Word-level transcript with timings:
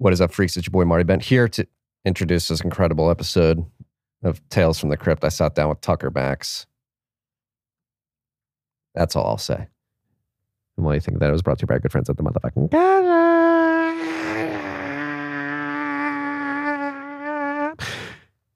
What 0.00 0.14
is 0.14 0.22
up, 0.22 0.32
freaks? 0.32 0.56
It's 0.56 0.66
your 0.66 0.70
boy 0.70 0.86
Marty 0.86 1.04
Bent 1.04 1.22
here 1.22 1.46
to 1.46 1.66
introduce 2.06 2.48
this 2.48 2.62
incredible 2.62 3.10
episode 3.10 3.66
of 4.22 4.40
Tales 4.48 4.78
from 4.78 4.88
the 4.88 4.96
Crypt. 4.96 5.22
I 5.22 5.28
sat 5.28 5.54
down 5.54 5.68
with 5.68 5.82
Tucker 5.82 6.10
Max. 6.10 6.66
That's 8.94 9.14
all 9.14 9.26
I'll 9.26 9.36
say. 9.36 9.68
And 10.78 10.86
while 10.86 10.94
you 10.94 11.02
think 11.02 11.18
that 11.18 11.28
it 11.28 11.32
was 11.32 11.42
brought 11.42 11.58
to 11.58 11.64
you 11.64 11.66
by 11.66 11.74
our 11.74 11.80
good 11.80 11.92
friends 11.92 12.08
at 12.08 12.16
the 12.16 12.22
motherfucking 12.22 12.70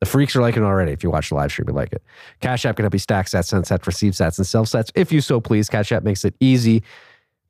The 0.01 0.07
freaks 0.07 0.35
are 0.37 0.41
liking 0.41 0.63
it 0.63 0.67
already. 0.67 0.93
If 0.93 1.03
you 1.03 1.11
watch 1.11 1.29
the 1.29 1.35
live 1.35 1.53
stream, 1.53 1.69
you 1.69 1.75
like 1.75 1.93
it. 1.93 2.03
Cash 2.41 2.65
App 2.65 2.77
can 2.77 2.85
help 2.85 2.95
you 2.95 2.99
stack 2.99 3.27
sats, 3.27 3.49
send 3.49 3.67
sats, 3.67 3.87
receive 3.87 4.15
sats, 4.15 4.39
and 4.39 4.47
self 4.47 4.69
sets 4.69 4.91
if 4.95 5.13
you 5.13 5.21
so 5.21 5.43
please. 5.43 5.69
Cash 5.69 5.93
App 5.93 6.05
makes 6.05 6.25
it 6.25 6.35
easy 6.41 6.83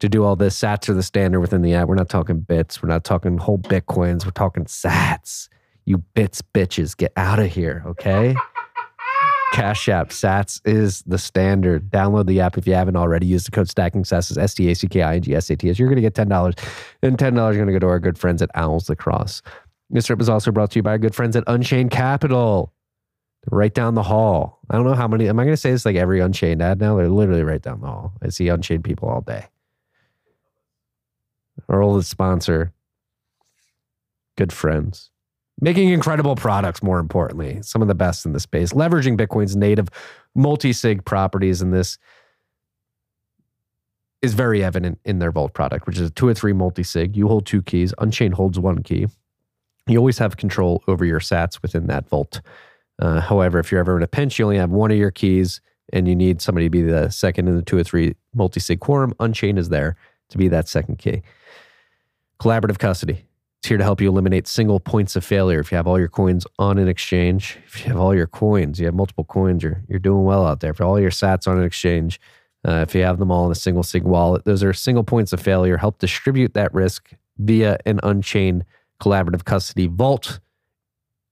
to 0.00 0.08
do 0.08 0.24
all 0.24 0.36
this. 0.36 0.58
Sats 0.58 0.88
are 0.88 0.94
the 0.94 1.02
standard 1.02 1.40
within 1.40 1.62
the 1.62 1.74
app. 1.74 1.88
We're 1.88 1.94
not 1.94 2.08
talking 2.08 2.40
bits. 2.40 2.82
We're 2.82 2.88
not 2.88 3.04
talking 3.04 3.38
whole 3.38 3.58
bitcoins. 3.58 4.24
We're 4.24 4.32
talking 4.32 4.64
sats. 4.64 5.48
You 5.86 5.98
bits 5.98 6.42
bitches, 6.42 6.96
get 6.96 7.12
out 7.16 7.38
of 7.38 7.52
here, 7.52 7.82
okay? 7.86 8.34
Cash 9.54 9.88
App 9.88 10.08
Sats 10.08 10.60
is 10.64 11.02
the 11.02 11.16
standard. 11.16 11.88
Download 11.88 12.26
the 12.26 12.40
app 12.40 12.58
if 12.58 12.66
you 12.66 12.74
haven't 12.74 12.96
already. 12.96 13.26
Use 13.26 13.44
the 13.44 13.52
code 13.52 13.68
Stacking 13.68 14.02
Sats 14.02 14.36
S 14.36 14.52
T 14.52 14.68
A 14.68 14.74
C 14.74 14.88
K 14.88 15.02
I 15.02 15.14
N 15.14 15.22
G 15.22 15.34
S 15.34 15.48
A 15.48 15.54
T 15.54 15.70
S. 15.70 15.78
You're 15.78 15.86
going 15.88 15.94
to 15.96 16.02
get 16.02 16.14
ten 16.14 16.28
dollars, 16.28 16.56
and 17.02 17.16
ten 17.16 17.34
dollars 17.34 17.54
going 17.56 17.68
to 17.68 17.72
go 17.72 17.78
to 17.78 17.86
our 17.86 18.00
good 18.00 18.18
friends 18.18 18.42
at 18.42 18.50
Owls 18.56 18.88
Lacrosse. 18.88 19.42
This 19.90 20.06
trip 20.06 20.20
is 20.20 20.28
also 20.28 20.50
brought 20.50 20.72
to 20.72 20.80
you 20.80 20.82
by 20.82 20.90
our 20.90 20.98
good 20.98 21.14
friends 21.14 21.36
at 21.36 21.44
Unchained 21.46 21.92
Capital. 21.92 22.72
Right 23.48 23.72
down 23.72 23.94
the 23.94 24.02
hall. 24.02 24.58
I 24.70 24.76
don't 24.76 24.86
know 24.86 24.94
how 24.94 25.06
many. 25.06 25.28
Am 25.28 25.38
I 25.38 25.44
going 25.44 25.52
to 25.52 25.60
say 25.60 25.70
this 25.70 25.84
like 25.84 25.96
every 25.96 26.18
Unchained 26.18 26.60
ad 26.60 26.80
now? 26.80 26.96
They're 26.96 27.08
literally 27.08 27.44
right 27.44 27.62
down 27.62 27.80
the 27.80 27.86
hall. 27.86 28.14
I 28.22 28.30
see 28.30 28.48
Unchained 28.48 28.82
people 28.82 29.08
all 29.08 29.20
day. 29.20 29.46
Our 31.68 31.82
oldest 31.82 32.10
sponsor. 32.10 32.72
Good 34.36 34.52
friends. 34.52 35.10
Making 35.60 35.90
incredible 35.90 36.34
products, 36.34 36.82
more 36.82 36.98
importantly, 36.98 37.60
some 37.62 37.80
of 37.80 37.88
the 37.88 37.94
best 37.94 38.26
in 38.26 38.32
the 38.32 38.40
space, 38.40 38.72
leveraging 38.72 39.16
Bitcoin's 39.16 39.54
native 39.54 39.88
multi 40.34 40.72
sig 40.72 41.04
properties 41.04 41.62
in 41.62 41.70
this 41.70 41.96
is 44.20 44.34
very 44.34 44.64
evident 44.64 44.98
in 45.04 45.18
their 45.18 45.30
Vault 45.30 45.52
product, 45.52 45.86
which 45.86 45.98
is 45.98 46.08
a 46.08 46.10
two 46.10 46.26
or 46.26 46.34
three 46.34 46.52
multi 46.52 46.82
sig. 46.82 47.16
You 47.16 47.28
hold 47.28 47.46
two 47.46 47.62
keys, 47.62 47.94
Unchained 47.98 48.34
holds 48.34 48.58
one 48.58 48.82
key. 48.82 49.06
You 49.86 49.98
always 49.98 50.18
have 50.18 50.36
control 50.36 50.82
over 50.88 51.04
your 51.04 51.20
sats 51.20 51.60
within 51.62 51.86
that 51.86 52.08
Vault. 52.08 52.40
Uh, 52.98 53.20
however, 53.20 53.58
if 53.58 53.70
you're 53.70 53.80
ever 53.80 53.96
in 53.96 54.02
a 54.02 54.08
pinch, 54.08 54.38
you 54.38 54.44
only 54.46 54.56
have 54.56 54.70
one 54.70 54.90
of 54.90 54.96
your 54.96 55.10
keys 55.10 55.60
and 55.92 56.08
you 56.08 56.16
need 56.16 56.40
somebody 56.40 56.66
to 56.66 56.70
be 56.70 56.82
the 56.82 57.10
second 57.10 57.48
in 57.48 57.56
the 57.56 57.62
two 57.62 57.76
or 57.76 57.84
three 57.84 58.16
multi 58.34 58.60
sig 58.60 58.80
quorum. 58.80 59.14
Unchained 59.20 59.58
is 59.58 59.68
there 59.68 59.96
to 60.30 60.38
be 60.38 60.48
that 60.48 60.68
second 60.68 60.98
key. 60.98 61.22
Collaborative 62.40 62.78
custody. 62.78 63.24
It's 63.60 63.68
here 63.68 63.78
to 63.78 63.84
help 63.84 64.00
you 64.00 64.10
eliminate 64.10 64.46
single 64.46 64.78
points 64.78 65.16
of 65.16 65.24
failure. 65.24 65.58
If 65.58 65.72
you 65.72 65.76
have 65.76 65.86
all 65.86 65.98
your 65.98 66.08
coins 66.08 66.46
on 66.58 66.78
an 66.78 66.88
exchange, 66.88 67.58
if 67.66 67.80
you 67.80 67.92
have 67.92 68.00
all 68.00 68.14
your 68.14 68.26
coins, 68.26 68.78
you 68.78 68.86
have 68.86 68.94
multiple 68.94 69.24
coins, 69.24 69.62
you're, 69.62 69.82
you're 69.88 69.98
doing 69.98 70.24
well 70.24 70.46
out 70.46 70.60
there. 70.60 70.72
If 70.72 70.80
all 70.80 71.00
your 71.00 71.10
sats 71.10 71.48
on 71.48 71.58
an 71.58 71.64
exchange, 71.64 72.20
uh, 72.66 72.84
if 72.86 72.94
you 72.94 73.02
have 73.02 73.18
them 73.18 73.30
all 73.30 73.46
in 73.46 73.52
a 73.52 73.54
single 73.54 73.82
sig 73.82 74.02
wallet, 74.02 74.44
those 74.44 74.62
are 74.62 74.72
single 74.72 75.04
points 75.04 75.32
of 75.32 75.40
failure. 75.40 75.76
Help 75.76 75.98
distribute 75.98 76.54
that 76.54 76.72
risk 76.72 77.12
via 77.38 77.78
an 77.84 78.00
Unchained 78.02 78.64
collaborative 79.00 79.44
custody 79.44 79.86
vault. 79.86 80.40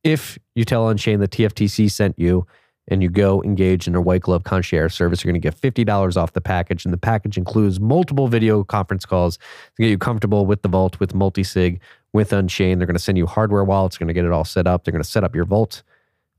If 0.05 0.39
you 0.55 0.64
tell 0.64 0.89
Unchained 0.89 1.23
the 1.23 1.28
TFTC 1.28 1.91
sent 1.91 2.19
you 2.19 2.47
and 2.89 3.03
you 3.03 3.09
go 3.09 3.43
engage 3.43 3.87
in 3.87 3.95
a 3.95 4.01
white 4.01 4.23
glove 4.23 4.45
concierge 4.45 4.93
service, 4.93 5.23
you're 5.23 5.33
going 5.33 5.41
to 5.41 5.51
get 5.51 5.59
$50 5.59 6.17
off 6.17 6.33
the 6.33 6.41
package. 6.41 6.85
And 6.85 6.93
the 6.93 6.99
package 6.99 7.39
includes 7.39 7.79
multiple 7.79 8.29
video 8.29 8.65
conference 8.65 9.07
calls 9.07 9.39
to 9.39 9.83
get 9.83 9.89
you 9.89 9.99
comfortable 9.99 10.47
with 10.47 10.63
the 10.63 10.69
vault, 10.69 10.99
with 10.99 11.15
multi-sig, 11.15 11.81
with 12.13 12.33
Unchained. 12.33 12.81
They're 12.81 12.87
going 12.87 12.97
to 12.97 13.03
send 13.03 13.19
you 13.19 13.27
hardware 13.27 13.65
wallets, 13.65 13.97
they're 13.97 14.05
going 14.05 14.15
to 14.15 14.21
get 14.21 14.25
it 14.25 14.33
all 14.33 14.45
set 14.45 14.67
up. 14.67 14.85
They're 14.85 14.93
going 14.93 15.03
to 15.03 15.09
set 15.09 15.25
up 15.25 15.35
your 15.35 15.45
vault. 15.45 15.83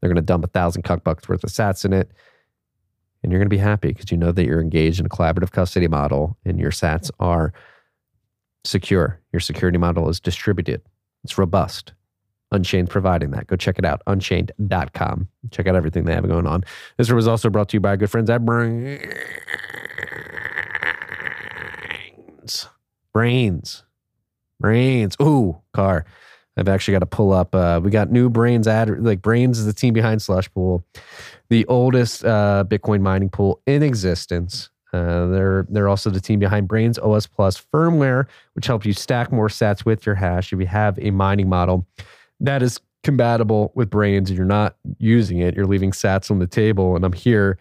They're 0.01 0.09
going 0.09 0.15
to 0.15 0.21
dump 0.21 0.43
a 0.43 0.47
thousand 0.47 0.81
cuck 0.81 1.03
bucks 1.03 1.29
worth 1.29 1.43
of 1.43 1.49
sats 1.49 1.85
in 1.85 1.93
it. 1.93 2.11
And 3.21 3.31
you're 3.31 3.39
going 3.39 3.49
to 3.49 3.55
be 3.55 3.57
happy 3.57 3.87
because 3.87 4.11
you 4.11 4.17
know 4.17 4.33
that 4.33 4.45
you're 4.45 4.59
engaged 4.59 4.99
in 4.99 5.05
a 5.05 5.09
collaborative 5.09 5.51
custody 5.51 5.87
model 5.87 6.37
and 6.43 6.59
your 6.59 6.71
sats 6.71 7.09
are 7.21 7.53
secure. 8.65 9.21
Your 9.31 9.39
security 9.39 9.77
model 9.77 10.09
is 10.09 10.19
distributed. 10.19 10.81
It's 11.23 11.37
robust. 11.37 11.93
Unchained 12.53 12.87
providing 12.89 13.31
that. 13.31 13.47
Go 13.47 13.55
check 13.55 13.79
it 13.79 13.85
out. 13.85 14.03
Unchained.com. 14.05 15.27
Check 15.49 15.65
out 15.65 15.75
everything 15.75 16.05
they 16.05 16.13
have 16.13 16.27
going 16.27 16.45
on. 16.45 16.63
This 16.97 17.11
was 17.11 17.27
also 17.27 17.49
brought 17.49 17.69
to 17.69 17.77
you 17.77 17.81
by 17.81 17.89
our 17.89 17.97
good 17.97 18.11
friends 18.11 18.29
at 18.29 18.41
Braiins. 18.41 19.01
Braiins. 23.15 23.83
Braiins. 24.61 25.19
Ooh, 25.19 25.57
car. 25.73 26.05
I've 26.55 26.67
actually 26.67 26.91
got 26.91 26.99
to 26.99 27.07
pull 27.07 27.33
up. 27.33 27.55
Uh, 27.55 27.81
we 27.83 27.89
got 27.89 28.11
new 28.11 28.29
Braiins 28.29 28.67
ad. 28.67 29.03
Like 29.03 29.23
Braiins 29.23 29.53
is 29.53 29.65
the 29.65 29.73
team 29.73 29.95
behind 29.95 30.21
Slush 30.21 30.53
Pool, 30.53 30.85
the 31.49 31.65
oldest 31.65 32.23
uh, 32.23 32.63
Bitcoin 32.67 33.01
mining 33.01 33.29
pool 33.31 33.61
in 33.65 33.81
existence. 33.81 34.69
Uh, 34.93 35.25
they're 35.25 35.65
they're 35.69 35.89
also 35.89 36.11
the 36.11 36.21
team 36.21 36.37
behind 36.39 36.69
Braiins 36.69 37.03
OS 37.03 37.25
Plus 37.25 37.59
firmware, 37.59 38.27
which 38.53 38.67
helps 38.67 38.85
you 38.85 38.93
stack 38.93 39.31
more 39.31 39.47
sats 39.47 39.85
with 39.85 40.05
your 40.05 40.13
hash. 40.13 40.53
If 40.53 40.59
you 40.59 40.67
have 40.67 40.99
a 40.99 41.09
mining 41.09 41.49
model 41.49 41.87
that 42.43 42.61
is 42.61 42.79
compatible 43.03 43.71
with 43.75 43.89
Braiins 43.89 44.27
and 44.29 44.37
you're 44.37 44.45
not 44.45 44.77
using 44.99 45.39
it, 45.39 45.55
you're 45.55 45.65
leaving 45.65 45.91
sats 45.91 46.29
on 46.29 46.39
the 46.39 46.47
table. 46.47 46.95
And 46.95 47.03
I'm 47.03 47.13
here 47.13 47.57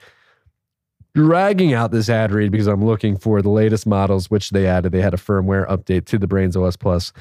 dragging 1.14 1.72
out 1.74 1.90
this 1.90 2.08
ad 2.08 2.32
read 2.32 2.50
because 2.52 2.66
I'm 2.66 2.84
looking 2.84 3.16
for 3.16 3.42
the 3.42 3.50
latest 3.50 3.86
models, 3.86 4.30
which 4.30 4.50
they 4.50 4.66
added. 4.66 4.92
They 4.92 5.00
had 5.02 5.14
a 5.14 5.18
firmware 5.18 5.66
update 5.68 6.06
to 6.06 6.18
the 6.18 6.26
Braiins 6.26 6.56
OS 6.56 6.76
Plus 6.76 7.12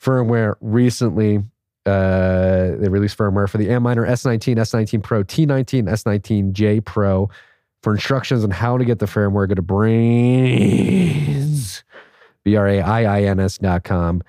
firmware 0.00 0.54
recently. 0.60 1.44
Uh, 1.86 2.76
they 2.78 2.88
released 2.88 3.18
firmware 3.18 3.48
for 3.48 3.58
the 3.58 3.68
Antminer 3.68 4.08
S19, 4.08 4.56
S19 4.56 5.02
Pro, 5.02 5.22
T19, 5.24 5.84
S19J 5.84 6.84
Pro. 6.84 7.28
For 7.82 7.92
instructions 7.92 8.42
on 8.44 8.50
how 8.50 8.78
to 8.78 8.84
get 8.84 8.98
the 8.98 9.04
firmware, 9.06 9.46
go 9.46 9.54
to 9.54 9.62
braiins, 9.62 10.72
B 12.42 12.56
R 12.56 12.66
A 12.66 12.80
I 12.80 13.02
I 13.18 13.24
N 13.24 13.38
S 13.40 13.58
dot 13.58 13.84
com. 13.84 14.22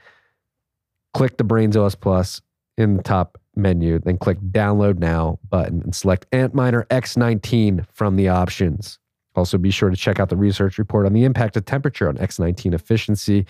Click 1.14 1.38
the 1.38 1.46
Braiins 1.46 1.78
OS 1.78 1.96
Plus 1.96 2.42
in 2.78 2.98
the 2.98 3.04
top 3.04 3.40
menu, 3.56 4.00
then 4.00 4.18
click 4.18 4.38
Download 4.40 4.98
Now 5.00 5.40
button 5.50 5.82
and 5.82 5.96
select 5.96 6.30
Antminer 6.32 6.86
X19 6.88 7.86
from 7.92 8.16
the 8.16 8.28
options. 8.30 9.00
Also, 9.36 9.58
be 9.58 9.72
sure 9.72 9.90
to 9.90 9.98
check 9.98 10.20
out 10.20 10.30
the 10.30 10.38
research 10.38 10.78
report 10.78 11.06
on 11.06 11.14
the 11.14 11.24
impact 11.24 11.58
of 11.58 11.66
temperature 11.66 12.08
on 12.08 12.18
X19 12.18 12.74
efficiency, 12.74 13.46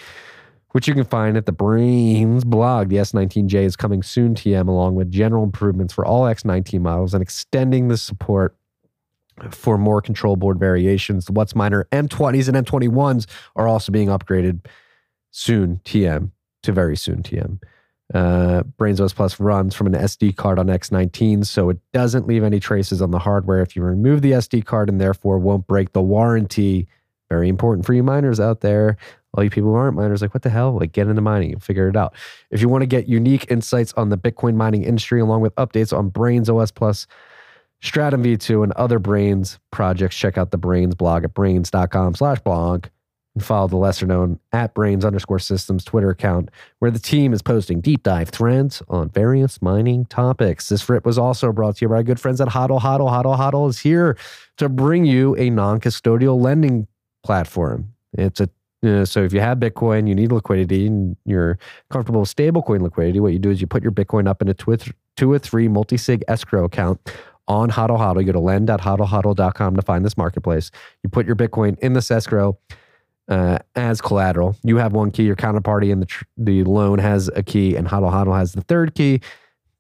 which 0.72 0.88
you 0.88 0.94
can 0.94 1.04
find 1.04 1.38
at 1.38 1.46
the 1.46 1.54
Braiins 1.54 2.44
blog. 2.44 2.90
The 2.90 2.98
S19J 2.98 3.64
is 3.64 3.76
coming 3.76 4.02
soon, 4.02 4.34
TM, 4.34 4.68
along 4.68 4.96
with 4.96 5.12
general 5.12 5.44
improvements 5.44 5.94
for 5.94 6.06
all 6.06 6.24
X19 6.24 6.82
models 6.82 7.14
and 7.14 7.22
extending 7.22 7.88
the 7.88 7.98
support 7.98 8.58
for 9.52 9.78
more 9.78 10.02
control 10.02 10.36
board 10.36 10.58
variations. 10.58 11.26
The 11.26 11.34
What's 11.34 11.54
WhatsMiner 11.54 11.86
M20s 11.92 12.48
and 12.48 12.66
M21s 12.66 13.28
are 13.56 13.68
also 13.68 13.92
being 13.92 14.08
upgraded 14.08 14.66
soon, 15.32 15.82
TM, 15.84 16.32
to 16.64 16.72
very 16.72 16.98
soon, 16.98 17.22
TM. 17.22 17.60
Uh, 18.16 18.64
Braiins 18.80 19.02
OS 19.02 19.12
Plus 19.12 19.42
runs 19.42 19.76
from 19.76 19.88
an 19.88 19.94
SD 19.94 20.38
card 20.38 20.58
on 20.58 20.68
X19, 20.68 21.46
so 21.46 21.70
it 21.70 21.78
doesn't 21.92 22.26
leave 22.26 22.46
any 22.46 22.62
traces 22.62 23.02
on 23.02 23.12
the 23.12 23.20
hardware 23.20 23.62
if 23.62 23.76
you 23.76 23.84
remove 23.84 24.22
the 24.22 24.32
SD 24.32 24.64
card 24.64 24.88
and 24.88 25.02
therefore 25.02 25.38
won't 25.38 25.68
break 25.68 25.92
the 25.92 26.02
warranty. 26.02 26.88
Very 27.30 27.50
important 27.50 27.86
for 27.86 27.94
you 27.94 28.04
miners 28.04 28.40
out 28.40 28.62
there. 28.62 28.96
All 29.34 29.44
you 29.44 29.50
people 29.50 29.72
who 29.72 29.76
aren't 29.76 29.98
miners, 29.98 30.22
like, 30.22 30.34
what 30.34 30.44
the 30.44 30.50
hell? 30.50 30.78
Like, 30.80 30.94
get 30.94 31.10
into 31.10 31.22
mining 31.22 31.52
and 31.52 31.62
figure 31.62 31.90
it 31.90 31.98
out. 31.98 32.16
If 32.52 32.62
you 32.62 32.70
want 32.70 32.84
to 32.84 32.88
get 32.88 33.10
unique 33.10 33.52
insights 33.52 33.92
on 33.98 34.08
the 34.08 34.18
Bitcoin 34.18 34.56
mining 34.56 34.84
industry, 34.84 35.20
along 35.20 35.42
with 35.42 35.54
updates 35.56 35.92
on 35.92 36.10
Braiins 36.10 36.48
OS 36.48 36.72
Plus, 36.72 37.08
Stratum 37.82 38.24
V2, 38.24 38.64
and 38.64 38.72
other 38.74 38.98
Braiins 38.98 39.58
projects, 39.72 40.16
check 40.16 40.38
out 40.38 40.52
the 40.52 40.58
Braiins 40.58 40.96
blog 40.96 41.26
at 41.26 41.34
braiins.com 41.34 42.16
slash 42.16 42.40
blog 42.40 42.86
and 43.36 43.44
follow 43.44 43.68
the 43.68 43.76
lesser 43.76 44.06
known 44.06 44.40
at 44.52 44.74
braiins 44.74 45.06
underscore 45.06 45.40
systems 45.40 45.84
Twitter 45.84 46.10
account, 46.10 46.50
where 46.80 46.90
the 46.90 47.00
team 47.00 47.34
is 47.34 47.42
posting 47.42 47.82
deep 47.82 48.02
dive 48.02 48.30
threads 48.30 48.82
on 48.88 49.10
various 49.10 49.62
mining 49.62 50.06
topics. 50.06 50.70
This 50.70 50.90
rip 50.90 51.06
was 51.06 51.18
also 51.18 51.52
brought 51.52 51.78
to 51.78 51.86
you 51.86 51.90
by 51.90 51.96
our 51.96 52.04
good 52.04 52.20
friends 52.20 52.42
at 52.42 52.48
Hodl. 52.48 52.82
Hodl, 52.82 53.10
Hodl, 53.10 53.38
Hodl 53.38 53.70
is 53.70 53.80
here 53.80 54.18
to 54.58 54.70
bring 54.70 55.06
you 55.06 55.36
a 55.36 55.50
non 55.50 55.80
custodial 55.80 56.42
lending 56.42 56.88
platform. 57.24 57.94
It's 58.14 58.40
a 58.40 58.50
so 59.06 59.24
if 59.24 59.34
you 59.34 59.40
have 59.40 59.58
Bitcoin, 59.58 60.08
you 60.08 60.14
need 60.14 60.32
liquidity, 60.32 60.86
and 60.86 61.18
you're 61.26 61.58
comfortable 61.90 62.20
with 62.20 62.36
stablecoin 62.36 62.82
liquidity. 62.82 63.20
What 63.20 63.34
you 63.34 63.40
do 63.40 63.50
is 63.50 63.60
you 63.60 63.66
put 63.66 63.82
your 63.82 63.92
Bitcoin 63.92 64.28
up 64.28 64.44
in 64.44 64.48
a 64.48 64.54
two, 64.54 64.78
two 65.18 65.32
or 65.32 65.40
three 65.40 65.68
multi-sig 65.68 66.24
escrow 66.28 66.66
account 66.66 67.02
on 67.48 67.72
Hodl 67.72 67.98
Hodl. 67.98 68.20
You 68.20 68.28
go 68.28 68.34
to 68.34 68.40
lend.hodlhodl.com 68.40 69.76
to 69.76 69.82
find 69.82 70.06
this 70.06 70.18
marketplace. 70.18 70.70
You 71.02 71.10
put 71.10 71.26
your 71.26 71.36
Bitcoin 71.36 71.80
in 71.80 71.94
this 71.94 72.12
escrow 72.12 72.60
uh, 73.28 73.60
as 73.76 74.02
collateral. 74.02 74.56
You 74.64 74.78
have 74.78 74.94
one 74.94 75.12
key, 75.12 75.24
your 75.24 75.36
counterparty 75.36 75.92
and 75.92 76.02
the, 76.02 76.06
tr- 76.06 76.26
the 76.38 76.64
loan 76.64 77.00
has 77.00 77.30
a 77.36 77.44
key, 77.44 77.76
and 77.76 77.88
Hodl 77.88 78.12
Hodl 78.12 78.38
has 78.38 78.54
the 78.54 78.62
third 78.62 78.96
key. 78.96 79.22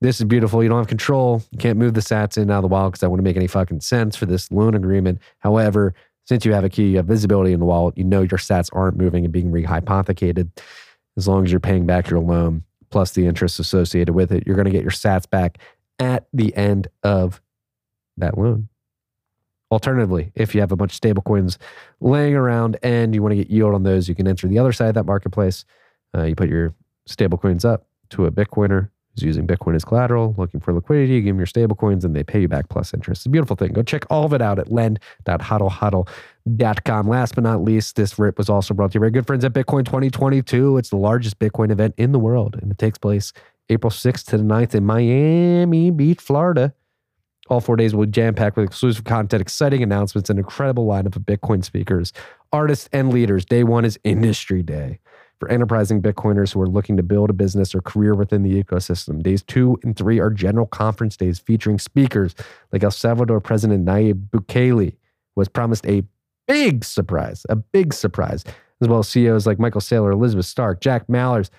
This 0.01 0.19
is 0.19 0.25
beautiful. 0.25 0.61
You 0.61 0.69
don't 0.69 0.79
have 0.79 0.87
control. 0.87 1.41
You 1.51 1.57
can't 1.57 1.77
move 1.77 1.93
the 1.93 2.01
sats 2.01 2.37
in 2.37 2.43
and 2.43 2.51
out 2.51 2.57
of 2.57 2.63
the 2.63 2.67
wallet 2.67 2.93
because 2.93 3.01
that 3.01 3.09
wouldn't 3.09 3.23
make 3.23 3.37
any 3.37 3.47
fucking 3.47 3.81
sense 3.81 4.15
for 4.15 4.25
this 4.25 4.51
loan 4.51 4.75
agreement. 4.75 5.19
However, 5.39 5.93
since 6.25 6.45
you 6.45 6.53
have 6.53 6.63
a 6.63 6.69
key, 6.69 6.89
you 6.89 6.97
have 6.97 7.05
visibility 7.05 7.53
in 7.53 7.59
the 7.59 7.65
wallet, 7.65 7.97
you 7.97 8.03
know 8.03 8.21
your 8.21 8.39
sats 8.39 8.69
aren't 8.73 8.97
moving 8.97 9.23
and 9.23 9.31
being 9.31 9.51
rehypothecated 9.51 10.49
as 11.17 11.27
long 11.27 11.45
as 11.45 11.51
you're 11.51 11.59
paying 11.59 11.85
back 11.85 12.09
your 12.09 12.19
loan 12.19 12.63
plus 12.89 13.11
the 13.11 13.25
interest 13.25 13.59
associated 13.59 14.13
with 14.13 14.31
it. 14.31 14.43
You're 14.45 14.55
going 14.55 14.65
to 14.65 14.71
get 14.71 14.81
your 14.81 14.91
sats 14.91 15.29
back 15.29 15.59
at 15.99 16.27
the 16.33 16.55
end 16.55 16.87
of 17.03 17.41
that 18.17 18.37
loan. 18.37 18.69
Alternatively, 19.71 20.31
if 20.35 20.53
you 20.53 20.61
have 20.61 20.71
a 20.71 20.75
bunch 20.75 20.91
of 20.91 20.95
stable 20.95 21.23
coins 21.23 21.57
laying 21.99 22.35
around 22.35 22.77
and 22.83 23.15
you 23.15 23.21
want 23.21 23.31
to 23.31 23.37
get 23.37 23.49
yield 23.49 23.73
on 23.73 23.83
those, 23.83 24.07
you 24.07 24.15
can 24.15 24.27
enter 24.27 24.47
the 24.47 24.59
other 24.59 24.71
side 24.71 24.89
of 24.89 24.95
that 24.95 25.05
marketplace. 25.05 25.65
Uh, 26.15 26.23
you 26.23 26.35
put 26.35 26.49
your 26.49 26.73
stable 27.07 27.37
coins 27.37 27.65
up 27.65 27.87
to 28.11 28.25
a 28.25 28.31
Bitcoiner 28.31 28.89
who's 29.15 29.23
using 29.23 29.47
Bitcoin 29.47 29.73
as 29.75 29.83
collateral, 29.83 30.35
looking 30.37 30.59
for 30.59 30.71
liquidity. 30.73 31.15
You 31.15 31.21
give 31.21 31.31
them 31.31 31.39
your 31.39 31.47
stable 31.47 31.75
coins 31.75 32.05
and 32.05 32.15
they 32.15 32.23
pay 32.23 32.41
you 32.41 32.47
back 32.47 32.69
plus 32.69 32.93
interest. 32.93 33.21
It's 33.21 33.25
a 33.25 33.29
beautiful 33.29 33.55
thing. 33.55 33.73
Go 33.73 33.81
check 33.81 34.05
all 34.09 34.25
of 34.25 34.33
it 34.33 34.41
out 34.41 34.59
at 34.59 34.71
lend.hodlhodl.com. 34.71 37.07
Last 37.07 37.33
but 37.35 37.43
not 37.43 37.63
least, 37.63 37.95
this 37.95 38.19
rip 38.19 38.37
was 38.37 38.49
also 38.49 38.73
brought 38.73 38.91
to 38.91 38.95
you 38.95 39.01
by 39.01 39.09
good 39.09 39.25
friends 39.25 39.45
at 39.45 39.53
Bitcoin 39.53 39.85
2022. 39.85 40.77
It's 40.77 40.89
the 40.89 40.97
largest 40.97 41.39
Bitcoin 41.39 41.71
event 41.71 41.95
in 41.97 42.11
the 42.11 42.19
world 42.19 42.59
and 42.61 42.69
it 42.71 42.77
takes 42.77 42.97
place 42.97 43.31
April 43.69 43.89
6th 43.89 44.25
to 44.25 44.37
the 44.37 44.43
9th 44.43 44.75
in 44.75 44.85
Miami 44.85 45.91
Beach, 45.91 46.19
Florida. 46.21 46.73
All 47.47 47.61
four 47.61 47.75
days 47.75 47.93
will 47.93 48.05
be 48.05 48.11
jam 48.11 48.33
packed 48.33 48.57
with 48.57 48.65
exclusive 48.65 49.03
content, 49.03 49.41
exciting 49.41 49.83
announcements, 49.83 50.29
and 50.29 50.39
incredible 50.39 50.87
lineup 50.87 51.15
of 51.15 51.23
Bitcoin 51.23 51.63
speakers, 51.63 52.11
artists, 52.51 52.89
and 52.91 53.13
leaders. 53.13 53.45
Day 53.45 53.63
one 53.63 53.85
is 53.85 53.99
Industry 54.03 54.63
Day 54.63 54.99
for 55.39 55.49
enterprising 55.49 56.01
Bitcoiners 56.01 56.53
who 56.53 56.61
are 56.61 56.67
looking 56.67 56.97
to 56.97 57.03
build 57.03 57.29
a 57.29 57.33
business 57.33 57.75
or 57.75 57.81
career 57.81 58.15
within 58.15 58.41
the 58.41 58.63
ecosystem. 58.63 59.21
Days 59.21 59.43
two 59.43 59.77
and 59.83 59.95
three 59.95 60.19
are 60.19 60.31
general 60.31 60.65
conference 60.65 61.17
days 61.17 61.39
featuring 61.39 61.77
speakers 61.77 62.33
like 62.71 62.83
El 62.83 62.91
Salvador 62.91 63.39
President 63.39 63.85
Nayib 63.85 64.29
Bukele, 64.29 64.95
who 65.35 65.41
has 65.41 65.49
promised 65.49 65.85
a 65.85 66.03
big 66.47 66.83
surprise, 66.83 67.45
a 67.49 67.55
big 67.55 67.93
surprise, 67.93 68.43
as 68.81 68.87
well 68.87 68.99
as 68.99 69.09
CEOs 69.09 69.45
like 69.45 69.59
Michael 69.59 69.81
Saylor, 69.81 70.11
Elizabeth 70.11 70.45
Stark, 70.45 70.81
Jack 70.81 71.07
Mallers, 71.07 71.49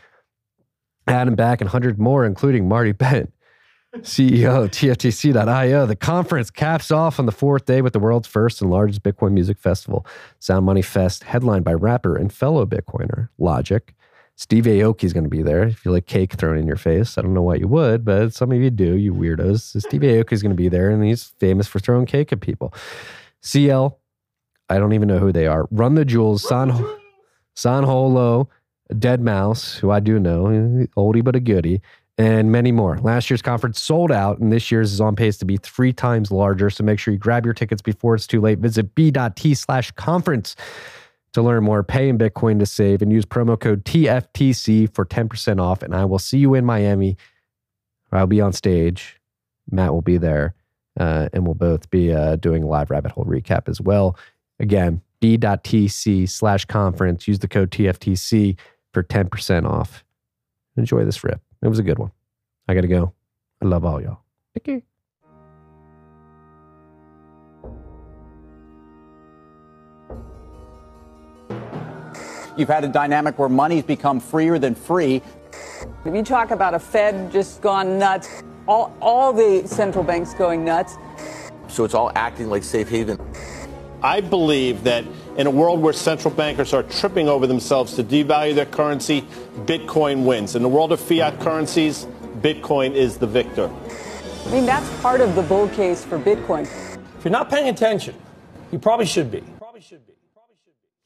Adam 1.06 1.34
Back, 1.36 1.60
and 1.60 1.68
100 1.68 1.98
more, 1.98 2.24
including 2.24 2.68
Marty 2.68 2.92
Bent. 2.92 3.32
CEO 4.02 4.68
TFTC.io. 4.68 5.86
The 5.86 5.96
conference 5.96 6.50
caps 6.50 6.90
off 6.90 7.18
on 7.18 7.26
the 7.26 7.32
fourth 7.32 7.66
day 7.66 7.82
with 7.82 7.92
the 7.92 7.98
world's 7.98 8.28
first 8.28 8.60
and 8.60 8.70
largest 8.70 9.02
Bitcoin 9.02 9.32
music 9.32 9.58
festival, 9.58 10.06
Sound 10.38 10.66
Money 10.66 10.82
Fest, 10.82 11.24
headlined 11.24 11.64
by 11.64 11.74
rapper 11.74 12.16
and 12.16 12.32
fellow 12.32 12.66
Bitcoiner 12.66 13.28
Logic. 13.38 13.94
Steve 14.38 14.64
Aoki 14.64 15.04
is 15.04 15.14
going 15.14 15.24
to 15.24 15.30
be 15.30 15.42
there. 15.42 15.62
If 15.62 15.84
you 15.84 15.92
like 15.92 16.06
cake 16.06 16.34
thrown 16.34 16.58
in 16.58 16.66
your 16.66 16.76
face, 16.76 17.16
I 17.16 17.22
don't 17.22 17.32
know 17.32 17.42
why 17.42 17.54
you 17.54 17.68
would, 17.68 18.04
but 18.04 18.34
some 18.34 18.52
of 18.52 18.58
you 18.58 18.70
do, 18.70 18.94
you 18.96 19.14
weirdos. 19.14 19.80
Steve 19.80 20.02
Aoki 20.02 20.32
is 20.32 20.42
going 20.42 20.54
to 20.54 20.56
be 20.56 20.68
there, 20.68 20.90
and 20.90 21.02
he's 21.02 21.32
famous 21.40 21.66
for 21.66 21.78
throwing 21.78 22.04
cake 22.04 22.32
at 22.32 22.40
people. 22.40 22.74
CL, 23.40 23.98
I 24.68 24.78
don't 24.78 24.92
even 24.92 25.08
know 25.08 25.18
who 25.18 25.32
they 25.32 25.46
are. 25.46 25.66
Run 25.70 25.94
the 25.94 26.04
Jewels, 26.04 26.46
San, 26.46 26.70
San 27.54 27.84
Holo, 27.84 28.50
deadmau5, 28.92 29.78
who 29.78 29.90
I 29.90 30.00
do 30.00 30.18
know, 30.18 30.86
oldie 30.96 31.24
but 31.24 31.36
a 31.36 31.40
goodie, 31.40 31.80
and 32.18 32.50
many 32.50 32.72
more. 32.72 32.98
Last 32.98 33.28
year's 33.28 33.42
conference 33.42 33.80
sold 33.80 34.10
out, 34.10 34.38
and 34.38 34.50
this 34.50 34.70
year's 34.70 34.92
is 34.92 35.00
on 35.00 35.16
pace 35.16 35.36
to 35.38 35.44
be 35.44 35.58
three 35.58 35.92
times 35.92 36.30
larger. 36.30 36.70
So 36.70 36.82
make 36.82 36.98
sure 36.98 37.12
you 37.12 37.18
grab 37.18 37.44
your 37.44 37.54
tickets 37.54 37.82
before 37.82 38.14
it's 38.14 38.26
too 38.26 38.40
late. 38.40 38.58
Visit 38.58 38.94
b.t 38.94 39.54
slash 39.54 39.90
conference 39.92 40.56
to 41.34 41.42
learn 41.42 41.64
more. 41.64 41.82
Pay 41.82 42.08
in 42.08 42.16
Bitcoin 42.16 42.58
to 42.58 42.66
save 42.66 43.02
and 43.02 43.12
use 43.12 43.26
promo 43.26 43.60
code 43.60 43.84
TFTC 43.84 44.94
for 44.94 45.04
10% 45.04 45.60
off. 45.60 45.82
And 45.82 45.94
I 45.94 46.06
will 46.06 46.18
see 46.18 46.38
you 46.38 46.54
in 46.54 46.64
Miami. 46.64 47.16
I'll 48.10 48.26
be 48.26 48.40
on 48.40 48.54
stage. 48.54 49.20
Matt 49.70 49.92
will 49.92 50.02
be 50.02 50.16
there. 50.16 50.54
Uh, 50.98 51.28
and 51.34 51.44
we'll 51.44 51.54
both 51.54 51.90
be 51.90 52.10
uh, 52.12 52.36
doing 52.36 52.62
a 52.62 52.66
live 52.66 52.90
rabbit 52.90 53.12
hole 53.12 53.26
recap 53.26 53.68
as 53.68 53.80
well. 53.82 54.16
Again, 54.58 55.02
b.tc 55.20 56.26
slash 56.30 56.64
conference. 56.64 57.28
Use 57.28 57.40
the 57.40 57.48
code 57.48 57.70
TFTC 57.70 58.56
for 58.94 59.02
10% 59.02 59.68
off. 59.68 60.04
Enjoy 60.78 61.04
this 61.04 61.22
rip. 61.22 61.42
It 61.62 61.68
was 61.68 61.78
a 61.78 61.82
good 61.82 61.98
one. 61.98 62.12
I 62.68 62.74
got 62.74 62.82
to 62.82 62.88
go. 62.88 63.12
I 63.62 63.66
love 63.66 63.84
all 63.84 64.00
y'all. 64.00 64.20
Take 64.54 64.64
care. 64.64 64.82
You've 72.56 72.68
had 72.68 72.84
a 72.84 72.88
dynamic 72.88 73.38
where 73.38 73.50
money's 73.50 73.84
become 73.84 74.18
freer 74.18 74.58
than 74.58 74.74
free. 74.74 75.20
If 76.04 76.14
you 76.14 76.22
talk 76.22 76.50
about 76.50 76.72
a 76.72 76.78
Fed 76.78 77.30
just 77.30 77.60
gone 77.60 77.98
nuts, 77.98 78.42
all, 78.66 78.96
all 79.00 79.32
the 79.32 79.66
central 79.66 80.02
banks 80.02 80.32
going 80.32 80.64
nuts. 80.64 80.96
So 81.68 81.84
it's 81.84 81.94
all 81.94 82.10
acting 82.14 82.48
like 82.48 82.64
safe 82.64 82.88
haven. 82.88 83.18
I 84.02 84.20
believe 84.20 84.84
that 84.84 85.04
in 85.36 85.46
a 85.46 85.50
world 85.50 85.80
where 85.80 85.92
central 85.92 86.32
bankers 86.32 86.72
are 86.72 86.82
tripping 86.82 87.28
over 87.28 87.46
themselves 87.46 87.94
to 87.94 88.04
devalue 88.04 88.54
their 88.54 88.66
currency, 88.66 89.22
Bitcoin 89.64 90.24
wins. 90.24 90.54
In 90.56 90.62
the 90.62 90.68
world 90.68 90.92
of 90.92 91.00
fiat 91.00 91.40
currencies, 91.40 92.06
Bitcoin 92.40 92.94
is 92.94 93.18
the 93.18 93.26
victor. 93.26 93.70
I 94.46 94.50
mean, 94.50 94.66
that's 94.66 94.88
part 95.00 95.20
of 95.20 95.34
the 95.34 95.42
bull 95.42 95.68
case 95.70 96.04
for 96.04 96.18
Bitcoin. 96.18 96.62
If 97.18 97.24
you're 97.24 97.32
not 97.32 97.50
paying 97.50 97.68
attention, 97.68 98.14
you 98.70 98.78
probably 98.78 99.06
should 99.06 99.30
be. 99.30 99.42
Probably 99.58 99.80
should 99.80 100.06
be. 100.06 100.12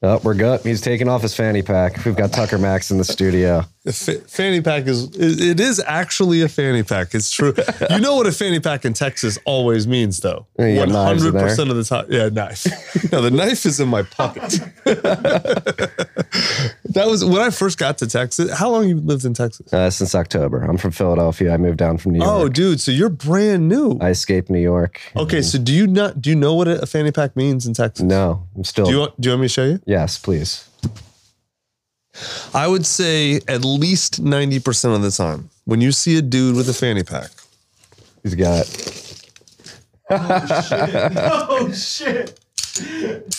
Oh, 0.03 0.19
we're 0.23 0.33
good. 0.33 0.61
He's 0.61 0.81
taking 0.81 1.07
off 1.07 1.21
his 1.21 1.35
fanny 1.35 1.61
pack. 1.61 2.03
We've 2.05 2.15
got 2.15 2.33
Tucker 2.33 2.57
Max 2.57 2.89
in 2.89 2.97
the 2.97 3.03
studio. 3.03 3.63
Fanny 3.89 4.61
pack 4.61 4.85
is 4.85 5.09
it 5.15 5.59
is 5.59 5.81
actually 5.87 6.43
a 6.43 6.47
fanny 6.47 6.83
pack. 6.83 7.15
It's 7.15 7.31
true. 7.31 7.51
you 7.89 7.99
know 7.99 8.15
what 8.15 8.27
a 8.27 8.31
fanny 8.31 8.59
pack 8.59 8.85
in 8.85 8.93
Texas 8.93 9.39
always 9.43 9.87
means, 9.87 10.19
though. 10.19 10.45
Yeah, 10.59 10.67
you 10.67 10.75
got 10.75 10.89
One 10.89 11.17
hundred 11.17 11.33
percent 11.33 11.71
of 11.71 11.75
the 11.77 11.83
time. 11.83 12.05
Yeah, 12.07 12.29
knife. 12.29 12.65
no, 13.11 13.23
the 13.23 13.31
knife 13.31 13.65
is 13.65 13.79
in 13.79 13.87
my 13.89 14.03
pocket. 14.03 14.59
that 16.91 17.07
was 17.07 17.25
when 17.25 17.41
I 17.41 17.49
first 17.49 17.79
got 17.79 17.97
to 17.99 18.07
Texas. 18.07 18.51
How 18.51 18.69
long 18.69 18.87
you 18.87 18.97
lived 18.97 19.25
in 19.25 19.33
Texas? 19.33 19.73
Uh, 19.73 19.89
since 19.89 20.13
October. 20.13 20.61
I'm 20.61 20.77
from 20.77 20.91
Philadelphia. 20.91 21.51
I 21.51 21.57
moved 21.57 21.77
down 21.77 21.97
from 21.97 22.11
New 22.11 22.19
York. 22.19 22.29
Oh, 22.29 22.49
dude, 22.49 22.79
so 22.79 22.91
you're 22.91 23.09
brand 23.09 23.67
new. 23.67 23.97
I 23.99 24.09
escaped 24.09 24.51
New 24.51 24.59
York. 24.61 25.01
okay, 25.15 25.41
so 25.41 25.57
do 25.57 25.73
you 25.73 25.87
not 25.87 26.21
do 26.21 26.29
you 26.29 26.35
know 26.35 26.53
what 26.53 26.67
a, 26.67 26.83
a 26.83 26.85
fanny 26.85 27.11
pack 27.11 27.35
means 27.35 27.65
in 27.65 27.73
Texas? 27.73 28.03
No, 28.05 28.47
I'm 28.55 28.63
still. 28.63 28.85
Do 28.85 28.91
you 28.91 28.99
want, 28.99 29.19
do 29.19 29.29
you 29.29 29.31
want 29.33 29.41
me 29.41 29.47
to 29.47 29.53
show 29.53 29.65
you? 29.65 29.81
yes, 29.87 30.19
please. 30.19 30.67
I 32.53 32.67
would 32.67 32.85
say 32.85 33.39
at 33.47 33.63
least 33.63 34.21
90% 34.23 34.95
of 34.95 35.01
the 35.01 35.11
time, 35.11 35.49
when 35.65 35.79
you 35.81 35.91
see 35.91 36.17
a 36.17 36.21
dude 36.21 36.55
with 36.55 36.67
a 36.69 36.73
fanny 36.73 37.03
pack, 37.03 37.31
He's 38.23 38.35
got. 38.35 38.67
Oh 40.13 41.71
shit! 41.73 42.39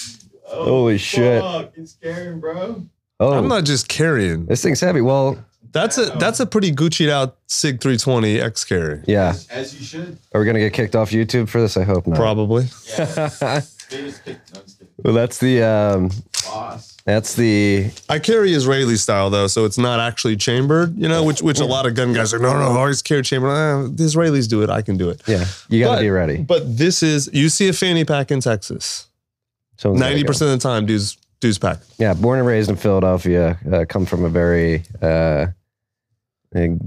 Holy 0.45 0.99
shit. 0.99 1.41
Fuck, 1.43 1.73
it's 1.77 1.93
scary, 1.93 2.35
bro. 2.37 2.85
Oh, 3.21 3.33
I'm 3.33 3.49
not 3.49 3.65
just 3.65 3.89
carrying. 3.89 4.47
this 4.47 4.63
thing's 4.63 4.81
heavy. 4.81 5.01
Well, 5.01 5.39
That's 5.73 5.97
a 5.99 6.07
that's 6.19 6.41
a 6.41 6.47
pretty 6.47 6.73
Gucci'd 6.73 7.09
out 7.11 7.37
Sig 7.47 7.81
320 7.81 8.41
X 8.41 8.65
carry. 8.65 9.03
yeah. 9.07 9.35
As 9.51 9.79
you 9.79 9.85
should. 9.87 10.19
Are 10.35 10.41
we 10.41 10.45
going 10.45 10.55
to 10.55 10.61
get 10.61 10.73
kicked 10.73 10.97
off 10.97 11.11
YouTube 11.11 11.49
for 11.49 11.61
this? 11.61 11.77
I 11.77 11.85
hope 11.85 12.07
not. 12.07 12.17
Probably. 12.19 12.65
They 12.65 12.97
just 12.97 14.25
kicked 14.25 14.53
no, 14.55 14.61
I'm 14.61 14.65
just 14.65 14.79
kidding. 14.79 14.95
Well, 15.05 15.15
that's 15.15 15.39
the. 15.39 15.63
Um, 15.63 16.11
Boss. 16.47 16.92
That's 17.05 17.35
the. 17.35 17.91
I 18.09 18.19
carry 18.19 18.53
Israeli 18.53 18.97
style 18.97 19.31
though, 19.31 19.47
so 19.49 19.65
it's 19.65 19.79
not 19.79 19.99
actually 20.01 20.37
chambered, 20.37 20.97
you 20.97 21.09
know, 21.09 21.25
which 21.25 21.43
which 21.43 21.59
a 21.61 21.65
lot 21.65 21.87
of 21.87 21.95
gun 21.95 22.13
guys 22.13 22.33
are 22.33 22.39
no, 22.39 22.53
no, 22.53 22.61
I 22.73 22.79
always 22.79 23.03
carry 23.03 23.23
chambered. 23.23 23.51
Eh, 23.51 23.89
the 23.95 24.05
Israelis 24.05 24.49
do 24.49 24.63
it, 24.63 24.71
I 24.71 24.83
can 24.83 24.97
do 24.97 25.11
it. 25.11 25.21
Yeah, 25.27 25.45
you 25.69 25.83
got 25.83 25.97
to 25.97 26.01
be 26.03 26.11
ready. 26.11 26.39
But 26.39 26.77
this 26.79 27.03
is 27.03 27.29
you 27.33 27.49
see 27.49 27.69
a 27.69 27.73
fanny 27.73 28.05
pack 28.05 28.31
in 28.31 28.41
Texas. 28.41 29.09
Someone's 29.79 30.01
ninety 30.01 30.23
percent 30.25 30.53
of 30.53 30.59
the 30.61 30.63
time, 30.63 30.87
dudes 30.87 31.17
dudes 31.41 31.59
pack. 31.59 31.79
Yeah, 31.99 32.15
born 32.15 32.39
and 32.39 32.47
raised 32.47 32.71
in 32.71 32.77
Philadelphia. 32.77 33.59
Uh, 33.71 33.85
come 33.89 34.07
from 34.07 34.25
a 34.25 34.29
very 34.29 34.85
uh, 35.01 35.47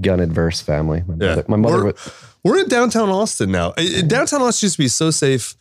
gun 0.00 0.20
adverse 0.20 0.60
family. 0.62 1.02
My 1.06 1.14
Yeah. 1.20 1.28
mother. 1.34 1.44
My 1.48 1.56
mother 1.56 1.76
We're, 1.76 1.84
wa- 1.86 1.92
we're 2.46 2.60
in 2.60 2.68
downtown 2.68 3.08
Austin 3.08 3.50
now. 3.50 3.72
Downtown 4.06 4.42
Austin 4.42 4.66
used 4.66 4.76
to 4.76 4.82
be 4.82 4.88
so 4.88 5.10
safe. 5.10 5.54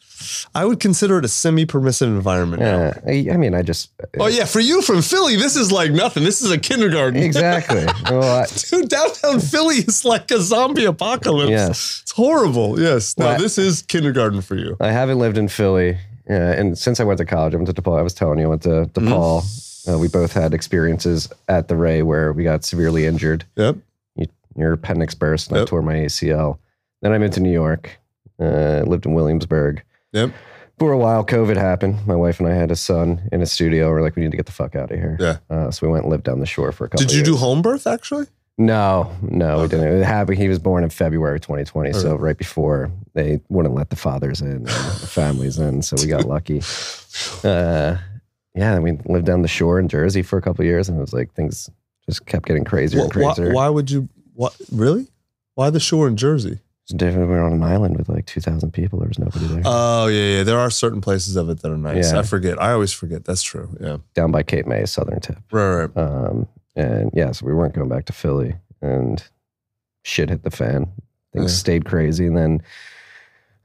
I 0.56 0.64
would 0.64 0.80
consider 0.80 1.18
it 1.20 1.26
a 1.26 1.28
semi-permissive 1.28 2.08
environment 2.08 2.62
now. 2.62 2.78
Yeah, 2.78 3.00
I, 3.06 3.34
I 3.34 3.38
mean, 3.38 3.54
I 3.54 3.62
just 3.62 3.90
Oh 4.18 4.28
yeah, 4.28 4.46
for 4.46 4.62
you 4.62 4.82
from 4.82 5.02
Philly, 5.02 5.36
this 5.36 5.58
is 5.58 5.72
like 5.74 5.92
nothing. 5.92 6.24
This 6.24 6.42
is 6.42 6.52
a 6.52 6.58
kindergarten. 6.58 7.22
exactly. 7.22 7.86
well, 8.10 8.44
I, 8.44 8.46
Dude, 8.70 8.88
downtown 8.88 9.42
Philly 9.42 9.76
is 9.78 10.06
like 10.06 10.32
a 10.32 10.40
zombie 10.40 10.86
apocalypse. 10.86 11.50
yes, 11.50 12.00
It's 12.04 12.12
horrible. 12.14 12.80
Yes. 12.80 13.18
No, 13.18 13.26
Well, 13.26 13.40
this 13.40 13.58
is 13.58 13.82
kindergarten 13.82 14.42
for 14.42 14.56
you. 14.56 14.78
I 14.80 14.92
haven't 14.92 15.20
lived 15.20 15.38
in 15.38 15.50
Philly, 15.50 15.98
uh, 16.30 16.34
and 16.34 16.78
since 16.78 17.02
I 17.02 17.04
went 17.04 17.18
to 17.18 17.26
college, 17.26 17.54
I 17.54 17.58
went 17.58 17.76
to 17.76 17.82
DePaul. 17.82 18.00
I 18.00 18.02
was 18.02 18.14
telling 18.14 18.40
you, 18.40 18.46
I 18.46 18.50
went 18.50 18.62
to 18.64 18.70
Mm-hmm. 18.70 19.08
DePaul. 19.10 19.62
Uh, 19.94 20.00
we 20.00 20.08
both 20.08 20.32
had 20.34 20.54
experiences 20.54 21.30
at 21.48 21.68
the 21.68 21.76
Ray 21.76 22.02
where 22.02 22.32
we 22.34 22.44
got 22.44 22.64
severely 22.64 23.06
injured. 23.06 23.44
Yep. 23.58 23.76
You, 24.16 24.26
your 24.56 24.74
appendix 24.74 25.14
burst, 25.14 25.52
and 25.52 25.60
I 25.60 25.66
tore 25.66 25.82
my 25.84 25.94
ACL. 25.96 26.58
Then 27.06 27.14
I 27.14 27.20
moved 27.20 27.34
to 27.34 27.40
New 27.40 27.52
York. 27.52 28.00
Uh, 28.40 28.82
lived 28.88 29.06
in 29.06 29.14
Williamsburg. 29.14 29.84
Yep. 30.14 30.32
For 30.80 30.92
a 30.92 30.98
while, 30.98 31.24
COVID 31.24 31.56
happened. 31.56 32.00
My 32.08 32.16
wife 32.16 32.40
and 32.40 32.50
I 32.50 32.54
had 32.56 32.72
a 32.72 32.76
son 32.76 33.30
in 33.32 33.44
a 33.44 33.46
studio. 33.46 33.92
We're 33.92 34.02
like, 34.02 34.16
we 34.16 34.24
need 34.24 34.32
to 34.32 34.38
get 34.38 34.48
the 34.48 34.52
fuck 34.52 34.76
out 34.76 34.90
of 34.90 34.98
here. 34.98 35.16
Yeah. 35.20 35.38
Uh, 35.48 35.70
so 35.70 35.86
we 35.86 35.92
went 35.92 36.06
and 36.06 36.12
lived 36.12 36.24
down 36.24 36.40
the 36.40 36.48
shore 36.48 36.72
for 36.72 36.86
a 36.86 36.90
couple. 36.90 37.06
Did 37.06 37.14
you 37.14 37.20
of 37.20 37.26
do 37.28 37.36
home 37.38 37.62
birth 37.62 37.86
actually? 37.86 38.26
No, 38.58 39.16
no, 39.22 39.62
we 39.62 39.68
didn't. 39.68 40.02
It 40.02 40.04
happened. 40.04 40.40
He 40.40 40.48
was 40.48 40.58
born 40.58 40.84
in 40.84 40.90
February 40.90 41.40
2020, 41.40 41.94
so 41.94 42.16
right 42.16 42.36
before 42.36 42.92
they 43.14 43.40
wouldn't 43.50 43.76
let 43.76 43.92
the 43.92 43.96
fathers 43.98 44.42
in, 44.42 44.64
the 44.64 45.08
families 45.08 45.60
in. 45.60 45.84
So 45.84 45.98
we 46.02 46.08
got 46.08 46.26
lucky. 46.26 46.62
Uh, 47.44 47.98
yeah, 48.56 48.78
we 48.80 48.98
lived 49.06 49.26
down 49.26 49.42
the 49.42 49.48
shore 49.48 49.80
in 49.80 49.88
Jersey 49.88 50.22
for 50.22 50.38
a 50.38 50.42
couple 50.42 50.64
of 50.64 50.66
years, 50.66 50.90
and 50.90 50.98
it 50.98 51.02
was 51.02 51.14
like 51.14 51.34
things 51.34 51.70
just 52.10 52.26
kept 52.26 52.46
getting 52.46 52.66
crazier 52.66 53.02
and 53.02 53.14
Why, 53.14 53.34
crazier. 53.34 53.54
why 53.54 53.70
would 53.70 53.90
you 53.92 54.10
What 54.34 54.56
really? 54.72 55.08
Why 55.54 55.70
the 55.70 55.80
shore 55.80 56.08
in 56.10 56.18
Jersey? 56.18 56.60
It's 56.86 56.94
different. 56.94 57.30
We 57.30 57.36
were 57.36 57.42
on 57.42 57.54
an 57.54 57.64
island 57.64 57.98
with 57.98 58.10
like 58.10 58.28
2,000 58.28 58.72
people. 58.72 59.00
There 59.00 59.08
was 59.08 59.18
nobody 59.18 59.48
there. 59.48 59.62
Oh 59.66 60.06
yeah, 60.06 60.38
yeah. 60.38 60.44
There 60.44 60.60
are 60.60 60.70
certain 60.70 61.02
places 61.02 61.36
of 61.36 61.50
it 61.50 61.62
that 61.62 61.72
are 61.72 61.78
nice. 61.78 62.14
Yeah. 62.14 62.20
I 62.20 62.24
forget. 62.24 62.62
I 62.62 62.74
always 62.74 62.94
forget. 62.94 63.26
That's 63.26 63.42
true. 63.42 63.76
Yeah. 63.82 63.98
Down 64.14 64.32
by 64.32 64.44
Cape 64.44 64.68
May, 64.68 64.86
southern 64.86 65.20
tip. 65.20 65.38
Right, 65.52 65.86
right. 65.86 65.98
Um, 65.98 66.48
and 66.76 67.10
yeah, 67.14 67.32
so 67.32 67.46
we 67.48 67.54
weren't 67.56 67.74
going 67.74 67.90
back 67.90 68.06
to 68.06 68.14
Philly, 68.14 68.54
and 68.82 69.24
shit 70.04 70.30
hit 70.30 70.44
the 70.44 70.52
fan. 70.52 70.92
Things 71.34 71.52
Yeah. 71.54 71.58
stayed 71.58 71.86
crazy, 71.86 72.28
and 72.28 72.38
then 72.38 72.62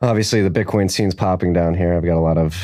obviously 0.00 0.41
the 0.47 0.50
Bitcoin 0.65 0.91
scene's 0.91 1.15
popping 1.15 1.53
down 1.53 1.75
here. 1.75 1.95
I've 1.95 2.05
got 2.05 2.17
a 2.17 2.21
lot 2.21 2.39
of 2.39 2.57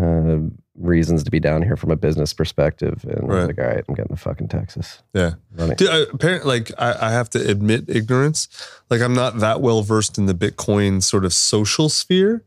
uh, 0.00 0.38
reasons 0.78 1.24
to 1.24 1.30
be 1.30 1.40
down 1.40 1.62
here 1.62 1.76
from 1.76 1.90
a 1.90 1.96
business 1.96 2.32
perspective, 2.32 3.04
and 3.04 3.30
I 3.30 3.34
was 3.34 3.46
like, 3.46 3.58
all 3.58 3.66
right, 3.66 3.84
I'm 3.88 3.94
getting 3.94 4.16
to 4.16 4.20
fucking 4.20 4.48
Texas. 4.48 5.02
Yeah. 5.14 5.32
Dude, 5.56 5.88
I, 5.88 6.04
apparently, 6.12 6.60
like 6.60 6.72
I, 6.78 7.08
I 7.08 7.10
have 7.10 7.30
to 7.30 7.50
admit 7.50 7.84
ignorance. 7.88 8.48
Like 8.90 9.00
I'm 9.00 9.14
not 9.14 9.38
that 9.38 9.60
well 9.60 9.82
versed 9.82 10.18
in 10.18 10.26
the 10.26 10.34
Bitcoin 10.34 11.02
sort 11.02 11.24
of 11.24 11.32
social 11.32 11.88
sphere. 11.88 12.44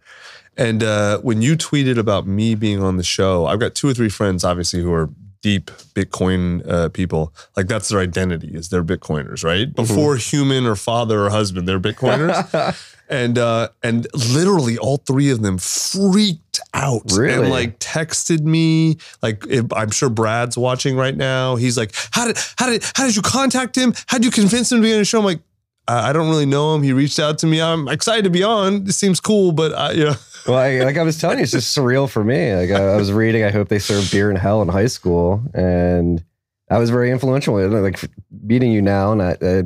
And 0.57 0.83
uh, 0.83 1.19
when 1.19 1.41
you 1.41 1.55
tweeted 1.55 1.97
about 1.97 2.27
me 2.27 2.55
being 2.55 2.83
on 2.83 2.97
the 2.97 3.03
show, 3.03 3.45
I've 3.45 3.59
got 3.59 3.73
two 3.73 3.87
or 3.87 3.93
three 3.93 4.09
friends, 4.09 4.43
obviously, 4.43 4.81
who 4.81 4.93
are 4.93 5.09
deep 5.41 5.67
Bitcoin 5.95 6.67
uh, 6.69 6.89
people. 6.89 7.33
Like 7.57 7.67
that's 7.67 7.89
their 7.89 7.99
identity 7.99 8.49
is 8.53 8.69
they're 8.69 8.83
Bitcoiners, 8.83 9.43
right? 9.43 9.73
Before 9.73 10.15
human 10.15 10.65
or 10.65 10.75
father 10.75 11.25
or 11.25 11.29
husband, 11.29 11.67
they're 11.67 11.79
Bitcoiners. 11.79 12.95
and 13.11 13.37
uh, 13.37 13.69
and 13.83 14.07
literally 14.33 14.77
all 14.79 14.97
three 14.97 15.29
of 15.29 15.41
them 15.41 15.57
freaked 15.59 16.59
out 16.73 17.03
Really? 17.13 17.33
and 17.43 17.49
like 17.49 17.77
texted 17.79 18.41
me. 18.41 18.97
Like 19.21 19.45
if, 19.47 19.71
I'm 19.73 19.91
sure 19.91 20.09
Brad's 20.09 20.57
watching 20.57 20.95
right 20.95 21.15
now. 21.15 21.57
He's 21.57 21.77
like, 21.77 21.93
how 22.11 22.25
did 22.25 22.37
how 22.57 22.67
did 22.67 22.83
how 22.95 23.05
did 23.05 23.15
you 23.15 23.21
contact 23.21 23.75
him? 23.77 23.93
How 24.07 24.17
did 24.17 24.25
you 24.25 24.31
convince 24.31 24.71
him 24.71 24.79
to 24.79 24.81
be 24.83 24.93
on 24.93 24.99
the 24.99 25.05
show? 25.05 25.19
I'm 25.19 25.25
like. 25.25 25.41
I 25.87 26.09
I 26.09 26.13
don't 26.13 26.29
really 26.29 26.45
know 26.45 26.75
him. 26.75 26.83
He 26.83 26.93
reached 26.93 27.17
out 27.19 27.39
to 27.39 27.47
me. 27.47 27.59
I'm 27.59 27.87
excited 27.87 28.23
to 28.25 28.29
be 28.29 28.43
on. 28.43 28.87
It 28.87 28.93
seems 28.93 29.19
cool, 29.19 29.51
but 29.51 29.73
I, 29.73 29.91
you 29.93 30.03
know, 30.09 30.13
Well, 30.47 30.57
I, 30.57 30.79
like 30.85 30.95
I 30.95 31.01
was 31.01 31.17
telling 31.19 31.39
you, 31.39 31.43
it's 31.43 31.51
just 31.51 31.75
surreal 31.75 32.07
for 32.07 32.23
me. 32.23 32.53
Like 32.55 32.69
I, 32.69 32.93
I 32.93 32.95
was 32.97 33.11
reading, 33.11 33.43
I 33.43 33.49
hope 33.49 33.67
they 33.67 33.79
serve 33.79 34.09
beer 34.11 34.29
in 34.29 34.35
hell 34.35 34.61
in 34.61 34.67
high 34.67 34.85
school, 34.85 35.41
and 35.55 36.23
I 36.69 36.77
was 36.77 36.91
very 36.91 37.09
influential. 37.09 37.55
Like 37.67 37.99
meeting 38.43 38.71
you 38.71 38.81
now, 38.83 39.11
and 39.11 39.23
I, 39.23 39.37
I 39.41 39.63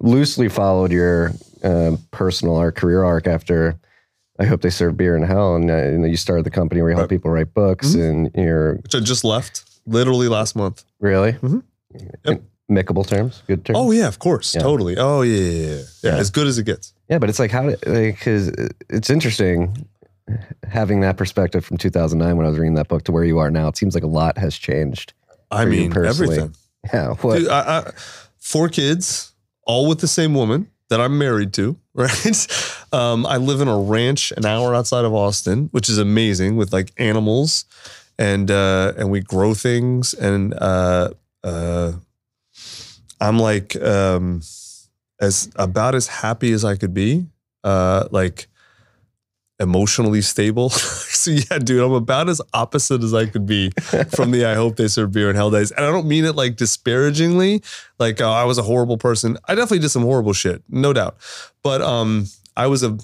loosely 0.00 0.48
followed 0.48 0.92
your 0.92 1.32
uh, 1.62 1.96
personal 2.10 2.56
or 2.56 2.72
career 2.72 3.02
arc 3.04 3.26
after. 3.26 3.78
I 4.40 4.44
hope 4.44 4.60
they 4.62 4.70
serve 4.70 4.96
beer 4.96 5.16
in 5.16 5.22
hell, 5.24 5.56
and, 5.56 5.68
uh, 5.70 5.74
and 5.74 6.08
you 6.08 6.16
started 6.16 6.44
the 6.44 6.50
company 6.50 6.80
where 6.80 6.90
you 6.90 6.96
help 6.96 7.10
Right. 7.10 7.16
people 7.16 7.30
write 7.32 7.52
books, 7.54 7.94
and 7.94 8.30
you're 8.36 8.74
which 8.76 8.94
I 8.94 9.00
just 9.00 9.24
left 9.24 9.64
literally 9.86 10.28
last 10.28 10.54
month. 10.54 10.84
really 11.00 11.32
Mhm. 11.32 11.62
in 12.24 12.42
amicable 12.70 13.02
terms, 13.04 13.42
good 13.48 13.64
terms. 13.64 13.78
Oh 13.80 13.90
yeah, 13.90 14.06
of 14.06 14.18
course, 14.20 14.54
Yeah. 14.54 14.60
totally. 14.62 14.96
Oh 14.96 15.22
yeah, 15.22 15.36
yeah, 15.40 15.50
yeah, 15.50 15.76
yeah. 15.76 15.82
Yeah. 16.12 16.16
As 16.18 16.30
good 16.30 16.46
as 16.46 16.58
it 16.58 16.64
gets. 16.66 16.92
Yeah, 17.08 17.18
but 17.18 17.28
it's 17.28 17.38
like 17.40 17.50
how 17.50 17.70
because 17.84 18.52
it's 18.90 19.10
interesting 19.10 19.86
having 20.68 21.00
that 21.00 21.16
perspective 21.16 21.64
from 21.64 21.78
2009 21.78 22.36
when 22.36 22.46
I 22.46 22.50
was 22.50 22.58
reading 22.58 22.74
that 22.74 22.86
book 22.88 23.02
to 23.04 23.12
where 23.12 23.24
you 23.24 23.38
are 23.38 23.50
now. 23.50 23.66
It 23.68 23.76
seems 23.76 23.94
like 23.94 24.04
a 24.04 24.08
lot 24.08 24.36
has 24.38 24.54
changed. 24.56 25.14
I 25.50 25.64
mean, 25.64 25.92
everything. 25.96 26.54
Yeah, 26.94 27.14
what? 27.14 27.38
Dude, 27.38 27.48
I, 27.48 27.78
I, 27.78 27.90
four 28.38 28.68
kids, 28.68 29.32
all 29.68 29.86
with 29.86 30.00
the 30.00 30.08
same 30.08 30.34
woman 30.34 30.68
that 30.88 31.00
I'm 31.00 31.16
married 31.18 31.52
to. 31.54 31.76
Right. 31.98 32.46
Um, 32.92 33.26
I 33.26 33.38
live 33.38 33.60
in 33.60 33.66
a 33.66 33.76
ranch 33.76 34.32
an 34.36 34.46
hour 34.46 34.72
outside 34.72 35.04
of 35.04 35.12
Austin, 35.12 35.68
which 35.72 35.88
is 35.88 35.98
amazing 35.98 36.54
with 36.56 36.72
like 36.72 36.92
animals, 36.96 37.64
and 38.16 38.48
uh, 38.52 38.92
and 38.96 39.10
we 39.10 39.20
grow 39.20 39.52
things. 39.52 40.14
And 40.14 40.54
uh, 40.54 41.10
uh, 41.42 41.94
I'm 43.20 43.36
like 43.40 43.74
um, 43.82 44.42
as 45.20 45.50
about 45.56 45.96
as 45.96 46.06
happy 46.06 46.52
as 46.52 46.64
I 46.64 46.76
could 46.76 46.94
be. 46.94 47.26
Uh, 47.64 48.06
like 48.12 48.46
emotionally 49.60 50.22
stable. 50.22 50.70
so 50.70 51.30
yeah, 51.32 51.58
dude, 51.58 51.82
I'm 51.82 51.92
about 51.92 52.28
as 52.28 52.40
opposite 52.54 53.02
as 53.02 53.12
I 53.14 53.26
could 53.26 53.46
be 53.46 53.70
from 54.14 54.30
the 54.30 54.44
I 54.46 54.54
hope 54.54 54.76
they 54.76 54.88
serve 54.88 55.12
beer 55.12 55.30
in 55.30 55.36
hell 55.36 55.50
days. 55.50 55.70
And 55.72 55.84
I 55.84 55.90
don't 55.90 56.06
mean 56.06 56.24
it 56.24 56.36
like 56.36 56.56
disparagingly, 56.56 57.62
like 57.98 58.20
oh, 58.20 58.30
I 58.30 58.44
was 58.44 58.58
a 58.58 58.62
horrible 58.62 58.98
person. 58.98 59.36
I 59.46 59.54
definitely 59.54 59.80
did 59.80 59.88
some 59.90 60.02
horrible 60.02 60.32
shit, 60.32 60.62
no 60.68 60.92
doubt. 60.92 61.16
But 61.62 61.82
um 61.82 62.26
I 62.56 62.66
was 62.66 62.82
a 62.82 62.96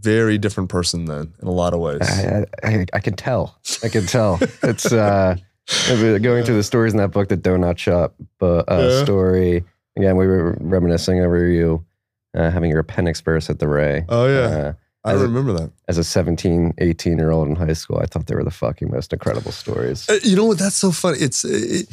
very 0.00 0.38
different 0.38 0.70
person 0.70 1.04
then 1.06 1.32
in 1.42 1.48
a 1.48 1.50
lot 1.50 1.74
of 1.74 1.80
ways. 1.80 1.98
I, 2.02 2.44
I, 2.62 2.86
I 2.94 3.00
can 3.00 3.14
tell. 3.16 3.58
I 3.82 3.88
can 3.88 4.06
tell. 4.06 4.38
It's 4.62 4.90
uh, 4.92 5.36
going 5.98 6.44
through 6.44 6.56
the 6.56 6.62
stories 6.62 6.92
in 6.92 6.98
that 6.98 7.10
book, 7.10 7.28
the 7.28 7.36
Donut 7.36 7.76
Shop 7.76 8.14
uh, 8.40 8.62
Yeah. 8.68 9.02
story. 9.02 9.64
Again, 9.96 10.16
we 10.16 10.26
were 10.26 10.56
reminiscing 10.60 11.20
over 11.20 11.44
you 11.46 11.84
uh, 12.34 12.50
having 12.50 12.70
your 12.70 12.80
appendix 12.80 13.20
burst 13.20 13.50
at 13.50 13.58
the 13.58 13.66
Ray. 13.68 14.04
Oh 14.08 14.26
yeah. 14.26 14.72
Uh, 15.04 15.08
I 15.08 15.14
as 15.14 15.20
a- 15.22 15.24
remember 15.24 15.52
that. 15.54 15.70
as 15.88 15.98
a 15.98 16.04
17, 16.04 16.74
18 16.78 17.18
year 17.18 17.30
old 17.30 17.48
in 17.48 17.56
high 17.56 17.72
school, 17.74 17.98
I 17.98 18.06
thought 18.06 18.26
they 18.26 18.34
were 18.34 18.44
the 18.44 18.50
fucking 18.50 18.90
most 18.90 19.12
incredible 19.12 19.52
stories. 19.52 20.08
Uh, 20.08 20.18
you 20.22 20.36
know 20.36 20.44
what? 20.46 20.58
That's 20.58 20.76
so 20.76 20.90
funny. 20.90 21.18
It's 21.18 21.44
it, 21.44 21.88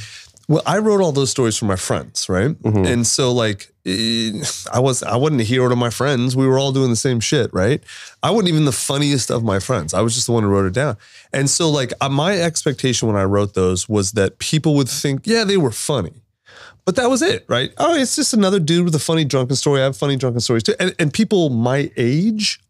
well, 0.50 0.62
I 0.66 0.78
wrote 0.78 1.02
all 1.02 1.12
those 1.12 1.30
stories 1.30 1.58
for 1.58 1.66
my 1.66 1.76
friends, 1.76 2.30
right? 2.30 2.52
Mhm. 2.64 2.86
And 2.88 3.06
so 3.08 3.34
like 3.34 3.72
eh, 3.86 4.32
I 4.74 4.80
was 4.80 5.04
I 5.04 5.16
wasn't 5.18 5.42
a 5.42 5.44
hero 5.44 5.68
to 5.70 5.76
my 5.76 5.90
friends. 5.90 6.36
We 6.36 6.48
were 6.48 6.58
all 6.60 6.72
doing 6.72 6.90
the 6.90 6.96
same 6.96 7.20
shit, 7.20 7.54
right? 7.54 7.82
I 8.24 8.32
wasn't 8.32 8.50
even 8.50 8.66
the 8.66 8.72
funniest 8.72 9.30
of 9.30 9.44
my 9.44 9.60
friends. 9.60 9.94
I 9.94 10.02
was 10.02 10.14
just 10.16 10.28
the 10.28 10.34
one 10.34 10.44
who 10.44 10.50
wrote 10.50 10.66
it 10.66 10.74
down. 10.74 10.96
And 11.34 11.50
so 11.50 11.70
like 11.70 11.92
uh, 12.02 12.08
my 12.10 12.40
expectation 12.40 13.08
when 13.10 13.18
I 13.18 13.24
wrote 13.26 13.54
those 13.56 13.90
was 13.90 14.12
that 14.14 14.40
people 14.40 14.76
would 14.76 14.90
think, 14.90 15.28
yeah, 15.28 15.44
they 15.46 15.58
were 15.58 15.72
funny. 15.72 16.14
But 16.86 16.96
that 16.96 17.10
was 17.10 17.22
it, 17.22 17.44
right? 17.50 17.72
Oh, 17.78 17.96
it's 17.96 18.16
just 18.16 18.34
another 18.34 18.60
dude 18.60 18.86
with 18.86 18.96
a 18.96 19.00
funny 19.00 19.26
drunken 19.26 19.58
story. 19.58 19.82
I 19.82 19.84
have 19.84 19.98
funny 19.98 20.16
drunken 20.16 20.40
stories 20.40 20.64
too. 20.64 20.76
And, 20.80 20.96
and 21.00 21.14
people 21.14 21.50
my 21.50 21.92
age 21.98 22.62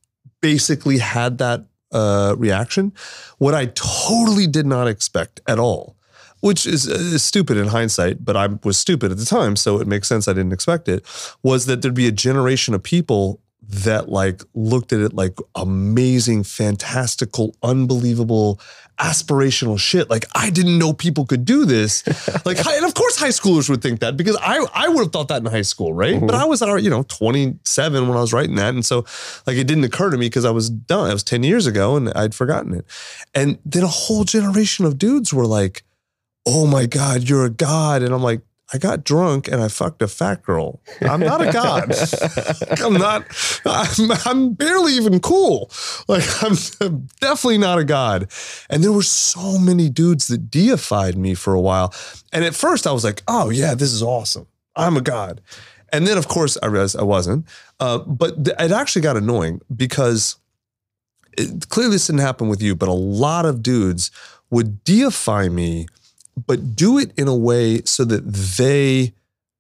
basically 0.42 0.98
had 1.00 1.38
that 1.38 1.66
uh, 1.92 2.36
reaction. 2.38 2.94
What 3.38 3.54
I 3.54 3.68
totally 3.68 4.48
did 4.48 4.66
not 4.66 4.88
expect 4.88 5.40
at 5.48 5.60
all, 5.60 5.96
which 6.42 6.66
is, 6.66 6.88
uh, 6.90 6.94
is 6.94 7.24
stupid 7.24 7.58
in 7.58 7.68
hindsight, 7.68 8.24
but 8.24 8.36
I 8.36 8.48
was 8.64 8.78
stupid 8.78 9.12
at 9.12 9.18
the 9.18 9.26
time, 9.26 9.56
so 9.56 9.80
it 9.80 9.88
makes 9.88 10.08
sense 10.08 10.28
I 10.28 10.34
didn't 10.34 10.54
expect 10.54 10.88
it, 10.88 11.06
was 11.44 11.66
that 11.66 11.82
there'd 11.82 11.94
be 11.94 12.08
a 12.08 12.12
generation 12.12 12.74
of 12.74 12.84
people 12.84 13.42
that 13.70 14.08
like 14.10 14.44
looked 14.54 14.94
at 14.94 15.02
it 15.02 15.14
like 15.14 15.38
amazing, 15.56 16.44
fantastical, 16.44 17.56
unbelievable, 17.64 18.60
aspirational 19.00 19.80
shit. 19.80 20.10
Like 20.10 20.26
I 20.34 20.50
didn't 20.50 20.78
know 20.78 20.94
people 20.94 21.26
could 21.26 21.46
do 21.46 21.66
this. 21.66 22.06
like, 22.46 22.66
and 22.66 22.86
of 22.86 22.94
course, 22.94 23.18
high 23.18 23.30
schoolers 23.30 23.70
would 23.70 23.82
think 23.82 24.00
that 24.00 24.18
because 24.18 24.38
I 24.42 24.66
I 24.74 24.88
would 24.90 25.04
have 25.04 25.12
thought 25.12 25.28
that 25.30 25.42
in 25.42 25.46
high 25.46 25.62
school, 25.62 25.94
right? 25.94 26.20
But 26.20 26.32
mm-hmm. 26.32 26.42
I 26.42 26.46
was 26.46 26.62
you 26.84 26.90
know 26.90 27.04
27 27.04 28.08
when 28.08 28.18
I 28.18 28.22
was 28.22 28.34
writing 28.34 28.56
that, 28.56 28.74
and 28.74 28.86
so 28.86 29.06
like 29.46 29.58
it 29.58 29.68
didn't 29.68 29.84
occur 29.84 30.10
to 30.10 30.18
me 30.18 30.28
because 30.28 30.46
I 30.46 30.52
was 30.52 30.70
done. 30.70 31.10
It 31.10 31.14
was 31.14 31.24
10 31.24 31.44
years 31.44 31.68
ago, 31.68 31.96
and 31.96 32.12
I'd 32.14 32.36
forgotten 32.36 32.74
it. 32.74 32.86
And 33.34 33.60
then 33.66 33.84
a 33.84 33.88
whole 33.88 34.24
generation 34.24 34.86
of 34.86 34.98
dudes 34.98 35.34
were 35.34 35.48
like, 35.48 35.84
"Oh 36.46 36.66
my 36.68 36.86
god, 36.86 37.24
you're 37.30 37.46
a 37.46 37.52
god," 37.52 38.02
and 38.02 38.14
I'm 38.14 38.24
like. 38.24 38.42
I 38.74 38.78
got 38.78 39.06
drunk 39.06 39.48
and 39.48 39.62
I 39.62 39.70
fucked 39.70 40.02
a 40.02 40.08
fat 40.08 40.44
girl. 40.44 40.82
I'm 41.02 41.22
not 41.22 41.42
a 41.42 41.52
god. 41.52 41.94
I'm 42.82 42.94
not. 42.94 43.26
I'm, 43.66 44.12
I'm 44.26 44.54
barely 44.54 44.94
even 44.94 45.20
cool. 45.20 45.72
Like 46.08 46.26
I'm 46.44 46.56
definitely 47.22 47.60
not 47.60 47.80
a 47.80 47.86
god. 47.86 48.30
And 48.70 48.84
there 48.84 48.92
were 48.92 49.04
so 49.04 49.58
many 49.58 49.90
dudes 49.90 50.28
that 50.28 50.52
deified 50.52 51.18
me 51.18 51.34
for 51.34 51.54
a 51.54 51.62
while. 51.62 51.94
And 52.34 52.44
at 52.44 52.56
first 52.56 52.86
I 52.86 52.92
was 52.92 53.04
like, 53.04 53.24
oh 53.28 53.50
yeah, 53.50 53.74
this 53.74 53.94
is 53.94 54.04
awesome. 54.04 54.48
I'm 54.76 54.98
a 54.98 55.02
god. 55.02 55.42
And 55.94 56.06
then 56.06 56.18
of 56.18 56.28
course 56.28 56.58
I 56.62 56.68
realized 56.68 56.98
I 56.98 57.04
wasn't. 57.04 57.46
Uh, 57.80 58.00
but 58.00 58.44
th- 58.44 58.58
it 58.60 58.72
actually 58.72 59.02
got 59.02 59.16
annoying 59.16 59.62
because 59.74 60.36
it, 61.38 61.70
clearly 61.70 61.94
this 61.94 62.08
didn't 62.08 62.20
happen 62.20 62.50
with 62.50 62.62
you, 62.62 62.76
but 62.76 62.90
a 62.90 62.94
lot 62.94 63.46
of 63.46 63.64
dudes 63.64 64.12
would 64.50 64.84
deify 64.84 65.50
me, 65.50 65.88
but 66.46 66.76
do 66.76 66.98
it 66.98 67.12
in 67.18 67.28
a 67.28 67.36
way 67.36 67.82
so 67.84 68.06
that 68.06 68.26
they, 68.26 69.14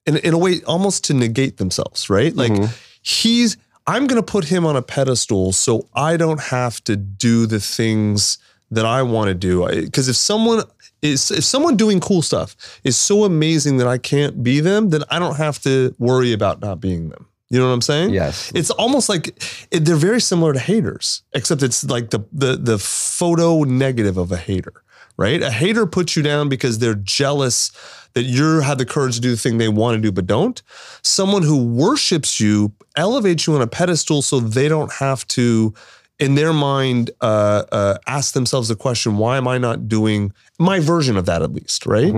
in, 0.05 0.17
in 0.17 0.33
a 0.33 0.37
way 0.37 0.61
almost 0.65 1.03
to 1.05 1.13
negate 1.13 1.57
themselves, 1.57 2.09
right? 2.09 2.35
Like 2.35 2.51
mm-hmm. 2.51 2.73
he's, 3.01 3.57
I'm 3.87 4.05
going 4.05 4.21
to 4.21 4.31
put 4.31 4.45
him 4.45 4.65
on 4.65 4.75
a 4.75 4.81
pedestal 4.81 5.53
so 5.53 5.87
I 5.93 6.17
don't 6.17 6.41
have 6.41 6.83
to 6.83 6.95
do 6.95 7.45
the 7.45 7.59
things 7.59 8.37
that 8.69 8.85
I 8.85 9.01
want 9.01 9.29
to 9.29 9.33
do. 9.33 9.65
Because 9.65 10.09
if 10.09 10.15
someone 10.15 10.63
is, 11.01 11.31
if 11.31 11.43
someone 11.43 11.77
doing 11.77 11.99
cool 11.99 12.21
stuff 12.21 12.79
is 12.83 12.97
so 12.97 13.23
amazing 13.23 13.77
that 13.77 13.87
I 13.87 13.97
can't 13.97 14.43
be 14.43 14.59
them, 14.59 14.89
then 14.89 15.03
I 15.09 15.19
don't 15.19 15.37
have 15.37 15.59
to 15.61 15.95
worry 15.97 16.33
about 16.33 16.59
not 16.61 16.81
being 16.81 17.09
them. 17.09 17.27
You 17.49 17.59
know 17.59 17.67
what 17.67 17.73
I'm 17.73 17.81
saying? 17.81 18.09
Yes. 18.09 18.51
It's 18.53 18.71
almost 18.71 19.07
like 19.07 19.27
it, 19.71 19.85
they're 19.85 19.95
very 19.95 20.19
similar 20.19 20.51
to 20.51 20.59
haters, 20.59 21.23
except 21.33 21.63
it's 21.63 21.85
like 21.85 22.09
the 22.09 22.19
the 22.33 22.57
the 22.57 22.77
photo 22.77 23.63
negative 23.63 24.17
of 24.17 24.33
a 24.33 24.37
hater, 24.37 24.73
right? 25.17 25.41
A 25.41 25.51
hater 25.51 25.85
puts 25.85 26.15
you 26.15 26.23
down 26.23 26.47
because 26.47 26.79
they're 26.79 26.95
jealous 26.95 27.71
that 28.13 28.23
you 28.23 28.61
have 28.61 28.77
the 28.77 28.85
courage 28.85 29.15
to 29.15 29.21
do 29.21 29.31
the 29.31 29.37
thing 29.37 29.57
they 29.57 29.69
want 29.69 29.95
to 29.95 30.01
do 30.01 30.11
but 30.11 30.25
don't. 30.25 30.61
Someone 31.01 31.43
who 31.43 31.63
worships 31.63 32.39
you 32.39 32.71
elevates 32.95 33.45
you 33.45 33.55
on 33.55 33.61
a 33.61 33.67
pedestal 33.67 34.21
so 34.21 34.39
they 34.39 34.67
don't 34.67 34.91
have 34.93 35.27
to 35.29 35.73
in 36.19 36.33
their 36.33 36.51
mind 36.51 37.11
uh, 37.21 37.63
uh, 37.71 37.97
ask 38.07 38.33
themselves 38.33 38.69
the 38.69 38.75
question, 38.75 39.17
why 39.17 39.37
am 39.37 39.47
I 39.47 39.59
not 39.59 39.87
doing 39.87 40.33
my 40.57 40.79
version 40.79 41.15
of 41.15 41.27
that 41.27 41.43
at 41.43 41.53
least, 41.53 41.85
right? 41.85 42.11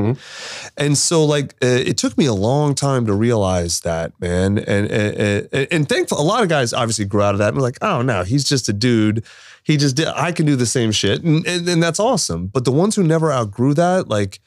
And 0.77 0.97
so, 0.97 1.25
like, 1.25 1.53
uh, 1.61 1.67
it 1.67 1.97
took 1.97 2.17
me 2.17 2.25
a 2.25 2.33
long 2.33 2.75
time 2.75 3.05
to 3.07 3.13
realize 3.13 3.81
that, 3.81 4.13
man. 4.21 4.57
And 4.59 4.89
and, 4.89 5.49
and, 5.51 5.67
and 5.69 5.89
thankful, 5.89 6.17
a 6.17 6.23
lot 6.23 6.43
of 6.43 6.49
guys 6.49 6.71
obviously 6.71 7.03
grew 7.05 7.21
out 7.21 7.35
of 7.35 7.39
that 7.39 7.49
and 7.49 7.57
were 7.57 7.61
like, 7.61 7.77
oh 7.81 8.01
no, 8.01 8.23
he's 8.23 8.45
just 8.45 8.69
a 8.69 8.73
dude. 8.73 9.25
He 9.69 9.77
just 9.77 9.95
did. 9.95 10.07
I 10.07 10.31
can 10.31 10.47
do 10.47 10.55
the 10.55 10.65
same 10.65 10.91
shit, 10.91 11.23
and, 11.23 11.45
and 11.45 11.69
and 11.69 11.83
that's 11.83 11.99
awesome. 11.99 12.47
But 12.47 12.65
the 12.65 12.71
ones 12.71 12.95
who 12.95 13.03
never 13.03 13.31
outgrew 13.31 13.75
that, 13.75 14.07
like, 14.09 14.39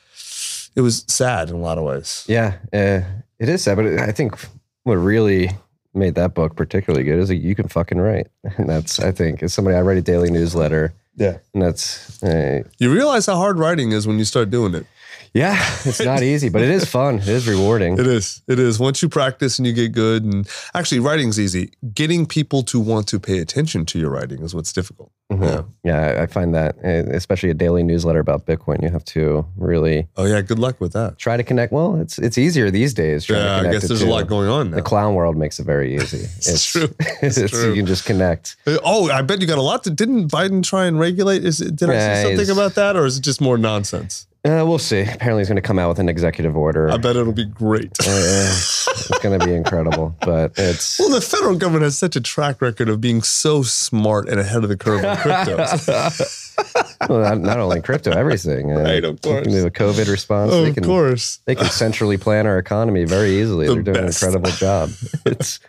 it 0.75 0.81
was 0.81 1.05
sad 1.07 1.49
in 1.49 1.55
a 1.55 1.59
lot 1.61 1.79
of 1.79 1.85
ways. 1.85 2.25
Yeah, 2.27 2.55
uh, 2.73 3.03
it 3.39 3.49
is 3.49 3.63
sad, 3.63 3.77
but 3.77 3.87
I 3.87 4.11
think 4.11 4.35
what 4.83 4.95
really 4.97 5.51
made 5.95 6.17
that 6.17 6.35
book 6.35 6.57
particularly 6.57 7.05
good 7.05 7.21
is 7.21 7.29
that 7.29 7.37
you 7.37 7.55
can 7.55 7.69
fucking 7.69 8.01
write, 8.01 8.27
and 8.57 8.69
that's 8.69 8.99
I 8.99 9.13
think 9.13 9.45
as 9.45 9.55
somebody 9.55 9.77
I 9.77 9.83
write 9.83 9.97
a 9.99 10.03
daily 10.03 10.29
newsletter, 10.31 10.93
Yeah. 11.15 11.37
and 11.55 11.63
that's 11.63 12.21
uh, 12.25 12.65
You 12.79 12.93
realize 12.93 13.27
how 13.27 13.37
hard 13.37 13.59
writing 13.61 13.93
is 13.93 14.09
when 14.09 14.19
you 14.19 14.25
start 14.25 14.51
doing 14.51 14.75
it. 14.75 14.87
Yeah, 15.35 15.57
it's 15.85 16.01
not 16.01 16.23
easy, 16.33 16.49
but 16.51 16.63
it 16.63 16.69
is 16.71 16.85
fun. 16.89 17.17
It 17.21 17.29
is 17.29 17.49
rewarding. 17.49 17.99
It 17.99 18.07
is. 18.07 18.43
It 18.49 18.59
is. 18.59 18.79
Once 18.79 19.01
you 19.03 19.09
practice 19.09 19.59
and 19.59 19.67
you 19.67 19.73
get 19.73 19.93
good, 19.93 20.25
and 20.25 20.47
actually, 20.75 21.01
writing's 21.01 21.41
easy. 21.41 21.73
Getting 21.95 22.27
people 22.27 22.63
to 22.65 22.79
want 22.81 23.07
to 23.09 23.19
pay 23.21 23.39
attention 23.39 23.87
to 23.87 23.99
your 23.99 24.11
writing 24.11 24.43
is 24.43 24.55
what's 24.55 24.73
difficult. 24.73 25.11
Mhm. 25.33 25.43
Yeah. 25.43 25.63
Yeah, 25.85 26.23
I- 26.23 26.27
find 26.27 26.55
that, 26.55 26.77
uh, 26.85 27.11
especially 27.15 27.49
a 27.51 27.55
daily 27.55 27.83
newsletter 27.83 28.21
about 28.21 28.45
Bitcoin, 28.45 28.83
you 28.83 28.91
have 28.91 29.05
to 29.07 29.47
really 29.57 30.07
Oh 30.17 30.27
yeah. 30.27 30.41
Good 30.43 30.59
luck 30.59 30.79
with 30.81 30.93
that. 30.93 31.19
try 31.19 31.37
to 31.39 31.43
connect. 31.43 31.73
Well, 31.73 31.99
it's 32.01 32.19
it's 32.19 32.37
easier 32.37 32.71
these 32.71 32.93
days. 32.93 33.25
trying 33.25 33.41
to 33.41 33.47
Yeah. 33.65 33.69
I 33.69 33.73
guess 33.73 33.89
there's 33.89 34.03
a 34.03 34.07
lot 34.07 34.27
going 34.27 34.49
on 34.49 34.71
now. 34.71 34.77
The 34.77 34.83
clown 34.83 35.15
world 35.15 35.37
makes 35.39 35.59
it 35.59 35.65
very 35.65 35.95
easy. 35.97 36.29
It's 36.37 36.65
true. 36.73 36.95
It's 37.23 37.39
it's- 37.39 37.51
true. 37.51 37.71
You 37.73 37.77
can 37.77 37.87
just 37.87 38.05
connect. 38.05 38.57
Oh, 38.85 39.09
I 39.11 39.23
bet 39.23 39.41
you 39.41 39.47
got 39.47 39.57
a 39.59 39.63
lot 39.63 39.85
to. 39.85 39.91
Didn't 39.91 40.31
Biden 40.31 40.63
try 40.63 40.85
and 40.85 41.01
regulate? 41.01 41.43
Is 41.45 41.61
it, 41.63 41.77
did 41.77 41.89
I 41.89 41.95
see 42.23 42.23
something 42.37 42.51
about 42.51 42.75
that, 42.75 42.97
or 42.97 43.07
is 43.07 43.17
it 43.17 43.23
just 43.23 43.41
more 43.41 43.57
nonsense? 43.57 44.27
Uh, 44.45 44.65
we'll 44.67 44.79
see. 44.79 45.03
Apparently, 45.03 45.41
he's 45.41 45.49
going 45.49 45.55
to 45.57 45.63
come 45.63 45.79
out 45.79 45.89
with 45.89 46.01
an 46.01 46.09
executive 46.09 46.57
order. 46.57 46.91
I 46.91 46.97
bet 46.97 47.15
it'll 47.15 47.33
be 47.33 47.45
great. 47.45 47.93
Uh, 48.01 48.51
it's 48.51 49.19
going 49.23 49.39
to 49.39 49.47
be 49.47 49.55
incredible, 49.55 50.17
but 50.21 50.53
it's 50.57 50.99
Well, 50.99 51.11
the 51.11 51.21
federal 51.21 51.57
government 51.57 51.85
has 51.85 51.97
such 51.97 52.17
a 52.17 52.21
track 52.21 52.61
record 52.61 52.89
of 52.89 53.01
being 53.01 53.23
so 53.23 53.63
smart 53.63 54.29
and 54.29 54.41
ahead 54.41 54.65
of 54.65 54.69
the 54.69 54.77
curve 54.77 55.05
on 55.05 55.17
crypto. 55.19 55.57
well, 57.09 57.21
not, 57.21 57.41
not 57.41 57.61
only 57.61 57.81
crypto, 57.83 58.11
everything. 58.11 58.73
Uh, 58.73 58.81
Right, 58.83 59.05
of 59.05 59.21
course. 59.23 59.47
a 59.47 59.71
COVID 59.71 60.09
response. 60.09 60.51
they 60.51 60.71
of 60.71 60.75
can, 60.75 60.85
course. 60.85 61.39
They 61.45 61.55
can 61.55 61.67
centrally 61.67 62.19
plan 62.19 62.47
our 62.49 62.59
economy 62.59 63.05
very 63.05 63.41
easily. 63.41 63.69
The 63.69 63.75
They're 63.75 63.83
doing 63.95 64.07
best. 64.07 64.23
an 64.25 64.29
incredible 64.29 64.57
job. 64.57 64.91
It's 65.25 65.61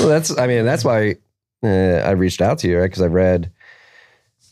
well, 0.00 0.08
that's. 0.08 0.36
I 0.36 0.46
mean, 0.46 0.64
that's 0.66 0.84
why 0.84 1.16
uh, 1.62 1.66
I 1.68 2.10
reached 2.10 2.40
out 2.42 2.58
to 2.58 2.68
you, 2.68 2.78
right? 2.78 2.84
Because 2.86 3.02
I 3.02 3.06
read 3.06 3.50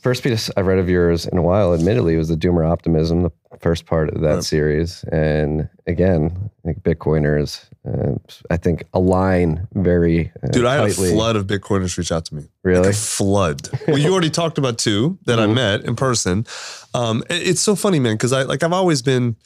first 0.03 0.23
piece 0.23 0.51
I've 0.57 0.67
read 0.67 0.79
of 0.79 0.89
yours 0.89 1.27
in 1.27 1.37
a 1.37 1.43
while. 1.43 1.75
Admittedly, 1.75 2.15
it 2.15 2.19
was 2.19 2.29
the 2.29 2.37
Doomer 2.37 2.67
Optimism, 2.69 3.23
the 3.23 3.31
first 3.61 3.87
part 3.87 4.11
of 4.11 4.21
that 4.23 4.35
Right. 4.37 4.45
series, 4.45 5.05
and 5.13 5.69
again, 5.87 6.51
I 6.65 6.73
think 6.73 6.83
Bitcoiners, 6.83 7.61
uh, 7.89 8.15
I 8.51 8.57
think 8.57 8.85
align 8.93 9.67
very 9.75 10.33
uh, 10.43 10.49
Dude, 10.49 10.65
I 10.67 10.77
had 10.77 10.85
a 10.91 10.93
flood 10.93 11.37
of 11.37 11.47
Bitcoiners 11.47 11.97
reach 11.97 12.13
out 12.13 12.25
to 12.27 12.35
me. 12.35 12.45
Really? 12.63 12.87
Like 12.87 12.95
a 12.95 12.97
flood. 12.97 13.69
well, 13.89 13.99
you 13.99 14.13
already 14.13 14.31
talked 14.31 14.59
about 14.59 14.79
two 14.79 15.19
that 15.27 15.39
I 15.39 15.47
Mhm. 15.47 15.55
met 15.55 15.85
in 15.85 15.97
person. 15.97 16.47
Um, 16.95 17.23
it- 17.31 17.49
it's 17.49 17.61
so 17.61 17.75
funny, 17.77 17.99
man, 18.01 18.15
because 18.15 18.33
I 18.33 18.43
like 18.43 18.63
I've 18.63 18.73
always 18.73 19.03
been, 19.03 19.37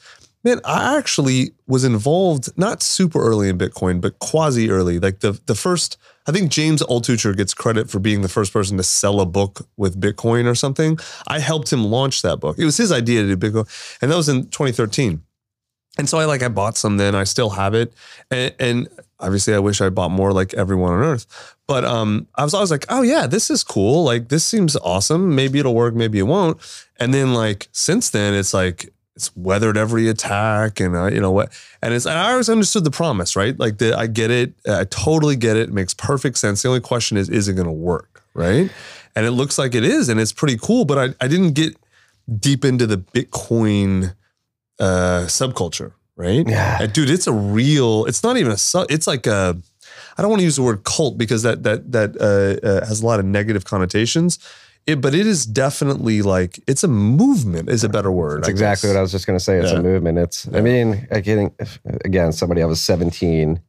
man. 0.43 0.59
I 0.65 0.97
actually 0.97 1.51
was 1.67 1.83
involved 1.83 2.49
not 2.57 2.81
super 2.81 3.21
early 3.21 3.49
in 3.49 3.57
Bitcoin, 3.57 4.01
but 4.01 4.19
quasi 4.19 4.69
early. 4.69 4.99
Like 4.99 5.19
the 5.19 5.39
the 5.45 5.55
first, 5.55 5.97
I 6.27 6.31
think 6.31 6.51
James 6.51 6.81
Altucher 6.83 7.35
gets 7.35 7.53
credit 7.53 7.89
for 7.89 7.99
being 7.99 8.21
the 8.21 8.29
first 8.29 8.53
person 8.53 8.77
to 8.77 8.83
sell 8.83 9.19
a 9.19 9.25
book 9.25 9.67
with 9.77 9.99
Bitcoin 9.99 10.45
or 10.45 10.55
something. 10.55 10.97
I 11.27 11.39
helped 11.39 11.71
him 11.71 11.85
launch 11.85 12.21
that 12.21 12.39
book. 12.39 12.57
It 12.57 12.65
was 12.65 12.77
his 12.77 12.91
idea 12.91 13.23
to 13.23 13.35
do 13.35 13.51
Bitcoin, 13.51 13.97
and 14.01 14.11
that 14.11 14.17
was 14.17 14.29
in 14.29 14.43
2013. 14.47 15.21
And 15.97 16.07
so 16.07 16.17
I 16.17 16.25
like 16.25 16.41
I 16.41 16.47
bought 16.47 16.77
some 16.77 16.97
then. 16.97 17.15
I 17.15 17.25
still 17.25 17.49
have 17.51 17.73
it, 17.73 17.93
and, 18.29 18.55
and 18.59 18.89
obviously 19.21 19.53
I 19.53 19.59
wish 19.59 19.81
I 19.81 19.89
bought 19.89 20.11
more 20.11 20.33
like 20.33 20.53
everyone 20.53 20.93
on 20.93 21.03
earth. 21.03 21.55
But 21.67 21.85
um, 21.85 22.27
I 22.35 22.43
was 22.43 22.53
always 22.53 22.71
like, 22.71 22.85
oh 22.89 23.01
yeah, 23.01 23.27
this 23.27 23.49
is 23.49 23.63
cool. 23.63 24.03
Like 24.03 24.29
this 24.29 24.43
seems 24.43 24.75
awesome. 24.77 25.35
Maybe 25.35 25.59
it'll 25.59 25.75
work. 25.75 25.93
Maybe 25.93 26.19
it 26.19 26.23
won't. 26.23 26.59
And 26.99 27.13
then 27.13 27.33
like 27.33 27.69
since 27.71 28.09
then, 28.09 28.33
it's 28.33 28.53
like 28.53 28.90
it's 29.15 29.35
weathered 29.35 29.77
every 29.77 30.07
attack, 30.07 30.79
and 30.79 30.95
uh, 30.95 31.07
you 31.07 31.19
know 31.19 31.31
what? 31.31 31.51
And 31.81 31.93
it's 31.93 32.05
and 32.05 32.17
I 32.17 32.31
always 32.31 32.49
understood 32.49 32.83
the 32.83 32.91
promise, 32.91 33.35
right? 33.35 33.57
Like 33.59 33.77
the, 33.77 33.97
I 33.97 34.07
get 34.07 34.31
it. 34.31 34.53
I 34.67 34.85
totally 34.85 35.35
get 35.35 35.57
it. 35.57 35.69
It 35.69 35.73
makes 35.73 35.93
perfect 35.93 36.37
sense. 36.37 36.61
The 36.61 36.69
only 36.69 36.79
question 36.81 37.17
is, 37.17 37.29
is 37.29 37.47
it 37.47 37.53
going 37.53 37.67
to 37.67 37.71
work, 37.73 38.23
right? 38.33 38.71
And 39.15 39.25
it 39.25 39.31
looks 39.31 39.57
like 39.57 39.75
it 39.75 39.83
is, 39.83 40.07
and 40.09 40.19
it's 40.19 40.31
pretty 40.31 40.57
cool. 40.57 40.85
But 40.85 40.97
I 40.97 41.25
I 41.25 41.27
didn't 41.27 41.53
get 41.53 41.75
deep 42.39 42.63
into 42.63 42.87
the 42.87 42.97
Bitcoin 42.97 44.15
uh 44.79 45.25
subculture, 45.27 45.93
right? 46.15 46.47
Yeah. 46.47 46.81
And 46.81 46.93
dude, 46.93 47.09
it's 47.09 47.27
a 47.27 47.33
real, 47.33 48.05
it's 48.05 48.23
not 48.23 48.37
even 48.37 48.51
a 48.51 48.57
sub, 48.57 48.89
it's 48.89 49.07
like 49.07 49.27
a 49.27 49.57
I 50.17 50.21
don't 50.21 50.29
want 50.29 50.39
to 50.39 50.45
use 50.45 50.55
the 50.55 50.63
word 50.63 50.83
cult 50.83 51.17
because 51.17 51.43
that 51.43 51.63
that 51.63 51.91
that 51.91 52.15
uh, 52.19 52.65
uh, 52.65 52.85
has 52.85 53.01
a 53.01 53.05
lot 53.05 53.19
of 53.19 53.25
negative 53.25 53.65
connotations. 53.65 54.39
It, 54.87 54.99
but 54.99 55.13
it 55.13 55.27
is 55.27 55.45
definitely 55.45 56.21
like 56.21 56.59
it's 56.67 56.83
a 56.83 56.87
movement 56.87 57.69
is 57.69 57.83
a 57.83 57.89
better 57.89 58.11
word. 58.11 58.39
That's 58.39 58.49
I 58.49 58.51
exactly 58.51 58.87
guess. 58.87 58.95
what 58.95 58.99
I 58.99 59.01
was 59.01 59.11
just 59.11 59.27
going 59.27 59.37
to 59.37 59.43
say. 59.43 59.57
It's 59.59 59.71
Yeah. 59.71 59.79
a 59.79 59.83
movement. 59.83 60.17
It's, 60.17 60.47
I 60.53 60.61
mean, 60.61 61.07
I 61.11 61.19
getting, 61.21 61.53
again, 62.03 62.31
somebody, 62.31 62.61
I 62.63 62.65
was 62.65 62.81
17 62.81 63.61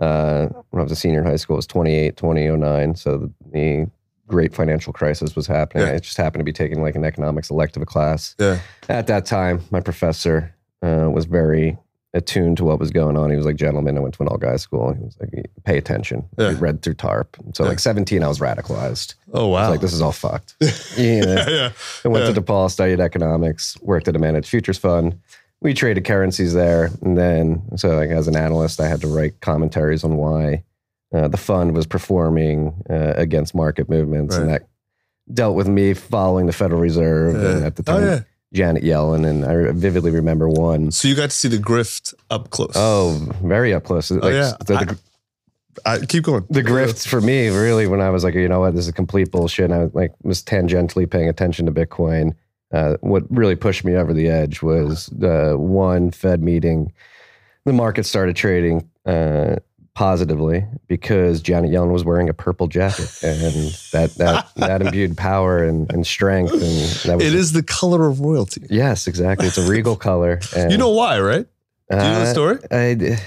uh, 0.00 0.46
when 0.70 0.80
I 0.80 0.82
was 0.82 0.92
a 0.92 0.96
senior 0.96 1.20
in 1.20 1.26
high 1.26 1.36
school, 1.36 1.54
it 1.54 1.58
was 1.58 1.66
28, 1.66 2.16
2009. 2.16 2.94
So 2.96 3.18
the, 3.18 3.32
the 3.52 3.90
great 4.26 4.54
financial 4.54 4.92
crisis 4.92 5.36
was 5.36 5.46
happening. 5.46 5.86
Yeah. 5.86 5.94
I 5.94 5.98
just 5.98 6.16
happened 6.16 6.40
to 6.40 6.44
be 6.44 6.52
taking 6.52 6.82
like 6.82 6.94
an 6.96 7.04
economics 7.04 7.50
elective 7.50 7.84
class. 7.86 8.34
Yeah. 8.38 8.58
At 8.88 9.06
that 9.08 9.26
time, 9.26 9.62
my 9.70 9.80
professor 9.80 10.54
uh, 10.82 11.08
was 11.12 11.24
very 11.26 11.78
attuned 12.14 12.56
to 12.56 12.64
what 12.64 12.78
was 12.78 12.90
going 12.90 13.16
on. 13.16 13.28
He 13.30 13.36
was 13.36 13.44
like, 13.44 13.56
gentlemen, 13.56 13.96
I 13.98 14.00
went 14.00 14.14
to 14.14 14.22
an 14.22 14.28
all 14.28 14.38
guy 14.38 14.56
school. 14.56 14.92
He 14.94 15.02
was 15.02 15.16
like, 15.20 15.50
pay 15.64 15.76
attention. 15.76 16.24
Yeah. 16.38 16.50
He 16.52 16.56
read 16.56 16.80
through 16.80 16.94
TARP. 16.94 17.36
So 17.54 17.64
Yeah. 17.64 17.70
like 17.70 17.80
17, 17.80 18.22
I 18.22 18.28
was 18.28 18.38
radicalized. 18.38 19.14
Oh 19.32 19.48
wow. 19.48 19.68
like, 19.70 19.80
this 19.80 19.92
is 19.92 20.00
all 20.00 20.12
fucked. 20.12 20.54
yeah. 20.60 20.68
yeah, 20.96 21.48
yeah. 21.50 21.72
I 22.04 22.08
went 22.08 22.24
Yeah. 22.26 22.32
to 22.32 22.40
DePaul, 22.40 22.70
studied 22.70 23.00
economics, 23.00 23.76
worked 23.82 24.08
at 24.08 24.16
a 24.16 24.18
managed 24.18 24.48
futures 24.48 24.78
fund. 24.78 25.18
We 25.60 25.74
traded 25.74 26.04
currencies 26.04 26.54
there. 26.54 26.90
And 27.02 27.18
then, 27.18 27.62
so 27.76 27.96
like 27.96 28.10
as 28.10 28.28
an 28.28 28.36
analyst, 28.36 28.80
I 28.80 28.86
had 28.88 29.00
to 29.00 29.08
write 29.08 29.40
commentaries 29.40 30.04
on 30.04 30.16
why 30.16 30.62
uh, 31.12 31.28
the 31.28 31.36
fund 31.36 31.74
was 31.74 31.86
performing 31.86 32.74
uh, 32.90 33.14
against 33.16 33.54
market 33.54 33.88
movements. 33.88 34.36
And 34.36 34.48
that 34.50 34.68
dealt 35.32 35.56
with 35.56 35.66
me 35.68 35.94
following 35.94 36.46
the 36.46 36.52
Federal 36.52 36.80
Reserve 36.80 37.34
and 37.36 37.64
at 37.64 37.76
the 37.76 37.82
Oh, 37.86 37.98
time, 37.98 38.06
yeah. 38.06 38.20
Janet 38.54 38.82
Yellen. 38.82 39.28
And 39.28 39.44
I 39.44 39.72
vividly 39.72 40.10
remember 40.10 40.48
one. 40.48 40.90
So 40.90 41.08
you 41.08 41.14
got 41.14 41.30
to 41.30 41.36
see 41.36 41.48
the 41.48 41.58
grift 41.58 42.14
up 42.30 42.50
close. 42.50 42.72
Oh, 42.74 43.28
very 43.42 43.74
up 43.74 43.84
close. 43.84 44.10
Like, 44.10 44.32
yeah. 44.32 44.52
the- 44.60 44.74
the- 44.74 44.98
I, 45.84 45.98
keep 45.98 46.22
going. 46.22 46.46
the 46.50 46.62
grifts 46.62 47.04
for 47.04 47.20
me 47.20 47.48
really 47.48 47.88
when 47.88 48.00
I 48.00 48.10
was 48.10 48.22
like, 48.22 48.34
you 48.34 48.48
know 48.48 48.60
what, 48.60 48.76
this 48.76 48.86
is 48.86 48.92
complete 48.92 49.32
bullshit. 49.32 49.64
And 49.70 49.74
I 49.74 49.90
like 49.92 50.12
was 50.22 50.40
tangentially 50.40 51.10
paying 51.10 51.28
attention 51.28 51.66
to 51.66 51.72
Bitcoin. 51.72 52.36
Uh, 52.72 52.96
what 53.00 53.24
really 53.28 53.56
pushed 53.56 53.84
me 53.84 53.96
over 53.96 54.12
the 54.14 54.28
edge 54.28 54.62
was 54.62 55.10
uh, 55.20 55.54
one 55.56 56.12
Fed 56.12 56.42
meeting. 56.42 56.92
The 57.64 57.72
market 57.72 58.06
started 58.06 58.36
trading 58.36 58.88
uh, 59.04 59.56
positively 59.94 60.64
because 60.88 61.40
Janet 61.40 61.70
Yellen 61.70 61.92
was 61.92 62.04
wearing 62.04 62.28
a 62.28 62.34
purple 62.34 62.66
jacket, 62.66 63.08
and 63.22 63.70
that 63.92 64.14
that 64.16 64.48
that 64.56 64.82
imbued 64.82 65.16
power 65.16 65.62
and, 65.64 65.90
and 65.92 66.06
strength. 66.06 66.52
And 66.52 66.60
that 66.62 67.16
was 67.18 67.26
It 67.26 67.34
is 67.34 67.52
the 67.52 67.62
color 67.62 68.08
of 68.08 68.20
royalty. 68.20 68.66
yes, 68.68 69.06
exactly. 69.06 69.46
It's 69.46 69.58
a 69.58 69.68
regal 69.70 69.96
color. 69.96 70.40
And, 70.56 70.72
You 70.72 70.78
know 70.78 70.90
why, 70.90 71.20
right? 71.20 71.46
Do 71.90 71.96
you 71.96 72.02
know 72.02 72.20
the 72.24 72.30
uh, 72.30 72.32
story? 72.32 72.58
I, 72.70 73.18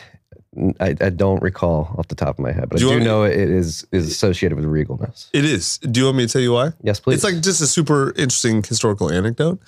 I, 0.80 0.96
I 1.00 1.10
don't 1.10 1.42
recall 1.42 1.94
off 1.98 2.08
the 2.08 2.16
top 2.16 2.38
of 2.38 2.40
my 2.40 2.52
head, 2.52 2.70
but 2.70 2.80
Do 2.80 2.92
I 2.92 3.00
do 3.00 3.06
know 3.06 3.24
it 3.24 3.38
is 3.38 3.86
is 3.92 4.08
associated 4.08 4.56
with 4.56 4.66
regalness. 4.66 5.30
It 5.34 5.46
is. 5.46 5.78
Do 5.80 6.00
you 6.00 6.06
want 6.08 6.18
me 6.18 6.26
to 6.26 6.34
tell 6.34 6.42
you 6.42 6.54
why? 6.54 6.72
Yes, 6.82 7.00
please. 7.00 7.16
It's 7.16 7.24
like 7.24 7.42
just 7.42 7.62
a 7.62 7.68
super 7.68 8.10
interesting 8.12 8.64
historical 8.64 9.12
anecdote. 9.12 9.60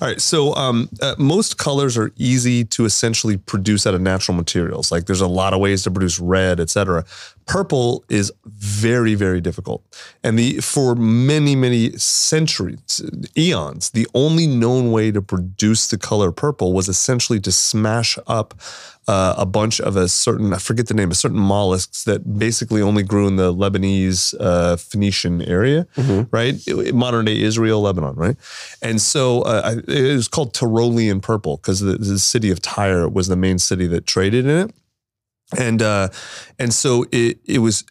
All 0.00 0.08
right, 0.08 0.20
so 0.20 0.54
um, 0.54 0.88
uh, 1.02 1.14
most 1.18 1.58
colors 1.58 1.98
are 1.98 2.12
easy 2.16 2.64
to 2.66 2.84
essentially 2.84 3.36
produce 3.36 3.86
out 3.86 3.94
of 3.94 4.00
natural 4.00 4.36
materials. 4.36 4.90
Like 4.90 5.06
there's 5.06 5.20
a 5.20 5.28
lot 5.28 5.52
of 5.52 5.60
ways 5.60 5.82
to 5.84 5.90
produce 5.90 6.18
red, 6.18 6.60
etc. 6.60 7.04
Purple 7.50 8.04
is 8.08 8.32
very, 8.44 9.14
very 9.16 9.40
difficult, 9.40 9.82
and 10.22 10.38
the 10.38 10.60
for 10.60 10.94
many, 10.94 11.56
many 11.56 11.90
centuries, 11.98 13.02
eons, 13.36 13.90
the 13.90 14.06
only 14.14 14.46
known 14.46 14.92
way 14.92 15.10
to 15.10 15.20
produce 15.20 15.88
the 15.88 15.98
color 15.98 16.30
purple 16.30 16.72
was 16.72 16.88
essentially 16.88 17.40
to 17.40 17.50
smash 17.50 18.18
up 18.28 18.54
uh, 19.08 19.34
a 19.36 19.46
bunch 19.46 19.80
of 19.80 19.96
a 19.96 20.06
certain 20.08 20.52
I 20.52 20.58
forget 20.58 20.86
the 20.86 20.94
name, 20.94 21.10
a 21.10 21.14
certain 21.16 21.40
mollusks 21.40 22.04
that 22.04 22.38
basically 22.38 22.82
only 22.82 23.02
grew 23.02 23.26
in 23.26 23.34
the 23.34 23.52
Lebanese 23.52 24.32
uh, 24.38 24.76
Phoenician 24.76 25.42
area, 25.42 25.88
right? 26.30 26.54
Modern 26.94 27.24
day 27.24 27.40
Israel, 27.42 27.80
Lebanon, 27.80 28.14
right? 28.14 28.36
And 28.80 29.00
so 29.00 29.42
uh, 29.42 29.80
it 29.88 30.14
was 30.14 30.28
called 30.28 30.54
Tyrolean 30.54 31.20
purple 31.20 31.56
because 31.56 31.80
the, 31.80 31.98
the 31.98 32.20
city 32.20 32.50
of 32.52 32.62
Tyre 32.62 33.08
was 33.08 33.26
the 33.26 33.36
main 33.36 33.58
city 33.58 33.88
that 33.88 34.06
traded 34.06 34.44
in 34.46 34.68
it, 34.68 34.70
and 35.58 35.82
uh, 35.82 36.08
and 36.58 36.72
so 36.72 37.04
it 37.12 37.38
it 37.44 37.58
was 37.58 37.84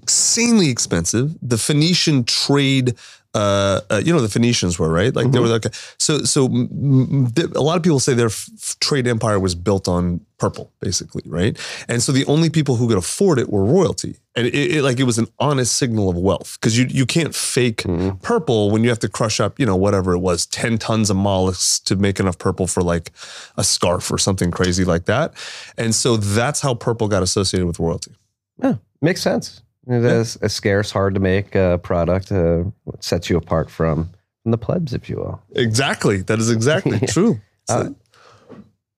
insanely 0.00 0.68
expensive. 0.70 1.36
The 1.42 1.58
Phoenician 1.58 2.24
trade, 2.24 2.94
uh, 3.34 3.80
uh, 3.90 4.02
you 4.04 4.12
know, 4.12 4.20
the 4.20 4.28
Phoenicians 4.28 4.78
were 4.78 4.90
right. 4.90 5.14
Like 5.14 5.30
they 5.32 5.38
were 5.38 5.46
like 5.46 5.64
so. 5.98 6.18
So 6.24 6.48
mm, 6.48 6.68
mm, 6.68 7.54
a 7.56 7.60
lot 7.60 7.78
of 7.78 7.82
people 7.82 7.98
say 7.98 8.12
their 8.12 8.26
f- 8.26 8.76
trade 8.80 9.06
empire 9.06 9.40
was 9.40 9.54
built 9.54 9.88
on 9.88 10.20
purple, 10.36 10.70
basically, 10.80 11.22
right? 11.24 11.56
And 11.88 12.02
so 12.02 12.12
the 12.12 12.26
only 12.26 12.50
people 12.50 12.76
who 12.76 12.88
could 12.88 12.98
afford 12.98 13.38
it 13.38 13.48
were 13.48 13.64
royalty, 13.64 14.16
and 14.36 14.46
it, 14.46 14.54
it 14.54 14.82
like 14.82 15.00
it 15.00 15.04
was 15.04 15.16
an 15.16 15.28
honest 15.38 15.76
signal 15.76 16.10
of 16.10 16.16
wealth 16.16 16.58
because 16.60 16.76
you 16.76 16.86
you 16.90 17.06
can't 17.06 17.34
fake 17.34 17.84
purple 18.22 18.70
when 18.70 18.82
you 18.82 18.90
have 18.90 18.98
to 18.98 19.08
crush 19.08 19.40
up, 19.40 19.58
you 19.58 19.64
know, 19.64 19.76
whatever 19.76 20.12
it 20.12 20.18
was, 20.18 20.44
ten 20.44 20.76
tons 20.76 21.08
of 21.08 21.16
mollusks 21.16 21.80
to 21.80 21.96
make 21.96 22.20
enough 22.20 22.36
purple 22.36 22.66
for 22.66 22.82
like 22.82 23.12
a 23.56 23.64
scarf 23.64 24.12
or 24.12 24.18
something 24.18 24.50
crazy 24.50 24.84
like 24.84 25.06
that. 25.06 25.32
And 25.78 25.94
so 25.94 26.18
that's 26.18 26.60
how 26.60 26.74
purple 26.74 27.08
got 27.08 27.22
associated 27.22 27.66
with 27.66 27.78
royalty. 27.78 28.14
Yeah, 28.62 28.74
makes 29.00 29.22
sense. 29.22 29.62
It 29.88 30.04
is 30.04 30.38
a 30.42 30.48
scarce, 30.48 30.90
hard 30.90 31.14
to 31.14 31.20
make 31.20 31.56
uh, 31.56 31.78
product. 31.78 32.30
Uh, 32.30 32.64
sets 33.00 33.28
you 33.28 33.36
apart 33.36 33.68
from, 33.70 34.10
from 34.42 34.50
the 34.52 34.58
plebs, 34.58 34.94
if 34.94 35.08
you 35.10 35.16
will. 35.16 35.42
Exactly. 35.56 36.18
That 36.22 36.38
is 36.38 36.50
exactly 36.50 37.00
true. 37.08 37.40
Uh, 37.68 37.90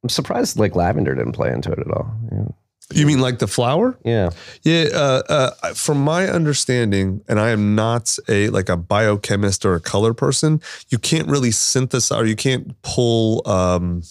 I'm 0.02 0.08
surprised 0.08 0.58
like 0.58 0.74
lavender 0.76 1.14
didn't 1.14 1.32
play 1.32 1.50
into 1.52 1.72
it 1.72 1.78
at 1.78 1.90
all. 1.90 2.10
Yeah. 2.30 2.44
You 2.92 3.06
mean 3.06 3.20
like 3.20 3.38
the 3.38 3.46
flower? 3.46 3.96
Yeah. 4.04 4.28
Yeah, 4.62 4.88
uh, 4.92 5.22
uh, 5.62 5.72
from 5.72 6.04
my 6.04 6.28
understanding, 6.28 7.22
and 7.28 7.40
I 7.40 7.48
am 7.48 7.74
not 7.74 8.14
a 8.28 8.50
like 8.50 8.68
a 8.68 8.76
biochemist 8.76 9.64
or 9.64 9.74
a 9.74 9.80
color 9.80 10.12
person, 10.12 10.60
you 10.90 10.98
can't 10.98 11.26
really 11.26 11.50
synthesize 11.50 12.18
or 12.20 12.26
you 12.26 12.36
can't 12.36 12.80
pull 12.82 13.40
um, 13.48 14.02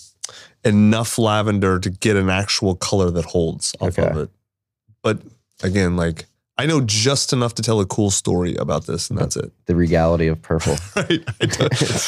enough 0.66 1.20
lavender 1.20 1.80
to 1.80 1.90
get 1.92 2.16
an 2.16 2.32
actual 2.32 2.74
color 2.76 3.12
that 3.12 3.26
holds 3.26 3.76
off 3.80 4.00
Okay. 4.00 4.10
of 4.10 4.18
it. 4.18 4.30
But 5.04 5.20
again, 5.62 5.96
like 5.96 6.26
I 6.58 6.68
know 6.68 6.82
just 6.82 7.34
enough 7.34 7.56
to 7.56 7.64
tell 7.64 7.80
a 7.80 7.86
cool 7.86 8.12
story 8.12 8.56
about 8.56 8.86
this, 8.86 9.10
and 9.10 9.18
that's 9.18 9.36
it. 9.36 9.52
The 9.66 9.76
regality 9.76 10.28
of 10.28 10.42
purple. 10.42 10.76
Right? 10.96 11.26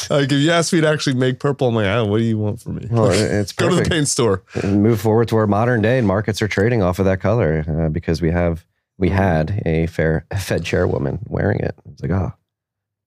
Like 0.09 0.31
if 0.31 0.31
you 0.33 0.51
ask 0.51 0.71
me 0.73 0.81
to 0.81 0.87
actually 0.87 1.15
make 1.15 1.39
purple, 1.39 1.67
I'm 1.69 1.75
like, 1.75 1.85
oh, 1.87 2.05
what 2.05 2.19
do 2.19 2.23
you 2.25 2.37
want 2.37 2.61
from 2.61 2.75
me? 2.75 2.87
Well, 2.91 3.09
it's 3.11 3.53
Go 3.53 3.69
to 3.69 3.75
the 3.75 3.89
paint 3.89 4.07
store. 4.07 4.43
and 4.61 4.83
move 4.83 5.01
forward 5.01 5.29
to 5.29 5.37
our 5.37 5.47
modern 5.47 5.81
day 5.81 5.97
and 5.97 6.05
markets 6.07 6.41
are 6.41 6.47
trading 6.47 6.83
off 6.83 6.99
of 6.99 7.05
that 7.05 7.19
color 7.21 7.65
uh, 7.67 7.89
because 7.89 8.21
we 8.21 8.29
have 8.29 8.65
we 8.97 9.09
had 9.09 9.61
a 9.65 9.87
fair 9.87 10.25
Fed 10.37 10.63
chairwoman 10.63 11.19
wearing 11.27 11.59
it. 11.59 11.75
It's 11.91 12.01
like, 12.01 12.11
oh, 12.11 12.33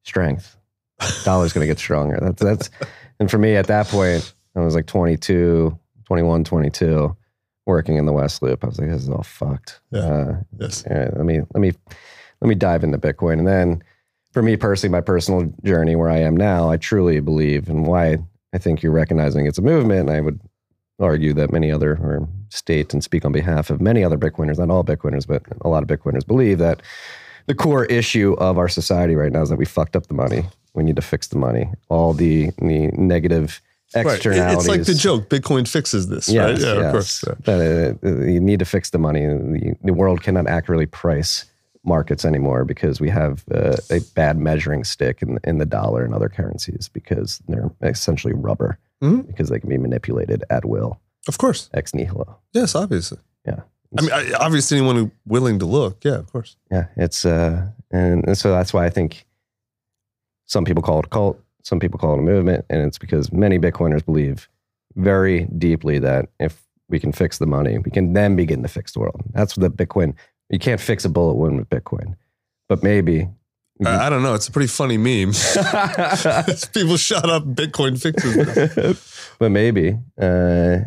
strength. 0.05 0.57
Dollar's 1.25 1.53
going 1.53 1.63
to 1.63 1.69
get 1.71 1.79
stronger. 1.79 2.19
That's 2.21 2.43
that's 2.43 2.71
and 3.21 3.31
for 3.31 3.39
me 3.39 3.55
at 3.55 3.67
that 3.69 3.87
point, 3.87 4.35
I 4.57 4.61
was 4.61 4.75
like 4.75 4.87
22, 4.87 5.79
21, 6.07 6.45
22 6.45 7.17
working 7.69 7.97
in 7.97 8.07
the 8.07 8.13
West 8.13 8.43
Loop. 8.43 8.65
I 8.65 8.67
was 8.67 8.79
like, 8.81 8.91
this 8.91 9.03
is 9.03 9.09
all 9.11 9.23
fucked. 9.23 9.81
Yeah. 9.93 10.01
Uh, 10.01 10.37
Yes. 10.59 10.85
yeah, 10.91 11.11
let 11.15 11.25
me 11.25 11.41
let 11.55 11.61
me 11.61 11.73
let 12.41 12.49
me 12.49 12.55
dive 12.57 12.83
into 12.83 12.99
Bitcoin. 12.99 13.35
And 13.35 13.47
then 13.47 13.83
for 14.33 14.43
me 14.43 14.57
personally, 14.57 14.91
my 14.91 15.01
personal 15.01 15.53
journey 15.65 15.95
where 15.95 16.11
I 16.11 16.19
am 16.19 16.37
now, 16.37 16.71
I 16.71 16.77
truly 16.79 17.21
believe 17.21 17.69
and 17.69 17.87
why 17.87 18.19
I 18.53 18.59
think 18.59 18.83
you're 18.83 18.93
recognizing 18.93 19.47
it's 19.47 19.59
a 19.59 19.63
movement. 19.63 20.09
And 20.09 20.11
I 20.11 20.21
would 20.21 20.41
argue 21.01 21.33
that 21.35 21.53
many 21.53 21.71
other 21.71 21.93
or 22.03 22.29
state 22.49 22.93
and 22.93 23.05
speak 23.05 23.25
on 23.25 23.31
behalf 23.33 23.71
of 23.71 23.81
many 23.81 24.03
other 24.03 24.19
Bitcoiners, 24.19 24.59
not 24.59 24.71
all 24.71 24.83
Bitcoiners, 24.83 25.27
but 25.27 25.43
a 25.61 25.69
lot 25.69 25.83
of 25.83 25.89
Bitcoiners 25.89 26.27
believe 26.27 26.59
that 26.59 26.83
the 27.47 27.55
core 27.55 27.85
issue 27.87 28.35
of 28.39 28.59
our 28.59 28.69
society 28.69 29.15
right 29.15 29.31
now 29.33 29.43
is 29.43 29.49
that 29.51 29.57
we 29.59 29.65
fucked 29.65 29.95
up 29.95 30.07
the 30.09 30.15
money. 30.15 30.45
We 30.75 30.83
need 30.83 30.97
to 30.97 31.03
fix 31.03 31.29
the 31.29 31.39
money. 31.39 31.71
All 31.89 32.13
the 32.15 32.51
the 32.59 32.89
negative 32.97 33.61
Right. 33.95 34.07
Externalities. 34.07 34.59
It's 34.59 34.69
like 34.69 34.85
the 34.85 34.95
joke 34.95 35.29
Bitcoin 35.31 35.67
fixes 35.67 36.09
this, 36.09 36.29
Yes, 36.29 36.45
right? 36.51 36.61
Yeah, 36.61 36.75
yes. 36.75 36.85
of 36.87 36.93
course. 36.93 37.25
Yeah. 37.27 37.35
That, 37.45 37.99
uh, 38.05 38.25
you 38.27 38.41
need 38.41 38.59
to 38.59 38.65
fix 38.67 38.91
the 38.91 38.99
money. 38.99 39.25
The, 39.27 39.77
the 39.83 39.95
world 39.95 40.23
cannot 40.23 40.47
accurately 40.47 40.87
price 40.87 41.47
markets 41.85 42.25
anymore 42.27 42.65
because 42.67 43.01
we 43.01 43.09
have 43.09 43.45
uh, 43.55 43.77
a 43.91 44.01
bad 44.15 44.37
measuring 44.37 44.85
stick 44.85 45.23
in, 45.23 45.39
in 45.45 45.57
the 45.59 45.65
dollar 45.65 46.05
and 46.05 46.13
other 46.13 46.29
currencies 46.29 46.91
because 46.93 47.41
they're 47.49 47.71
essentially 47.83 48.35
rubber 48.35 48.79
Mhm. 49.03 49.27
because 49.29 49.49
they 49.49 49.61
can 49.61 49.69
be 49.71 49.79
manipulated 49.79 50.43
at 50.51 50.65
will, 50.65 51.01
Of 51.29 51.39
course. 51.39 51.71
ex 51.73 51.95
nihilo. 51.95 52.37
Yes, 52.53 52.75
obviously. 52.75 53.19
Yeah. 53.47 53.61
I 53.97 54.03
mean, 54.03 54.11
I, 54.13 54.33
obviously, 54.41 54.77
anyone 54.77 54.97
who 54.97 55.11
willing 55.25 55.61
to 55.61 55.67
look, 55.67 56.05
yeah, 56.05 56.17
of 56.17 56.31
course. 56.33 56.57
Yeah, 56.71 56.87
it's 56.97 57.25
uh, 57.25 57.69
and, 57.93 58.27
and 58.27 58.37
so 58.37 58.51
that's 58.51 58.75
why 58.75 58.85
I 58.85 58.91
think 58.91 59.25
some 60.47 60.65
people 60.65 60.83
call 60.83 60.99
it 60.99 61.07
a 61.07 61.09
cult, 61.09 61.41
some 61.63 61.81
people 61.81 61.99
call 61.99 62.15
it 62.15 62.19
a 62.19 62.23
movement, 62.23 62.65
and 62.71 62.83
it's 62.83 62.99
because 62.99 63.33
many 63.33 63.59
Bitcoiners 63.59 64.05
believe 64.05 64.49
very 64.97 65.45
deeply 65.59 65.99
that 65.99 66.27
if 66.41 66.63
we 66.89 66.99
can 66.99 67.13
fix 67.13 67.39
the 67.39 67.47
money, 67.47 67.79
we 67.79 67.91
can 67.91 68.13
then 68.13 68.37
begin 68.37 68.63
to 68.63 68.69
fix 68.69 68.93
the 68.93 69.01
world. 69.01 69.23
That's 69.33 69.57
what 69.57 69.77
the 69.77 69.87
Bitcoin. 69.87 70.15
You 70.51 70.59
can't 70.59 70.81
fix 70.81 71.05
a 71.05 71.09
bullet 71.09 71.35
wound 71.35 71.59
with 71.59 71.69
Bitcoin, 71.69 72.17
but 72.69 72.83
maybe. 72.83 73.29
I, 73.85 74.07
I 74.07 74.11
don't 74.11 74.23
know. 74.23 74.35
It's 74.35 74.49
a 74.49 74.51
pretty 74.53 74.69
funny 74.69 74.97
meme. 74.97 75.33
People 76.73 76.97
shut 76.97 77.29
up. 77.31 77.45
Bitcoin 77.45 78.01
fixes 78.01 78.35
this. 78.35 79.31
but 79.39 79.51
maybe 79.51 79.97
uh, 80.21 80.79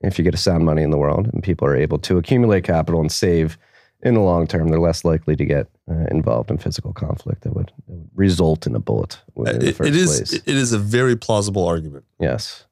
if 0.00 0.18
you 0.18 0.24
get 0.24 0.34
a 0.34 0.38
sound 0.38 0.64
money 0.64 0.82
in 0.82 0.90
the 0.90 0.98
world 0.98 1.28
and 1.32 1.42
people 1.42 1.66
are 1.66 1.74
able 1.74 1.98
to 2.00 2.18
accumulate 2.18 2.62
capital 2.62 3.00
and 3.00 3.10
save 3.10 3.58
in 4.02 4.14
the 4.14 4.20
long 4.20 4.46
term, 4.46 4.68
they're 4.68 4.78
less 4.78 5.04
likely 5.04 5.34
to 5.34 5.44
get 5.44 5.68
uh, 5.90 6.06
involved 6.10 6.50
in 6.50 6.58
physical 6.58 6.92
conflict 6.92 7.42
that 7.42 7.54
would, 7.54 7.72
that 7.86 7.94
would 7.94 8.10
result 8.14 8.66
in 8.66 8.74
a 8.74 8.80
bullet 8.80 9.20
in 9.36 9.44
the 9.44 9.68
It- 9.68 9.76
first 9.76 9.88
it 9.88 9.96
is. 9.96 10.16
place. 10.16 10.32
It 10.34 10.56
is 10.56 10.72
a 10.72 10.78
very 10.78 11.16
plausible 11.16 11.64
argument. 11.66 12.04
Yes. 12.20 12.64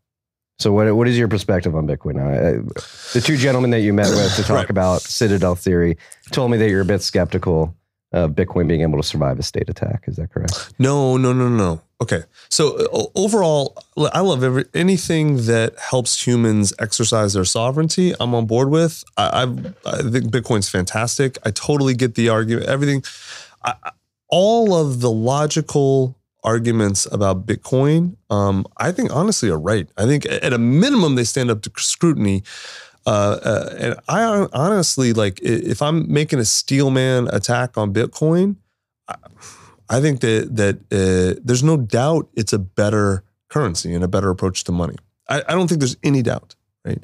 So 0.60 0.72
what 0.72 0.94
what 0.94 1.08
is 1.08 1.18
your 1.18 1.26
perspective 1.28 1.74
on 1.74 1.86
Bitcoin? 1.86 2.14
now? 2.14 2.28
I, 2.28 2.52
the 3.12 3.20
two 3.20 3.36
gentlemen 3.36 3.70
that 3.70 3.80
you 3.80 3.92
met 3.92 4.08
with 4.10 4.36
to 4.36 4.42
talk 4.50 4.50
Right. 4.56 4.70
about 4.70 5.02
Citadel 5.02 5.56
theory 5.56 5.96
told 6.30 6.50
me 6.52 6.56
that 6.58 6.70
you're 6.70 6.80
a 6.82 6.84
bit 6.84 7.02
skeptical 7.02 7.74
of 8.12 8.30
Bitcoin 8.32 8.68
being 8.68 8.82
able 8.82 8.96
to 8.96 9.02
survive 9.02 9.40
a 9.40 9.42
state 9.42 9.68
attack. 9.68 10.04
Is 10.06 10.14
that 10.16 10.30
correct? 10.30 10.72
No, 10.78 11.16
no, 11.16 11.32
no, 11.32 11.48
no. 11.48 11.80
Okay. 12.04 12.22
So 12.50 12.76
uh, 12.92 13.06
overall, 13.14 13.78
I 14.12 14.20
love 14.20 14.44
every 14.44 14.66
anything 14.74 15.46
that 15.46 15.72
helps 15.78 16.26
humans 16.26 16.74
exercise 16.78 17.32
their 17.32 17.46
sovereignty. 17.46 18.12
I'm 18.20 18.34
on 18.34 18.44
board 18.44 18.68
with. 18.68 19.02
I, 19.16 19.42
I've, 19.42 19.74
I 19.86 20.02
think 20.02 20.26
Bitcoin's 20.26 20.68
fantastic. 20.68 21.38
I 21.46 21.50
totally 21.50 21.94
get 21.94 22.14
the 22.14 22.28
argument. 22.28 22.66
Everything, 22.66 23.02
I, 23.64 23.72
I- 23.82 23.92
all 24.28 24.74
of 24.74 25.00
the 25.00 25.10
logical 25.10 26.16
arguments 26.42 27.06
about 27.12 27.46
Bitcoin, 27.46 28.16
um, 28.28 28.66
I 28.78 28.90
think 28.92 29.14
honestly 29.14 29.48
are 29.48 29.58
right. 29.58 29.88
I 29.96 30.04
think 30.06 30.26
at 30.26 30.52
a 30.52 30.58
minimum 30.58 31.14
they 31.14 31.24
stand 31.24 31.50
up 31.50 31.62
to 31.62 31.70
scrutiny. 31.76 32.42
Uh, 33.06 33.38
uh, 33.42 33.74
and 33.78 33.94
I 34.08 34.46
honestly 34.52 35.12
like 35.14 35.40
if 35.42 35.80
I'm 35.80 36.12
making 36.12 36.38
a 36.38 36.44
steelman 36.44 37.28
attack 37.32 37.78
on 37.78 37.94
Bitcoin. 37.94 38.56
I 39.08 39.14
think 40.00 40.20
that 40.20 40.56
that 40.56 40.76
uh, 40.92 41.40
there's 41.44 41.62
no 41.62 41.76
doubt 41.76 42.28
it's 42.34 42.52
a 42.52 42.58
better 42.58 43.22
currency 43.48 43.94
and 43.94 44.02
a 44.04 44.08
better 44.08 44.30
approach 44.30 44.64
to 44.64 44.72
money. 44.72 44.96
I, 45.28 45.42
I 45.48 45.52
don't 45.52 45.68
think 45.68 45.80
there's 45.80 45.96
any 46.02 46.22
doubt. 46.22 46.54
Right. 46.84 47.02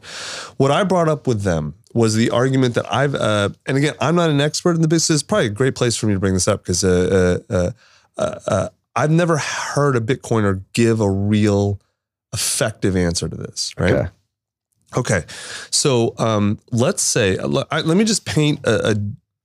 What 0.59 0.71
I 0.71 0.85
brought 0.85 1.09
up 1.09 1.27
with 1.27 1.43
them 1.43 1.75
was 1.95 2.15
the 2.15 2.31
argument 2.31 2.75
that 2.75 2.93
I've, 2.93 3.15
uh, 3.15 3.49
and 3.67 3.77
again, 3.79 3.95
I'm 4.01 4.15
not 4.15 4.29
an 4.29 4.41
expert 4.41 4.77
in 4.77 4.83
the 4.83 4.89
business. 4.89 5.17
It's 5.17 5.23
probably 5.23 5.47
a 5.47 5.51
great 5.51 5.75
place 5.75 5.97
for 5.97 6.07
me 6.07 6.13
to 6.13 6.21
bring 6.21 6.35
this 6.35 6.47
up 6.47 6.63
because 6.63 6.85
uh, 6.85 7.39
uh, 7.51 7.53
uh, 7.55 7.71
uh, 8.19 8.39
uh, 8.47 8.69
I've 8.95 9.11
never 9.11 9.39
heard 9.39 9.97
a 9.97 10.01
Bitcoiner 10.01 10.63
give 10.75 11.01
a 11.01 11.11
real 11.11 11.81
effective 12.33 12.95
answer 12.95 13.29
to 13.29 13.37
this. 13.37 13.73
Right. 13.79 13.93
Okay. 13.93 14.09
Okay, 14.97 15.23
so 15.71 16.15
um, 16.19 16.59
let's 16.73 17.01
say 17.01 17.37
let 17.37 17.69
I- 17.71 17.83
let 17.83 17.97
me 17.97 18.03
just 18.03 18.27
paint 18.27 18.67
a, 18.67 18.91
a 18.91 18.95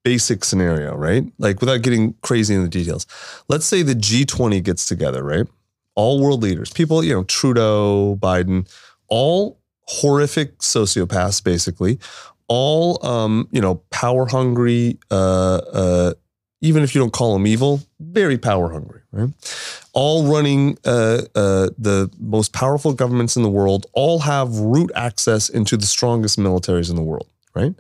basic 0.06 0.46
scenario, 0.46 0.96
right? 0.96 1.26
Like 1.40 1.60
without 1.60 1.82
getting 1.82 2.14
crazy 2.22 2.54
in 2.54 2.62
the 2.62 2.70
details. 2.70 3.08
Let's 3.50 3.66
say 3.66 3.82
the 3.82 3.96
G20 3.96 4.64
gets 4.64 4.88
together, 4.88 5.24
right? 5.24 5.48
All 5.96 6.22
world 6.22 6.44
leaders, 6.44 6.72
people, 6.72 7.04
you 7.04 7.14
know, 7.14 7.24
Trudeau, 7.24 8.16
Biden, 8.16 8.72
all 9.08 9.58
horrific 9.88 10.60
sociopaths, 10.60 11.44
basically, 11.44 12.00
all 12.48 13.04
um, 13.06 13.48
you 13.52 13.60
know, 13.60 13.76
power 13.90 14.28
hungry. 14.28 15.00
Uh, 15.10 15.62
uh, 15.74 16.14
even 16.62 16.84
if 16.84 16.96
you 16.96 17.02
don't 17.02 17.14
call 17.14 17.34
them 17.34 17.48
evil, 17.48 17.82
very 18.00 18.38
power 18.38 18.72
hungry, 18.72 19.02
right? 19.12 19.30
All 19.94 20.32
running 20.32 20.78
uh, 20.86 21.22
uh, 21.36 21.70
the 21.78 22.12
most 22.20 22.54
powerful 22.54 22.94
governments 22.94 23.36
in 23.36 23.44
the 23.44 23.50
world, 23.50 23.88
all 23.94 24.20
have 24.20 24.56
root 24.58 24.92
access 24.96 25.50
into 25.50 25.78
the 25.78 25.86
strongest 25.86 26.40
militaries 26.40 26.90
in 26.90 26.96
the 26.96 27.04
world, 27.04 27.28
right? 27.56 27.74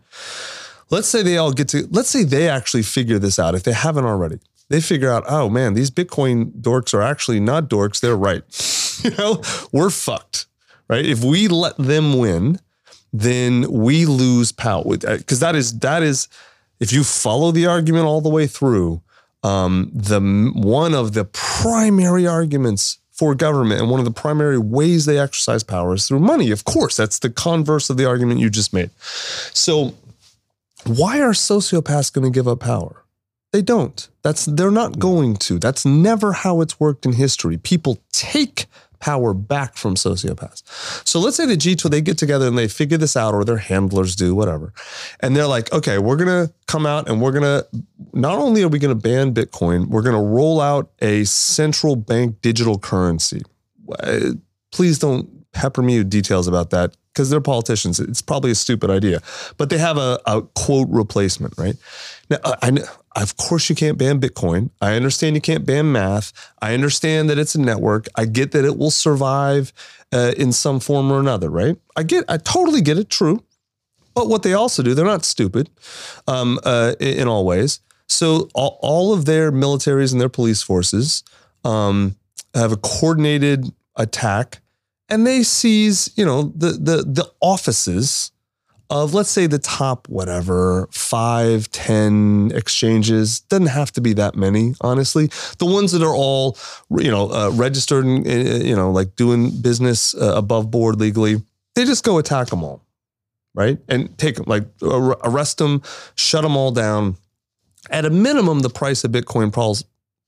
Let's 0.89 1.07
say 1.07 1.23
they 1.23 1.37
all 1.37 1.51
get 1.51 1.69
to, 1.69 1.87
let's 1.91 2.09
say 2.09 2.23
they 2.23 2.47
actually 2.47 2.83
figure 2.83 3.19
this 3.19 3.39
out 3.39 3.55
if 3.55 3.63
they 3.63 3.73
haven't 3.73 4.05
already. 4.05 4.39
They 4.69 4.81
figure 4.81 5.11
out, 5.11 5.23
oh 5.27 5.49
man, 5.49 5.73
these 5.73 5.91
Bitcoin 5.91 6.51
dorks 6.51 6.93
are 6.93 7.01
actually 7.01 7.39
not 7.39 7.69
dorks, 7.69 7.99
they're 7.99 8.15
right. 8.15 8.43
you 9.03 9.11
know, 9.17 9.41
we're 9.71 9.89
fucked, 9.89 10.47
right? 10.87 11.05
If 11.05 11.23
we 11.23 11.47
let 11.47 11.77
them 11.77 12.17
win, 12.17 12.59
then 13.13 13.71
we 13.71 14.05
lose 14.05 14.51
power. 14.51 14.83
Because 14.83 15.39
that 15.39 15.55
is, 15.55 15.79
that 15.79 16.03
is, 16.03 16.27
if 16.79 16.91
you 16.91 17.03
follow 17.03 17.51
the 17.51 17.67
argument 17.67 18.05
all 18.05 18.21
the 18.21 18.29
way 18.29 18.47
through, 18.47 19.01
um, 19.43 19.91
the 19.93 20.19
one 20.55 20.93
of 20.95 21.13
the 21.13 21.25
primary 21.25 22.25
arguments 22.25 22.97
for 23.11 23.33
government 23.33 23.79
and 23.79 23.89
one 23.89 23.99
of 23.99 24.05
the 24.05 24.11
primary 24.11 24.57
ways 24.57 25.05
they 25.05 25.17
exercise 25.17 25.63
power 25.63 25.93
is 25.93 26.07
through 26.07 26.19
money. 26.19 26.51
Of 26.51 26.65
course, 26.65 26.97
that's 26.97 27.19
the 27.19 27.29
converse 27.29 27.89
of 27.89 27.95
the 27.95 28.05
argument 28.05 28.39
you 28.41 28.49
just 28.49 28.73
made. 28.73 28.89
So, 29.53 29.93
why 30.87 31.19
are 31.21 31.31
sociopaths 31.31 32.11
going 32.13 32.25
to 32.25 32.35
give 32.35 32.47
up 32.47 32.59
power? 32.59 33.03
They 33.51 33.61
don't. 33.61 34.09
That's 34.21 34.45
they're 34.45 34.71
not 34.71 34.99
going 34.99 35.37
to. 35.37 35.59
That's 35.59 35.85
never 35.85 36.33
how 36.33 36.61
it's 36.61 36.79
worked 36.79 37.05
in 37.05 37.13
history. 37.13 37.57
People 37.57 38.03
take 38.11 38.65
power 38.99 39.33
back 39.33 39.77
from 39.77 39.95
sociopaths. 39.95 40.63
So 41.07 41.19
let's 41.19 41.37
say 41.37 41.45
the 41.45 41.55
G2 41.55 41.89
they 41.89 42.01
get 42.01 42.17
together 42.17 42.47
and 42.47 42.57
they 42.57 42.67
figure 42.67 42.97
this 42.97 43.15
out, 43.15 43.33
or 43.33 43.45
their 43.45 43.57
handlers 43.57 44.15
do, 44.15 44.35
whatever. 44.35 44.73
And 45.21 45.35
they're 45.35 45.47
like, 45.47 45.71
okay, 45.71 45.99
we're 45.99 46.17
gonna 46.17 46.49
come 46.67 46.85
out 46.85 47.07
and 47.07 47.21
we're 47.21 47.31
gonna 47.31 47.63
not 48.13 48.39
only 48.39 48.63
are 48.63 48.67
we 48.67 48.79
gonna 48.79 48.95
ban 48.95 49.33
Bitcoin, 49.33 49.87
we're 49.87 50.01
gonna 50.01 50.21
roll 50.21 50.59
out 50.59 50.91
a 50.99 51.23
central 51.23 51.95
bank 51.95 52.41
digital 52.41 52.77
currency. 52.77 53.41
Uh, 53.99 54.31
Please 54.75 54.99
don't 54.99 55.49
pepper 55.53 55.81
me 55.81 55.99
with 55.99 56.09
details 56.09 56.49
about 56.49 56.71
that 56.71 56.97
because 57.15 57.29
they're 57.29 57.41
politicians. 57.41 57.99
It's 57.99 58.21
probably 58.21 58.51
a 58.51 58.55
stupid 58.55 58.89
idea, 58.89 59.21
but 59.57 59.69
they 59.69 59.77
have 59.77 59.97
a, 59.97 60.19
a 60.25 60.41
quote 60.41 60.89
replacement, 60.91 61.53
right? 61.57 61.77
Now, 62.29 62.37
I, 62.43 62.77
I 63.15 63.21
of 63.21 63.37
course 63.37 63.69
you 63.69 63.75
can't 63.75 63.97
ban 63.97 64.19
Bitcoin. 64.19 64.71
I 64.81 64.95
understand 64.95 65.35
you 65.35 65.41
can't 65.41 65.65
ban 65.65 65.91
math. 65.91 66.33
I 66.61 66.73
understand 66.73 67.29
that 67.29 67.39
it's 67.39 67.55
a 67.55 67.61
network. 67.61 68.07
I 68.15 68.25
get 68.25 68.51
that 68.51 68.65
it 68.65 68.77
will 68.77 68.91
survive 68.91 69.71
uh, 70.11 70.33
in 70.37 70.51
some 70.51 70.81
form 70.81 71.11
or 71.11 71.19
another, 71.19 71.49
right? 71.49 71.77
I 71.95 72.03
get, 72.03 72.25
I 72.27 72.37
totally 72.37 72.81
get 72.81 72.97
it. 72.97 73.09
True. 73.09 73.41
But 74.13 74.27
what 74.27 74.43
they 74.43 74.53
also 74.53 74.83
do, 74.83 74.93
they're 74.93 75.05
not 75.05 75.25
stupid 75.25 75.69
um, 76.27 76.59
uh, 76.63 76.95
in, 76.99 77.27
all 77.27 77.45
ways. 77.45 77.81
So 78.07 78.49
all, 78.53 78.79
all 78.81 79.13
of 79.13 79.25
their 79.25 79.51
militaries 79.51 80.11
and 80.11 80.21
their 80.21 80.29
police 80.29 80.61
forces 80.61 81.23
um, 81.63 82.15
have 82.53 82.71
a 82.71 82.77
coordinated 82.77 83.73
attack, 83.95 84.61
and 85.09 85.25
they 85.25 85.43
seize, 85.43 86.09
you 86.15 86.25
know, 86.25 86.53
the 86.55 86.71
the 86.71 86.97
the 87.03 87.31
offices 87.41 88.31
of 88.89 89.15
let's 89.15 89.31
say 89.31 89.47
the 89.47 89.57
top 89.59 90.07
whatever 90.09 90.87
five 90.91 91.69
ten 91.71 92.51
exchanges. 92.53 93.39
Doesn't 93.41 93.67
have 93.67 93.91
to 93.93 94.01
be 94.01 94.13
that 94.13 94.35
many 94.35 94.75
honestly. 94.81 95.27
The 95.57 95.65
ones 95.65 95.91
that 95.91 96.03
are 96.03 96.15
all 96.15 96.57
you 96.89 97.09
know 97.11 97.31
uh, 97.31 97.49
registered 97.53 98.05
and 98.05 98.27
uh, 98.27 98.31
you 98.63 98.75
know 98.75 98.91
like 98.91 99.15
doing 99.15 99.49
business 99.61 100.13
uh, 100.15 100.33
above 100.35 100.69
board 100.71 100.99
legally 100.99 101.41
they 101.75 101.83
just 101.83 102.03
go 102.05 102.17
attack 102.19 102.47
them 102.47 102.63
all 102.63 102.81
right? 103.53 103.77
And 103.87 104.15
take 104.17 104.35
them 104.35 104.45
like 104.47 104.63
ar- 104.83 105.17
arrest 105.23 105.57
them 105.57 105.81
shut 106.15 106.43
them 106.43 106.55
all 106.55 106.71
down. 106.71 107.17
At 107.89 108.05
a 108.05 108.09
minimum 108.09 108.59
the 108.59 108.69
price 108.69 109.03
of 109.03 109.11
bitcoin 109.11 109.51
probably 109.51 109.81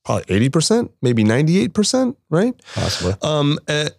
probably 0.03 0.49
80% 0.49 0.89
maybe 1.01 1.23
98% 1.23 2.15
right? 2.29 2.53
Possibly. 2.73 3.13
um, 3.21 3.59
uh, 3.67 3.89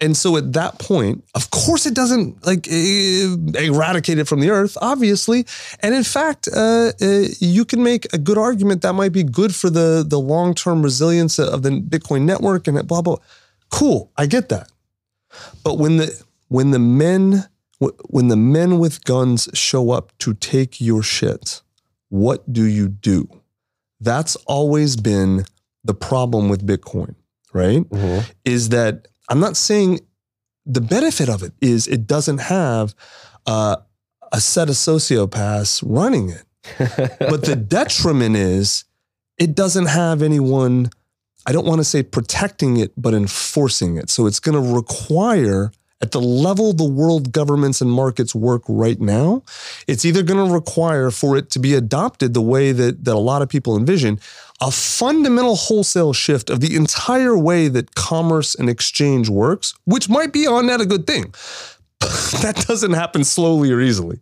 and 0.00 0.16
so 0.16 0.36
at 0.36 0.52
that 0.52 0.78
point, 0.78 1.24
of 1.34 1.50
course, 1.50 1.86
it 1.86 1.94
doesn't 1.94 2.44
like 2.46 2.68
uh, 2.68 3.60
eradicate 3.62 4.18
it 4.18 4.28
from 4.28 4.40
the 4.40 4.50
earth, 4.50 4.76
obviously. 4.80 5.46
And 5.80 5.94
in 5.94 6.04
fact, 6.04 6.48
uh, 6.54 6.92
uh, 7.00 7.24
you 7.40 7.64
can 7.64 7.82
make 7.82 8.12
a 8.12 8.18
good 8.18 8.36
argument 8.38 8.82
that 8.82 8.92
might 8.92 9.12
be 9.12 9.22
good 9.22 9.54
for 9.54 9.70
the 9.70 10.04
the 10.06 10.18
long 10.20 10.54
term 10.54 10.82
resilience 10.82 11.38
of 11.38 11.62
the 11.62 11.70
Bitcoin 11.70 12.22
network 12.22 12.68
and 12.68 12.86
blah 12.86 13.02
blah. 13.02 13.16
Cool, 13.70 14.10
I 14.16 14.26
get 14.26 14.48
that. 14.50 14.70
But 15.64 15.78
when 15.78 15.96
the 15.96 16.22
when 16.48 16.70
the 16.72 16.78
men 16.78 17.44
when 18.08 18.28
the 18.28 18.36
men 18.36 18.78
with 18.78 19.04
guns 19.04 19.48
show 19.54 19.90
up 19.90 20.16
to 20.18 20.34
take 20.34 20.80
your 20.80 21.02
shit, 21.02 21.62
what 22.08 22.52
do 22.52 22.64
you 22.64 22.88
do? 22.88 23.28
That's 24.00 24.36
always 24.46 24.96
been 24.96 25.44
the 25.84 25.94
problem 25.94 26.48
with 26.48 26.66
Bitcoin, 26.66 27.14
right? 27.52 27.82
Mhm. 27.88 28.24
Is 28.44 28.70
that 28.70 29.08
I'm 29.28 29.40
not 29.40 29.56
saying 29.56 30.00
the 30.64 30.80
benefit 30.80 31.28
of 31.28 31.42
it 31.42 31.52
is 31.60 31.86
it 31.86 32.06
doesn't 32.06 32.38
have 32.38 32.94
uh, 33.46 33.76
a 34.32 34.40
set 34.40 34.68
of 34.68 34.74
sociopaths 34.74 35.82
running 35.86 36.30
it. 36.30 36.42
but 37.20 37.44
the 37.44 37.54
detriment 37.56 38.36
is 38.36 38.84
it 39.38 39.54
doesn't 39.54 39.86
have 39.86 40.22
anyone, 40.22 40.90
I 41.46 41.52
don't 41.52 41.66
want 41.66 41.78
to 41.78 41.84
say 41.84 42.02
protecting 42.02 42.76
it, 42.78 42.92
but 42.96 43.14
enforcing 43.14 43.96
it. 43.96 44.10
So 44.10 44.26
it's 44.26 44.40
going 44.40 44.60
to 44.60 44.74
require, 44.74 45.70
at 46.02 46.12
the 46.12 46.20
level 46.20 46.72
the 46.72 46.88
world 46.88 47.32
governments 47.32 47.80
and 47.80 47.90
markets 47.90 48.34
work 48.34 48.62
right 48.68 49.00
now, 49.00 49.42
it's 49.86 50.04
either 50.04 50.22
going 50.22 50.46
to 50.46 50.52
require 50.52 51.10
for 51.10 51.36
it 51.36 51.50
to 51.50 51.58
be 51.58 51.74
adopted 51.74 52.34
the 52.34 52.42
way 52.42 52.72
that, 52.72 53.04
that 53.04 53.14
a 53.14 53.18
lot 53.18 53.42
of 53.42 53.48
people 53.48 53.76
envision 53.76 54.20
a 54.60 54.70
fundamental 54.70 55.56
wholesale 55.56 56.12
shift 56.12 56.50
of 56.50 56.60
the 56.60 56.76
entire 56.76 57.36
way 57.36 57.68
that 57.68 57.94
commerce 57.94 58.54
and 58.54 58.68
exchange 58.68 59.28
works, 59.28 59.74
which 59.84 60.08
might 60.08 60.32
be 60.32 60.46
on 60.46 60.66
net 60.66 60.80
a 60.80 60.86
good 60.86 61.06
thing. 61.06 61.34
that 62.42 62.64
doesn't 62.66 62.92
happen 62.92 63.24
slowly 63.24 63.72
or 63.72 63.80
easily. 63.80 64.20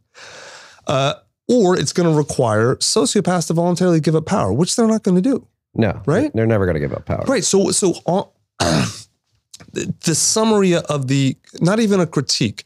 Uh, 0.86 1.14
or 1.48 1.78
it's 1.78 1.92
going 1.92 2.08
to 2.08 2.16
require 2.16 2.76
sociopaths 2.76 3.48
to 3.48 3.52
voluntarily 3.52 4.00
give 4.00 4.14
up 4.14 4.26
power, 4.26 4.52
which 4.52 4.76
they're 4.76 4.86
not 4.86 5.02
going 5.02 5.16
to 5.16 5.22
do. 5.22 5.46
No, 5.74 6.00
Right? 6.06 6.32
They're 6.32 6.46
never 6.46 6.66
going 6.66 6.74
to 6.74 6.80
give 6.80 6.92
up 6.92 7.04
power. 7.04 7.24
Right. 7.26 7.44
So, 7.44 7.70
so 7.72 7.94
on, 8.06 8.28
the, 9.72 10.14
summary 10.14 10.74
of 10.74 11.08
the, 11.08 11.36
not 11.60 11.80
even 11.80 12.00
a 12.00 12.06
critique, 12.06 12.64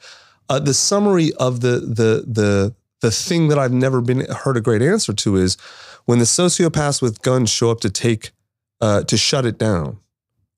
uh, 0.49 0.59
the 0.59 0.75
summary 0.75 1.33
of 1.39 1.61
the 1.61 1.81
the 1.81 2.25
the 2.27 2.75
the 3.01 3.11
thing 3.11 3.49
that 3.49 3.59
I've 3.59 3.73
never 3.73 4.01
been 4.01 4.27
heard 4.31 4.57
a 4.57 4.61
great 4.61 4.83
answer 4.83 5.13
to 5.13 5.37
is 5.37 5.57
when 6.07 6.19
the 6.19 6.25
sociopaths 6.25 7.01
with 7.01 7.23
guns 7.23 7.51
show 7.51 7.71
up 7.71 7.81
to 7.81 7.91
take 7.91 8.31
uh, 8.81 9.03
to 9.05 9.17
shut 9.17 9.45
it 9.45 9.59
down. 9.59 9.99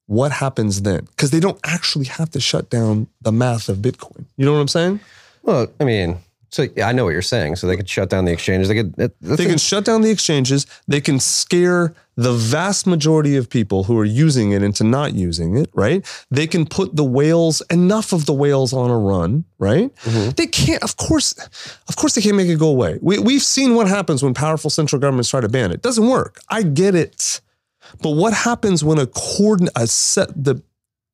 What 0.06 0.32
happens 0.32 0.82
then? 0.82 1.04
Because 1.04 1.30
they 1.30 1.40
don't 1.40 1.60
actually 1.64 2.06
have 2.06 2.30
to 2.30 2.40
shut 2.40 2.70
down 2.70 3.06
the 3.20 3.30
math 3.30 3.68
of 3.68 3.78
Bitcoin. 3.78 4.24
You 4.36 4.44
know 4.44 4.52
what 4.52 4.60
I'm 4.60 4.68
saying? 4.68 5.00
Well, 5.42 5.68
I 5.78 5.84
mean, 5.84 6.18
so 6.50 6.66
yeah, 6.76 6.88
I 6.88 6.92
know 6.92 7.04
what 7.04 7.10
you're 7.10 7.22
saying. 7.22 7.56
So 7.56 7.66
they 7.66 7.76
could 7.76 7.88
shut 7.88 8.10
down 8.10 8.24
the 8.24 8.32
exchanges. 8.32 8.68
They 8.68 8.74
could. 8.74 8.94
They 9.20 9.46
can 9.46 9.58
shut 9.58 9.84
down 9.84 10.02
the 10.02 10.10
exchanges. 10.10 10.66
They 10.88 11.00
can 11.00 11.20
scare 11.20 11.94
the 12.16 12.32
vast 12.32 12.86
majority 12.86 13.36
of 13.36 13.48
people 13.48 13.84
who 13.84 13.98
are 13.98 14.04
using 14.04 14.50
it 14.52 14.62
into 14.62 14.84
not 14.84 15.14
using 15.14 15.56
it, 15.56 15.70
right? 15.72 16.04
They 16.30 16.46
can 16.46 16.66
put 16.66 16.96
the 16.96 17.04
whales, 17.04 17.62
enough 17.70 18.12
of 18.12 18.26
the 18.26 18.34
whales 18.34 18.72
on 18.72 18.90
a 18.90 18.98
run, 18.98 19.44
right? 19.58 19.94
Mm-hmm. 20.02 20.30
They 20.30 20.46
can't, 20.46 20.82
of 20.82 20.96
course, 20.96 21.32
of 21.88 21.96
course 21.96 22.14
they 22.14 22.20
can't 22.20 22.36
make 22.36 22.48
it 22.48 22.58
go 22.58 22.68
away. 22.68 22.98
We, 23.00 23.18
we've 23.18 23.42
seen 23.42 23.74
what 23.74 23.88
happens 23.88 24.22
when 24.22 24.34
powerful 24.34 24.70
central 24.70 25.00
governments 25.00 25.30
try 25.30 25.40
to 25.40 25.48
ban 25.48 25.70
it. 25.70 25.76
It 25.76 25.82
doesn't 25.82 26.06
work. 26.06 26.40
I 26.50 26.62
get 26.62 26.94
it. 26.94 27.40
But 28.02 28.10
what 28.10 28.34
happens 28.34 28.84
when 28.84 28.98
a 28.98 29.06
coordinate, 29.06 29.72
a 29.76 29.86
set, 29.86 30.28
the 30.36 30.62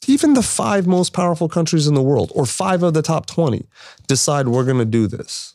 even 0.07 0.35
the 0.35 0.43
five 0.43 0.87
most 0.87 1.13
powerful 1.13 1.49
countries 1.49 1.87
in 1.87 1.95
the 1.95 2.03
world, 2.03 2.33
or 2.35 2.47
five 2.47 2.83
of 2.83 2.95
the 2.95 3.03
top 3.03 3.27
20, 3.27 3.67
decide 4.07 4.49
we're 4.49 4.65
going 4.65 4.79
to 4.79 4.85
do 4.85 5.07
this? 5.07 5.55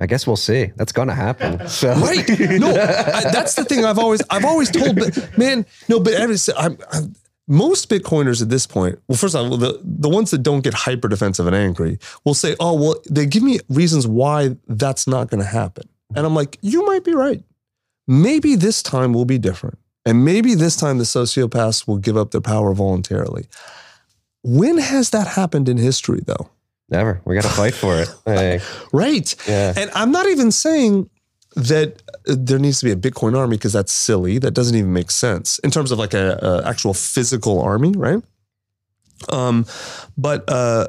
I 0.00 0.06
guess 0.06 0.26
we'll 0.26 0.36
see. 0.36 0.70
That's 0.76 0.92
going 0.92 1.08
to 1.08 1.14
happen. 1.14 1.58
So 1.68 1.92
Right? 1.94 2.28
No, 2.60 2.70
I, 2.70 3.30
that's 3.30 3.54
the 3.54 3.64
thing 3.64 3.84
I've 3.84 3.98
always 3.98 4.22
I've 4.30 4.44
always 4.44 4.70
told, 4.70 4.96
but 4.96 5.38
man, 5.38 5.66
no, 5.88 6.00
but 6.00 6.14
every, 6.14 6.36
I'm, 6.56 6.78
I'm, 6.92 7.14
most 7.48 7.88
Bitcoiners 7.88 8.42
at 8.42 8.48
this 8.48 8.66
point, 8.66 9.00
well, 9.08 9.16
first 9.16 9.34
of 9.34 9.50
all, 9.50 9.56
the 9.56 9.80
the 9.82 10.08
ones 10.08 10.30
that 10.30 10.42
don't 10.42 10.60
get 10.60 10.74
hyper 10.74 11.08
defensive 11.08 11.46
and 11.46 11.56
angry 11.56 11.98
will 12.24 12.34
say, 12.34 12.54
"Oh, 12.60 12.74
well, 12.74 13.02
they 13.10 13.26
give 13.26 13.42
me 13.42 13.58
reasons 13.68 14.06
why 14.06 14.56
that's 14.68 15.06
not 15.06 15.30
going 15.30 15.42
to 15.42 15.48
happen," 15.48 15.88
and 16.14 16.26
I'm 16.26 16.34
like, 16.34 16.58
"You 16.60 16.84
might 16.86 17.04
be 17.04 17.14
right. 17.14 17.42
Maybe 18.06 18.54
this 18.54 18.82
time 18.82 19.12
will 19.12 19.24
be 19.24 19.38
different, 19.38 19.78
and 20.08 20.24
maybe 20.24 20.54
this 20.54 20.76
time 20.76 20.98
the 20.98 21.04
sociopaths 21.04 21.86
will 21.86 21.98
give 21.98 22.16
up 22.16 22.30
their 22.30 22.40
power 22.40 22.72
voluntarily." 22.74 23.46
When 24.42 24.78
has 24.78 25.10
that 25.10 25.26
happened 25.26 25.68
in 25.68 25.76
history, 25.76 26.22
though? 26.24 26.50
never. 26.90 27.20
We 27.24 27.34
got 27.34 27.42
to 27.42 27.50
fight 27.50 27.74
for 27.74 27.96
it. 28.00 28.08
Hey, 28.24 28.60
Right. 28.92 29.34
Yeah. 29.46 29.74
And 29.76 29.90
I'm 29.94 30.10
not 30.10 30.26
even 30.26 30.50
saying 30.50 31.10
that 31.54 32.02
uh, 32.28 32.34
there 32.38 32.58
needs 32.58 32.80
to 32.80 32.86
be 32.86 32.92
a 32.92 32.96
Bitcoin 32.96 33.36
army 33.36 33.56
because 33.56 33.72
that's 33.72 33.92
silly. 33.92 34.38
That 34.38 34.52
doesn't 34.52 34.76
even 34.76 34.92
make 34.92 35.10
sense 35.10 35.58
in 35.60 35.70
terms 35.70 35.90
of 35.92 35.98
like 35.98 36.14
a, 36.14 36.38
a 36.40 36.68
actual 36.68 36.94
physical 36.94 37.60
army, 37.60 37.92
right? 37.96 38.22
Um, 39.30 39.66
but 40.16 40.48
uh, 40.48 40.88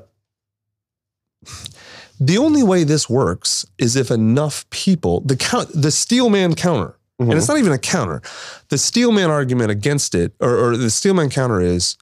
the 2.19 2.37
only 2.37 2.63
way 2.63 2.83
this 2.83 3.09
works 3.09 3.65
is 3.77 3.95
if 3.95 4.11
enough 4.11 4.69
people, 4.69 5.21
the 5.21 5.35
count, 5.35 5.69
the 5.73 5.91
Steelman 5.91 6.55
counter, 6.55 6.95
and 7.19 7.33
it's 7.33 7.47
not 7.47 7.57
even 7.57 7.73
a 7.73 7.77
counter. 7.77 8.21
The 8.69 8.77
Steelman 8.77 9.29
argument 9.29 9.71
against 9.71 10.15
it, 10.15 10.33
or, 10.39 10.55
or 10.55 10.77
the 10.77 10.89
Steelman 10.89 11.29
counter 11.29 11.59
is 11.59 11.97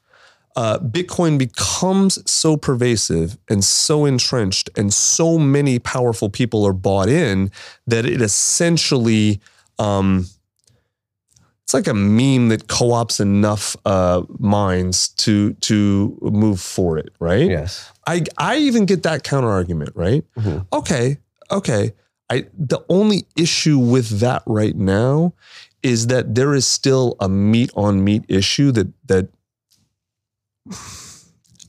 uh, 0.56 0.80
Bitcoin 0.80 1.38
becomes 1.38 2.20
so 2.30 2.56
pervasive 2.58 3.38
and 3.50 3.64
so 3.64 4.06
entrenched, 4.06 4.70
and 4.76 4.94
so 4.94 5.38
many 5.38 5.80
powerful 5.80 6.30
people 6.30 6.66
are 6.66 6.74
bought 6.74 7.10
in 7.10 7.52
that 7.88 8.06
it 8.06 8.22
essentially. 8.22 9.40
Um, 9.80 10.26
it's 11.64 11.74
like 11.74 11.88
a 11.88 11.94
meme 11.94 12.48
that 12.48 12.70
co-ops 12.70 13.20
enough 13.20 13.76
uh, 13.86 14.24
minds 14.40 15.10
to 15.10 15.54
to 15.56 16.18
move 16.22 16.62
for 16.62 16.98
it, 16.98 17.10
right? 17.20 17.50
yes. 17.50 17.92
I 18.08 18.24
I 18.38 18.58
even 18.58 18.86
get 18.86 19.04
that 19.04 19.24
counter 19.24 19.50
argument, 19.50 19.92
right? 19.94 20.24
Mhm. 20.38 20.66
Okay, 20.72 21.18
okay. 21.52 21.94
I 22.30 22.48
the 22.58 22.80
only 22.90 23.26
issue 23.36 23.80
with 23.80 24.20
that 24.20 24.44
right 24.46 24.76
now 24.76 25.34
is 25.84 26.08
that 26.08 26.36
there 26.36 26.54
is 26.54 26.68
still 26.68 27.16
a 27.20 27.30
meat 27.30 27.72
on 27.76 28.04
meat 28.04 28.26
issue 28.28 28.72
that 28.74 28.88
that 29.08 29.30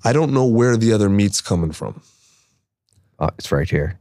I 0.05 0.13
don't 0.13 0.33
know 0.33 0.45
where 0.47 0.77
the 0.77 0.93
other 0.93 1.09
meat's 1.09 1.41
coming 1.41 1.73
from. 1.73 2.03
Oh, 3.19 3.31
it's 3.39 3.51
right 3.53 3.69
here. 3.69 4.01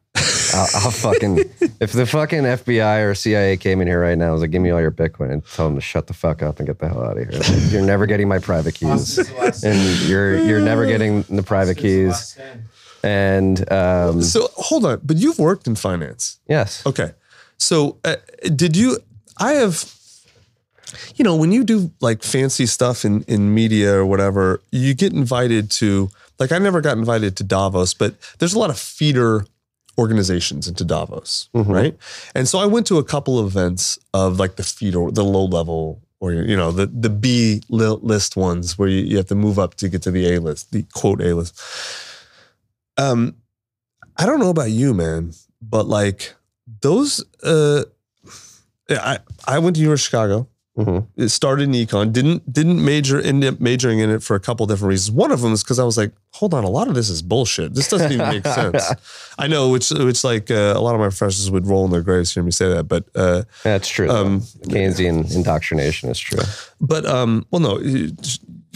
I'll, 0.54 0.67
I'll 0.76 0.91
fucking 0.91 1.38
if 1.80 1.91
the 1.91 2.06
fucking 2.06 2.43
FBI 2.43 3.06
or 3.06 3.13
CIA 3.13 3.58
came 3.58 3.82
in 3.82 3.88
here 3.88 4.02
right 4.02 4.17
now, 4.17 4.30
I 4.30 4.32
was 4.32 4.41
like, 4.41 4.52
"Give 4.52 4.62
me 4.62 4.70
all 4.70 4.82
your 4.82 4.91
Bitcoin," 4.91 5.32
and 5.32 5.46
tell 5.46 5.67
them 5.67 5.76
to 5.76 5.82
shut 5.82 6.08
the 6.08 6.13
fuck 6.13 6.41
up 6.41 6.60
and 6.60 6.67
get 6.67 6.80
the 6.80 6.88
hell 6.88 7.04
out 7.04 7.17
of 7.17 7.30
here. 7.30 7.39
Like, 7.39 7.72
you're 7.72 7.82
never 7.82 8.06
getting 8.06 8.28
my 8.28 8.39
private 8.39 8.76
keys, 8.76 9.17
and 9.63 10.08
you're 10.08 10.38
you're 10.38 10.62
never 10.62 10.86
getting 10.86 11.24
the 11.24 11.43
private 11.43 11.78
keys. 11.78 12.38
And 13.04 13.72
um, 13.72 14.22
So 14.22 14.50
hold 14.56 14.86
on, 14.86 15.02
but 15.04 15.18
you've 15.18 15.40
worked 15.40 15.68
in 15.68 15.76
finance. 15.76 16.40
yes, 16.48 16.86
Okay. 16.86 17.12
So 17.60 17.98
uh, 18.04 18.18
did 18.56 18.78
you 18.78 18.98
I 19.40 19.54
have 19.54 19.94
you 21.16 21.24
know, 21.24 21.36
when 21.36 21.52
you 21.52 21.64
do 21.64 21.92
like 22.00 22.24
fancy 22.24 22.66
stuff 22.66 23.04
in 23.04 23.24
in 23.24 23.54
media 23.54 23.94
or 23.96 24.06
whatever, 24.06 24.62
you 24.72 24.94
get 24.94 25.14
invited 25.14 25.70
to 25.72 26.10
like 26.40 26.52
I 26.52 26.60
never 26.60 26.82
got 26.82 26.98
invited 26.98 27.36
to 27.38 27.44
Davos, 27.44 27.94
but 27.94 28.16
there's 28.40 28.54
a 28.54 28.60
lot 28.60 28.70
of 28.70 28.80
feeder 28.80 29.46
organizations 29.98 30.68
into 30.68 30.84
Davos, 30.86 31.50
right? 31.54 31.98
And 32.36 32.48
so 32.48 32.60
I 32.60 32.66
went 32.68 32.86
to 32.88 33.00
a 33.00 33.04
couple 33.04 33.40
of 33.40 33.48
events 33.48 33.98
of 34.14 34.40
like 34.40 34.56
the 34.56 34.64
feeder, 34.64 35.10
the 35.12 35.24
low 35.24 35.46
level 35.46 36.02
or 36.20 36.34
you 36.34 36.56
know 36.56 36.72
the 36.72 36.86
the 36.88 37.10
B 37.10 37.62
list 37.70 38.36
ones 38.38 38.78
where 38.78 38.88
you, 38.90 39.02
you 39.04 39.18
have 39.18 39.28
to 39.28 39.36
move 39.36 39.60
up 39.60 39.76
to 39.76 39.90
get 39.90 40.02
to 40.04 40.12
the 40.12 40.34
A 40.36 40.40
list, 40.40 40.72
the 40.72 40.84
quote 40.94 41.22
A 41.22 41.34
list. 41.36 41.60
Um, 42.98 43.36
I 44.18 44.26
don't 44.26 44.40
know 44.40 44.50
about 44.50 44.72
you, 44.72 44.94
man, 44.94 45.34
but 45.62 45.88
like 45.88 46.34
those, 46.82 47.24
uh, 47.44 47.84
I 48.90 49.20
I 49.48 49.60
went 49.60 49.76
to 49.76 49.82
University 49.82 49.94
of 49.94 50.00
Chicago. 50.12 50.48
Mhm. 50.78 51.08
It 51.16 51.30
started 51.30 51.64
in 51.64 51.72
econ. 51.72 52.14
Didn't 52.14 52.52
didn't 52.54 52.84
major 52.86 53.20
ended 53.20 53.52
up 53.56 53.60
majoring 53.60 53.98
in 53.98 54.12
it 54.12 54.22
for 54.22 54.36
a 54.36 54.40
couple 54.40 54.64
different 54.68 54.90
reasons. 54.90 55.10
One 55.12 55.32
of 55.32 55.42
them 55.42 55.52
is 55.54 55.64
because 55.64 55.80
I 55.80 55.84
was 55.84 55.98
like, 55.98 56.12
hold 56.34 56.54
on, 56.54 56.64
a 56.64 56.70
lot 56.70 56.88
of 56.88 56.94
this 56.94 57.10
is 57.10 57.24
bullshit. 57.24 57.74
This 57.74 57.90
doesn't 57.90 58.12
even 58.12 58.28
make 58.30 58.46
sense. 58.46 58.84
I 59.40 59.48
know, 59.48 59.70
which 59.70 59.90
which 59.90 60.24
like 60.24 60.52
uh, 60.52 60.74
a 60.76 60.80
lot 60.80 60.94
of 60.94 61.00
my 61.00 61.08
professors 61.08 61.50
would 61.50 61.66
roll 61.66 61.86
in 61.86 61.92
their 61.92 62.04
graves 62.04 62.32
hearing 62.32 62.46
me 62.46 62.52
say 62.52 62.68
that, 62.70 62.84
but 62.84 63.06
uh, 63.16 63.44
that's 63.64 63.88
true. 63.88 64.08
Um, 64.08 64.42
Keynesian 64.42 65.34
indoctrination 65.36 66.10
is 66.10 66.20
true. 66.20 66.44
but 66.80 67.08
um, 67.08 67.48
well, 67.50 67.60
no, 67.60 67.80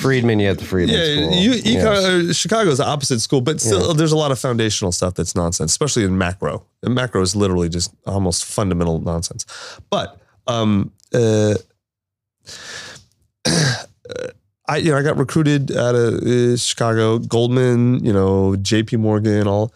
Friedman, 0.02 0.40
you 0.40 0.48
had 0.48 0.58
the 0.58 0.66
Friedman 0.66 0.96
yeah, 0.96 1.28
school. 1.28 1.32
you, 1.34 1.52
Yes. 1.52 1.86
econ, 1.86 2.30
uh, 2.30 2.34
Chicago 2.34 2.70
is 2.70 2.78
the 2.80 2.86
opposite 2.86 3.20
school, 3.20 3.42
but 3.42 3.62
still, 3.62 3.94
there's 3.94 4.12
a 4.12 4.18
lot 4.18 4.32
of 4.32 4.40
foundational 4.40 4.92
stuff 4.92 5.14
that's 5.14 5.36
nonsense, 5.36 5.72
especially 5.72 6.04
in 6.04 6.18
macro. 6.18 6.66
And 6.84 6.96
macro 6.96 7.22
is 7.22 7.36
literally 7.36 7.70
just 7.70 7.94
almost 8.06 8.46
fundamental 8.46 9.00
nonsense. 9.00 9.46
But 9.90 10.20
um, 10.48 10.92
uh, 11.14 11.56
I, 14.68 14.78
you 14.78 14.92
know, 14.92 14.98
I 14.98 15.04
got 15.04 15.18
recruited 15.18 15.76
out 15.76 15.96
of 15.96 16.16
uh, 16.16 16.58
Chicago, 16.58 17.20
Goldman, 17.20 18.04
you 18.06 18.14
know, 18.14 18.56
J.P. 18.56 18.98
Morgan, 18.98 19.48
all 19.48 19.74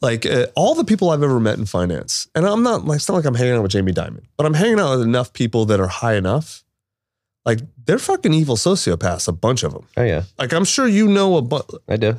like 0.00 0.26
uh, 0.26 0.46
all 0.54 0.74
the 0.74 0.84
people 0.84 1.10
I've 1.10 1.22
ever 1.22 1.40
met 1.40 1.58
in 1.58 1.66
finance. 1.66 2.28
And 2.34 2.46
I'm 2.46 2.62
not 2.62 2.84
like 2.84 2.96
it's 2.96 3.08
not 3.08 3.14
like 3.14 3.24
I'm 3.24 3.34
hanging 3.34 3.54
out 3.54 3.62
with 3.62 3.72
Jamie 3.72 3.92
Dimon, 3.92 4.24
but 4.36 4.46
I'm 4.46 4.54
hanging 4.54 4.78
out 4.78 4.98
with 4.98 5.02
enough 5.02 5.32
people 5.32 5.64
that 5.66 5.80
are 5.80 5.88
high 5.88 6.14
enough. 6.14 6.63
Like 7.44 7.60
they're 7.84 7.98
fucking 7.98 8.32
evil 8.32 8.56
sociopaths, 8.56 9.28
a 9.28 9.32
bunch 9.32 9.62
of 9.64 9.72
them. 9.72 9.86
Oh 9.96 10.02
yeah, 10.02 10.22
Like 10.38 10.52
I'm 10.52 10.64
sure 10.64 10.86
you 10.88 11.08
know 11.08 11.36
a 11.36 11.42
bunch, 11.42 11.66
I 11.88 11.96
do. 11.96 12.18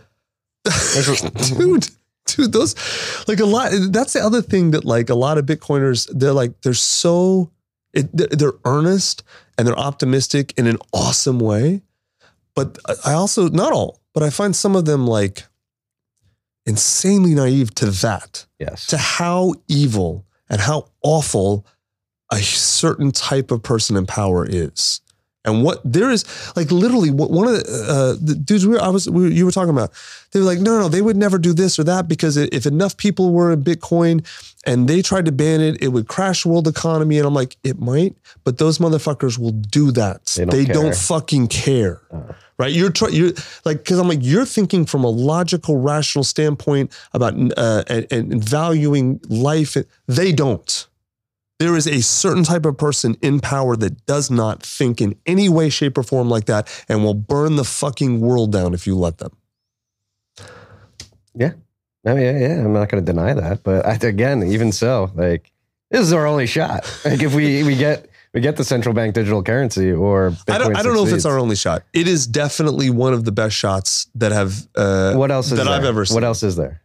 dude. 1.57 1.89
Dude, 2.27 2.51
those 2.53 2.75
like 3.27 3.39
a 3.39 3.45
lot. 3.45 3.71
That's 3.91 4.13
the 4.13 4.19
other 4.21 4.41
thing 4.41 4.71
that 4.71 4.83
like 4.83 5.11
a 5.11 5.15
lot 5.15 5.37
of 5.37 5.45
Bitcoiners, 5.45 6.09
they're 6.11 6.33
like 6.33 6.59
they're 6.61 6.73
so 6.73 7.51
it, 7.93 8.09
they're 8.15 8.27
they're 8.31 8.53
earnest 8.65 9.21
and 9.57 9.67
they're 9.67 9.77
optimistic 9.77 10.51
in 10.57 10.65
an 10.65 10.77
awesome 10.91 11.39
way. 11.39 11.81
But 12.55 12.79
I 13.05 13.13
also 13.13 13.47
not 13.49 13.73
all, 13.73 13.99
but 14.13 14.23
I 14.23 14.31
find 14.31 14.55
some 14.55 14.75
of 14.75 14.85
them 14.85 15.05
like 15.05 15.43
insanely 16.65 17.35
naive 17.35 17.73
to 17.75 17.87
that 17.91 18.45
Yes. 18.59 18.87
to 18.87 18.97
how 18.97 19.53
evil 19.67 20.25
and 20.49 20.61
how 20.61 20.87
awful 21.03 21.65
a 22.31 22.37
certain 22.39 23.11
type 23.11 23.51
of 23.51 23.61
person 23.61 23.95
in 23.95 24.05
power 24.07 24.45
is. 24.49 25.01
And 25.45 25.63
what 25.63 25.81
there 25.83 26.09
is, 26.09 26.25
like 26.55 26.71
literally, 26.71 27.11
one 27.11 27.47
of 27.47 27.53
the, 27.53 27.85
uh, 27.87 28.17
the 28.19 28.35
dudes 28.35 28.65
we 28.65 28.73
were, 28.73 28.81
I 28.81 28.89
was, 28.89 29.09
we 29.09 29.23
were, 29.23 29.29
you 29.29 29.45
were 29.45 29.51
talking 29.51 29.69
about, 29.69 29.91
they 30.31 30.39
were 30.39 30.45
like, 30.45 30.59
no, 30.59 30.79
no, 30.79 30.89
they 30.89 31.01
would 31.01 31.15
never 31.17 31.37
do 31.37 31.53
this 31.53 31.77
or 31.79 31.83
that 31.85 32.07
because 32.07 32.35
if 32.37 32.65
enough 32.65 32.97
people 32.97 33.31
were 33.31 33.51
in 33.51 33.63
Bitcoin 33.63 34.25
and 34.65 34.87
they 34.87 35.01
tried 35.01 35.25
to 35.25 35.31
ban 35.31 35.61
it, 35.61 35.81
it 35.81 35.89
would 35.89 36.07
crash 36.07 36.43
the 36.43 36.49
world 36.49 36.67
economy. 36.67 37.17
And 37.17 37.27
I'm 37.27 37.33
like, 37.33 37.57
it 37.63 37.79
might, 37.79 38.15
but 38.43 38.57
those 38.57 38.79
motherfuckers 38.79 39.37
will 39.37 39.51
do 39.51 39.91
that. 39.91 40.25
They 40.25 40.45
don't 40.45 40.51
They 40.51 40.65
don't 40.65 40.95
fucking 40.95 41.47
care. 41.47 42.01
Right, 42.57 42.71
you're 42.71 42.89
trying. 42.89 43.13
You're 43.13 43.33
like 43.65 43.79
because 43.79 43.99
I'm 43.99 44.07
like 44.07 44.19
you're 44.21 44.45
thinking 44.45 44.85
from 44.85 45.03
a 45.03 45.09
logical, 45.09 45.77
rational 45.77 46.23
standpoint 46.23 46.97
about 47.11 47.33
uh, 47.57 47.83
and, 47.87 48.07
and 48.09 48.41
valuing 48.41 49.19
life. 49.27 49.75
They 50.07 50.31
don't. 50.31 50.87
There 51.57 51.75
is 51.77 51.87
a 51.87 52.01
certain 52.01 52.43
type 52.43 52.65
of 52.65 52.77
person 52.77 53.15
in 53.21 53.39
power 53.39 53.77
that 53.77 54.05
does 54.05 54.29
not 54.29 54.61
think 54.61 54.99
in 54.99 55.15
any 55.25 55.47
way, 55.47 55.69
shape, 55.69 55.97
or 55.97 56.03
form 56.03 56.29
like 56.29 56.45
that, 56.45 56.67
and 56.89 57.03
will 57.03 57.13
burn 57.13 57.55
the 57.55 57.63
fucking 57.63 58.19
world 58.19 58.51
down 58.51 58.73
if 58.73 58.85
you 58.85 58.95
let 58.95 59.19
them. 59.19 59.31
Yeah. 61.33 61.53
Oh 62.05 62.15
yeah, 62.15 62.37
yeah. 62.37 62.63
I'm 62.63 62.73
not 62.73 62.89
going 62.89 63.03
to 63.03 63.11
deny 63.11 63.33
that, 63.33 63.63
but 63.63 63.85
I, 63.85 63.93
again, 64.07 64.43
even 64.43 64.71
so, 64.71 65.11
like 65.15 65.51
this 65.91 66.01
is 66.01 66.13
our 66.13 66.25
only 66.27 66.45
shot. 66.47 66.83
Like 67.05 67.21
if 67.23 67.33
we 67.33 67.63
we 67.63 67.75
get 67.75 68.09
we 68.33 68.41
get 68.41 68.57
the 68.57 68.63
central 68.65 68.93
bank 68.93 69.15
digital 69.15 69.41
currency 69.41 69.91
or 69.91 70.31
Bitcoin 70.31 70.53
I 70.53 70.57
don't. 70.57 70.75
I 70.77 70.83
don't 70.83 70.93
know 70.93 71.05
if 71.07 71.13
it's 71.13 71.25
our 71.25 71.39
only 71.39 71.55
shot. 71.55 71.83
It 71.93 72.07
is 72.07 72.27
definitely 72.27 72.89
one 72.89 73.13
of 73.13 73.23
the 73.23 73.31
best 73.31 73.55
shots 73.55 74.07
that 74.15 74.31
have. 74.33 74.67
Uh, 74.75 75.13
What 75.15 75.31
else 75.31 75.51
is 75.51 75.57
that 75.57 75.63
there? 75.63 75.73
I've 75.73 75.85
ever 75.85 76.05
seen. 76.05 76.15
What 76.15 76.23
else 76.25 76.43
is 76.43 76.55
there? 76.57 76.81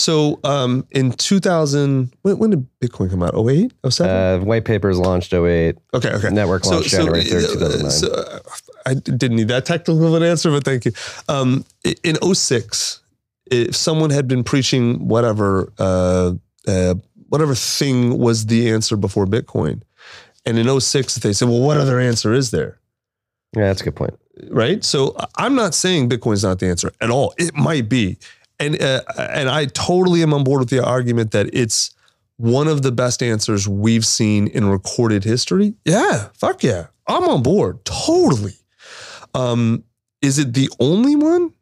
So 0.00 0.40
um, 0.44 0.86
in 0.90 1.12
2000, 1.12 2.12
when, 2.22 2.38
when 2.38 2.50
did 2.50 2.66
Bitcoin 2.80 3.10
come 3.10 3.22
out? 3.22 3.34
08? 3.34 3.72
07? 3.88 4.10
Uh, 4.14 4.44
white 4.44 4.64
papers 4.64 4.98
launched 4.98 5.32
08. 5.32 5.76
Okay, 5.94 6.10
okay. 6.10 6.30
Network 6.30 6.64
launched 6.66 6.90
January 6.90 7.22
3rd, 7.22 7.44
uh, 7.44 7.52
2009. 7.52 7.90
So, 7.90 8.12
uh, 8.12 8.38
I 8.86 8.94
didn't 8.94 9.36
need 9.36 9.48
that 9.48 9.66
technical 9.66 10.06
of 10.06 10.14
an 10.14 10.22
answer, 10.22 10.50
but 10.50 10.64
thank 10.64 10.84
you. 10.86 10.92
Um, 11.28 11.64
in 12.02 12.16
06, 12.34 13.00
if 13.50 13.76
someone 13.76 14.10
had 14.10 14.26
been 14.26 14.42
preaching 14.42 15.06
whatever, 15.06 15.72
uh, 15.78 16.32
uh, 16.66 16.94
whatever 17.28 17.54
thing 17.54 18.18
was 18.18 18.46
the 18.46 18.70
answer 18.70 18.96
before 18.96 19.26
Bitcoin, 19.26 19.82
and 20.46 20.58
in 20.58 20.80
06, 20.80 21.16
they 21.16 21.32
said, 21.34 21.48
well, 21.48 21.60
what 21.60 21.76
other 21.76 22.00
answer 22.00 22.32
is 22.32 22.50
there? 22.50 22.78
Yeah, 23.54 23.64
that's 23.64 23.82
a 23.82 23.84
good 23.84 23.96
point. 23.96 24.18
right? 24.50 24.82
So 24.82 25.14
I'm 25.36 25.54
not 25.54 25.74
saying 25.74 26.08
Bitcoin's 26.08 26.42
not 26.42 26.58
the 26.60 26.66
answer 26.68 26.90
at 27.00 27.10
all. 27.10 27.34
It 27.36 27.54
might 27.54 27.88
be, 27.88 28.16
and 28.60 28.80
uh, 28.80 29.00
and 29.18 29.48
I 29.48 29.64
totally 29.66 30.22
am 30.22 30.32
on 30.32 30.44
board 30.44 30.60
with 30.60 30.70
the 30.70 30.84
argument 30.84 31.32
that 31.32 31.48
it's 31.52 31.92
one 32.36 32.68
of 32.68 32.82
the 32.82 32.92
best 32.92 33.22
answers 33.22 33.66
we've 33.66 34.06
seen 34.06 34.46
in 34.46 34.66
recorded 34.68 35.24
history. 35.24 35.74
Yeah, 35.84 36.28
fuck 36.34 36.62
yeah, 36.62 36.86
I'm 37.06 37.24
on 37.24 37.42
board 37.42 37.84
totally. 37.84 38.54
Um, 39.34 39.84
is 40.22 40.38
it 40.38 40.54
the 40.54 40.68
only 40.78 41.16
one? 41.16 41.52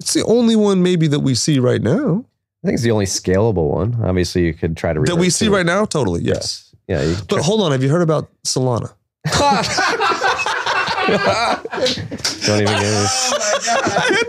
It's 0.00 0.14
the 0.14 0.24
only 0.24 0.56
one 0.56 0.82
maybe 0.82 1.06
that 1.08 1.20
we 1.20 1.34
see 1.34 1.58
right 1.58 1.80
now. 1.82 2.24
I 2.62 2.66
think 2.66 2.74
it's 2.74 2.82
the 2.82 2.90
only 2.90 3.06
scalable 3.06 3.70
one. 3.70 3.98
Obviously, 4.02 4.44
you 4.46 4.54
could 4.54 4.76
try 4.76 4.92
to 4.92 5.00
That 5.00 5.16
we 5.16 5.30
see 5.30 5.46
to- 5.46 5.50
right 5.52 5.66
now, 5.66 5.84
totally 5.84 6.22
yes. 6.22 6.74
Yeah, 6.88 7.02
you 7.02 7.16
But 7.28 7.40
hold 7.42 7.60
on, 7.62 7.72
have 7.72 7.82
you 7.82 7.88
heard 7.88 8.02
about 8.02 8.28
Solana? 8.44 8.92
don't 12.46 12.62
even 12.62 12.74
get 12.80 13.10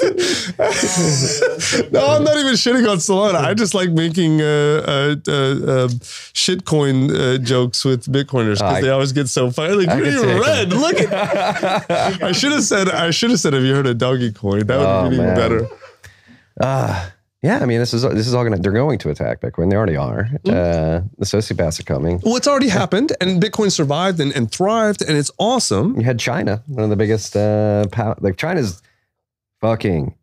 it. 0.01 1.91
no, 1.91 2.07
I'm 2.07 2.23
not 2.23 2.37
even 2.37 2.53
shitting 2.53 2.89
on 2.89 2.97
Solana. 2.97 3.35
I 3.35 3.53
just 3.53 3.73
like 3.73 3.89
making 3.91 4.41
uh, 4.41 4.45
uh, 4.45 5.15
uh, 5.27 5.31
uh, 5.31 5.87
shitcoin 6.33 7.11
uh, 7.11 7.37
jokes 7.39 7.83
with 7.85 8.05
Bitcoiners 8.05 8.55
because 8.55 8.61
I- 8.61 8.81
they 8.81 8.89
always 8.89 9.11
get 9.11 9.27
so 9.29 9.51
funny. 9.51 9.73
Like, 9.75 9.89
I 9.89 9.95
look 9.95 10.03
can 10.05 10.13
at 10.15 10.21
you 10.23 10.29
it. 10.29 10.39
red. 10.41 10.69
Look 10.73 10.99
at. 10.99 12.21
I 12.23 12.31
should 12.31 12.51
have 12.51 12.63
said. 12.63 12.89
I 12.89 13.11
should 13.11 13.29
have 13.31 13.39
said. 13.39 13.53
Have 13.53 13.63
you 13.63 13.73
heard 13.75 13.87
of 13.87 13.97
Doggy 13.97 14.31
Coin? 14.31 14.65
That 14.67 14.77
would 14.77 14.85
Oh, 14.85 15.01
have 15.03 15.11
been 15.11 15.13
even 15.13 15.25
man. 15.27 15.35
better. 15.37 15.67
Uh, 16.59 17.09
yeah, 17.41 17.59
I 17.59 17.65
mean, 17.65 17.79
this 17.79 17.93
is 17.93 18.03
this 18.03 18.27
is 18.27 18.35
all 18.35 18.43
gonna. 18.43 18.57
They're 18.57 18.71
going 18.71 18.99
to 18.99 19.09
attack 19.09 19.41
Bitcoin. 19.41 19.71
They 19.71 19.75
already 19.75 19.97
are. 19.97 20.29
Mm. 20.45 20.51
Uh, 20.51 21.01
the 21.17 21.25
sociopaths 21.25 21.79
are 21.79 21.83
coming. 21.83 22.19
Well, 22.23 22.35
it's 22.35 22.47
already 22.47 22.69
happened, 22.69 23.13
and 23.19 23.41
Bitcoin 23.41 23.71
survived 23.71 24.19
and, 24.19 24.31
and 24.33 24.51
thrived, 24.51 25.01
and 25.01 25.17
it's 25.17 25.31
awesome. 25.39 25.95
You 25.97 26.03
had 26.03 26.19
China, 26.19 26.63
one 26.67 26.83
of 26.83 26.91
the 26.91 26.95
biggest. 26.95 27.35
Uh, 27.35 27.85
pow- 27.91 28.15
like 28.19 28.37
China's 28.37 28.81
fucking 29.59 30.13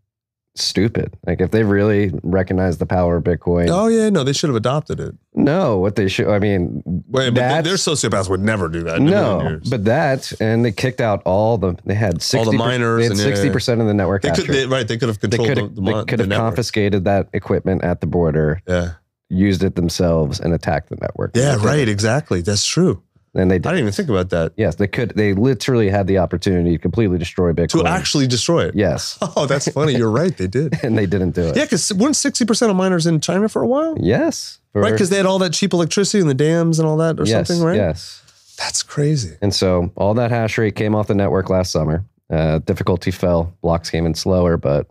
stupid. 0.62 1.16
Like 1.26 1.40
if 1.40 1.50
they 1.50 1.62
really 1.64 2.12
recognize 2.22 2.78
the 2.78 2.86
power 2.86 3.16
of 3.16 3.24
Bitcoin, 3.24 3.68
Oh 3.70 3.86
yeah, 3.88 4.08
no, 4.10 4.24
they 4.24 4.32
should 4.32 4.48
have 4.48 4.56
adopted 4.56 5.00
it. 5.00 5.14
no, 5.34 5.78
what 5.78 5.96
they 5.96 6.08
should. 6.08 6.28
I 6.28 6.38
mean, 6.38 6.82
Wait, 7.08 7.30
but 7.34 7.62
their 7.62 7.74
sociopaths 7.74 8.28
would 8.28 8.40
never 8.40 8.68
do 8.68 8.82
that. 8.84 8.96
in 8.96 9.08
a 9.08 9.10
million 9.10 9.52
no, 9.54 9.60
but 9.70 9.84
that 9.84 10.32
and 10.40 10.64
they 10.64 10.72
kicked 10.72 11.00
out 11.00 11.22
all 11.24 11.58
the. 11.58 11.74
They 11.84 11.94
had 11.94 12.22
60 12.22 12.38
All 12.38 12.44
the 12.52 12.56
miners 12.58 13.08
They 13.08 13.14
yeah, 13.14 13.18
yeah. 13.20 13.24
sixty 13.34 13.50
percent 13.50 13.80
of 13.80 13.86
the 13.86 13.94
network. 13.94 14.22
they 14.22 14.30
could. 14.30 14.46
They, 14.46 14.66
right, 14.66 14.86
they 14.86 14.96
could 14.98 15.08
have 15.08 15.18
they 15.20 15.28
controlled 15.28 15.48
could 15.48 15.58
have 15.58 15.74
the, 15.74 15.80
they 15.82 15.90
mon- 15.92 16.06
could 16.06 16.20
the 16.20 16.24
have 16.24 16.32
confiscated 16.40 17.04
that 17.04 17.28
equipment 17.32 17.84
at 17.84 18.00
the 18.00 18.06
border, 18.06 18.60
Yeah. 18.68 18.92
used 19.30 19.62
it 19.62 19.74
themselves, 19.76 20.40
and 20.40 20.54
attacked 20.54 20.88
the 20.88 20.96
network. 20.96 21.32
Yeah, 21.34 21.56
right. 21.64 21.88
Exactly. 21.88 22.40
That's 22.42 22.64
true. 22.66 23.02
And 23.34 23.50
they 23.50 23.58
did. 23.58 23.66
I 23.66 23.70
did. 23.70 23.76
didn't 23.76 23.78
even 23.80 23.92
think 23.92 24.08
about 24.08 24.30
that. 24.30 24.52
Yes, 24.56 24.76
they 24.76 24.86
could. 24.86 25.10
They 25.10 25.34
literally 25.34 25.88
had 25.88 26.06
the 26.06 26.18
opportunity 26.18 26.72
to 26.72 26.78
completely 26.78 27.18
destroy 27.18 27.52
Bitcoin. 27.52 27.82
To 27.82 27.86
actually 27.86 28.26
destroy 28.26 28.66
it. 28.66 28.74
yes, 28.74 29.18
Oh, 29.36 29.46
that's 29.46 29.68
funny. 29.70 29.94
You're 29.96 30.10
right. 30.10 30.36
They 30.36 30.46
did. 30.46 30.78
and 30.82 30.96
they 30.96 31.06
didn't 31.06 31.32
do 31.32 31.42
it. 31.48 31.56
Yeah, 31.56 31.64
because 31.64 31.92
weren't 31.94 32.14
60% 32.14 32.70
of 32.70 32.76
miners 32.76 33.06
in 33.06 33.20
China 33.20 33.48
for 33.48 33.62
a 33.62 33.66
while? 33.66 33.96
Yes, 34.00 34.58
for- 34.72 34.82
Right? 34.82 34.92
Because 34.92 35.10
they 35.10 35.16
had 35.16 35.26
all 35.26 35.38
that 35.40 35.52
cheap 35.52 35.72
electricity 35.72 36.20
and 36.20 36.28
the 36.30 36.34
dams 36.34 36.78
and 36.78 36.88
all 36.88 36.96
that 36.98 37.18
or 37.18 37.24
yes, 37.24 37.48
something, 37.48 37.64
right? 37.64 37.76
Yes. 37.76 38.22
That's 38.58 38.82
crazy. 38.82 39.36
And 39.40 39.54
so 39.54 39.92
all 39.96 40.14
that 40.14 40.30
hash 40.30 40.58
rate 40.58 40.74
came 40.74 40.94
off 40.94 41.06
the 41.06 41.14
network 41.14 41.48
last 41.48 41.70
summer. 41.70 42.04
Uh, 42.30 42.58
difficulty 42.58 43.10
fell, 43.10 43.52
blocks 43.62 43.88
came 43.88 44.04
in 44.04 44.14
slower, 44.14 44.56
but 44.56 44.86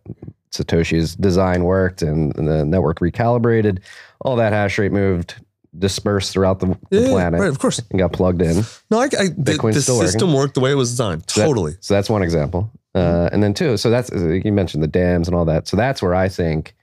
Satoshi's 0.52 1.16
design 1.16 1.64
worked 1.66 2.02
and, 2.02 2.36
and 2.38 2.48
the 2.48 2.66
network 2.66 3.00
recalibrated. 3.00 3.80
All 4.22 4.36
that 4.38 4.54
hash 4.54 4.78
rate 4.80 4.92
moved, 4.92 5.36
dispersed 5.80 6.32
throughout 6.34 6.60
the, 6.60 6.78
the 6.90 7.02
Yeah, 7.02 7.08
planet, 7.10 7.40
right, 7.42 7.50
of 7.50 7.60
course. 7.60 7.80
and 7.92 8.00
got 8.00 8.14
plugged 8.14 8.42
in. 8.42 8.64
No, 8.90 9.00
I, 9.00 9.04
I 9.06 9.08
the, 9.38 9.58
the 9.74 9.82
still 9.82 9.96
working. 9.98 10.12
system 10.12 10.34
worked 10.34 10.54
the 10.56 10.60
way 10.60 10.72
it 10.72 10.76
was 10.76 10.90
designed. 10.92 11.30
So 11.30 11.42
that- 11.42 11.48
Totally. 11.48 11.76
so 11.82 11.94
that's 11.94 12.10
one 12.10 12.24
example. 12.24 12.72
Uh, 12.96 13.30
and 13.32 13.44
then 13.44 13.54
two, 13.54 13.78
so 13.78 13.90
that's 13.92 14.10
you 14.12 14.52
mentioned 14.52 14.82
the 14.82 14.88
dams 14.88 15.28
and 15.28 15.36
all 15.36 15.46
that. 15.46 15.68
So 15.68 15.78
that's 15.78 16.02
where 16.02 16.16
I 16.16 16.28
think 16.30 16.74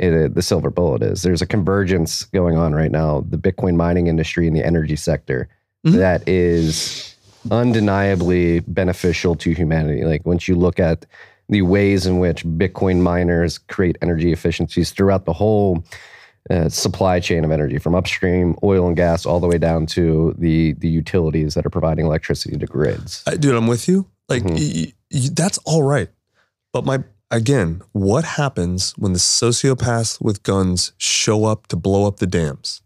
it, 0.00 0.34
the 0.34 0.42
silver 0.42 0.68
bullet 0.70 1.00
is. 1.02 1.22
There's 1.22 1.42
a 1.42 1.46
convergence 1.46 2.24
going 2.24 2.56
on 2.56 2.74
right 2.74 2.90
now. 2.90 3.24
The 3.28 3.36
Bitcoin 3.38 3.76
mining 3.76 4.08
industry 4.08 4.48
and 4.48 4.56
the 4.56 4.64
energy 4.66 4.96
sector 4.96 5.48
Mhm. 5.86 5.92
that 5.92 6.28
is 6.28 7.14
undeniably 7.52 8.60
beneficial 8.60 9.34
to 9.36 9.52
humanity. 9.52 10.04
Like 10.04 10.24
once 10.26 10.48
you 10.48 10.56
look 10.56 10.80
at 10.80 11.06
the 11.48 11.62
ways 11.62 12.06
in 12.06 12.18
which 12.18 12.44
Bitcoin 12.44 13.00
miners 13.00 13.58
create 13.58 13.96
energy 14.02 14.32
efficiencies 14.32 14.90
throughout 14.90 15.24
the 15.24 15.32
whole 15.32 15.84
uh, 16.50 16.68
supply 16.68 17.20
chain 17.20 17.44
of 17.44 17.50
energy, 17.50 17.78
from 17.78 17.94
upstream 17.94 18.56
oil 18.62 18.86
and 18.86 18.96
gas 18.96 19.26
all 19.26 19.40
the 19.40 19.46
way 19.46 19.58
down 19.58 19.86
to 19.86 20.34
the 20.38 20.72
the 20.74 20.88
utilities 20.88 21.54
that 21.54 21.64
are 21.66 21.70
providing 21.70 22.06
electricity 22.06 22.56
to 22.56 22.66
grids. 22.66 23.22
I, 23.26 23.36
dude, 23.36 23.54
I'm 23.54 23.66
with 23.66 23.88
you. 23.88 24.06
Like, 24.28 24.42
Mhm. 24.44 24.54
y- 24.86 24.92
y- 25.12 25.28
that's 25.32 25.58
all 25.64 25.82
right. 25.82 26.08
But 26.72 26.84
my, 26.84 27.02
again, 27.30 27.82
what 27.92 28.24
happens 28.24 28.92
when 28.98 29.12
the 29.14 29.18
sociopaths 29.18 30.20
with 30.20 30.42
guns 30.42 30.92
show 30.98 31.44
up 31.44 31.66
to 31.68 31.76
blow 31.76 32.06
up 32.06 32.18
the 32.18 32.26
dams? 32.26 32.82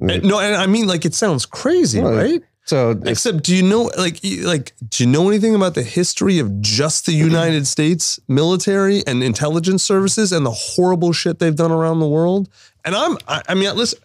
And- 0.00 0.24
no, 0.24 0.40
and 0.40 0.56
I 0.56 0.66
mean, 0.66 0.86
like, 0.86 1.04
it 1.04 1.14
sounds 1.14 1.46
crazy, 1.46 2.00
Well, 2.00 2.14
right? 2.14 2.42
So 2.64 2.90
Except, 3.04 3.42
do 3.42 3.54
you 3.56 3.62
know, 3.62 3.90
like, 3.98 4.20
like, 4.42 4.72
do 4.88 5.02
you 5.04 5.10
know 5.10 5.28
anything 5.28 5.54
about 5.54 5.74
the 5.74 5.82
history 5.82 6.38
of 6.38 6.60
just 6.60 7.06
the 7.06 7.12
United 7.12 7.66
States 7.66 8.20
military 8.28 9.04
and 9.06 9.22
intelligence 9.22 9.82
services 9.82 10.30
and 10.32 10.46
the 10.46 10.52
horrible 10.52 11.12
shit 11.12 11.38
they've 11.40 11.56
done 11.56 11.72
around 11.72 11.98
the 12.00 12.08
world? 12.08 12.48
And 12.84 12.94
I'm, 12.94 13.18
I, 13.26 13.42
I 13.48 13.54
mean, 13.54 13.74
listen. 13.76 13.98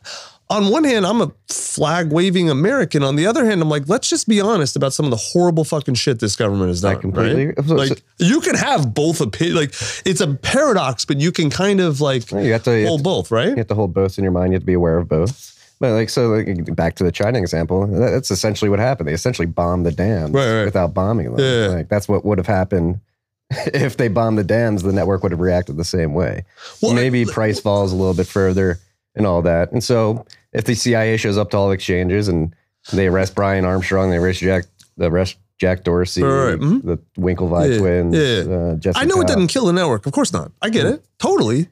On 0.50 0.70
one 0.70 0.86
hand, 0.86 1.06
I'm 1.06 1.20
a 1.22 1.30
flag 1.50 2.10
waving 2.10 2.50
American. 2.50 3.04
On 3.04 3.18
the 3.18 3.28
other 3.28 3.44
hand, 3.46 3.62
I'm 3.62 3.68
like, 3.70 3.90
let's 3.90 4.10
just 4.10 4.30
be 4.30 4.40
honest 4.40 4.78
about 4.78 4.94
some 4.94 5.04
of 5.06 5.12
the 5.12 5.18
horrible 5.18 5.66
fucking 5.66 5.96
shit 5.96 6.20
this 6.22 6.38
government 6.38 6.70
has 6.70 6.86
I 6.86 6.94
done. 6.94 7.02
completely- 7.02 7.48
right? 7.48 7.66
so- 7.66 7.76
Like, 7.76 8.02
you 8.18 8.40
can 8.40 8.56
have 8.56 8.94
both 8.94 9.20
opinions. 9.20 9.60
Like, 9.60 9.74
it's 10.06 10.22
a 10.22 10.34
paradox, 10.36 11.04
but 11.04 11.18
you 11.20 11.34
can 11.34 11.50
kind 11.50 11.82
of 11.82 12.00
like 12.00 12.32
you 12.32 12.54
have 12.54 12.64
to, 12.64 12.72
you 12.72 12.84
have 12.84 12.88
hold 12.88 13.00
to- 13.00 13.04
both, 13.04 13.30
right? 13.30 13.50
you 13.50 13.56
have 13.58 13.68
to 13.68 13.76
hold 13.76 13.94
both 13.94 14.18
in 14.18 14.24
your 14.24 14.32
mind. 14.32 14.54
You 14.54 14.56
have 14.56 14.62
to 14.64 14.66
be 14.68 14.72
aware 14.74 14.98
of 14.98 15.10
both. 15.10 15.54
But 15.80 15.92
like 15.92 16.10
so, 16.10 16.30
like 16.30 16.76
back 16.76 16.96
to 16.96 17.04
the 17.04 17.12
China 17.12 17.38
example, 17.40 17.86
that- 17.88 18.12
that's 18.12 18.32
essentially 18.32 18.70
what 18.70 18.80
happened. 18.80 19.08
They 19.10 19.14
essentially 19.14 19.46
bombed 19.46 19.86
the 19.86 19.92
dams 19.92 20.32
Right, 20.32 20.52
right. 20.60 20.66
without 20.66 20.94
bombing 20.94 21.36
them. 21.36 21.40
Yeah. 21.40 21.68
Like 21.76 21.90
that's 21.90 22.08
what 22.08 22.26
would 22.26 22.38
have 22.40 22.48
happened 22.48 23.00
if 23.50 23.98
they 23.98 24.08
bombed 24.08 24.38
the 24.38 24.44
dams. 24.44 24.84
The 24.84 24.92
network 24.94 25.22
would 25.24 25.32
have 25.32 25.40
reacted 25.42 25.78
the 25.78 25.84
same 25.86 26.14
way. 26.14 26.44
Well, 26.82 26.94
Maybe 26.94 27.26
price 27.26 27.60
falls 27.60 27.92
a 27.92 27.96
little 27.96 28.14
bit 28.16 28.28
further 28.28 28.80
and 29.16 29.26
all 29.28 29.42
that. 29.44 29.72
And 29.72 29.84
so, 29.84 30.26
if 30.54 30.66
the 30.66 30.74
CIA 30.76 31.18
shows 31.18 31.38
up 31.38 31.52
to 31.52 31.58
all 31.58 31.72
exchanges 31.72 32.28
and 32.28 32.56
they 32.94 33.08
arrest 33.08 33.36
Brian 33.36 33.64
Armstrong, 33.66 34.10
they 34.10 34.18
arrest 34.18 34.40
Jack, 34.40 34.66
they 34.98 35.06
arrest 35.08 35.38
Jack 35.60 35.84
Dorsey, 35.84 36.24
Right. 36.24 36.58
Mhm. 36.60 36.84
the 36.84 36.98
Winklevi 37.20 37.72
Yeah, 37.74 37.78
twins, 37.80 38.16
yeah. 38.16 38.54
Uh, 38.56 38.76
Jesse 38.76 39.00
I 39.00 39.04
know 39.06 39.16
it 39.16 39.26
Powell. 39.28 39.36
doesn't 39.36 39.48
kill 39.48 39.66
the 39.66 39.74
network. 39.74 40.06
Of 40.06 40.14
course 40.14 40.32
not. 40.34 40.52
I 40.62 40.70
get 40.70 40.86
it 40.86 41.04
totally, 41.20 41.68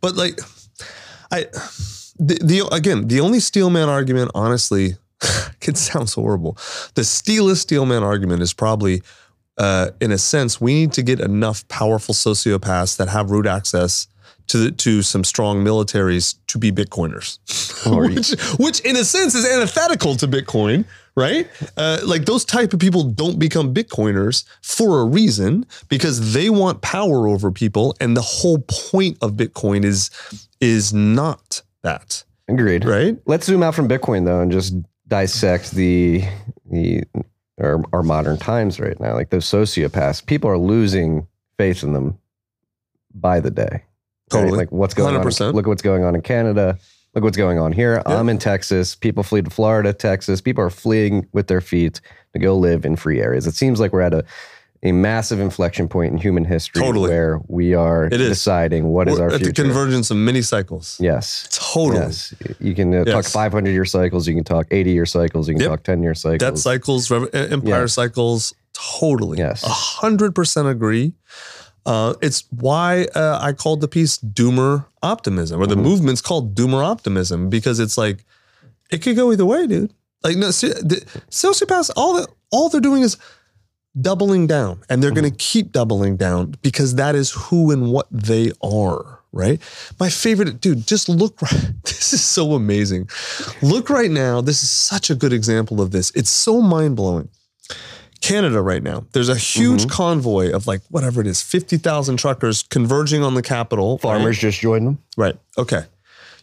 but 0.00 0.16
like, 0.16 0.40
I 1.32 1.46
the, 2.20 2.38
the 2.42 2.68
again 2.72 3.08
the 3.08 3.20
only 3.20 3.40
steelman 3.40 3.88
argument, 3.88 4.30
honestly, 4.34 4.96
it 5.62 5.76
sounds 5.76 6.14
horrible. 6.14 6.56
The 6.94 7.04
steelest 7.04 7.62
steelman 7.62 8.02
argument 8.02 8.42
is 8.42 8.52
probably, 8.52 9.02
uh, 9.58 9.90
in 10.00 10.12
a 10.12 10.18
sense, 10.18 10.60
we 10.60 10.74
need 10.74 10.92
to 10.92 11.02
get 11.02 11.20
enough 11.20 11.66
powerful 11.68 12.14
sociopaths 12.14 12.96
that 12.98 13.08
have 13.08 13.30
root 13.30 13.46
access. 13.46 14.06
To, 14.48 14.58
the, 14.58 14.70
to 14.72 15.02
some 15.02 15.22
strong 15.22 15.64
militaries 15.64 16.34
to 16.48 16.58
be 16.58 16.72
Bitcoiners, 16.72 17.38
which, 18.16 18.32
which 18.58 18.80
in 18.80 18.96
a 18.96 19.04
sense 19.04 19.36
is 19.36 19.48
antithetical 19.48 20.16
to 20.16 20.26
Bitcoin, 20.26 20.86
right? 21.14 21.48
Uh, 21.76 22.00
like 22.04 22.24
those 22.24 22.44
type 22.44 22.72
of 22.72 22.80
people 22.80 23.04
don't 23.04 23.38
become 23.38 23.72
Bitcoiners 23.72 24.44
for 24.60 25.02
a 25.02 25.04
reason 25.04 25.66
because 25.88 26.32
they 26.34 26.50
want 26.50 26.82
power 26.82 27.28
over 27.28 27.52
people, 27.52 27.94
and 28.00 28.16
the 28.16 28.22
whole 28.22 28.58
point 28.58 29.18
of 29.22 29.34
Bitcoin 29.34 29.84
is 29.84 30.10
is 30.60 30.92
not 30.92 31.62
that, 31.82 32.24
Agreed. 32.48 32.84
right? 32.84 33.16
Let's 33.26 33.46
zoom 33.46 33.62
out 33.62 33.74
from 33.74 33.88
Bitcoin 33.88 34.24
though 34.24 34.40
and 34.40 34.50
just 34.52 34.74
dissect 35.08 35.72
the 35.72 36.22
the 36.70 37.02
our, 37.60 37.82
our 37.92 38.02
modern 38.02 38.38
times 38.38 38.80
right 38.80 38.98
now. 39.00 39.14
Like 39.14 39.30
those 39.30 39.46
sociopaths, 39.46 40.24
people 40.24 40.50
are 40.50 40.58
losing 40.58 41.26
faith 41.58 41.82
in 41.82 41.92
them 41.92 42.18
by 43.14 43.40
the 43.40 43.50
day. 43.50 43.68
right? 43.70 43.82
Totally. 44.30 44.56
Like 44.58 44.72
what's 44.72 44.94
going 44.94 45.14
100%. 45.14 45.48
on? 45.48 45.54
Look 45.54 45.66
at 45.66 45.68
what's 45.68 45.82
going 45.82 46.04
on 46.04 46.14
in 46.14 46.22
Canada. 46.22 46.78
Look 47.14 47.24
what's 47.24 47.36
going 47.36 47.58
on 47.58 47.72
here. 47.72 48.02
Yeah. 48.06 48.18
I'm 48.18 48.28
in 48.28 48.38
Texas. 48.38 48.94
People 48.94 49.22
flee 49.24 49.42
to 49.42 49.50
Florida, 49.50 49.92
Texas. 49.92 50.40
People 50.40 50.62
are 50.64 50.70
fleeing 50.70 51.26
with 51.32 51.48
their 51.48 51.60
feet 51.60 52.00
to 52.32 52.38
go 52.38 52.56
live 52.56 52.84
in 52.84 52.94
free 52.96 53.20
areas. 53.20 53.46
It 53.48 53.54
seems 53.54 53.80
like 53.80 53.92
we're 53.92 54.00
at 54.02 54.14
a 54.14 54.24
a 54.82 54.92
massive 54.92 55.40
inflection 55.40 55.88
point 55.88 56.10
in 56.12 56.18
human 56.18 56.44
history 56.44 56.80
Totally. 56.82 57.10
where 57.10 57.38
we 57.48 57.74
are 57.74 58.06
is. 58.08 58.18
deciding 58.28 58.84
what 58.86 59.08
is 59.08 59.18
We're 59.18 59.24
our 59.26 59.30
at 59.34 59.40
future. 59.42 59.52
the 59.62 59.68
convergence 59.68 60.10
of 60.10 60.16
many 60.16 60.40
cycles. 60.42 60.96
yes. 61.00 61.48
Totally. 61.52 61.98
Yes, 62.00 62.34
you 62.60 62.74
can 62.74 62.94
uh, 62.94 63.04
talk 63.04 63.24
500 63.26 63.70
year 63.70 63.84
cycles. 63.84 64.26
You 64.26 64.34
can 64.34 64.44
talk 64.44 64.66
80 64.70 64.90
year 64.90 65.04
cycles. 65.06 65.48
You 65.48 65.54
can 65.54 65.62
Yep. 65.62 65.70
talk 65.70 65.82
10 65.82 66.02
year 66.02 66.14
cycles. 66.14 66.38
Debt 66.38 66.58
cycles, 66.58 67.10
empire 67.12 67.60
Yeah. 67.62 67.86
cycles, 67.86 68.54
totally. 68.72 69.38
Yes. 69.38 69.62
A 69.64 69.68
hundred 69.68 70.34
percent 70.34 70.66
agree. 70.68 71.12
Uh, 71.86 72.14
it's 72.22 72.44
why 72.50 73.06
uh, 73.14 73.38
I 73.40 73.52
called 73.52 73.80
the 73.82 73.88
piece 73.88 74.18
Doomer 74.18 74.84
Optimism, 75.02 75.60
or 75.60 75.66
the 75.66 75.74
Mhm. 75.76 75.82
movement's 75.82 76.20
called 76.20 76.54
Doomer 76.54 76.82
Optimism, 76.84 77.48
because 77.48 77.80
it's 77.80 77.96
like 77.98 78.24
it 78.90 78.98
could 79.02 79.16
go 79.16 79.30
either 79.32 79.46
way, 79.46 79.66
dude. 79.66 79.92
Like 80.22 80.36
no, 80.36 80.50
se- 80.50 80.80
the 80.82 81.02
sociopaths, 81.30 81.90
all 81.96 82.14
that 82.14 82.28
all 82.50 82.68
they're 82.68 82.80
doing 82.82 83.02
is 83.02 83.16
doubling 83.98 84.46
down, 84.46 84.82
and 84.88 85.02
they're 85.02 85.10
going 85.10 85.24
to 85.24 85.30
mm-hmm. 85.30 85.36
keep 85.36 85.72
doubling 85.72 86.16
down 86.16 86.54
because 86.62 86.96
that 86.96 87.14
is 87.14 87.30
who 87.32 87.70
and 87.70 87.90
what 87.92 88.06
they 88.10 88.52
are. 88.62 89.18
Right. 89.32 89.60
My 90.00 90.08
favorite, 90.08 90.60
dude. 90.60 90.86
Just 90.86 91.08
look. 91.08 91.40
Right, 91.42 91.72
this 91.84 92.12
is 92.12 92.24
so 92.24 92.54
amazing. 92.54 93.08
Look 93.62 93.88
right 93.88 94.10
now. 94.10 94.40
This 94.40 94.64
is 94.64 94.70
such 94.70 95.08
a 95.08 95.14
good 95.14 95.32
example 95.32 95.80
of 95.80 95.92
this. 95.92 96.10
It's 96.16 96.30
so 96.30 96.60
mind 96.60 96.96
blowing. 96.96 97.28
Canada 98.20 98.60
right 98.60 98.82
now. 98.82 99.04
There's 99.12 99.28
a 99.28 99.36
huge 99.36 99.82
mm-hmm. 99.82 99.90
convoy 99.90 100.52
of 100.52 100.66
like 100.66 100.82
whatever 100.90 101.20
it 101.20 101.26
is, 101.26 101.42
50,000 101.42 102.16
truckers 102.16 102.62
converging 102.64 103.22
on 103.22 103.34
the 103.34 103.42
capital. 103.42 103.98
Farmers 103.98 104.36
Right? 104.36 104.40
just 104.40 104.60
joined 104.60 104.86
them. 104.86 104.98
right. 105.16 105.36
Okay. 105.56 105.84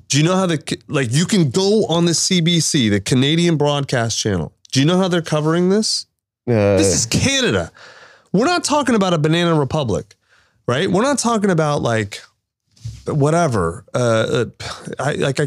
Do 0.09 0.17
you 0.17 0.23
know 0.23 0.35
how 0.35 0.45
the 0.45 0.77
like 0.87 1.11
you 1.11 1.25
can 1.25 1.49
go 1.49 1.85
on 1.87 2.05
the 2.05 2.13
CBC, 2.13 2.89
the 2.89 3.01
Canadian 3.01 3.57
broadcast 3.57 4.17
channel. 4.17 4.53
Do 4.71 4.79
you 4.79 4.85
know 4.85 4.97
how 4.97 5.07
they're 5.07 5.21
covering 5.21 5.69
this? 5.69 6.06
Uh, 6.47 6.77
This 6.77 6.93
is 6.95 7.05
Canada. 7.05 7.71
We're 8.31 8.45
not 8.45 8.63
talking 8.63 8.95
about 8.95 9.13
a 9.13 9.17
banana 9.17 9.55
republic, 9.55 10.15
right? 10.67 10.89
We're 10.89 11.01
not 11.01 11.19
talking 11.19 11.49
about 11.49 11.81
like 11.81 12.21
whatever. 13.05 13.85
Uh, 13.93 13.97
uh, 13.97 14.45
I 14.99 15.13
like 15.13 15.39
I. 15.39 15.43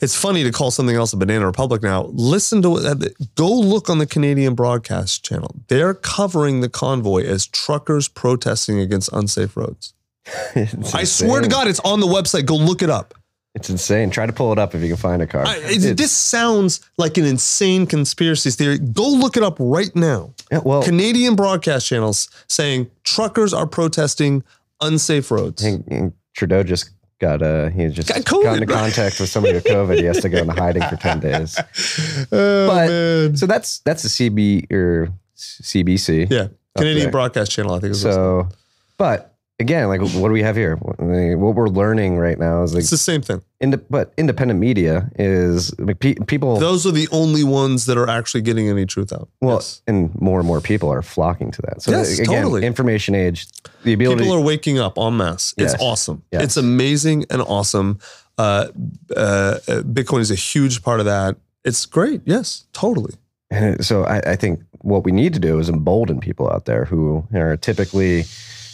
It's 0.00 0.14
funny 0.16 0.42
to 0.44 0.52
call 0.52 0.70
something 0.70 0.96
else 0.96 1.12
a 1.12 1.16
banana 1.16 1.46
republic 1.46 1.82
now. 1.82 2.10
Listen 2.12 2.62
to 2.62 2.74
uh, 2.74 2.94
go 3.34 3.48
look 3.52 3.88
on 3.88 3.98
the 3.98 4.06
Canadian 4.06 4.54
broadcast 4.54 5.24
channel. 5.24 5.54
They're 5.68 5.94
covering 5.94 6.60
the 6.60 6.68
convoy 6.68 7.24
as 7.24 7.46
truckers 7.46 8.08
protesting 8.08 8.78
against 8.78 9.12
unsafe 9.12 9.56
roads. 9.56 9.94
I 10.94 11.04
swear 11.04 11.40
to. 11.40 11.48
God, 11.48 11.66
it's 11.68 11.80
on 11.80 12.00
the 12.00 12.06
website. 12.06 12.46
Go 12.46 12.56
look 12.56 12.82
it 12.82 12.90
up. 12.90 13.14
It's 13.54 13.68
insane. 13.68 14.08
Try 14.10 14.24
to 14.26 14.32
pull 14.32 14.50
it 14.52 14.58
up 14.58 14.74
if 14.74 14.80
you 14.80 14.88
can 14.88 14.96
find 14.96 15.20
a 15.20 15.26
car. 15.26 15.46
I, 15.46 15.58
it- 15.62 15.96
this 15.98 16.10
sounds 16.12 16.80
like 16.96 17.18
an 17.18 17.24
insane 17.26 17.86
conspiracy 17.86 18.50
theory. 18.50 18.78
Go 18.78 19.08
look 19.08 19.36
it 19.36 19.42
up 19.42 19.56
right 19.58 19.94
now. 19.94 20.32
yeah, 20.50 20.60
well, 20.64 20.82
Canadian 20.82 21.36
broadcast 21.36 21.86
channels 21.86 22.30
saying 22.48 22.90
truckers 23.04 23.52
are 23.52 23.66
protesting 23.66 24.42
unsafe 24.80 25.30
roads. 25.30 25.62
I 25.64 25.76
think 25.78 26.14
Trudeau 26.34 26.62
just 26.62 26.90
got 27.18 27.40
uh 27.42 27.68
he 27.68 27.86
just 27.88 28.08
Got 28.08 28.24
got, 28.24 28.54
into 28.60 28.66
right? 28.72 28.80
contact 28.80 29.20
with 29.20 29.28
somebody 29.28 29.54
with 29.54 29.64
COVID. 29.64 29.98
He 29.98 30.04
has 30.06 30.20
to 30.22 30.28
go 30.28 30.38
into 30.38 30.54
hiding 30.54 30.82
for 30.84 30.96
10 30.96 31.20
days. 31.20 31.56
Oh, 32.32 32.66
But- 32.66 32.88
man. 32.88 33.36
So 33.36 33.46
that's 33.46 33.80
that's 33.80 34.02
the 34.02 34.08
CB 34.08 34.72
or 34.72 35.08
CBC. 35.36 36.30
Yeah. 36.30 36.48
Canadian 36.76 37.10
broadcast 37.10 37.52
channel, 37.52 37.74
I 37.74 37.80
think 37.80 37.94
So, 37.94 38.48
but 38.96 39.31
again, 39.62 39.88
like 39.88 40.00
what 40.00 40.28
do 40.28 40.32
we 40.32 40.42
have 40.42 40.56
here? 40.56 40.76
What 40.76 41.54
we're 41.56 41.68
learning 41.68 42.18
right 42.18 42.38
now 42.38 42.62
is 42.62 42.74
like, 42.74 42.80
It's 42.82 42.90
the 42.90 42.98
same 42.98 43.22
thing. 43.22 43.40
ind- 43.60 43.82
but 43.88 44.12
independent 44.18 44.60
media 44.60 45.10
is 45.18 45.72
like 45.78 45.98
pe- 46.00 46.14
people. 46.26 46.56
Those 46.58 46.86
are 46.86 46.90
the 46.92 47.08
only 47.12 47.44
ones 47.44 47.86
that 47.86 47.96
are 47.96 48.08
actually 48.08 48.42
getting 48.42 48.68
any 48.68 48.84
truth 48.86 49.12
out. 49.12 49.28
well, 49.40 49.56
Yes. 49.56 49.80
and 49.86 50.10
more 50.20 50.38
and 50.40 50.46
more 50.46 50.60
people 50.60 50.88
are 50.90 51.02
flocking 51.02 51.50
to 51.52 51.62
that. 51.62 51.80
So 51.82 51.90
Yes, 51.92 52.18
again, 52.18 52.42
totally. 52.42 52.66
information 52.66 53.14
age, 53.14 53.46
the 53.84 53.92
ability. 53.94 54.20
People 54.24 54.34
are 54.36 54.40
waking 54.44 54.78
up 54.78 54.98
en 54.98 55.16
masse. 55.16 55.54
It's 55.56 55.74
awesome. 55.80 56.22
Yes. 56.32 56.42
It's 56.42 56.56
amazing 56.58 57.24
and 57.30 57.40
awesome. 57.42 57.98
Uh, 58.38 58.68
uh, 59.16 59.20
uh, 59.68 59.82
Bitcoin 59.82 60.20
is 60.20 60.30
a 60.30 60.34
huge 60.52 60.82
part 60.82 61.00
of 61.00 61.06
that. 61.06 61.36
It's 61.64 61.86
great. 61.86 62.20
Yes, 62.24 62.64
totally. 62.72 63.14
And 63.50 63.84
so 63.84 64.04
I, 64.04 64.18
I 64.32 64.36
think 64.36 64.60
what 64.80 65.04
we 65.04 65.12
need 65.12 65.34
to 65.34 65.38
do 65.38 65.58
is 65.60 65.68
embolden 65.68 66.18
people 66.20 66.48
out 66.50 66.64
there 66.64 66.86
who 66.86 67.22
are 67.34 67.56
typically 67.56 68.24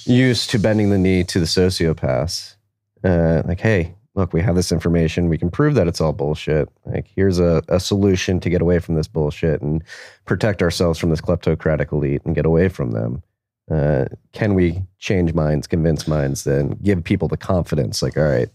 used 0.08 0.50
to 0.50 0.58
bending 0.58 0.90
the 0.90 0.98
knee 0.98 1.24
to 1.24 1.38
the 1.38 1.46
sociopaths. 1.46 2.56
Uh, 3.04 3.42
like, 3.44 3.60
hey, 3.60 3.94
look, 4.14 4.32
we 4.32 4.40
have 4.40 4.56
this 4.56 4.72
information. 4.72 5.28
We 5.28 5.38
can 5.38 5.50
prove 5.50 5.74
that 5.76 5.86
it's 5.86 6.00
all 6.00 6.12
bullshit. 6.12 6.68
Like, 6.84 7.06
here's 7.14 7.38
a, 7.38 7.62
a 7.68 7.78
solution 7.78 8.40
to 8.40 8.50
get 8.50 8.60
away 8.60 8.78
from 8.80 8.96
this 8.96 9.06
bullshit 9.06 9.60
and 9.62 9.82
protect 10.24 10.62
ourselves 10.62 10.98
from 10.98 11.10
this 11.10 11.20
kleptocratic 11.20 11.92
elite 11.92 12.22
and 12.24 12.34
get 12.34 12.46
away 12.46 12.68
from 12.68 12.90
them. 12.90 13.22
Uh, 13.70 14.06
can 14.32 14.54
we 14.54 14.82
change 14.98 15.34
minds, 15.34 15.66
convince 15.66 16.08
minds, 16.08 16.44
then 16.44 16.70
give 16.82 17.04
people 17.04 17.28
the 17.28 17.36
confidence? 17.36 18.02
Like, 18.02 18.16
all 18.16 18.24
right, 18.24 18.48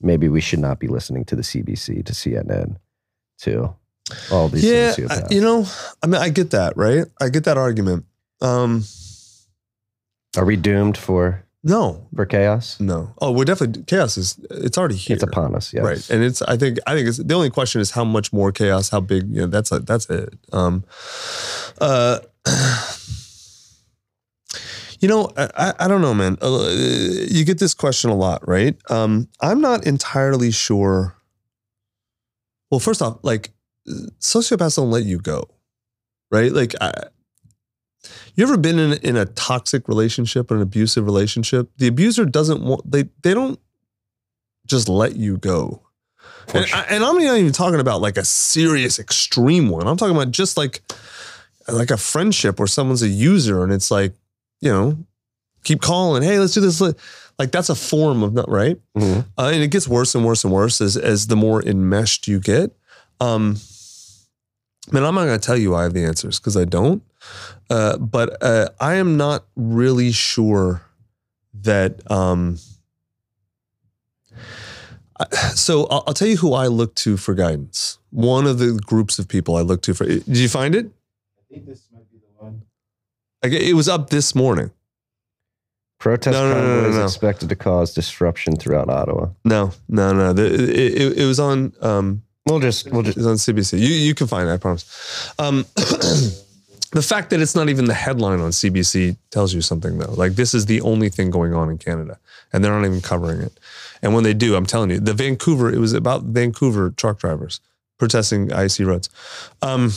maybe 0.00 0.28
we 0.28 0.40
should 0.40 0.58
not 0.60 0.78
be 0.78 0.86
listening 0.86 1.24
to 1.26 1.36
the 1.36 1.42
CBC, 1.42 2.04
to 2.04 2.12
CNN, 2.12 2.76
to 3.38 3.74
all 4.30 4.48
these 4.48 4.64
yeah, 4.64 4.92
sociopaths. 4.92 5.24
I- 5.30 5.34
you 5.34 5.40
know, 5.40 5.66
I 6.02 6.06
mean, 6.06 6.20
I 6.20 6.28
get 6.28 6.50
that, 6.50 6.76
right? 6.76 7.06
I 7.20 7.30
get 7.30 7.44
that 7.44 7.56
argument. 7.56 8.04
Um, 8.42 8.84
Are 10.36 10.44
we 10.44 10.56
doomed 10.56 10.96
for 10.96 11.44
no, 11.62 12.06
for 12.14 12.24
chaos? 12.24 12.78
no. 12.80 13.12
Oh, 13.20 13.32
we're 13.32 13.44
definitely 13.44 13.82
chaos 13.84 14.16
is. 14.16 14.38
It's 14.50 14.78
already 14.78 14.96
here. 14.96 15.14
It's 15.14 15.22
upon 15.22 15.54
us. 15.54 15.74
Yes. 15.74 15.84
Right. 15.84 16.10
And 16.10 16.22
it's 16.24 16.40
I 16.42 16.56
think 16.56 16.78
I 16.86 16.94
think 16.94 17.08
it's 17.08 17.18
the 17.18 17.34
only 17.34 17.50
question 17.50 17.80
is 17.82 17.90
how 17.90 18.04
much 18.04 18.32
more 18.32 18.50
chaos, 18.52 18.88
how 18.90 19.00
big, 19.00 19.24
you 19.28 19.42
know, 19.42 19.46
that's 19.46 19.70
a, 19.72 19.80
that's 19.80 20.08
it. 20.08 20.32
Um 20.52 20.84
uh 21.80 22.20
you 25.00 25.08
know, 25.08 25.30
I, 25.36 25.74
I- 25.78 25.88
don't 25.88 26.00
know, 26.02 26.14
man. 26.14 26.38
Uh, 26.40 26.68
you 27.28 27.44
get 27.44 27.58
this 27.58 27.74
question 27.74 28.10
a 28.10 28.14
lot, 28.16 28.46
right? 28.48 28.76
Um, 28.90 29.28
I'm 29.40 29.60
not 29.60 29.86
entirely 29.86 30.50
sure. 30.50 31.16
Well, 32.70 32.80
first 32.80 33.02
off, 33.02 33.18
like 33.22 33.50
sociopaths 34.20 34.76
don't 34.76 34.90
let 34.90 35.04
you 35.04 35.18
go, 35.18 35.44
right? 36.30 36.52
Like, 36.52 36.74
I, 36.80 36.92
you 38.34 38.44
ever 38.44 38.56
been 38.56 38.78
in 38.78 38.92
in 38.98 39.16
a 39.16 39.26
toxic 39.26 39.88
relationship 39.88 40.50
or 40.50 40.56
an 40.56 40.62
abusive 40.62 41.04
relationship? 41.04 41.70
The 41.76 41.86
abuser 41.86 42.24
doesn't 42.24 42.62
want 42.62 42.90
they 42.90 43.04
they 43.22 43.34
don't 43.34 43.58
just 44.66 44.88
let 44.88 45.16
you 45.16 45.36
go. 45.36 45.82
And, 46.54 46.66
I, 46.72 46.82
and 46.90 47.04
I'm 47.04 47.18
not 47.18 47.36
even 47.36 47.52
talking 47.52 47.80
about 47.80 48.00
like 48.00 48.16
a 48.16 48.24
serious 48.24 48.98
extreme 48.98 49.68
one. 49.68 49.86
I'm 49.86 49.96
talking 49.96 50.16
about 50.16 50.30
just 50.30 50.56
like 50.56 50.82
like 51.68 51.90
a 51.90 51.96
friendship 51.96 52.58
where 52.58 52.66
someone's 52.66 53.02
a 53.02 53.08
user 53.08 53.62
and 53.62 53.72
it's 53.72 53.90
like, 53.90 54.14
you 54.60 54.70
know, 54.70 54.98
keep 55.62 55.80
calling, 55.80 56.22
hey, 56.22 56.38
let's 56.38 56.54
do 56.54 56.60
this. 56.60 56.80
Like 57.38 57.52
that's 57.52 57.68
a 57.68 57.74
form 57.74 58.22
of 58.22 58.32
not 58.32 58.48
right. 58.50 58.78
Mhm. 58.96 59.24
Uh, 59.38 59.50
and 59.52 59.62
it 59.62 59.70
gets 59.70 59.86
worse 59.86 60.14
and 60.14 60.24
worse 60.24 60.44
and 60.44 60.52
worse 60.52 60.80
as 60.80 60.96
as 60.96 61.26
the 61.28 61.36
more 61.36 61.62
enmeshed 61.62 62.26
you 62.26 62.40
get. 62.40 62.72
Um, 63.20 63.56
man, 64.90 65.04
I'm 65.04 65.14
not 65.14 65.26
going 65.26 65.38
to 65.38 65.46
tell 65.46 65.56
you 65.56 65.74
I 65.74 65.84
have 65.84 65.94
the 65.94 66.04
answers 66.04 66.38
because 66.40 66.56
I 66.56 66.64
don't. 66.64 67.02
Uh, 67.68 67.96
but 67.98 68.42
uh, 68.42 68.68
I 68.80 68.94
am 68.94 69.16
not 69.16 69.44
really 69.56 70.12
sure 70.12 70.82
that. 71.62 72.00
Um, 72.10 72.58
I- 75.18 75.26
so 75.54 75.84
I'll, 75.86 76.04
I'll 76.06 76.14
tell 76.14 76.28
you 76.28 76.36
who 76.38 76.54
I 76.54 76.66
look 76.68 76.94
to 76.96 77.16
for 77.16 77.34
guidance. 77.34 77.98
One 78.10 78.46
of 78.46 78.58
the 78.58 78.72
groups 78.86 79.18
of 79.18 79.28
people 79.28 79.56
I 79.56 79.60
look 79.62 79.82
to 79.82 79.94
for. 79.94 80.04
Did 80.06 80.26
you 80.36 80.48
find 80.48 80.74
it? 80.74 80.86
I 80.86 81.54
think 81.54 81.66
this 81.66 81.86
might 81.92 82.10
be 82.10 82.18
the 82.18 82.42
one. 82.44 82.62
Like, 83.42 83.52
it 83.52 83.74
was 83.74 83.88
up 83.88 84.10
this 84.10 84.34
morning. 84.34 84.70
Protest 85.98 86.32
No, 86.32 86.48
no, 86.48 86.54
no, 86.54 86.60
no, 86.66 86.74
convoys 86.82 86.96
no. 86.98 87.04
expected 87.04 87.48
to 87.50 87.56
cause 87.56 87.92
disruption 87.92 88.56
throughout 88.56 88.88
Ottawa. 88.88 89.28
No, 89.44 89.72
no, 89.88 90.14
no. 90.14 90.32
The, 90.32 90.46
it, 90.46 90.70
it, 91.02 91.18
it 91.18 91.24
was 91.26 91.38
on. 91.38 91.72
Um, 91.82 92.22
We'll 92.46 92.58
just 92.58 92.90
we'll 92.90 93.06
It's 93.06 93.14
just 93.16 93.28
on 93.28 93.36
CBC. 93.36 93.78
You 93.78 93.86
you 93.86 94.14
can 94.14 94.26
find 94.26 94.48
it, 94.48 94.52
I 94.52 94.56
promise. 94.56 95.30
Um, 95.38 95.66
the 96.92 97.02
fact 97.02 97.30
that 97.30 97.40
it's 97.40 97.54
not 97.54 97.68
even 97.68 97.84
the 97.84 97.94
headline 97.94 98.40
on 98.40 98.50
CBC 98.50 99.16
tells 99.30 99.54
you 99.54 99.60
something, 99.60 99.98
though. 99.98 100.12
Like 100.12 100.32
this 100.32 100.54
is 100.54 100.66
the 100.66 100.80
only 100.80 101.08
thing 101.08 101.30
going 101.30 101.54
on 101.54 101.70
in 101.70 101.78
Canada, 101.78 102.18
and 102.52 102.64
they're 102.64 102.72
not 102.72 102.84
even 102.84 103.00
covering 103.00 103.40
it. 103.40 103.58
And 104.02 104.14
when 104.14 104.24
they 104.24 104.34
do, 104.34 104.56
I'm 104.56 104.66
telling 104.66 104.90
you, 104.90 104.98
the 104.98 105.14
Vancouver. 105.14 105.72
It 105.72 105.78
was 105.78 105.92
about 105.92 106.24
Vancouver 106.24 106.90
truck 106.90 107.18
drivers 107.18 107.60
protesting 107.98 108.52
icy 108.52 108.82
roads. 108.82 109.08
Um, 109.62 109.92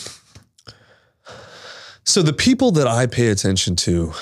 so 2.03 2.21
the 2.21 2.33
people 2.33 2.71
that 2.71 2.85
I 2.85 3.07
pay 3.07 3.27
attention 3.29 3.75
to 3.77 4.13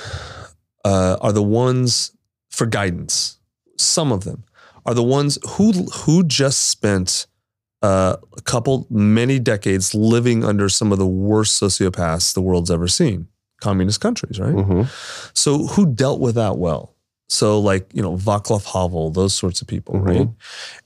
uh, 0.86 1.18
are 1.20 1.32
the 1.32 1.44
ones 1.44 2.12
for 2.50 2.66
guidance. 2.66 3.38
Some 3.78 4.12
of 4.12 4.24
them 4.24 4.44
are 4.86 4.94
the 4.94 5.04
ones 5.04 5.38
who 5.52 5.72
who 5.72 6.24
just 6.24 6.70
spent 6.70 7.28
uh, 7.82 8.16
a 8.38 8.42
couple, 8.42 8.86
many 8.90 9.40
decades 9.40 9.94
living 9.96 10.44
under 10.44 10.70
some 10.70 10.92
of 10.92 11.00
the 11.00 11.08
worst 11.08 11.62
sociopaths 11.62 12.34
the 12.34 12.42
world's 12.42 12.70
ever 12.72 12.88
seen. 12.88 13.28
Communist 13.62 14.00
countries, 14.02 14.40
right? 14.40 14.56
mhm. 14.56 14.88
So 15.34 15.68
who 15.68 15.86
dealt 15.86 16.20
with 16.20 16.36
that 16.36 16.58
well? 16.58 16.96
So 17.30 17.60
like 17.60 17.90
you 17.94 18.02
know 18.02 18.18
Václav 18.18 18.66
Havel, 18.74 19.10
those 19.12 19.34
sorts 19.34 19.62
of 19.62 19.68
people, 19.68 19.96
Mhm. 19.96 20.06
right? 20.08 20.30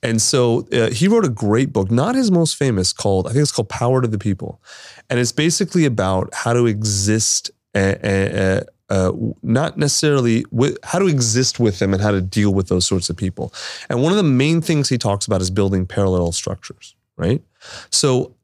And 0.04 0.22
so 0.22 0.68
uh, 0.72 0.90
he 0.92 1.08
wrote 1.08 1.26
a 1.26 1.30
great 1.30 1.74
book, 1.74 1.90
not 1.90 2.14
his 2.16 2.30
most 2.32 2.56
famous, 2.56 2.94
called 2.94 3.26
I 3.28 3.32
think 3.32 3.42
it's 3.42 3.52
called 3.52 3.70
Power 3.70 4.02
to 4.02 4.08
the 4.08 4.20
People, 4.20 4.62
and 5.10 5.20
it's 5.20 5.32
basically 5.32 5.86
about 5.86 6.30
how 6.34 6.54
to 6.54 6.66
exist. 6.68 7.50
Uh, 7.74 7.96
uh, 8.04 8.62
uh, 8.90 9.12
not 9.42 9.78
necessarily 9.78 10.46
with, 10.52 10.78
how 10.84 11.00
to 11.00 11.08
exist 11.08 11.60
with 11.60 11.80
them 11.80 11.94
and 11.94 12.02
how 12.02 12.12
to 12.12 12.22
deal 12.22 12.54
with 12.54 12.68
those 12.68 12.86
sorts 12.86 13.10
of 13.10 13.18
people. 13.18 13.54
And 13.90 14.02
one 14.02 14.12
of 14.12 14.18
the 14.18 14.24
main 14.24 14.62
things 14.62 14.90
he 14.90 14.98
talks 14.98 15.26
about 15.26 15.42
is 15.42 15.50
building 15.50 15.86
parallel 15.86 16.32
structures, 16.32 16.96
right? 17.18 17.42
So, 17.90 18.36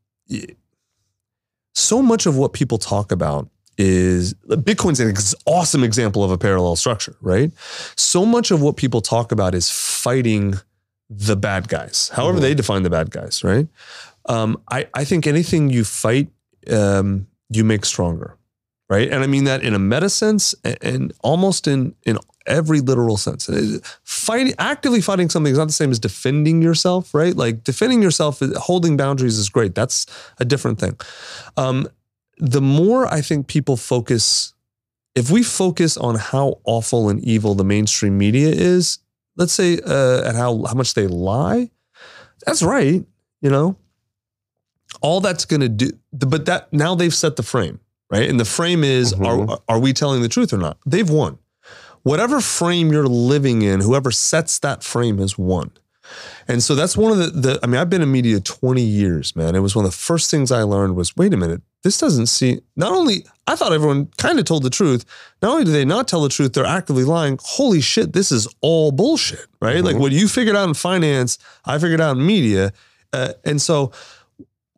so 1.73 2.01
much 2.01 2.25
of 2.25 2.37
what 2.37 2.53
people 2.53 2.77
talk 2.77 3.11
about 3.11 3.49
is 3.77 4.33
Bitcoin's 4.47 4.99
an 4.99 5.09
ex- 5.09 5.35
awesome 5.45 5.83
example 5.83 6.23
of 6.23 6.31
a 6.31 6.37
parallel 6.37 6.75
structure, 6.75 7.15
right? 7.21 7.51
So 7.95 8.25
much 8.25 8.51
of 8.51 8.61
what 8.61 8.77
people 8.77 9.01
talk 9.01 9.31
about 9.31 9.55
is 9.55 9.69
fighting 9.69 10.55
the 11.09 11.35
bad 11.35 11.67
guys, 11.67 12.09
however 12.13 12.39
they 12.39 12.53
define 12.53 12.83
the 12.83 12.89
bad 12.89 13.11
guys, 13.11 13.43
right? 13.43 13.67
Um, 14.25 14.61
I, 14.69 14.87
I 14.93 15.03
think 15.03 15.27
anything 15.27 15.69
you 15.69 15.83
fight, 15.83 16.29
um, 16.69 17.27
you 17.49 17.63
make 17.63 17.85
stronger, 17.85 18.37
right? 18.91 19.09
And 19.09 19.23
I 19.23 19.27
mean 19.27 19.45
that 19.45 19.63
in 19.63 19.73
a 19.73 19.79
meta 19.79 20.09
sense 20.09 20.53
and, 20.81 21.13
almost 21.21 21.65
in 21.65 21.95
in 22.05 22.17
every 22.45 22.81
literal 22.81 23.17
sense. 23.17 23.47
Uh, 23.47 23.79
Fighting, 24.03 24.53
actively 24.59 24.99
fighting 24.99 25.29
something 25.29 25.51
is 25.51 25.57
not 25.57 25.67
the 25.67 25.73
same 25.81 25.91
as 25.91 25.99
defending 25.99 26.61
yourself, 26.61 27.13
right? 27.13 27.35
Like 27.35 27.63
defending 27.63 28.01
yourself, 28.01 28.41
holding 28.57 28.97
boundaries 28.97 29.37
is 29.37 29.47
great. 29.47 29.75
That's 29.75 30.05
a 30.39 30.45
different 30.45 30.79
thing. 30.79 30.99
Um, 31.55 31.87
the 32.37 32.61
more 32.61 33.05
I 33.07 33.21
think 33.21 33.47
people 33.47 33.77
focus, 33.77 34.53
if 35.15 35.31
we 35.31 35.41
focus 35.43 35.95
on 35.97 36.15
how 36.15 36.59
awful 36.65 37.09
and 37.09 37.23
evil 37.23 37.55
the 37.55 37.63
mainstream 37.63 38.17
media 38.17 38.49
is, 38.49 38.99
let's 39.37 39.53
say 39.53 39.79
uh, 39.85 40.27
at 40.27 40.35
how 40.35 40.63
how 40.67 40.73
much 40.73 40.95
they 40.95 41.07
lie, 41.07 41.69
that's 42.45 42.61
right. 42.61 43.05
You 43.41 43.49
know, 43.49 43.77
all 45.01 45.21
that's 45.21 45.45
going 45.45 45.61
to 45.61 45.69
do, 45.69 45.91
but 46.11 46.45
that 46.45 46.73
now 46.73 46.95
they've 46.95 47.15
set 47.23 47.35
the 47.37 47.43
frame, 47.43 47.79
right? 48.11 48.29
And 48.29 48.39
the 48.39 48.45
frame 48.45 48.83
is 48.83 49.13
are 49.13 49.59
are 49.67 49.79
we 49.79 49.93
telling 49.93 50.21
the 50.21 50.29
truth 50.29 50.53
or 50.53 50.57
not? 50.57 50.77
They've 50.85 51.09
won. 51.09 51.39
Whatever 52.03 52.41
frame 52.41 52.91
you're 52.91 53.07
living 53.07 53.61
in, 53.61 53.79
whoever 53.81 54.11
sets 54.11 54.59
that 54.59 54.83
frame 54.83 55.19
has 55.19 55.37
won. 55.37 55.71
And 56.47 56.61
so 56.61 56.75
that's 56.75 56.97
one 56.97 57.11
of 57.11 57.17
the, 57.19 57.27
the 57.27 57.59
I 57.63 57.67
mean, 57.67 57.79
I've 57.79 57.89
been 57.89 58.01
in 58.01 58.11
media 58.11 58.39
20 58.39 58.81
years, 58.81 59.35
man. 59.35 59.55
It 59.55 59.59
was 59.59 59.75
one 59.75 59.85
of 59.85 59.91
the 59.91 59.97
first 59.97 60.29
things 60.29 60.51
I 60.51 60.63
learned 60.63 60.95
was, 60.95 61.15
wait 61.15 61.33
a 61.33 61.37
minute, 61.37 61.61
this 61.83 61.97
doesn't 61.97 62.25
seem, 62.25 62.59
not 62.75 62.91
only, 62.91 63.25
I 63.47 63.55
thought 63.55 63.71
everyone 63.71 64.07
kind 64.17 64.39
of 64.39 64.45
told 64.45 64.63
the 64.63 64.69
truth. 64.69 65.05
Not 65.41 65.51
only 65.51 65.63
do 65.63 65.71
they 65.71 65.85
not 65.85 66.07
tell 66.07 66.21
the 66.21 66.29
truth, 66.29 66.53
they're 66.53 66.65
actively 66.65 67.03
lying. 67.05 67.37
Holy 67.41 67.79
shit, 67.79 68.13
this 68.13 68.31
is 68.31 68.47
all 68.61 68.91
bullshit, 68.91 69.45
right? 69.61 69.83
Like 69.83 69.95
what 69.95 70.11
you 70.11 70.27
figured 70.27 70.55
out 70.55 70.67
in 70.67 70.73
finance, 70.73 71.37
I 71.65 71.79
figured 71.79 72.01
out 72.01 72.17
in 72.17 72.25
media. 72.25 72.73
Uh, 73.13 73.33
and 73.45 73.61
so 73.61 73.91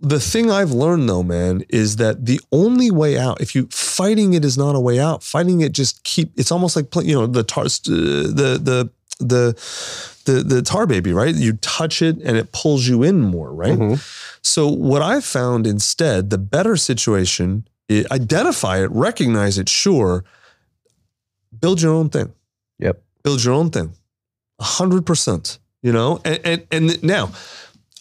the 0.04 0.20
thing 0.20 0.52
I've 0.52 0.72
learned 0.72 1.08
though, 1.08 1.24
man, 1.24 1.64
is 1.70 1.96
that 1.96 2.26
the 2.26 2.40
only 2.52 2.92
way 2.92 3.18
out, 3.18 3.42
if 3.42 3.56
you 3.56 3.68
fighting 3.68 4.34
it 4.34 4.44
is 4.44 4.58
not 4.58 4.76
a 4.76 4.80
way 4.80 5.00
out, 5.00 5.24
fighting 5.24 5.62
it 5.62 5.72
just 5.72 6.04
keep, 6.04 6.32
it's 6.38 6.52
almost 6.52 6.76
like, 6.76 6.94
you 7.04 7.16
know, 7.16 7.26
the 7.26 7.44
tar, 7.44 7.64
uh, 7.64 7.68
the, 7.68 8.60
the, 8.62 8.90
the, 9.20 9.56
the 10.26 10.44
the 10.44 10.62
tar 10.62 10.86
baby, 10.86 11.12
right? 11.14 11.36
You 11.36 11.54
touch 11.54 12.02
it 12.02 12.18
and 12.24 12.38
it 12.38 12.52
pulls 12.52 12.88
you 12.88 13.04
in 13.04 13.22
more, 13.22 13.54
right? 13.54 13.78
So 14.42 14.68
what 14.68 15.02
I've 15.02 15.26
found 15.26 15.68
instead, 15.68 16.30
the 16.30 16.38
better 16.38 16.78
situation, 16.78 17.68
is 17.90 18.06
identify 18.12 18.82
it, 18.84 18.92
recognize 18.92 19.58
it, 19.58 19.68
sure, 19.68 20.24
build 21.60 21.82
your 21.82 21.94
own 21.94 22.10
thing. 22.10 22.34
Yep. 22.80 23.02
build 23.24 23.44
your 23.44 23.54
own 23.54 23.70
thing. 23.70 23.94
A 24.60 24.64
hundred 24.64 25.06
percent. 25.06 25.60
You 25.82 25.92
know, 25.92 26.22
and, 26.24 26.40
and 26.46 26.68
and 26.72 27.04
now 27.04 27.32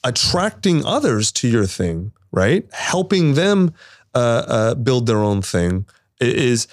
attracting 0.05 0.84
others 0.84 1.32
to 1.32 1.48
your 1.48 1.66
thing, 1.66 2.12
right? 2.30 2.66
Helping 2.72 3.34
them 3.34 3.72
uh, 4.14 4.44
uh, 4.46 4.74
build 4.74 5.07
their 5.07 5.18
own 5.18 5.42
thing 5.42 5.86
is 6.20 6.68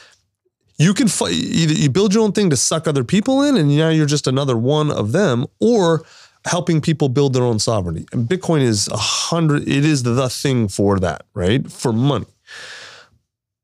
you 0.77 0.93
can 0.93 1.07
either 1.07 1.73
you 1.73 1.89
build 1.89 2.13
your 2.13 2.23
own 2.23 2.31
thing 2.31 2.49
to 2.49 2.57
suck 2.57 2.87
other 2.87 3.03
people 3.03 3.41
in, 3.43 3.57
and 3.57 3.75
now 3.75 3.89
you're 3.89 4.05
just 4.05 4.27
another 4.27 4.57
one 4.57 4.91
of 4.91 5.11
them, 5.11 5.45
or 5.59 6.05
helping 6.45 6.81
people 6.81 7.09
build 7.09 7.33
their 7.33 7.43
own 7.43 7.59
sovereignty. 7.59 8.05
And 8.13 8.27
Bitcoin 8.27 8.61
is 8.61 8.87
a 8.87 8.97
hundred. 8.97 9.67
It 9.67 9.85
is 9.85 10.03
the 10.03 10.29
thing 10.29 10.69
for 10.69 10.99
that, 10.99 11.25
right? 11.33 11.69
For 11.69 11.91
money, 11.91 12.27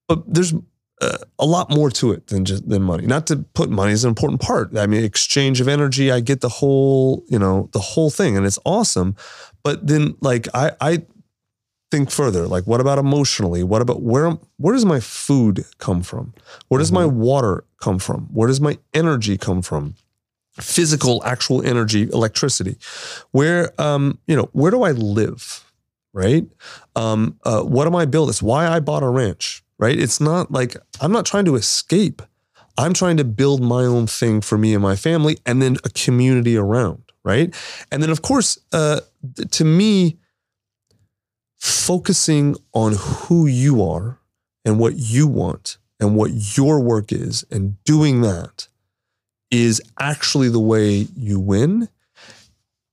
but 0.07 0.21
there's 0.33 0.53
uh, 1.01 1.17
a 1.39 1.45
lot 1.45 1.69
more 1.69 1.89
to 1.91 2.11
it 2.11 2.27
than 2.27 2.45
just 2.45 2.67
than 2.69 2.81
money. 2.81 3.05
Not 3.05 3.27
to 3.27 3.37
put 3.37 3.69
money 3.69 3.91
is 3.91 4.03
an 4.03 4.09
important 4.09 4.41
part. 4.41 4.77
I 4.77 4.87
mean, 4.87 5.03
exchange 5.03 5.59
of 5.59 5.67
energy. 5.67 6.11
I 6.11 6.21
get 6.21 6.41
the 6.41 6.49
whole, 6.49 7.23
you 7.27 7.37
know, 7.37 7.69
the 7.73 7.79
whole 7.79 8.09
thing, 8.09 8.37
and 8.37 8.45
it's 8.45 8.59
awesome. 8.65 9.15
But 9.63 9.87
then, 9.87 10.15
like, 10.21 10.47
I 10.53 10.71
I 10.79 11.05
think 11.91 12.11
further. 12.11 12.47
Like, 12.47 12.65
what 12.65 12.81
about 12.81 12.97
emotionally? 12.97 13.63
What 13.63 13.81
about 13.81 14.01
where 14.01 14.37
where 14.57 14.73
does 14.73 14.85
my 14.85 14.99
food 14.99 15.65
come 15.79 16.01
from? 16.01 16.33
Where 16.69 16.79
does 16.79 16.91
my 16.91 17.05
water 17.05 17.65
come 17.81 17.99
from? 17.99 18.27
Where 18.33 18.47
does 18.47 18.61
my 18.61 18.77
energy 18.93 19.37
come 19.37 19.61
from? 19.61 19.95
Physical, 20.59 21.21
actual 21.25 21.61
energy, 21.65 22.03
electricity. 22.03 22.77
Where 23.31 23.73
um, 23.81 24.19
you 24.27 24.35
know, 24.35 24.49
where 24.53 24.71
do 24.71 24.83
I 24.83 24.91
live? 24.91 25.61
Right? 26.13 26.47
Um, 26.95 27.37
uh, 27.43 27.63
what 27.63 27.87
am 27.87 27.95
I 27.95 28.05
built? 28.05 28.29
It's 28.29 28.41
why 28.41 28.67
I 28.67 28.79
bought 28.79 29.03
a 29.03 29.09
ranch, 29.09 29.64
right? 29.79 29.97
It's 29.97 30.19
not 30.19 30.51
like 30.51 30.75
I'm 31.01 31.11
not 31.11 31.25
trying 31.25 31.45
to 31.45 31.55
escape. 31.55 32.21
I'm 32.77 32.93
trying 32.93 33.17
to 33.17 33.23
build 33.23 33.61
my 33.61 33.83
own 33.83 34.05
thing 34.07 34.41
for 34.41 34.57
me 34.57 34.73
and 34.73 34.83
my 34.83 34.95
family, 34.95 35.37
and 35.45 35.61
then 35.61 35.77
a 35.85 35.89
community 35.89 36.57
around, 36.57 37.03
right? 37.23 37.55
And 37.91 38.03
then, 38.03 38.09
of 38.09 38.21
course, 38.21 38.57
uh, 38.73 38.99
to 39.51 39.65
me, 39.65 40.17
focusing 41.57 42.55
on 42.73 42.95
who 42.97 43.47
you 43.47 43.81
are 43.81 44.19
and 44.65 44.77
what 44.77 44.95
you 44.97 45.25
want 45.25 45.77
and 45.99 46.15
what 46.15 46.57
your 46.57 46.81
work 46.81 47.13
is, 47.13 47.45
and 47.49 47.81
doing 47.85 48.21
that 48.21 48.67
is 49.51 49.81
actually 49.99 50.49
the 50.49 50.59
way 50.59 51.07
you 51.15 51.39
win. 51.39 51.87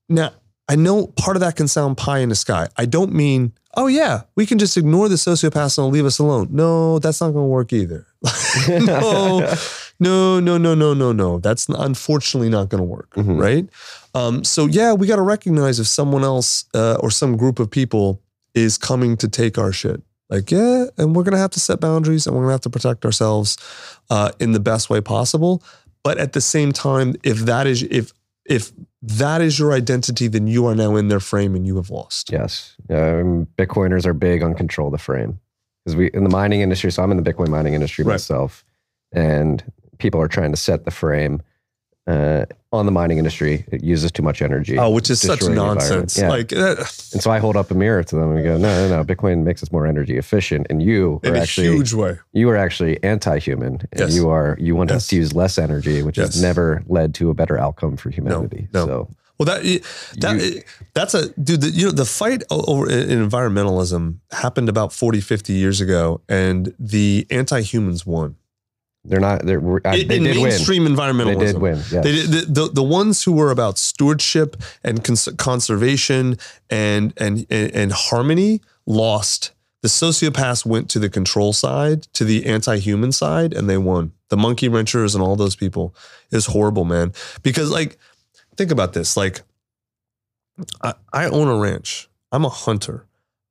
Now, 0.07 0.31
I 0.69 0.77
know 0.77 1.07
part 1.07 1.35
of 1.35 1.41
that 1.41 1.57
can 1.57 1.67
sound 1.67 1.97
pie 1.97 2.19
in 2.19 2.29
the 2.29 2.35
sky. 2.35 2.69
I 2.77 2.85
don't 2.85 3.13
mean, 3.13 3.51
oh 3.75 3.87
yeah, 3.87 4.21
we 4.35 4.45
can 4.45 4.57
just 4.59 4.77
ignore 4.77 5.09
the 5.09 5.15
sociopaths 5.15 5.77
and 5.77 5.91
leave 5.91 6.05
us 6.05 6.19
alone. 6.19 6.47
No, 6.51 6.99
that's 6.99 7.21
not 7.21 7.31
going 7.31 7.45
to 7.45 7.49
work 7.49 7.73
either. 7.73 8.05
no, 8.67 9.53
no, 9.99 10.39
no, 10.39 10.57
no, 10.57 10.75
no, 10.75 10.93
no, 10.93 11.11
no. 11.11 11.39
That's 11.39 11.67
unfortunately 11.69 12.49
not 12.49 12.69
going 12.69 12.79
to 12.79 12.85
work, 12.85 13.09
Mhm. 13.15 13.39
right? 13.39 13.67
Um, 14.15 14.43
so 14.43 14.65
yeah, 14.67 14.93
we 14.93 15.07
got 15.07 15.15
to 15.17 15.21
recognize 15.23 15.79
if 15.79 15.87
someone 15.87 16.23
else 16.23 16.65
uh, 16.73 16.97
or 16.99 17.09
some 17.11 17.35
group 17.37 17.59
of 17.59 17.69
people 17.69 18.21
is 18.53 18.77
coming 18.77 19.17
to 19.17 19.27
take 19.27 19.57
our 19.57 19.71
shit. 19.71 20.01
Like 20.29 20.49
yeah, 20.51 20.85
and 20.97 21.15
we're 21.15 21.23
going 21.23 21.33
to 21.33 21.39
have 21.39 21.51
to 21.51 21.59
set 21.59 21.79
boundaries 21.79 22.25
and 22.25 22.35
we're 22.35 22.43
going 22.43 22.49
to 22.49 22.53
have 22.53 22.61
to 22.61 22.69
protect 22.69 23.05
ourselves 23.05 23.57
uh, 24.09 24.31
in 24.39 24.51
the 24.53 24.59
best 24.59 24.89
way 24.89 25.01
possible. 25.01 25.61
But 26.03 26.17
at 26.17 26.33
the 26.33 26.41
same 26.41 26.71
time, 26.71 27.15
if 27.23 27.39
that 27.39 27.67
is 27.67 27.83
if 27.83 28.13
if 28.45 28.71
that 29.05 29.41
is 29.41 29.59
your 29.59 29.73
identity, 29.73 30.27
then 30.27 30.47
you 30.47 30.65
are 30.65 30.75
now 30.75 30.95
in 30.95 31.09
their 31.09 31.19
frame 31.19 31.55
and 31.55 31.67
you 31.67 31.75
have 31.75 31.89
lost. 31.89 32.31
Yes. 32.31 32.75
Um, 32.89 33.47
Bitcoiners 33.57 34.05
are 34.05 34.13
big 34.13 34.41
on 34.41 34.55
control 34.55 34.89
the 34.89 34.97
frame 34.97 35.39
because 35.83 35.95
we 35.97 36.07
in 36.13 36.23
the 36.23 36.29
mining 36.29 36.61
industry. 36.61 36.89
So 36.91 37.03
I'm 37.03 37.11
in 37.11 37.21
the 37.21 37.33
Bitcoin 37.33 37.49
mining 37.49 37.73
industry 37.73 38.05
Right. 38.05 38.13
myself, 38.13 38.63
and 39.11 39.61
people 39.97 40.21
are 40.21 40.29
trying 40.29 40.51
to 40.51 40.57
set 40.57 40.85
the 40.85 40.91
frame 40.91 41.41
uh, 42.07 42.45
on 42.71 42.85
the 42.85 42.91
mining 42.91 43.17
industry. 43.17 43.63
It 43.71 43.83
uses 43.83 44.11
too 44.11 44.23
much 44.23 44.41
energy. 44.41 44.77
Oh, 44.77 44.89
which 44.89 45.09
is 45.09 45.21
such 45.21 45.39
destroying 45.39 45.55
the 45.55 45.61
environment. 45.61 45.89
nonsense. 45.89 46.17
Yeah. 46.17 46.29
Like 46.29 46.51
uh, 46.53 46.75
and 47.13 47.21
so 47.21 47.31
I 47.31 47.39
hold 47.39 47.55
up 47.55 47.71
a 47.71 47.75
mirror 47.75 48.03
to 48.03 48.15
them 48.15 48.35
and 48.35 48.43
go, 48.43 48.57
no, 48.57 48.87
no, 48.89 48.97
no. 48.97 49.03
Bitcoin 49.03 49.43
makes 49.43 49.63
us 49.63 49.71
more 49.71 49.87
energy 49.87 50.17
efficient, 50.17 50.67
and 50.69 50.81
you 50.81 51.19
in 51.23 51.33
are 51.33 51.37
a 51.37 51.41
actually 51.41 51.67
huge 51.67 51.93
way. 51.93 52.17
you 52.33 52.49
are 52.49 52.57
actually 52.57 53.01
anti-human, 53.03 53.73
and 53.91 53.99
Yes. 53.99 54.15
you 54.15 54.29
are 54.29 54.57
you 54.59 54.75
want 54.75 54.91
us 54.91 55.07
to 55.07 55.15
use 55.15 55.33
less 55.33 55.57
energy, 55.57 56.03
which 56.03 56.17
Yes. 56.17 56.33
has 56.33 56.41
never 56.41 56.83
led 56.87 57.13
to 57.15 57.29
a 57.29 57.33
better 57.33 57.57
outcome 57.57 57.95
for 57.97 58.09
humanity. 58.09 58.67
no. 58.73 58.85
So 58.85 59.07
Well, 59.39 59.45
that 59.47 59.63
that 60.19 60.35
You- 60.41 60.61
that's 60.93 61.13
a 61.15 61.29
dude. 61.39 61.61
The, 61.61 61.69
you 61.69 61.85
know, 61.85 61.91
the 61.91 62.05
fight 62.05 62.43
over 62.51 62.89
in 62.89 63.09
in 63.11 63.29
environmentalism 63.29 64.17
happened 64.31 64.69
about 64.69 64.93
40, 64.93 65.21
50 65.21 65.53
years 65.53 65.79
ago, 65.81 66.21
and 66.29 66.73
the 66.79 67.25
anti-humans 67.31 68.05
won. 68.05 68.35
They're 69.05 69.19
not. 69.19 69.45
They're, 69.45 69.59
I- 69.85 69.95
In- 69.97 70.07
they 70.07 70.17
in 70.17 70.23
did 70.23 70.35
win. 70.37 70.43
mainstream 70.49 70.85
environmentalism, 70.85 71.39
They 71.39 71.45
did 71.45 71.57
win. 71.57 71.75
Yes. 71.77 72.03
They 72.03 72.11
did, 72.11 72.29
the, 72.29 72.41
the 72.65 72.69
the 72.73 72.83
ones 72.83 73.23
who 73.23 73.33
were 73.33 73.51
about 73.51 73.77
stewardship 73.77 74.55
and 74.83 75.03
cons- 75.03 75.29
conservation 75.37 76.37
and, 76.69 77.13
and 77.17 77.45
and 77.49 77.71
and 77.75 77.91
harmony 77.91 78.61
lost. 78.85 79.51
The 79.81 79.89
sociopaths 79.89 80.65
went 80.65 80.89
to 80.91 80.99
the 80.99 81.09
control 81.09 81.51
side, 81.51 82.03
to 82.13 82.23
the 82.23 82.45
anti-human 82.45 83.11
side, 83.11 83.51
and 83.53 83.69
they 83.69 83.77
won. 83.77 84.13
The 84.29 84.37
monkey 84.37 84.69
wrenchers 84.69 85.13
and 85.13 85.21
all 85.21 85.35
those 85.35 85.57
people 85.57 85.93
is 86.31 86.45
horrible, 86.45 86.85
man. 86.85 87.11
Because 87.43 87.69
like, 87.69 87.97
think 88.55 88.71
about 88.71 88.93
this. 88.93 89.17
Like, 89.17 89.41
I, 90.81 90.93
I 91.11 91.25
own 91.25 91.49
a 91.49 91.57
ranch. 91.57 92.07
I'm 92.31 92.45
a 92.45 92.49
hunter. 92.49 93.05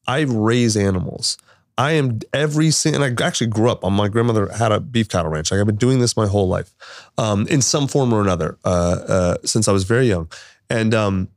I 0.07 0.21
raise 0.21 0.75
animals. 0.77 1.37
I 1.83 1.93
am 1.93 2.21
every 2.33 2.71
single, 2.71 3.03
and 3.03 3.21
I 3.21 3.27
actually 3.27 3.49
grew 3.49 3.69
up 3.69 3.85
on 3.85 3.93
my 3.93 4.07
grandmother 4.07 4.47
had 4.53 4.71
a 4.71 4.79
beef 4.79 5.09
cattle 5.09 5.33
ranch. 5.33 5.51
Like 5.51 5.59
I've 5.59 5.67
been 5.67 5.75
doing 5.75 5.99
this 5.99 6.17
my 6.17 6.29
whole 6.29 6.47
life, 6.47 6.73
um, 7.19 7.49
in 7.49 7.61
some 7.61 7.89
form 7.89 8.13
or 8.13 8.21
another, 8.21 8.57
uh, 8.65 8.69
uh, 8.69 9.37
since 9.45 9.67
I 9.67 9.73
was 9.73 9.83
very 9.83 10.07
young. 10.07 10.31
And 10.71 10.95
um, 10.95 11.29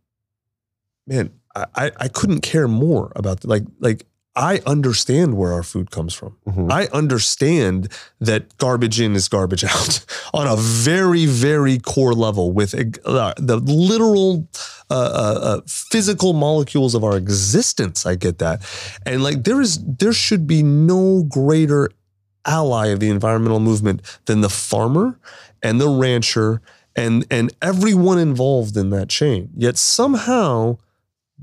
man, 1.08 1.32
I, 1.56 1.66
I 1.76 1.92
I 2.02 2.08
couldn't 2.10 2.42
care 2.42 2.68
more 2.68 3.12
about 3.16 3.44
like 3.44 3.64
like 3.80 4.06
I 4.36 4.62
understand 4.66 5.38
where 5.38 5.54
our 5.54 5.64
food 5.64 5.92
comes 5.92 6.14
from. 6.14 6.36
Mhm. 6.48 6.70
I 6.72 6.88
understand 6.92 7.88
that 8.20 8.58
garbage 8.58 9.00
in 9.00 9.16
is 9.16 9.30
garbage 9.30 9.64
out 9.74 10.06
on 10.34 10.46
a 10.48 10.56
very, 10.58 11.26
very 11.26 11.78
core 11.80 12.14
level 12.14 12.52
with 12.52 12.74
uh, 13.06 13.34
the 13.38 13.58
literal 13.58 14.48
uh, 14.92 14.94
uh, 14.94 15.40
uh, 15.42 15.62
physical 15.68 16.34
molecules 16.34 16.96
of 16.96 17.04
our 17.04 17.16
existence. 17.18 18.06
I 18.06 18.16
get 18.16 18.40
that, 18.40 18.62
and 19.06 19.24
like 19.24 19.44
there 19.46 19.62
is, 19.62 19.80
there 19.84 20.14
should 20.14 20.46
be 20.48 20.62
no 20.64 21.24
greater 21.24 21.90
ally 22.46 22.88
of 22.88 23.00
the 23.00 23.10
environmental 23.10 23.60
movement 23.60 24.02
than 24.26 24.42
the 24.42 24.50
farmer 24.50 25.18
and 25.64 25.82
the 25.82 25.90
rancher 25.90 26.62
and 26.96 27.26
and 27.32 27.54
everyone 27.62 28.20
involved 28.20 28.78
in 28.78 28.90
that 28.92 29.10
chain. 29.10 29.50
Yet 29.56 29.78
somehow 29.78 30.78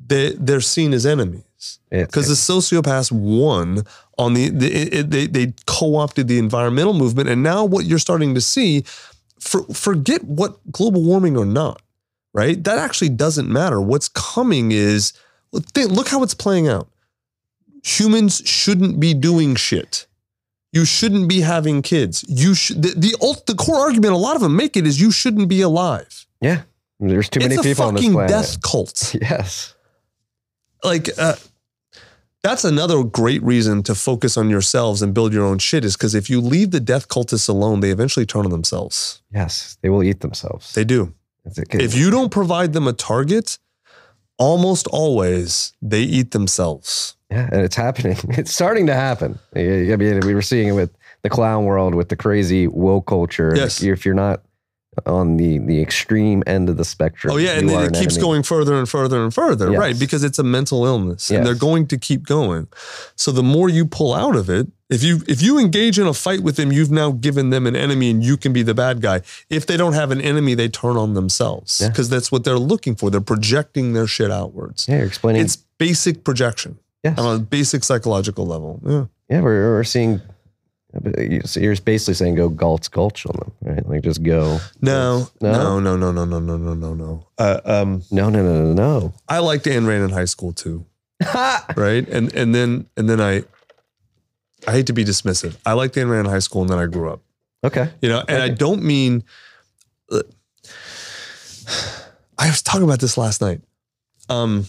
they 0.06 0.34
they're 0.34 0.60
seen 0.60 0.92
as 0.92 1.04
enemies 1.04 1.42
because 1.90 2.28
the 2.28 2.34
sociopaths 2.34 3.10
won 3.12 3.84
on 4.18 4.34
the, 4.34 4.48
the 4.50 4.66
it, 4.72 4.94
it- 4.94 5.10
they 5.10 5.26
they 5.26 5.52
co-opted 5.66 6.28
the 6.28 6.38
environmental 6.38 6.94
movement. 6.94 7.28
And 7.28 7.42
now 7.42 7.64
what 7.64 7.84
you're 7.84 7.98
starting 7.98 8.34
to 8.34 8.40
see 8.40 8.84
for, 9.40 9.62
forget 9.74 10.22
what 10.24 10.58
global 10.72 11.02
warming 11.02 11.36
or 11.36 11.44
not 11.46 11.80
right? 12.34 12.64
That 12.64 12.78
actually 12.78 13.10
doesn't 13.10 13.46
matter. 13.48 13.78
What's 13.78 14.08
coming 14.08 14.72
is 14.72 15.12
look 15.76 16.08
how 16.08 16.22
it's 16.22 16.32
playing 16.32 16.66
out. 16.66 16.88
Humans 17.84 18.42
shouldn't 18.46 19.00
be 19.00 19.12
doing 19.12 19.54
shit. 19.54 20.06
You 20.72 20.86
shouldn't 20.86 21.28
be 21.28 21.40
having 21.42 21.82
kids. 21.82 22.24
You 22.28 22.54
should 22.54 22.82
the, 22.82 22.94
the 22.96 23.42
the 23.46 23.54
core 23.54 23.80
argument 23.80 24.14
a 24.14 24.16
lot 24.16 24.34
of 24.36 24.40
them 24.40 24.56
make 24.56 24.76
it 24.78 24.86
is 24.86 24.98
you 25.00 25.10
shouldn't 25.10 25.48
be 25.48 25.60
alive. 25.60 26.26
Yeah. 26.40 26.62
There's 26.98 27.28
too 27.28 27.40
many 27.40 27.56
it's 27.56 27.64
people 27.64 27.84
on 27.84 27.94
this 27.94 28.08
planet. 28.08 28.30
It's 28.30 28.56
a 28.56 28.60
fucking 28.60 28.62
death 28.62 28.62
cult. 28.62 29.14
Yes. 29.20 29.74
like 30.82 31.10
uh, 31.18 31.34
that's 32.42 32.64
another 32.64 33.04
great 33.04 33.42
reason 33.42 33.82
to 33.84 33.94
focus 33.94 34.36
on 34.36 34.50
yourselves 34.50 35.00
and 35.02 35.14
build 35.14 35.32
your 35.32 35.44
own 35.44 35.58
shit 35.58 35.84
is 35.84 35.96
because 35.96 36.14
if 36.14 36.28
you 36.28 36.40
leave 36.40 36.72
the 36.72 36.80
death 36.80 37.08
cultists 37.08 37.48
alone, 37.48 37.80
they 37.80 37.90
eventually 37.90 38.26
turn 38.26 38.44
on 38.44 38.50
themselves. 38.50 39.22
Yes. 39.32 39.78
They 39.80 39.88
will 39.88 40.02
eat 40.02 40.20
themselves. 40.20 40.72
They 40.72 40.84
do. 40.84 41.14
If 41.44 41.96
you 41.96 42.10
don't 42.10 42.30
provide 42.30 42.72
them 42.72 42.86
a 42.86 42.92
target, 42.92 43.58
almost 44.38 44.86
always 44.88 45.72
they 45.80 46.02
eat 46.02 46.32
themselves. 46.32 47.16
Yeah, 47.30 47.48
and 47.50 47.62
it's 47.62 47.76
happening. 47.76 48.16
It's 48.30 48.52
starting 48.52 48.86
to 48.86 48.94
happen. 48.94 49.38
I 49.56 49.96
mean, 49.96 50.20
we 50.20 50.34
were 50.34 50.42
seeing 50.42 50.68
it 50.68 50.72
with 50.72 50.90
the 51.22 51.30
clown 51.30 51.64
world, 51.64 51.94
with 51.94 52.08
the 52.08 52.16
crazy 52.16 52.66
woke 52.66 53.06
culture. 53.06 53.52
Yes. 53.56 53.82
If 53.82 54.04
you're 54.04 54.14
not 54.14 54.42
on 55.06 55.36
the 55.38 55.58
the 55.58 55.80
extreme 55.80 56.42
end 56.46 56.68
of 56.68 56.76
the 56.76 56.84
spectrum, 56.84 57.32
Oh 57.32 57.38
yeah, 57.38 57.52
and 57.58 57.68
then 57.68 57.82
it 57.84 57.94
keeps 57.94 58.14
enemy. 58.16 58.20
going 58.26 58.42
further 58.42 58.74
and 58.78 58.88
further 58.88 59.22
and 59.24 59.32
further, 59.32 59.70
Yes. 59.70 59.78
right? 59.78 59.98
Because 59.98 60.22
it's 60.22 60.38
a 60.38 60.42
mental 60.42 60.84
illness, 60.84 61.30
and 61.30 61.38
Yes. 61.38 61.46
they're 61.46 61.54
going 61.68 61.86
to 61.88 61.96
keep 61.98 62.26
going. 62.26 62.66
So 63.16 63.32
the 63.32 63.42
more 63.42 63.68
you 63.70 63.86
pull 63.86 64.12
out 64.12 64.36
of 64.36 64.50
it, 64.50 64.66
if 64.90 65.02
you 65.02 65.22
if 65.26 65.40
you 65.40 65.58
engage 65.58 65.98
in 65.98 66.06
a 66.06 66.12
fight 66.12 66.40
with 66.40 66.56
them, 66.56 66.70
you've 66.72 66.90
now 66.90 67.10
given 67.12 67.48
them 67.50 67.66
an 67.66 67.74
enemy, 67.74 68.10
and 68.10 68.22
you 68.22 68.36
can 68.36 68.52
be 68.52 68.62
the 68.62 68.74
bad 68.74 69.00
guy. 69.00 69.22
If 69.48 69.64
they 69.66 69.78
don't 69.78 69.94
have 69.94 70.10
an 70.10 70.20
enemy, 70.20 70.54
they 70.54 70.68
turn 70.68 70.98
on 70.98 71.14
themselves 71.14 71.78
Yeah. 71.80 71.88
because 71.88 72.10
that's 72.10 72.30
what 72.30 72.44
they're 72.44 72.58
looking 72.58 72.94
for. 72.94 73.08
They're 73.10 73.20
projecting 73.22 73.94
their 73.94 74.06
shit 74.06 74.30
outwards. 74.30 74.86
Yeah, 74.88 74.98
you're 74.98 75.06
explaining. 75.06 75.40
It's 75.42 75.56
basic 75.78 76.22
projection 76.22 76.78
yes. 77.02 77.18
on 77.18 77.36
a 77.36 77.38
basic 77.38 77.82
psychological 77.82 78.46
level. 78.46 78.78
Yeah. 78.86 79.04
yeah, 79.30 79.40
we're, 79.40 79.72
we're 79.72 79.84
seeing 79.84 80.20
So 81.46 81.58
you're 81.60 81.74
basically 81.76 82.14
saying 82.14 82.34
go 82.34 82.50
Galt's 82.50 82.88
Gulch 82.88 83.24
on 83.26 83.34
them, 83.38 83.52
right? 83.62 83.88
Like 83.88 84.02
just 84.02 84.22
go. 84.22 84.58
No, 84.82 85.28
No? 85.40 85.80
no, 85.80 85.96
no, 85.96 85.96
no, 85.96 86.12
no, 86.12 86.24
no, 86.24 86.38
no, 86.38 86.56
no, 86.58 86.74
no, 86.74 86.94
no. 86.94 87.26
Uh, 87.38 87.60
um, 87.64 88.02
No, 88.10 88.28
no, 88.28 88.42
no, 88.42 88.62
no, 88.62 88.72
no. 88.74 89.14
I 89.28 89.38
liked 89.38 89.64
Ayn 89.64 89.86
Rand 89.86 90.04
in 90.04 90.10
high 90.10 90.26
school 90.26 90.52
too, 90.52 90.84
right? 91.76 92.06
And 92.08 92.34
and 92.34 92.54
then 92.54 92.86
and 92.96 93.08
then 93.08 93.20
I, 93.20 93.44
I 94.68 94.72
hate 94.72 94.86
to 94.88 94.92
be 94.92 95.04
dismissive. 95.04 95.56
I 95.64 95.72
liked 95.72 95.94
Ayn 95.94 96.10
Rand 96.10 96.26
in 96.26 96.30
high 96.32 96.40
school, 96.40 96.60
and 96.62 96.70
then 96.70 96.78
I 96.78 96.86
grew 96.86 97.10
up. 97.10 97.20
Okay. 97.64 97.88
You 98.02 98.08
know, 98.10 98.22
and 98.28 98.42
I 98.42 98.48
don't 98.50 98.82
mean. 98.82 99.24
uh, 100.10 100.20
I 102.38 102.48
was 102.48 102.62
talking 102.62 102.82
about 102.84 103.00
this 103.00 103.16
last 103.16 103.40
night. 103.40 103.60
Um, 104.28 104.66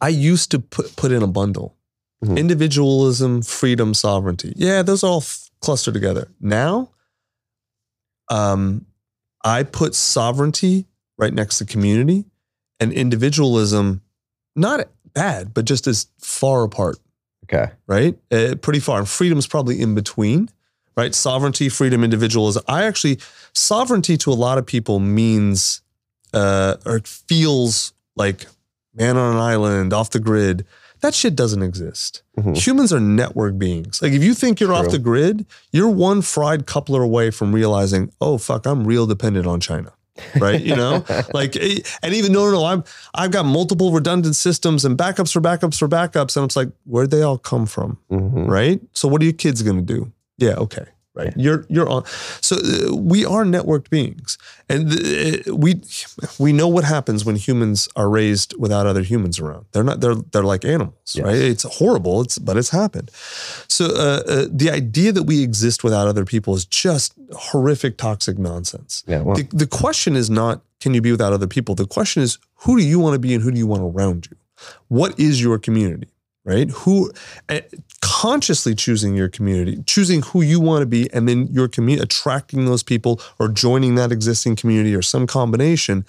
I 0.00 0.08
used 0.08 0.50
to 0.52 0.58
put 0.58 0.96
put 0.96 1.12
in 1.12 1.22
a 1.22 1.26
bundle, 1.26 1.76
Mhm. 2.24 2.36
individualism, 2.38 3.42
freedom, 3.42 3.94
sovereignty. 3.94 4.52
Yeah, 4.56 4.82
those 4.82 5.02
all 5.02 5.18
f- 5.18 5.50
cluster 5.60 5.90
together. 5.92 6.28
Now, 6.40 6.90
um, 8.30 8.86
I 9.44 9.62
put 9.64 9.94
sovereignty 9.94 10.86
right 11.18 11.32
next 11.34 11.58
to 11.58 11.64
community, 11.64 12.24
and 12.80 12.92
individualism, 12.92 14.02
not 14.56 14.88
bad, 15.14 15.52
but 15.54 15.64
just 15.64 15.86
as 15.86 16.06
far 16.18 16.62
apart 16.64 16.98
Okay. 17.44 17.70
right? 17.86 18.16
Uh, 18.30 18.54
pretty 18.60 18.80
far. 18.80 18.98
And 19.00 19.08
freedom's 19.08 19.46
probably 19.46 19.80
in 19.80 19.94
between, 19.94 20.48
right? 20.96 21.14
Sovereignty, 21.14 21.68
freedom, 21.68 22.02
individualism. 22.02 22.62
I 22.66 22.84
actually, 22.84 23.18
sovereignty 23.52 24.16
to 24.18 24.32
a 24.32 24.34
lot 24.34 24.58
of 24.58 24.64
people 24.66 24.98
means 25.00 25.80
uh, 26.32 26.76
or 26.86 26.96
it 26.96 27.06
feels 27.06 27.92
like 28.16 28.46
man 28.94 29.18
on 29.18 29.34
an 29.34 29.38
island, 29.40 29.92
off 29.92 30.10
the 30.10 30.18
grid. 30.20 30.64
That 31.02 31.14
shit 31.14 31.34
doesn't 31.36 31.62
exist. 31.62 32.22
Mhm. 32.38 32.56
Humans 32.56 32.92
are 32.92 33.00
network 33.00 33.58
beings. 33.58 34.00
Like 34.00 34.12
if 34.12 34.22
you 34.24 34.34
think 34.34 34.60
you're 34.60 34.72
off 34.72 34.88
the 34.88 34.98
grid, 34.98 35.44
you're 35.72 35.88
one 35.90 36.22
fried 36.22 36.66
coupler 36.66 37.02
away 37.02 37.30
from 37.30 37.52
realizing, 37.52 38.10
oh 38.20 38.38
fuck, 38.38 38.66
I'm 38.66 38.86
real 38.86 39.06
dependent 39.06 39.46
on 39.46 39.60
China. 39.60 39.92
Right? 40.38 40.60
You 40.62 40.76
know? 40.76 41.04
like 41.34 41.56
eh, 41.56 41.80
and 42.02 42.14
even 42.14 42.32
no, 42.32 42.44
no, 42.46 42.52
no, 42.52 42.64
I'm 42.64 42.84
I've 43.14 43.30
got 43.32 43.44
multiple 43.46 43.92
redundant 43.92 44.36
systems 44.36 44.84
and 44.84 44.96
backups 44.96 45.32
for 45.32 45.40
backups 45.40 45.78
for 45.78 45.88
backups. 45.88 46.36
And 46.36 46.44
it's 46.44 46.56
like, 46.56 46.70
where'd 46.84 47.10
they 47.10 47.22
all 47.22 47.38
come 47.38 47.66
from? 47.66 47.98
Mhm. 48.10 48.46
Right? 48.48 48.80
So 48.92 49.08
what 49.08 49.20
are 49.22 49.24
your 49.24 49.32
kids 49.34 49.62
gonna 49.62 49.82
do? 49.82 50.12
Yeah, 50.38 50.54
okay. 50.54 50.84
Right. 51.14 51.34
You're 51.36 51.66
you're 51.68 51.88
on. 51.90 52.04
So 52.40 52.56
uh, 52.56 52.96
we 52.96 53.26
are 53.26 53.44
networked 53.44 53.90
beings, 53.90 54.38
and 54.70 54.90
uh, 54.90 55.54
we 55.54 55.82
we 56.38 56.54
know 56.54 56.68
what 56.68 56.84
happens 56.84 57.22
when 57.26 57.36
humans 57.36 57.86
are 57.96 58.08
raised 58.08 58.54
without 58.58 58.86
other 58.86 59.02
humans 59.02 59.38
around. 59.38 59.66
They're 59.72 59.84
not. 59.84 60.00
They're 60.00 60.14
they're 60.14 60.42
like 60.42 60.64
animals, 60.64 60.94
Yes. 61.14 61.24
right? 61.26 61.36
It's 61.36 61.64
horrible. 61.78 62.22
It's 62.22 62.38
but 62.38 62.56
it's 62.56 62.70
happened. 62.70 63.10
So 63.68 63.84
uh, 63.86 64.22
uh, 64.26 64.46
the 64.50 64.70
idea 64.70 65.12
that 65.12 65.24
we 65.24 65.42
exist 65.42 65.84
without 65.84 66.08
other 66.08 66.24
people 66.24 66.54
is 66.54 66.64
just 66.64 67.12
horrific, 67.36 67.98
toxic 67.98 68.38
nonsense. 68.38 69.04
Yeah. 69.06 69.20
Well, 69.20 69.36
The, 69.36 69.42
the 69.52 69.66
question 69.66 70.16
is 70.16 70.30
not 70.30 70.62
can 70.80 70.94
you 70.94 71.02
be 71.02 71.10
without 71.10 71.34
other 71.34 71.46
people? 71.46 71.74
The 71.74 71.86
question 71.86 72.22
is 72.22 72.38
who 72.64 72.78
do 72.78 72.82
you 72.84 72.98
want 72.98 73.14
to 73.14 73.18
be 73.18 73.34
and 73.34 73.42
who 73.44 73.50
do 73.50 73.58
you 73.58 73.66
want 73.66 73.82
around 73.82 74.28
you? 74.30 74.36
What 74.88 75.18
is 75.20 75.42
your 75.42 75.58
community? 75.58 76.08
Right? 76.44 76.70
Who 76.70 77.12
eh, 77.48 77.60
consciously 78.00 78.74
choosing 78.74 79.14
your 79.14 79.28
community, 79.28 79.82
choosing 79.86 80.22
who 80.22 80.42
you 80.42 80.58
want 80.58 80.82
to 80.82 80.86
be, 80.86 81.08
and 81.12 81.28
then 81.28 81.46
your 81.52 81.68
community 81.68 82.02
attracting 82.02 82.64
those 82.64 82.82
people 82.82 83.20
or 83.38 83.48
joining 83.48 83.94
that 83.94 84.10
existing 84.10 84.56
community 84.56 84.94
or 84.94 85.02
some 85.02 85.26
combination. 85.26 86.04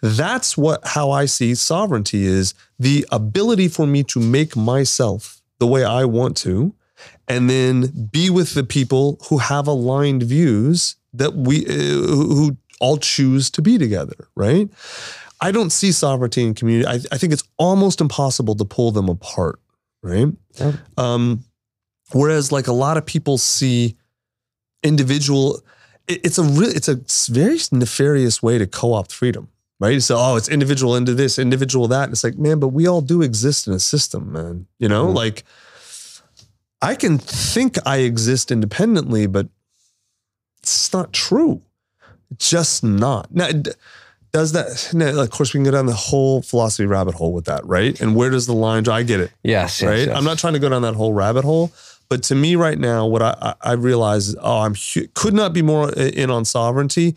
That's 0.00 0.56
what 0.56 0.86
how 0.86 1.10
I 1.10 1.26
see 1.26 1.54
sovereignty 1.54 2.24
is 2.24 2.54
the 2.78 3.06
ability 3.10 3.68
for 3.68 3.86
me 3.86 4.04
to 4.04 4.20
make 4.20 4.56
myself 4.56 5.42
the 5.58 5.66
way 5.66 5.84
I 5.84 6.04
want 6.04 6.36
to, 6.38 6.74
and 7.28 7.48
then 7.48 8.08
be 8.10 8.30
with 8.30 8.54
the 8.54 8.64
people 8.64 9.18
who 9.28 9.38
have 9.38 9.66
aligned 9.66 10.22
views 10.22 10.96
that 11.12 11.34
we 11.34 11.66
uh, 11.66 11.72
who 11.72 12.56
all 12.80 12.96
choose 12.96 13.48
to 13.50 13.62
be 13.62 13.78
together, 13.78 14.28
right? 14.34 14.68
I 15.40 15.52
don't 15.52 15.70
see 15.70 15.92
sovereignty 15.92 16.44
and 16.44 16.56
community. 16.56 16.86
I, 16.86 16.94
I 17.14 17.18
think 17.18 17.32
it's 17.32 17.44
almost 17.56 18.00
impossible 18.00 18.54
to 18.56 18.64
pull 18.64 18.90
them 18.90 19.08
apart, 19.08 19.60
right? 20.02 20.26
Yeah. 20.58 20.72
Um, 20.98 21.44
whereas, 22.12 22.52
like 22.52 22.66
a 22.66 22.72
lot 22.72 22.96
of 22.96 23.06
people 23.06 23.38
see 23.38 23.96
individual, 24.82 25.62
it- 26.08 26.20
it's 26.24 26.38
a 26.38 26.42
real, 26.42 26.70
it's 26.70 26.88
a 26.88 27.00
very 27.32 27.58
nefarious 27.70 28.42
way 28.42 28.58
to 28.58 28.66
co-opt 28.66 29.12
freedom, 29.12 29.48
right? 29.80 30.02
So, 30.02 30.16
oh, 30.18 30.36
it's 30.36 30.48
individual 30.48 30.96
into 30.96 31.14
this, 31.14 31.38
individual 31.38 31.88
that. 31.88 32.04
And 32.04 32.12
it's 32.12 32.24
like, 32.24 32.36
man, 32.38 32.58
but 32.58 32.68
we 32.68 32.86
all 32.86 33.00
do 33.00 33.22
exist 33.22 33.66
in 33.66 33.72
a 33.72 33.80
system, 33.80 34.32
man. 34.32 34.66
You 34.78 34.88
know, 34.88 35.06
Mhm. 35.06 35.14
like 35.14 35.44
I 36.80 36.96
can 36.96 37.16
think 37.18 37.78
I 37.86 37.98
exist 37.98 38.50
independently, 38.50 39.26
but 39.26 39.46
it's 40.62 40.92
not 40.92 41.12
true. 41.12 41.62
Just 42.38 42.82
not. 42.82 43.32
Now, 43.32 43.48
does 44.32 44.52
that? 44.52 44.94
Of 45.18 45.30
course, 45.30 45.52
we 45.52 45.58
can 45.58 45.64
go 45.64 45.70
down 45.70 45.86
the 45.86 45.92
whole 45.92 46.42
philosophy 46.42 46.86
rabbit 46.86 47.14
hole 47.14 47.32
with 47.32 47.44
that, 47.44 47.64
right? 47.66 47.98
And 48.00 48.16
where 48.16 48.30
does 48.30 48.46
the 48.46 48.54
line? 48.54 48.88
I 48.88 49.02
get 49.02 49.20
it, 49.20 49.30
yes. 49.42 49.80
yes, 49.80 49.88
right? 49.88 50.06
yes. 50.06 50.16
I'm 50.16 50.24
not 50.24 50.38
trying 50.38 50.54
to 50.54 50.58
go 50.58 50.68
down 50.68 50.82
that 50.82 50.94
whole 50.94 51.12
rabbit 51.12 51.44
hole, 51.44 51.70
but 52.08 52.22
to 52.24 52.34
me, 52.34 52.56
right 52.56 52.78
now, 52.78 53.06
what 53.06 53.22
I 53.22 53.36
I, 53.40 53.54
I 53.60 53.72
realize 53.72 54.28
is, 54.28 54.36
oh, 54.40 54.60
I'm 54.60 54.74
could 55.14 55.34
not 55.34 55.52
be 55.52 55.62
more 55.62 55.92
in 55.92 56.30
on 56.30 56.44
sovereignty, 56.44 57.14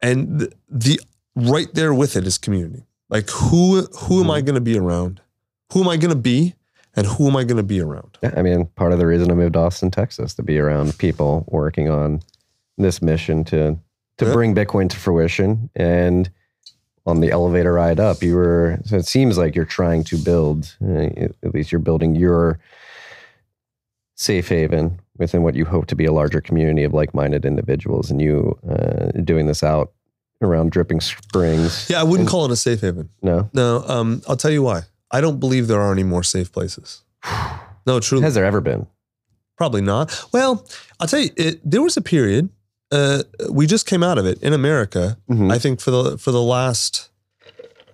and 0.00 0.40
the, 0.40 0.52
the 0.68 1.00
right 1.36 1.72
there 1.74 1.92
with 1.94 2.16
it 2.16 2.26
is 2.26 2.38
community. 2.38 2.84
Like 3.10 3.28
who 3.30 3.82
who 3.98 4.22
am 4.22 4.30
I 4.30 4.38
Mm-hmm. 4.38 4.46
going 4.46 4.54
to 4.54 4.60
be 4.60 4.78
around? 4.78 5.20
Who 5.72 5.82
am 5.82 5.88
I 5.88 5.96
going 5.96 6.10
to 6.14 6.20
be? 6.20 6.54
And 6.96 7.06
who 7.06 7.28
am 7.28 7.36
I 7.36 7.42
going 7.44 7.56
to 7.56 7.62
be 7.64 7.80
around? 7.80 8.18
Yeah, 8.22 8.32
I 8.36 8.42
mean, 8.42 8.66
part 8.76 8.92
of 8.92 8.98
the 9.00 9.06
reason 9.06 9.30
I 9.30 9.34
moved 9.34 9.54
to 9.54 9.58
Austin, 9.58 9.90
Texas, 9.90 10.32
to 10.34 10.42
be 10.44 10.58
around 10.58 10.96
people 10.98 11.44
working 11.48 11.90
on 11.90 12.20
this 12.78 13.02
mission 13.02 13.42
to 13.46 13.76
to 14.18 14.26
Yeah. 14.26 14.32
bring 14.32 14.54
Bitcoin 14.54 14.88
to 14.90 14.96
fruition. 14.96 15.70
And 15.76 16.30
on 17.06 17.20
the 17.20 17.30
elevator 17.30 17.72
ride 17.74 18.00
up, 18.00 18.22
you 18.22 18.34
were. 18.36 18.78
So 18.84 18.96
it 18.96 19.06
seems 19.06 19.36
like 19.36 19.54
you're 19.54 19.64
trying 19.64 20.04
to 20.04 20.16
build. 20.16 20.76
Uh, 20.82 21.10
at 21.42 21.52
least 21.54 21.70
you're 21.72 21.78
building 21.80 22.14
your 22.14 22.58
safe 24.16 24.48
haven 24.48 25.00
within 25.18 25.42
what 25.42 25.54
you 25.54 25.64
hope 25.64 25.86
to 25.86 25.96
be 25.96 26.04
a 26.04 26.12
larger 26.12 26.40
community 26.40 26.84
of 26.84 26.92
like-minded 26.92 27.44
individuals, 27.44 28.10
and 28.10 28.20
you 28.20 28.56
uh, 28.68 29.10
doing 29.22 29.46
this 29.46 29.62
out 29.62 29.92
around 30.42 30.70
Dripping 30.72 31.00
Springs. 31.00 31.88
Yeah, 31.90 32.00
I 32.00 32.02
wouldn't 32.04 32.20
And- 32.20 32.28
call 32.28 32.44
it 32.44 32.50
a 32.50 32.56
safe 32.56 32.80
haven. 32.80 33.08
No, 33.22 33.48
No, 33.52 33.84
um, 33.86 34.22
I'll 34.28 34.36
tell 34.36 34.50
you 34.50 34.62
why. 34.62 34.82
I 35.10 35.20
don't 35.20 35.38
believe 35.40 35.68
there 35.68 35.80
are 35.80 35.92
any 35.92 36.02
more 36.04 36.22
safe 36.22 36.52
places. 36.52 37.02
No, 37.86 38.00
truly, 38.00 38.24
has 38.24 38.32
there 38.34 38.46
ever 38.46 38.62
been? 38.62 38.86
probably 39.58 39.82
not. 39.82 40.24
Well, 40.32 40.66
I'll 40.98 41.06
tell 41.06 41.20
you, 41.20 41.28
it, 41.36 41.60
there 41.70 41.82
was 41.82 41.98
a 41.98 42.00
period. 42.00 42.48
Uh, 42.94 43.22
we 43.50 43.66
just 43.66 43.86
came 43.86 44.02
out 44.04 44.18
of 44.18 44.26
it 44.26 44.40
in 44.42 44.52
America. 44.52 45.16
Mhm. 45.28 45.50
I 45.52 45.58
think 45.58 45.80
for 45.80 45.90
the 45.90 46.16
for 46.18 46.30
the 46.30 46.42
last, 46.42 47.08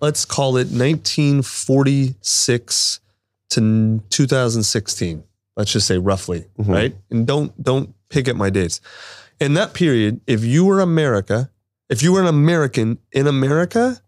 let's 0.01 0.25
call 0.27 0.57
it 0.59 0.71
1946 0.71 3.01
to 3.51 4.03
2016. 4.11 5.23
Let's 5.57 5.73
just 5.73 5.87
say 5.87 5.99
roughly, 5.99 6.47
Mhm. 6.59 6.69
right? 6.69 6.97
And 7.11 7.27
don't 7.27 7.53
don't 7.63 7.95
pick 8.09 8.29
at 8.29 8.37
my 8.37 8.51
dates. 8.51 8.81
In 9.41 9.55
that 9.55 9.73
period, 9.73 10.21
if 10.27 10.45
you 10.45 10.65
were 10.65 10.81
America, 10.81 11.51
if 11.89 12.03
you 12.03 12.13
were 12.13 12.21
an 12.21 12.27
American 12.27 12.99
in 13.13 13.27
America, 13.27 14.01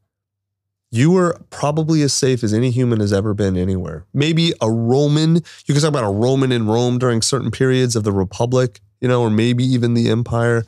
you 0.91 1.11
were 1.11 1.41
probably 1.51 2.03
as 2.03 2.13
safe 2.13 2.45
as 2.45 2.53
any 2.53 2.71
human 2.71 3.01
has 3.01 3.13
ever 3.15 3.33
been 3.33 3.57
anywhere. 3.57 4.05
Maybe 4.13 4.53
a 4.61 4.71
Roman, 4.71 5.37
you 5.67 5.75
can 5.75 5.81
talk 5.81 5.89
about 5.89 6.05
a 6.05 6.11
Roman 6.13 6.53
in 6.53 6.67
Rome 6.67 6.99
during 6.99 7.23
certain 7.23 7.51
periods 7.51 7.97
of 7.97 8.05
the 8.05 8.13
Republic, 8.13 8.81
you 9.03 9.09
know, 9.09 9.21
or 9.21 9.31
maybe 9.31 9.65
even 9.65 9.95
the 9.95 10.09
Empire. 10.09 10.65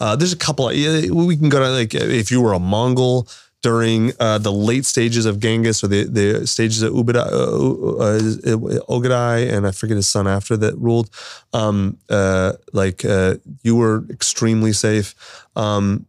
Uh, 0.00 0.16
there's 0.16 0.32
a 0.32 0.36
couple, 0.36 0.68
of, 0.68 0.74
yeah, 0.74 1.10
we 1.10 1.36
can 1.36 1.48
go 1.48 1.60
to 1.60 1.68
like 1.70 1.94
if 1.94 2.30
you 2.30 2.40
were 2.40 2.54
a 2.54 2.58
Mongol 2.58 3.28
during 3.64 4.12
uh, 4.20 4.36
the 4.36 4.52
late 4.52 4.84
stages 4.84 5.24
of 5.24 5.38
Genghis 5.38 5.82
or 5.82 5.88
the, 5.88 6.04
the 6.04 6.46
stages 6.46 6.82
of 6.82 6.92
Ubada, 6.92 7.24
uh, 7.24 8.02
uh, 8.02 8.80
Ogedei, 8.88 9.50
and 9.50 9.66
I 9.66 9.70
forget 9.70 9.96
his 9.96 10.08
son 10.08 10.26
after 10.26 10.56
that 10.58 10.76
ruled. 10.76 11.08
Um, 11.54 11.98
uh, 12.10 12.54
like 12.74 13.04
uh, 13.04 13.36
you 13.62 13.76
were 13.76 14.04
extremely 14.10 14.74
safe. 14.74 15.14
Um, 15.56 16.06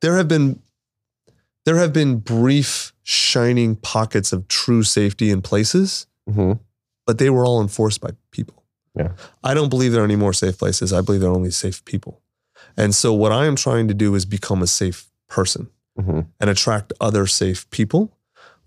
there 0.00 0.16
have 0.16 0.28
been 0.28 0.60
there 1.66 1.76
have 1.76 1.92
been 1.92 2.18
brief 2.18 2.94
shining 3.02 3.76
pockets 3.76 4.32
of 4.32 4.48
true 4.48 4.82
safety 4.82 5.30
in 5.30 5.42
places, 5.42 6.06
hmm 6.26 6.52
but 7.06 7.18
they 7.18 7.30
were 7.30 7.44
all 7.44 7.60
enforced 7.62 8.00
by 8.00 8.10
people. 8.32 8.55
Yeah. 8.96 9.12
I 9.44 9.54
don't 9.54 9.68
believe 9.68 9.92
there 9.92 10.02
are 10.02 10.04
any 10.04 10.16
more 10.16 10.32
safe 10.32 10.58
places. 10.58 10.92
I 10.92 11.00
believe 11.00 11.20
there 11.20 11.30
are 11.30 11.34
only 11.34 11.50
safe 11.50 11.84
people. 11.84 12.22
And 12.76 12.94
so 12.94 13.12
what 13.12 13.32
I 13.32 13.46
am 13.46 13.56
trying 13.56 13.88
to 13.88 13.94
do 13.94 14.14
is 14.14 14.24
become 14.24 14.62
a 14.62 14.66
safe 14.66 15.06
person 15.28 15.68
hmm 15.98 16.20
and 16.40 16.50
attract 16.50 16.92
other 17.00 17.26
safe 17.26 17.68
people. 17.70 18.12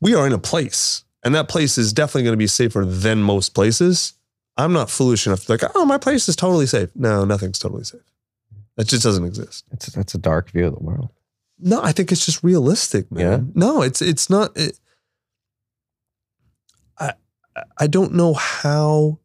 We 0.02 0.16
are 0.16 0.26
in 0.26 0.34
a 0.34 0.40
place, 0.40 1.04
and 1.24 1.36
that 1.36 1.48
place 1.48 1.78
is 1.78 1.94
definitely 1.94 2.24
going 2.24 2.34
to 2.34 2.38
be 2.38 2.48
safer 2.48 2.86
than 2.86 3.22
most 3.22 3.54
places. 3.54 4.14
I'm 4.58 4.74
not 4.74 4.90
foolish 4.90 5.28
enough 5.28 5.42
to 5.42 5.48
be 5.48 5.54
like, 5.54 5.72
oh, 5.76 5.86
my 5.86 5.98
place 5.98 6.28
is 6.28 6.36
totally 6.36 6.66
safe. 6.66 6.90
No, 6.96 7.24
nothing's 7.26 7.60
totally 7.60 7.84
safe. 7.84 8.02
That 8.76 8.88
just 8.88 9.04
doesn't 9.04 9.26
exist. 9.26 9.66
It's 9.72 9.88
that's 9.88 10.16
a 10.16 10.18
dark 10.18 10.52
view 10.52 10.68
of 10.68 10.74
the 10.74 10.84
world. 10.84 11.10
No, 11.60 11.82
I 11.84 11.92
think 11.92 12.12
it's 12.12 12.26
just 12.26 12.44
realistic, 12.44 13.12
man. 13.12 13.24
Yeah? 13.24 13.40
No, 13.54 13.82
it's 13.82 14.02
it's 14.02 14.30
not. 14.30 14.58
It, 14.58 14.80
I 16.98 17.14
I 17.78 17.88
don't 17.88 18.14
know 18.14 18.34
how. 18.34 19.19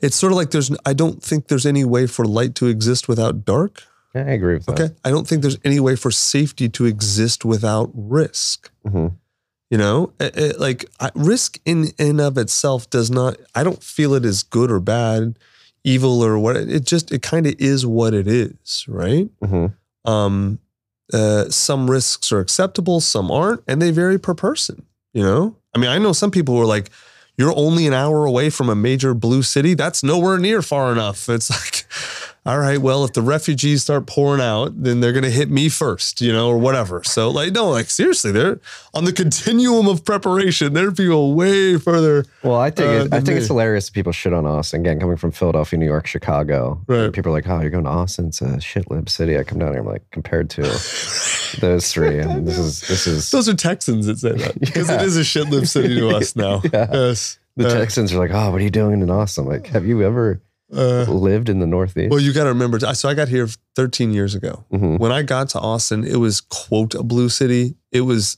It's 0.00 0.16
sort 0.16 0.32
of 0.32 0.36
like 0.36 0.50
there's. 0.50 0.70
I 0.84 0.92
don't 0.92 1.22
think 1.22 1.48
there's 1.48 1.66
any 1.66 1.84
way 1.84 2.06
for 2.06 2.24
light 2.24 2.54
to 2.56 2.66
exist 2.66 3.08
without 3.08 3.44
dark. 3.44 3.82
I 4.14 4.20
agree 4.20 4.54
with 4.54 4.66
that. 4.66 4.80
Okay. 4.80 4.94
I 5.04 5.10
don't 5.10 5.26
think 5.26 5.42
there's 5.42 5.58
any 5.64 5.80
way 5.80 5.96
for 5.96 6.10
safety 6.10 6.68
to 6.70 6.84
exist 6.84 7.44
without 7.44 7.90
risk. 7.94 8.70
Mhm. 8.86 9.12
You 9.70 9.78
know, 9.78 10.12
Eh, 10.20 10.30
eh, 10.34 10.52
like 10.58 10.84
I, 11.00 11.10
risk 11.16 11.58
in 11.64 11.88
and 11.98 12.20
of 12.20 12.38
itself 12.38 12.88
does 12.90 13.10
not. 13.10 13.36
I 13.54 13.64
don't 13.64 13.82
feel 13.82 14.14
it 14.14 14.24
is 14.24 14.42
good 14.44 14.70
or 14.70 14.78
bad, 14.78 15.36
evil 15.82 16.22
or 16.24 16.38
what. 16.38 16.54
It 16.56 16.84
just 16.84 17.10
it 17.10 17.22
kind 17.22 17.46
of 17.46 17.54
is 17.58 17.84
what 17.86 18.14
it 18.14 18.28
is, 18.28 18.84
right? 18.86 19.28
Mhm. 19.42 19.72
Um, 20.04 20.58
uh, 21.12 21.48
some 21.50 21.90
risks 21.90 22.30
are 22.30 22.38
acceptable, 22.40 23.00
some 23.00 23.30
aren't, 23.30 23.62
and 23.66 23.80
they 23.82 23.90
vary 23.90 24.18
per 24.18 24.34
person. 24.34 24.84
You 25.12 25.22
know, 25.22 25.56
I 25.74 25.78
mean, 25.78 25.90
I 25.90 25.98
know 25.98 26.12
some 26.12 26.30
people 26.30 26.54
who 26.54 26.60
are 26.62 26.66
like, 26.66 26.90
"You're 27.36 27.54
only 27.56 27.86
an 27.86 27.92
hour 27.94 28.24
away 28.24 28.50
from 28.50 28.68
a 28.68 28.74
major 28.74 29.14
blue 29.14 29.42
city. 29.42 29.74
That's 29.74 30.02
nowhere 30.02 30.38
near 30.38 30.62
far 30.62 30.92
enough." 30.92 31.28
It's 31.28 31.50
like, 31.50 31.84
all 32.46 32.58
right, 32.58 32.78
well, 32.78 33.04
if 33.04 33.12
the 33.14 33.22
refugees 33.22 33.82
start 33.82 34.06
pouring 34.06 34.40
out, 34.42 34.72
then 34.82 35.00
they're 35.00 35.12
going 35.12 35.24
to 35.24 35.30
hit 35.30 35.50
me 35.50 35.68
first, 35.70 36.20
you 36.20 36.30
know, 36.32 36.48
or 36.48 36.58
whatever. 36.58 37.02
So, 37.04 37.30
like, 37.30 37.52
no, 37.52 37.70
like 37.70 37.88
seriously, 37.90 38.32
they're 38.32 38.60
on 38.92 39.04
the 39.04 39.12
continuum 39.12 39.88
of 39.88 40.04
preparation. 40.04 40.74
There 40.74 40.88
are 40.88 40.92
people 40.92 41.34
way 41.34 41.78
further. 41.78 42.24
Well, 42.42 42.56
I 42.60 42.70
think 42.70 42.88
uh, 42.88 43.04
it, 43.06 43.14
I 43.14 43.20
think 43.20 43.38
it's 43.38 43.46
hilarious 43.48 43.86
that 43.86 43.92
people 43.94 44.12
shit 44.12 44.32
on 44.34 44.44
Austin. 44.46 44.80
Again, 44.82 45.00
coming 45.00 45.16
from 45.16 45.30
Philadelphia, 45.32 45.78
New 45.78 45.86
York, 45.86 46.06
Chicago, 46.06 46.80
Right. 46.86 47.10
people 47.12 47.30
are 47.32 47.34
like, 47.34 47.48
"Oh, 47.48 47.60
you're 47.60 47.70
going 47.70 47.84
to 47.84 47.90
Austin? 47.90 48.26
It's 48.28 48.42
a 48.42 48.60
shit 48.60 48.90
lib 48.90 49.08
city." 49.08 49.38
I 49.38 49.42
come 49.44 49.58
down 49.58 49.72
here, 49.72 49.80
I'm 49.80 49.86
like, 49.86 50.08
compared 50.10 50.50
to 50.50 50.62
those 51.60 51.92
three, 51.92 52.18
and 52.20 52.46
this 52.46 52.58
is 52.58 52.80
this 52.82 53.06
is 53.06 53.30
Those 53.30 53.48
are 53.48 53.54
Texans 53.54 54.06
that 54.06 54.18
say 54.18 54.32
that 54.32 54.58
because 54.60 54.88
it 54.90 55.00
Yeah. 55.00 55.02
is 55.06 55.16
a 55.16 55.24
shit 55.24 55.48
city 55.68 55.94
to 55.96 56.08
us 56.10 56.34
now. 56.44 56.62
Yeah. 56.72 56.88
Yes. 56.92 57.38
the 57.56 57.68
Uh, 57.68 57.72
Texans 57.74 58.12
are 58.12 58.18
like, 58.18 58.30
"Oh, 58.32 58.50
what 58.50 58.60
are 58.60 58.64
you 58.64 58.70
doing 58.70 59.00
in 59.02 59.10
Austin?" 59.10 59.46
Like, 59.46 59.66
have 59.68 59.84
you 59.86 60.02
ever 60.02 60.40
uh, 60.74 61.04
lived 61.04 61.48
in 61.48 61.60
the 61.60 61.66
Northeast? 61.66 62.10
Well, 62.10 62.20
you 62.20 62.32
got 62.32 62.44
to 62.44 62.48
remember. 62.50 62.80
So 62.94 63.08
I 63.08 63.14
got 63.14 63.28
here 63.28 63.46
13 63.76 64.12
years 64.12 64.34
ago. 64.34 64.64
Mhm. 64.72 64.98
When 64.98 65.12
I 65.12 65.22
got 65.22 65.48
to 65.50 65.60
Austin, 65.60 66.04
it 66.04 66.16
was 66.16 66.40
quote 66.40 66.94
a 66.94 67.02
blue 67.02 67.28
city. 67.28 67.76
It 67.92 68.00
was 68.02 68.36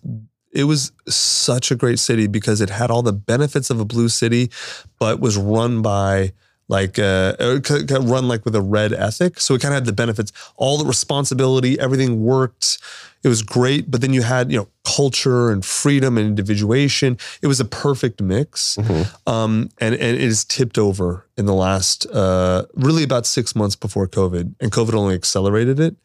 it 0.52 0.64
was 0.64 0.90
such 1.08 1.70
a 1.70 1.74
great 1.74 1.98
city 1.98 2.26
because 2.26 2.60
it 2.62 2.70
had 2.70 2.90
all 2.90 3.02
the 3.02 3.12
benefits 3.12 3.68
of 3.70 3.78
a 3.80 3.84
blue 3.84 4.08
city, 4.08 4.50
but 4.98 5.20
was 5.20 5.36
run 5.36 5.82
by 5.82 6.32
like 6.68 6.98
uh, 6.98 7.34
c- 7.62 7.84
run 8.00 8.28
like 8.28 8.44
with 8.44 8.54
a 8.56 8.60
red 8.60 8.92
ethic. 8.92 9.40
So 9.40 9.54
it 9.54 9.60
kind 9.60 9.72
of 9.72 9.76
had 9.76 9.84
the 9.86 9.92
benefits, 9.92 10.32
all 10.56 10.78
the 10.78 10.84
responsibility, 10.84 11.78
everything 11.78 12.22
worked. 12.24 12.78
It 13.22 13.28
was 13.28 13.42
great, 13.42 13.90
but 13.90 14.00
then 14.00 14.12
you 14.12 14.22
had 14.22 14.52
you 14.52 14.58
know 14.58 14.68
culture 14.84 15.50
and 15.50 15.64
freedom 15.64 16.16
and 16.16 16.26
individuation. 16.26 17.18
It 17.42 17.48
was 17.48 17.58
a 17.58 17.64
perfect 17.64 18.22
mix, 18.22 18.78
um, 19.26 19.70
and 19.78 19.94
and 19.94 20.16
it 20.16 20.22
is 20.22 20.44
tipped 20.44 20.78
over 20.78 21.26
in 21.36 21.46
the 21.46 21.54
last 21.54 22.06
uh, 22.06 22.64
really 22.74 23.02
about 23.02 23.26
six 23.26 23.54
months 23.54 23.76
before 23.76 24.06
COVID, 24.06 24.54
and 24.60 24.72
COVID 24.72 24.94
only 24.94 25.14
accelerated 25.14 25.80
it. 25.80 25.96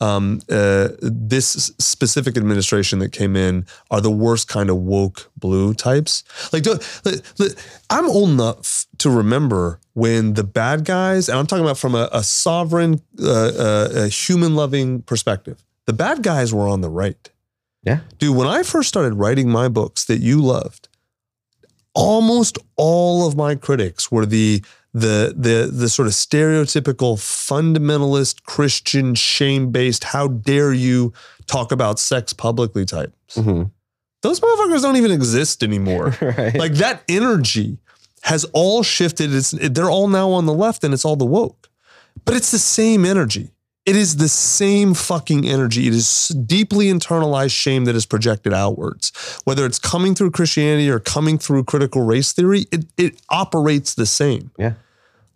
Um, 0.00 0.40
uh, 0.50 0.88
this 1.00 1.72
specific 1.78 2.36
administration 2.36 2.98
that 3.00 3.10
came 3.10 3.36
in 3.36 3.66
are 3.90 4.00
the 4.00 4.10
worst 4.10 4.48
kind 4.48 4.70
of 4.70 4.76
woke 4.76 5.30
blue 5.36 5.74
types. 5.74 6.24
Like, 6.52 6.62
do, 6.62 6.78
I'm 7.90 8.08
old 8.08 8.30
enough 8.30 8.86
to 8.98 9.10
remember 9.10 9.80
when 9.94 10.34
the 10.34 10.44
bad 10.44 10.84
guys, 10.84 11.28
and 11.28 11.38
I'm 11.38 11.46
talking 11.46 11.64
about 11.64 11.78
from 11.78 11.94
a, 11.94 12.08
a 12.12 12.22
sovereign, 12.22 13.00
uh, 13.20 13.30
uh, 13.30 13.88
a 13.94 14.08
human-loving 14.08 15.02
perspective. 15.02 15.62
The 15.86 15.92
bad 15.92 16.22
guys 16.22 16.52
were 16.52 16.68
on 16.68 16.80
the 16.80 16.90
right. 16.90 17.30
Yeah. 17.84 18.00
Dude, 18.18 18.36
when 18.36 18.48
I 18.48 18.62
first 18.62 18.88
started 18.88 19.14
writing 19.14 19.48
my 19.48 19.68
books 19.68 20.04
that 20.06 20.18
you 20.18 20.42
loved, 20.42 20.88
almost 21.94 22.58
all 22.76 23.26
of 23.26 23.36
my 23.36 23.54
critics 23.54 24.10
were 24.10 24.26
the 24.26 24.62
the 24.92 25.34
the 25.36 25.70
the 25.72 25.88
sort 25.88 26.08
of 26.08 26.14
stereotypical 26.14 27.16
fundamentalist 27.16 28.42
Christian 28.44 29.14
shame-based 29.14 30.04
how 30.04 30.26
dare 30.28 30.72
you 30.72 31.12
talk 31.46 31.70
about 31.70 31.98
sex 31.98 32.32
publicly 32.32 32.84
types. 32.84 33.36
Mhm. 33.36 33.70
Those 34.22 34.40
motherfuckers 34.40 34.82
don't 34.82 34.96
even 34.96 35.12
exist 35.12 35.62
anymore. 35.62 36.16
right? 36.20 36.56
like 36.56 36.72
that 36.74 37.02
energy 37.08 37.78
has 38.22 38.44
all 38.52 38.82
shifted. 38.82 39.32
It's 39.32 39.50
they're 39.52 39.90
all 39.90 40.08
now 40.08 40.30
on 40.30 40.46
the 40.46 40.54
left 40.54 40.82
and 40.82 40.92
it's 40.92 41.04
all 41.04 41.16
the 41.16 41.26
woke. 41.26 41.68
But 42.24 42.34
it's 42.34 42.50
the 42.50 42.58
same 42.58 43.04
energy. 43.04 43.50
It 43.86 43.94
is 43.96 44.16
the 44.16 44.28
same 44.28 44.94
fucking 44.94 45.46
energy. 45.48 45.86
It 45.86 45.94
is 45.94 46.28
deeply 46.28 46.86
internalized 46.86 47.52
shame 47.54 47.84
that 47.84 47.94
is 47.94 48.04
projected 48.04 48.52
outwards. 48.52 49.12
Whether 49.44 49.64
it's 49.64 49.78
coming 49.78 50.14
through 50.16 50.32
Christianity 50.32 50.90
or 50.90 50.98
coming 50.98 51.38
through 51.38 51.64
critical 51.64 52.02
race 52.02 52.32
theory, 52.32 52.66
it, 52.72 52.84
it 52.96 53.22
operates 53.30 53.94
the 53.94 54.06
same. 54.06 54.50
yeah. 54.58 54.72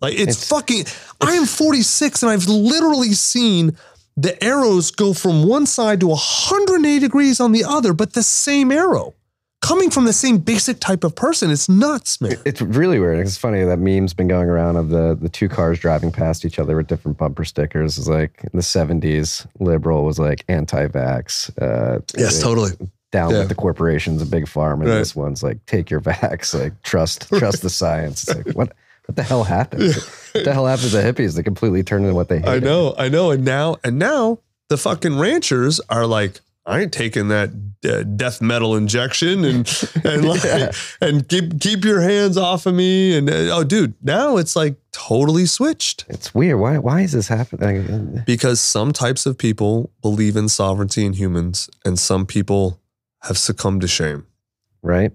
Like 0.00 0.14
it's, 0.14 0.22
It's- 0.22 0.48
fucking. 0.48 0.84
I 1.20 1.34
am 1.34 1.46
46 1.46 2.22
and 2.24 2.32
I've 2.32 2.48
literally 2.48 3.12
seen 3.12 3.76
the 4.16 4.42
arrows 4.42 4.90
go 4.90 5.12
from 5.14 5.44
one 5.46 5.66
side 5.66 6.00
to 6.00 6.08
180 6.08 6.98
degrees 6.98 7.38
on 7.38 7.52
the 7.52 7.64
other, 7.64 7.92
but 7.92 8.14
the 8.14 8.22
same 8.22 8.72
arrow 8.72 9.14
coming 9.60 9.90
from 9.90 10.04
the 10.04 10.12
same 10.12 10.38
basic 10.38 10.80
type 10.80 11.04
of 11.04 11.14
person. 11.14 11.50
It's 11.50 11.68
nuts, 11.68 12.20
man. 12.20 12.36
It's 12.44 12.60
really 12.62 12.98
weird. 12.98 13.18
It's 13.18 13.36
funny 13.36 13.62
that 13.64 13.78
meme's 13.78 14.14
been 14.14 14.28
going 14.28 14.48
around 14.48 14.76
of 14.76 14.88
the 14.90 15.16
the 15.20 15.28
two 15.28 15.48
cars 15.48 15.78
driving 15.78 16.10
past 16.12 16.44
each 16.44 16.58
other 16.58 16.76
with 16.76 16.86
different 16.86 17.18
bumper 17.18 17.44
stickers. 17.44 17.98
It's 17.98 18.08
like 18.08 18.42
in 18.44 18.50
the 18.54 18.62
seventies, 18.62 19.46
liberal 19.58 20.04
was 20.04 20.18
like 20.18 20.44
anti-vax. 20.48 21.50
Uh, 21.60 22.00
yes, 22.16 22.40
totally. 22.40 22.70
down 23.12 23.30
Yeah. 23.32 23.38
with 23.40 23.48
the 23.48 23.54
corporations, 23.54 24.22
a 24.22 24.26
big 24.26 24.46
farm, 24.48 24.80
and 24.82 24.90
Right. 24.90 24.98
this 24.98 25.14
one's 25.16 25.42
like 25.42 25.64
take 25.66 25.90
your 25.90 26.00
vax, 26.00 26.58
like 26.58 26.80
trust 26.82 27.28
trust 27.38 27.62
the 27.62 27.70
science. 27.70 28.28
It's 28.28 28.36
like 28.46 28.54
what 28.56 28.72
what 29.06 29.16
the 29.16 29.22
hell 29.24 29.42
happened? 29.44 29.94
What 30.32 30.44
the 30.44 30.52
hell 30.52 30.66
happened 30.66 30.90
to 30.90 30.96
the 30.98 31.02
hippies? 31.02 31.34
They 31.34 31.42
completely 31.42 31.82
turned 31.82 32.04
into 32.04 32.14
what 32.14 32.28
they 32.28 32.38
hated. 32.38 32.48
I 32.48 32.58
know, 32.60 32.94
I 32.96 33.08
know. 33.08 33.32
And 33.32 33.44
now, 33.44 33.76
and 33.82 33.98
now 33.98 34.38
the 34.68 34.76
fucking 34.76 35.18
ranchers 35.18 35.80
are 35.88 36.06
like, 36.06 36.40
I 36.70 36.80
ain't 36.80 36.92
taking 36.92 37.28
that 37.28 37.50
uh, 37.88 38.02
death 38.02 38.40
metal 38.42 38.76
injection 38.76 39.44
and 39.44 39.90
and 40.04 40.28
like, 40.28 40.42
Yeah. 40.44 40.72
and 41.00 41.28
keep 41.28 41.60
keep 41.60 41.84
your 41.84 42.00
hands 42.00 42.36
off 42.36 42.66
of 42.66 42.74
me. 42.74 43.16
And 43.16 43.28
uh, 43.30 43.56
oh, 43.56 43.64
dude, 43.64 43.94
now 44.02 44.36
it's 44.36 44.54
like 44.56 44.76
totally 44.92 45.46
switched. 45.46 46.04
It's 46.08 46.34
weird. 46.34 46.58
Why 46.60 46.78
why 46.78 47.00
is 47.02 47.12
this 47.12 47.28
happening? 47.28 48.22
Because 48.26 48.60
some 48.60 48.92
types 48.92 49.26
of 49.26 49.36
people 49.38 49.90
believe 50.02 50.36
in 50.36 50.48
sovereignty 50.48 51.04
in 51.06 51.14
humans, 51.14 51.68
and 51.84 51.98
some 51.98 52.26
people 52.26 52.80
have 53.22 53.36
succumbed 53.38 53.80
to 53.82 53.88
shame. 53.88 54.26
Right? 54.82 55.12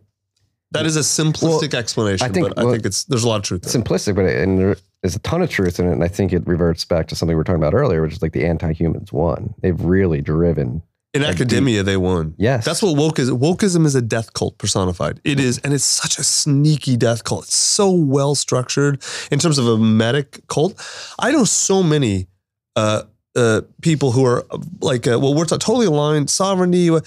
That 0.71 0.85
is 0.85 0.97
a 0.97 1.01
simplistic 1.01 1.73
explanation, 1.73 2.25
I 2.25 2.29
think- 2.29 2.49
but 2.53 2.59
I 2.59 2.69
think 2.69 2.85
it's 2.85 3.05
there's 3.05 3.23
a 3.23 3.27
lot 3.29 3.37
of 3.37 3.43
truth. 3.43 3.61
There. 3.61 3.81
Simplistic, 3.81 4.15
but 4.15 4.25
and 4.25 4.57
there 4.59 4.75
is 5.03 5.15
a 5.15 5.19
ton 5.19 5.41
of 5.41 5.49
truth 5.49 5.79
in 5.79 5.87
it. 5.87 5.91
And 5.93 6.03
I 6.03 6.07
think 6.09 6.33
it 6.33 6.45
reverts 6.45 6.83
back 6.83 7.07
to 7.07 7.15
something 7.15 7.33
we 7.35 7.37
were 7.37 7.43
talking 7.45 7.61
about 7.61 7.73
earlier, 7.75 8.01
which 8.01 8.13
is 8.13 8.21
like 8.21 8.33
the 8.33 8.45
anti-humans 8.45 9.13
won. 9.13 9.53
They've 9.61 9.79
really 9.79 10.21
driven. 10.21 10.81
In 11.15 11.23
academia, 11.23 11.81
they 11.83 11.97
won. 11.97 12.33
Yes. 12.37 12.65
That's 12.65 12.81
what 12.83 12.95
woke 12.97 13.17
is. 13.19 13.29
Wokeism 13.31 13.85
is 13.85 13.95
a 13.95 14.01
death 14.01 14.33
cult 14.33 14.57
personified. 14.57 15.21
It 15.23 15.39
is, 15.39 15.59
and 15.63 15.73
it's 15.73 15.83
such 15.85 16.19
a 16.19 16.23
sneaky 16.23 16.97
death 16.97 17.23
cult. 17.23 17.45
It's 17.45 17.55
so 17.55 17.89
well 17.91 18.35
structured 18.35 19.01
in 19.31 19.39
terms 19.39 19.57
of 19.57 19.65
a 19.67 19.77
medic 19.77 20.45
cult. 20.47 20.73
I 21.17 21.31
know 21.31 21.45
so 21.45 21.81
many 21.81 22.27
uh, 22.75 23.03
uh, 23.35 23.61
people 23.81 24.11
who 24.11 24.25
are 24.25 24.45
like, 24.81 25.07
uh, 25.07 25.17
well, 25.21 25.33
we're 25.33 25.45
totally 25.45 25.87
aligned, 25.87 26.29
sovereignty. 26.29 26.89
uh, 26.89 26.99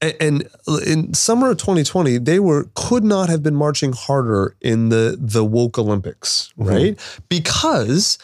And, 0.00 0.14
and 0.20 0.48
in 0.86 1.12
summer 1.14 1.50
of 1.50 1.56
2020, 1.58 2.18
they 2.18 2.38
were 2.38 2.68
could 2.74 3.02
not 3.02 3.28
have 3.28 3.42
been 3.42 3.56
marching 3.56 3.92
harder 3.92 4.54
in 4.60 4.90
the 4.90 5.16
the 5.34 5.44
woke 5.44 5.76
Olympics, 5.78 6.52
right? 6.56 6.94
Because 7.28 8.18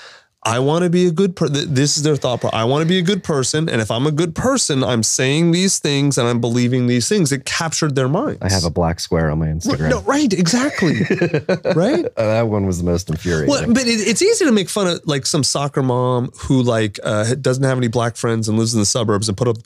I 0.46 0.58
want 0.58 0.84
to 0.84 0.90
be 0.90 1.06
a 1.06 1.10
good 1.10 1.36
person. 1.36 1.72
This 1.72 1.96
is 1.96 2.02
their 2.02 2.16
thought. 2.16 2.42
Pro- 2.42 2.50
I 2.50 2.64
want 2.64 2.82
to 2.82 2.88
be 2.88 2.98
a 2.98 3.02
good 3.02 3.24
person, 3.24 3.68
and 3.68 3.80
if 3.80 3.90
I'm 3.90 4.06
a 4.06 4.12
good 4.12 4.34
person, 4.34 4.84
I'm 4.84 5.02
saying 5.02 5.52
these 5.52 5.78
things 5.78 6.18
and 6.18 6.28
I'm 6.28 6.40
believing 6.40 6.86
these 6.86 7.08
things. 7.08 7.32
It 7.32 7.46
captured 7.46 7.94
their 7.94 8.08
minds. 8.08 8.40
I 8.42 8.50
have 8.50 8.64
a 8.64 8.70
black 8.70 9.00
square 9.00 9.30
on 9.30 9.38
my 9.38 9.46
Instagram. 9.46 9.88
no, 9.88 10.02
right, 10.02 10.30
exactly, 10.32 10.96
right. 11.74 12.04
Uh, 12.04 12.26
that 12.26 12.48
one 12.48 12.66
was 12.66 12.76
the 12.78 12.84
most 12.84 13.08
infuriating. 13.08 13.48
Well, 13.48 13.64
but 13.68 13.86
it, 13.86 14.06
it's 14.06 14.20
easy 14.20 14.44
to 14.44 14.52
make 14.52 14.68
fun 14.68 14.86
of 14.86 15.00
like 15.06 15.24
some 15.24 15.44
soccer 15.44 15.82
mom 15.82 16.30
who 16.40 16.62
like 16.62 17.00
uh, 17.02 17.34
doesn't 17.36 17.64
have 17.64 17.78
any 17.78 17.88
black 17.88 18.16
friends 18.16 18.46
and 18.48 18.58
lives 18.58 18.74
in 18.74 18.80
the 18.80 18.86
suburbs 18.86 19.28
and 19.30 19.38
put 19.38 19.48
up. 19.48 19.56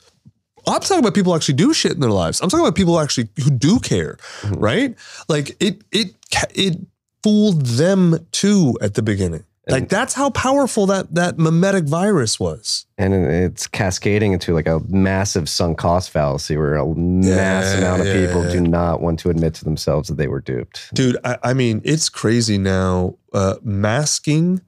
I'm 0.67 0.79
talking 0.81 0.99
about 0.99 1.13
people 1.13 1.31
who 1.33 1.35
actually 1.37 1.55
do 1.55 1.73
shit 1.73 1.93
in 1.93 1.99
their 1.99 2.11
lives. 2.11 2.41
I'm 2.41 2.49
talking 2.49 2.65
about 2.65 2.75
people 2.75 2.93
who 2.93 2.99
actually 3.03 3.27
who 3.43 3.49
do 3.49 3.79
care, 3.79 4.17
Mm-hmm. 4.41 4.55
right? 4.59 4.95
Like 5.27 5.57
it 5.59 5.81
it 5.91 6.13
it 6.53 6.77
fooled 7.23 7.65
them 7.65 8.25
too 8.31 8.77
at 8.81 8.93
the 8.93 9.01
beginning. 9.01 9.43
Like 9.71 9.89
that's 9.89 10.13
how 10.13 10.29
powerful 10.29 10.85
that 10.87 11.13
that 11.15 11.37
mimetic 11.37 11.85
virus 11.85 12.39
was. 12.39 12.85
and 12.97 13.13
it's 13.13 13.67
cascading 13.67 14.33
into 14.33 14.53
like 14.53 14.67
a 14.67 14.79
massive 14.87 15.47
sunk 15.47 15.77
cost 15.77 16.09
fallacy 16.09 16.57
where 16.57 16.75
a 16.75 16.85
mass 16.95 17.77
amount 17.77 18.01
of 18.01 18.07
yeah, 18.07 18.27
people 18.27 18.45
yeah. 18.45 18.51
do 18.51 18.61
not 18.61 19.01
want 19.01 19.19
to 19.19 19.29
admit 19.29 19.53
to 19.55 19.63
themselves 19.63 20.09
that 20.09 20.15
they 20.15 20.27
were 20.27 20.41
duped. 20.41 20.93
Dude, 20.93 21.17
I, 21.23 21.37
I 21.43 21.53
mean, 21.53 21.81
it's 21.83 22.09
crazy 22.09 22.57
now. 22.57 23.15
Uh, 23.33 23.55
masking 23.61 24.61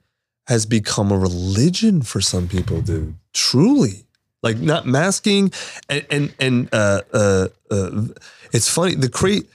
has 0.47 0.65
become 0.65 1.11
a 1.11 1.17
religion 1.17 2.01
for 2.01 2.21
some 2.21 2.47
people, 2.47 2.81
dude. 2.81 3.15
Truly. 3.33 4.05
Like 4.43 4.57
not 4.57 4.87
masking 4.87 5.51
and 5.87 6.05
and 6.09 6.33
and 6.39 6.69
uh 6.73 7.01
uh, 7.13 7.47
uh 7.69 8.07
it's 8.51 8.67
funny. 8.67 8.95
The 8.95 9.09
crate 9.09 9.47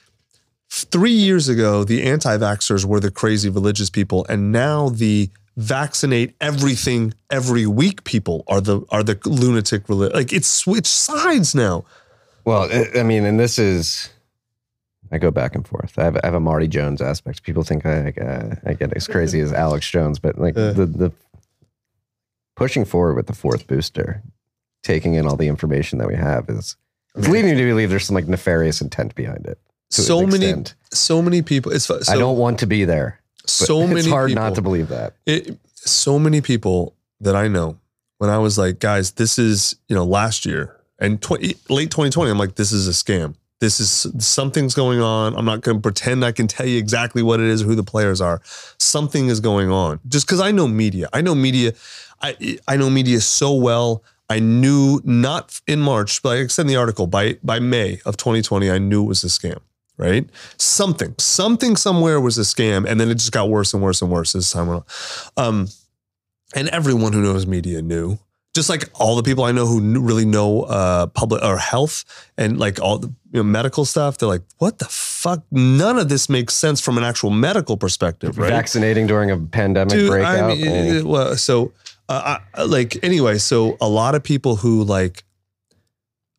Three 0.84 1.12
years 1.12 1.48
ago, 1.48 1.84
the 1.84 2.02
anti-vaxxers 2.02 2.84
were 2.84 3.00
the 3.00 3.10
crazy 3.10 3.48
religious 3.48 3.88
people, 3.88 4.26
and 4.28 4.52
now 4.52 4.90
the 4.90 5.30
vaccinate 5.56 6.34
everything 6.38 7.14
every 7.30 7.66
week 7.66 8.04
people 8.04 8.44
are 8.46 8.60
the 8.60 8.82
are 8.90 9.02
the 9.02 9.18
lunatic 9.24 9.88
religion. 9.88 10.14
Like 10.14 10.32
it's 10.34 10.46
switched 10.48 10.86
sides 10.92 11.54
now. 11.54 11.84
Well, 12.44 12.68
I- 12.94 13.02
mean, 13.02 13.24
and 13.24 13.40
this 13.40 13.58
is, 13.58 14.10
I 15.10 15.16
go 15.18 15.30
back 15.30 15.54
and 15.54 15.66
forth. 15.66 15.98
I 15.98 16.04
have, 16.04 16.16
I 16.22 16.26
have 16.26 16.34
a 16.34 16.40
Marty 16.40 16.68
Jones 16.68 17.00
aspect. 17.00 17.42
People 17.42 17.62
think 17.64 17.86
I, 17.86 18.12
I, 18.16 18.20
uh, 18.22 18.54
I 18.66 18.72
get 18.74 18.92
as 18.94 19.08
crazy 19.08 19.40
as 19.40 19.52
Alex 19.52 19.90
Jones, 19.90 20.18
but 20.18 20.38
like 20.38 20.56
Yeah. 20.56 20.72
the, 20.72 20.86
the 20.86 21.12
pushing 22.54 22.84
forward 22.84 23.14
with 23.16 23.26
the 23.26 23.32
fourth 23.34 23.66
booster, 23.66 24.22
taking 24.82 25.14
in 25.14 25.26
all 25.26 25.36
the 25.36 25.48
information 25.48 25.98
that 26.00 26.08
we 26.08 26.14
have 26.16 26.48
is 26.50 26.76
it's 27.16 27.28
leading 27.28 27.52
me 27.56 27.62
to 27.62 27.66
believe 27.66 27.88
there's 27.90 28.04
some 28.06 28.14
like 28.14 28.28
nefarious 28.28 28.80
intent 28.82 29.14
behind 29.14 29.46
it. 29.46 29.58
So 29.90 30.26
many, 30.26 30.46
extent. 30.46 30.74
so 30.92 31.22
many 31.22 31.42
people. 31.42 31.72
It's 31.72 31.84
so, 31.84 32.00
I 32.08 32.16
don't 32.16 32.38
want 32.38 32.58
to 32.60 32.66
be 32.66 32.84
there. 32.84 33.20
so 33.46 33.80
many. 33.86 34.00
It's 34.00 34.08
hard 34.08 34.28
people, 34.28 34.42
not 34.42 34.54
to 34.56 34.62
believe 34.62 34.88
that. 34.88 35.14
it, 35.26 35.58
so 35.74 36.18
many 36.18 36.40
people 36.40 36.94
that 37.20 37.36
I 37.36 37.48
know 37.48 37.78
when 38.18 38.30
I 38.30 38.38
was 38.38 38.58
like, 38.58 38.78
guys, 38.78 39.12
this 39.12 39.38
is, 39.38 39.76
you 39.88 39.94
know, 39.94 40.04
last 40.04 40.46
year 40.46 40.76
and 40.98 41.20
tw- 41.20 41.70
late 41.70 41.90
2020, 41.90 42.30
I'm 42.30 42.38
like, 42.38 42.54
this 42.54 42.72
is 42.72 42.88
a 42.88 42.92
scam. 42.92 43.34
This 43.58 43.80
is 43.80 44.06
something's 44.18 44.74
going 44.74 45.00
on. 45.00 45.34
I'm 45.34 45.46
not 45.46 45.62
going 45.62 45.78
to 45.78 45.80
pretend 45.80 46.24
I 46.24 46.32
can 46.32 46.46
tell 46.46 46.66
you 46.66 46.78
exactly 46.78 47.22
what 47.22 47.40
it 47.40 47.46
is, 47.46 47.62
or 47.62 47.66
who 47.66 47.74
the 47.74 47.82
players 47.82 48.20
are. 48.20 48.42
Something 48.78 49.28
is 49.28 49.40
going 49.40 49.70
on. 49.70 49.98
Just 50.06 50.26
because 50.26 50.40
I 50.40 50.50
know 50.50 50.68
media, 50.68 51.08
I 51.14 51.22
know 51.22 51.34
media, 51.34 51.72
I 52.20 52.58
I 52.68 52.76
know 52.76 52.90
media 52.90 53.20
so 53.22 53.54
well. 53.54 54.02
I 54.28 54.40
knew 54.40 55.00
not 55.04 55.58
in 55.66 55.80
March, 55.80 56.22
but 56.22 56.36
I 56.36 56.60
in 56.60 56.66
the 56.66 56.76
article, 56.76 57.06
by 57.06 57.38
by 57.42 57.58
May 57.58 58.00
of 58.04 58.18
2020, 58.18 58.70
I 58.70 58.76
knew 58.76 59.04
it 59.04 59.08
was 59.08 59.24
a 59.24 59.28
scam. 59.28 59.60
Right? 59.98 60.28
Something, 60.58 61.14
something 61.18 61.76
somewhere 61.76 62.20
was 62.20 62.36
a 62.36 62.42
scam, 62.42 62.86
and 62.86 63.00
then 63.00 63.08
it 63.08 63.14
just 63.14 63.32
got 63.32 63.48
worse 63.48 63.72
and 63.72 63.82
worse 63.82 64.02
and 64.02 64.10
worse 64.10 64.34
as 64.34 64.50
time 64.50 64.66
went 64.68 64.84
on. 65.36 65.46
Um, 65.46 65.68
and 66.54 66.68
everyone 66.68 67.12
who 67.12 67.22
knows 67.22 67.46
media 67.46 67.82
knew 67.82 68.18
just 68.54 68.70
like 68.70 68.88
all 68.94 69.16
the 69.16 69.22
people 69.22 69.44
i 69.44 69.52
know 69.52 69.66
who 69.66 70.00
really 70.00 70.24
know 70.24 70.62
uh 70.62 71.06
public 71.08 71.42
or 71.42 71.58
health 71.58 72.04
and 72.38 72.58
like 72.58 72.80
all 72.80 72.96
the 72.98 73.08
you 73.08 73.14
know, 73.40 73.42
medical 73.42 73.84
stuff 73.84 74.16
they're 74.16 74.28
like 74.28 74.40
what 74.58 74.78
the 74.78 74.86
fuck 74.86 75.44
none 75.50 75.98
of 75.98 76.08
this 76.08 76.28
makes 76.30 76.54
sense 76.54 76.80
from 76.80 76.96
an 76.96 77.04
actual 77.04 77.28
medical 77.28 77.76
perspective 77.76 78.38
right 78.38 78.48
Vaccinating 78.48 79.06
during 79.06 79.30
a 79.30 79.36
pandemic 79.36 79.92
Dude, 79.92 80.08
breakout. 80.08 80.52
I 80.52 80.54
mean, 80.54 81.00
uh, 81.00 81.04
well, 81.04 81.36
so 81.36 81.72
uh, 82.08 82.38
I, 82.54 82.62
like 82.62 83.02
anyway, 83.02 83.38
so 83.38 83.76
a 83.80 83.88
lot 83.88 84.14
of 84.14 84.22
people 84.22 84.56
who 84.56 84.84
like, 84.84 85.24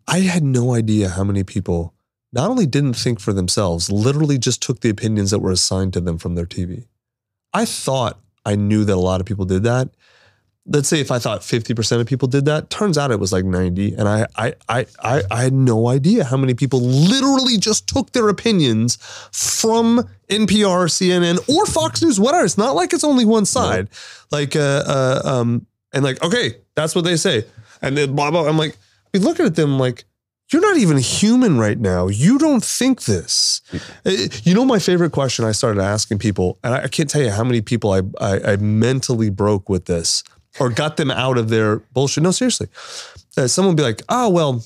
I 0.07 0.19
had 0.19 0.43
no 0.43 0.73
idea 0.73 1.09
how 1.09 1.23
many 1.23 1.43
people 1.43 1.93
not 2.37 2.51
only 2.51 2.67
didn't 2.67 2.93
think 2.93 3.19
for 3.19 3.33
themselves, 3.33 3.91
literally 3.91 4.37
just 4.37 4.61
took 4.61 4.81
the 4.81 4.89
opinions 4.89 5.31
that 5.31 5.39
were 5.39 5.51
assigned 5.51 5.91
to 5.93 5.99
them 5.99 6.19
from 6.19 6.35
their 6.35 6.45
TV. 6.45 6.85
I 7.51 7.65
thought 7.65 8.19
I 8.45 8.55
knew 8.55 8.85
that 8.85 8.93
a 8.93 8.95
lot 8.95 9.19
of 9.19 9.25
people 9.25 9.45
did 9.45 9.63
that. 9.63 9.89
Let's 10.67 10.87
say 10.87 10.99
if 10.99 11.09
I 11.09 11.17
thought 11.17 11.41
50% 11.41 11.99
of 11.99 12.05
people 12.05 12.27
did 12.27 12.45
that, 12.45 12.69
turns 12.69 12.95
out 12.95 13.09
it 13.09 13.19
was 13.19 13.33
like 13.33 13.43
90. 13.43 13.95
And 13.95 14.07
I 14.07 14.27
I 14.35 14.53
I 14.69 14.85
I, 14.99 15.23
I 15.31 15.41
had 15.41 15.53
no 15.53 15.87
idea 15.87 16.25
how 16.25 16.37
many 16.37 16.53
people 16.53 16.79
literally 16.79 17.57
just 17.57 17.87
took 17.87 18.11
their 18.11 18.29
opinions 18.29 18.97
from 19.31 20.07
NPR, 20.29 20.87
CNN, 20.91 21.49
or 21.49 21.65
Fox 21.65 22.03
News, 22.03 22.19
whatever. 22.19 22.45
It's 22.45 22.57
not 22.57 22.75
like 22.75 22.93
it's 22.93 23.03
only 23.03 23.25
one 23.25 23.45
side. 23.45 23.89
Like 24.29 24.55
uh 24.55 24.83
uh 24.85 25.21
um 25.25 25.65
and 25.91 26.03
like, 26.03 26.21
okay, 26.23 26.57
that's 26.75 26.93
what 26.93 27.05
they 27.05 27.15
say. 27.15 27.45
And 27.81 27.97
then 27.97 28.15
blah 28.15 28.29
blah. 28.29 28.47
I'm 28.47 28.57
like, 28.57 28.77
be 29.11 29.19
looking 29.19 29.45
at 29.45 29.55
them 29.55 29.79
like, 29.79 30.03
you're 30.51 30.61
not 30.61 30.77
even 30.77 30.97
human 30.97 31.57
right 31.57 31.79
now. 31.79 32.07
You 32.07 32.37
don't 32.37 32.63
think 32.63 33.03
this. 33.03 33.61
Uh, 34.05 34.11
You 34.43 34.53
know, 34.53 34.65
my 34.65 34.79
favorite 34.79 35.11
question 35.11 35.45
I 35.45 35.51
started 35.51 35.81
asking 35.81 36.19
people, 36.19 36.57
and 36.63 36.73
I 36.73 36.87
can't 36.87 37.09
tell 37.09 37.21
you 37.21 37.31
how 37.31 37.43
many 37.43 37.61
people 37.61 37.91
I, 37.91 38.01
I, 38.21 38.53
I 38.53 38.55
mentally 38.57 39.29
broke 39.29 39.69
with 39.69 39.85
this 39.85 40.23
or 40.59 40.69
got 40.69 40.97
them 40.97 41.11
out 41.11 41.37
of 41.37 41.49
their 41.49 41.77
bullshit. 41.93 42.23
No, 42.23 42.31
seriously. 42.31 42.67
Uh, 43.37 43.47
someone 43.47 43.75
would 43.75 43.77
be 43.77 43.83
like, 43.83 44.01
oh, 44.09 44.29
well, 44.29 44.63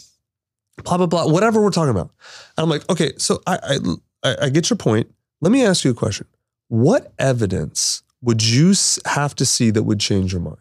blah, 0.83 0.97
blah, 0.97 1.07
blah, 1.07 1.27
whatever 1.27 1.61
we're 1.61 1.71
talking 1.71 1.91
about. 1.91 2.11
And 2.57 2.63
I'm 2.63 2.69
like, 2.69 2.87
okay, 2.89 3.11
so 3.17 3.41
I, 3.47 3.57
I, 3.63 3.77
I, 4.23 4.35
I 4.45 4.49
get 4.49 4.69
your 4.69 4.77
point. 4.77 5.11
Let 5.41 5.51
me 5.51 5.65
ask 5.65 5.83
you 5.83 5.91
a 5.91 5.95
question. 5.95 6.27
What 6.67 7.11
evidence 7.19 8.03
would 8.21 8.45
you 8.47 8.73
have 9.05 9.35
to 9.35 9.45
see 9.45 9.71
that 9.71 9.83
would 9.83 9.99
change 9.99 10.31
your 10.31 10.41
mind? 10.41 10.60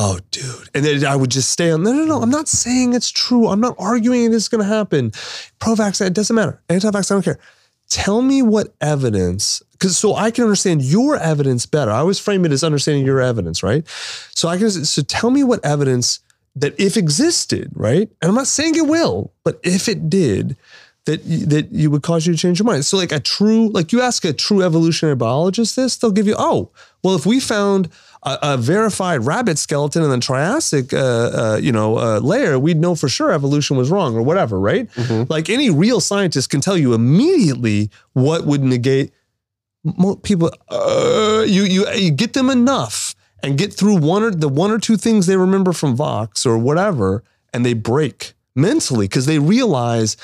Oh, 0.00 0.20
dude. 0.30 0.68
And 0.74 0.84
then 0.84 1.04
I 1.04 1.16
would 1.16 1.30
just 1.30 1.50
stay 1.50 1.72
on, 1.72 1.82
no, 1.82 1.92
no, 1.92 2.04
no. 2.04 2.22
I'm 2.22 2.30
not 2.30 2.46
saying 2.46 2.94
it's 2.94 3.10
true. 3.10 3.48
I'm 3.48 3.60
not 3.60 3.74
arguing 3.80 4.30
this 4.30 4.44
is 4.44 4.48
going 4.48 4.62
to 4.62 4.68
happen. 4.68 5.10
Pro 5.58 5.74
vaccine, 5.74 6.06
it 6.06 6.14
doesn't 6.14 6.36
matter. 6.36 6.62
Anti 6.68 6.88
vaccine, 6.92 7.16
I 7.16 7.16
don't 7.16 7.24
care. 7.24 7.40
Tell 7.90 8.22
me 8.22 8.40
what 8.40 8.74
evidence, 8.80 9.60
because 9.72 9.98
so 9.98 10.14
I 10.14 10.30
can 10.30 10.44
understand 10.44 10.82
your 10.82 11.16
evidence 11.16 11.66
better. 11.66 11.90
I 11.90 11.98
always 11.98 12.18
frame 12.20 12.44
it 12.44 12.52
as 12.52 12.62
understanding 12.62 13.04
your 13.04 13.20
evidence, 13.20 13.62
right? 13.64 13.86
So 13.88 14.48
I 14.48 14.56
can, 14.56 14.70
so 14.70 15.02
tell 15.02 15.30
me 15.30 15.42
what 15.42 15.64
evidence 15.64 16.20
that 16.54 16.78
if 16.78 16.96
existed, 16.96 17.70
right? 17.74 18.08
And 18.22 18.28
I'm 18.28 18.34
not 18.34 18.46
saying 18.46 18.76
it 18.76 18.86
will, 18.86 19.32
but 19.42 19.58
if 19.64 19.88
it 19.88 20.08
did, 20.08 20.56
that 21.06 21.24
that 21.48 21.72
you 21.72 21.90
would 21.90 22.02
cause 22.02 22.26
you 22.26 22.34
to 22.34 22.38
change 22.38 22.58
your 22.58 22.66
mind. 22.66 22.84
So 22.84 22.98
like 22.98 23.12
a 23.12 23.20
true, 23.20 23.70
like 23.70 23.92
you 23.92 24.02
ask 24.02 24.24
a 24.26 24.32
true 24.34 24.62
evolutionary 24.62 25.16
biologist 25.16 25.74
this, 25.74 25.96
they'll 25.96 26.10
give 26.10 26.26
you, 26.26 26.36
oh, 26.38 26.70
well, 27.02 27.14
if 27.16 27.24
we 27.24 27.40
found 27.40 27.88
a, 28.22 28.38
a 28.42 28.56
verified 28.56 29.24
rabbit 29.24 29.58
skeleton 29.58 30.02
in 30.02 30.10
the 30.10 30.18
Triassic, 30.18 30.92
uh, 30.92 30.96
uh, 30.98 31.58
you 31.60 31.72
know, 31.72 31.98
uh, 31.98 32.18
layer, 32.20 32.58
we'd 32.58 32.78
know 32.78 32.94
for 32.94 33.08
sure 33.08 33.32
evolution 33.32 33.76
was 33.76 33.90
wrong 33.90 34.16
or 34.16 34.22
whatever, 34.22 34.58
right? 34.58 34.88
Like 35.28 35.48
any 35.48 35.70
real 35.70 36.00
scientist 36.00 36.50
can 36.50 36.60
tell 36.60 36.76
you 36.76 36.94
immediately 36.94 37.90
what 38.12 38.44
would 38.44 38.62
negate 38.62 39.12
people. 40.22 40.50
Uh, 40.68 41.44
you 41.46 41.62
you 41.62 41.88
you 41.92 42.10
get 42.10 42.32
them 42.32 42.50
enough 42.50 43.14
and 43.42 43.56
get 43.56 43.72
through 43.72 43.96
one 43.96 44.22
or 44.22 44.30
the 44.30 44.48
one 44.48 44.70
or 44.70 44.78
two 44.78 44.96
things 44.96 45.26
they 45.26 45.36
remember 45.36 45.72
from 45.72 45.94
Vox 45.94 46.44
or 46.44 46.58
whatever, 46.58 47.22
and 47.52 47.64
they 47.64 47.74
break 47.74 48.34
mentally 48.54 49.06
because 49.06 49.26
they 49.26 49.38
realize 49.38 50.16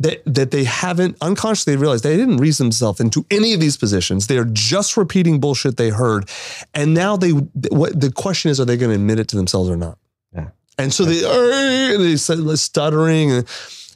that 0.00 0.22
that 0.26 0.50
they 0.50 0.64
haven't 0.64 1.16
unconsciously 1.20 1.76
realized 1.76 2.04
they 2.04 2.16
didn't 2.16 2.38
reason 2.38 2.66
themselves 2.66 3.00
into 3.00 3.26
any 3.30 3.52
of 3.52 3.60
these 3.60 3.76
positions. 3.76 4.26
They 4.26 4.38
are 4.38 4.44
just 4.44 4.96
repeating 4.96 5.40
bullshit 5.40 5.76
they 5.76 5.90
heard, 5.90 6.28
and 6.74 6.94
now 6.94 7.16
they 7.16 7.30
what 7.30 8.00
the 8.00 8.12
question 8.12 8.50
is: 8.50 8.60
Are 8.60 8.64
they 8.64 8.76
going 8.76 8.90
to 8.90 8.96
admit 8.96 9.18
it 9.18 9.28
to 9.28 9.36
themselves 9.36 9.68
or 9.68 9.76
not? 9.76 9.98
Yeah. 10.34 10.48
And 10.78 10.92
so 10.92 11.04
they 11.04 11.24
"Arr," 11.24 11.98
they 11.98 12.16
stuttering 12.16 13.32
and. 13.32 13.48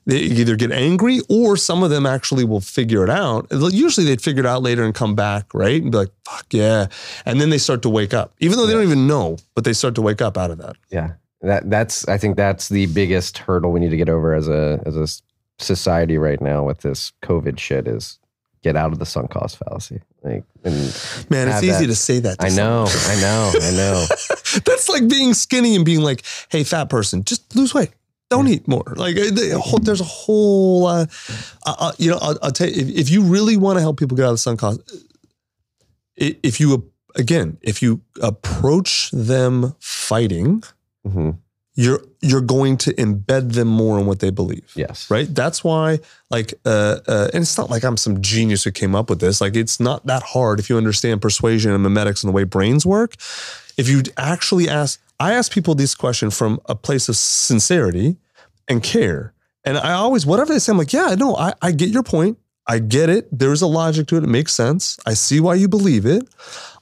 They 0.04 0.18
either 0.18 0.56
get 0.56 0.72
angry 0.72 1.20
or 1.28 1.56
some 1.56 1.84
of 1.84 1.90
them 1.90 2.06
actually 2.06 2.42
will 2.42 2.60
figure 2.60 3.04
it 3.04 3.08
out. 3.08 3.46
Usually 3.52 4.04
they'd 4.04 4.20
figure 4.20 4.40
it 4.40 4.46
out 4.46 4.60
later 4.60 4.82
and 4.82 4.92
come 4.92 5.14
back, 5.14 5.54
right? 5.54 5.80
And 5.80 5.92
be 5.92 5.98
like, 5.98 6.10
fuck 6.28 6.44
yeah. 6.50 6.88
And 7.24 7.40
then 7.40 7.50
they 7.50 7.58
start 7.58 7.82
to 7.82 7.88
wake 7.88 8.12
up, 8.12 8.34
even 8.40 8.58
though 8.58 8.66
they 8.66 8.72
don't 8.72 8.82
even 8.82 9.06
know, 9.06 9.36
but 9.54 9.62
they 9.62 9.72
start 9.72 9.94
to 9.94 10.02
wake 10.02 10.20
up 10.20 10.36
out 10.36 10.50
of 10.50 10.58
that. 10.58 10.74
Yeah, 10.90 11.12
that 11.42 11.70
that's 11.70 12.08
I 12.08 12.18
think 12.18 12.36
that's 12.36 12.68
the 12.68 12.86
biggest 12.86 13.38
hurdle 13.38 13.70
we 13.70 13.78
need 13.78 13.90
to 13.90 13.96
get 13.96 14.08
over 14.08 14.34
as 14.34 14.48
a 14.48 14.82
as 14.84 14.96
a 14.96 15.06
society 15.58 16.18
right 16.18 16.40
now 16.40 16.64
with 16.64 16.78
this 16.80 17.12
COVID 17.22 17.58
shit 17.58 17.86
is 17.86 18.18
get 18.62 18.76
out 18.76 18.92
of 18.92 18.98
the 18.98 19.06
sunk 19.06 19.30
cost 19.30 19.58
fallacy. 19.58 20.00
Like, 20.22 20.44
and 20.64 20.74
Man, 21.30 21.48
it's 21.48 21.62
easy 21.64 21.72
that- 21.80 21.86
to 21.86 21.94
say 21.96 22.20
that. 22.20 22.38
to 22.38 22.46
I 22.46 22.48
know, 22.50 22.86
I 22.88 23.20
know, 23.20 23.52
I 23.60 23.70
know. 23.76 24.06
That's 24.64 24.88
like 24.88 25.08
being 25.08 25.34
skinny 25.34 25.74
and 25.76 25.84
being 25.84 26.00
like, 26.00 26.24
hey, 26.48 26.62
fat 26.64 26.88
person, 26.88 27.24
just 27.24 27.54
lose 27.56 27.74
weight. 27.74 27.90
Don't 28.30 28.48
eat 28.48 28.66
more. 28.66 28.94
Like 28.96 29.16
uh, 29.18 29.24
there's 29.82 30.00
a 30.00 30.04
whole, 30.04 30.86
uh, 30.86 31.06
uh, 31.66 31.74
uh, 31.78 31.92
you 31.98 32.10
know, 32.10 32.18
I'll, 32.22 32.38
I'll 32.42 32.50
tell 32.50 32.66
you, 32.68 32.80
if, 32.80 32.88
if 32.88 33.10
you 33.10 33.22
really 33.22 33.56
want 33.58 33.76
to 33.76 33.80
help 33.82 33.98
people 33.98 34.16
get 34.16 34.24
out 34.24 34.28
of 34.30 34.34
the 34.34 34.38
sunk 34.38 34.60
cost, 34.60 34.80
if 36.16 36.58
you, 36.60 36.90
again, 37.16 37.58
if 37.62 37.82
you 37.82 38.00
approach 38.22 39.10
them 39.12 39.74
fighting, 39.80 40.62
Mhm. 41.06 41.38
You're 41.74 42.02
you're 42.20 42.42
going 42.42 42.76
to 42.76 42.92
embed 42.94 43.54
them 43.54 43.68
more 43.68 43.98
in 43.98 44.06
what 44.06 44.20
they 44.20 44.30
believe. 44.30 44.70
Yes, 44.74 45.10
Right. 45.10 45.32
That's 45.32 45.64
why, 45.64 46.00
like, 46.30 46.54
uh, 46.64 46.98
uh, 47.08 47.30
and 47.32 47.42
it's 47.42 47.56
not 47.56 47.70
like 47.70 47.82
I'm 47.82 47.96
some 47.96 48.20
genius 48.20 48.64
who 48.64 48.70
came 48.70 48.94
up 48.94 49.08
with 49.08 49.20
this. 49.20 49.40
Like, 49.40 49.56
it's 49.56 49.80
not 49.80 50.06
that 50.06 50.22
hard 50.22 50.60
if 50.60 50.68
you 50.68 50.76
understand 50.76 51.22
persuasion 51.22 51.72
and 51.72 51.84
memetics 51.84 52.22
and 52.22 52.28
the 52.28 52.32
way 52.32 52.44
brains 52.44 52.84
work. 52.84 53.14
If 53.76 53.88
you 53.88 54.02
actually 54.16 54.68
ask, 54.68 55.00
I 55.18 55.32
ask 55.32 55.50
people 55.50 55.74
this 55.74 55.94
question 55.94 56.30
from 56.30 56.60
a 56.66 56.74
place 56.74 57.08
of 57.08 57.16
sincerity 57.16 58.16
and 58.68 58.82
care. 58.82 59.32
And 59.64 59.78
I 59.78 59.92
always, 59.92 60.26
whatever 60.26 60.52
they 60.52 60.58
say, 60.58 60.72
I'm 60.72 60.78
like, 60.78 60.92
yeah, 60.92 61.14
no, 61.18 61.36
I, 61.36 61.54
I 61.62 61.70
get 61.70 61.88
your 61.88 62.02
point. 62.02 62.38
I 62.72 62.78
get 62.78 63.10
it. 63.10 63.28
There's 63.30 63.60
a 63.60 63.66
logic 63.66 64.06
to 64.08 64.16
it. 64.16 64.24
It 64.24 64.28
makes 64.28 64.54
sense. 64.54 64.98
I 65.04 65.12
see 65.12 65.40
why 65.40 65.56
you 65.56 65.68
believe 65.68 66.06
it. 66.06 66.22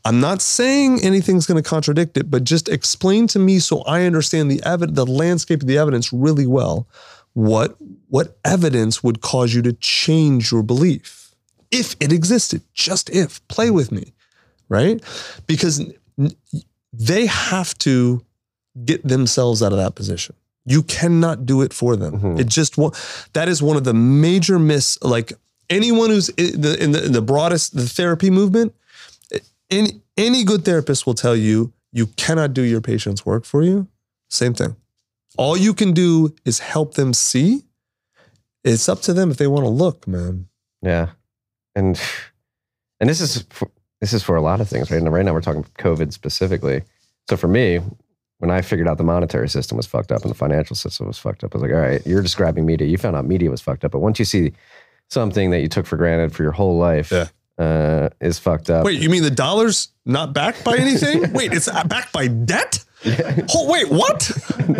I'm 0.04 0.20
not 0.20 0.40
saying 0.40 1.00
anything's 1.02 1.46
going 1.46 1.60
to 1.60 1.68
contradict 1.68 2.16
it, 2.16 2.30
but 2.30 2.44
just 2.44 2.68
explain 2.68 3.26
to 3.28 3.40
me 3.40 3.58
so 3.58 3.82
I 3.82 4.04
understand 4.04 4.52
the 4.52 4.62
evidence, 4.64 4.94
the 4.94 5.04
landscape 5.04 5.62
of 5.62 5.66
the 5.66 5.78
evidence 5.78 6.12
really 6.12 6.46
well. 6.46 6.86
What 7.32 7.76
what 8.08 8.38
evidence 8.44 9.02
would 9.02 9.20
cause 9.20 9.52
you 9.52 9.62
to 9.62 9.72
change 9.72 10.52
your 10.52 10.62
belief 10.62 11.34
if 11.72 11.96
it 11.98 12.12
existed? 12.12 12.62
Just 12.72 13.10
if. 13.10 13.46
Play 13.48 13.70
with 13.72 13.90
me, 13.90 14.12
right? 14.68 15.02
Because 15.48 15.82
they 16.92 17.26
have 17.26 17.76
to 17.78 18.24
get 18.84 19.06
themselves 19.06 19.60
out 19.60 19.72
of 19.72 19.78
that 19.78 19.96
position. 19.96 20.36
You 20.66 20.82
cannot 20.84 21.46
do 21.46 21.62
it 21.62 21.72
for 21.72 21.96
them. 21.96 22.12
Mhm. 22.20 22.40
It 22.40 22.46
just 22.46 22.78
won't. 22.78 22.94
That 23.32 23.48
is 23.48 23.60
one 23.60 23.76
of 23.76 23.84
the 23.84 23.94
major 23.94 24.58
miss. 24.58 24.98
Like 25.02 25.32
anyone 25.70 26.10
who's 26.10 26.28
in 26.30 26.60
the, 26.60 26.82
in 26.82 26.92
the, 26.92 27.06
in 27.06 27.12
the 27.12 27.22
broadest 27.22 27.74
the 27.74 27.88
therapy 27.88 28.28
movement, 28.28 28.74
any 29.70 30.02
any 30.16 30.44
good 30.44 30.64
therapist 30.64 31.06
will 31.06 31.14
tell 31.14 31.36
you 31.36 31.72
you 31.92 32.08
cannot 32.08 32.52
do 32.52 32.62
your 32.62 32.80
patient's 32.80 33.24
work 33.24 33.44
for 33.44 33.62
you. 33.62 33.88
Same 34.28 34.52
thing. 34.52 34.76
All 35.38 35.56
you 35.56 35.72
can 35.72 35.92
do 35.92 36.34
is 36.44 36.58
help 36.58 36.94
them 36.94 37.14
see. 37.14 37.62
It's 38.64 38.88
up 38.88 39.00
to 39.02 39.12
them 39.12 39.30
if 39.30 39.38
they 39.38 39.46
want 39.46 39.64
to 39.64 39.70
look, 39.70 40.06
man. 40.06 40.48
Yeah, 40.82 41.10
and 41.74 41.98
and 42.98 43.08
this 43.08 43.20
is 43.20 43.46
for, 43.50 43.70
this 44.00 44.12
is 44.12 44.22
for 44.22 44.36
a 44.36 44.42
lot 44.42 44.60
of 44.60 44.68
things, 44.68 44.90
right? 44.90 44.98
And 44.98 45.10
right 45.12 45.24
now 45.24 45.32
we're 45.32 45.40
talking 45.40 45.64
COVID 45.78 46.12
specifically. 46.12 46.82
So 47.28 47.36
for 47.36 47.48
me, 47.48 47.80
when 48.38 48.50
I 48.50 48.60
figured 48.60 48.88
out 48.88 48.98
the 48.98 49.04
monetary 49.04 49.48
system 49.48 49.76
was 49.76 49.86
fucked 49.86 50.10
up 50.10 50.22
and 50.22 50.30
the 50.30 50.36
financial 50.36 50.74
system 50.74 51.06
was 51.06 51.18
fucked 51.18 51.44
up, 51.44 51.54
I 51.54 51.58
was 51.58 51.62
like, 51.62 51.72
all 51.72 51.80
right, 51.80 52.04
you're 52.06 52.22
describing 52.22 52.66
media. 52.66 52.88
You 52.88 52.98
found 52.98 53.16
out 53.16 53.26
media 53.26 53.50
was 53.50 53.60
fucked 53.60 53.84
up, 53.84 53.92
but 53.92 54.00
once 54.00 54.18
you 54.18 54.24
see 54.24 54.52
something 55.10 55.50
that 55.50 55.60
you 55.60 55.68
took 55.68 55.86
for 55.86 55.96
granted 55.96 56.34
for 56.34 56.42
your 56.42 56.52
whole 56.52 56.78
life 56.78 57.10
Yeah. 57.10 57.26
uh, 57.58 58.08
is 58.20 58.38
fucked 58.38 58.70
up. 58.70 58.84
Wait, 58.84 59.00
you 59.00 59.10
mean 59.10 59.22
the 59.22 59.30
dollar's 59.30 59.88
not 60.06 60.32
backed 60.32 60.64
by 60.64 60.76
anything? 60.76 61.32
wait, 61.32 61.52
it's 61.52 61.68
backed 61.86 62.12
by 62.12 62.28
debt? 62.28 62.84
Oh, 63.54 63.66
wait, 63.70 63.88
what? 63.90 64.22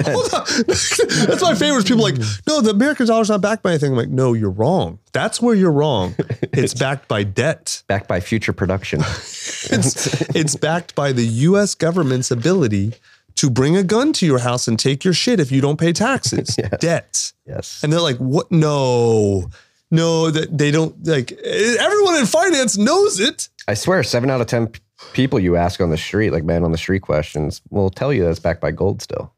Hold 0.05 0.35
on. 0.35 0.45
That's 0.66 1.41
my 1.43 1.55
favorite. 1.55 1.78
is 1.78 1.85
People 1.85 2.03
like, 2.03 2.16
no, 2.47 2.61
the 2.61 2.70
American 2.70 3.07
dollar's 3.07 3.31
not 3.31 3.41
backed 3.41 3.62
by 3.62 3.70
anything. 3.70 3.93
I'm 3.93 3.97
like, 3.97 4.11
no, 4.11 4.35
you're 4.35 4.51
wrong. 4.51 4.99
That's 5.12 5.41
where 5.41 5.55
you're 5.55 5.72
wrong. 5.72 6.14
It's 6.53 6.74
backed 6.74 7.09
by 7.09 7.22
debt. 7.22 7.83
backed 7.87 8.09
by 8.09 8.20
future 8.20 8.53
production. 8.53 9.01
It's 9.01 10.20
it's 10.37 10.55
backed 10.55 10.95
by 10.95 11.12
the 11.12 11.24
U.S. 11.26 11.74
government's 11.74 12.31
ability 12.31 12.93
to 13.37 13.49
bring 13.49 13.74
a 13.76 13.83
gun 13.83 14.12
to 14.14 14.26
your 14.26 14.41
house 14.41 14.68
and 14.68 14.78
take 14.78 15.03
your 15.03 15.14
shit 15.14 15.41
if 15.41 15.51
you 15.51 15.62
don't 15.62 15.78
pay 15.81 15.95
taxes. 15.95 16.57
Debt. 16.78 17.33
yes. 17.47 17.83
And 17.83 17.91
they're 17.91 18.01
like, 18.03 18.18
what? 18.18 18.53
No, 18.53 19.49
no, 19.91 20.30
that 20.30 20.57
they 20.57 20.70
don't 20.70 21.07
like. 21.07 21.32
Everyone 21.32 22.16
in 22.16 22.26
finance 22.26 22.76
knows 22.78 23.18
it. 23.20 23.49
I 23.68 23.74
swear, 23.74 24.03
seven 24.03 24.30
out 24.30 24.41
of 24.41 24.47
10 24.47 24.68
p- 24.68 24.80
people 25.12 25.38
you 25.41 25.57
ask 25.57 25.80
on 25.80 25.91
the 25.91 25.97
street, 25.97 26.30
like 26.30 26.45
man 26.45 26.64
on 26.64 26.72
the 26.72 26.78
street 26.78 27.03
questions, 27.03 27.61
will 27.70 27.91
tell 27.91 28.12
you 28.12 28.24
that's 28.24 28.38
backed 28.38 28.61
by 28.61 28.70
gold 28.70 29.03
still. 29.03 29.32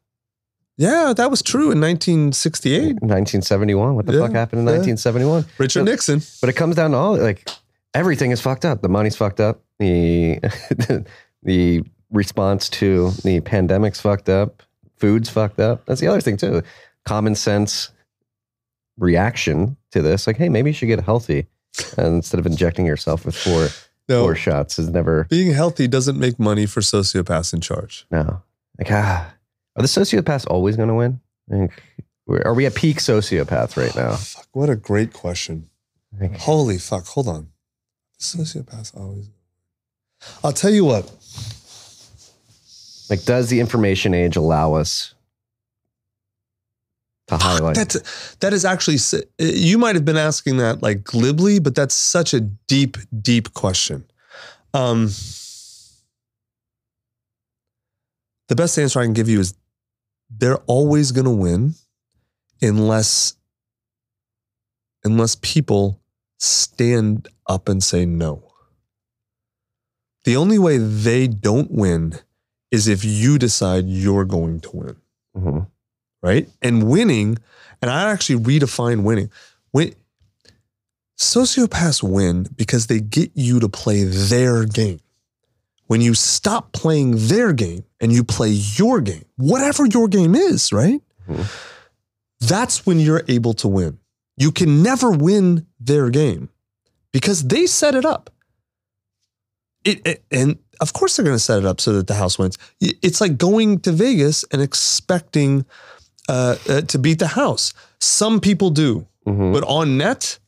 Yeah, 0.79 1.13
that 1.17 1.31
was 1.31 1.43
true 1.43 1.71
in 1.71 1.81
1968. 1.81 2.95
1971. 3.03 3.95
What 3.95 4.07
the 4.07 4.13
Yeah, 4.15 4.21
fuck 4.21 4.33
happened 4.33 4.61
in 4.61 4.67
yeah. 4.67 4.73
1971? 4.79 5.45
Richard 5.59 5.81
So- 5.81 5.85
Nixon. 5.85 6.23
But 6.41 6.49
it 6.51 6.55
comes 6.55 6.77
down 6.77 6.93
to 6.93 6.97
all 6.97 7.17
like 7.17 7.49
everything 7.95 8.31
is 8.31 8.41
fucked 8.41 8.65
up. 8.65 8.81
The 8.83 8.89
money's 8.89 9.17
fucked 9.17 9.41
up. 9.41 9.61
The 9.79 10.39
the 11.43 11.83
response 12.11 12.69
to 12.71 13.11
the 13.23 13.41
pandemic's 13.41 14.01
fucked 14.01 14.29
up. 14.29 14.63
Food's 14.97 15.29
fucked 15.29 15.61
up. 15.61 15.85
That's 15.87 16.01
the 16.01 16.07
other 16.09 16.21
thing 16.21 16.37
too. 16.37 16.63
Common 17.05 17.35
sense 17.35 17.91
reaction 18.99 19.77
to 19.93 20.03
this, 20.03 20.27
like, 20.27 20.37
hey, 20.37 20.49
maybe 20.49 20.71
you 20.71 20.75
should 20.75 20.87
get 20.87 21.01
healthy 21.01 21.47
and 21.97 22.07
instead 22.17 22.39
of 22.39 22.47
injecting 22.47 22.85
yourself 22.87 23.25
with 23.25 23.35
four 23.37 23.69
No, 24.09 24.25
four 24.25 24.35
shots 24.35 24.79
is 24.79 24.91
never 24.91 25.25
being 25.31 25.53
healthy 25.53 25.89
doesn't 25.89 26.19
make 26.19 26.39
money 26.39 26.67
for 26.67 26.81
sociopaths 26.81 27.53
in 27.55 27.61
charge. 27.61 28.07
no. 28.11 28.43
Like 28.79 28.91
ah, 28.91 29.35
are 29.77 29.83
the 29.83 29.89
sociopaths 29.89 30.47
always 30.47 30.77
going 30.77 30.89
to 30.89 30.95
win? 30.95 31.21
Like, 31.49 31.83
we're- 32.27 32.53
we 32.55 32.67
at 32.67 32.75
peak 32.75 32.99
sociopath 32.99 33.77
right 33.77 33.95
now? 33.97 34.17
Fuck, 34.17 34.47
what 34.53 34.69
a 34.71 34.77
great 34.77 35.13
question. 35.13 35.69
Like, 36.21 36.37
Holy 36.39 36.77
fuck, 36.79 37.07
hold 37.07 37.29
on. 37.29 37.49
Sociopaths 38.21 38.95
always. 38.97 39.31
I'll 40.45 40.53
tell 40.53 40.71
you 40.71 40.85
what. 40.85 41.11
like, 43.11 43.25
does 43.25 43.49
the 43.49 43.61
information 43.61 44.15
age 44.15 44.37
allow 44.37 44.75
us 44.75 45.15
to 47.39 47.45
highlight? 47.45 47.77
That's 47.77 48.37
that 48.37 48.53
is 48.53 48.65
actually 48.65 48.99
you 49.39 49.79
might 49.79 49.95
have 49.95 50.05
been 50.05 50.17
asking 50.17 50.57
that 50.59 50.83
like 50.83 51.05
glibly, 51.05 51.59
but 51.59 51.75
that's 51.75 51.95
such 51.95 52.35
a 52.35 52.41
deep, 52.41 52.97
deep 53.21 53.53
question. 53.55 54.05
Um, 54.75 55.11
the 58.49 58.57
best 58.57 58.79
answer 58.79 59.01
I 59.01 59.05
can 59.05 59.13
give 59.13 59.29
you 59.29 59.41
is 59.41 59.55
they're 60.31 60.59
always 60.67 61.13
going 61.13 61.25
to 61.27 61.31
win 61.31 61.75
unless 62.61 63.35
unless 65.05 65.37
people 65.37 66.01
stand 66.39 67.29
up 67.47 67.69
and 67.69 67.83
say 67.83 68.07
no. 68.07 68.53
The 70.25 70.37
only 70.37 70.59
way 70.59 70.79
they 70.79 71.27
don't 71.27 71.71
win 71.71 72.15
is 72.71 72.89
if 72.89 73.05
you 73.05 73.39
decide 73.39 73.87
you're 73.87 74.25
going 74.25 74.61
to 74.61 74.71
win 74.77 74.97
Mhm. 75.37 75.67
Right? 76.23 76.49
And 76.63 76.89
winning, 76.89 77.39
and 77.81 77.91
I 77.91 78.11
actually 78.11 78.37
redefine 78.43 79.03
winning. 79.03 79.31
Win, 79.73 79.95
sociopaths 81.19 82.03
win 82.03 82.47
because 82.57 82.87
they 82.87 83.01
get 83.01 83.31
you 83.35 83.61
to 83.61 83.69
play 83.69 84.05
their 84.05 84.65
game. 84.65 85.01
When 85.87 86.01
you 86.01 86.15
stop 86.15 86.73
playing 86.73 87.15
their 87.29 87.53
game 87.53 87.85
and 88.01 88.13
you 88.13 88.25
play 88.25 88.49
your 88.51 89.01
game, 89.01 89.25
whatever 89.37 89.85
your 89.87 90.09
game 90.09 90.35
is, 90.35 90.73
right? 90.73 91.01
Mhm. 91.29 91.47
That's 92.41 92.87
when 92.87 92.99
you're 92.99 93.23
able 93.29 93.53
to 93.55 93.69
win. 93.69 93.99
You 94.37 94.53
can 94.53 94.83
never 94.83 95.11
win 95.11 95.67
their 95.79 96.09
game 96.11 96.49
because 97.13 97.43
they 97.45 97.67
set 97.67 97.95
it 97.95 98.05
up. 98.05 98.31
It, 99.85 100.07
it- 100.07 100.25
and 100.31 100.59
of 100.81 100.93
course 100.95 101.17
they're 101.17 101.25
going 101.25 101.37
to 101.37 101.43
set 101.43 101.59
it 101.59 101.67
up 101.67 101.81
so 101.81 101.93
that 101.93 102.07
the 102.07 102.15
house 102.15 102.39
wins. 102.39 102.57
It's 102.81 103.21
like 103.21 103.37
going 103.39 103.81
to 103.81 103.93
Vegas 103.93 104.45
and 104.51 104.63
expecting 104.63 105.65
uh, 106.29 106.57
uh, 106.69 106.81
to 106.83 106.99
beat 106.99 107.19
the 107.19 107.29
house. 107.29 107.73
Some 108.01 108.41
people 108.41 108.71
do, 108.71 109.07
Mhm. 109.27 109.53
but 109.53 109.65
on 109.65 109.97
net, 109.99 110.39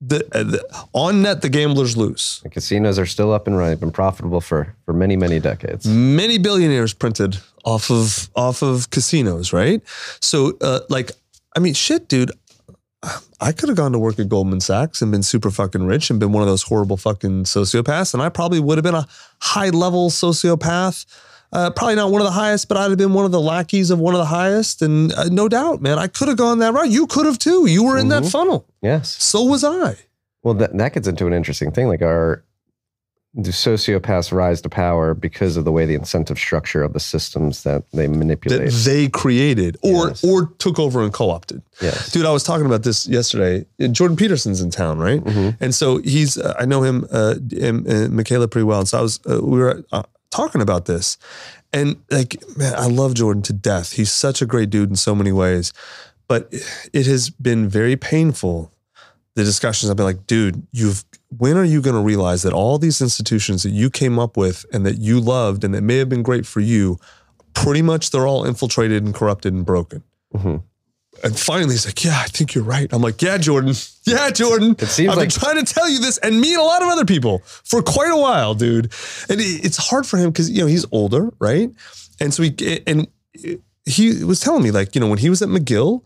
the, 0.00 0.24
uh, 0.32 0.42
the 0.42 0.60
on 0.92 1.22
net 1.22 1.42
the 1.42 1.48
gamblers 1.48 1.96
lose. 1.96 2.40
The 2.42 2.48
casinos 2.50 2.98
are 2.98 3.06
still 3.06 3.32
up 3.32 3.46
and 3.46 3.56
running, 3.56 3.78
been 3.78 3.92
profitable 3.92 4.40
for 4.40 4.74
for 4.84 4.92
many 4.92 5.16
many 5.16 5.38
decades. 5.40 5.86
Many 5.86 6.38
billionaires 6.38 6.92
printed 6.94 7.38
off 7.64 7.90
of 7.90 8.28
off 8.34 8.62
of 8.62 8.90
casinos, 8.90 9.52
right? 9.52 9.80
So, 10.20 10.56
uh, 10.60 10.80
like, 10.88 11.12
I 11.56 11.60
mean, 11.60 11.74
shit, 11.74 12.08
dude. 12.08 12.32
I 13.40 13.50
could 13.50 13.68
have 13.68 13.76
gone 13.76 13.90
to 13.92 13.98
work 13.98 14.20
at 14.20 14.28
Goldman 14.28 14.60
Sachs 14.60 15.02
and 15.02 15.10
been 15.10 15.24
super 15.24 15.50
fucking 15.50 15.84
rich 15.86 16.08
and 16.10 16.20
been 16.20 16.30
one 16.30 16.42
of 16.44 16.48
those 16.48 16.62
horrible 16.62 16.96
fucking 16.96 17.44
sociopaths, 17.44 18.14
and 18.14 18.22
I 18.22 18.28
probably 18.28 18.60
would 18.60 18.78
have 18.78 18.84
been 18.84 18.94
a 18.94 19.08
high 19.40 19.70
level 19.70 20.08
sociopath. 20.08 21.04
Uh, 21.52 21.70
probably 21.70 21.94
not 21.96 22.10
one 22.10 22.20
of 22.20 22.24
the 22.24 22.30
highest, 22.32 22.68
but 22.68 22.78
I'd 22.78 22.88
have 22.90 22.98
been 22.98 23.12
one 23.12 23.24
of 23.26 23.30
the 23.32 23.40
lackeys 23.40 23.90
of 23.90 23.98
one 23.98 24.14
of 24.14 24.18
the 24.18 24.24
highest, 24.26 24.80
and 24.80 25.12
uh, 25.12 25.24
no 25.30 25.48
doubt, 25.48 25.82
man, 25.82 25.98
I 25.98 26.06
could 26.06 26.28
have 26.28 26.38
gone 26.38 26.60
that 26.60 26.72
route. 26.72 26.88
You 26.90 27.06
could 27.06 27.26
have 27.26 27.38
too. 27.38 27.66
You 27.66 27.84
were 27.84 27.98
in 27.98 28.08
that 28.08 28.22
Mhm. 28.22 28.30
funnel. 28.32 28.66
Yes. 28.80 29.16
So 29.22 29.42
was 29.44 29.62
I. 29.62 29.96
Well, 30.42 30.54
that 30.54 30.76
that 30.78 30.94
gets 30.94 31.06
into 31.06 31.26
an 31.26 31.32
interesting 31.34 31.70
thing. 31.70 31.88
Like, 31.88 32.00
our 32.02 32.42
do 33.40 33.50
sociopaths 33.50 34.30
rise 34.30 34.60
to 34.60 34.68
power 34.68 35.14
because 35.14 35.56
of 35.56 35.64
the 35.64 35.72
way 35.72 35.86
the 35.86 35.94
incentive 35.94 36.38
structure 36.38 36.82
of 36.82 36.92
the 36.92 37.00
systems 37.00 37.62
that 37.62 37.82
they 37.92 38.06
manipulate 38.06 38.60
that 38.70 38.76
they 38.84 39.08
created 39.08 39.78
or 39.82 40.08
Yes. 40.08 40.22
or 40.22 40.52
took 40.58 40.78
over 40.78 41.02
and 41.02 41.12
co-opted. 41.14 41.62
yes. 41.80 42.12
Dude, 42.12 42.26
I 42.26 42.30
was 42.30 42.42
talking 42.42 42.66
about 42.66 42.82
this 42.82 43.06
yesterday. 43.08 43.64
Jordan 43.90 44.18
Peterson's 44.18 44.60
in 44.60 44.70
town, 44.70 44.98
right? 44.98 45.24
Mhm. 45.24 45.56
And 45.60 45.74
so 45.74 45.96
he's 45.98 46.36
uh, 46.36 46.54
I 46.58 46.66
know 46.66 46.82
him 46.82 47.06
uh, 47.10 47.36
and, 47.58 47.86
and 47.86 48.12
Mikhaila 48.12 48.50
pretty 48.50 48.64
well. 48.64 48.80
And 48.80 48.88
so 48.88 48.98
I 48.98 49.02
was 49.02 49.18
uh, 49.26 49.38
we 49.42 49.58
were 49.60 49.82
uh, 49.92 50.02
talking 50.32 50.60
about 50.60 50.86
this. 50.86 51.16
And 51.72 52.02
like 52.10 52.42
man, 52.56 52.74
I 52.76 52.86
love 52.86 53.14
Jordan 53.14 53.42
to 53.44 53.52
death. 53.52 53.92
He's 53.92 54.10
such 54.10 54.42
a 54.42 54.46
great 54.46 54.70
dude 54.70 54.90
in 54.90 54.96
so 54.96 55.14
many 55.14 55.32
ways. 55.32 55.72
But 56.28 56.52
it 56.92 57.06
has 57.06 57.30
been 57.30 57.68
very 57.68 57.96
painful 57.96 58.72
the 59.34 59.44
discussions 59.44 59.90
I've 59.90 59.96
been 59.96 60.06
like, 60.06 60.26
dude, 60.26 60.66
you've 60.72 61.04
when 61.36 61.56
are 61.56 61.64
you 61.64 61.80
going 61.80 61.96
to 61.96 62.02
realize 62.02 62.42
that 62.42 62.52
all 62.52 62.78
these 62.78 63.00
institutions 63.00 63.62
that 63.62 63.70
you 63.70 63.88
came 63.88 64.18
up 64.18 64.36
with 64.36 64.66
and 64.72 64.84
that 64.84 64.98
you 64.98 65.20
loved 65.20 65.64
and 65.64 65.72
that 65.74 65.82
may 65.82 65.96
have 65.96 66.08
been 66.08 66.22
great 66.22 66.44
for 66.46 66.60
you, 66.60 66.98
pretty 67.54 67.80
much 67.82 68.10
they're 68.10 68.26
all 68.26 68.44
infiltrated 68.44 69.04
and 69.04 69.14
corrupted 69.14 69.54
and 69.54 69.64
broken. 69.64 70.02
Mhm. 70.34 70.62
And 71.24 71.38
finally, 71.38 71.74
he's 71.74 71.86
like, 71.86 72.02
"Yeah, 72.04 72.18
I 72.18 72.26
think 72.28 72.54
you're 72.54 72.64
right." 72.64 72.88
I'm 72.92 73.02
like, 73.02 73.20
"Yeah, 73.22 73.38
Jordan. 73.38 73.74
Yeah, 74.04 74.30
Jordan. 74.30 74.74
It 74.78 74.86
seems 74.86 75.10
I've 75.10 75.16
like- 75.18 75.28
been 75.28 75.38
trying 75.40 75.64
to 75.64 75.74
tell 75.74 75.88
you 75.88 76.00
this, 76.00 76.18
and 76.18 76.40
me 76.40 76.52
and 76.54 76.60
a 76.60 76.64
lot 76.64 76.82
of 76.82 76.88
other 76.88 77.04
people 77.04 77.42
for 77.64 77.80
quite 77.82 78.10
a 78.10 78.16
while, 78.16 78.54
dude. 78.54 78.90
And 79.28 79.40
it- 79.40 79.64
it's 79.64 79.76
hard 79.76 80.06
for 80.06 80.16
him 80.16 80.30
because 80.30 80.50
you 80.50 80.60
know 80.62 80.66
he's 80.66 80.86
older, 80.90 81.30
right? 81.38 81.70
And 82.20 82.34
so 82.34 82.42
he 82.42 82.82
and 82.86 83.06
he 83.84 84.24
was 84.24 84.40
telling 84.40 84.62
me 84.62 84.70
like, 84.70 84.94
you 84.94 85.00
know, 85.00 85.08
when 85.08 85.18
he 85.18 85.30
was 85.30 85.42
at 85.42 85.48
McGill, 85.48 86.02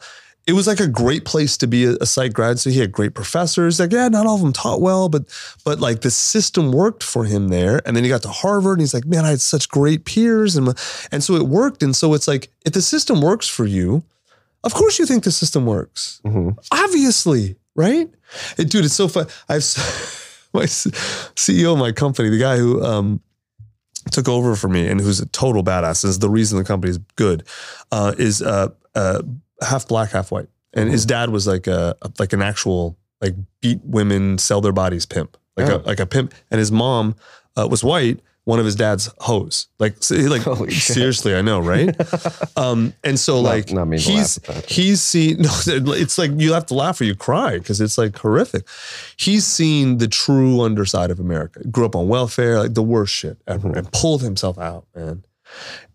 it 0.47 0.53
was 0.53 0.67
like 0.67 0.81
a 0.81 0.87
great 0.87 1.25
place 1.25 1.57
to 1.59 1.67
be 1.67 1.85
a, 1.85 1.97
a 2.01 2.07
psych 2.07 2.33
grad. 2.33 2.59
So 2.59 2.71
he 2.71 2.79
had 2.79 2.93
great 2.93 3.15
professors. 3.15 3.81
Like, 3.81 3.93
yeah, 3.93 4.09
not 4.09 4.27
all 4.27 4.37
of 4.37 4.41
them 4.43 4.53
taught 4.53 4.81
well, 4.81 5.09
but 5.09 5.25
but 5.65 5.81
like 5.81 6.03
the 6.03 6.11
system 6.11 6.73
worked 6.73 7.03
for 7.03 7.25
him 7.25 7.49
there. 7.49 7.81
And 7.87 7.97
then 7.97 8.05
he 8.05 8.11
got 8.11 8.23
to 8.23 8.29
Harvard, 8.29 8.73
and 8.75 8.81
he's 8.83 8.95
like, 8.95 9.07
man, 9.07 9.25
I 9.25 9.31
had 9.31 9.41
such 9.41 9.69
great 9.69 10.05
peers, 10.05 10.57
and 10.57 10.77
and 11.11 11.25
so 11.25 11.35
it 11.37 11.47
worked. 11.47 11.83
And 11.83 11.97
so 11.97 12.13
it's 12.15 12.29
like, 12.29 12.49
if 12.67 12.73
the 12.75 12.83
system 12.83 13.21
works 13.23 13.49
for 13.49 13.65
you, 13.67 14.03
of 14.67 14.75
course 14.75 14.99
you 14.99 15.07
think 15.07 15.25
the 15.25 15.31
system 15.33 15.65
works. 15.67 16.21
Mhm. 16.27 16.57
Obviously, 16.73 17.57
right? 17.75 18.09
And 18.59 18.69
dude, 18.71 18.85
it's 18.85 18.95
so 18.95 19.09
fun. 19.09 19.27
I've 19.49 19.63
my 20.53 20.65
CEO 20.67 21.73
of 21.73 21.79
my 21.79 21.93
company, 21.93 22.29
the 22.29 22.39
guy 22.39 22.57
who 22.59 22.83
um, 22.85 23.21
took 24.11 24.29
over 24.29 24.57
for 24.57 24.69
me 24.69 24.87
and 24.89 25.01
who's 25.01 25.21
a 25.21 25.27
total 25.27 25.63
badass 25.63 26.05
is 26.05 26.19
the 26.19 26.31
reason 26.31 26.59
the 26.59 26.65
company 26.65 26.91
is 26.91 26.99
good, 27.17 27.45
uh, 27.93 28.15
is 28.19 28.43
uh, 28.43 28.69
uh, 28.95 29.23
half 29.63 29.87
black, 29.89 30.11
half 30.11 30.31
white. 30.31 30.49
And 30.75 30.91
his 30.91 31.07
dad 31.07 31.31
was 31.31 31.47
like 31.47 31.67
a 31.67 31.97
like 32.19 32.33
an 32.35 32.43
actual 32.43 32.99
like 33.23 33.35
beat 33.63 33.81
women, 33.85 34.37
sell 34.39 34.61
their 34.61 34.73
bodies, 34.73 35.07
pimp, 35.07 35.37
like 35.57 35.69
Oh. 35.71 35.77
a 35.77 35.87
like 35.87 36.01
a 36.01 36.07
pimp. 36.07 36.35
And 36.51 36.59
his 36.59 36.71
mom 36.71 37.15
uh, 37.57 37.67
was 37.71 37.83
white. 37.83 38.21
One 38.47 38.59
of 38.61 38.65
his 38.65 38.77
dad's 38.77 39.11
hoes. 39.19 39.67
Like, 39.79 39.97
like 40.11 40.43
Holy 40.43 40.71
shit. 40.71 40.95
seriously, 40.95 41.35
I 41.35 41.43
know, 41.43 41.59
right? 41.61 41.95
um, 42.57 42.95
and 43.05 43.19
so 43.19 43.43
Not- 43.43 43.49
like 43.49 43.73
not 43.73 43.93
he's 43.93 44.09
laugh 44.09 44.37
at 44.37 44.55
that. 44.55 44.71
he's 44.71 45.03
seen. 45.03 45.39
No, 45.43 45.93
it's 45.93 46.17
like 46.17 46.31
you 46.37 46.53
have 46.53 46.65
to 46.67 46.75
laugh 46.75 47.01
or 47.01 47.05
you 47.05 47.15
cry 47.17 47.59
because 47.59 47.81
it's 47.81 47.99
like 47.99 48.17
horrific. 48.17 48.67
He's 49.19 49.45
seen 49.45 49.99
the 49.99 50.07
true 50.09 50.61
underside 50.63 51.11
of 51.11 51.19
America. 51.21 51.67
Grew 51.69 51.85
up 51.87 51.97
on 51.97 52.07
welfare, 52.09 52.59
like 52.61 52.75
the 52.75 52.83
worst 52.85 53.13
shit 53.13 53.37
ever, 53.47 53.69
Mm-hmm. 53.69 53.79
and 53.79 53.93
pulled 53.93 54.23
himself 54.23 54.59
out, 54.59 54.87
man. 54.95 55.25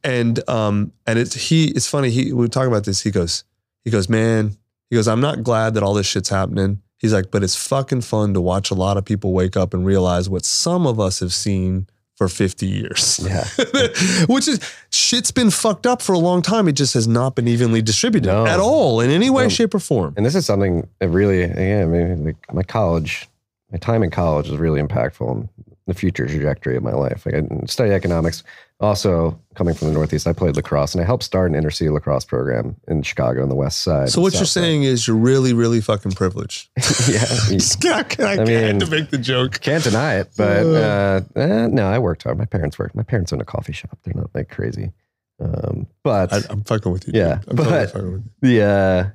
And 0.04 0.48
um, 0.50 0.92
and 1.08 1.18
it's 1.20 1.34
he. 1.36 1.66
It's 1.72 1.88
funny. 1.88 2.10
He 2.10 2.34
we 2.34 2.48
talk 2.50 2.68
about 2.68 2.84
this. 2.84 3.02
He 3.02 3.12
goes, 3.12 3.44
he 3.86 3.92
goes, 3.92 4.10
man. 4.10 4.58
He 4.90 4.96
goes, 4.98 5.08
I'm 5.08 5.22
not 5.22 5.42
glad 5.44 5.76
that 5.76 5.84
all 5.84 5.94
this 5.94 6.06
shit's 6.08 6.28
happening. 6.30 6.82
He's 6.98 7.14
like, 7.14 7.32
but 7.32 7.44
it's 7.44 7.56
fucking 7.56 8.02
fun 8.02 8.34
to 8.34 8.42
watch 8.42 8.72
a 8.72 8.76
lot 8.76 8.98
of 8.98 9.06
people 9.06 9.32
wake 9.32 9.56
up 9.56 9.74
and 9.74 9.86
realize 9.86 10.30
what 10.30 10.44
some 10.46 10.86
of 10.86 11.00
us 11.00 11.20
have 11.22 11.32
seen 11.34 11.88
for 12.22 12.28
50 12.28 12.68
years. 12.68 13.20
Yeah. 13.24 13.46
Which 14.28 14.48
is 14.48 14.60
shit's 14.92 15.32
been 15.32 15.50
fucked 15.50 15.88
up 15.88 16.04
for 16.04 16.14
a 16.14 16.20
long 16.20 16.44
time. 16.44 16.68
It 16.68 16.74
just 16.74 16.94
has 16.94 17.08
not 17.08 17.34
been 17.34 17.48
evenly 17.48 17.82
distributed 17.82 18.28
No. 18.28 18.46
at 18.46 18.60
all 18.60 19.02
in 19.02 19.10
any 19.10 19.32
way, 19.32 19.44
No. 19.44 19.50
shape, 19.50 19.74
or 19.74 19.80
form. 19.80 20.14
And 20.16 20.24
this 20.24 20.36
is 20.36 20.46
something 20.46 20.88
that 21.00 21.10
really, 21.10 21.42
again, 21.42 21.92
maybe 21.92 22.22
like 22.22 22.54
my 22.54 22.62
college, 22.62 23.28
my 23.72 23.80
time 23.80 24.04
in 24.04 24.12
college 24.12 24.50
was 24.50 24.60
really 24.60 24.80
impactful 24.80 25.32
in 25.32 25.50
the 25.88 25.96
future 25.96 26.28
trajectory 26.28 26.78
of 26.78 26.84
my 26.84 26.94
life. 26.94 27.26
Like 27.26 27.34
I 27.34 27.42
studied 27.66 27.94
economics. 27.94 28.44
Also, 28.82 29.40
coming 29.54 29.76
from 29.76 29.90
the 29.90 29.94
Northeast, 29.94 30.26
I 30.26 30.34
played 30.34 30.56
lacrosse 30.56 30.96
and 30.96 31.02
I 31.04 31.06
helped 31.06 31.24
start 31.24 31.52
an 31.52 31.56
inner 31.56 31.70
city 31.70 31.90
lacrosse 31.92 32.26
program 32.26 32.76
in 32.88 33.04
Chicago 33.04 33.44
on 33.44 33.50
the 33.50 33.56
West 33.56 33.84
Side. 33.84 34.10
So 34.10 34.22
what 34.22 34.34
South 34.34 34.40
you're 34.42 34.46
saying 34.48 34.84
is 34.84 35.08
you're 35.08 35.16
really, 35.16 35.54
really 35.54 35.82
fucking 35.82 36.14
privileged. 36.14 36.70
yeah, 37.08 37.24
I, 37.24 38.04
can't- 38.04 38.20
I, 38.22 38.32
I 38.32 38.36
had 38.38 38.48
mean- 38.48 38.80
to 38.80 38.88
make 38.88 39.12
the 39.12 39.20
joke. 39.20 39.60
can't 39.62 39.84
deny 39.84 40.16
it. 40.16 40.32
But 40.36 40.66
uh, 40.66 41.22
eh, 41.36 41.68
no, 41.68 41.88
I 41.88 42.00
worked 42.00 42.24
hard. 42.24 42.40
My 42.40 42.46
parents 42.46 42.80
worked. 42.80 42.96
My 42.96 43.04
parents 43.04 43.32
own 43.32 43.40
a 43.40 43.46
coffee 43.46 43.74
shop. 43.74 44.00
They're 44.04 44.16
not 44.16 44.32
like 44.34 44.50
crazy. 44.50 44.92
Um, 45.40 45.86
but 46.04 46.34
I, 46.34 46.40
I'm 46.50 46.64
fucking 46.64 46.92
with 46.92 47.08
you. 47.08 47.14
Yeah, 47.16 47.36
dude. 47.36 47.50
I'm 47.52 47.58
totally 47.58 47.76
but- 47.86 47.92
fucking 47.92 48.12
with 48.14 48.24
you. 48.42 48.50
the 48.50 48.64
uh, 48.64 49.10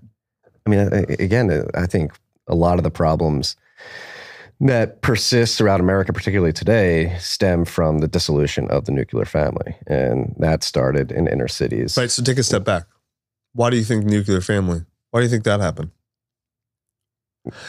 I 0.65 0.71
mean, 0.71 0.79
I- 0.95 1.13
again, 1.23 1.69
I 1.75 1.87
think 1.87 2.13
a 2.47 2.55
lot 2.55 2.79
of 2.79 2.85
the 2.85 2.91
problems 2.93 3.57
that 4.61 5.03
persists 5.03 5.59
throughout 5.59 5.81
America, 5.81 6.13
particularly 6.13 6.53
today, 6.53 7.17
stem 7.21 7.65
from 7.65 7.99
the 7.99 8.09
dissolution 8.09 8.69
of 8.69 8.85
the 8.87 8.93
nuclear 8.93 9.25
family, 9.27 9.77
and 9.87 10.35
that 10.39 10.65
started 10.65 11.13
in 11.13 11.29
inner 11.29 11.49
cities. 11.49 11.97
Right. 11.97 12.11
So 12.11 12.23
take 12.23 12.39
a 12.39 12.43
step 12.43 12.65
back. 12.65 12.85
Why 13.53 13.71
do 13.71 13.77
you 13.77 13.85
think 13.85 14.05
nuclear 14.05 14.41
family? 14.41 14.85
Why 15.11 15.21
do 15.21 15.25
you 15.25 15.31
think 15.31 15.45
that 15.45 15.61
happened? 15.61 15.91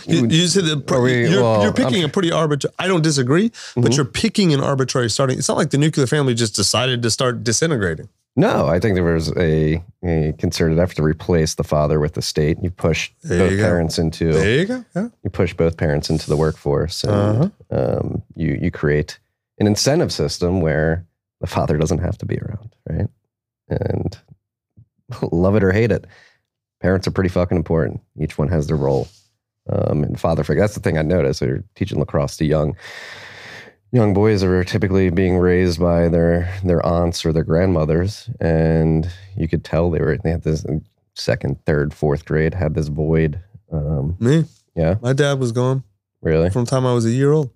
You, 0.08 0.26
you 0.28 0.48
said 0.48 0.66
that 0.66 0.90
Are 0.92 1.02
we- 1.02 1.30
you're, 1.30 1.42
well, 1.44 1.62
you're 1.62 1.72
picking 1.74 1.98
I'm- 2.02 2.06
a 2.06 2.10
pretty 2.10 2.32
arbitrary. 2.32 2.74
I 2.80 2.88
don't 2.88 3.04
disagree, 3.04 3.52
but 3.76 3.92
Mhm. 3.92 3.96
you're 3.96 4.06
picking 4.06 4.52
an 4.54 4.60
arbitrary 4.60 5.10
starting. 5.10 5.38
It's 5.38 5.48
not 5.48 5.58
like 5.58 5.70
the 5.70 5.78
nuclear 5.78 6.08
family 6.08 6.34
just 6.34 6.56
decided 6.56 7.04
to 7.04 7.12
start 7.12 7.44
disintegrating. 7.44 8.10
No, 8.40 8.68
I 8.68 8.80
think 8.80 8.94
there 8.96 9.04
was 9.04 9.36
a, 9.36 9.84
a 10.06 10.32
concerted 10.38 10.78
effort 10.78 10.96
to 10.98 11.04
replace 11.04 11.56
the 11.56 11.64
father 11.64 12.00
with 12.00 12.14
the 12.14 12.22
state. 12.22 12.58
You 12.62 12.70
push 12.70 13.10
There 13.24 13.40
both 13.40 13.52
you 13.54 13.58
parents 13.58 13.98
into 13.98 14.32
There 14.32 14.60
you 14.60 14.66
go. 14.66 14.86
Yeah. 14.96 15.08
you 15.24 15.30
push 15.32 15.54
both 15.56 15.76
parents 15.76 16.10
into 16.12 16.30
the 16.30 16.38
workforce, 16.38 17.04
and 17.04 17.12
Uh-huh. 17.12 17.50
um, 17.72 18.22
you 18.36 18.58
you 18.62 18.70
create 18.72 19.18
an 19.60 19.66
incentive 19.68 20.12
system 20.14 20.62
where 20.62 21.04
the 21.42 21.48
father 21.48 21.78
doesn't 21.78 21.98
have 22.00 22.18
to 22.20 22.26
be 22.28 22.38
around, 22.38 22.76
right? 22.88 23.10
And 23.70 24.18
love 25.32 25.56
it 25.56 25.64
or 25.64 25.72
hate 25.72 25.92
it, 25.92 26.06
parents 26.80 27.08
are 27.08 27.12
pretty 27.12 27.30
fucking 27.30 27.58
important. 27.58 28.02
Each 28.22 28.38
one 28.38 28.50
has 28.50 28.68
their 28.68 28.78
role. 28.78 29.08
Um, 29.70 30.04
and 30.06 30.18
father 30.18 30.46
figure. 30.46 30.62
That's 30.62 30.76
the 30.76 30.80
thing 30.80 30.98
I 30.98 31.02
noticed. 31.02 31.42
They're 31.42 31.62
teaching 31.76 32.00
lacrosse 32.00 32.38
to 32.38 32.46
young 32.46 32.78
young 33.92 34.14
boys 34.14 34.44
are 34.44 34.64
typically 34.64 35.10
being 35.10 35.38
raised 35.38 35.80
by 35.80 36.10
their 36.10 36.54
their 36.64 36.86
aunts 36.86 37.26
or 37.26 37.32
their 37.34 37.44
grandmothers, 37.44 38.30
and 38.40 39.10
you 39.36 39.48
could 39.48 39.64
tell 39.64 39.90
they 39.90 40.00
were 40.00 40.18
they 40.18 40.32
had 40.32 40.44
this 40.44 40.66
second, 41.16 41.64
third, 41.66 41.94
fourth 41.94 42.26
grade 42.26 42.54
had 42.54 42.76
this 42.76 42.88
void. 42.90 43.42
Um, 43.72 44.16
Me, 44.20 44.46
yeah, 44.76 44.96
my 45.02 45.14
dad 45.14 45.40
was 45.40 45.52
gone 45.52 45.84
really. 46.22 46.50
from 46.50 46.66
the 46.66 46.70
time 46.70 46.86
I 46.86 46.94
was 46.94 47.06
a 47.06 47.12
year 47.12 47.32
old. 47.32 47.50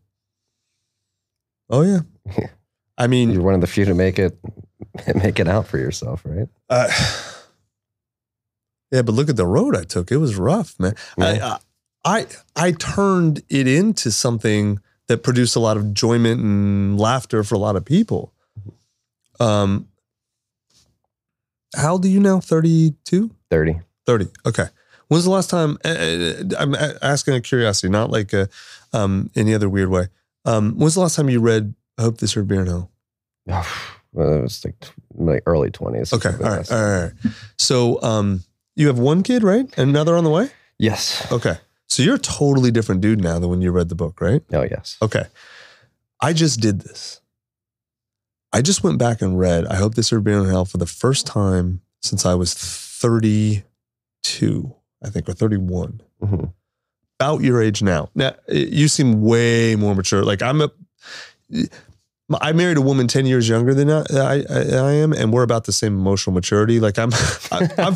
Oh 1.69 1.81
yeah. 1.83 1.99
I 2.97 3.07
mean, 3.07 3.31
You're 3.31 3.41
one 3.41 3.55
of 3.55 3.61
the 3.61 3.67
few 3.67 3.85
to 3.85 3.93
make 3.93 4.19
it 4.19 4.37
make 5.15 5.39
it 5.39 5.47
out 5.47 5.67
for 5.67 5.77
yourself, 5.77 6.21
right? 6.25 6.47
Uh, 6.69 6.89
yeah, 8.91 9.01
but 9.01 9.13
look 9.13 9.29
at 9.29 9.37
the 9.37 9.45
road 9.47 9.75
I 9.75 9.83
took. 9.83 10.11
It 10.11 10.17
was 10.17 10.35
rough, 10.35 10.77
man. 10.79 10.95
Yeah. 11.17 11.57
I, 12.03 12.19
I 12.19 12.27
I 12.67 12.71
turned 12.73 13.41
it 13.49 13.67
into 13.67 14.11
something 14.11 14.79
that 15.11 15.23
produced 15.23 15.57
a 15.57 15.59
lot 15.59 15.75
of 15.75 15.83
enjoyment 15.83 16.39
and 16.39 16.97
laughter 16.97 17.43
for 17.43 17.55
a 17.55 17.57
lot 17.57 17.75
of 17.75 17.83
people. 17.83 18.31
Um, 19.41 19.89
how 21.75 21.93
old 21.93 22.05
are 22.05 22.07
you 22.07 22.21
now? 22.21 22.39
32? 22.39 23.29
Thirty. 23.49 23.81
30. 24.05 24.27
Okay. 24.45 24.67
When's 25.09 25.25
the 25.25 25.31
last 25.31 25.49
time? 25.49 25.77
uh, 25.83 25.89
uh, 25.89 26.33
I'm 26.57 26.75
asking 27.01 27.33
a 27.33 27.41
curiosity, 27.41 27.89
not 27.89 28.09
like 28.09 28.31
a, 28.31 28.47
um, 28.93 29.29
any 29.35 29.53
other 29.53 29.67
weird 29.67 29.89
way. 29.89 30.07
Um, 30.45 30.75
when's 30.79 30.93
the 30.93 31.01
last 31.01 31.15
time 31.17 31.29
you 31.29 31.41
read 31.41 31.75
I 31.97 32.03
Hope 32.03 32.19
They 32.19 32.27
Serve 32.27 32.47
Beer 32.47 32.61
in 32.61 32.67
Hell? 32.67 32.89
well, 33.45 34.33
it 34.33 34.41
was 34.41 34.63
like 34.63 34.75
like 35.15 35.43
early 35.45 35.71
twenties. 35.71 36.13
Okay. 36.13 36.29
All 36.29 36.49
right. 36.55 36.71
All 36.71 36.81
right. 36.81 36.93
All 36.93 37.01
right. 37.01 37.11
So 37.57 38.01
um, 38.01 38.43
you 38.77 38.87
have 38.87 38.97
one 38.97 39.23
kid, 39.23 39.43
right? 39.43 39.67
Another 39.77 40.15
on 40.15 40.23
the 40.23 40.29
way? 40.29 40.49
Yes. 40.79 41.29
Okay. 41.33 41.57
So 41.91 42.01
you're 42.03 42.15
a 42.15 42.19
totally 42.19 42.71
different 42.71 43.01
dude 43.01 43.21
now 43.21 43.37
than 43.37 43.49
when 43.49 43.61
you 43.61 43.69
read 43.69 43.89
the 43.89 43.95
book, 43.95 44.21
right? 44.21 44.41
Oh 44.53 44.63
yes. 44.63 44.97
Okay. 45.01 45.25
I 46.21 46.31
just 46.31 46.61
did 46.61 46.79
this. 46.79 47.19
I 48.53 48.61
just 48.61 48.81
went 48.81 48.97
back 48.97 49.21
and 49.21 49.37
read 49.37 49.67
I 49.67 49.75
Hope 49.75 49.95
This 49.95 50.13
and 50.13 50.47
Hell 50.47 50.63
for 50.63 50.77
the 50.77 50.85
first 50.85 51.27
time 51.27 51.81
since 52.01 52.25
I 52.25 52.33
was 52.33 52.53
32, 52.53 54.73
I 55.03 55.09
think, 55.09 55.27
or 55.27 55.33
31. 55.33 55.99
Mhm. 56.23 56.53
About 57.19 57.41
your 57.41 57.61
age 57.61 57.83
now. 57.83 58.09
Now, 58.15 58.35
you 58.47 58.87
seem 58.87 59.21
way 59.21 59.75
more 59.75 59.93
mature. 59.93 60.23
Like 60.23 60.41
I'm 60.41 60.61
a, 60.61 60.71
I 62.39 62.51
married 62.53 62.77
a 62.77 62.81
woman 62.81 63.07
10 63.07 63.25
years 63.25 63.49
younger 63.49 63.73
than 63.73 63.89
I, 63.89 64.03
I, 64.11 64.43
I 64.49 64.91
am, 64.93 65.11
and 65.13 65.33
we're 65.33 65.43
about 65.43 65.65
the 65.65 65.71
same 65.71 65.93
emotional 65.93 66.33
maturity. 66.33 66.79
Like 66.79 66.97
I'm, 67.03 67.11
I'm, 67.51 67.95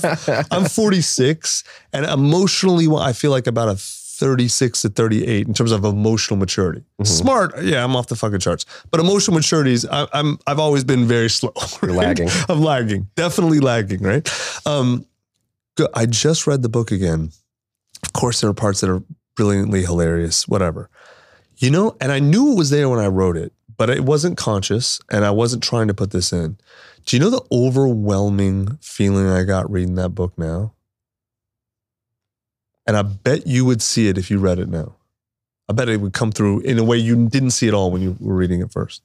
I'm 0.52 0.66
46, 0.66 1.64
and 1.94 2.06
emotionally, 2.06 2.88
I 2.98 3.14
feel 3.14 3.32
like 3.32 3.48
about 3.48 3.70
a 3.70 3.76
36 3.76 4.82
to 4.84 4.90
38 4.90 5.48
in 5.48 5.54
terms 5.54 5.72
of 5.72 5.84
emotional 5.84 6.38
maturity. 6.38 6.84
Mhm. 7.02 7.08
Smart, 7.08 7.62
yeah, 7.64 7.84
I'm 7.84 7.96
off 7.96 8.08
the 8.08 8.16
fucking 8.16 8.40
charts. 8.40 8.66
But 8.90 9.00
emotional 9.02 9.36
maturity 9.36 9.74
is, 9.74 9.86
I, 9.86 10.08
I'm, 10.14 10.40
I've 10.48 10.60
always 10.60 10.84
been 10.84 11.06
very 11.06 11.30
slow. 11.30 11.52
You're 11.82 11.92
right? 11.92 12.08
lagging. 12.08 12.30
I'm 12.50 12.62
lagging, 12.62 13.10
definitely 13.16 13.60
lagging, 13.60 14.02
right? 14.02 14.28
Um, 14.66 15.06
I 15.94 16.06
just 16.06 16.48
read 16.48 16.62
the 16.62 16.70
book 16.70 16.92
again. 16.92 17.32
Of 18.04 18.14
course, 18.14 18.40
there 18.40 18.50
are 18.50 18.54
parts 18.54 18.80
that 18.82 18.90
are 18.90 19.04
brilliantly 19.36 19.84
hilarious, 19.84 20.48
whatever. 20.48 20.90
You 21.58 21.72
know, 21.72 21.98
and 22.00 22.12
I 22.12 22.20
knew 22.20 22.54
it 22.54 22.58
was 22.58 22.70
there 22.70 22.88
when 22.90 23.00
I 23.00 23.08
wrote 23.08 23.36
it, 23.38 23.52
but 23.78 23.90
it 23.90 24.04
wasn't 24.06 24.38
conscious 24.38 25.00
and 25.12 25.26
I 25.26 25.32
wasn't 25.32 25.64
trying 25.64 25.88
to 25.88 25.94
put 25.94 26.12
this 26.12 26.32
in. 26.34 26.58
Do 27.06 27.16
you 27.16 27.22
know 27.22 27.30
the 27.30 27.44
overwhelming 27.52 28.78
feeling 28.82 29.28
I 29.28 29.44
got 29.44 29.70
reading 29.72 29.96
that 29.96 30.10
book 30.10 30.38
now? 30.38 30.74
And 32.88 32.96
I 32.98 33.02
bet 33.02 33.48
you 33.48 33.66
would 33.66 33.82
see 33.82 34.08
it 34.08 34.18
if 34.18 34.30
you 34.32 34.38
read 34.40 34.60
it 34.60 34.70
now. 34.70 34.96
I 35.68 35.74
bet 35.74 35.90
it 35.90 36.00
would 36.02 36.14
come 36.14 36.32
through 36.32 36.60
in 36.62 36.78
a 36.78 36.84
way 36.84 36.98
you 36.98 37.28
didn't 37.28 37.52
see 37.52 37.68
it 37.68 37.74
all 37.74 37.90
when 37.92 38.02
you 38.02 38.16
were 38.20 38.36
reading 38.36 38.62
it 38.62 38.72
first. 38.72 39.02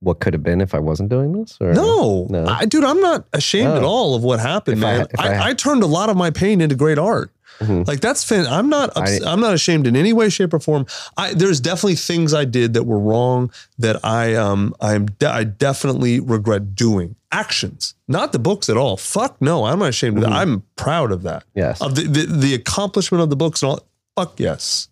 What 0.00 0.20
could 0.20 0.32
have 0.34 0.42
been 0.42 0.60
if 0.60 0.74
I 0.74 0.78
wasn't 0.78 1.08
doing 1.08 1.32
this? 1.32 1.58
Or? 1.60 1.72
No, 1.72 2.26
No. 2.30 2.46
I, 2.46 2.66
dude, 2.66 2.84
I'm 2.84 3.00
not 3.00 3.26
ashamed 3.32 3.72
at 3.72 3.82
all 3.82 4.14
of 4.14 4.22
what 4.22 4.38
happened, 4.38 4.76
If 4.76 4.80
man. 4.82 5.06
if 5.10 5.18
I, 5.18 5.34
I- 5.34 5.48
I, 5.48 5.54
turned 5.54 5.82
a 5.82 5.86
lot 5.86 6.08
of 6.08 6.16
my 6.16 6.30
pain 6.30 6.60
into 6.60 6.76
great 6.76 6.98
art. 6.98 7.32
Mhm. 7.60 7.86
Like 7.88 8.00
that's 8.00 8.22
fin. 8.24 8.46
I'm 8.46 8.68
not. 8.68 8.90
ups- 8.96 9.20
I- 9.22 9.32
I'm 9.32 9.40
not 9.40 9.52
ashamed 9.54 9.86
in 9.86 9.96
any 9.96 10.12
way, 10.12 10.28
shape, 10.28 10.54
or 10.54 10.60
form. 10.60 10.86
I 11.16 11.34
there's 11.34 11.60
definitely 11.60 11.96
things 11.96 12.32
I 12.32 12.44
did 12.44 12.74
that 12.74 12.84
were 12.84 12.98
wrong 12.98 13.50
that 13.78 14.04
I 14.04 14.34
um 14.34 14.74
I'm 14.80 15.06
de- 15.06 15.28
I 15.30 15.44
definitely 15.44 16.20
regret 16.20 16.74
doing 16.74 17.16
actions, 17.32 17.94
not 18.06 18.32
the 18.32 18.38
books 18.38 18.68
at 18.68 18.76
all. 18.76 18.96
Fuck 18.96 19.40
no, 19.42 19.64
I'm 19.64 19.78
not 19.80 19.88
ashamed 19.90 20.18
of 20.18 20.22
that. 20.24 20.32
I'm 20.32 20.62
proud 20.76 21.10
of 21.12 21.22
that. 21.24 21.44
Yes. 21.54 21.80
Of 21.80 21.94
the, 21.96 22.02
the 22.02 22.26
the 22.26 22.54
accomplishment 22.54 23.22
of 23.22 23.30
the 23.30 23.36
books 23.36 23.62
and 23.62 23.70
all. 23.70 23.80
Fuck 24.16 24.38
yes, 24.40 24.88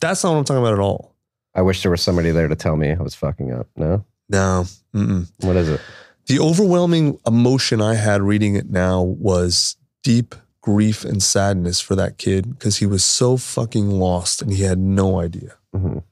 that's 0.00 0.22
not 0.24 0.32
what 0.32 0.38
I'm 0.38 0.44
talking 0.44 0.62
about 0.62 0.74
at 0.74 0.80
all. 0.80 1.14
I 1.54 1.62
wish 1.62 1.82
there 1.82 1.90
was 1.90 2.02
somebody 2.02 2.30
there 2.32 2.48
to 2.48 2.56
tell 2.56 2.76
me 2.76 2.90
I 2.92 3.00
was 3.02 3.14
fucking 3.14 3.52
up. 3.52 3.68
No. 3.76 4.04
No. 4.28 4.66
Mm-mm. 4.94 5.30
What 5.40 5.56
is 5.56 5.68
it? 5.68 5.80
The 6.26 6.40
overwhelming 6.40 7.18
emotion 7.26 7.80
I 7.80 7.94
had 7.94 8.22
reading 8.22 8.56
it 8.56 8.68
now 8.70 9.02
was 9.02 9.76
deep 10.02 10.34
grief 10.68 11.04
and 11.04 11.22
sadness 11.22 11.78
for 11.86 11.94
that 11.94 12.16
kid 12.16 12.42
because 12.58 12.78
he 12.78 12.86
was 12.86 13.04
so 13.04 13.36
fucking 13.36 13.90
lost 13.90 14.40
and 14.42 14.50
he 14.52 14.62
had 14.62 14.78
no 14.78 15.20
idea. 15.20 15.52
Mhm. 15.76 16.02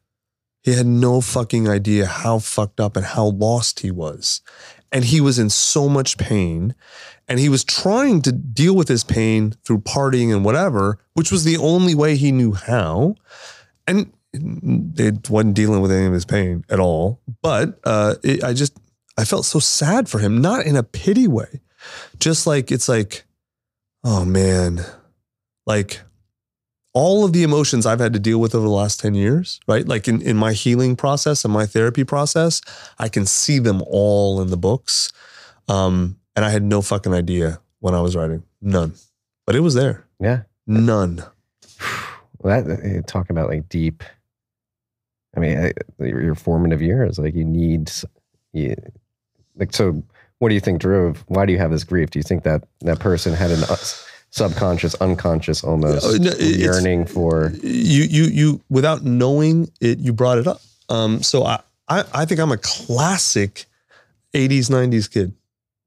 He 0.62 0.72
had 0.74 0.86
no 0.86 1.20
fucking 1.22 1.68
idea 1.68 2.04
how 2.06 2.38
fucked 2.38 2.78
up 2.78 2.96
and 2.96 3.06
how 3.06 3.26
lost 3.26 3.80
he 3.80 3.90
was. 3.90 4.40
and 4.94 5.06
he 5.06 5.22
was 5.22 5.38
in 5.38 5.48
so 5.48 5.88
much 5.88 6.18
pain 6.18 6.74
and 7.26 7.38
he 7.40 7.48
was 7.48 7.64
trying 7.64 8.20
to 8.20 8.30
deal 8.30 8.74
with 8.76 8.88
his 8.88 9.02
pain 9.04 9.54
through 9.64 9.78
partying 9.78 10.30
and 10.34 10.44
whatever 10.44 10.98
which 11.14 11.32
was 11.32 11.44
the 11.44 11.56
only 11.56 11.94
way 11.94 12.14
he 12.14 12.30
knew 12.30 12.52
how 12.52 13.14
and 13.86 14.12
it 14.98 15.30
wasn't 15.30 15.54
dealing 15.54 15.80
with 15.80 15.90
any 15.90 16.04
of 16.04 16.12
his 16.12 16.26
pain 16.26 16.62
at 16.68 16.78
all 16.78 17.06
but 17.40 17.80
uh, 17.84 18.14
it, 18.22 18.44
i 18.44 18.52
just 18.52 18.74
i 19.16 19.24
felt 19.24 19.46
so 19.46 19.58
sad 19.58 20.10
for 20.10 20.18
him 20.18 20.42
not 20.42 20.66
in 20.66 20.76
a 20.76 20.82
pity 20.82 21.26
way 21.26 21.62
just 22.26 22.46
like 22.46 22.70
it's 22.70 22.88
like 22.96 23.24
oh 24.04 24.24
man 24.24 24.84
like 25.66 26.00
all 26.94 27.24
of 27.24 27.32
the 27.32 27.42
emotions 27.42 27.86
I've 27.86 28.00
had 28.00 28.12
to 28.12 28.18
deal 28.18 28.38
with 28.38 28.54
over 28.54 28.66
the 28.66 28.72
last 28.72 29.00
10 29.00 29.14
years, 29.14 29.60
right? 29.66 29.86
Like 29.86 30.08
in, 30.08 30.20
in 30.20 30.36
my 30.36 30.52
healing 30.52 30.94
process 30.94 31.44
and 31.44 31.52
my 31.52 31.64
therapy 31.64 32.04
process, 32.04 32.60
I 32.98 33.08
can 33.08 33.24
see 33.24 33.58
them 33.58 33.82
all 33.86 34.42
in 34.42 34.48
the 34.48 34.58
books. 34.58 35.10
Um, 35.68 36.18
and 36.36 36.44
I 36.44 36.50
had 36.50 36.62
no 36.62 36.82
fucking 36.82 37.14
idea 37.14 37.60
when 37.80 37.94
I 37.94 38.00
was 38.00 38.14
writing. 38.14 38.42
None. 38.60 38.94
But 39.46 39.56
it 39.56 39.60
was 39.60 39.74
there. 39.74 40.06
Yeah. 40.20 40.42
None. 40.66 41.24
Well, 42.38 42.62
that 42.62 43.06
talk 43.06 43.30
about 43.30 43.48
like 43.48 43.68
deep. 43.68 44.02
I 45.36 45.40
mean, 45.40 45.72
your 45.98 46.22
your 46.22 46.34
formative 46.34 46.82
years, 46.82 47.18
like 47.18 47.34
you 47.34 47.44
need, 47.44 47.90
you, 48.52 48.76
like 49.56 49.72
so. 49.72 50.02
What 50.42 50.48
do 50.48 50.56
you 50.56 50.60
think 50.60 50.80
drove? 50.80 51.22
Why 51.28 51.46
do 51.46 51.52
you 51.52 51.58
have 51.58 51.70
this 51.70 51.84
grief? 51.84 52.10
Do 52.10 52.18
you 52.18 52.24
think 52.24 52.42
that 52.42 52.64
that 52.80 52.98
person 52.98 53.32
had 53.32 53.52
an 53.52 53.62
us- 53.62 54.04
subconscious, 54.30 54.96
unconscious, 54.96 55.62
almost 55.62 56.04
Uh, 56.04 56.18
no, 56.20 56.32
yearning 56.36 57.06
for? 57.06 57.52
you 57.62 58.02
you 58.02 58.24
you 58.24 58.60
without 58.68 59.04
knowing 59.04 59.70
it 59.80 60.00
you 60.00 60.12
brought 60.12 60.38
it 60.38 60.48
up 60.48 60.60
um 60.88 61.22
so 61.22 61.44
i 61.44 61.60
i, 61.88 62.02
I 62.12 62.24
think 62.24 62.40
i'm 62.40 62.50
a 62.50 62.56
classic 62.56 63.66
80s 64.34 64.68
90s 64.68 65.08
kid 65.08 65.32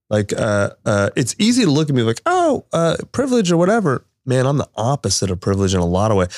like 0.10 0.32
uh 0.32 0.70
uh 0.86 1.10
it's 1.18 1.36
easy 1.38 1.66
to 1.66 1.70
look 1.70 1.90
at 1.90 1.96
me 1.96 2.04
like 2.04 2.22
oh 2.26 2.64
uh 2.72 2.96
privilege 3.12 3.52
or 3.52 3.58
whatever 3.58 4.06
man 4.26 4.46
i'm 4.46 4.58
the 4.58 4.70
opposite 4.76 5.32
of 5.32 5.40
privilege 5.40 5.74
in 5.74 5.80
a 5.80 5.86
lot 5.86 6.12
of 6.12 6.18
ways 6.18 6.30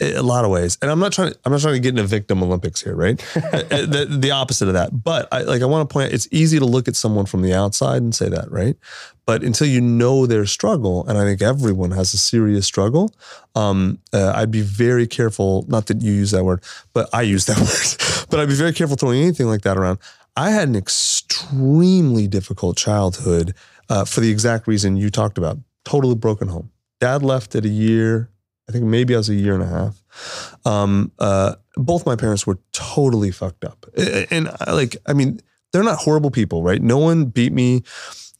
a 0.00 0.20
lot 0.20 0.44
of 0.44 0.50
ways 0.50 0.76
and 0.82 0.90
i'm 0.90 0.98
not 0.98 1.12
trying 1.12 1.30
to 1.32 1.38
i'm 1.44 1.52
not 1.52 1.60
trying 1.60 1.74
to 1.74 1.80
get 1.80 1.90
into 1.90 2.04
victim 2.04 2.42
olympics 2.42 2.82
here 2.82 2.94
right 2.94 3.24
Uh, 3.36 3.86
the, 3.86 4.06
the 4.08 4.30
opposite 4.30 4.68
of 4.68 4.74
that 4.74 5.02
but 5.02 5.28
i 5.32 5.42
like 5.42 5.62
i 5.62 5.64
want 5.64 5.88
to 5.88 5.92
point 5.92 6.08
out 6.08 6.12
it's 6.12 6.28
easy 6.30 6.58
to 6.58 6.64
look 6.64 6.88
at 6.88 6.96
someone 6.96 7.24
from 7.26 7.42
the 7.42 7.54
outside 7.54 8.02
and 8.02 8.14
say 8.14 8.28
that 8.28 8.50
right 8.50 8.76
but 9.24 9.42
until 9.42 9.66
you 9.66 9.80
know 9.80 10.26
their 10.26 10.44
struggle 10.46 11.06
and 11.06 11.16
i 11.16 11.24
think 11.24 11.40
everyone 11.40 11.90
has 11.90 12.12
a 12.12 12.18
serious 12.18 12.66
struggle 12.66 13.12
um, 13.56 13.98
uh, 14.12 14.32
I'd 14.34 14.50
be 14.50 14.60
very 14.60 15.06
careful. 15.06 15.64
Not 15.66 15.86
that 15.86 16.02
you 16.02 16.12
use 16.12 16.30
that 16.32 16.44
word, 16.44 16.62
but 16.92 17.08
I 17.12 17.22
use 17.22 17.46
that 17.46 17.56
word. 17.58 18.26
but 18.30 18.38
I'd 18.38 18.48
be 18.48 18.54
very 18.54 18.72
careful 18.72 18.96
throwing 18.96 19.22
anything 19.22 19.46
like 19.46 19.62
that 19.62 19.78
around. 19.78 19.98
I 20.36 20.50
had 20.50 20.68
an 20.68 20.76
extremely 20.76 22.28
difficult 22.28 22.76
childhood 22.76 23.54
uh, 23.88 24.04
for 24.04 24.20
the 24.20 24.30
exact 24.30 24.66
reason 24.66 24.96
you 24.96 25.08
talked 25.10 25.38
about. 25.38 25.56
Totally 25.84 26.14
broken 26.14 26.48
home. 26.48 26.70
Dad 27.00 27.22
left 27.22 27.54
at 27.54 27.64
a 27.64 27.68
year. 27.68 28.30
I 28.68 28.72
think 28.72 28.84
maybe 28.84 29.14
I 29.14 29.18
was 29.18 29.28
a 29.28 29.34
year 29.34 29.54
and 29.54 29.62
a 29.62 29.66
half. 29.66 30.58
Um, 30.64 31.12
uh, 31.18 31.54
both 31.76 32.04
my 32.04 32.16
parents 32.16 32.46
were 32.46 32.58
totally 32.72 33.30
fucked 33.30 33.64
up, 33.64 33.86
and 34.30 34.48
I, 34.60 34.72
like, 34.72 34.96
I 35.06 35.12
mean, 35.12 35.40
they're 35.72 35.84
not 35.84 35.98
horrible 35.98 36.30
people, 36.30 36.62
right? 36.62 36.82
No 36.82 36.98
one 36.98 37.26
beat 37.26 37.52
me. 37.52 37.82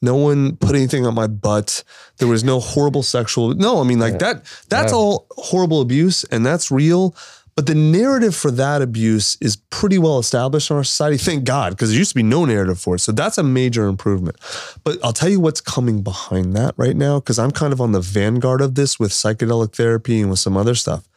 No 0.01 0.15
one 0.15 0.57
put 0.57 0.75
anything 0.75 1.07
on 1.07 1.15
my 1.15 1.27
butt. 1.27 1.83
There 2.17 2.27
was 2.27 2.43
no 2.43 2.59
horrible 2.59 3.03
sexual. 3.03 3.55
No, 3.55 3.79
I 3.79 3.83
mean 3.83 3.99
like 3.99 4.13
that. 4.19 4.43
That's 4.69 4.91
all 4.97 5.27
horrible 5.31 5.81
abuse, 5.81 6.23
and 6.25 6.45
that's 6.45 6.69
real. 6.69 7.15
But 7.57 7.65
the 7.65 7.73
narrative 7.73 8.35
for 8.35 8.51
that 8.51 8.83
abuse 8.83 9.35
is 9.41 9.55
pretty 9.55 9.97
well 9.97 10.19
established 10.19 10.69
in 10.69 10.77
our 10.77 10.83
society. 10.83 11.17
Thank 11.17 11.43
God, 11.43 11.71
because 11.71 11.89
there 11.89 11.97
used 11.97 12.11
to 12.11 12.15
be 12.15 12.21
no 12.21 12.45
narrative 12.45 12.79
for 12.79 12.93
it. 12.93 12.99
So 12.99 13.11
that's 13.11 13.39
a 13.39 13.43
major 13.43 13.87
improvement. 13.87 14.37
But 14.83 15.03
I'll 15.03 15.11
tell 15.11 15.27
you 15.27 15.39
what's 15.39 15.59
coming 15.59 16.03
behind 16.03 16.55
that 16.55 16.75
right 16.77 16.95
now, 16.95 17.19
because 17.19 17.39
I'm 17.39 17.49
kind 17.49 17.73
of 17.73 17.81
on 17.81 17.93
the 17.93 17.99
vanguard 17.99 18.61
of 18.61 18.75
this 18.75 18.99
with 18.99 19.11
psychedelic 19.11 19.73
therapy 19.73 20.21
and 20.21 20.29
with 20.29 20.37
some 20.37 20.55
other 20.55 20.75
stuff. 20.75 21.09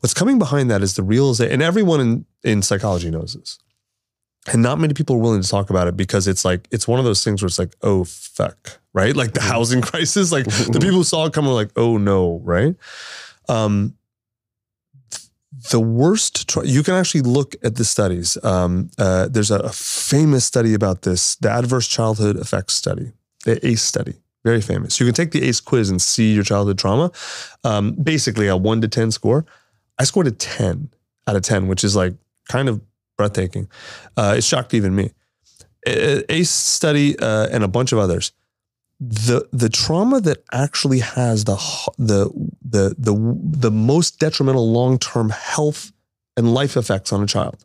What's 0.00 0.12
coming 0.12 0.38
behind 0.38 0.70
that 0.70 0.82
is 0.82 0.94
the 0.94 1.02
realization, 1.02 1.54
and 1.54 1.62
everyone 1.62 2.00
in, 2.00 2.26
in 2.44 2.60
psychology 2.60 3.10
knows 3.10 3.32
this. 3.32 3.58
And 4.52 4.62
not 4.62 4.78
many 4.78 4.92
people 4.92 5.16
are 5.16 5.20
willing 5.20 5.40
to 5.40 5.48
talk 5.48 5.70
about 5.70 5.88
it 5.88 5.96
because 5.96 6.28
it's 6.28 6.44
like, 6.44 6.68
it's 6.70 6.86
one 6.86 6.98
of 6.98 7.06
those 7.06 7.24
things 7.24 7.40
where 7.40 7.46
it's 7.46 7.58
like, 7.58 7.74
oh, 7.80 8.04
fuck, 8.04 8.78
right? 8.92 9.16
Like 9.16 9.32
the 9.32 9.40
housing 9.40 9.80
crisis, 9.90 10.32
like 10.32 10.44
the 10.44 10.78
people 10.82 10.98
who 10.98 11.04
saw 11.04 11.24
it 11.24 11.32
coming 11.32 11.52
like, 11.52 11.70
oh 11.76 11.96
no, 11.96 12.42
right? 12.44 12.76
Um, 13.48 13.94
the 15.50 15.80
worst, 15.80 16.56
you 16.64 16.82
can 16.82 16.94
actually 16.94 17.22
look 17.22 17.56
at 17.62 17.76
the 17.76 17.84
studies. 17.84 18.36
Um, 18.44 18.90
uh, 18.98 19.28
there's 19.28 19.50
a, 19.50 19.58
a 19.60 19.70
famous 19.70 20.44
study 20.44 20.74
about 20.74 21.02
this, 21.02 21.36
the 21.36 21.50
Adverse 21.50 21.88
Childhood 21.88 22.36
Effects 22.36 22.74
Study, 22.74 23.12
the 23.44 23.66
ACE 23.66 23.82
study, 23.82 24.14
very 24.44 24.60
famous. 24.60 25.00
You 25.00 25.06
can 25.06 25.14
take 25.14 25.30
the 25.30 25.42
ACE 25.42 25.60
quiz 25.60 25.88
and 25.90 26.00
see 26.00 26.34
your 26.34 26.44
childhood 26.44 26.78
trauma. 26.78 27.10
Um, 27.64 27.92
basically, 27.92 28.46
a 28.48 28.56
one 28.56 28.80
to 28.82 28.88
10 28.88 29.10
score. 29.10 29.46
I 29.98 30.04
scored 30.04 30.26
a 30.26 30.32
10 30.32 30.90
out 31.26 31.36
of 31.36 31.42
10, 31.42 31.66
which 31.66 31.82
is 31.82 31.96
like 31.96 32.14
kind 32.48 32.68
of 32.68 32.80
breathtaking. 33.16 33.68
Uh, 34.16 34.34
it 34.36 34.44
shocked 34.44 34.74
even 34.74 34.94
me. 34.94 35.12
ACE 35.86 36.50
study 36.50 37.18
uh, 37.18 37.48
and 37.50 37.64
a 37.64 37.68
bunch 37.68 37.92
of 37.92 37.98
others. 37.98 38.32
The 39.00 39.48
the 39.52 39.68
trauma 39.68 40.20
that 40.22 40.42
actually 40.52 40.98
has 40.98 41.44
the 41.44 41.56
the 41.98 42.30
the 42.64 42.96
the 42.98 43.14
the 43.58 43.70
most 43.70 44.18
detrimental 44.18 44.70
long 44.72 44.98
term 44.98 45.30
health 45.30 45.92
and 46.36 46.52
life 46.52 46.76
effects 46.76 47.12
on 47.12 47.22
a 47.22 47.26
child 47.26 47.64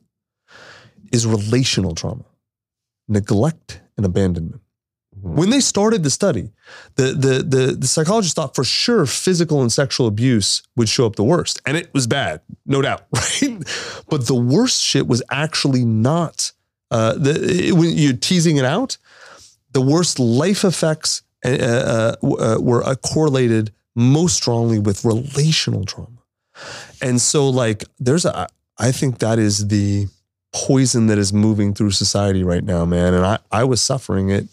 is 1.12 1.26
relational 1.26 1.96
trauma, 1.96 2.26
neglect 3.08 3.82
and 3.98 4.06
abandonment. 4.06 4.62
When 5.22 5.50
they 5.52 5.60
started 5.60 6.04
the 6.04 6.10
study, 6.12 6.52
the, 6.98 7.14
the 7.14 7.44
the 7.44 7.76
the 7.80 7.88
psychologist 7.88 8.36
thought 8.36 8.54
for 8.54 8.64
sure 8.64 9.06
physical 9.08 9.62
and 9.62 9.72
sexual 9.72 10.06
abuse 10.06 10.62
would 10.76 10.90
show 10.90 11.06
up 11.08 11.16
the 11.16 11.24
worst, 11.24 11.62
and 11.66 11.78
it 11.78 11.92
was 11.94 12.06
bad, 12.06 12.42
no 12.66 12.82
doubt, 12.82 13.06
right? 13.12 13.58
But 14.10 14.28
the 14.28 14.36
worst 14.36 14.84
shit 14.84 15.08
was 15.08 15.24
actually 15.32 15.86
not 15.86 16.52
uh, 16.92 17.14
the 17.14 17.68
it- 17.70 17.72
when 17.74 17.98
you're 17.98 18.14
teasing 18.18 18.58
it 18.58 18.66
out. 18.66 18.98
The 19.74 19.82
worst 19.82 20.20
life 20.20 20.64
effects 20.64 21.22
uh, 21.46 21.50
uh, 21.50 22.16
uh, 22.24 22.58
were 22.60 22.84
uh, 22.84 22.96
correlated 22.96 23.72
most 23.96 24.36
strongly 24.36 24.80
with 24.80 25.04
relational 25.04 25.86
trauma, 25.86 26.24
and 27.02 27.22
so 27.22 27.50
like 27.50 27.84
there's 28.00 28.26
a 28.26 28.48
I 28.78 28.92
think 28.92 29.20
that 29.20 29.40
is 29.40 29.68
the 29.68 30.08
poison 30.54 31.08
that 31.08 31.18
is 31.18 31.34
moving 31.34 31.74
through 31.74 31.92
society 31.92 32.44
right 32.44 32.64
now, 32.64 32.86
man. 32.86 33.14
And 33.14 33.26
I, 33.26 33.40
I 33.52 33.64
was 33.64 33.82
suffering 33.82 34.30
it. 34.30 34.48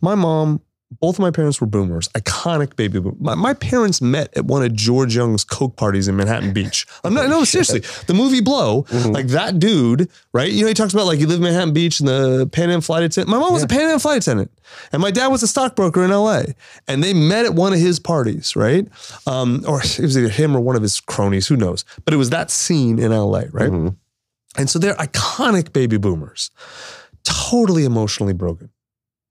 My 0.00 0.14
mom, 0.14 0.60
both 1.00 1.16
of 1.16 1.20
my 1.20 1.32
parents 1.32 1.60
were 1.60 1.66
boomers, 1.66 2.08
iconic 2.10 2.76
baby 2.76 3.00
boom. 3.00 3.16
My, 3.18 3.34
my 3.34 3.54
parents 3.54 4.00
met 4.00 4.36
at 4.36 4.44
one 4.44 4.62
of 4.62 4.72
George 4.72 5.16
Jung's 5.16 5.42
Coke 5.42 5.76
parties 5.76 6.06
in 6.06 6.16
Manhattan 6.16 6.52
Beach. 6.52 6.86
I'm 7.02 7.12
not, 7.12 7.28
no, 7.28 7.42
seriously. 7.44 7.80
The 8.06 8.14
movie 8.14 8.40
Blow, 8.40 8.86
like 9.06 9.26
that 9.28 9.58
dude, 9.58 10.08
right? 10.32 10.50
You 10.50 10.62
know, 10.62 10.68
he 10.68 10.74
talks 10.74 10.94
about 10.94 11.06
like 11.06 11.18
he 11.18 11.26
lived 11.26 11.38
in 11.38 11.44
Manhattan 11.44 11.74
Beach 11.74 11.98
and 11.98 12.08
the 12.08 12.48
Pan 12.52 12.70
Am 12.70 12.80
flight 12.80 13.02
attendant. 13.02 13.30
My 13.30 13.38
mom 13.38 13.52
was 13.52 13.64
a 13.64 13.66
Pan 13.66 13.90
Am 13.90 13.98
flight 13.98 14.22
attendant, 14.22 14.52
and 14.92 15.02
my 15.02 15.10
dad 15.10 15.26
was 15.28 15.42
a 15.42 15.48
stockbroker 15.48 16.04
in 16.04 16.10
LA. 16.10 16.42
And 16.86 17.02
they 17.02 17.12
met 17.14 17.44
at 17.46 17.54
one 17.54 17.72
of 17.72 17.80
his 17.80 17.98
parties, 17.98 18.54
right? 18.54 18.86
Um, 19.26 19.64
or 19.66 19.80
it 19.80 19.98
was 19.98 20.16
either 20.16 20.28
him 20.28 20.56
or 20.56 20.60
one 20.60 20.76
of 20.76 20.82
his 20.82 21.00
cronies, 21.00 21.48
who 21.48 21.56
knows? 21.56 21.84
But 22.04 22.14
it 22.14 22.16
was 22.16 22.30
that 22.30 22.50
scene 22.50 22.98
in 23.00 23.10
LA, 23.10 23.42
right? 23.50 23.70
And 24.56 24.70
so 24.70 24.78
they're 24.78 24.94
iconic 24.94 25.72
baby 25.72 25.96
boomers, 25.98 26.50
totally 27.24 27.84
emotionally 27.84 28.32
broken. 28.32 28.70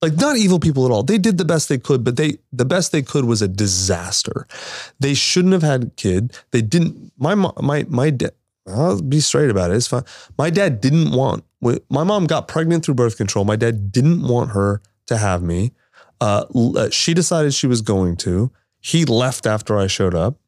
Like 0.02 0.16
not 0.16 0.38
evil 0.38 0.60
people 0.60 0.86
at 0.86 0.92
all. 0.92 1.04
They 1.04 1.18
did 1.18 1.38
the 1.38 1.46
best 1.46 1.70
they 1.70 1.78
could, 1.78 2.04
but 2.04 2.18
they 2.18 2.38
the 2.52 2.66
best 2.66 2.92
they 2.92 3.02
could 3.02 3.26
was 3.26 3.42
a 3.42 3.48
disaster. 3.48 4.48
They 5.00 5.14
shouldn't 5.14 5.54
have 5.54 5.64
had 5.64 5.84
a 5.84 5.90
kid. 5.92 6.38
They 6.52 6.62
didn't. 6.62 7.12
My 7.18 7.34
my 7.36 7.86
my 7.90 8.10
dad. 8.10 8.32
I'll 8.68 9.02
be 9.02 9.20
straight 9.20 9.50
about 9.50 9.72
it. 9.72 9.78
It's 9.78 9.88
fine. 9.88 10.04
My 10.38 10.50
dad 10.50 10.82
didn't 10.82 11.12
want. 11.12 11.44
My 11.90 12.04
mom 12.04 12.26
got 12.26 12.48
pregnant 12.48 12.84
through 12.84 12.96
birth 12.96 13.18
control. 13.18 13.46
My 13.46 13.56
dad 13.56 13.92
didn't 13.92 14.28
want 14.28 14.52
her 14.52 14.82
to 15.08 15.18
have 15.18 15.44
me. 15.44 15.72
Uh, 16.22 16.46
uh, 16.76 16.90
she 16.90 17.14
decided 17.14 17.54
she 17.54 17.68
was 17.68 17.82
going 17.82 18.16
to. 18.18 18.52
He 18.80 19.06
left 19.06 19.46
after 19.46 19.78
I 19.78 19.88
showed 19.88 20.16
up. 20.16 20.40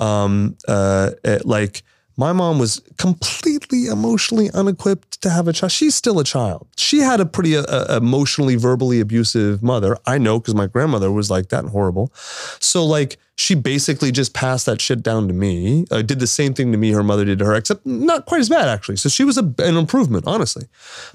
Um, 0.00 0.56
uh, 0.68 1.12
uh, 1.24 1.38
like 1.44 1.82
my 2.16 2.32
mom 2.32 2.58
was 2.58 2.80
completely 2.96 3.86
emotionally 3.86 4.50
unequipped 4.50 5.20
to 5.22 5.30
have 5.30 5.48
a 5.48 5.52
child. 5.52 5.72
She's 5.72 5.94
still 5.94 6.20
a 6.20 6.24
child. 6.24 6.66
She 6.76 6.98
had 6.98 7.20
a 7.20 7.26
pretty 7.26 7.56
uh, 7.56 7.62
uh, 7.62 7.98
emotionally, 8.00 8.56
verbally 8.56 9.00
abusive 9.00 9.62
mother. 9.62 9.98
I 10.06 10.18
know 10.18 10.38
because 10.38 10.54
my 10.54 10.66
grandmother 10.66 11.10
was 11.10 11.30
like 11.30 11.48
that 11.48 11.64
and 11.64 11.70
horrible. 11.70 12.12
So 12.60 12.84
like 12.84 13.18
she 13.36 13.54
basically 13.54 14.12
just 14.12 14.32
passed 14.32 14.66
that 14.66 14.80
shit 14.80 15.02
down 15.02 15.26
to 15.28 15.34
me. 15.34 15.86
Uh, 15.90 16.02
did 16.02 16.20
the 16.20 16.26
same 16.26 16.54
thing 16.54 16.70
to 16.70 16.78
me 16.78 16.92
her 16.92 17.02
mother 17.02 17.24
did 17.24 17.40
to 17.40 17.44
her, 17.46 17.54
except 17.54 17.84
not 17.84 18.26
quite 18.26 18.40
as 18.40 18.48
bad 18.48 18.68
actually. 18.68 18.96
So 18.96 19.08
she 19.08 19.24
was 19.24 19.36
a, 19.36 19.52
an 19.58 19.76
improvement, 19.76 20.24
honestly, 20.26 20.66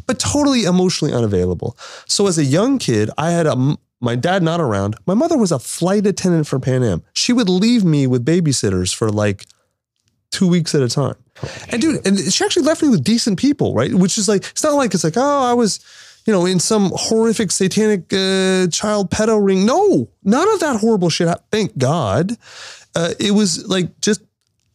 but 0.05 0.19
totally 0.19 0.63
emotionally 0.63 1.13
unavailable. 1.13 1.77
So 2.07 2.27
as 2.27 2.37
a 2.37 2.43
young 2.43 2.77
kid, 2.77 3.09
I 3.17 3.31
had 3.31 3.47
a 3.47 3.77
my 4.01 4.15
dad 4.15 4.43
not 4.43 4.61
around. 4.61 4.95
My 5.05 5.13
mother 5.13 5.37
was 5.37 5.51
a 5.51 5.59
flight 5.59 6.07
attendant 6.07 6.47
for 6.47 6.57
Pan 6.57 6.83
Am. 6.83 7.03
She 7.13 7.33
would 7.33 7.49
leave 7.49 7.83
me 7.83 8.07
with 8.07 8.25
babysitters 8.25 8.95
for 8.95 9.09
like 9.09 9.45
two 10.31 10.47
weeks 10.47 10.75
at 10.75 10.81
a 10.81 10.89
time. 10.89 11.15
And 11.71 11.81
dude, 11.81 12.05
and 12.05 12.19
she 12.19 12.43
actually 12.43 12.65
left 12.65 12.81
me 12.81 12.89
with 12.89 13.03
decent 13.03 13.39
people, 13.39 13.73
right? 13.73 13.93
Which 13.93 14.17
is 14.17 14.27
like, 14.27 14.43
it's 14.45 14.63
not 14.63 14.73
like 14.73 14.93
it's 14.93 15.03
like, 15.03 15.15
oh, 15.17 15.43
I 15.43 15.53
was, 15.53 15.79
you 16.25 16.33
know, 16.33 16.45
in 16.45 16.59
some 16.59 16.91
horrific 16.95 17.51
satanic 17.51 18.11
uh, 18.13 18.67
child 18.67 19.09
pedo 19.09 19.43
ring. 19.43 19.65
No, 19.65 20.09
none 20.23 20.47
of 20.53 20.59
that 20.59 20.77
horrible 20.81 21.09
shit. 21.09 21.29
Thank 21.51 21.77
God. 21.77 22.33
Uh, 22.95 23.13
it 23.19 23.31
was 23.31 23.67
like 23.67 23.99
just, 24.01 24.21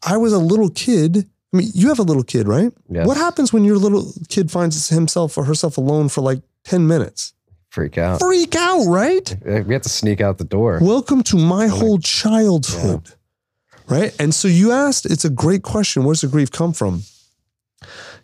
I 0.02 0.16
was 0.16 0.32
a 0.32 0.38
little 0.38 0.70
kid. 0.70 1.28
I 1.52 1.56
mean, 1.56 1.68
you 1.74 1.88
have 1.88 1.98
a 1.98 2.02
little 2.02 2.24
kid, 2.24 2.48
right? 2.48 2.72
Yes. 2.90 3.06
What 3.06 3.16
happens 3.16 3.52
when 3.52 3.64
your 3.64 3.76
little 3.76 4.12
kid 4.28 4.50
finds 4.50 4.88
himself 4.88 5.36
or 5.38 5.44
herself 5.44 5.76
alone 5.78 6.08
for 6.08 6.20
like 6.20 6.40
10 6.64 6.86
minutes? 6.86 7.34
Freak 7.70 7.98
out. 7.98 8.20
Freak 8.20 8.54
out, 8.56 8.86
right? 8.86 9.36
We 9.44 9.74
have 9.74 9.82
to 9.82 9.88
sneak 9.88 10.20
out 10.20 10.38
the 10.38 10.44
door. 10.44 10.78
Welcome 10.80 11.22
to 11.24 11.36
my 11.36 11.66
whole 11.66 11.98
childhood. 11.98 13.10
Right. 13.86 14.14
And 14.18 14.34
so 14.34 14.48
you 14.48 14.72
asked, 14.72 15.06
it's 15.06 15.24
a 15.24 15.30
great 15.30 15.62
question. 15.62 16.04
Where's 16.04 16.22
the 16.22 16.28
grief 16.28 16.50
come 16.50 16.72
from? 16.72 17.02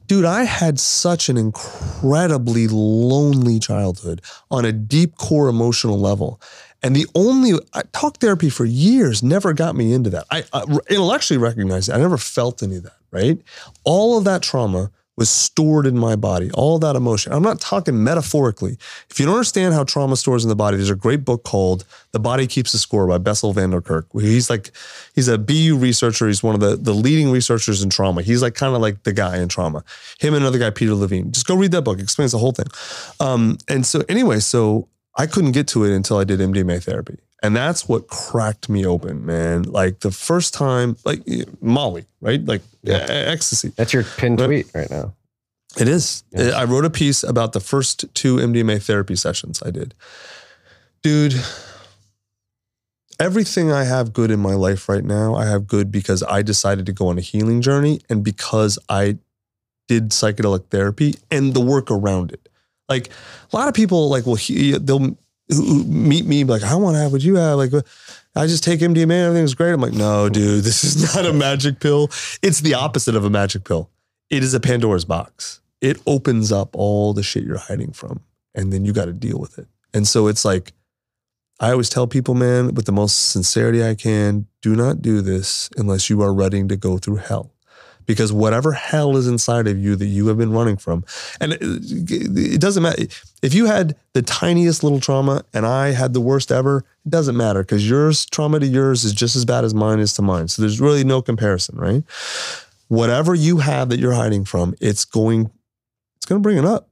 Dude, 0.07 0.25
I 0.25 0.43
had 0.45 0.81
such 0.81 1.29
an 1.29 1.37
incredibly 1.37 2.67
lonely 2.67 3.61
childhood 3.61 4.23
on 4.51 4.65
a 4.65 4.73
deep 4.73 5.17
core 5.17 5.49
emotional 5.49 6.01
level. 6.01 6.41
And 6.83 6.97
the 6.97 7.07
only 7.15 7.59
I, 7.75 7.83
talk 7.93 8.19
therapy 8.19 8.51
for 8.51 8.65
years 8.65 9.23
never 9.23 9.53
got 9.53 9.77
me 9.77 9.93
into 9.93 10.11
that. 10.11 10.27
I, 10.31 10.45
I 10.53 10.65
intellectually 10.89 11.39
recognized 11.39 11.91
it. 11.91 11.93
I 11.93 11.99
never 11.99 12.17
felt 12.17 12.63
any 12.63 12.77
of 12.77 12.85
that, 12.85 12.97
right? 13.11 13.39
All 13.85 14.19
of 14.19 14.25
that 14.25 14.43
trauma 14.43 14.91
was 15.21 15.29
stored 15.29 15.87
in 15.87 15.99
my 15.99 16.17
body, 16.17 16.51
all 16.53 16.79
that 16.79 16.97
emotion. 16.97 17.31
I'm 17.31 17.43
not 17.43 17.61
talking 17.61 18.03
metaphorically. 18.03 18.79
If 19.11 19.21
you 19.21 19.27
don't 19.27 19.35
understand 19.35 19.75
how 19.75 19.85
trauma 19.85 20.17
stores 20.17 20.47
in 20.47 20.49
the 20.49 20.57
body, 20.57 20.79
there's 20.79 20.89
a 20.89 20.97
great 20.97 21.27
book 21.27 21.45
called 21.45 21.85
The 22.13 22.19
Body 22.19 22.47
Keeps 22.47 22.73
the 22.73 22.79
Score 22.79 23.07
by 23.07 23.19
Bessel 23.19 23.53
van 23.53 23.69
der 23.69 23.83
Kolk. 23.83 24.07
He's 24.15 24.49
like, 24.49 24.73
he's 25.15 25.29
a 25.29 25.37
BU 25.37 25.77
researcher. 25.77 26.27
He's 26.27 26.43
one 26.43 26.55
of 26.55 26.63
the, 26.63 26.75
the 26.75 26.95
leading 26.95 27.31
researchers 27.31 27.83
in 27.83 27.91
trauma. 27.91 28.23
He's 28.23 28.41
like 28.41 28.55
kind 28.55 28.75
of 28.75 28.81
like 28.81 29.03
the 29.03 29.13
guy 29.13 29.37
in 29.37 29.49
trauma. 29.49 29.85
Him 30.19 30.33
and 30.33 30.43
another 30.43 30.59
guy, 30.59 30.71
Peter 30.71 30.95
Levine. 30.95 31.33
Just 31.33 31.47
go 31.47 31.55
read 31.55 31.73
that 31.73 31.83
book. 31.83 31.99
It 31.99 32.03
explains 32.03 32.33
the 32.33 32.39
whole 32.39 32.53
thing. 32.53 32.69
Um, 33.21 33.59
and 33.69 33.85
so 33.85 34.03
anyway, 34.09 34.41
so 34.41 34.89
I 35.17 35.27
couldn't 35.27 35.53
get 35.53 35.69
to 35.69 35.85
it 35.85 35.95
until 35.95 36.17
I 36.17 36.25
did 36.25 36.41
MDMA 36.41 36.83
therapy. 36.83 37.19
And 37.43 37.57
that's 37.57 37.89
what 37.89 38.09
cracked 38.09 38.69
me 38.69 38.85
open, 38.85 39.25
man. 39.25 39.63
Like 39.63 40.01
the 40.01 40.11
first 40.11 40.53
time, 40.53 40.97
like 41.05 41.23
eh, 41.27 41.45
Molly, 41.61 42.05
right? 42.21 42.45
Like 42.45 42.61
e- 42.87 42.91
eh, 42.91 43.07
eh, 43.09 43.33
ecstasy. 43.33 43.73
That's 43.77 43.93
your 43.93 44.05
pinned 44.05 44.39
tweet 44.39 44.67
right 44.75 44.91
now. 44.91 45.15
It 45.79 45.89
is. 45.89 46.25
I 46.37 46.65
wrote 46.65 46.85
a 46.85 46.91
piece 46.91 47.23
about 47.23 47.53
the 47.53 47.61
first 47.61 48.13
two 48.15 48.37
MDMA 48.37 48.83
therapy 48.83 49.15
sessions 49.15 49.63
I 49.65 49.71
did. 49.71 49.95
Dude, 51.03 51.35
everything 53.21 53.71
I 53.71 53.85
have 53.85 54.13
good 54.13 54.31
in 54.31 54.41
my 54.41 54.55
life 54.55 54.89
right 54.89 55.05
now, 55.05 55.35
I 55.35 55.47
have 55.47 55.69
good 55.69 55.93
because 55.93 56.23
I 56.25 56.43
decided 56.43 56.87
to 56.87 56.93
go 56.93 57.09
on 57.09 57.19
a 57.19 57.21
healing 57.21 57.61
journey 57.63 58.01
and 58.11 58.25
because 58.25 58.79
I 58.89 59.19
did 59.87 60.11
psychedelic 60.11 60.67
therapy 60.67 61.15
and 61.31 61.55
the 61.55 61.61
work 61.61 61.91
around 61.91 62.33
it. 62.33 62.49
Like 62.89 63.09
a 63.53 63.57
lot 63.57 63.69
of 63.69 63.75
people, 63.75 64.09
like, 64.09 64.27
well, 64.27 64.35
he, 64.35 64.73
they'll 64.73 65.17
meet 65.59 66.27
me 66.27 66.45
like, 66.45 66.63
I 66.63 66.75
want 66.77 66.97
to 66.97 67.01
have 67.01 67.13
what 67.13 67.23
you 67.23 67.37
have. 67.37 67.59
Like, 67.59 67.73
I 68.37 68.47
just 68.47 68.63
take 68.63 68.81
MDMA, 68.81 69.27
everything's 69.27 69.55
great. 69.55 69.73
I'm 69.73 69.81
like, 69.81 69.93
no, 69.93 70.29
dude, 70.29 70.65
this 70.65 70.85
is 70.85 71.15
not 71.17 71.27
a 71.27 71.33
magic 71.33 71.81
pill. 71.81 72.11
It's 72.43 72.61
the 72.61 72.75
opposite 72.75 73.17
of 73.17 73.25
a 73.25 73.31
magic 73.31 73.65
pill. 73.65 73.91
It 74.31 74.43
is 74.43 74.55
a 74.55 74.61
Pandora's 74.61 75.05
box. 75.05 75.61
It 75.81 76.01
opens 76.07 76.53
up 76.53 76.77
all 76.77 77.13
the 77.13 77.23
shit 77.23 77.45
you're 77.45 77.59
hiding 77.59 77.93
from, 77.93 78.21
and 78.55 78.73
then 78.73 78.85
you 78.85 78.93
got 78.93 79.07
to 79.07 79.13
deal 79.13 79.39
with 79.39 79.59
it. 79.59 79.67
And 79.93 80.07
so 80.07 80.29
it's 80.29 80.45
like, 80.45 80.73
I 81.59 81.73
always 81.73 81.91
tell 81.91 82.07
people, 82.07 82.35
man, 82.35 82.75
with 82.75 82.87
the 82.87 82.93
most 82.93 83.31
sincerity 83.31 83.85
I 83.85 83.95
can, 83.95 84.47
do 84.63 84.77
not 84.77 85.03
do 85.03 85.21
this 85.21 85.69
unless 85.77 86.09
you 86.09 86.23
are 86.23 86.33
ready 86.33 86.67
to 86.67 86.77
go 86.77 86.97
through 86.97 87.17
hell. 87.17 87.53
Because 88.11 88.33
whatever 88.33 88.73
hell 88.73 89.17
is 89.17 89.29
inside 89.29 89.69
of 89.69 89.79
you 89.79 89.95
that 89.95 90.07
you 90.07 90.27
have 90.27 90.37
been 90.37 90.51
running 90.51 90.77
from, 90.77 91.05
and 91.41 91.53
it, 91.53 91.61
it 91.63 92.61
doesn't 92.61 92.83
matter. 92.83 93.05
If 93.41 93.55
you 93.55 93.67
had 93.67 93.95
the 94.15 94.23
tiniest 94.23 94.83
little 94.83 94.99
trauma 94.99 95.45
and 95.55 95.65
I 95.65 95.93
had 95.93 96.13
the 96.13 96.21
worst 96.21 96.51
ever, 96.51 96.79
it 97.07 97.11
doesn't 97.11 97.37
matter 97.37 97.63
because 97.63 97.89
yours 97.89 98.27
trauma 98.27 98.59
to 98.59 98.67
yours 98.67 99.05
is 99.05 99.13
just 99.13 99.37
as 99.37 99.45
bad 99.45 99.65
as 99.65 99.75
mine 99.75 100.01
is 100.01 100.13
to 100.15 100.23
mine. 100.23 100.49
So 100.49 100.61
there's 100.61 100.81
really 100.81 101.05
no 101.05 101.23
comparison, 101.23 101.79
right? 101.79 102.03
Whatever 102.89 103.37
you 103.37 103.59
have 103.59 103.91
that 103.91 104.01
you're 104.01 104.13
hiding 104.13 104.45
from, 104.45 104.75
it's 104.81 105.05
going, 105.05 105.49
it's 106.17 106.27
going 106.27 106.41
to 106.41 106.43
bring 106.43 106.59
it 106.59 106.65
up. 106.65 106.89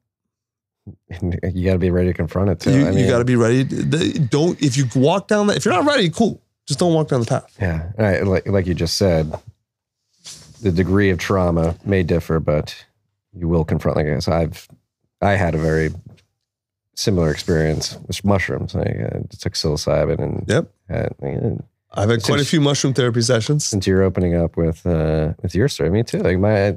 You 1.53 1.65
got 1.65 1.73
to 1.73 1.79
be 1.79 1.91
ready 1.91 2.09
to 2.09 2.15
confront 2.15 2.51
it 2.51 2.61
too. 2.61 2.71
You, 2.71 2.87
I 2.87 2.93
mean, 2.93 3.11
got 3.11 3.19
to 3.19 3.25
be 3.25 3.37
ready. 3.37 3.65
Don't 3.65 4.63
if 4.63 4.77
you 4.77 4.87
walk 4.95 5.27
down 5.27 5.49
that. 5.49 5.57
If 5.57 5.65
you're 5.65 5.75
not 5.75 5.85
ready, 5.85 6.09
cool. 6.11 6.41
Just 6.67 6.81
don't 6.81 6.95
walk 6.95 7.09
down 7.09 7.21
the 7.21 7.27
path. 7.27 7.57
Yeah, 7.61 7.91
right, 7.99 8.27
like 8.27 8.47
like 8.47 8.67
you 8.67 8.75
just 8.75 8.97
said, 8.97 9.35
the 10.63 10.73
degree 10.73 11.11
of 11.11 11.19
trauma 11.19 11.77
may 11.85 12.03
differ, 12.03 12.41
but 12.41 12.75
you 13.33 13.49
will 13.49 13.65
confront. 13.65 13.97
Like 13.97 14.07
I 14.07 14.19
said, 14.19 14.35
I've 14.35 14.69
I 15.21 15.33
had 15.33 15.55
a 15.55 15.59
very 15.59 15.91
similar 16.95 17.31
experience 17.31 17.97
with 18.07 18.25
mushrooms. 18.25 18.75
I 18.75 18.81
uh, 18.81 19.21
took 19.39 19.55
psilocybin 19.55 20.19
and 20.19 20.45
Yep. 20.49 20.73
had, 20.89 21.15
uh, 21.23 21.63
I've 21.93 22.11
had 22.11 22.23
quite 22.23 22.41
a 22.41 22.45
few 22.45 22.61
mushroom 22.61 22.93
therapy 22.95 23.23
sessions. 23.23 23.65
since 23.65 23.87
you're 23.87 24.03
opening 24.03 24.35
up 24.35 24.57
with 24.57 24.85
uh, 24.87 25.35
with 25.43 25.55
your 25.55 25.69
story, 25.69 25.91
me 25.91 26.03
too. 26.03 26.19
Like 26.19 26.39
my 26.39 26.69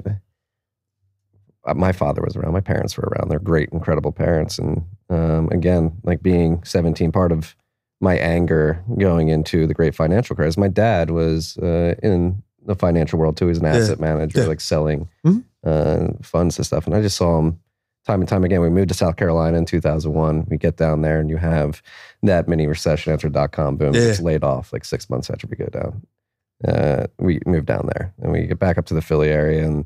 uh, 1.64 1.74
my 1.74 1.92
father 1.92 2.22
was 2.22 2.34
around, 2.36 2.52
my 2.52 2.60
parents 2.60 2.96
were 2.96 3.08
around. 3.12 3.30
They're 3.30 3.38
great, 3.38 3.68
incredible 3.70 4.12
parents, 4.12 4.58
and 4.58 4.84
um, 5.10 5.48
again, 5.52 5.92
like 6.02 6.22
being 6.22 6.62
17, 6.64 7.12
part 7.12 7.30
of 7.30 7.54
my 8.00 8.16
anger 8.16 8.82
going 8.98 9.28
into 9.28 9.66
the 9.66 9.74
great 9.74 9.94
financial 9.94 10.34
crisis. 10.34 10.56
My 10.56 10.68
dad 10.68 11.10
was 11.10 11.56
uh, 11.58 11.94
in 12.02 12.42
the 12.66 12.74
financial 12.74 13.18
world 13.18 13.36
too. 13.36 13.48
He's 13.48 13.58
an 13.58 13.64
Yeah. 13.64 13.76
asset 13.76 14.00
manager, 14.00 14.40
Yeah. 14.42 14.46
like 14.46 14.60
selling 14.60 15.08
Mhm. 15.26 15.44
uh, 15.64 16.08
funds 16.22 16.58
and 16.58 16.66
stuff. 16.66 16.86
And 16.86 16.94
I 16.94 17.02
just 17.02 17.16
saw 17.16 17.38
him 17.38 17.58
time 18.06 18.20
and 18.20 18.28
time 18.28 18.44
again. 18.44 18.60
We 18.60 18.70
moved 18.70 18.88
to 18.88 18.94
South 18.94 19.16
Carolina 19.16 19.58
in 19.58 19.64
2001. 19.64 20.46
We 20.48 20.56
get 20.58 20.76
down 20.76 21.02
there, 21.02 21.20
and 21.20 21.30
you 21.30 21.36
have 21.36 21.82
that 22.22 22.48
mini 22.48 22.66
recession 22.66 23.12
after 23.12 23.28
dot 23.28 23.52
com 23.52 23.76
boom. 23.76 23.94
Yeah. 23.94 24.00
Gets 24.06 24.20
laid 24.20 24.42
off 24.44 24.72
like 24.72 24.84
six 24.84 25.08
months 25.10 25.30
after 25.30 25.46
we 25.46 25.56
go 25.56 25.66
down 25.66 26.02
uh, 26.66 27.06
we 27.18 27.40
moved 27.44 27.66
down 27.66 27.90
there 27.92 28.12
and 28.22 28.30
we 28.30 28.46
get 28.46 28.58
back 28.60 28.78
up 28.78 28.84
to 28.86 28.94
the 28.94 29.02
Philly 29.02 29.28
area 29.30 29.64
in 29.64 29.84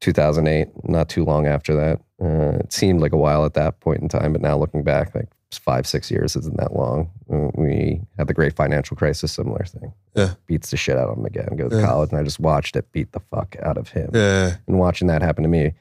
2008, 0.00 0.68
not 0.88 1.10
too 1.10 1.24
long 1.26 1.46
after 1.46 1.74
that. 1.76 2.00
Uh, 2.22 2.56
it 2.60 2.72
seemed 2.72 3.00
like 3.02 3.12
a 3.12 3.18
while 3.18 3.44
at 3.44 3.52
that 3.54 3.80
point 3.80 4.00
in 4.00 4.08
time, 4.08 4.32
but 4.32 4.40
now 4.40 4.56
looking 4.56 4.82
back, 4.82 5.14
like 5.14 5.28
five, 5.58 5.86
six 5.86 6.10
years 6.10 6.36
isn't 6.36 6.56
that 6.58 6.74
long. 6.76 7.10
Uh, 7.32 7.50
We 7.54 8.00
had 8.16 8.28
the 8.28 8.34
great 8.34 8.54
financial 8.54 8.96
crisis, 8.96 9.32
similar 9.32 9.64
thing. 9.64 9.92
Yeah. 10.14 10.34
Beats 10.46 10.70
the 10.70 10.76
shit 10.76 10.96
out 10.96 11.08
of 11.08 11.18
him 11.18 11.24
again, 11.26 11.56
go 11.56 11.68
to 11.68 11.76
Yeah. 11.76 11.86
college, 11.86 12.10
and 12.10 12.18
I 12.20 12.22
just 12.22 12.38
watched 12.40 12.76
it 12.76 12.90
beat 12.92 13.12
the 13.12 13.20
fuck 13.20 13.56
out 13.62 13.76
of 13.76 13.88
him. 13.88 14.10
Yeah. 14.14 14.56
And 14.68 14.78
watching 14.78 15.08
that 15.08 15.22
happen 15.22 15.42
to 15.42 15.48
me, 15.48 15.72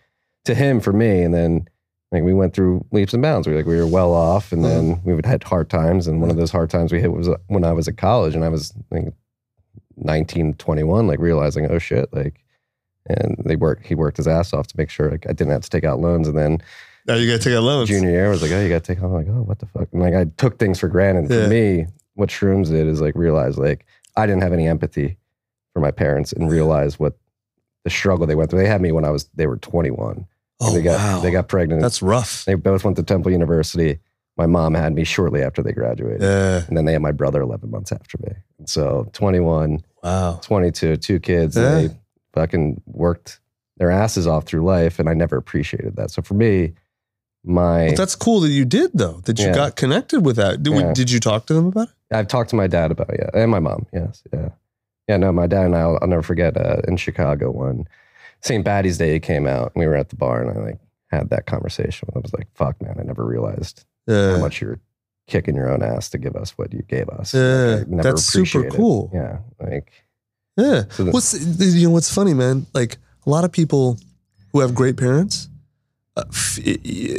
to 0.46 0.56
him, 0.56 0.80
for 0.80 0.94
me, 0.94 1.22
and 1.22 1.34
then 1.34 1.68
like 2.12 2.24
we 2.24 2.34
went 2.34 2.56
through 2.56 2.84
leaps 2.92 3.14
and 3.14 3.22
bounds. 3.22 3.46
We 3.46 3.54
were 3.54 3.60
like 3.60 3.68
we 3.68 3.78
were 3.78 3.86
well 3.86 4.14
off, 4.14 4.52
and 4.52 4.64
then 4.66 5.00
we 5.04 5.14
would 5.14 5.26
had 5.28 5.44
hard 5.44 5.70
times. 5.70 6.08
And 6.08 6.20
one 6.22 6.32
of 6.32 6.38
those 6.38 6.50
hard 6.52 6.72
times 6.72 6.92
we 6.92 7.00
hit 7.00 7.12
was 7.12 7.30
when 7.48 7.64
I 7.64 7.72
was 7.72 7.88
at 7.88 7.98
college, 7.98 8.34
and 8.34 8.44
I 8.44 8.50
was 8.50 8.74
like 8.90 9.14
19, 9.98 10.54
21, 10.56 11.08
like 11.08 11.20
realizing, 11.20 11.70
oh 11.70 11.78
shit, 11.80 12.12
like, 12.14 12.44
and 13.06 13.36
they 13.46 13.56
worked. 13.56 13.86
He 13.86 13.94
worked 13.96 14.18
his 14.18 14.28
ass 14.28 14.54
off 14.54 14.68
to 14.68 14.78
make 14.78 14.90
sure 14.90 15.12
like 15.12 15.26
I 15.30 15.34
didn't 15.34 15.52
have 15.54 15.62
to 15.64 15.70
take 15.70 15.84
out 15.84 16.00
loans, 16.00 16.28
and 16.28 16.38
then 16.38 16.62
Now 17.10 17.16
you 17.16 17.28
got 17.28 17.42
to 17.42 17.50
take 17.50 17.58
out 17.58 17.64
loans. 17.64 17.90
junior 17.90 18.12
year 18.12 18.28
I 18.28 18.30
was 18.30 18.42
like, 18.44 18.52
oh, 18.52 18.62
you 18.62 18.70
got 18.70 18.84
to 18.84 18.96
take. 18.96 19.04
I'm 19.04 19.12
like, 19.12 19.28
oh, 19.28 19.42
what 19.42 19.58
the 19.60 19.66
fuck? 19.66 19.88
And 19.92 20.02
like 20.02 20.14
I 20.14 20.26
took 20.38 20.60
things 20.60 20.80
for 20.80 20.88
granted. 20.88 21.30
Yeah. 21.30 21.44
For 21.44 21.50
me, 21.50 21.88
what 22.14 22.30
shrooms 22.30 22.68
did 22.70 22.88
is 22.88 23.02
like 23.02 23.16
realize 23.16 23.58
like 23.58 23.86
I 24.16 24.28
didn't 24.28 24.44
have 24.44 24.54
any 24.54 24.68
empathy 24.68 25.18
for 25.74 25.80
my 25.80 25.92
parents 25.92 26.32
and 26.34 26.52
realize 26.52 27.00
what 27.00 27.18
the 27.84 27.90
struggle 27.90 28.28
they 28.28 28.36
went 28.36 28.52
through. 28.52 28.60
They 28.60 28.68
had 28.68 28.82
me 28.82 28.92
when 28.92 29.06
I 29.06 29.10
was 29.10 29.28
they 29.34 29.48
were 29.48 29.58
21. 29.58 30.28
Oh, 30.62 30.74
they 30.74 30.82
got 30.82 30.98
wow. 31.00 31.20
they 31.22 31.32
got 31.32 31.48
pregnant. 31.48 31.82
That's 31.82 32.02
rough. 32.02 32.46
they 32.46 32.54
both 32.54 32.84
went 32.84 32.98
to 32.98 33.04
Temple 33.04 33.32
University. 33.32 34.00
My 34.38 34.46
mom 34.46 34.74
had 34.74 34.94
me 34.94 35.04
shortly 35.04 35.42
after 35.42 35.64
they 35.64 35.74
graduated. 35.74 36.22
Yeah. 36.22 36.64
And 36.68 36.78
then 36.78 36.86
they 36.86 36.94
had 36.94 37.02
my 37.02 37.12
brother 37.12 37.42
11 37.42 37.70
months 37.72 37.92
after 37.92 38.18
me. 38.22 38.32
And 38.58 38.70
so 38.70 39.10
21, 39.14 39.84
Wow. 40.04 40.40
22, 40.44 40.96
two 40.98 41.20
kids, 41.20 41.58
Yeah. 41.58 41.78
and 41.78 41.90
they 41.90 41.96
fucking 42.34 42.82
worked 42.86 43.42
their 43.78 43.92
asses 43.92 44.28
off 44.28 44.46
through 44.46 44.64
life. 44.64 44.98
And 45.00 45.10
I 45.10 45.14
never 45.14 45.36
appreciated 45.36 45.96
that. 45.98 46.12
So 46.12 46.22
for 46.22 46.36
me, 46.36 46.74
my, 47.44 47.94
that's 47.96 48.16
cool 48.16 48.42
that 48.42 48.50
you 48.50 48.66
did 48.66 48.92
though. 48.94 49.22
That 49.26 49.40
you 49.40 49.46
Yeah. 49.48 49.56
got 49.56 49.76
connected 49.76 50.26
with 50.26 50.36
that. 50.38 50.62
Did, 50.64 50.74
we- 50.74 50.94
did 50.94 51.10
you 51.12 51.20
talk 51.20 51.46
to 51.48 51.54
them 51.54 51.68
about 51.68 51.88
it? 51.90 51.94
I've 52.16 52.28
talked 52.28 52.50
to 52.52 52.56
my 52.56 52.68
dad 52.68 52.92
about 52.92 53.10
it, 53.12 53.20
yeah, 53.22 53.42
and 53.42 53.52
my 53.52 53.60
mom, 53.60 53.86
yes, 53.94 54.24
yeah, 54.34 54.50
yeah. 55.08 55.18
No, 55.18 55.32
my 55.32 55.46
dad 55.48 55.66
and 55.66 55.76
I, 55.76 55.82
I'll, 55.82 56.00
I'll 56.02 56.08
never 56.08 56.24
forget 56.24 56.58
uh, 56.58 56.82
in 56.88 56.98
Chicago 56.98 57.52
one 57.52 57.88
St. 58.42 58.64
Patty's 58.66 58.98
Day 58.98 59.20
came 59.20 59.46
out. 59.48 59.72
and 59.76 59.82
We 59.82 59.86
were 59.88 59.96
at 59.96 60.10
the 60.10 60.16
bar, 60.16 60.42
and 60.42 60.58
I 60.58 60.62
like 60.62 60.80
had 61.12 61.30
that 61.32 61.46
conversation. 61.46 62.08
I 62.16 62.20
was 62.20 62.34
like, 62.34 62.48
"Fuck, 62.56 62.82
man, 62.82 62.96
I 63.00 63.04
never 63.04 63.26
realized 63.26 63.84
Yeah. 64.08 64.34
how 64.36 64.40
much 64.40 64.62
you're 64.62 64.80
kicking 65.28 65.56
your 65.56 65.70
own 65.70 65.84
ass 65.84 66.10
to 66.12 66.18
give 66.18 66.36
us 66.36 66.58
what 66.58 66.72
you 66.74 66.82
gave 66.84 67.10
us." 67.10 67.34
Yeah, 67.34 67.42
Like, 67.42 67.88
I 67.88 67.90
never 67.90 68.04
that's 68.04 68.24
super 68.24 68.42
appreciated 68.60 68.74
it. 68.74 68.78
cool. 68.78 69.12
Yeah, 69.14 69.38
like 69.60 69.92
Yeah. 70.58 70.84
So 70.90 71.04
the- 71.04 71.12
what's 71.12 71.34
you 71.60 71.88
know 71.90 71.94
what's 71.94 72.14
funny, 72.14 72.34
man? 72.34 72.66
Like 72.74 72.98
a 73.26 73.30
lot 73.30 73.44
of 73.44 73.52
people 73.52 73.98
who 74.54 74.62
have 74.62 74.74
great 74.74 74.96
parents 74.98 75.36
f- 75.44 75.44
i- 75.44 75.48
i- 75.48 75.49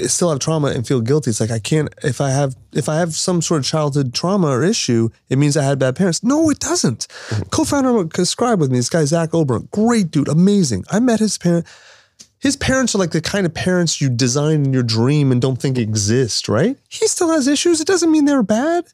still 0.09 0.31
have 0.31 0.39
trauma 0.39 0.69
and 0.69 0.87
feel 0.87 1.01
guilty. 1.01 1.31
It's 1.31 1.41
like 1.41 1.51
I 1.51 1.59
can't 1.59 1.89
if 2.03 2.21
I 2.21 2.31
have 2.31 2.55
if 2.73 2.89
I 2.89 2.97
have 2.97 3.15
some 3.15 3.43
sort 3.43 3.61
of 3.61 3.67
childhood 3.67 4.13
trauma 4.15 4.49
or 4.49 4.63
issue, 4.63 5.11
it 5.29 5.39
means 5.39 5.57
I 5.57 5.65
had 5.65 5.79
bad 5.79 5.97
parents. 5.97 6.23
No, 6.23 6.51
it 6.51 6.59
doesn't. 6.61 7.07
Mm-hmm. 7.09 7.43
Co-founder 7.51 7.97
of 8.21 8.27
Scribe 8.29 8.61
with 8.61 8.71
me, 8.71 8.79
this 8.79 8.89
guy 8.89 9.05
Zach 9.05 9.31
Obront, 9.31 9.71
great 9.71 10.11
dude, 10.11 10.29
amazing. 10.29 10.85
I 10.91 11.01
met 11.01 11.21
his 11.21 11.39
parent. 11.39 11.67
his 12.39 12.57
parents 12.57 12.95
are 12.95 12.99
like 12.99 13.11
the 13.11 13.21
kind 13.21 13.45
of 13.47 13.53
parents 13.55 14.01
you 14.01 14.09
design 14.09 14.65
in 14.65 14.73
your 14.73 14.83
dream 14.83 15.31
and 15.33 15.41
don't 15.43 15.61
think 15.61 15.77
exist, 15.79 16.49
right? 16.49 16.77
He 16.89 17.07
still 17.07 17.31
has 17.31 17.47
issues. 17.47 17.81
It 17.81 17.87
doesn't 17.87 18.11
mean 18.11 18.25
they're 18.25 18.43
bad, 18.43 18.85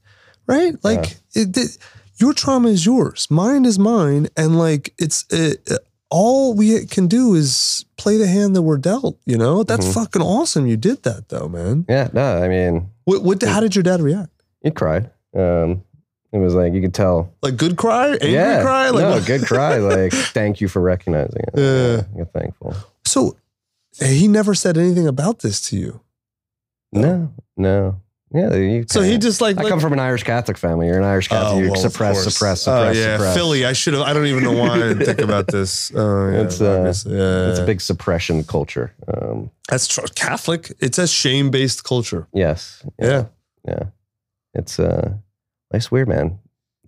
right? 0.46 0.74
Like 0.82 1.16
it, 1.34 1.56
it- 1.56 1.78
your 2.18 2.32
trauma 2.32 2.68
is 2.70 2.86
yours, 2.86 3.26
mine 3.30 3.66
is 3.66 3.78
mine, 3.78 4.28
and 4.38 4.58
like 4.58 4.94
it's 4.98 5.26
it, 5.28 5.68
all 6.10 6.54
we 6.54 6.86
can 6.86 7.06
do 7.08 7.34
is 7.34 7.84
play 7.96 8.16
the 8.16 8.26
hand 8.26 8.54
that 8.56 8.62
we're 8.62 8.78
dealt. 8.78 9.18
You 9.26 9.36
know, 9.38 9.62
that's 9.64 9.86
Mhm. 9.86 9.94
fucking 9.94 10.22
awesome. 10.22 10.66
You 10.66 10.76
did 10.76 11.02
that 11.02 11.28
though, 11.28 11.48
man. 11.48 11.84
Yeah, 11.88 12.08
no, 12.12 12.42
I 12.42 12.48
mean, 12.48 12.90
What, 13.04 13.22
what? 13.24 13.42
How 13.42 13.60
did 13.60 13.74
your 13.74 13.82
dad 13.82 14.00
react? 14.00 14.30
he 14.62 14.70
cried. 14.70 15.10
Um, 15.34 15.82
it 16.32 16.38
was 16.38 16.54
like 16.54 16.72
you 16.72 16.80
could 16.80 16.94
tell. 16.94 17.32
Like 17.42 17.56
good 17.56 17.76
cry, 17.76 18.12
angry 18.12 18.32
yeah, 18.32 18.62
cry, 18.62 18.90
like 18.90 19.02
no, 19.02 19.20
good 19.24 19.46
cry. 19.46 19.78
Like 19.94 20.12
thank 20.12 20.60
you 20.60 20.68
for 20.68 20.80
recognizing 20.82 21.42
it. 21.42 21.50
Yeah. 21.56 22.02
you're 22.16 22.26
thankful. 22.26 22.74
So 23.04 23.36
he 24.00 24.28
never 24.28 24.54
said 24.54 24.76
anything 24.76 25.06
about 25.06 25.40
this 25.40 25.60
to 25.68 25.76
you. 25.76 26.00
No, 26.92 27.32
no, 27.56 28.00
yeah. 28.32 28.54
You 28.54 28.84
So 28.88 29.02
he 29.02 29.18
just 29.18 29.40
like 29.40 29.56
I 29.58 29.62
like- 29.62 29.70
come 29.70 29.80
from 29.80 29.92
an 29.92 29.98
Irish 30.00 30.22
Catholic 30.24 30.58
family. 30.58 30.86
You're 30.88 30.98
an 30.98 31.04
Irish 31.04 31.28
Catholic. 31.28 31.54
Oh, 31.54 31.58
you 31.64 31.70
well, 31.70 31.80
suppress, 31.80 32.22
course. 32.22 32.34
suppress, 32.34 32.68
Oh, 32.68 32.90
yeah, 32.90 33.16
suppress. 33.16 33.34
Philly. 33.34 33.64
I 33.66 33.72
should 33.72 33.94
have. 33.94 34.02
I 34.02 34.12
don't 34.12 34.26
even 34.26 34.42
know 34.44 34.52
why 34.52 34.70
I 34.74 34.78
didn't 34.78 35.04
think 35.06 35.20
about 35.20 35.46
this. 35.56 35.92
Oh, 35.94 36.30
yeah, 36.30 36.40
It's, 36.42 36.60
uh, 36.60 36.92
yeah, 37.06 37.50
It's 37.50 37.58
a 37.60 37.66
big 37.66 37.80
suppression 37.80 38.42
culture. 38.44 38.92
Um, 39.08 39.50
That's 39.68 39.86
tr- 39.88 40.00
Catholic. 40.14 40.72
It's 40.80 40.98
a 40.98 41.06
shame 41.06 41.50
based 41.50 41.84
culture. 41.84 42.26
yes. 42.32 42.84
Yeah. 42.98 43.26
Yeah. 43.66 43.84
It's 44.54 44.78
uh, 44.80 45.14
life's 45.72 45.90
weird, 45.90 46.08
man. 46.08 46.38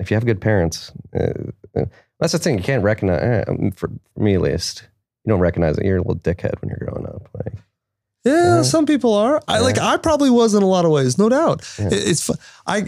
If 0.00 0.10
you 0.10 0.14
have 0.14 0.24
good 0.24 0.40
parents, 0.40 0.92
uh, 1.14 1.32
uh, 1.76 1.84
that's 2.20 2.32
the 2.32 2.38
thing. 2.38 2.56
You 2.56 2.64
can't 2.64 2.82
recognize. 2.84 3.20
eh, 3.22 3.44
um, 3.48 3.72
for, 3.72 3.90
for 4.14 4.20
me, 4.20 4.34
at 4.34 4.40
least, 4.40 4.88
you 5.24 5.30
don't 5.30 5.40
recognize 5.40 5.76
that 5.76 5.84
you're 5.84 5.96
a 5.98 6.00
little 6.00 6.16
dickhead 6.16 6.60
when 6.62 6.68
you're 6.70 6.78
growing 6.88 7.06
up. 7.06 7.28
Like, 7.34 7.54
Yeah, 8.28 8.56
Yeah. 8.56 8.62
some 8.62 8.86
people 8.86 9.14
are. 9.14 9.42
I 9.48 9.60
like. 9.60 9.78
I 9.78 9.96
probably 9.96 10.30
was 10.30 10.54
in 10.54 10.62
a 10.62 10.66
lot 10.66 10.84
of 10.84 10.90
ways, 10.90 11.18
no 11.18 11.28
doubt. 11.28 11.62
Yeah. 11.78 11.86
It- 11.86 12.08
It's. 12.10 12.30
I. 12.66 12.84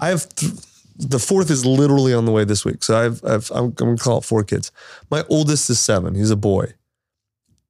I 0.00 0.08
have. 0.08 0.28
Th- 0.34 0.52
the 0.98 1.18
fourth 1.18 1.50
is 1.50 1.64
literally 1.64 2.12
on 2.12 2.26
the 2.26 2.32
way 2.32 2.44
this 2.44 2.64
week, 2.64 2.84
so 2.84 2.96
I've. 2.98 3.24
I've 3.24 3.50
I'm, 3.52 3.64
I'm 3.64 3.70
gonna 3.72 3.96
call 3.96 4.18
it 4.18 4.24
four 4.24 4.44
kids. 4.44 4.70
My 5.10 5.24
oldest 5.30 5.70
is 5.70 5.80
seven. 5.80 6.14
He's 6.14 6.30
a 6.30 6.36
boy, 6.36 6.74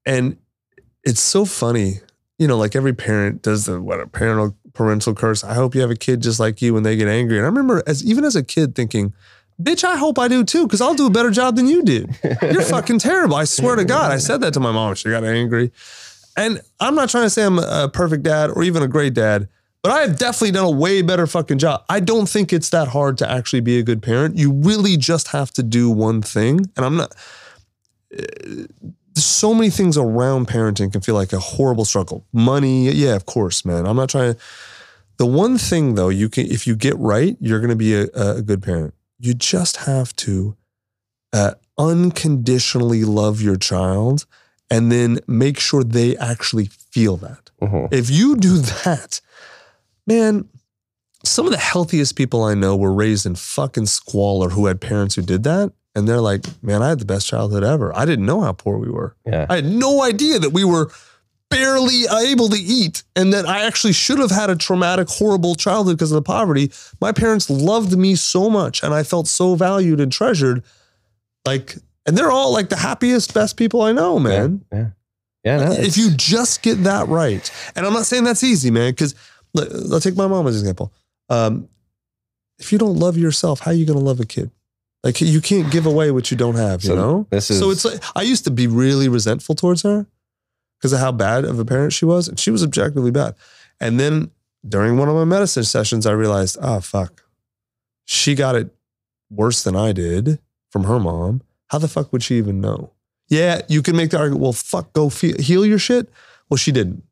and 0.05 0.37
it's 1.05 1.21
so 1.21 1.45
funny. 1.45 2.01
You 2.39 2.49
know, 2.49 2.57
like 2.57 2.75
every 2.75 2.93
parent 2.95 3.43
does 3.43 3.67
the 3.67 3.81
what 3.81 4.01
a 4.01 4.07
parental 4.07 4.57
parental 4.73 5.15
curse. 5.15 5.45
I 5.45 5.55
hope 5.55 5.75
you 5.75 5.81
have 5.83 5.91
a 5.91 5.97
kid 5.97 6.23
just 6.23 6.41
like 6.41 6.63
you 6.63 6.75
when 6.75 6.83
they 6.83 6.97
get 6.97 7.07
angry. 7.09 7.37
And 7.37 7.45
I 7.45 7.49
remember 7.49 7.83
as 7.87 8.05
even 8.05 8.25
as 8.25 8.35
a 8.35 8.43
kid 8.43 8.75
thinking, 8.75 9.13
bitch, 9.63 9.85
I 9.85 9.97
hope 9.97 10.19
I 10.19 10.27
do 10.27 10.43
too, 10.43 10.67
because 10.67 10.81
I'll 10.81 10.95
do 10.95 11.07
a 11.07 11.11
better 11.11 11.31
job 11.31 11.57
than 11.57 11.69
you 11.69 11.83
did. 11.83 12.19
You're 12.43 12.63
fucking 12.77 12.99
terrible. 12.99 13.37
I 13.37 13.45
swear 13.45 13.77
to 13.77 13.85
God. 13.85 14.11
I 14.11 14.17
said 14.17 14.41
that 14.41 14.55
to 14.55 14.61
my 14.61 14.73
mom. 14.73 14.95
She 14.95 15.11
got 15.11 15.23
angry. 15.25 15.71
And 16.37 16.61
I'm 16.79 16.95
not 16.95 17.11
trying 17.11 17.25
to 17.25 17.31
say 17.31 17.45
I'm 17.45 17.59
a 17.59 17.89
perfect 17.93 18.23
dad 18.23 18.51
or 18.51 18.63
even 18.63 18.83
a 18.83 18.89
great 18.89 19.15
dad, 19.15 19.49
but 19.83 19.93
I 19.93 20.01
have 20.03 20.19
definitely 20.19 20.53
done 20.53 20.65
a 20.65 20.71
way 20.71 21.03
better 21.03 21.27
fucking 21.27 21.59
job. 21.59 21.85
I 21.89 22.01
don't 22.01 22.29
think 22.29 22.53
it's 22.53 22.71
that 22.71 22.89
hard 22.89 23.19
to 23.19 23.31
actually 23.31 23.61
be 23.61 23.79
a 23.79 23.83
good 23.83 24.03
parent. 24.03 24.37
You 24.37 24.53
really 24.53 24.97
just 24.97 25.29
have 25.29 25.51
to 25.53 25.63
do 25.63 25.91
one 25.91 26.23
thing. 26.23 26.71
And 26.77 26.87
I'm 26.87 26.97
not, 26.97 27.15
uh, 28.17 28.65
so 29.17 29.53
many 29.53 29.71
things 29.71 29.99
around 29.99 30.49
parenting 30.49 30.93
can 30.93 31.01
feel 31.01 31.15
like 31.15 31.33
a 31.33 31.39
horrible 31.39 31.85
struggle. 31.85 32.25
Money, 32.33 32.91
yeah, 32.91 33.17
of 33.17 33.27
course, 33.27 33.65
man. 33.65 33.87
I'm 33.87 33.97
not 33.97 34.09
trying 34.09 34.35
to. 34.35 34.41
The 35.19 35.27
one 35.27 35.59
thing 35.59 35.95
though, 35.97 36.09
you 36.09 36.29
can, 36.29 36.47
if 36.47 36.67
you 36.67 36.77
get 36.77 36.97
right, 36.97 37.37
you're 37.41 37.61
going 37.61 37.71
to 37.71 37.77
be 37.77 37.95
a, 37.95 38.05
a 38.15 38.41
good 38.41 38.63
parent. 38.63 38.95
You 39.19 39.35
just 39.35 39.79
have 39.79 40.17
to 40.17 40.57
uh, 41.33 41.55
unconditionally 41.77 43.05
love 43.05 43.43
your 43.43 43.57
child 43.57 44.27
and 44.71 44.91
then 44.91 45.19
make 45.27 45.59
sure 45.59 45.83
they 45.83 46.17
actually 46.17 46.67
feel 46.67 47.17
that. 47.19 47.51
mhm. 47.61 47.89
If 47.93 48.09
you 48.11 48.37
do 48.37 48.59
that, 48.85 49.21
man, 50.07 50.49
some 51.25 51.47
of 51.47 51.53
the 51.53 51.59
healthiest 51.59 52.17
people 52.17 52.43
I 52.43 52.55
know 52.55 52.77
were 52.77 52.93
raised 52.93 53.27
in 53.27 53.35
fucking 53.35 53.87
squalor 53.87 54.51
who 54.51 54.67
had 54.67 54.81
parents 54.81 55.15
who 55.17 55.23
did 55.23 55.43
that. 55.45 55.73
And 55.95 56.09
they're 56.09 56.21
like, 56.21 56.45
man, 56.63 56.83
I 56.83 56.89
had 56.91 57.01
the 57.01 57.05
best 57.05 57.27
childhood 57.27 57.65
ever. 57.65 57.95
I 57.97 58.05
didn't 58.07 58.25
know 58.25 58.41
how 58.43 58.53
poor 58.53 58.79
we 58.79 58.89
were. 58.89 59.17
yeah. 59.27 59.47
I 59.51 59.57
had 59.57 59.65
no 59.67 60.03
idea 60.03 60.39
that 60.39 60.51
we 60.51 60.63
were 60.65 60.91
barely 61.51 62.05
able 62.29 62.49
to 62.49 62.57
eat 62.57 63.03
and 63.17 63.33
that 63.33 63.45
I 63.45 63.65
actually 63.65 63.93
should 63.93 64.21
have 64.21 64.31
had 64.31 64.51
a 64.51 64.57
traumatic, 64.57 65.09
horrible 65.09 65.57
childhood 65.57 65.97
because 65.99 66.13
of 66.13 66.15
the 66.17 66.23
poverty. 66.23 66.71
My 67.01 67.11
parents 67.11 67.51
loved 67.51 67.99
me 67.99 68.15
so 68.15 68.49
much 68.49 68.85
and 68.85 68.95
I 68.95 69.03
felt 69.03 69.27
so 69.27 69.57
valued 69.57 69.99
and 70.01 70.13
treasured. 70.13 70.63
Like, 71.45 71.75
and 72.07 72.17
they're 72.17 72.31
all 72.31 72.53
like 72.53 72.69
the 72.69 72.77
happiest, 72.77 73.35
best 73.35 73.57
people 73.57 73.83
I 73.83 73.93
know, 73.93 74.19
man. 74.19 74.65
Yeah. 74.73 74.87
Yeah. 75.45 75.57
no, 75.65 75.73
if 75.73 75.97
you 75.97 76.11
just 76.11 76.63
get 76.63 76.83
that 76.85 77.09
right, 77.09 77.51
and 77.75 77.87
I'm 77.87 77.93
not 77.95 78.05
saying 78.07 78.25
that's 78.25 78.45
easy, 78.45 78.71
man, 78.71 78.93
because 78.93 79.15
let's 79.55 80.05
take 80.05 80.17
my 80.17 80.27
mom 80.27 80.47
as 80.47 80.57
an 80.57 80.61
example. 80.61 80.93
Um, 81.31 81.69
if 82.59 82.73
you 82.73 82.79
don't 82.79 82.97
love 82.99 83.17
yourself, 83.17 83.61
how 83.61 83.71
are 83.71 83.75
you 83.75 83.87
going 83.87 83.99
to 83.99 84.05
love 84.05 84.21
a 84.21 84.27
kid? 84.27 84.51
Like 85.03 85.21
you 85.23 85.41
can't 85.41 85.73
give 85.73 85.87
away 85.87 86.11
what 86.11 86.31
you 86.31 86.37
don't 86.37 86.57
have, 86.57 86.83
you 86.83 86.89
So 86.89 86.95
know. 86.95 87.27
this 87.31 87.47
so 87.47 87.71
it's 87.71 87.87
like 87.87 88.03
I 88.15 88.21
used 88.21 88.45
to 88.45 88.51
be 88.51 88.67
really 88.67 89.09
resentful 89.09 89.55
towards 89.55 89.83
her 89.83 90.07
because 90.79 90.93
of 90.93 90.99
how 91.01 91.11
bad 91.11 91.45
of 91.47 91.59
a 91.59 91.65
parent 91.65 91.95
she 91.95 92.05
was, 92.05 92.29
and 92.29 92.39
she 92.39 92.51
was 92.51 92.63
objectively 92.63 93.11
bad. 93.11 93.35
And 93.81 93.99
then 93.99 94.31
during 94.69 94.99
one 94.99 95.09
of 95.09 95.15
my 95.15 95.25
medicine 95.25 95.65
sessions, 95.65 96.05
I 96.05 96.13
realized, 96.13 96.59
oh 96.61 96.81
fuck, 96.81 97.23
she 98.05 98.35
got 98.35 98.57
it 98.57 98.75
worse 99.31 99.63
than 99.63 99.75
I 99.75 99.93
did 99.93 100.39
from 100.69 100.85
her 100.85 101.01
mom. 101.01 101.41
How 101.71 101.79
the 101.79 101.89
fuck 101.89 102.13
would 102.13 102.23
she 102.23 102.37
even 102.37 102.61
know? 102.61 102.91
Yeah, 103.29 103.63
you 103.69 103.81
can 103.83 103.95
make 103.97 104.11
the 104.11 104.19
argument. 104.19 104.43
Well, 104.43 104.53
fuck, 104.53 104.93
go 104.93 105.09
feel, 105.09 105.37
heal 105.39 105.65
your 105.65 105.79
shit. 105.79 106.09
Well, 106.49 106.59
she 106.59 106.73
didn't, 106.73 107.05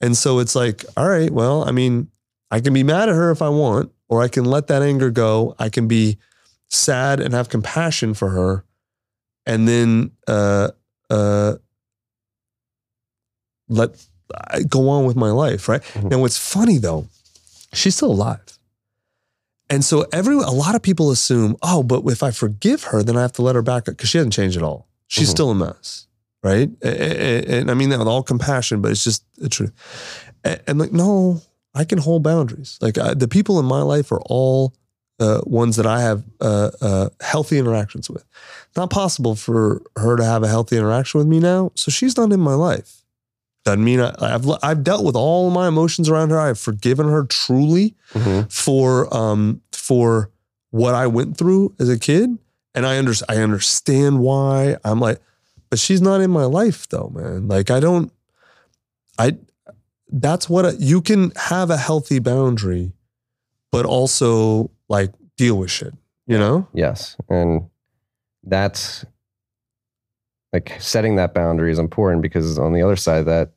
and 0.00 0.16
so 0.16 0.38
it's 0.38 0.54
like, 0.56 0.84
all 0.96 1.06
right, 1.08 1.30
well, 1.30 1.64
I 1.68 1.70
mean, 1.70 2.08
I 2.50 2.60
can 2.60 2.72
be 2.72 2.82
mad 2.82 3.10
at 3.10 3.14
her 3.14 3.30
if 3.30 3.42
I 3.42 3.50
want, 3.50 3.92
or 4.08 4.22
I 4.22 4.28
can 4.28 4.46
let 4.46 4.68
that 4.68 4.80
anger 4.82 5.10
go. 5.10 5.54
I 5.58 5.68
can 5.68 5.86
be 5.86 6.16
sad 6.70 7.20
and 7.20 7.34
have 7.34 7.50
compassion 7.50 8.14
for 8.14 8.30
her, 8.30 8.64
and 9.44 9.68
then 9.68 10.12
uh, 10.26 10.70
uh, 11.10 11.56
let 13.68 13.90
I 14.50 14.62
go 14.62 14.88
on 14.88 15.04
with 15.04 15.16
my 15.16 15.30
life. 15.30 15.68
Right 15.68 15.82
Mhm. 15.82 16.10
now, 16.10 16.18
what's 16.20 16.38
funny 16.38 16.78
though, 16.78 17.06
she's 17.74 17.96
still 17.96 18.12
alive. 18.12 18.40
And 19.70 19.84
so 19.84 20.04
every 20.12 20.34
a 20.34 20.50
lot 20.50 20.74
of 20.74 20.82
people 20.82 21.10
assume, 21.12 21.56
oh, 21.62 21.82
but 21.82 22.02
if 22.06 22.22
I 22.22 22.32
forgive 22.32 22.84
her, 22.84 23.02
then 23.02 23.16
I 23.16 23.22
have 23.22 23.32
to 23.34 23.42
let 23.42 23.54
her 23.54 23.62
back 23.62 23.82
up 23.88 23.96
because 23.96 24.08
she 24.10 24.18
hasn't 24.18 24.34
changed 24.34 24.56
at 24.56 24.62
all. 24.64 24.88
She's 25.06 25.28
Mhm. 25.28 25.32
still 25.32 25.50
a 25.50 25.54
mess, 25.54 26.06
right? 26.42 26.70
A- 26.82 26.88
a- 26.88 27.38
a- 27.38 27.60
And, 27.60 27.70
I 27.70 27.74
mean 27.74 27.90
that 27.90 27.98
with 28.00 28.08
all 28.08 28.22
compassion, 28.24 28.80
but 28.82 28.90
it's 28.90 29.04
just 29.04 29.22
the 29.38 29.48
truth. 29.48 29.72
And, 30.44 30.60
and 30.66 30.78
like, 30.78 30.92
no, 30.92 31.40
I 31.74 31.84
can 31.84 31.98
hold 31.98 32.22
boundaries. 32.24 32.78
Like 32.80 32.98
I, 32.98 33.14
the 33.14 33.28
people 33.28 33.58
in 33.60 33.64
my 33.64 33.82
life 33.82 34.10
are 34.12 34.20
all 34.26 34.74
uh, 35.20 35.42
ones 35.44 35.76
that 35.76 35.86
I 35.86 36.00
have 36.00 36.24
uh, 36.40 36.70
uh, 36.80 37.08
healthy 37.20 37.58
interactions 37.58 38.08
with. 38.08 38.24
Not 38.74 38.88
possible 38.90 39.34
for 39.36 39.82
her 39.96 40.16
to 40.16 40.24
have 40.24 40.42
a 40.42 40.48
healthy 40.48 40.78
interaction 40.78 41.18
with 41.18 41.26
me 41.28 41.38
now, 41.40 41.72
so 41.76 41.90
she's 41.90 42.16
not 42.16 42.32
in 42.32 42.40
my 42.40 42.54
life. 42.54 42.99
Doesn't 43.64 43.84
mean 43.84 44.00
I, 44.00 44.14
I've 44.20 44.46
I've 44.62 44.82
dealt 44.82 45.04
with 45.04 45.14
all 45.16 45.50
my 45.50 45.68
emotions 45.68 46.08
around 46.08 46.30
her. 46.30 46.38
I've 46.40 46.58
forgiven 46.58 47.08
her 47.08 47.24
truly 47.24 47.94
Mhm. 48.14 48.50
for 48.52 49.12
um 49.14 49.60
for 49.72 50.30
what 50.70 50.94
I 50.94 51.06
went 51.06 51.36
through 51.36 51.74
as 51.78 51.88
a 51.88 51.98
kid, 51.98 52.38
and 52.74 52.86
I 52.86 52.98
under 52.98 53.12
I 53.28 53.36
understand 53.38 54.20
why. 54.20 54.76
I'm 54.84 54.98
like, 55.00 55.20
but 55.68 55.78
she's 55.78 56.00
not 56.00 56.20
in 56.20 56.30
my 56.30 56.44
life 56.44 56.88
though, 56.88 57.10
man. 57.14 57.48
Like 57.48 57.70
I 57.70 57.80
don't, 57.80 58.10
I. 59.18 59.36
That's 60.12 60.48
what 60.48 60.80
you 60.80 61.00
can 61.02 61.30
have 61.36 61.70
a 61.70 61.76
healthy 61.76 62.18
boundary, 62.18 62.92
but 63.70 63.86
also 63.86 64.70
like 64.88 65.12
deal 65.36 65.56
with 65.58 65.70
shit. 65.70 65.94
You 66.26 66.38
know? 66.38 66.66
Yes. 66.72 67.16
And 67.28 67.68
that's 68.42 69.04
like 70.52 70.76
setting 70.80 71.16
that 71.16 71.34
boundary 71.34 71.70
is 71.70 71.78
important 71.78 72.22
because 72.22 72.58
on 72.58 72.72
the 72.72 72.82
other 72.82 72.96
side 72.96 73.20
of 73.20 73.26
that, 73.26 73.50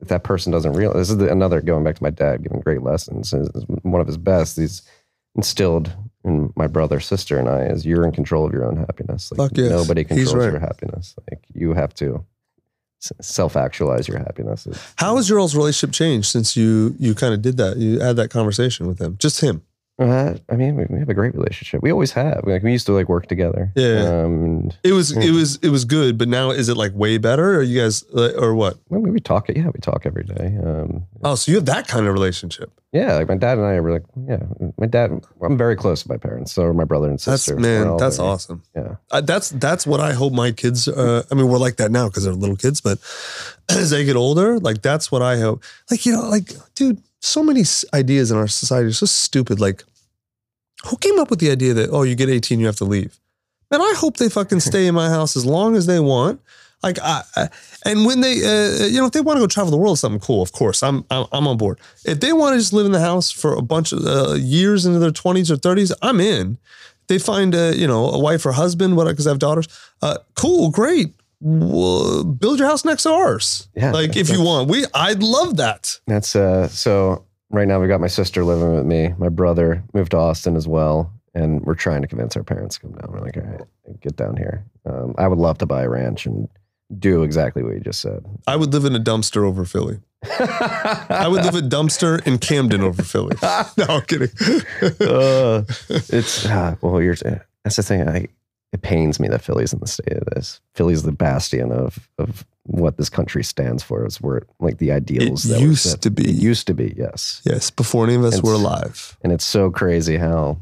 if 0.00 0.08
that 0.08 0.24
person 0.24 0.52
doesn't 0.52 0.74
realize 0.74 0.96
this 0.96 1.10
is 1.10 1.16
the, 1.16 1.30
another 1.30 1.60
going 1.60 1.82
back 1.82 1.96
to 1.96 2.02
my 2.02 2.10
dad 2.10 2.42
giving 2.42 2.60
great 2.60 2.82
lessons. 2.82 3.32
is 3.32 3.48
One 3.82 4.00
of 4.00 4.06
his 4.06 4.18
best, 4.18 4.56
he's 4.56 4.82
instilled 5.34 5.92
in 6.24 6.52
my 6.56 6.66
brother, 6.66 7.00
sister, 7.00 7.38
and 7.38 7.48
I 7.48 7.62
is 7.66 7.86
you're 7.86 8.04
in 8.04 8.12
control 8.12 8.46
of 8.46 8.52
your 8.52 8.64
own 8.64 8.76
happiness. 8.76 9.30
Like 9.32 9.50
Fuck 9.50 9.58
yes. 9.58 9.70
nobody 9.70 10.04
controls 10.04 10.34
right. 10.34 10.50
your 10.50 10.60
happiness. 10.60 11.14
Like 11.30 11.44
you 11.54 11.72
have 11.74 11.94
to 11.94 12.24
self 12.98 13.56
actualize 13.56 14.08
your 14.08 14.18
happiness. 14.18 14.66
How 14.96 15.16
has 15.16 15.28
your 15.28 15.38
all's 15.38 15.54
relationship 15.56 15.94
changed 15.94 16.28
since 16.28 16.56
you 16.56 16.94
you 16.98 17.14
kind 17.14 17.34
of 17.34 17.42
did 17.42 17.56
that? 17.58 17.76
You 17.76 18.00
had 18.00 18.16
that 18.16 18.30
conversation 18.30 18.86
with 18.86 19.00
him, 19.00 19.16
just 19.18 19.40
him. 19.40 19.62
Uh, 19.98 20.34
I 20.50 20.56
mean, 20.56 20.76
we, 20.76 20.84
we 20.90 20.98
have 20.98 21.08
a 21.08 21.14
great 21.14 21.34
relationship. 21.34 21.82
We 21.82 21.90
always 21.90 22.12
have. 22.12 22.42
Like 22.46 22.62
we 22.62 22.70
used 22.72 22.84
to 22.86 22.92
like 22.92 23.08
work 23.08 23.28
together. 23.28 23.72
Yeah. 23.74 24.24
Um, 24.24 24.44
and 24.44 24.78
It 24.84 24.92
was 24.92 25.16
it 25.16 25.30
was 25.30 25.56
it 25.62 25.70
was 25.70 25.86
good, 25.86 26.18
but 26.18 26.28
now 26.28 26.50
is 26.50 26.68
it 26.68 26.76
like 26.76 26.92
way 26.94 27.16
better? 27.16 27.54
Or 27.58 27.62
you 27.62 27.80
guys 27.80 28.04
uh, 28.14 28.32
or 28.36 28.54
what? 28.54 28.76
I 28.92 28.96
mean, 28.96 29.12
we 29.12 29.20
talk. 29.20 29.48
Yeah, 29.48 29.68
we 29.68 29.80
talk 29.80 30.04
every 30.04 30.24
day. 30.24 30.58
Um, 30.62 31.06
Oh, 31.24 31.34
so 31.34 31.50
you 31.50 31.56
have 31.56 31.64
that 31.66 31.88
kind 31.88 32.06
of 32.06 32.12
relationship. 32.12 32.70
yeah, 32.92 33.14
like 33.16 33.28
my 33.28 33.36
dad 33.36 33.56
and 33.58 33.66
I 33.66 33.80
were 33.80 33.90
like, 33.90 34.04
yeah, 34.28 34.42
my 34.78 34.86
dad. 34.86 35.24
I'm 35.42 35.56
very 35.56 35.76
close 35.76 36.02
to 36.02 36.08
my 36.10 36.18
parents. 36.18 36.52
So 36.52 36.72
my 36.74 36.84
brother 36.84 37.08
and 37.08 37.18
sister. 37.20 37.54
We're 37.54 37.62
man, 37.62 37.96
that's 37.96 38.18
very- 38.18 38.28
awesome. 38.28 38.62
Yeah. 38.76 38.96
Uh, 39.10 39.22
that's 39.22 39.48
that's 39.50 39.86
what 39.86 40.00
I 40.00 40.12
hope 40.12 40.34
my 40.34 40.52
kids. 40.52 40.88
Uh, 40.88 41.22
I 41.30 41.34
mean, 41.34 41.48
we're 41.48 41.58
like 41.58 41.76
that 41.76 41.90
now 41.90 42.08
because 42.08 42.24
they're 42.24 42.34
little 42.34 42.56
kids, 42.56 42.82
but 42.82 42.98
as 43.70 43.90
they 43.90 44.04
get 44.04 44.14
older, 44.16 44.58
like 44.60 44.82
that's 44.82 45.10
what 45.10 45.22
I 45.22 45.38
hope. 45.40 45.62
Like 45.90 46.04
you 46.04 46.12
know, 46.12 46.28
like 46.28 46.52
dude, 46.74 47.00
so 47.20 47.42
many 47.42 47.62
ideas 47.94 48.30
in 48.30 48.36
our 48.36 48.48
society 48.48 48.88
are 48.88 48.92
so 48.92 49.06
stupid. 49.06 49.60
Like, 49.60 49.84
who 50.86 50.96
came 50.96 51.18
up 51.18 51.30
with 51.30 51.40
the 51.40 51.50
idea 51.50 51.74
that 51.74 51.90
oh, 51.90 52.02
you 52.02 52.14
get 52.14 52.28
eighteen, 52.28 52.60
you 52.60 52.66
have 52.66 52.76
to 52.76 52.84
leave? 52.84 53.18
Man, 53.70 53.80
I 53.80 53.94
hope 53.96 54.16
they 54.16 54.28
fucking 54.28 54.60
stay 54.70 54.86
in 54.86 54.94
my 54.94 55.08
house 55.08 55.36
as 55.36 55.44
long 55.44 55.76
as 55.76 55.86
they 55.86 56.00
want. 56.00 56.40
Like, 56.82 56.98
I, 57.02 57.22
I 57.34 57.48
and 57.84 58.04
when 58.04 58.20
they, 58.20 58.34
uh, 58.44 58.86
you 58.86 59.00
know, 59.00 59.06
if 59.06 59.12
they 59.12 59.20
want 59.20 59.38
to 59.38 59.40
go 59.40 59.46
travel 59.46 59.70
the 59.70 59.76
world, 59.76 59.98
something 59.98 60.20
cool. 60.20 60.42
Of 60.42 60.52
course, 60.52 60.82
I'm, 60.82 61.04
I'm, 61.10 61.26
I'm 61.32 61.48
on 61.48 61.56
board. 61.56 61.80
If 62.04 62.20
they 62.20 62.32
want 62.32 62.54
to 62.54 62.58
just 62.58 62.72
live 62.72 62.86
in 62.86 62.92
the 62.92 63.00
house 63.00 63.30
for 63.30 63.54
a 63.54 63.62
bunch 63.62 63.92
of 63.92 64.04
uh, 64.04 64.34
years 64.34 64.86
into 64.86 64.98
their 64.98 65.10
twenties 65.10 65.50
or 65.50 65.56
thirties, 65.56 65.92
I'm 66.02 66.20
in. 66.20 66.58
They 67.08 67.18
find 67.18 67.54
a, 67.54 67.76
you 67.76 67.86
know, 67.86 68.10
a 68.10 68.18
wife 68.18 68.44
or 68.44 68.52
husband, 68.52 68.96
what? 68.96 69.04
Because 69.04 69.26
I 69.26 69.30
have 69.30 69.38
daughters. 69.38 69.68
Uh, 70.02 70.18
cool, 70.34 70.70
great. 70.70 71.14
Well, 71.40 72.24
build 72.24 72.58
your 72.58 72.68
house 72.68 72.84
next 72.84 73.02
to 73.04 73.10
ours. 73.10 73.68
Yeah, 73.74 73.92
like 73.92 74.16
if 74.16 74.30
you 74.30 74.42
want, 74.42 74.70
we, 74.70 74.84
I'd 74.94 75.22
love 75.22 75.56
that. 75.58 76.00
That's 76.06 76.34
uh. 76.34 76.68
So 76.68 77.24
right 77.50 77.68
now 77.68 77.80
we 77.80 77.88
got 77.88 78.00
my 78.00 78.06
sister 78.06 78.44
living 78.44 78.74
with 78.74 78.86
me. 78.86 79.14
My 79.18 79.28
brother 79.28 79.82
moved 79.92 80.12
to 80.12 80.16
Austin 80.18 80.56
as 80.56 80.66
well, 80.66 81.12
and 81.34 81.60
we're 81.64 81.74
trying 81.74 82.02
to 82.02 82.08
convince 82.08 82.36
our 82.36 82.42
parents 82.42 82.76
to 82.76 82.82
come 82.82 82.92
down. 82.92 83.12
We're 83.12 83.20
like, 83.20 83.36
all 83.36 83.42
right, 83.42 84.00
get 84.00 84.16
down 84.16 84.36
here. 84.36 84.64
Um, 84.86 85.14
I 85.18 85.28
would 85.28 85.38
love 85.38 85.58
to 85.58 85.66
buy 85.66 85.82
a 85.82 85.88
ranch 85.88 86.24
and 86.26 86.48
do 86.98 87.22
exactly 87.22 87.62
what 87.62 87.74
you 87.74 87.80
just 87.80 88.00
said. 88.00 88.24
I 88.46 88.56
would 88.56 88.72
live 88.72 88.84
in 88.84 88.94
a 88.94 89.00
dumpster 89.00 89.44
over 89.44 89.64
Philly. 89.64 89.98
I 90.22 91.26
would 91.28 91.44
live 91.44 91.54
a 91.54 91.60
dumpster 91.60 92.24
in 92.26 92.38
Camden 92.38 92.80
over 92.80 93.02
Philly. 93.02 93.36
No, 93.76 93.84
I'm 93.88 94.02
kidding. 94.02 94.30
uh, 95.00 95.64
it's 95.88 96.46
uh, 96.46 96.76
well, 96.80 97.02
you're. 97.02 97.16
That's 97.64 97.76
the 97.76 97.82
thing. 97.82 98.08
I 98.08 98.28
it 98.76 98.82
pains 98.82 99.18
me 99.18 99.28
that 99.28 99.42
Philly's 99.42 99.72
in 99.72 99.80
the 99.80 99.86
state 99.86 100.08
it 100.08 100.28
is. 100.36 100.60
Philly's 100.74 101.02
the 101.02 101.12
bastion 101.12 101.72
of 101.72 102.08
of 102.18 102.44
what 102.64 102.96
this 102.98 103.08
country 103.08 103.42
stands 103.44 103.82
for. 103.82 104.04
It's 104.04 104.20
where 104.20 104.42
like 104.60 104.78
the 104.78 104.92
ideals 104.92 105.44
It 105.46 105.48
that 105.54 105.60
used 105.60 106.02
to 106.02 106.10
be. 106.10 106.30
Used 106.30 106.66
to 106.66 106.74
be. 106.74 106.94
Yes, 106.96 107.40
yes, 107.44 107.70
before 107.70 108.04
any 108.04 108.14
of 108.16 108.24
us 108.24 108.34
It's- 108.34 108.42
were 108.44 108.54
alive. 108.54 109.16
and 109.22 109.32
it's 109.32 109.44
so 109.46 109.70
crazy 109.70 110.16
how. 110.18 110.58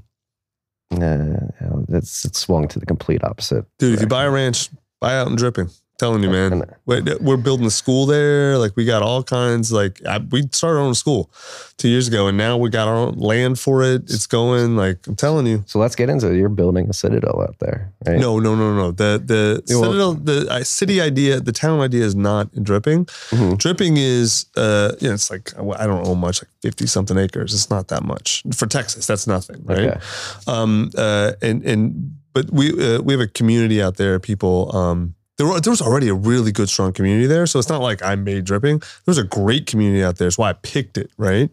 Uh, 0.93 1.51
how 1.59 1.85
it's, 1.89 2.25
it's 2.25 2.39
swung 2.39 2.69
to 2.69 2.79
the 2.79 2.87
complete 2.87 3.25
opposite. 3.25 3.65
Dude, 3.79 3.95
if 3.95 4.01
you 4.01 4.07
buy 4.07 4.25
a 4.25 4.31
ranch, 4.31 4.71
buy 5.01 5.17
out 5.17 5.27
in 5.27 5.35
dripping. 5.35 5.69
Telling 6.05 6.23
you, 6.23 6.29
man. 6.31 6.63
We're 6.87 7.39
building 7.39 7.65
a 7.67 7.71
school 7.71 8.05
there. 8.05 8.59
Like 8.59 8.77
we 8.77 8.85
got 8.85 9.01
all 9.03 9.23
kinds. 9.23 9.73
Like 9.73 10.05
I, 10.05 10.19
we 10.19 10.43
started 10.53 10.79
our 10.81 10.85
own 10.85 10.95
school 10.95 11.31
two 11.79 11.89
years 11.89 12.09
ago, 12.09 12.27
and 12.29 12.37
now 12.37 12.59
we 12.59 12.69
got 12.69 12.89
our 12.89 12.95
own 12.95 13.15
land 13.17 13.59
for 13.59 13.83
it. 13.83 14.03
It's 14.03 14.27
going. 14.27 14.77
Like 14.77 15.07
I'm 15.07 15.17
telling 15.17 15.47
you. 15.47 15.65
So 15.67 15.79
let's 15.79 15.97
get 15.97 16.11
into 16.11 16.31
it. 16.31 16.37
You're 16.37 16.51
building 16.51 16.91
a 16.91 16.93
citadel 16.93 17.41
out 17.41 17.57
there, 17.59 17.91
right? 18.07 18.19
No, 18.21 18.39
no, 18.39 18.55
no, 18.55 18.75
no. 18.77 18.91
The 18.91 19.23
the 19.25 19.63
well- 19.75 19.83
citadel, 19.85 20.15
the 20.15 20.47
uh, 20.51 20.63
city 20.63 21.01
idea, 21.01 21.41
the 21.41 21.53
town 21.53 21.81
idea 21.81 22.05
is 22.05 22.15
not 22.15 22.53
in 22.53 22.65
dripping. 22.65 23.07
Mhm. 23.31 23.57
Dripping 23.57 23.97
is, 23.97 24.45
uh, 24.57 24.93
you 25.01 25.09
know, 25.09 25.15
it's 25.15 25.31
like 25.31 25.53
I 25.57 25.87
don't 25.87 26.05
know 26.05 26.15
much, 26.15 26.43
like 26.43 26.51
fifty 26.61 26.87
something 26.87 27.17
acres. 27.17 27.55
It's 27.55 27.71
not 27.71 27.89
that 27.89 28.03
much 28.03 28.43
for 28.55 28.67
Texas. 28.67 29.07
That's 29.07 29.27
nothing, 29.27 29.65
right? 29.65 29.79
Okay. 29.79 30.01
Um, 30.47 30.91
uh, 30.99 31.33
and 31.41 31.65
and 31.65 32.17
but 32.35 32.51
we 32.53 32.73
uh, 32.73 33.01
we 33.01 33.15
have 33.15 33.21
a 33.23 33.27
community 33.29 33.81
out 33.81 33.97
there. 33.97 34.21
People, 34.21 34.75
um, 34.77 35.15
there 35.37 35.47
were, 35.49 35.61
there 35.61 35.73
was 35.73 35.83
already 35.83 36.09
a 36.09 36.15
really 36.15 36.53
good, 36.53 36.69
strong 36.69 36.93
community 36.93 37.27
there. 37.27 37.47
So 37.47 37.59
it's 37.59 37.69
not 37.69 37.81
like 37.81 38.03
I 38.05 38.15
made 38.15 38.45
dripping. 38.45 38.79
There 38.79 38.89
was 39.07 39.19
a 39.19 39.25
great 39.25 39.67
community 39.67 40.05
out 40.05 40.17
there. 40.17 40.27
That's 40.27 40.39
why 40.39 40.51
I 40.51 40.53
picked 40.53 40.97
it, 40.97 41.11
right? 41.17 41.51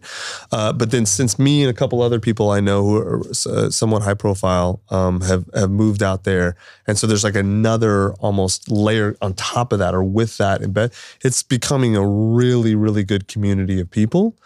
Uh, 0.52 0.72
but 0.72 0.92
then 0.92 1.04
since 1.04 1.38
me 1.38 1.62
and 1.62 1.70
a 1.70 1.74
couple 1.74 2.00
other 2.00 2.20
people 2.20 2.50
I 2.50 2.60
know 2.60 2.84
who 2.84 2.96
are 2.98 3.20
uh, 3.46 3.70
somewhat 3.70 4.02
high 4.02 4.14
profile 4.14 4.80
um, 4.90 5.20
have 5.22 5.48
have 5.54 5.70
moved 5.70 6.02
out 6.02 6.24
there, 6.24 6.56
and 6.86 6.96
so 6.96 7.06
there's 7.06 7.24
like 7.24 7.34
another 7.34 8.12
almost 8.14 8.70
layer 8.70 9.16
on 9.20 9.34
top 9.34 9.72
of 9.72 9.80
that 9.80 9.94
or 9.94 10.04
with 10.04 10.36
that 10.38 10.62
in 10.62 10.72
bed. 10.72 10.92
It's 11.24 11.42
becoming 11.42 11.96
a 11.96 12.06
really 12.06 12.74
really 12.74 13.02
good 13.02 13.26
community 13.26 13.80
of 13.80 13.90
people 13.90 14.36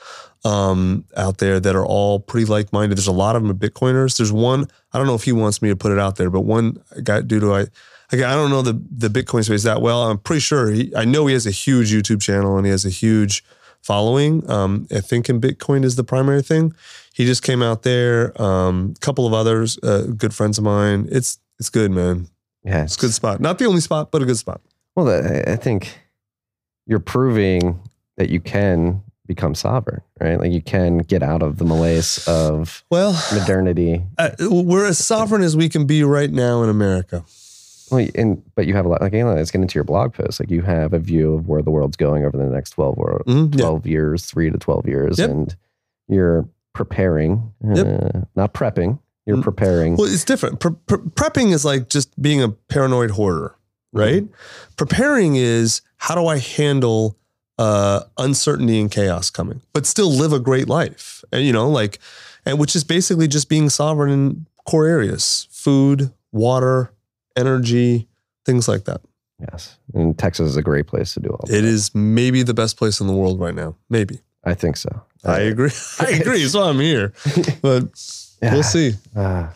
um, 0.44 1.04
out 1.16 1.38
there 1.38 1.60
that 1.60 1.76
are 1.76 1.84
all 1.84 2.20
pretty 2.20 2.46
like 2.46 2.72
minded. 2.72 2.96
There's 2.96 3.06
a 3.06 3.12
lot 3.12 3.36
of 3.36 3.42
them 3.42 3.50
are 3.50 3.54
Bitcoiners. 3.54 4.16
There's 4.16 4.32
one 4.32 4.66
I 4.92 4.98
don't 4.98 5.06
know 5.06 5.14
if 5.14 5.24
he 5.24 5.32
wants 5.32 5.60
me 5.60 5.68
to 5.68 5.76
put 5.76 5.92
it 5.92 5.98
out 5.98 6.16
there, 6.16 6.30
but 6.30 6.40
one 6.40 6.82
guy 7.02 7.20
due 7.20 7.40
to 7.40 7.54
I. 7.54 7.66
Again, 8.12 8.28
I 8.30 8.34
don't 8.34 8.50
know 8.50 8.62
the 8.62 8.80
the 8.90 9.08
Bitcoin 9.08 9.44
space 9.44 9.64
that 9.64 9.82
well. 9.82 10.04
I'm 10.10 10.18
pretty 10.18 10.40
sure 10.40 10.70
he. 10.70 10.94
I 10.94 11.04
know 11.04 11.26
he 11.26 11.32
has 11.34 11.46
a 11.46 11.50
huge 11.50 11.92
YouTube 11.92 12.20
channel 12.22 12.56
and 12.56 12.64
he 12.66 12.70
has 12.70 12.84
a 12.84 12.90
huge 12.90 13.42
following. 13.82 14.48
Um, 14.50 14.86
I 14.94 15.00
think 15.00 15.28
in 15.28 15.40
Bitcoin 15.40 15.84
is 15.84 15.96
the 15.96 16.04
primary 16.04 16.42
thing. 16.42 16.74
He 17.12 17.24
just 17.24 17.42
came 17.42 17.62
out 17.62 17.82
there. 17.82 18.40
Um, 18.40 18.94
a 18.96 19.00
couple 19.00 19.26
of 19.26 19.32
others, 19.32 19.78
uh, 19.82 20.02
good 20.16 20.34
friends 20.34 20.58
of 20.58 20.64
mine. 20.64 21.08
It's 21.10 21.38
it's 21.58 21.70
good, 21.70 21.90
man. 21.90 22.28
Yeah, 22.64 22.84
It's 22.84 22.96
a 22.96 23.00
good 23.00 23.12
spot. 23.14 23.40
Not 23.40 23.58
the 23.58 23.64
only 23.66 23.80
spot, 23.80 24.10
but 24.10 24.22
a 24.22 24.24
good 24.26 24.36
spot. 24.38 24.60
Well, 24.94 25.08
I 25.08 25.52
I 25.52 25.56
think 25.56 25.98
you're 26.86 27.00
proving 27.00 27.80
that 28.16 28.28
you 28.30 28.40
can 28.40 29.02
become 29.26 29.54
sovereign, 29.56 30.02
right? 30.20 30.38
Like 30.38 30.52
you 30.52 30.62
can 30.62 30.98
get 30.98 31.22
out 31.22 31.42
of 31.42 31.58
the 31.58 31.64
malaise 31.64 32.24
of 32.28 32.84
Well, 32.90 33.20
modernity. 33.32 34.04
uh, 34.18 34.30
we're 34.40 34.86
as 34.86 35.04
sovereign 35.04 35.42
as 35.42 35.56
we 35.56 35.68
can 35.68 35.84
be 35.86 36.04
right 36.04 36.30
now 36.30 36.62
in 36.62 36.68
America. 36.68 37.24
Well, 37.90 38.06
and 38.14 38.42
but 38.54 38.66
you 38.66 38.74
have 38.74 38.84
a 38.84 38.88
lot. 38.88 39.00
Like 39.00 39.12
know, 39.12 39.34
let's 39.34 39.50
get 39.50 39.60
into 39.62 39.74
your 39.76 39.84
blog 39.84 40.12
post. 40.14 40.40
Like 40.40 40.50
you 40.50 40.62
have 40.62 40.92
a 40.92 40.98
view 40.98 41.34
of 41.34 41.46
where 41.48 41.62
the 41.62 41.70
world's 41.70 41.96
going 41.96 42.24
over 42.24 42.36
the 42.36 42.44
next 42.46 42.70
twelve 42.70 42.98
or 42.98 43.22
Mhm, 43.26 43.54
yeah. 43.54 43.60
twelve 43.62 43.86
years, 43.86 44.24
three 44.26 44.50
to 44.50 44.58
twelve 44.58 44.86
years, 44.88 45.18
Yep. 45.18 45.30
and 45.30 45.56
you're 46.08 46.48
preparing, 46.74 47.52
Yep. 47.64 47.86
uh, 48.14 48.20
not 48.34 48.54
prepping. 48.54 48.98
You're 49.24 49.38
Mm. 49.38 49.42
preparing. 49.42 49.96
Well, 49.96 50.06
it's 50.12 50.24
different. 50.24 50.60
Pre- 50.60 50.72
pre- 50.86 50.98
prepping 50.98 51.52
is 51.52 51.64
like 51.64 51.88
just 51.88 52.20
being 52.20 52.42
a 52.42 52.48
paranoid 52.50 53.10
hoarder, 53.12 53.54
right? 53.92 54.24
Preparing 54.76 55.36
is 55.36 55.80
how 55.96 56.14
do 56.14 56.26
I 56.26 56.38
handle 56.38 57.16
uh, 57.58 58.02
uncertainty 58.18 58.78
and 58.78 58.90
chaos 58.90 59.30
coming, 59.30 59.62
but 59.72 59.86
still 59.86 60.10
live 60.10 60.30
a 60.32 60.38
great 60.38 60.68
life, 60.68 61.24
and 61.32 61.42
you 61.42 61.52
know, 61.54 61.66
like, 61.70 61.98
and 62.44 62.58
which 62.58 62.76
is 62.76 62.84
basically 62.84 63.26
just 63.26 63.48
being 63.48 63.70
sovereign 63.70 64.10
in 64.12 64.46
core 64.66 64.84
areas: 64.86 65.48
food, 65.50 66.10
water, 66.32 66.90
energy, 67.36 68.08
things 68.44 68.68
like 68.68 68.84
that. 68.84 69.00
yes, 69.40 69.76
and 69.94 70.18
Texas 70.18 70.48
is 70.48 70.56
a 70.56 70.62
great 70.62 70.86
place 70.86 71.14
to 71.14 71.20
do 71.20 71.28
all. 71.30 71.44
It 71.48 71.52
that. 71.52 71.64
is 71.64 71.94
maybe 71.94 72.42
the 72.42 72.54
best 72.54 72.76
place 72.76 73.00
in 73.00 73.06
the 73.06 73.12
world 73.12 73.38
right 73.40 73.54
now. 73.54 73.76
Maybe 73.90 74.20
I 74.44 74.54
think 74.54 74.76
so. 74.76 75.02
I 75.24 75.40
agree. 75.40 75.70
I 76.00 76.06
agree. 76.20 76.42
That's 76.42 76.54
why 76.54 76.68
I'm 76.68 76.78
here, 76.80 77.12
but 77.62 77.84
Yeah. 78.42 78.52
we'll 78.54 78.62
see. 78.62 78.92
Ah, 79.16 79.52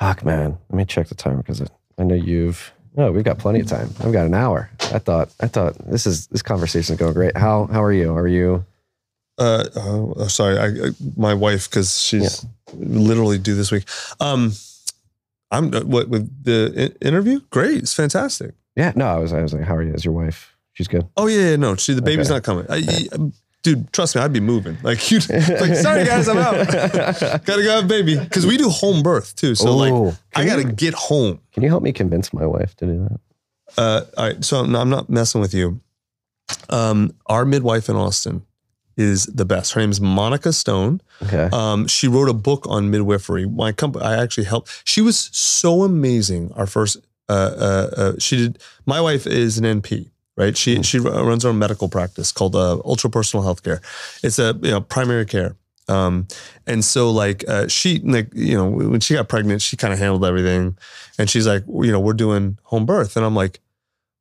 fuck, 0.00 0.24
man. 0.24 0.58
Let 0.70 0.76
me 0.76 0.84
check 0.84 1.08
the 1.08 1.14
timer 1.14 1.38
because 1.38 1.62
I 1.98 2.04
know 2.04 2.14
you've. 2.14 2.72
Oh, 2.98 3.12
we've 3.12 3.24
got 3.24 3.38
plenty 3.38 3.60
of 3.60 3.66
time. 3.66 3.90
I've 4.00 4.12
got 4.12 4.24
an 4.24 4.32
hour. 4.34 4.70
I 4.80 4.98
thought. 4.98 5.28
I 5.40 5.46
thought 5.48 5.76
this 5.86 6.06
is 6.06 6.26
this 6.28 6.40
conversation 6.42 6.94
is 6.94 6.98
going 6.98 7.12
great. 7.12 7.36
How 7.36 7.66
how 7.66 7.82
are 7.82 7.92
you? 7.92 8.14
Are 8.14 8.26
you? 8.28 8.64
Uh, 9.38 9.64
oh, 9.76 10.26
sorry, 10.28 10.58
I, 10.58 10.66
I 10.68 10.90
my 11.14 11.34
wife 11.34 11.68
because 11.68 12.00
she's 12.00 12.46
literally 12.72 13.36
due 13.36 13.54
this 13.54 13.70
week. 13.70 13.84
Um, 14.18 14.52
I'm 15.50 15.72
uh, 15.74 15.80
what 15.82 16.08
with 16.08 16.44
the 16.44 16.94
interview? 17.00 17.40
Great, 17.50 17.78
it's 17.78 17.94
fantastic. 17.94 18.54
Yeah. 18.74 18.92
No, 18.96 19.06
I 19.06 19.18
was. 19.18 19.32
I 19.32 19.42
was 19.42 19.52
like, 19.54 19.62
how 19.64 19.74
are 19.76 19.82
you? 19.82 19.94
Is 19.94 20.04
your 20.04 20.14
wife? 20.14 20.56
She's 20.74 20.88
good. 20.88 21.06
Oh 21.16 21.26
yeah, 21.26 21.50
yeah, 21.50 21.56
no, 21.56 21.76
she 21.76 21.94
the 21.94 22.02
baby's 22.02 22.26
Okay. 22.30 22.34
not 22.36 22.42
coming. 22.42 22.66
I, 22.68 22.76
I- 23.12 23.32
dude, 23.62 23.92
trust 23.92 24.14
me, 24.14 24.20
I'd 24.22 24.32
be 24.32 24.40
moving. 24.40 24.76
Like 24.82 25.10
you, 25.10 25.18
like 25.18 25.74
sorry 25.76 26.04
guys, 26.04 26.28
I'm 26.28 26.38
out. 26.38 26.66
gotta 27.46 27.62
go 27.62 27.70
have 27.70 27.88
baby 27.88 28.18
because 28.18 28.46
we 28.46 28.56
do 28.56 28.68
home 28.68 29.02
birth 29.02 29.34
too. 29.36 29.54
So 29.54 29.68
Oh, 29.70 29.76
like 29.76 30.14
I 30.34 30.44
gotta 30.44 30.62
you- 30.62 30.72
get 30.72 30.94
home. 30.94 31.40
Can 31.52 31.62
you 31.62 31.68
help 31.68 31.82
me 31.82 31.92
convince 31.92 32.32
my 32.32 32.44
wife 32.46 32.74
to 32.76 32.86
do 32.86 33.08
that? 33.08 33.20
Uh, 33.78 34.04
all 34.16 34.24
right, 34.26 34.44
so 34.44 34.64
no, 34.64 34.80
I'm 34.80 34.90
not 34.90 35.08
messing 35.10 35.40
with 35.40 35.52
you. 35.54 35.80
Um, 36.70 37.14
our 37.26 37.44
midwife 37.44 37.88
in 37.88 37.96
Austin 37.96 38.42
is 38.96 39.26
the 39.26 39.44
best. 39.44 39.72
Her 39.72 39.80
name 39.80 39.90
is 39.90 40.00
Monica 40.00 40.52
Stone. 40.52 41.00
Okay. 41.22 41.48
Um, 41.52 41.86
she 41.86 42.08
wrote 42.08 42.28
a 42.28 42.34
book 42.34 42.66
on 42.68 42.90
midwifery. 42.90 43.46
My 43.46 43.72
company, 43.72 44.04
I 44.04 44.22
actually 44.22 44.44
helped. 44.44 44.82
She 44.84 45.00
was 45.00 45.30
so 45.32 45.82
amazing. 45.82 46.52
Our 46.54 46.66
first, 46.66 46.96
uh, 47.28 47.32
uh, 47.32 47.90
uh, 47.96 48.12
she 48.18 48.36
did. 48.36 48.58
My 48.86 49.00
wife 49.00 49.26
is 49.26 49.58
an 49.58 49.64
NP, 49.64 50.10
right? 50.36 50.56
She 50.56 50.82
she 50.82 50.98
runs 50.98 51.42
her 51.42 51.50
own 51.50 51.58
medical 51.58 51.88
practice 51.88 52.32
called 52.32 52.56
uh, 52.56 52.78
Ultra 52.84 53.10
Personal 53.10 53.44
Healthcare. 53.44 53.82
It's 54.22 54.38
a 54.38 54.58
you 54.62 54.70
know 54.70 54.80
primary 54.80 55.26
care. 55.26 55.56
Um, 55.88 56.26
and 56.66 56.84
so 56.84 57.10
like 57.10 57.44
uh, 57.48 57.68
she 57.68 57.98
like 58.00 58.34
you 58.34 58.56
know 58.56 58.68
when 58.68 59.00
she 59.00 59.14
got 59.14 59.28
pregnant, 59.28 59.62
she 59.62 59.76
kind 59.76 59.92
of 59.92 59.98
handled 59.98 60.24
everything, 60.24 60.76
and 61.18 61.28
she's 61.28 61.46
like 61.46 61.64
you 61.66 61.92
know 61.92 62.00
we're 62.00 62.14
doing 62.14 62.58
home 62.64 62.86
birth, 62.86 63.16
and 63.16 63.24
I'm 63.24 63.34
like, 63.34 63.60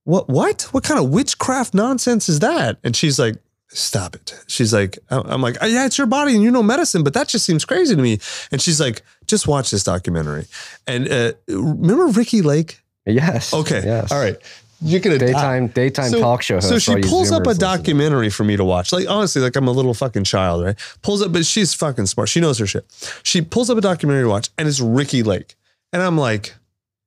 what 0.04 0.30
what 0.30 0.64
what 0.74 0.84
kind 0.84 1.00
of 1.00 1.10
witchcraft 1.10 1.74
nonsense 1.74 2.30
is 2.30 2.40
that? 2.40 2.78
And 2.84 2.96
she's 2.96 3.18
like, 3.18 3.38
stop 3.76 4.16
it. 4.16 4.34
She's 4.48 4.74
like, 4.74 4.98
I'm 5.10 5.42
like, 5.42 5.58
"Oh, 5.62 5.66
yeah, 5.66 5.86
it's 5.86 5.98
your 5.98 6.08
body 6.08 6.34
and 6.34 6.44
you 6.44 6.52
know 6.52 6.64
medicine, 6.64 7.04
but 7.04 7.14
that 7.14 7.28
just 7.28 7.46
seems 7.46 7.66
crazy 7.66 7.96
to 7.96 8.02
me. 8.02 8.20
And 8.52 8.62
she's 8.62 8.80
like, 8.80 9.02
just 9.28 9.48
watch 9.48 9.72
this 9.72 9.84
documentary. 9.84 10.46
And 10.88 11.12
uh, 11.12 11.34
remember 11.48 12.08
Ricki 12.08 12.42
Lake? 12.42 12.82
Yes. 13.06 13.54
Okay. 13.54 13.82
Yes. 13.84 14.12
All 14.12 14.20
right. 14.20 14.38
You're 14.82 15.00
gonna 15.00 15.18
Daytime 15.18 15.68
daytime 15.68 16.12
talk 16.12 16.42
show 16.42 16.56
host. 16.56 16.68
So 16.68 16.80
she 16.80 17.02
pulls 17.02 17.32
up 17.32 17.48
a 17.48 17.54
documentary 17.54 18.30
for 18.30 18.44
me 18.44 18.58
to 18.58 18.64
watch. 18.66 18.92
Like 18.92 19.10
honestly, 19.10 19.42
like 19.42 19.56
I'm 19.56 19.68
a 19.68 19.72
little 19.72 19.94
fucking 19.94 20.26
child, 20.26 20.66
right? 20.66 20.76
Pulls 21.02 21.22
up, 21.22 21.32
but 21.32 21.46
she's 21.46 21.74
fucking 21.74 22.08
smart. 22.08 22.28
She 22.28 22.42
knows 22.42 22.60
her 22.60 22.68
shit. 22.68 22.86
She 23.24 23.42
pulls 23.42 23.70
up 23.70 23.78
a 23.78 23.82
documentary 23.82 24.24
to 24.24 24.30
watch, 24.30 24.50
and 24.58 24.68
it's 24.68 24.82
Ricki 24.82 25.24
Lake. 25.24 25.56
And 25.94 26.02
I'm 26.04 26.18
like, 26.18 26.56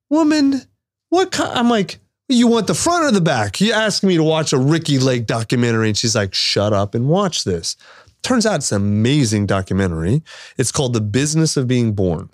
woman, 0.08 0.62
what 1.10 1.30
kind? 1.30 1.56
I'm 1.56 1.68
like, 1.68 1.98
you 2.28 2.46
want 2.46 2.66
the 2.66 2.74
front 2.74 3.04
or 3.04 3.10
the 3.10 3.20
back? 3.20 3.60
You 3.60 3.72
asked 3.72 4.02
me 4.02 4.16
to 4.16 4.22
watch 4.22 4.52
a 4.52 4.58
Ricki 4.58 4.98
Lake 4.98 5.26
documentary, 5.26 5.88
and 5.88 5.96
she's 5.96 6.14
like, 6.14 6.34
shut 6.34 6.72
up 6.72 6.94
and 6.94 7.08
watch 7.08 7.44
this. 7.44 7.76
Turns 8.22 8.44
out 8.46 8.56
it's 8.56 8.72
an 8.72 8.82
amazing 8.82 9.46
documentary. 9.46 10.22
It's 10.56 10.72
called 10.72 10.92
The 10.92 11.00
Business 11.00 11.56
of 11.56 11.66
Being 11.68 11.92
Born. 11.92 12.30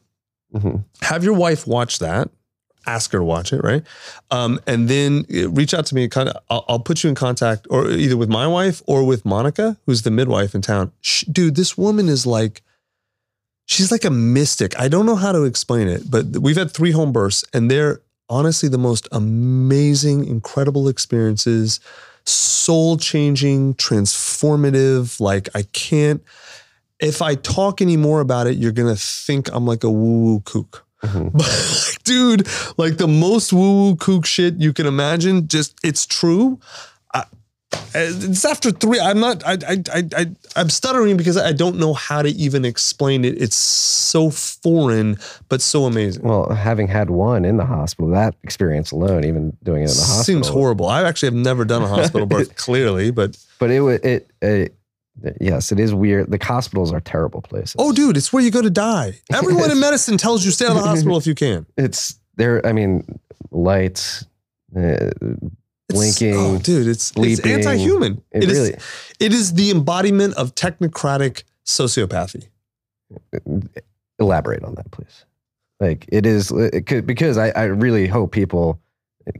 Mhm. 0.54 0.84
Have 1.02 1.24
your 1.24 1.34
wife 1.34 1.66
watch 1.66 1.98
that. 1.98 2.30
Ask 2.86 3.12
her 3.12 3.18
to 3.18 3.24
watch 3.24 3.52
it, 3.52 3.62
right? 3.64 3.82
Um, 4.30 4.60
and 4.66 4.88
then 4.88 5.24
uh, 5.34 5.48
reach 5.50 5.72
out 5.72 5.86
to 5.86 5.94
me. 5.94 6.06
Kind 6.08 6.28
of, 6.28 6.36
I'll, 6.50 6.64
I'll 6.68 6.78
put 6.80 7.02
you 7.02 7.08
in 7.08 7.14
contact, 7.14 7.66
or 7.70 7.90
either 7.90 8.16
with 8.16 8.28
my 8.28 8.46
wife 8.46 8.82
or 8.86 9.04
with 9.04 9.24
Monica, 9.24 9.76
who's 9.86 10.02
the 10.02 10.10
midwife 10.10 10.54
in 10.54 10.60
town. 10.62 10.92
Sh 11.00 11.24
dude, 11.24 11.56
this 11.56 11.78
woman 11.78 12.08
is 12.08 12.26
like, 12.26 12.62
she's 13.66 13.90
like 13.90 14.04
a 14.04 14.10
mystic. 14.10 14.78
I 14.78 14.88
don't 14.88 15.06
know 15.06 15.16
how 15.16 15.32
to 15.32 15.44
explain 15.44 15.88
it, 15.88 16.10
but 16.10 16.26
we've 16.38 16.56
had 16.56 16.70
three 16.70 16.90
home 16.92 17.10
births, 17.12 17.42
and 17.54 17.70
they're 17.70 18.00
honestly 18.28 18.68
the 18.68 18.78
most 18.78 19.08
amazing, 19.12 20.26
incredible 20.26 20.88
experiences, 20.88 21.80
soul 22.24 22.96
changing, 22.96 23.74
transformative. 23.74 25.20
Like 25.20 25.48
I 25.54 25.62
can't. 25.72 26.22
If 27.00 27.20
I 27.22 27.34
talk 27.34 27.80
any 27.80 27.96
more 27.96 28.20
about 28.20 28.46
it, 28.46 28.56
you're 28.56 28.72
gonna 28.72 28.96
think 28.96 29.48
I'm 29.52 29.66
like 29.66 29.84
a 29.84 29.90
woo 29.90 30.24
woo 30.24 30.40
kook. 30.40 30.84
Mm-hmm. 31.02 31.28
But 31.36 31.46
like, 31.46 32.04
dude, 32.04 32.48
like 32.78 32.96
the 32.96 33.08
most 33.08 33.52
woo 33.52 33.82
woo 33.82 33.96
kook 33.96 34.26
shit 34.26 34.54
you 34.56 34.72
can 34.72 34.86
imagine. 34.86 35.48
Just 35.48 35.78
it's 35.82 36.06
true. 36.06 36.58
I, 37.94 38.08
it's 38.10 38.44
after 38.44 38.70
three. 38.70 39.00
I'm 39.00 39.20
not. 39.20 39.44
I, 39.46 39.52
I. 39.66 39.82
I. 39.92 40.02
I. 40.16 40.26
I'm 40.56 40.70
stuttering 40.70 41.16
because 41.16 41.36
I 41.36 41.52
don't 41.52 41.78
know 41.78 41.94
how 41.94 42.22
to 42.22 42.28
even 42.28 42.64
explain 42.64 43.24
it. 43.24 43.40
It's 43.40 43.56
so 43.56 44.30
foreign, 44.30 45.18
but 45.48 45.60
so 45.60 45.84
amazing. 45.84 46.22
Well, 46.22 46.50
having 46.50 46.88
had 46.88 47.10
one 47.10 47.44
in 47.44 47.56
the 47.56 47.64
hospital, 47.64 48.10
that 48.10 48.34
experience 48.42 48.92
alone, 48.92 49.24
even 49.24 49.56
doing 49.62 49.82
it 49.82 49.90
in 49.90 49.96
the 49.96 50.02
hospital, 50.02 50.24
Seems 50.24 50.48
horrible. 50.48 50.86
I 50.86 51.02
actually 51.02 51.28
have 51.28 51.34
never 51.34 51.64
done 51.64 51.82
a 51.82 51.88
hospital 51.88 52.26
birth, 52.26 52.56
clearly, 52.66 53.10
but 53.10 53.36
But 53.58 53.70
it 53.70 53.80
would 53.80 54.04
it, 54.04 54.30
it 54.40 54.74
yes, 55.40 55.72
it 55.72 55.80
is 55.80 55.94
weird. 55.94 56.30
The 56.30 56.42
hospitals 56.42 56.92
are 56.92 57.00
terrible 57.00 57.42
places. 57.42 57.76
oh, 57.78 57.92
dude, 57.92 58.16
it's 58.16 58.32
where 58.32 58.42
you 58.42 58.50
go 58.50 58.62
to 58.62 58.70
die. 58.70 59.20
Everyone 59.32 59.70
in 59.70 59.80
medicine 59.80 60.16
tells 60.18 60.44
you 60.44 60.50
stay 60.50 60.66
out 60.66 60.76
of 60.76 60.82
the 60.82 60.88
hospital 60.88 61.16
if 61.16 61.26
you 61.26 61.34
can. 61.34 61.66
it's 61.76 62.18
there. 62.36 62.64
I 62.66 62.72
mean, 62.72 63.18
lights, 63.50 64.26
uh, 64.76 65.10
blinking. 65.88 66.34
oh, 66.36 66.58
dude, 66.58 66.86
it's 66.88 67.12
it's 67.16 67.40
anti-human. 67.40 68.22
It 68.32 68.44
It 68.44 68.50
is. 68.50 68.58
really- 68.58 68.78
It 69.20 69.32
is 69.32 69.54
the 69.54 69.70
embodiment 69.70 70.34
of 70.34 70.54
technocratic 70.54 71.44
sociopathy. 71.64 72.48
elaborate 74.18 74.64
on 74.64 74.74
that, 74.74 74.90
please. 74.90 75.24
Like 75.80 76.06
it 76.08 76.24
is 76.26 76.50
it 76.50 76.86
could, 76.86 77.06
because 77.06 77.36
I, 77.36 77.48
I 77.50 77.64
really 77.64 78.06
hope 78.06 78.32
people 78.32 78.80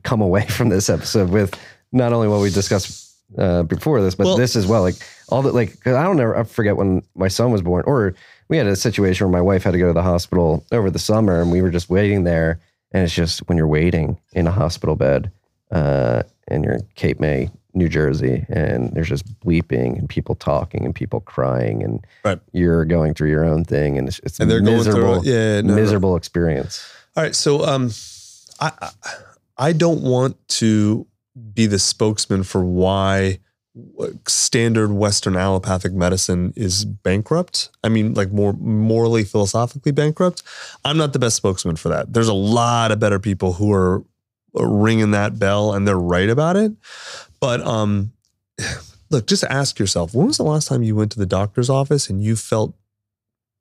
come 0.02 0.20
away 0.20 0.46
from 0.46 0.68
this 0.68 0.88
episode 0.90 1.30
with 1.30 1.54
not 1.92 2.12
only 2.12 2.28
what 2.28 2.40
we 2.40 2.50
discussed 2.50 3.14
uh, 3.38 3.62
before 3.62 4.00
this, 4.02 4.14
but 4.14 4.26
Well- 4.26 4.36
this 4.36 4.56
as 4.56 4.66
well. 4.66 4.82
Like 4.82 4.96
all 5.28 5.42
that, 5.42 5.54
like 5.54 5.80
'cause 5.80 5.94
I 5.94 6.02
don't 6.02 6.20
ever 6.20 6.36
I 6.36 6.42
forget 6.44 6.76
when 6.76 7.02
my 7.14 7.28
son 7.28 7.50
was 7.52 7.62
born, 7.62 7.84
or 7.86 8.14
we 8.48 8.56
had 8.58 8.66
a 8.66 8.76
situation 8.76 9.26
where 9.26 9.32
my 9.32 9.40
wife 9.40 9.62
had 9.64 9.72
to 9.72 9.78
go 9.78 9.86
to 9.88 9.92
the 9.92 10.02
hospital 10.02 10.64
over 10.72 10.90
the 10.90 10.98
summer, 10.98 11.40
and 11.40 11.50
we 11.50 11.62
were 11.62 11.70
just 11.70 11.88
waiting 11.88 12.24
there. 12.24 12.60
And 12.92 13.02
it's 13.02 13.14
just 13.14 13.40
when 13.48 13.58
you're 13.58 13.66
waiting 13.66 14.18
in 14.34 14.46
a 14.46 14.52
hospital 14.52 14.94
bed, 14.94 15.30
uh, 15.72 16.22
and 16.48 16.64
you're 16.64 16.74
in 16.74 16.86
Cape 16.94 17.20
May, 17.20 17.50
New 17.74 17.88
Jersey, 17.88 18.46
and 18.48 18.92
there's 18.92 19.08
just 19.08 19.24
bleeping 19.40 19.98
and 19.98 20.08
people 20.08 20.34
talking 20.34 20.84
and 20.84 20.94
people 20.94 21.20
crying, 21.20 21.82
and 21.82 22.04
Right. 22.24 22.38
you're 22.52 22.84
going 22.84 23.14
through 23.14 23.30
your 23.30 23.44
own 23.44 23.64
thing, 23.64 23.98
and 23.98 24.08
it's, 24.08 24.20
it's 24.20 24.38
And 24.40 24.50
they're 24.50 24.60
going 24.60 24.82
through 24.82 24.94
miserable. 24.94 25.24
Yeah, 25.26 25.60
no, 25.60 25.68
no. 25.68 25.74
miserable 25.74 26.16
experience. 26.16 26.84
All 27.16 27.22
right, 27.22 27.34
so 27.34 27.64
um, 27.64 27.90
I 28.60 28.72
I- 28.80 28.90
I 29.56 29.72
don't 29.72 30.02
want 30.02 30.36
to 30.48 31.06
be 31.54 31.66
the 31.66 31.78
spokesman 31.78 32.42
for 32.42 32.64
why 32.64 33.38
standard 34.26 34.92
Western 34.92 35.36
allopathic 35.36 35.92
medicine 35.92 36.52
is 36.56 36.84
bankrupt. 36.84 37.70
I 37.82 37.88
mean, 37.88 38.14
like 38.14 38.32
more 38.32 38.52
morally, 38.54 39.24
philosophically 39.24 39.92
bankrupt. 39.92 40.42
I'm 40.84 40.96
not 40.96 41.12
the 41.12 41.18
best 41.18 41.36
spokesman 41.36 41.76
for 41.76 41.88
that. 41.88 42.12
There's 42.12 42.28
a 42.28 42.32
lot 42.34 42.90
of 42.92 42.98
better 43.00 43.18
people 43.18 43.54
who 43.54 43.72
are 43.72 44.02
ringing 44.54 45.10
that 45.12 45.38
bell, 45.38 45.72
and 45.72 45.86
they're 45.86 45.98
right 45.98 46.28
about 46.28 46.56
it. 46.56 46.72
But 47.40 47.60
um, 47.62 48.12
look, 49.10 49.26
just 49.26 49.44
ask 49.44 49.78
yourself: 49.78 50.14
When 50.14 50.26
was 50.26 50.36
the 50.36 50.44
last 50.44 50.68
time 50.68 50.82
you 50.82 50.96
went 50.96 51.12
to 51.12 51.18
the 51.18 51.26
doctor's 51.26 51.70
office 51.70 52.08
and 52.08 52.22
you 52.22 52.36
felt 52.36 52.74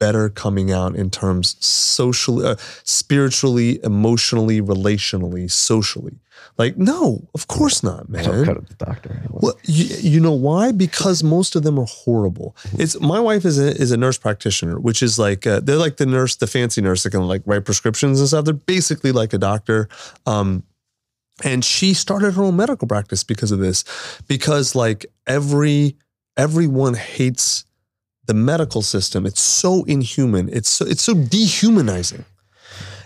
better 0.04 0.28
coming 0.28 0.70
out 0.70 0.96
in 0.98 1.10
terms 1.10 1.56
socially, 1.66 2.46
uh, 2.46 2.56
spiritually, 2.84 3.80
emotionally, 3.84 4.62
relationally, 4.62 5.50
socially. 5.50 6.20
Like, 6.58 6.78
no, 6.78 7.26
of 7.34 7.48
course 7.48 7.84
not, 7.84 8.12
Don't 8.12 8.26
go 8.26 8.32
man. 8.32 8.56
to 8.56 8.62
the 8.68 8.86
doctor. 8.86 9.22
Well, 9.30 9.58
you, 9.64 9.86
you 10.02 10.20
know 10.20 10.34
why? 10.34 10.74
Because 10.74 11.24
most 11.24 11.56
of 11.56 11.64
them 11.64 11.80
are 11.80 11.86
horrible. 11.86 12.54
It's 12.74 13.00
my 13.00 13.20
wife 13.20 13.46
is 13.46 13.58
a 13.58 13.70
is 13.82 13.92
a 13.92 13.98
nurse 13.98 14.18
practitioner, 14.18 14.78
which 14.78 15.02
is 15.02 15.18
like 15.18 15.48
uh, 15.48 15.62
they're 15.62 15.78
like 15.78 15.98
the 15.98 16.06
nurse, 16.06 16.36
the 16.36 16.48
fancy 16.48 16.82
nurse 16.82 17.04
that 17.04 17.12
can 17.12 17.26
like 17.26 17.42
write 17.46 17.64
prescriptions 17.64 18.20
and 18.20 18.28
stuff. 18.28 18.44
They're 18.44 18.54
basically 18.54 19.14
like 19.14 19.32
a 19.32 19.38
doctor. 19.38 19.88
Um, 20.26 20.64
and 21.44 21.64
she 21.64 21.94
started 21.94 22.34
her 22.36 22.44
own 22.44 22.56
medical 22.56 22.88
practice 22.88 23.24
because 23.24 23.52
of 23.52 23.60
this, 23.60 23.84
because 24.28 24.76
like 24.76 25.06
every 25.28 25.98
everyone 26.38 26.96
hates 26.96 27.66
the 28.26 28.34
medical 28.34 28.82
system. 28.82 29.26
It's 29.26 29.42
so 29.42 29.84
inhuman. 29.84 30.50
It's 30.52 30.70
so 30.70 30.86
it's 30.86 31.04
so 31.04 31.14
dehumanizing. 31.14 32.26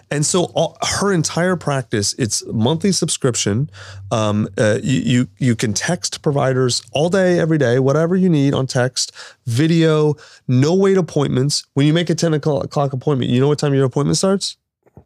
And 0.10 0.26
so 0.26 0.46
all, 0.56 0.78
her 0.82 1.12
entire 1.12 1.58
practice, 1.58 2.14
it's 2.14 2.42
monthly 2.48 2.94
subscription. 2.94 3.70
Um, 4.10 4.48
uh, 4.58 4.80
you, 4.82 5.02
you 5.02 5.28
you 5.38 5.56
can 5.56 5.74
text 5.74 6.22
providers 6.22 6.82
all 6.94 7.10
day, 7.10 7.40
every 7.40 7.58
day, 7.58 7.80
whatever 7.80 8.16
you 8.16 8.30
need 8.30 8.54
on 8.54 8.68
text, 8.68 9.12
video, 9.46 10.16
no 10.48 10.74
wait 10.74 10.98
appointments. 10.98 11.66
When 11.74 11.86
you 11.86 11.94
make 11.94 12.10
a 12.10 12.16
10 12.16 12.34
o'clock 12.36 12.94
appointment, 12.94 13.32
you 13.32 13.42
know 13.42 13.50
what 13.50 13.60
time 13.60 13.74
your 13.74 13.86
appointment 13.86 14.18
starts? 14.18 14.56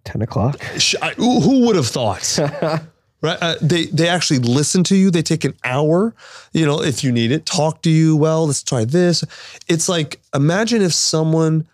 Ten 0.03 0.21
o'clock. 0.21 0.59
I- 1.01 1.13
who 1.13 1.65
would 1.65 1.75
have 1.75 1.87
thought? 1.87 2.39
right? 3.21 3.37
Uh, 3.41 3.55
they 3.61 3.85
they 3.87 4.07
actually 4.07 4.39
listen 4.39 4.83
to 4.85 4.95
you. 4.95 5.11
They 5.11 5.21
take 5.21 5.43
an 5.43 5.53
hour, 5.63 6.13
you 6.53 6.65
know, 6.65 6.81
if 6.81 7.03
you 7.03 7.11
need 7.11 7.31
it, 7.31 7.45
talk 7.45 7.81
to 7.83 7.89
you. 7.89 8.15
Well, 8.15 8.47
let's 8.47 8.63
try 8.63 8.85
this. 8.85 9.23
It's 9.67 9.87
like 9.87 10.19
imagine 10.33 10.81
if 10.81 10.93
someone 10.93 11.67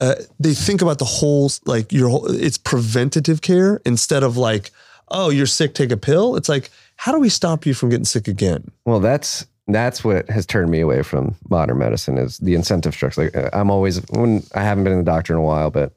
uh, 0.00 0.16
they 0.40 0.54
think 0.54 0.82
about 0.82 0.98
the 0.98 1.04
whole 1.04 1.50
like 1.64 1.92
your 1.92 2.08
whole 2.08 2.26
it's 2.26 2.58
preventative 2.58 3.42
care 3.42 3.80
instead 3.84 4.22
of 4.22 4.36
like 4.36 4.70
oh 5.08 5.30
you're 5.30 5.46
sick, 5.46 5.74
take 5.74 5.92
a 5.92 5.96
pill. 5.96 6.36
It's 6.36 6.48
like 6.48 6.70
how 6.96 7.12
do 7.12 7.18
we 7.18 7.28
stop 7.28 7.66
you 7.66 7.74
from 7.74 7.88
getting 7.88 8.04
sick 8.04 8.28
again? 8.28 8.70
Well, 8.84 9.00
that's 9.00 9.46
that's 9.68 10.04
what 10.04 10.28
has 10.28 10.44
turned 10.46 10.70
me 10.70 10.80
away 10.80 11.02
from 11.02 11.34
modern 11.48 11.78
medicine 11.78 12.18
is 12.18 12.38
the 12.38 12.54
incentive 12.54 12.94
structure. 12.94 13.24
Like 13.24 13.36
uh, 13.36 13.50
I'm 13.52 13.70
always 13.70 13.98
when 14.10 14.42
I 14.54 14.62
haven't 14.62 14.84
been 14.84 14.92
in 14.92 14.98
the 14.98 15.04
doctor 15.04 15.32
in 15.32 15.38
a 15.38 15.42
while, 15.42 15.70
but 15.70 15.92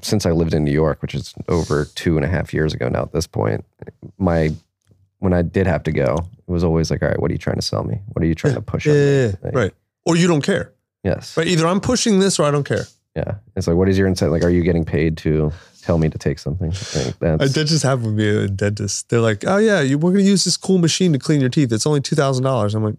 since 0.00 0.26
I 0.26 0.30
lived 0.30 0.54
in 0.54 0.64
New 0.64 0.72
York, 0.72 1.02
which 1.02 1.14
is 1.14 1.34
over 1.48 1.84
two 1.94 2.16
and 2.16 2.24
a 2.24 2.28
half 2.28 2.52
years 2.54 2.72
ago 2.74 2.88
now. 2.88 3.02
At 3.02 3.12
this 3.12 3.26
point, 3.26 3.64
my 4.18 4.50
when 5.18 5.32
I 5.32 5.42
did 5.42 5.66
have 5.66 5.82
to 5.84 5.92
go, 5.92 6.16
it 6.38 6.50
was 6.50 6.64
always 6.64 6.90
like, 6.90 7.02
all 7.02 7.08
right, 7.08 7.20
what 7.20 7.30
are 7.30 7.34
you 7.34 7.38
trying 7.38 7.56
to 7.56 7.62
sell 7.62 7.84
me? 7.84 8.00
What 8.12 8.22
are 8.24 8.26
you 8.26 8.34
trying 8.34 8.54
to 8.54 8.60
push 8.60 8.86
on? 8.86 8.94
me?" 8.94 8.98
Yeah, 9.22 9.32
Like, 9.42 9.54
right. 9.54 9.74
Or 10.04 10.16
you 10.16 10.26
don't 10.26 10.42
care. 10.42 10.72
Yes. 11.04 11.36
Right. 11.36 11.46
Either 11.46 11.66
I'm 11.66 11.80
pushing 11.80 12.18
this 12.18 12.38
or 12.40 12.44
I 12.44 12.50
don't 12.50 12.64
care. 12.66 12.86
Yeah. 13.14 13.34
It's 13.54 13.66
like, 13.68 13.76
what 13.76 13.88
is 13.88 13.96
your 13.98 14.08
incentive? 14.08 14.32
Like, 14.32 14.42
are 14.42 14.50
you 14.50 14.62
getting 14.62 14.84
paid 14.84 15.16
to 15.18 15.52
tell 15.82 15.98
me 15.98 16.08
to 16.08 16.18
take 16.18 16.38
something? 16.40 16.70
Like, 16.70 17.06
Uh, 17.22 17.36
that's, 17.36 17.52
That 17.54 17.64
just 17.66 17.82
happened 17.84 18.06
with 18.06 18.14
me 18.16 18.28
a 18.44 18.48
dentist. 18.48 19.10
They're 19.10 19.20
like, 19.20 19.44
oh, 19.46 19.58
yeah, 19.58 19.80
you, 19.80 19.96
we're 19.98 20.12
going 20.12 20.24
to 20.24 20.30
use 20.30 20.44
this 20.44 20.56
cool 20.56 20.78
machine 20.78 21.12
to 21.12 21.18
clean 21.20 21.40
your 21.40 21.50
teeth. 21.50 21.72
It's 21.72 21.86
only 21.86 22.00
$2,000. 22.00 22.74
I'm 22.74 22.84
like, 22.84 22.96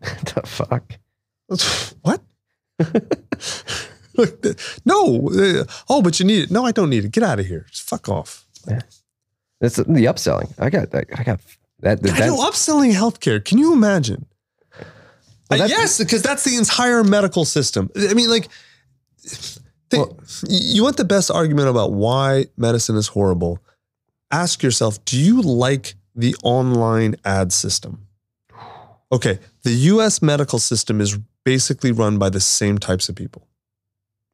the 0.34 0.42
fuck. 0.44 0.98
what? 2.02 2.20
No. 4.84 5.28
uh, 5.30 5.64
Oh, 5.88 6.02
but 6.02 6.18
you 6.20 6.26
need 6.26 6.44
it. 6.44 6.50
No, 6.50 6.64
I 6.64 6.72
don't 6.72 6.90
need 6.90 7.04
it. 7.04 7.12
Get 7.12 7.22
out 7.24 7.40
of 7.40 7.46
here. 7.46 7.66
Just 7.70 7.82
fuck 7.88 8.08
off. 8.08 8.46
It's 9.60 9.76
the 9.76 9.84
upselling. 10.06 10.52
I 10.58 10.70
got 10.70 10.90
that. 10.90 11.04
I 11.16 11.22
got 11.22 11.40
that. 11.80 11.98
I 12.12 12.26
know 12.26 12.38
upselling 12.38 12.92
healthcare. 12.92 13.42
Can 13.44 13.58
you 13.58 13.72
imagine? 13.72 14.26
Well, 15.50 15.60
Uh, 15.62 15.66
that's- 15.68 15.70
yes, 15.70 15.98
because 15.98 16.22
that's 16.22 16.44
the 16.44 16.56
entire 16.56 17.04
medical 17.04 17.44
system. 17.44 17.90
I 17.96 18.14
mean, 18.14 18.28
like, 18.30 18.48
think, 19.90 20.08
Well- 20.08 20.18
you 20.48 20.82
want 20.82 20.96
the 20.96 21.04
best 21.04 21.30
argument 21.30 21.68
about 21.68 21.92
why 21.92 22.46
medicine 22.56 22.96
is 22.96 23.08
horrible? 23.08 23.58
Ask 24.30 24.62
yourself: 24.62 25.04
Do 25.04 25.18
you 25.18 25.42
like 25.42 25.94
the 26.16 26.34
online 26.42 27.16
ad 27.24 27.52
system? 27.52 28.06
Okay, 29.10 29.38
the 29.62 29.72
US 29.92 30.22
medical 30.22 30.58
system 30.58 31.00
is 31.00 31.18
basically 31.44 31.92
run 31.92 32.18
by 32.18 32.30
the 32.30 32.40
same 32.40 32.78
types 32.78 33.08
of 33.08 33.14
people. 33.14 33.46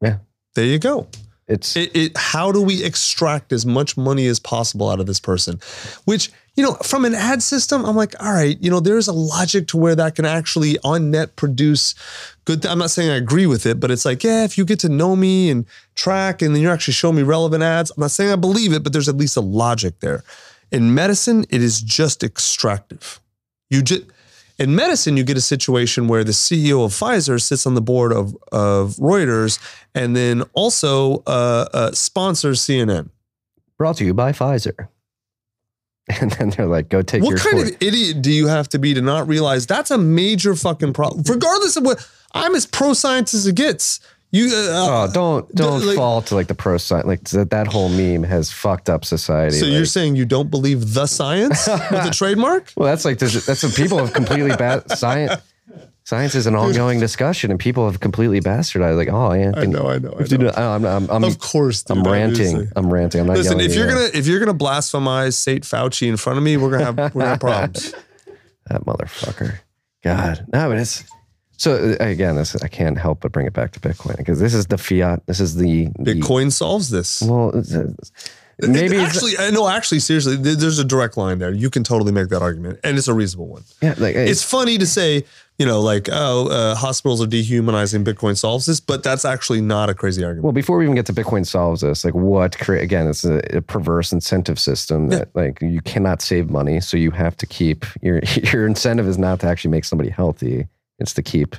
Yeah. 0.01 0.17
There 0.55 0.65
you 0.65 0.79
go. 0.79 1.07
It's 1.47 1.75
It, 1.75 1.95
it, 1.95 2.17
how 2.17 2.51
do 2.51 2.61
we 2.61 2.83
extract 2.83 3.51
as 3.51 3.65
much 3.65 3.97
money 3.97 4.27
as 4.27 4.39
possible 4.39 4.89
out 4.89 4.99
of 4.99 5.07
this 5.07 5.19
person? 5.19 5.59
Which, 6.05 6.31
you 6.55 6.63
know, 6.63 6.75
from 6.75 7.05
an 7.05 7.15
ad 7.15 7.41
system, 7.41 7.85
I'm 7.85 7.95
like, 7.95 8.13
all 8.23 8.31
right, 8.31 8.55
you 8.61 8.69
know, 8.69 8.79
there's 8.79 9.07
a 9.07 9.13
logic 9.13 9.67
to 9.69 9.77
where 9.77 9.95
that 9.95 10.15
can 10.15 10.25
actually 10.25 10.77
on 10.83 11.09
net 11.09 11.35
produce 11.37 11.95
good. 12.45 12.65
I'm 12.67 12.77
not 12.77 12.91
saying 12.91 13.09
I 13.09 13.15
agree 13.15 13.47
with 13.47 13.65
it, 13.65 13.79
but 13.79 13.89
it's 13.89 14.05
like, 14.05 14.23
yeah, 14.23 14.43
if 14.43 14.59
you 14.59 14.65
get 14.65 14.79
to 14.81 14.89
know 14.89 15.15
me 15.15 15.49
and 15.49 15.65
track 15.95 16.43
and 16.43 16.53
then 16.53 16.61
you're 16.61 16.71
actually 16.71 16.93
showing 16.93 17.15
me 17.15 17.23
relevant 17.23 17.63
ads, 17.63 17.89
I'm 17.91 18.01
not 18.01 18.11
saying 18.11 18.31
I 18.31 18.35
believe 18.35 18.71
it, 18.71 18.83
but 18.83 18.93
there's 18.93 19.09
at 19.09 19.17
least 19.17 19.35
a 19.35 19.41
logic 19.41 20.01
there. 20.01 20.23
In 20.71 20.93
medicine, 20.93 21.45
it 21.49 21.63
is 21.63 21.81
just 21.81 22.23
extractive. 22.23 23.19
You 23.71 23.81
just, 23.81 24.03
in 24.59 24.75
medicine, 24.75 25.15
you 25.17 25.23
get 25.23 25.37
a 25.37 25.41
situation 25.41 26.07
where 26.07 26.23
the 26.23 26.33
CEO 26.33 26.83
of 26.85 26.91
Pfizer 26.91 27.41
sits 27.41 27.65
on 27.65 27.75
the 27.75 27.81
board 27.81 28.11
of, 28.11 28.35
of 28.51 28.95
Reuters 28.97 29.57
and 29.95 30.15
then 30.15 30.43
also 30.53 31.23
uh, 31.25 31.67
uh, 31.73 31.91
sponsors 31.93 32.61
CNN. 32.61 33.09
brought 33.77 33.97
to 33.97 34.05
you 34.05 34.13
by 34.13 34.31
Pfizer. 34.31 34.75
And 36.21 36.31
then 36.31 36.49
they're 36.49 36.65
like, 36.65 36.89
go 36.89 37.03
take 37.03 37.21
What 37.21 37.29
your 37.29 37.37
kind 37.37 37.57
course. 37.57 37.69
of 37.69 37.77
idiot 37.83 38.23
do 38.23 38.31
you 38.31 38.47
have 38.47 38.67
to 38.69 38.79
be 38.79 38.95
to 38.95 39.01
not 39.01 39.27
realize 39.27 39.67
that's 39.67 39.91
a 39.91 39.97
major 39.97 40.55
fucking 40.55 40.91
problem? 40.93 41.21
Regardless 41.23 41.77
of 41.77 41.83
what, 41.85 42.03
I'm 42.33 42.55
as 42.55 42.65
pro 42.65 42.93
science 42.93 43.35
as 43.35 43.45
it 43.45 43.55
gets. 43.55 43.99
You, 44.31 44.45
uh, 44.47 45.07
Oh, 45.07 45.09
don't 45.11 45.55
don't 45.55 45.85
like- 45.85 45.95
fall 45.95 46.21
to 46.23 46.35
like 46.35 46.47
the 46.47 46.53
pro 46.55 46.77
science. 46.77 47.07
Like 47.07 47.23
that, 47.29 47.49
that 47.49 47.67
whole 47.67 47.89
meme 47.89 48.23
has 48.23 48.51
fucked 48.51 48.89
up 48.89 49.03
society. 49.03 49.55
so 49.57 49.65
you're 49.65 49.85
saying 49.85 50.15
you 50.15 50.25
don't 50.25 50.51
believe 50.51 50.93
the 50.93 51.07
science 51.07 51.67
with 51.67 52.03
the 52.03 52.11
trademark? 52.13 52.71
well, 52.75 52.87
that's 52.87 53.05
like 53.05 53.17
that's 53.17 53.63
what 53.63 53.73
people 53.75 53.97
have 53.97 54.13
completely 54.13 54.55
bad 54.55 54.89
science. 54.91 55.41
Science 56.03 56.33
is 56.33 56.47
an 56.47 56.55
ongoing 56.55 56.99
discussion, 56.99 57.51
and 57.51 57.59
people 57.59 57.85
have 57.89 57.99
completely 57.99 58.39
bastardized. 58.41 58.97
Like, 58.97 59.09
oh, 59.09 59.31
Anthony, 59.31 59.67
I 59.75 59.79
know, 59.79 59.87
I 59.89 59.99
know, 59.99 60.15
I 60.19 60.23
Dude, 60.23 60.41
know. 60.41 60.49
I'm, 60.55 60.83
I'm, 60.83 61.07
I'm, 61.09 61.23
Of 61.23 61.37
course, 61.37 61.83
dude, 61.83 61.97
I'm 61.97 62.03
ranting. 62.03 62.67
I'm 62.75 62.91
ranting. 62.91 63.21
I'm 63.21 63.27
not 63.27 63.37
Listen, 63.37 63.59
if 63.59 63.75
you're 63.75 63.87
you. 63.87 63.93
gonna 63.93 64.09
if 64.15 64.25
you're 64.25 64.39
gonna 64.39 64.57
blasphemize 64.57 65.33
Saint 65.35 65.63
Fauci 65.63 66.07
in 66.07 66.17
front 66.17 66.37
of 66.37 66.43
me, 66.43 66.57
we're 66.57 66.71
gonna 66.71 66.85
have 66.85 66.97
we're 67.15 67.21
gonna 67.21 67.25
have 67.29 67.39
problems. 67.39 67.93
that 68.69 68.83
motherfucker. 68.85 69.59
God, 70.03 70.45
no, 70.51 70.69
but 70.69 70.77
it's 70.79 71.03
so 71.59 71.75
uh, 71.99 72.03
again. 72.03 72.35
This 72.35 72.55
I 72.63 72.67
can't 72.67 72.97
help 72.97 73.19
but 73.21 73.31
bring 73.31 73.45
it 73.45 73.53
back 73.53 73.71
to 73.73 73.79
Bitcoin 73.79 74.17
because 74.17 74.39
this 74.39 74.53
is 74.53 74.65
the 74.67 74.77
fiat. 74.77 75.25
This 75.27 75.39
is 75.39 75.55
the 75.55 75.89
the- 75.99 76.15
Bitcoin 76.15 76.51
solves 76.51 76.89
this. 76.89 77.21
well, 77.21 77.51
it's, 77.57 77.71
it's- 77.71 78.11
maybe 78.61 78.97
it's, 78.97 79.15
actually, 79.15 79.37
I 79.37 79.51
know. 79.51 79.69
Actually, 79.69 79.99
seriously, 79.99 80.35
there's 80.35 80.79
a 80.79 80.83
direct 80.83 81.15
line 81.15 81.37
there. 81.39 81.51
You 81.53 81.69
can 81.69 81.83
totally 81.83 82.11
make 82.11 82.27
that 82.29 82.41
argument, 82.41 82.79
and 82.83 82.97
it's 82.97 83.07
a 83.07 83.13
reasonable 83.13 83.47
one. 83.47 83.63
yeah, 83.81 83.93
like 83.97 84.15
It's 84.15 84.43
funny 84.43 84.77
to 84.77 84.85
say, 84.85 85.23
you 85.57 85.65
know, 85.65 85.79
like 85.79 86.09
oh, 86.11 86.47
uh, 86.49 86.75
hospitals 86.75 87.21
are 87.21 87.27
dehumanizing. 87.27 88.03
Bitcoin 88.03 88.35
solves 88.37 88.65
this, 88.65 88.79
but 88.81 89.01
that's 89.03 89.23
actually 89.23 89.61
not 89.61 89.89
a 89.89 89.93
crazy 89.93 90.23
argument. 90.25 90.43
Well, 90.43 90.51
before 90.53 90.77
we 90.77 90.83
even 90.85 90.95
get 90.95 91.05
to 91.05 91.13
Bitcoin 91.13 91.45
solves 91.45 91.81
this, 91.81 92.03
like 92.03 92.13
what 92.13 92.57
create 92.59 92.83
again, 92.83 93.07
it's 93.07 93.23
a, 93.23 93.37
a 93.55 93.61
perverse 93.61 94.11
incentive 94.11 94.59
system 94.59 95.07
that 95.09 95.29
like 95.35 95.61
you 95.61 95.81
cannot 95.81 96.21
save 96.21 96.49
money, 96.49 96.81
so 96.81 96.97
you 96.97 97.11
have 97.11 97.37
to 97.37 97.45
keep 97.45 97.85
your 98.01 98.19
your 98.51 98.67
incentive 98.67 99.07
is 99.07 99.17
not 99.17 99.39
to 99.41 99.47
actually 99.47 99.71
make 99.71 99.85
somebody 99.85 100.09
healthy; 100.09 100.67
it's 100.99 101.13
to 101.13 101.23
keep 101.23 101.55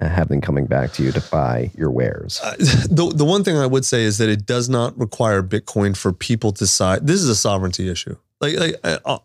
uh, 0.00 0.08
have 0.08 0.28
them 0.28 0.40
coming 0.40 0.66
back 0.66 0.92
to 0.94 1.02
you 1.02 1.12
to 1.12 1.20
buy 1.30 1.70
your 1.76 1.90
wares. 1.90 2.40
Uh, 2.42 2.54
the 2.58 3.12
the 3.14 3.24
one 3.24 3.44
thing 3.44 3.56
I 3.56 3.66
would 3.66 3.84
say 3.84 4.02
is 4.02 4.18
that 4.18 4.28
it 4.28 4.46
does 4.46 4.68
not 4.68 4.98
require 4.98 5.42
Bitcoin 5.42 5.96
for 5.96 6.12
people 6.12 6.52
to 6.52 6.58
decide. 6.60 7.06
This 7.06 7.20
is 7.20 7.28
a 7.28 7.34
sovereignty 7.34 7.90
issue. 7.90 8.16
Like, 8.40 8.58
like 8.58 8.74
I, 8.84 9.18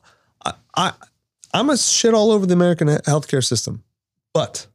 I, 0.46 0.54
I 0.76 0.94
I'm 1.54 1.70
a 1.70 1.78
shit 1.78 2.14
all 2.14 2.32
over 2.32 2.46
the 2.46 2.54
American 2.54 2.88
healthcare 2.88 3.44
system, 3.44 3.84
but 4.34 4.68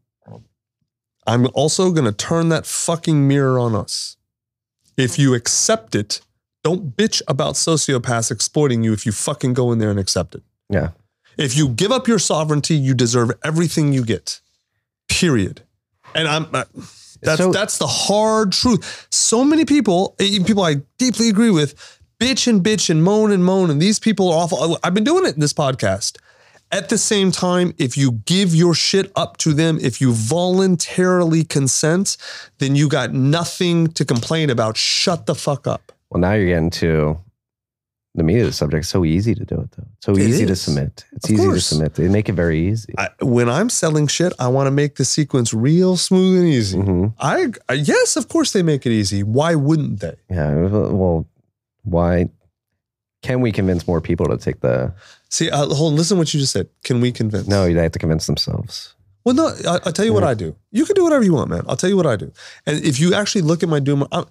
I'm 1.27 1.47
also 1.55 1.91
going 1.93 2.07
to 2.07 2.13
turn 2.13 2.49
that 2.49 2.67
fucking 2.67 3.29
mirror 3.29 3.59
on 3.59 3.75
us. 3.75 4.17
If 4.97 5.19
you 5.19 5.35
accept 5.35 5.95
it, 5.95 6.21
don't 6.65 6.97
bitch 6.97 7.23
about 7.29 7.55
sociopaths 7.55 8.31
exploiting 8.31 8.83
you. 8.83 8.93
If 8.93 9.07
you 9.07 9.13
fucking 9.13 9.53
go 9.53 9.73
in 9.73 9.79
there 9.79 9.91
and 9.91 9.99
accept 9.99 10.35
it. 10.35 10.43
Yeah, 10.69 10.91
If 11.37 11.57
you 11.57 11.69
give 11.69 11.93
up 11.93 12.09
your 12.09 12.19
sovereignty, 12.19 12.75
you 12.75 12.95
deserve 12.95 13.31
everything 13.45 13.93
you 13.93 14.05
get. 14.05 14.41
Period. 15.21 15.63
And 16.15 16.29
I'm 16.29 16.47
uh, 16.55 16.65
that's 17.23 17.39
So- 17.39 17.53
that's 17.53 17.79
the 17.79 17.87
hard 17.87 18.53
truth. 18.53 19.07
So 19.11 19.45
many 19.45 19.65
people, 19.65 20.15
even 20.21 20.45
people 20.45 20.63
I 20.65 20.77
deeply 20.99 21.29
agree 21.29 21.51
with, 21.51 21.75
bitch 22.19 22.47
and 22.47 22.63
bitch 22.63 22.91
and 22.91 23.03
moan 23.03 23.31
and 23.33 23.45
moan, 23.45 23.71
and 23.71 23.81
these 23.81 23.99
people 23.99 24.31
are 24.31 24.43
awful. 24.45 24.79
I've 24.83 24.95
been 24.95 25.05
doing 25.05 25.25
it 25.27 25.35
in 25.35 25.41
this 25.41 25.53
podcast. 25.53 26.19
At 26.71 26.89
the 26.89 26.97
same 26.97 27.31
time, 27.33 27.75
if 27.77 27.97
you 27.99 28.13
give 28.25 28.55
your 28.55 28.75
shit 28.75 29.13
up 29.15 29.37
to 29.39 29.53
them, 29.53 29.79
if 29.83 30.01
you 30.01 30.13
voluntarily 30.15 31.45
consent, 31.45 32.17
then 32.59 32.75
you 32.75 32.89
got 32.89 33.13
nothing 33.13 33.89
to 33.89 34.05
complain 34.07 34.49
about. 34.51 34.77
Shut 34.79 35.27
the 35.27 35.35
fuck 35.35 35.67
up. 35.67 35.93
well, 36.11 36.21
now 36.21 36.33
you're 36.33 36.47
getting 36.47 36.71
to 36.71 37.19
the 38.15 38.23
meat 38.23 38.41
of 38.41 38.47
the 38.47 38.53
subject. 38.53 38.81
It's 38.83 38.89
so 38.89 39.05
easy 39.05 39.35
to 39.35 39.45
do 39.45 39.55
it 39.61 39.71
though. 39.77 39.87
It's 39.97 40.07
so 40.07 40.13
It 40.13 40.21
easy 40.29 40.45
to 40.47 40.55
submit. 40.57 41.05
It's 41.13 41.25
Of 41.27 41.31
easy 41.33 41.43
course. 41.45 41.55
to 41.69 41.75
submit. 41.75 41.95
They 41.95 42.09
make 42.09 42.29
it 42.29 42.35
very 42.35 42.69
easy. 42.69 42.95
I, 42.99 43.09
when 43.21 43.49
I'm 43.49 43.71
selling 43.71 44.07
shit, 44.07 44.33
I 44.39 44.49
want 44.49 44.67
to 44.67 44.71
make 44.71 44.97
the 44.97 45.05
sequence 45.05 45.55
real 45.55 45.97
smooth 45.97 46.41
and 46.41 46.49
easy. 46.49 46.79
Mhm. 46.79 47.15
I, 47.19 47.53
I 47.69 47.75
yes, 47.75 48.17
of 48.17 48.29
course 48.29 48.53
they 48.53 48.63
make 48.63 48.85
it 48.87 48.93
easy. 48.93 49.23
Why 49.23 49.55
wouldn't 49.55 50.01
they? 50.01 50.17
Yeah. 50.31 50.53
Well, 50.69 51.27
why 51.85 52.29
can 53.23 53.41
we 53.41 53.51
convince 53.53 53.87
more 53.87 54.01
people 54.01 54.27
to 54.29 54.37
take 54.37 54.61
the? 54.61 54.93
See, 55.31 55.49
uh, 55.51 55.67
hold 55.69 55.93
on. 55.93 55.97
Listen, 55.97 56.17
to 56.17 56.19
what 56.21 56.35
you 56.35 56.41
just 56.41 56.53
said. 56.53 56.69
Can 56.85 57.01
we 57.01 57.13
convince? 57.13 57.49
No, 57.49 57.65
they 57.73 57.83
have 57.83 57.93
to 57.93 57.99
convince 57.99 58.27
themselves. 58.27 58.95
Well, 59.25 59.35
no. 59.35 59.47
I, 59.67 59.79
I'll 59.87 59.93
tell 59.93 60.05
you 60.05 60.13
what 60.13 60.25
I 60.25 60.35
do. 60.35 60.55
You 60.71 60.85
can 60.85 60.95
do 60.97 61.05
whatever 61.05 61.25
you 61.25 61.33
want, 61.33 61.49
man. 61.49 61.63
I'll 61.69 61.77
tell 61.77 61.89
you 61.89 61.97
what 61.97 62.07
I 62.07 62.17
do. 62.17 62.31
And 62.67 62.85
if 62.85 62.99
you 63.01 63.15
actually 63.15 63.43
look 63.43 63.63
at 63.63 63.69
my 63.69 63.79
doom, 63.81 64.07
I'm, 64.13 64.27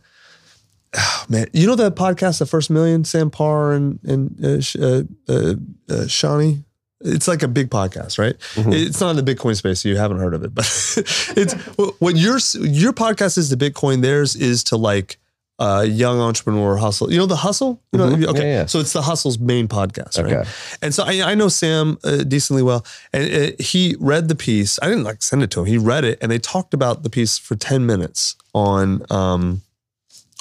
oh, 0.97 1.25
man, 1.29 1.47
you 1.53 1.67
know 1.67 1.75
that 1.75 1.95
podcast, 1.95 2.39
The 2.39 2.45
First 2.45 2.69
Million, 2.69 3.03
Sam 3.03 3.29
Parr 3.29 3.73
and 3.73 3.99
and 4.03 4.45
uh, 4.45 4.61
uh, 4.79 5.03
uh, 5.29 5.53
uh, 5.89 6.07
Shawnee. 6.07 6.63
It's 7.03 7.27
like 7.27 7.41
a 7.41 7.47
big 7.47 7.71
podcast, 7.71 8.19
right? 8.19 8.35
It's 8.55 9.01
not 9.01 9.17
in 9.17 9.25
the 9.25 9.35
Bitcoin 9.35 9.55
space, 9.55 9.79
so 9.81 9.89
you 9.89 9.97
haven't 9.97 10.19
heard 10.19 10.35
of 10.35 10.43
it. 10.43 10.53
But 10.53 10.65
it's 11.35 11.53
what 11.99 12.15
your 12.15 12.37
your 12.61 12.93
podcast 12.93 13.39
is 13.39 13.49
to 13.49 13.57
Bitcoin. 13.57 14.03
Theirs 14.03 14.35
is 14.35 14.63
to 14.65 14.77
like 14.77 15.17
uh, 15.57 15.81
young 15.87 16.19
entrepreneur 16.19 16.77
hustle. 16.77 17.11
You 17.11 17.17
know 17.17 17.25
the 17.25 17.37
hustle. 17.37 17.81
You 17.91 17.97
know, 17.97 18.09
Mhm. 18.09 18.25
okay. 18.27 18.39
Yeah, 18.51 18.57
yeah. 18.59 18.65
So 18.67 18.79
it's 18.79 18.93
the 18.93 19.01
hustle's 19.01 19.39
main 19.39 19.67
podcast, 19.67 20.21
right? 20.23 20.31
Okay. 20.33 20.49
And 20.83 20.93
so 20.93 21.03
I, 21.03 21.31
I 21.31 21.33
know 21.33 21.47
Sam 21.47 21.97
uh, 22.03 22.17
decently 22.17 22.61
well, 22.61 22.85
and 23.13 23.33
uh, 23.33 23.51
he 23.57 23.95
read 23.99 24.27
the 24.27 24.35
piece. 24.35 24.77
I 24.83 24.87
didn't 24.87 25.03
like 25.03 25.23
send 25.23 25.41
it 25.41 25.49
to 25.51 25.61
him. 25.61 25.65
He 25.65 25.79
read 25.79 26.03
it, 26.05 26.19
and 26.21 26.31
they 26.31 26.37
talked 26.39 26.75
about 26.75 27.01
the 27.01 27.09
piece 27.09 27.39
for 27.39 27.55
ten 27.55 27.83
minutes 27.87 28.35
on 28.53 29.03
um, 29.11 29.63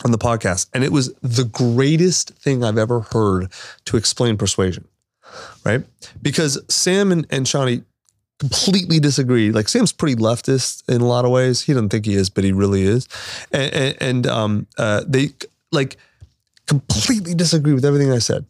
on 0.05 0.13
the 0.13 0.19
podcast, 0.19 0.69
and 0.73 0.85
it 0.85 0.93
was 0.93 1.13
the 1.23 1.45
greatest 1.45 2.31
thing 2.31 2.65
I've 2.65 2.79
ever 2.79 3.01
heard 3.01 3.51
to 3.87 3.97
explain 3.97 4.37
persuasion, 4.37 4.87
right? 5.65 5.85
Because 6.23 6.59
Sam 6.69 7.13
and, 7.13 7.27
and 7.31 7.47
Shawnee 7.47 7.83
completely 8.39 8.99
disagree. 8.99 9.53
Like 9.53 9.69
Sam's 9.69 9.93
pretty 9.93 10.17
leftist 10.17 10.89
in 10.89 11.03
a 11.03 11.07
lot 11.07 11.25
of 11.25 11.31
ways. 11.31 11.63
He 11.63 11.75
doesn't 11.75 11.91
think 11.91 12.07
he 12.07 12.15
is, 12.15 12.31
but 12.31 12.45
he 12.45 12.53
really 12.53 12.83
is, 12.83 13.09
and, 13.53 13.73
and, 13.75 13.97
and 14.01 14.27
um, 14.27 14.67
uh, 14.79 15.05
they 15.07 15.31
like 15.73 15.97
completely 16.67 17.35
disagree 17.35 17.75
with 17.75 17.85
everything 17.85 18.13
I 18.13 18.19
said. 18.19 18.47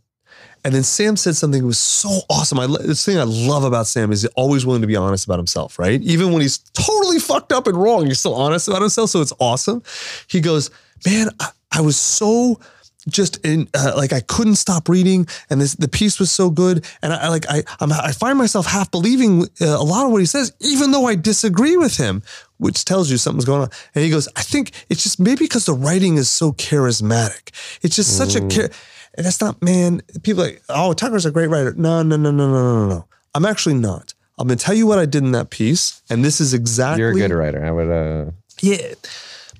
And 0.62 0.74
then 0.74 0.82
Sam 0.82 1.16
said 1.16 1.36
something 1.36 1.62
that 1.62 1.66
was 1.66 1.78
so 1.78 2.20
awesome. 2.28 2.58
I 2.58 2.66
this 2.66 3.04
thing 3.04 3.18
I 3.18 3.22
love 3.22 3.64
about 3.64 3.86
Sam 3.86 4.12
is 4.12 4.22
he's 4.22 4.30
always 4.36 4.66
willing 4.66 4.82
to 4.82 4.86
be 4.86 4.96
honest 4.96 5.24
about 5.24 5.38
himself, 5.38 5.78
right? 5.78 6.00
Even 6.02 6.32
when 6.32 6.42
he's 6.42 6.58
totally 6.58 7.18
fucked 7.18 7.50
up 7.50 7.66
and 7.66 7.80
wrong, 7.80 8.06
he's 8.06 8.20
still 8.20 8.34
honest 8.34 8.68
about 8.68 8.82
himself. 8.82 9.08
So 9.10 9.22
it's 9.22 9.32
awesome. 9.40 9.82
He 10.26 10.40
goes, 10.40 10.70
man, 11.06 11.28
I, 11.38 11.50
I 11.72 11.80
was 11.80 11.96
so 11.96 12.60
just 13.08 13.44
in 13.44 13.68
uh, 13.74 13.94
like 13.96 14.12
I 14.12 14.20
couldn't 14.20 14.56
stop 14.56 14.88
reading, 14.88 15.26
and 15.48 15.60
this 15.60 15.74
the 15.74 15.88
piece 15.88 16.18
was 16.18 16.30
so 16.30 16.50
good, 16.50 16.84
and 17.02 17.12
I, 17.12 17.24
I 17.24 17.28
like 17.28 17.46
I 17.48 17.62
I'm, 17.80 17.92
I 17.92 18.12
find 18.12 18.38
myself 18.38 18.66
half 18.66 18.90
believing 18.90 19.44
uh, 19.60 19.66
a 19.66 19.82
lot 19.82 20.04
of 20.04 20.12
what 20.12 20.20
he 20.20 20.26
says, 20.26 20.52
even 20.60 20.90
though 20.90 21.06
I 21.06 21.14
disagree 21.14 21.76
with 21.76 21.96
him, 21.96 22.22
which 22.58 22.84
tells 22.84 23.10
you 23.10 23.16
something's 23.16 23.44
going 23.44 23.62
on. 23.62 23.70
And 23.94 24.04
he 24.04 24.10
goes, 24.10 24.28
I 24.36 24.42
think 24.42 24.72
it's 24.88 25.02
just 25.02 25.18
maybe 25.18 25.44
because 25.44 25.66
the 25.66 25.72
writing 25.72 26.16
is 26.16 26.28
so 26.28 26.52
charismatic. 26.52 27.50
It's 27.82 27.96
just 27.96 28.16
such 28.16 28.34
a 28.34 28.46
char- 28.48 28.70
and 29.14 29.26
that's 29.26 29.40
not 29.40 29.62
man. 29.62 30.02
People 30.22 30.42
are 30.42 30.46
like 30.46 30.62
oh 30.68 30.92
Tucker's 30.92 31.26
a 31.26 31.30
great 31.30 31.48
writer. 31.48 31.72
No 31.74 32.02
no 32.02 32.16
no 32.16 32.30
no 32.30 32.48
no 32.48 32.62
no 32.62 32.88
no. 32.88 33.06
I'm 33.34 33.44
actually 33.44 33.76
not. 33.76 34.14
I'm 34.38 34.46
gonna 34.48 34.56
tell 34.56 34.74
you 34.74 34.86
what 34.86 34.98
I 34.98 35.06
did 35.06 35.22
in 35.22 35.32
that 35.32 35.50
piece, 35.50 36.02
and 36.10 36.24
this 36.24 36.40
is 36.40 36.54
exactly 36.54 37.02
You're 37.02 37.10
a 37.10 37.14
good 37.14 37.32
writer. 37.32 37.64
I 37.64 37.70
would. 37.70 37.90
uh 37.90 38.30
yeah, 38.62 38.92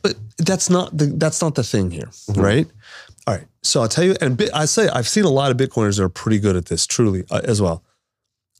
but 0.02 0.14
that's 0.38 0.70
not 0.70 0.96
the 0.96 1.06
that's 1.06 1.40
not 1.42 1.54
the 1.54 1.62
thing 1.64 1.90
here, 1.90 2.10
right? 2.34 2.66
All 3.26 3.34
right. 3.34 3.46
So 3.62 3.82
I'll 3.82 3.88
tell 3.88 4.04
you, 4.04 4.16
and 4.20 4.36
bit, 4.36 4.50
I 4.54 4.64
say 4.64 4.88
I've 4.88 5.08
seen 5.08 5.24
a 5.24 5.30
lot 5.30 5.50
of 5.50 5.56
Bitcoiners 5.56 5.96
that 5.98 6.04
are 6.04 6.08
pretty 6.08 6.38
good 6.38 6.56
at 6.56 6.66
this, 6.66 6.86
truly 6.86 7.24
uh, 7.30 7.40
as 7.44 7.60
well. 7.60 7.84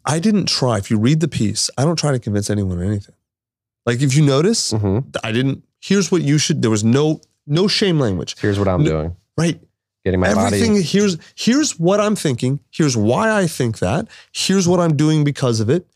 I 0.05 0.19
didn't 0.19 0.47
try. 0.47 0.79
If 0.79 0.91
you 0.91 0.99
read 0.99 1.21
the 1.21 1.29
piece, 1.29 1.71
I 1.79 1.85
don't 1.85 1.99
try 1.99 2.13
to 2.13 2.19
convince 2.19 2.51
anyone 2.51 2.79
of 2.79 2.83
anything. 2.87 3.15
Like 3.87 4.01
if 4.03 4.15
you 4.15 4.25
notice, 4.25 4.73
mhm. 4.73 5.05
I 5.25 5.33
didn't. 5.33 5.65
Here's 5.81 6.13
what 6.13 6.23
you 6.23 6.37
should. 6.39 6.61
There 6.63 6.71
was 6.71 6.85
no 6.85 7.21
no 7.47 7.67
shame 7.69 7.99
language, 7.99 8.37
Here's 8.39 8.59
what 8.59 8.69
I'm 8.69 8.83
No- 8.85 8.91
doing. 8.91 9.17
right? 9.39 9.61
Getting 10.05 10.21
my 10.21 10.29
Everything 10.29 10.73
body. 10.75 10.83
here's 10.83 11.17
here's 11.35 11.79
what 11.79 12.01
I'm 12.01 12.17
thinking. 12.17 12.61
Here's 12.71 12.97
why 12.97 13.31
I 13.31 13.47
think 13.47 13.79
that. 13.81 14.09
Here's 14.33 14.67
what 14.69 14.81
I'm 14.81 14.97
doing 14.97 15.25
because 15.25 15.61
of 15.61 15.69
it. 15.71 15.87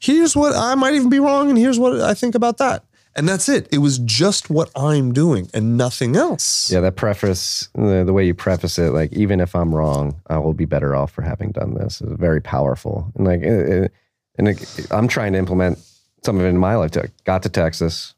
here's 0.00 0.36
what 0.36 0.54
I 0.54 0.74
might 0.74 0.92
even 0.94 1.08
be 1.08 1.18
wrong, 1.20 1.48
and 1.48 1.58
here's 1.58 1.78
what 1.78 1.98
I 2.00 2.12
think 2.14 2.34
about 2.34 2.58
that. 2.58 2.84
And 3.16 3.28
that's 3.28 3.48
it. 3.48 3.68
It 3.70 3.78
was 3.78 3.98
just 3.98 4.50
what 4.50 4.70
I'm 4.74 5.12
doing 5.12 5.48
and 5.54 5.76
nothing 5.76 6.16
else. 6.16 6.70
Yeah, 6.72 6.80
that 6.80 6.96
preface, 6.96 7.68
the, 7.74 8.02
the 8.04 8.12
way 8.12 8.26
you 8.26 8.34
preface 8.34 8.78
it, 8.78 8.90
like 8.90 9.12
even 9.12 9.40
if 9.40 9.54
I'm 9.54 9.72
wrong, 9.74 10.20
I 10.28 10.38
will 10.38 10.52
be 10.54 10.64
better 10.64 10.96
off 10.96 11.12
for 11.12 11.22
having 11.22 11.52
done 11.52 11.74
this. 11.74 12.00
Is 12.00 12.12
very 12.18 12.40
powerful, 12.40 13.12
and 13.14 13.24
like, 13.26 13.40
it, 13.42 13.68
it- 13.84 13.92
and 14.36 14.48
it, 14.48 14.88
I'm 14.90 15.06
trying 15.06 15.32
to 15.34 15.38
implement 15.38 15.78
some 16.24 16.40
of 16.40 16.44
it 16.44 16.48
in 16.48 16.58
my 16.58 16.74
life. 16.74 16.90
too. 16.90 17.02
Got 17.22 17.44
to 17.44 17.48
Texas. 17.48 18.14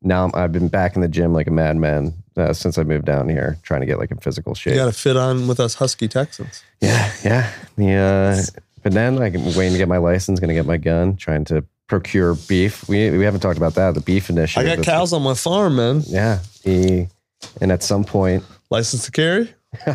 Now 0.00 0.26
I'm, 0.26 0.30
I've 0.32 0.52
been 0.52 0.68
back 0.68 0.94
in 0.94 1.02
the 1.02 1.08
gym 1.08 1.32
like 1.32 1.48
a 1.48 1.50
madman 1.50 2.14
uh, 2.36 2.52
since 2.52 2.78
I 2.78 2.84
moved 2.84 3.04
down 3.06 3.28
here, 3.28 3.58
trying 3.64 3.80
to 3.80 3.86
get 3.86 3.98
like 3.98 4.12
in 4.12 4.18
physical 4.18 4.54
shape. 4.54 4.74
You 4.74 4.78
got 4.78 4.84
to 4.86 4.92
fit 4.92 5.16
on 5.16 5.48
with 5.48 5.58
us 5.58 5.74
Husky 5.74 6.06
Texans. 6.06 6.62
Yeah, 6.80 7.10
yeah. 7.24 7.52
The 7.74 7.92
uh, 7.94 8.42
but 8.84 8.92
then 8.92 9.14
I'm 9.20 9.32
waiting 9.56 9.72
to 9.72 9.78
get 9.78 9.88
my 9.88 9.96
license, 9.98 10.38
going 10.38 10.48
to 10.50 10.54
get 10.54 10.66
my 10.66 10.76
gun, 10.76 11.16
trying 11.16 11.44
to 11.46 11.64
procure 11.88 12.34
beef. 12.48 12.88
We 12.88 13.10
we 13.10 13.24
haven't 13.24 13.40
talked 13.40 13.56
about 13.58 13.74
that. 13.74 13.94
The 13.94 14.00
beef 14.00 14.30
initiative. 14.30 14.62
I 14.66 14.76
got 14.76 14.76
That's- 14.78 14.86
cows 14.98 15.12
on 15.12 15.22
my 15.22 15.34
farm, 15.34 15.76
man. 15.76 16.02
Yeah, 16.06 16.38
the 16.64 17.08
and 17.60 17.72
at 17.72 17.82
some 17.82 18.04
point, 18.04 18.44
License 18.70 19.04
to 19.06 19.10
carry. 19.10 19.52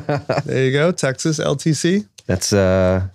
there 0.45 0.65
you 0.65 0.71
go. 0.71 0.91
Texas 0.91 1.39
LTC. 1.39 2.07
that's 2.25 2.51
uh 2.53 3.07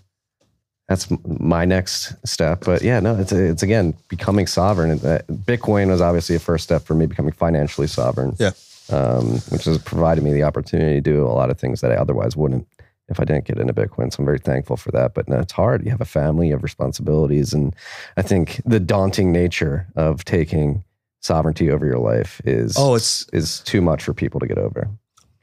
that's 0.88 1.06
my 1.26 1.64
next 1.66 2.14
step. 2.26 2.64
But 2.64 2.82
yeah, 2.82 2.98
no, 3.00 3.16
it's 3.16 3.32
it's 3.32 3.62
again 3.62 3.94
becoming 4.08 4.46
sovereign. 4.46 4.92
Uh, 4.92 5.20
Bitcoin 5.30 5.88
was 5.88 6.00
obviously 6.00 6.36
a 6.36 6.38
first 6.38 6.64
step 6.64 6.82
for 6.82 6.94
me 6.94 7.06
becoming 7.06 7.32
financially 7.32 7.86
sovereign. 7.86 8.34
Yeah. 8.38 8.52
um, 8.90 9.38
which 9.50 9.64
has 9.64 9.76
provided 9.78 10.24
me 10.24 10.32
the 10.32 10.44
opportunity 10.44 10.94
to 10.94 11.00
do 11.02 11.26
a 11.26 11.28
lot 11.28 11.50
of 11.50 11.58
things 11.60 11.80
that 11.82 11.92
I 11.92 11.96
otherwise 11.96 12.36
wouldn't 12.36 12.66
if 13.08 13.18
I 13.20 13.24
didn't 13.24 13.44
get 13.46 13.58
into 13.58 13.72
Bitcoin. 13.72 14.12
So 14.12 14.20
I'm 14.20 14.24
very 14.26 14.38
thankful 14.38 14.76
for 14.76 14.90
that. 14.92 15.14
But 15.14 15.28
no, 15.28 15.38
it's 15.40 15.52
hard. 15.52 15.84
You 15.84 15.90
have 15.90 16.00
a 16.00 16.04
family, 16.04 16.48
you 16.48 16.52
have 16.54 16.62
responsibilities, 16.62 17.52
and 17.54 17.74
I 18.16 18.22
think 18.22 18.60
the 18.66 18.80
daunting 18.80 19.32
nature 19.32 19.86
of 19.96 20.24
taking 20.24 20.84
sovereignty 21.20 21.70
over 21.70 21.84
your 21.86 21.98
life 21.98 22.40
is 22.44 22.76
Oh, 22.78 22.94
it's 22.94 23.26
is 23.32 23.60
too 23.60 23.80
much 23.80 24.04
for 24.04 24.12
people 24.14 24.40
to 24.40 24.46
get 24.46 24.58
over. 24.58 24.88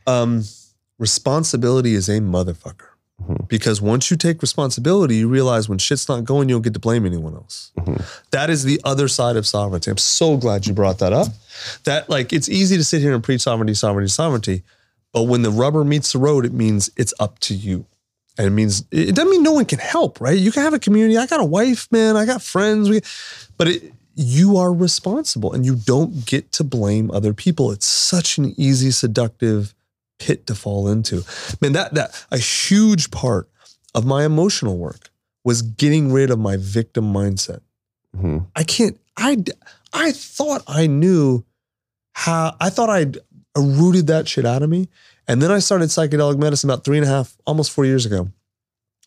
um 0.08 0.44
responsibility 1.00 1.94
is 1.94 2.08
a 2.10 2.20
motherfucker. 2.20 2.88
Mhm. 3.24 3.48
Because 3.48 3.82
once 3.82 4.12
you 4.12 4.18
take 4.18 4.42
responsibility, 4.42 5.16
you 5.18 5.28
realize 5.28 5.70
when 5.70 5.78
shit's 5.78 6.08
not 6.10 6.26
going, 6.26 6.50
you 6.50 6.56
don't 6.56 6.62
get 6.62 6.74
to 6.74 6.80
blame 6.80 7.06
anyone 7.06 7.34
else. 7.34 7.72
Mhm. 7.78 8.02
That 8.32 8.50
is 8.50 8.64
the 8.64 8.80
other 8.84 9.08
side 9.08 9.36
of 9.38 9.46
sovereignty. 9.48 9.90
I'm 9.92 9.98
so 9.98 10.36
glad 10.38 10.68
you 10.68 10.74
brought 10.74 11.00
that 11.00 11.14
up. 11.14 11.28
That 11.86 12.10
like 12.10 12.34
it's 12.34 12.50
easy 12.50 12.76
to 12.78 12.84
sit 12.84 13.02
here 13.02 13.14
and 13.14 13.24
preach 13.24 13.42
sovereignty, 13.42 13.74
sovereignty, 13.74 14.10
sovereignty, 14.10 14.64
but 15.16 15.24
when 15.24 15.44
the 15.44 15.50
rubber 15.50 15.86
meets 15.86 16.12
the 16.12 16.20
road, 16.20 16.46
it 16.46 16.52
means 16.52 16.90
it's 16.98 17.14
up 17.22 17.40
to 17.40 17.56
you. 17.56 17.86
And 18.38 18.48
it 18.48 18.50
means 18.50 18.84
it 18.92 19.16
doesn't 19.16 19.32
mean 19.32 19.44
no 19.44 19.54
one 19.54 19.64
can 19.64 19.80
help, 19.80 20.20
right? 20.20 20.38
You 20.38 20.52
can 20.52 20.62
have 20.64 20.74
a 20.74 20.80
community. 20.80 21.18
I 21.18 21.26
got 21.26 21.40
a 21.40 21.46
wife, 21.46 21.88
man. 21.90 22.18
I 22.18 22.26
got 22.26 22.42
friends. 22.42 22.90
We, 22.90 23.00
but 23.58 23.70
it, 23.70 23.94
you 24.16 24.58
are 24.58 24.74
responsible, 24.74 25.54
and 25.54 25.66
you 25.66 25.78
don't 25.78 26.26
get 26.26 26.52
to 26.52 26.66
blame 26.66 27.12
other 27.12 27.34
people. 27.34 27.72
It's 27.72 27.86
such 27.86 28.38
an 28.38 28.54
easy, 28.58 28.92
seductive 28.92 29.74
pit 30.20 30.48
to 30.48 30.54
fall 30.56 30.90
into. 30.90 31.24
Man, 31.62 31.72
that 31.72 31.94
that 31.94 32.26
a 32.30 32.38
huge 32.38 33.10
part 33.10 33.48
of 33.94 34.06
my 34.06 34.26
emotional 34.26 34.78
work 34.78 35.12
was 35.46 35.62
getting 35.62 36.12
rid 36.12 36.30
of 36.30 36.40
my 36.40 36.58
victim 36.58 37.14
mindset. 37.14 37.62
Mhm. 38.18 38.48
I 38.54 38.66
can't. 38.66 39.00
I 39.16 39.42
I 39.94 40.12
thought 40.12 40.62
I 40.68 40.88
knew 40.88 41.46
how. 42.12 42.58
I 42.60 42.70
thought 42.70 42.90
I'd 43.56 43.62
rooted 43.62 44.08
that 44.08 44.28
shit 44.28 44.46
out 44.46 44.64
of 44.64 44.70
me, 44.70 44.90
and 45.28 45.42
then 45.42 45.52
I 45.52 45.60
started 45.60 45.90
psychedelic 45.90 46.38
medicine 46.38 46.70
about 46.70 46.84
three 46.84 46.98
and 46.98 47.06
a 47.06 47.10
half, 47.10 47.38
almost 47.46 47.72
four 47.72 47.86
years 47.86 48.06
ago, 48.06 48.30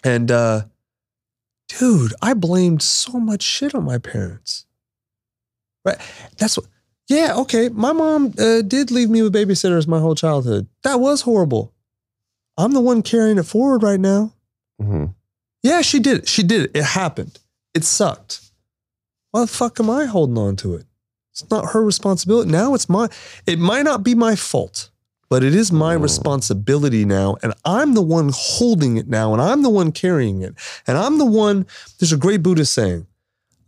and 0.02 0.30
uh, 0.30 0.62
dude, 1.68 2.14
I 2.22 2.34
blamed 2.34 2.82
so 2.82 3.18
much 3.20 3.42
shit 3.42 3.74
on 3.74 3.84
my 3.84 3.98
parents. 3.98 4.66
Right? 5.84 5.98
That's 6.38 6.56
what. 6.56 6.66
Yeah, 7.08 7.36
okay. 7.36 7.70
My 7.70 7.92
mom 7.92 8.34
uh, 8.38 8.60
did 8.60 8.90
leave 8.90 9.08
me 9.08 9.22
with 9.22 9.34
babysitters 9.34 9.86
my 9.86 9.98
whole 9.98 10.14
childhood. 10.14 10.66
That 10.82 11.00
was 11.00 11.22
horrible. 11.22 11.72
I'm 12.58 12.72
the 12.72 12.80
one 12.82 13.02
carrying 13.02 13.38
it 13.38 13.44
forward 13.46 13.82
right 13.82 14.00
now. 14.00 14.34
Mhm. 14.82 15.14
Yeah, 15.62 15.80
she 15.80 16.00
did 16.00 16.18
it. 16.18 16.28
She 16.28 16.42
did 16.42 16.62
it. 16.62 16.70
It 16.74 16.84
happened. 16.84 17.38
It 17.74 17.84
sucked. 17.84 18.40
Why 19.30 19.42
the 19.42 19.46
fuck 19.46 19.80
am 19.80 19.88
I 19.90 20.04
holding 20.04 20.36
on 20.38 20.56
to 20.56 20.74
it? 20.74 20.84
It's 21.40 21.50
not 21.50 21.70
her 21.72 21.82
responsibility. 21.84 22.50
Now 22.50 22.74
it's 22.74 22.88
my, 22.88 23.08
it 23.46 23.58
might 23.58 23.82
not 23.82 24.02
be 24.02 24.14
my 24.14 24.34
fault, 24.34 24.90
but 25.28 25.44
it 25.44 25.54
is 25.54 25.70
my 25.70 25.92
responsibility 25.94 27.04
now. 27.04 27.36
And 27.42 27.54
I'm 27.64 27.94
the 27.94 28.02
one 28.02 28.30
holding 28.34 28.96
it 28.96 29.08
now. 29.08 29.32
And 29.32 29.40
I'm 29.42 29.62
the 29.62 29.70
one 29.70 29.92
carrying 29.92 30.42
it. 30.42 30.54
And 30.86 30.98
I'm 30.98 31.18
the 31.18 31.24
one, 31.26 31.66
there's 31.98 32.12
a 32.12 32.16
great 32.16 32.42
Buddhist 32.42 32.72
saying, 32.72 33.06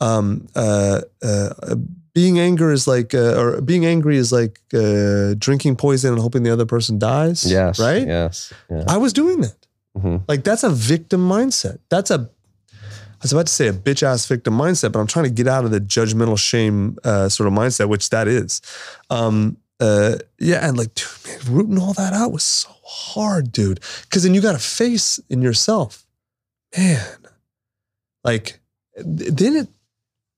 um, 0.01 0.49
uh, 0.57 1.03
uh, 1.23 1.77
being 2.13 2.41
anger 2.41 2.73
is 2.73 2.89
like, 2.89 3.15
uh, 3.15 3.39
or 3.41 3.61
being 3.61 3.87
angry 3.87 4.17
is 4.17 4.33
like 4.33 4.61
uh, 4.75 5.35
drinking 5.39 5.77
poison 5.77 6.15
and 6.15 6.21
hoping 6.21 6.43
the 6.43 6.51
other 6.51 6.67
person 6.67 6.99
dies. 6.99 7.45
Yes. 7.49 7.79
Right? 7.79 8.05
Yes. 8.07 8.53
Yeah. 8.69 8.85
I 8.89 8.97
was 8.97 9.13
doing 9.13 9.43
that. 9.43 9.67
Mhm. 9.97 10.23
Like 10.27 10.43
that's 10.43 10.65
a 10.65 10.71
victim 10.71 11.29
mindset. 11.29 11.79
That's 11.89 12.11
a 12.11 12.31
was 13.23 13.33
about 13.33 13.47
to 13.47 13.53
say 13.53 13.69
a 13.69 13.73
bitch 13.73 14.03
ass 14.03 14.27
victim 14.27 14.55
mindset, 14.55 14.93
but 14.93 15.01
I'm 15.01 15.07
trying 15.07 15.27
to 15.27 15.31
get 15.31 15.47
out 15.47 15.65
of 15.65 15.71
the 15.71 15.81
judgmental 15.81 16.39
shame 16.39 16.99
uh, 17.05 17.29
sort 17.29 17.47
of 17.47 17.53
mindset, 17.53 17.89
which 17.89 18.11
that 18.11 18.29
is. 18.29 18.63
Um, 19.11 19.59
uh, 19.79 20.17
yeah, 20.39 20.67
and 20.67 20.77
like, 20.77 20.95
dude, 20.95 21.09
man, 21.27 21.39
rooting 21.55 21.79
all 21.79 21.93
that 21.95 22.13
out 22.13 22.33
was 22.33 22.45
so 22.45 22.71
hard, 22.85 23.53
dude. 23.53 23.81
Because 24.03 24.23
then 24.23 24.35
you 24.35 24.41
got 24.41 24.53
to 24.53 24.59
face 24.59 25.19
in 25.29 25.43
yourself, 25.43 26.07
man. 26.77 27.07
Like, 28.25 28.61
then 28.97 29.57
it. 29.57 29.69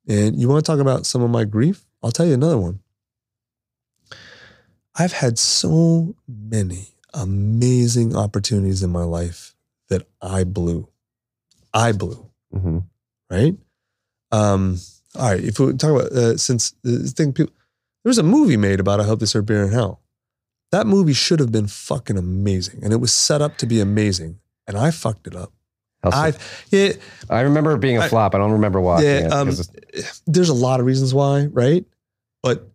And 0.08 0.40
you 0.40 0.48
want 0.48 0.64
to 0.64 0.70
talk 0.70 0.80
about 0.80 1.06
some 1.06 1.22
of 1.22 1.30
my 1.30 1.44
grief? 1.44 1.84
I'll 2.02 2.10
tell 2.10 2.26
you 2.26 2.34
another 2.34 2.58
one. 2.58 2.80
I've 4.94 5.12
had 5.12 5.38
so 5.38 6.14
many 6.28 6.88
amazing 7.14 8.16
opportunities 8.16 8.82
in 8.82 8.90
my 8.90 9.04
life 9.04 9.54
that 9.88 10.06
I 10.20 10.44
blew. 10.44 10.88
I 11.72 11.92
blew, 11.92 12.30
Mhm. 12.54 12.84
right? 13.30 13.56
Um, 14.30 14.78
all 15.14 15.30
right, 15.30 15.42
if 15.42 15.58
we 15.58 15.72
talk 15.74 15.90
about 15.90 16.12
uh, 16.12 16.36
since 16.36 16.74
the 16.82 16.98
thing, 17.08 17.32
people, 17.32 17.52
there 18.04 18.10
was 18.10 18.18
a 18.18 18.22
movie 18.22 18.56
made 18.56 18.80
about 18.80 19.00
I 19.00 19.04
hope 19.04 19.20
they 19.20 19.26
serve 19.26 19.46
beer 19.46 19.62
in 19.64 19.72
hell. 19.72 20.00
That 20.70 20.86
movie 20.86 21.12
should 21.12 21.38
have 21.40 21.52
been 21.52 21.66
fucking 21.66 22.16
amazing, 22.16 22.82
and 22.82 22.92
it 22.92 22.96
was 22.96 23.12
set 23.12 23.42
up 23.42 23.58
to 23.58 23.66
be 23.66 23.80
amazing, 23.80 24.38
and 24.66 24.76
I 24.78 24.90
fucked 24.90 25.26
it 25.26 25.36
up. 25.36 25.52
I 26.04 26.32
yeah, 26.70 26.92
I 27.30 27.42
remember 27.42 27.72
it 27.72 27.78
being 27.80 27.98
a 27.98 28.00
I- 28.02 28.08
flop. 28.08 28.34
I 28.34 28.38
don't 28.38 28.52
remember 28.52 28.80
why. 28.80 29.02
yeah, 29.02 29.28
um, 29.30 29.50
there's 30.26 30.48
a 30.48 30.54
lot 30.54 30.80
of 30.80 30.86
reasons 30.86 31.14
why, 31.14 31.44
right? 31.52 31.84
But 32.42 32.66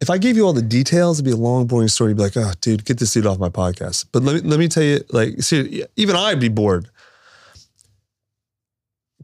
if 0.00 0.10
I 0.10 0.18
gave 0.18 0.36
you 0.36 0.44
all 0.44 0.52
the 0.52 0.60
details, 0.62 1.18
it'd 1.18 1.24
be 1.24 1.30
a 1.30 1.36
long, 1.36 1.66
boring 1.66 1.88
story. 1.88 2.10
You'd 2.10 2.16
be 2.16 2.24
like, 2.24 2.36
oh, 2.36 2.52
dude, 2.60 2.84
get 2.84 2.98
this 2.98 3.12
dude 3.12 3.26
off 3.26 3.38
my 3.38 3.48
podcast. 3.48 4.06
But 4.10 4.22
let 4.24 4.42
me 4.42 4.48
let 4.50 4.58
me 4.58 4.66
tell 4.68 4.82
you, 4.82 5.00
like, 5.10 5.40
see, 5.42 5.84
even 5.96 6.16
I'd 6.16 6.40
be 6.40 6.48
bored. 6.48 6.90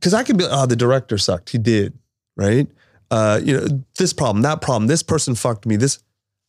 Because 0.02 0.14
I 0.14 0.24
could 0.24 0.36
be, 0.36 0.44
oh, 0.50 0.66
the 0.66 0.74
director 0.74 1.16
sucked. 1.16 1.50
He 1.50 1.58
did, 1.58 1.96
right? 2.36 2.66
Uh, 3.08 3.40
you 3.40 3.56
know, 3.56 3.84
this 3.98 4.12
problem, 4.12 4.42
that 4.42 4.60
problem, 4.60 4.88
this 4.88 5.00
person 5.00 5.36
fucked 5.36 5.64
me. 5.64 5.76
This, 5.76 6.00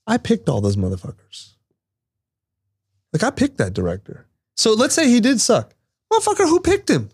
I 0.07 0.17
picked 0.17 0.49
all 0.49 0.59
those 0.59 0.75
motherfuckers. 0.75 1.51
Like 3.13 3.21
I 3.21 3.29
picked 3.29 3.59
that 3.59 3.73
director. 3.73 4.25
So 4.55 4.73
let's 4.73 4.95
say 4.95 5.07
he 5.07 5.19
did 5.19 5.39
suck. 5.39 5.75
Motherfucker, 6.11 6.49
who 6.49 6.59
picked 6.61 6.89
him? 6.89 7.11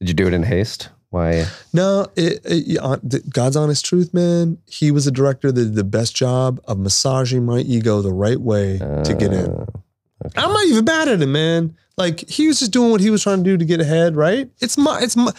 did 0.00 0.08
you 0.08 0.14
do 0.14 0.26
it 0.26 0.32
in 0.32 0.44
haste? 0.44 0.88
Why? 1.10 1.44
No, 1.74 2.06
it, 2.16 2.40
it- 2.46 2.78
uh, 2.80 2.96
God's 3.28 3.56
honest 3.56 3.84
truth, 3.84 4.14
man. 4.14 4.56
He 4.66 4.90
was 4.90 5.06
a 5.06 5.10
director 5.10 5.52
that 5.52 5.62
did 5.62 5.74
the 5.74 5.84
best 5.84 6.16
job 6.16 6.58
of 6.64 6.78
massaging 6.78 7.44
my 7.44 7.58
ego 7.58 8.00
the 8.00 8.12
right 8.14 8.40
way 8.40 8.78
to 8.78 9.14
get 9.18 9.30
in. 9.34 9.50
Uh, 9.50 9.66
I'm 10.36 10.52
not 10.54 10.64
even 10.68 10.86
mad 10.86 11.08
at 11.08 11.20
him, 11.20 11.32
man. 11.32 11.76
Like 12.00 12.28
he 12.30 12.48
was 12.48 12.60
just 12.60 12.72
doing 12.72 12.90
what 12.90 13.02
he 13.02 13.10
was 13.10 13.22
trying 13.22 13.38
to 13.38 13.44
do 13.44 13.58
to 13.58 13.64
get 13.64 13.78
ahead, 13.78 14.16
right? 14.16 14.50
It's 14.58 14.78
my, 14.78 15.00
it's 15.02 15.16
my, 15.16 15.32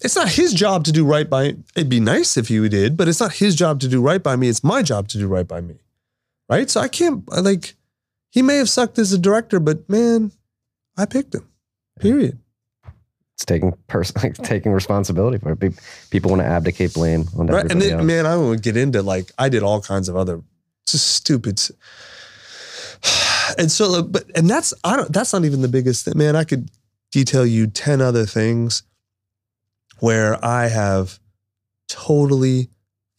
it's 0.00 0.16
not 0.16 0.28
his 0.28 0.52
job 0.52 0.82
to 0.84 0.92
do 0.92 1.04
right 1.06 1.30
by. 1.30 1.54
It'd 1.76 1.88
be 1.88 2.00
nice 2.00 2.36
if 2.36 2.48
he 2.48 2.68
did, 2.68 2.96
but 2.96 3.06
it's 3.06 3.20
not 3.20 3.34
his 3.34 3.54
job 3.54 3.78
to 3.80 3.88
do 3.88 4.02
right 4.02 4.20
by 4.20 4.34
me. 4.34 4.48
It's 4.48 4.64
my 4.64 4.82
job 4.82 5.06
to 5.08 5.18
do 5.18 5.28
right 5.28 5.46
by 5.46 5.60
me, 5.60 5.76
right? 6.48 6.68
So 6.68 6.80
I 6.80 6.88
can't 6.88 7.22
I, 7.30 7.40
like. 7.40 7.74
He 8.32 8.42
may 8.42 8.56
have 8.56 8.68
sucked 8.68 8.98
as 8.98 9.12
a 9.12 9.18
director, 9.18 9.58
but 9.58 9.88
man, 9.88 10.30
I 10.96 11.04
picked 11.04 11.34
him. 11.34 11.48
Period. 11.98 12.38
It's 13.34 13.44
taking 13.44 13.72
pers- 13.86 14.14
like, 14.22 14.34
taking 14.34 14.72
responsibility 14.72 15.38
for 15.38 15.52
it. 15.52 15.74
People 16.10 16.30
want 16.30 16.42
to 16.42 16.46
abdicate 16.46 16.94
blame 16.94 17.26
on 17.38 17.46
right? 17.46 17.70
And 17.70 17.80
then, 17.80 17.98
else. 17.98 18.04
man, 18.04 18.26
I 18.26 18.34
don't 18.34 18.60
get 18.60 18.76
into 18.76 19.02
like 19.02 19.30
I 19.38 19.48
did 19.48 19.62
all 19.62 19.80
kinds 19.80 20.08
of 20.08 20.16
other 20.16 20.42
just 20.86 21.06
stupid. 21.08 21.60
And 23.58 23.70
so, 23.70 24.02
but 24.02 24.24
and 24.34 24.48
that's 24.48 24.74
I 24.84 24.96
don't. 24.96 25.12
That's 25.12 25.32
not 25.32 25.44
even 25.44 25.62
the 25.62 25.68
biggest 25.68 26.04
thing, 26.04 26.14
man. 26.16 26.36
I 26.36 26.44
could 26.44 26.70
detail 27.12 27.46
you 27.46 27.66
ten 27.66 28.00
other 28.00 28.26
things 28.26 28.82
where 29.98 30.42
I 30.44 30.68
have 30.68 31.18
totally 31.88 32.68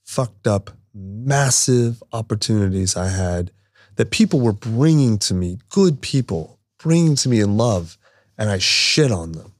fucked 0.03 0.47
up 0.47 0.71
massive 0.93 2.01
opportunities 2.11 2.95
I 2.95 3.07
had 3.07 3.51
that 3.95 4.11
people 4.11 4.39
were 4.39 4.53
bringing 4.53 5.17
to 5.19 5.33
me, 5.33 5.59
good 5.69 6.01
people 6.01 6.59
bringing 6.79 7.15
to 7.15 7.29
me 7.29 7.39
in 7.39 7.57
love, 7.57 7.97
and 8.37 8.49
I 8.49 8.57
shit 8.57 9.11
on 9.11 9.33
them. 9.33 9.53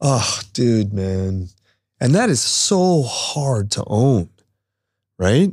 Oh, 0.00 0.40
dude, 0.52 0.92
man. 0.92 1.48
And 2.00 2.14
that 2.14 2.28
is 2.28 2.40
so 2.40 3.02
hard 3.02 3.70
to 3.72 3.84
own, 3.86 4.28
right? 5.18 5.50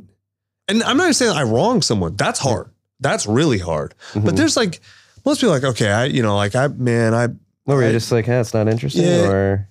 And 0.67 0.83
I'm 0.83 0.97
not 0.97 1.15
saying 1.15 1.31
I 1.31 1.43
wronged 1.43 1.85
someone. 1.85 2.15
That's 2.15 2.39
hard. 2.39 2.69
That's 3.03 3.27
really 3.27 3.59
hard. 3.59 3.93
But 4.15 4.23
Mhm. 4.33 4.35
there's 4.37 4.57
like 4.57 4.79
most 5.25 5.39
people 5.41 5.53
are 5.53 5.59
like, 5.59 5.63
okay, 5.75 5.89
I, 5.91 6.05
you 6.05 6.21
know, 6.23 6.35
like 6.35 6.55
I, 6.55 6.67
man, 6.67 7.13
I. 7.13 7.25
Or 7.65 7.75
were 7.77 7.83
I- 7.83 7.87
you 7.87 7.91
just 7.93 8.11
like, 8.11 8.25
hey, 8.25 8.39
it's 8.39 8.53
not 8.53 8.67
interesting? 8.67 9.03
Yeah. 9.03 9.29
Or 9.29 9.69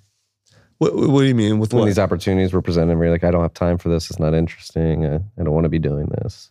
What, 0.78 0.94
what 0.94 1.20
do 1.20 1.26
you 1.26 1.34
mean 1.34 1.58
with 1.58 1.72
when 1.72 1.80
what? 1.80 1.86
these 1.86 1.98
opportunities 1.98 2.52
were 2.52 2.62
presented, 2.62 2.96
where 2.96 3.06
you're 3.06 3.14
like, 3.14 3.24
I 3.24 3.30
don't 3.30 3.42
have 3.42 3.54
time 3.54 3.78
for 3.78 3.88
this. 3.88 4.10
It's 4.10 4.18
not 4.18 4.34
interesting. 4.34 5.04
I, 5.06 5.16
I 5.16 5.44
don't 5.44 5.50
want 5.52 5.64
to 5.64 5.68
be 5.68 5.78
doing 5.78 6.06
this. 6.06 6.50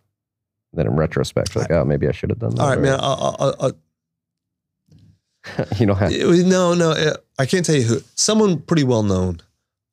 Then 0.73 0.87
in 0.87 0.95
retrospect, 0.95 1.53
you're 1.55 1.63
like, 1.63 1.71
oh, 1.71 1.83
maybe 1.83 2.07
I 2.07 2.11
should 2.13 2.29
have 2.29 2.39
done 2.39 2.55
that. 2.55 2.61
All 2.61 2.69
right, 2.69 2.77
or- 2.77 2.81
man. 2.81 2.99
I'll, 3.01 3.35
I'll, 3.39 3.55
I'll, 3.59 3.71
you 5.79 5.85
don't 5.85 5.97
have. 5.97 6.11
It 6.11 6.45
no, 6.45 6.73
no, 6.73 7.15
I 7.39 7.45
can't 7.45 7.65
tell 7.65 7.75
you 7.75 7.83
who. 7.83 7.99
Someone 8.15 8.59
pretty 8.61 8.83
well 8.83 9.03
known 9.03 9.41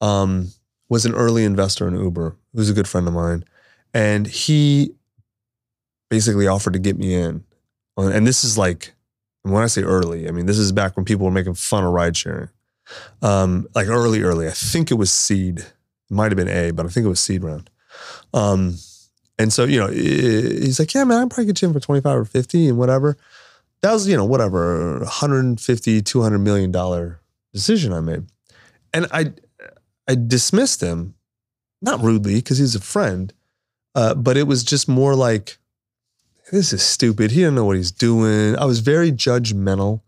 um, 0.00 0.48
was 0.88 1.06
an 1.06 1.14
early 1.14 1.44
investor 1.44 1.88
in 1.88 1.94
Uber, 1.98 2.36
who's 2.54 2.68
a 2.70 2.74
good 2.74 2.86
friend 2.86 3.08
of 3.08 3.14
mine, 3.14 3.44
and 3.94 4.26
he 4.26 4.94
basically 6.10 6.46
offered 6.46 6.72
to 6.74 6.78
get 6.78 6.98
me 6.98 7.14
in. 7.14 7.44
And 7.96 8.26
this 8.26 8.44
is 8.44 8.56
like, 8.56 8.94
when 9.42 9.62
I 9.62 9.66
say 9.66 9.82
early, 9.82 10.28
I 10.28 10.30
mean 10.30 10.46
this 10.46 10.58
is 10.58 10.72
back 10.72 10.96
when 10.96 11.04
people 11.04 11.26
were 11.26 11.32
making 11.32 11.54
fun 11.54 11.84
of 11.84 11.92
ride 11.92 12.16
sharing, 12.16 12.48
um, 13.22 13.66
like 13.74 13.88
early, 13.88 14.22
early. 14.22 14.46
I 14.46 14.52
think 14.52 14.90
it 14.90 14.94
was 14.94 15.10
seed, 15.10 15.60
it 15.60 15.72
might 16.10 16.30
have 16.30 16.36
been 16.36 16.48
A, 16.48 16.70
but 16.70 16.86
I 16.86 16.88
think 16.88 17.06
it 17.06 17.08
was 17.08 17.20
seed 17.20 17.42
round. 17.42 17.70
Um, 18.34 18.76
and 19.38 19.52
so 19.52 19.64
you 19.64 19.78
know, 19.78 19.88
he's 19.88 20.78
like, 20.78 20.92
yeah, 20.94 21.04
man, 21.04 21.22
I'd 21.22 21.30
probably 21.30 21.46
get 21.46 21.62
you 21.62 21.68
in 21.68 21.74
for 21.74 21.80
twenty 21.80 22.00
five 22.00 22.18
or 22.18 22.24
fifty 22.24 22.68
and 22.68 22.78
whatever 22.78 23.16
that 23.82 23.92
was 23.92 24.08
you 24.08 24.16
know 24.16 24.24
whatever 24.24 24.98
150 25.00 26.02
200 26.02 26.38
million 26.38 26.70
dollar 26.70 27.20
decision 27.52 27.92
i 27.92 28.00
made 28.00 28.24
and 28.92 29.06
i 29.12 29.32
i 30.06 30.14
dismissed 30.14 30.80
him 30.80 31.14
not 31.80 32.00
rudely 32.00 32.36
because 32.36 32.58
he's 32.58 32.74
a 32.74 32.80
friend 32.80 33.32
uh, 33.94 34.14
but 34.14 34.36
it 34.36 34.44
was 34.44 34.62
just 34.62 34.88
more 34.88 35.14
like 35.14 35.57
this 36.52 36.72
is 36.72 36.82
stupid 36.82 37.30
he 37.30 37.40
didn't 37.40 37.54
know 37.54 37.64
what 37.64 37.76
he's 37.76 37.92
doing 37.92 38.56
i 38.58 38.64
was 38.64 38.80
very 38.80 39.12
judgmental 39.12 40.00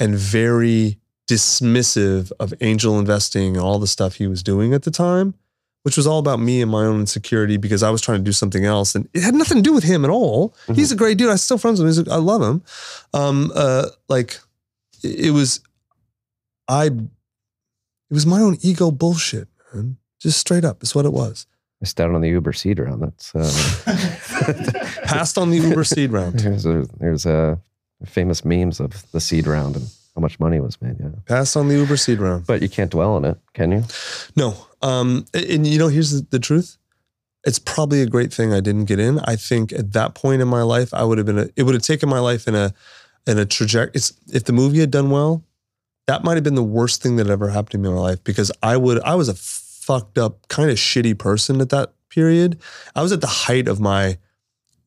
and 0.00 0.14
very 0.14 0.98
dismissive 1.28 2.32
of 2.40 2.54
angel 2.60 2.98
investing 2.98 3.56
and 3.56 3.64
all 3.64 3.78
the 3.78 3.86
stuff 3.86 4.14
he 4.14 4.26
was 4.26 4.42
doing 4.42 4.72
at 4.72 4.82
the 4.82 4.90
time 4.90 5.34
which 5.82 5.96
was 5.96 6.06
all 6.06 6.18
about 6.18 6.40
me 6.40 6.60
and 6.60 6.70
my 6.70 6.84
own 6.84 7.00
insecurity 7.00 7.56
because 7.56 7.82
I 7.82 7.88
was 7.88 8.02
trying 8.02 8.18
to 8.18 8.24
do 8.24 8.32
something 8.32 8.64
else, 8.64 8.94
and 8.94 9.08
it 9.14 9.22
had 9.22 9.34
nothing 9.34 9.56
to 9.56 9.62
do 9.62 9.72
with 9.72 9.84
him 9.84 10.04
at 10.04 10.10
all. 10.10 10.54
He's 10.74 10.92
a 10.92 10.96
great 10.96 11.16
dude. 11.16 11.30
I 11.30 11.36
still 11.36 11.56
friends 11.56 11.80
with 11.80 11.96
him. 11.96 12.12
A, 12.12 12.16
I 12.16 12.18
love 12.18 12.42
him. 12.42 12.62
Um, 13.14 13.50
uh, 13.54 13.86
like 14.08 14.38
it 15.02 15.28
it 15.28 15.30
was, 15.30 15.60
I, 16.68 16.86
it 16.86 16.92
was 18.10 18.26
my 18.26 18.40
own 18.40 18.58
ego 18.60 18.90
bullshit, 18.90 19.48
man. 19.72 19.96
Just 20.20 20.38
straight 20.38 20.64
up, 20.64 20.82
It's 20.82 20.94
what 20.94 21.06
it 21.06 21.12
was. 21.12 21.46
Missed 21.80 22.00
out 22.00 22.10
on 22.12 22.20
the 22.20 22.28
Uber 22.28 22.52
seed 22.52 22.78
round. 22.80 23.02
That's 23.02 23.34
uh, 23.34 24.92
Passed 25.04 25.38
on 25.38 25.50
the 25.50 25.58
Uber 25.58 25.84
seed 25.84 26.10
round. 26.10 26.38
there's 26.40 26.66
a, 26.66 26.86
there's 26.98 27.24
a 27.26 27.58
famous 28.04 28.44
memes 28.44 28.80
of 28.80 29.10
the 29.12 29.20
seed 29.20 29.46
round 29.46 29.76
and 29.76 29.86
how 30.16 30.20
much 30.20 30.40
money 30.40 30.58
was 30.60 30.80
made. 30.82 30.96
Yeah, 30.98 31.10
Passed 31.26 31.56
on 31.56 31.68
the 31.68 31.76
Uber 31.76 31.96
seed 31.96 32.18
round. 32.18 32.46
but 32.46 32.62
you 32.62 32.68
can't 32.68 32.90
dwell 32.90 33.12
on 33.14 33.24
it, 33.24 33.38
can 33.54 33.70
you? 33.70 33.84
No. 34.34 34.54
Um, 34.82 35.26
and 35.34 35.66
you 35.66 35.78
know, 35.78 35.88
here's 35.88 36.10
the, 36.10 36.26
the 36.30 36.38
truth. 36.38 36.76
It's 37.44 37.60
probably 37.60 38.02
a 38.02 38.06
great 38.06 38.32
thing 38.32 38.52
I 38.52 38.60
didn't 38.60 38.86
get 38.86 38.98
in. 38.98 39.20
I 39.20 39.36
think 39.36 39.72
at 39.72 39.92
that 39.92 40.14
point 40.14 40.42
in 40.42 40.48
my 40.48 40.62
life, 40.62 40.92
I 40.92 41.04
would 41.04 41.18
have 41.18 41.26
been 41.26 41.38
a, 41.38 41.48
it 41.54 41.62
would 41.62 41.74
have 41.74 41.84
taken 41.84 42.08
my 42.08 42.18
life 42.18 42.48
in 42.48 42.54
a 42.56 42.74
in 43.26 43.38
a 43.38 43.46
trajectory. 43.46 44.00
If 44.32 44.44
the 44.44 44.52
movie 44.52 44.80
had 44.80 44.90
done 44.90 45.10
well, 45.10 45.44
that 46.08 46.24
might 46.24 46.34
have 46.34 46.44
been 46.44 46.56
the 46.56 46.62
worst 46.64 47.02
thing 47.02 47.16
that 47.16 47.28
ever 47.28 47.48
happened 47.48 47.70
to 47.72 47.78
me 47.78 47.88
in 47.88 47.94
my 47.94 48.00
life 48.00 48.24
because 48.24 48.50
I 48.62 48.76
would 48.76 49.00
I 49.02 49.14
was 49.14 49.28
a 49.28 49.34
fucked 49.88 50.18
up 50.18 50.46
kind 50.48 50.70
of 50.70 50.76
shitty 50.76 51.18
person 51.18 51.62
at 51.62 51.70
that 51.70 51.94
period. 52.10 52.60
I 52.94 53.00
was 53.00 53.10
at 53.10 53.22
the 53.22 53.26
height 53.26 53.68
of 53.68 53.80
my 53.80 54.18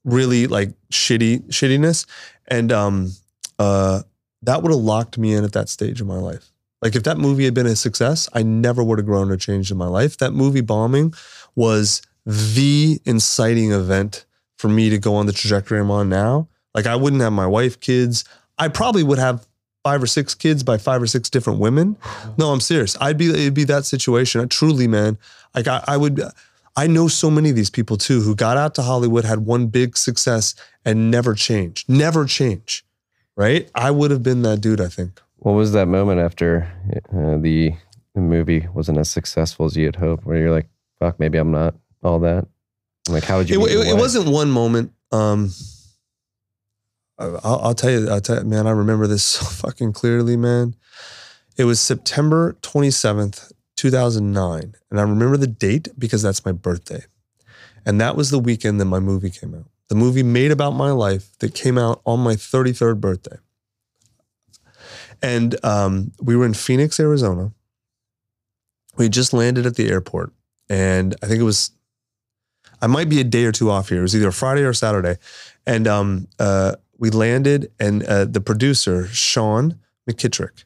really 0.05 0.45
like 0.45 0.69
shitty 0.91 1.47
shittiness, 1.47 2.05
and 2.47 2.71
um 2.71 3.11
uh 3.57 4.03
that 4.43 4.61
would 4.61 4.71
have 4.71 4.79
locked 4.79 5.17
me 5.17 5.33
in 5.33 5.43
at 5.43 5.53
that 5.53 5.69
stage 5.69 6.01
of 6.01 6.07
my 6.07 6.19
life. 6.19 6.51
Like 6.83 6.95
if 6.95 7.01
that 7.03 7.17
movie 7.17 7.45
had 7.45 7.55
been 7.55 7.65
a 7.65 7.75
success, 7.75 8.29
I 8.33 8.43
never 8.43 8.83
would 8.83 8.99
have 8.99 9.07
grown 9.07 9.31
or 9.31 9.37
changed 9.37 9.71
in 9.71 9.77
my 9.77 9.87
life. 9.87 10.17
That 10.17 10.33
movie 10.33 10.61
bombing 10.61 11.15
was 11.55 12.03
the 12.27 12.99
inciting 13.03 13.71
event 13.71 14.25
for 14.59 14.69
me 14.69 14.91
to 14.91 14.99
go 14.99 15.15
on 15.15 15.25
the 15.25 15.33
trajectory 15.33 15.79
I'm 15.79 15.89
on 15.89 16.09
now. 16.09 16.47
Like 16.75 16.85
I 16.85 16.95
wouldn't 16.95 17.23
have 17.23 17.33
my 17.33 17.47
wife, 17.47 17.79
kids. 17.79 18.23
I 18.59 18.67
probably 18.67 19.01
would 19.01 19.17
have 19.17 19.47
five 19.83 20.01
or 20.01 20.07
six 20.07 20.35
kids 20.35 20.63
by 20.63 20.77
five 20.77 21.01
or 21.01 21.07
six 21.07 21.29
different 21.29 21.59
women. 21.59 21.97
No, 22.37 22.51
I'm 22.51 22.59
serious. 22.59 22.97
I'd 23.01 23.17
be 23.17 23.29
it'd 23.29 23.53
be 23.53 23.63
that 23.65 23.85
situation. 23.85 24.41
I, 24.41 24.45
Truly, 24.45 24.87
man. 24.87 25.17
Like 25.55 25.67
I, 25.67 25.83
I 25.87 25.97
would 25.97 26.21
I 26.75 26.87
know 26.87 27.07
so 27.07 27.29
many 27.29 27.49
of 27.49 27.55
these 27.55 27.69
people 27.69 27.97
too 27.97 28.21
who 28.21 28.35
got 28.35 28.57
out 28.57 28.75
to 28.75 28.81
Hollywood, 28.81 29.25
had 29.25 29.39
one 29.39 29.67
big 29.67 29.97
success 29.97 30.55
and 30.85 31.11
never 31.11 31.33
changed. 31.33 31.89
Never 31.89 32.25
change. 32.25 32.85
Right? 33.35 33.69
I 33.75 33.91
would 33.91 34.11
have 34.11 34.23
been 34.23 34.41
that 34.43 34.61
dude, 34.61 34.81
I 34.81 34.87
think. 34.87 35.21
What 35.37 35.53
was 35.53 35.71
that 35.71 35.87
moment 35.87 36.19
after 36.19 36.71
uh, 37.11 37.37
the, 37.37 37.73
the 38.13 38.21
movie 38.21 38.67
wasn't 38.73 38.99
as 38.99 39.09
successful 39.09 39.65
as 39.65 39.75
you 39.75 39.85
had 39.85 39.95
hoped, 39.95 40.25
where 40.25 40.37
you're 40.37 40.51
like, 40.51 40.67
"Fuck, 40.99 41.19
maybe 41.19 41.39
I'm 41.39 41.51
not 41.51 41.73
all 42.03 42.19
that." 42.19 42.45
Like, 43.09 43.23
how 43.23 43.37
would 43.37 43.49
you? 43.49 43.65
it, 43.65 43.71
it, 43.71 43.87
it 43.87 43.97
wasn't 43.97 44.27
one 44.27 44.51
moment. 44.51 44.93
Um, 45.11 45.51
I'll, 47.43 47.59
I'll 47.63 47.75
tell 47.75 47.91
you, 47.91 48.09
I'll 48.09 48.21
tell 48.21 48.43
man, 48.43 48.67
I 48.67 48.71
remember 48.71 49.07
this 49.07 49.23
so 49.25 49.45
fucking 49.45 49.93
clearly, 49.93 50.37
man. 50.37 50.75
It 51.57 51.65
was 51.65 51.79
September 51.79 52.57
27th, 52.61 53.51
2009. 53.75 54.75
And 54.89 54.99
I 54.99 55.03
remember 55.03 55.37
the 55.37 55.47
date 55.47 55.89
because 55.97 56.21
that's 56.21 56.45
my 56.45 56.51
birthday. 56.51 57.03
And 57.85 57.99
that 57.99 58.15
was 58.15 58.29
the 58.29 58.39
weekend 58.39 58.79
that 58.79 58.85
my 58.85 58.99
movie 58.99 59.29
came 59.29 59.53
out. 59.53 59.65
The 59.89 59.95
movie 59.95 60.23
made 60.23 60.51
about 60.51 60.71
my 60.71 60.91
life 60.91 61.37
that 61.39 61.53
came 61.53 61.77
out 61.77 62.01
on 62.05 62.19
my 62.21 62.35
33rd 62.35 63.01
birthday. 63.01 63.37
And 65.21 65.63
um, 65.65 66.13
we 66.21 66.35
were 66.35 66.45
in 66.45 66.53
Phoenix, 66.53 66.99
Arizona. 66.99 67.51
We 68.97 69.09
just 69.09 69.33
landed 69.33 69.65
at 69.65 69.75
the 69.75 69.89
airport. 69.89 70.31
And 70.69 71.15
I 71.21 71.27
think 71.27 71.41
it 71.41 71.43
was 71.43 71.71
I 72.81 72.87
might 72.87 73.09
be 73.09 73.19
a 73.21 73.23
day 73.23 73.45
or 73.45 73.51
two 73.51 73.69
off 73.69 73.89
here. 73.89 73.99
It 73.99 74.01
was 74.01 74.15
either 74.15 74.31
Friday 74.31 74.63
or 74.63 74.73
Saturday. 74.73 75.17
And 75.67 75.87
um, 75.87 76.27
uh, 76.39 76.75
we 77.01 77.09
landed, 77.09 77.71
and 77.79 78.03
uh, 78.03 78.25
the 78.25 78.39
producer, 78.39 79.07
Sean 79.07 79.79
McKittrick, 80.07 80.65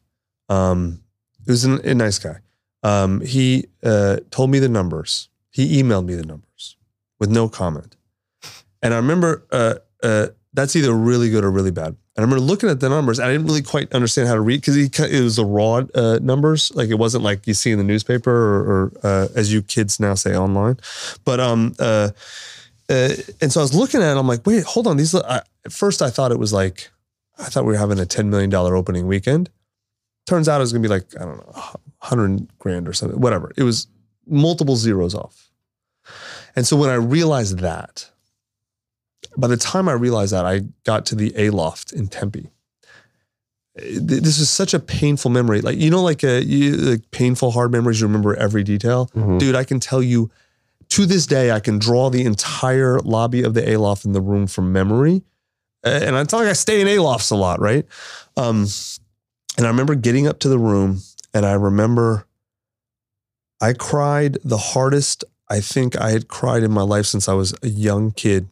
um, 0.49 1.01
was 1.47 1.63
an, 1.63 1.79
a 1.85 1.95
nice 1.95 2.19
guy. 2.19 2.39
Um, 2.83 3.21
he 3.21 3.67
uh, 3.81 4.17
told 4.31 4.51
me 4.51 4.59
the 4.59 4.67
numbers. 4.67 5.29
He 5.49 5.81
emailed 5.81 6.05
me 6.05 6.13
the 6.13 6.25
numbers 6.25 6.75
with 7.19 7.29
no 7.29 7.47
comment. 7.47 7.95
And 8.83 8.93
I 8.93 8.97
remember 8.97 9.45
uh, 9.49 9.75
uh, 10.03 10.27
that's 10.53 10.75
either 10.75 10.93
really 10.93 11.29
good 11.29 11.45
or 11.45 11.51
really 11.51 11.71
bad. 11.71 11.87
And 11.87 11.97
I 12.17 12.21
remember 12.21 12.41
looking 12.41 12.69
at 12.69 12.81
the 12.81 12.89
numbers. 12.89 13.19
I 13.19 13.31
didn't 13.31 13.47
really 13.47 13.61
quite 13.61 13.91
understand 13.93 14.27
how 14.27 14.35
to 14.35 14.41
read 14.41 14.59
because 14.59 14.75
it 14.77 15.21
was 15.21 15.37
the 15.37 15.45
raw 15.45 15.83
uh, 15.95 16.19
numbers. 16.21 16.73
Like 16.75 16.89
it 16.89 16.95
wasn't 16.95 17.23
like 17.23 17.47
you 17.47 17.53
see 17.53 17.71
in 17.71 17.77
the 17.77 17.83
newspaper 17.83 18.31
or, 18.31 18.59
or 18.59 18.91
uh, 19.03 19.27
as 19.35 19.53
you 19.53 19.61
kids 19.61 20.01
now 20.01 20.15
say 20.15 20.35
online. 20.35 20.77
But 21.23 21.39
um, 21.39 21.75
uh, 21.79 22.09
uh, 22.89 23.09
and 23.41 23.51
so 23.51 23.59
I 23.59 23.63
was 23.63 23.73
looking 23.73 24.01
at 24.01 24.15
it. 24.15 24.19
I'm 24.19 24.27
like, 24.27 24.45
wait, 24.45 24.63
hold 24.63 24.87
on. 24.87 24.97
These 24.97 25.15
I, 25.15 25.41
at 25.65 25.71
first 25.71 26.01
I 26.01 26.09
thought 26.09 26.31
it 26.31 26.39
was 26.39 26.53
like 26.53 26.89
I 27.39 27.43
thought 27.45 27.65
we 27.65 27.73
were 27.73 27.79
having 27.79 27.99
a 27.99 28.05
ten 28.05 28.29
million 28.29 28.49
dollar 28.49 28.75
opening 28.75 29.07
weekend. 29.07 29.49
Turns 30.27 30.47
out 30.49 30.57
it 30.57 30.61
was 30.61 30.71
gonna 30.73 30.81
be 30.83 30.87
like 30.87 31.05
I 31.19 31.25
don't 31.25 31.37
know, 31.37 31.53
hundred 31.99 32.47
grand 32.59 32.87
or 32.87 32.93
something. 32.93 33.19
Whatever. 33.19 33.51
It 33.57 33.63
was 33.63 33.87
multiple 34.27 34.75
zeros 34.75 35.13
off. 35.15 35.49
And 36.55 36.65
so 36.65 36.77
when 36.77 36.89
I 36.89 36.95
realized 36.95 37.59
that, 37.59 38.09
by 39.37 39.47
the 39.47 39.57
time 39.57 39.89
I 39.89 39.93
realized 39.93 40.33
that, 40.33 40.45
I 40.45 40.61
got 40.83 41.05
to 41.07 41.15
the 41.15 41.33
Aloft 41.47 41.91
in 41.91 42.07
Tempe. 42.07 42.49
This 43.75 44.39
is 44.39 44.49
such 44.49 44.73
a 44.73 44.79
painful 44.79 45.31
memory. 45.31 45.59
Like 45.59 45.77
you 45.77 45.89
know, 45.89 46.01
like 46.01 46.23
a 46.23 46.41
you, 46.41 46.71
like 46.77 47.11
painful 47.11 47.51
hard 47.51 47.71
memories. 47.73 47.99
You 47.99 48.07
remember 48.07 48.33
every 48.35 48.63
detail, 48.63 49.07
Mhm. 49.13 49.37
dude. 49.37 49.55
I 49.55 49.65
can 49.65 49.81
tell 49.81 50.01
you 50.01 50.31
to 50.89 51.05
this 51.05 51.25
day, 51.25 51.51
I 51.51 51.59
can 51.59 51.79
draw 51.79 52.09
the 52.09 52.25
entire 52.25 52.99
lobby 52.99 53.43
of 53.43 53.53
the 53.53 53.73
Aloft 53.73 54.05
in 54.05 54.13
the 54.13 54.21
room 54.21 54.47
from 54.47 54.71
memory. 54.71 55.23
And 55.83 56.15
it's 56.15 56.31
not 56.31 56.39
like 56.39 56.47
I 56.47 56.53
stay 56.53 56.81
in 56.81 56.87
Alofts 56.87 57.31
a 57.31 57.35
lot, 57.35 57.59
right? 57.59 57.85
Um, 58.37 58.67
and 59.57 59.65
I 59.65 59.69
remember 59.69 59.95
getting 59.95 60.27
up 60.27 60.39
to 60.39 60.49
the 60.49 60.57
room 60.57 61.01
and 61.33 61.45
I 61.45 61.53
remember 61.53 62.25
I 63.61 63.73
cried 63.73 64.37
the 64.43 64.57
hardest 64.57 65.23
I 65.49 65.59
think 65.59 65.95
I 65.99 66.09
had 66.09 66.27
cried 66.27 66.63
in 66.63 66.71
my 66.71 66.81
life 66.81 67.05
since 67.05 67.29
I 67.29 67.33
was 67.33 67.53
a 67.61 67.67
young 67.67 68.11
kid. 68.11 68.49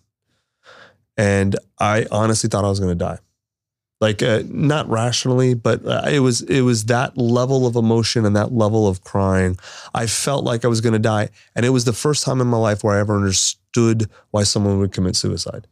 And 1.17 1.55
I 1.79 2.05
honestly 2.11 2.49
thought 2.49 2.65
I 2.65 2.69
was 2.69 2.79
going 2.79 2.91
to 2.91 2.95
die. 2.95 3.19
Like 4.03 4.21
uh, 4.21 4.43
not 4.49 4.89
rationally, 4.89 5.53
but 5.53 5.85
uh, 5.85 6.03
it 6.11 6.19
was 6.19 6.41
it 6.41 6.63
was 6.63 6.83
that 6.87 7.17
level 7.17 7.65
of 7.65 7.77
emotion 7.77 8.25
and 8.25 8.35
that 8.35 8.51
level 8.51 8.85
of 8.85 9.01
crying. 9.01 9.57
I 9.93 10.07
felt 10.07 10.43
like 10.43 10.65
I 10.65 10.67
was 10.67 10.81
going 10.81 10.91
to 10.91 10.99
die, 10.99 11.29
and 11.55 11.65
it 11.65 11.69
was 11.69 11.85
the 11.85 11.93
first 11.93 12.21
time 12.25 12.41
in 12.41 12.47
my 12.47 12.57
life 12.57 12.83
where 12.83 12.97
I 12.97 12.99
ever 12.99 13.15
understood 13.15 14.09
why 14.31 14.43
someone 14.43 14.77
would 14.79 14.91
commit 14.91 15.15
suicide. 15.15 15.67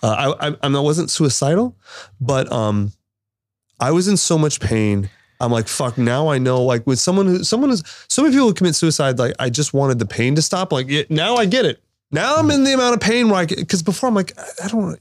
Uh, 0.00 0.34
I, 0.40 0.50
I 0.50 0.56
I 0.62 0.78
wasn't 0.78 1.10
suicidal, 1.10 1.74
but 2.20 2.52
um, 2.52 2.92
I 3.80 3.90
was 3.90 4.06
in 4.06 4.16
so 4.16 4.38
much 4.38 4.60
pain. 4.60 5.10
I'm 5.40 5.50
like, 5.50 5.66
fuck. 5.66 5.98
Now 5.98 6.28
I 6.28 6.38
know. 6.38 6.62
Like 6.62 6.86
with 6.86 7.00
someone 7.00 7.26
who, 7.26 7.42
someone 7.42 7.72
is, 7.72 7.82
so 8.06 8.22
many 8.22 8.32
people 8.32 8.46
who 8.46 8.54
commit 8.54 8.76
suicide. 8.76 9.18
Like 9.18 9.34
I 9.40 9.50
just 9.50 9.74
wanted 9.74 9.98
the 9.98 10.06
pain 10.06 10.36
to 10.36 10.42
stop. 10.42 10.70
Like 10.70 11.10
now 11.10 11.34
I 11.34 11.46
get 11.46 11.64
it. 11.64 11.82
Now 12.12 12.36
I'm 12.36 12.48
in 12.52 12.62
the 12.62 12.74
amount 12.74 12.94
of 12.94 13.00
pain 13.00 13.28
where 13.28 13.40
I, 13.40 13.46
because 13.46 13.82
before 13.82 14.08
I'm 14.08 14.14
like, 14.14 14.38
I, 14.38 14.66
I 14.66 14.68
don't. 14.68 15.00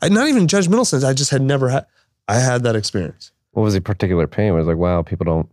I 0.00 0.08
not 0.08 0.28
even 0.28 0.46
judgmental 0.46 0.86
sense. 0.86 1.02
I 1.02 1.14
just 1.14 1.32
had 1.32 1.42
never 1.42 1.68
had. 1.68 1.86
I 2.28 2.38
had 2.38 2.62
that 2.62 2.76
experience. 2.76 3.32
What 3.52 3.62
was 3.62 3.74
the 3.74 3.80
particular 3.80 4.26
pain? 4.26 4.52
It 4.52 4.56
was 4.56 4.66
like, 4.66 4.76
wow, 4.76 5.02
people 5.02 5.24
don't 5.24 5.50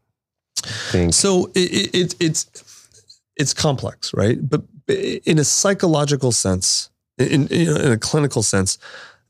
think. 0.56 1.14
So 1.14 1.52
it, 1.56 1.72
it, 1.72 1.96
it 1.96 2.16
it's 2.20 2.90
it's 3.36 3.54
complex, 3.54 4.14
right? 4.14 4.38
But 4.48 4.64
in 4.88 5.40
a 5.40 5.44
psychological 5.44 6.32
sense, 6.32 6.90
in, 7.18 7.48
in, 7.48 7.78
in 7.78 7.92
a 7.92 7.98
clinical 7.98 8.44
sense, 8.44 8.78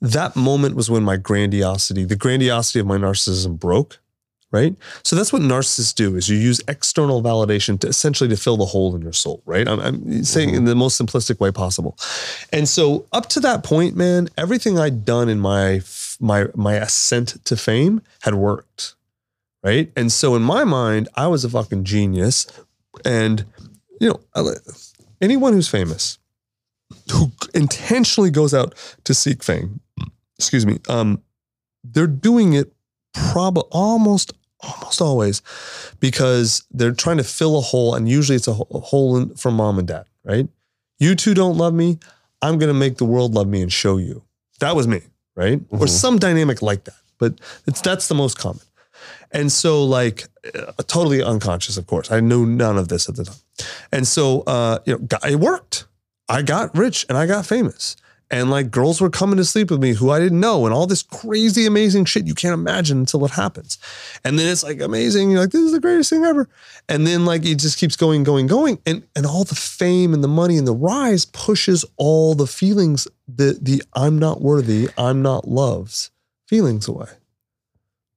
that 0.02 0.36
moment 0.36 0.76
was 0.76 0.90
when 0.90 1.04
my 1.04 1.18
grandiosity, 1.18 2.06
the 2.06 2.16
grandiosity 2.16 2.80
of 2.80 2.88
my 2.88 2.98
narcissism 2.98 3.60
broke, 3.60 4.00
right? 4.52 4.76
So 5.04 5.16
that's 5.16 5.32
what 5.32 5.42
narcissists 5.42 5.94
do 5.94 6.16
is 6.16 6.30
you 6.30 6.38
use 6.38 6.62
external 6.68 7.22
validation 7.22 7.80
to 7.82 7.88
essentially 7.88 8.30
to 8.30 8.38
fill 8.38 8.58
the 8.58 8.66
hole 8.66 8.96
in 8.96 9.02
your 9.02 9.14
soul, 9.14 9.44
right? 9.46 9.68
I'm, 9.68 9.80
I'm 9.80 10.24
saying 10.24 10.50
in 10.50 10.56
mm-hmm. 10.56 10.66
the 10.66 10.76
most 10.76 11.00
simplistic 11.00 11.40
way 11.40 11.52
possible. 11.52 11.98
And 12.52 12.68
so 12.68 13.06
up 13.12 13.28
to 13.30 13.40
that 13.42 13.64
point, 13.64 13.96
man, 13.96 14.30
everything 14.38 14.80
I'd 14.80 15.06
done 15.06 15.30
in 15.30 15.40
my 15.40 15.80
my 16.20 16.48
my 16.56 16.76
ascent 16.76 17.44
to 17.46 17.56
fame 17.56 18.02
had 18.22 18.36
worked, 18.36 18.96
right? 19.64 19.92
And 19.96 20.12
so 20.12 20.36
in 20.36 20.42
my 20.42 20.64
mind, 20.64 21.10
I 21.16 21.28
was 21.28 21.44
a 21.44 21.50
fucking 21.50 21.84
genius 21.84 22.48
and 23.06 23.46
you 24.00 24.10
know, 24.10 24.54
anyone 25.22 25.54
who's 25.54 25.68
famous 25.68 26.18
who 27.12 27.32
intentionally 27.54 28.32
goes 28.32 28.54
out 28.54 28.74
to 29.04 29.14
seek 29.14 29.44
fame, 29.44 29.80
excuse 30.38 30.66
me, 30.66 30.80
um, 30.88 31.22
they're 31.84 32.08
doing 32.08 32.54
it 32.54 32.72
probably 33.14 33.64
almost 33.72 34.34
almost 34.62 35.02
always 35.02 35.42
because 36.00 36.64
they're 36.72 36.92
trying 36.92 37.18
to 37.18 37.24
fill 37.24 37.58
a 37.58 37.62
hole, 37.62 37.96
and 37.96 38.10
usually 38.10 38.36
it's 38.36 38.48
a 38.48 38.54
hole 38.54 39.18
in, 39.18 39.34
mom 39.54 39.80
and 39.80 39.88
dad, 39.88 40.06
right? 40.24 40.48
You 41.00 41.16
two 41.16 41.34
don't 41.34 41.58
love 41.58 41.74
me. 41.74 42.00
I'm 42.42 42.58
gonna 42.58 42.74
make 42.74 42.98
the 42.98 43.06
world 43.06 43.34
love 43.34 43.48
me 43.48 43.62
and 43.62 43.72
show 43.72 43.98
you. 43.98 44.24
That 44.60 44.76
was 44.76 44.88
me, 44.88 45.02
right? 45.40 45.62
Or 45.70 45.88
some 45.88 46.20
dynamic 46.20 46.62
like 46.62 46.84
that. 46.84 47.02
But 47.18 47.40
it's 47.66 47.82
that's 47.82 48.08
the 48.08 48.16
most 48.16 48.38
common. 48.38 48.62
And 49.32 49.52
so, 49.52 49.84
like, 49.84 50.28
uh, 50.54 50.72
totally 50.88 51.24
unconscious, 51.24 51.78
of 51.78 51.88
course. 51.88 52.12
I 52.12 52.20
knew 52.20 52.46
none 52.46 52.78
of 52.78 52.88
this 52.88 53.08
at 53.08 53.16
the 53.16 53.26
time. 53.26 53.36
And 53.92 54.08
so, 54.08 54.42
uh, 54.42 54.80
you 54.86 54.98
know, 54.98 55.18
it 55.28 55.40
worked. 55.40 55.86
I 56.28 56.42
got 56.42 56.76
rich 56.78 57.06
and 57.10 57.18
I 57.18 57.26
got 57.26 57.46
famous. 57.46 57.96
And 58.32 58.52
like 58.52 58.70
girls 58.70 59.02
were 59.02 59.10
coming 59.10 59.38
to 59.38 59.46
sleep 59.46 59.72
with 59.72 59.82
me 59.82 59.94
who 59.94 60.12
I 60.12 60.20
didn't 60.20 60.40
know, 60.40 60.66
and 60.66 60.74
all 60.74 60.86
this 60.86 61.02
crazy, 61.02 61.66
amazing 61.66 62.06
shit 62.06 62.28
you 62.28 62.36
can't 62.36 62.54
imagine 62.54 63.00
until 63.00 63.26
it 63.26 63.32
happens. 63.32 63.80
And 64.24 64.38
then 64.38 64.48
it's 64.48 64.64
like 64.64 64.82
amazing. 64.82 65.32
You're 65.32 65.42
like, 65.42 65.50
this 65.52 65.62
is 65.62 65.72
the 65.72 65.80
greatest 65.80 66.12
thing 66.12 66.24
ever. 66.24 66.48
And 66.88 67.08
then 67.08 67.26
like 67.26 67.46
it 67.46 67.56
just 67.56 67.80
keeps 67.80 67.96
going, 67.96 68.24
going, 68.24 68.48
going. 68.48 68.80
And 68.86 69.04
and 69.16 69.26
all 69.26 69.44
the 69.44 69.56
fame 69.56 70.14
and 70.14 70.24
the 70.24 70.28
money 70.28 70.58
and 70.58 70.68
the 70.68 70.76
rise 70.76 71.26
pushes 71.26 71.84
all 71.98 72.36
the 72.36 72.48
feelings, 72.48 73.08
the 73.28 73.58
the 73.62 73.82
I'm 73.94 74.20
not 74.20 74.42
worthy, 74.42 74.90
I'm 74.98 75.22
not 75.22 75.48
loves 75.48 76.12
feelings 76.48 76.88
away. 76.88 77.19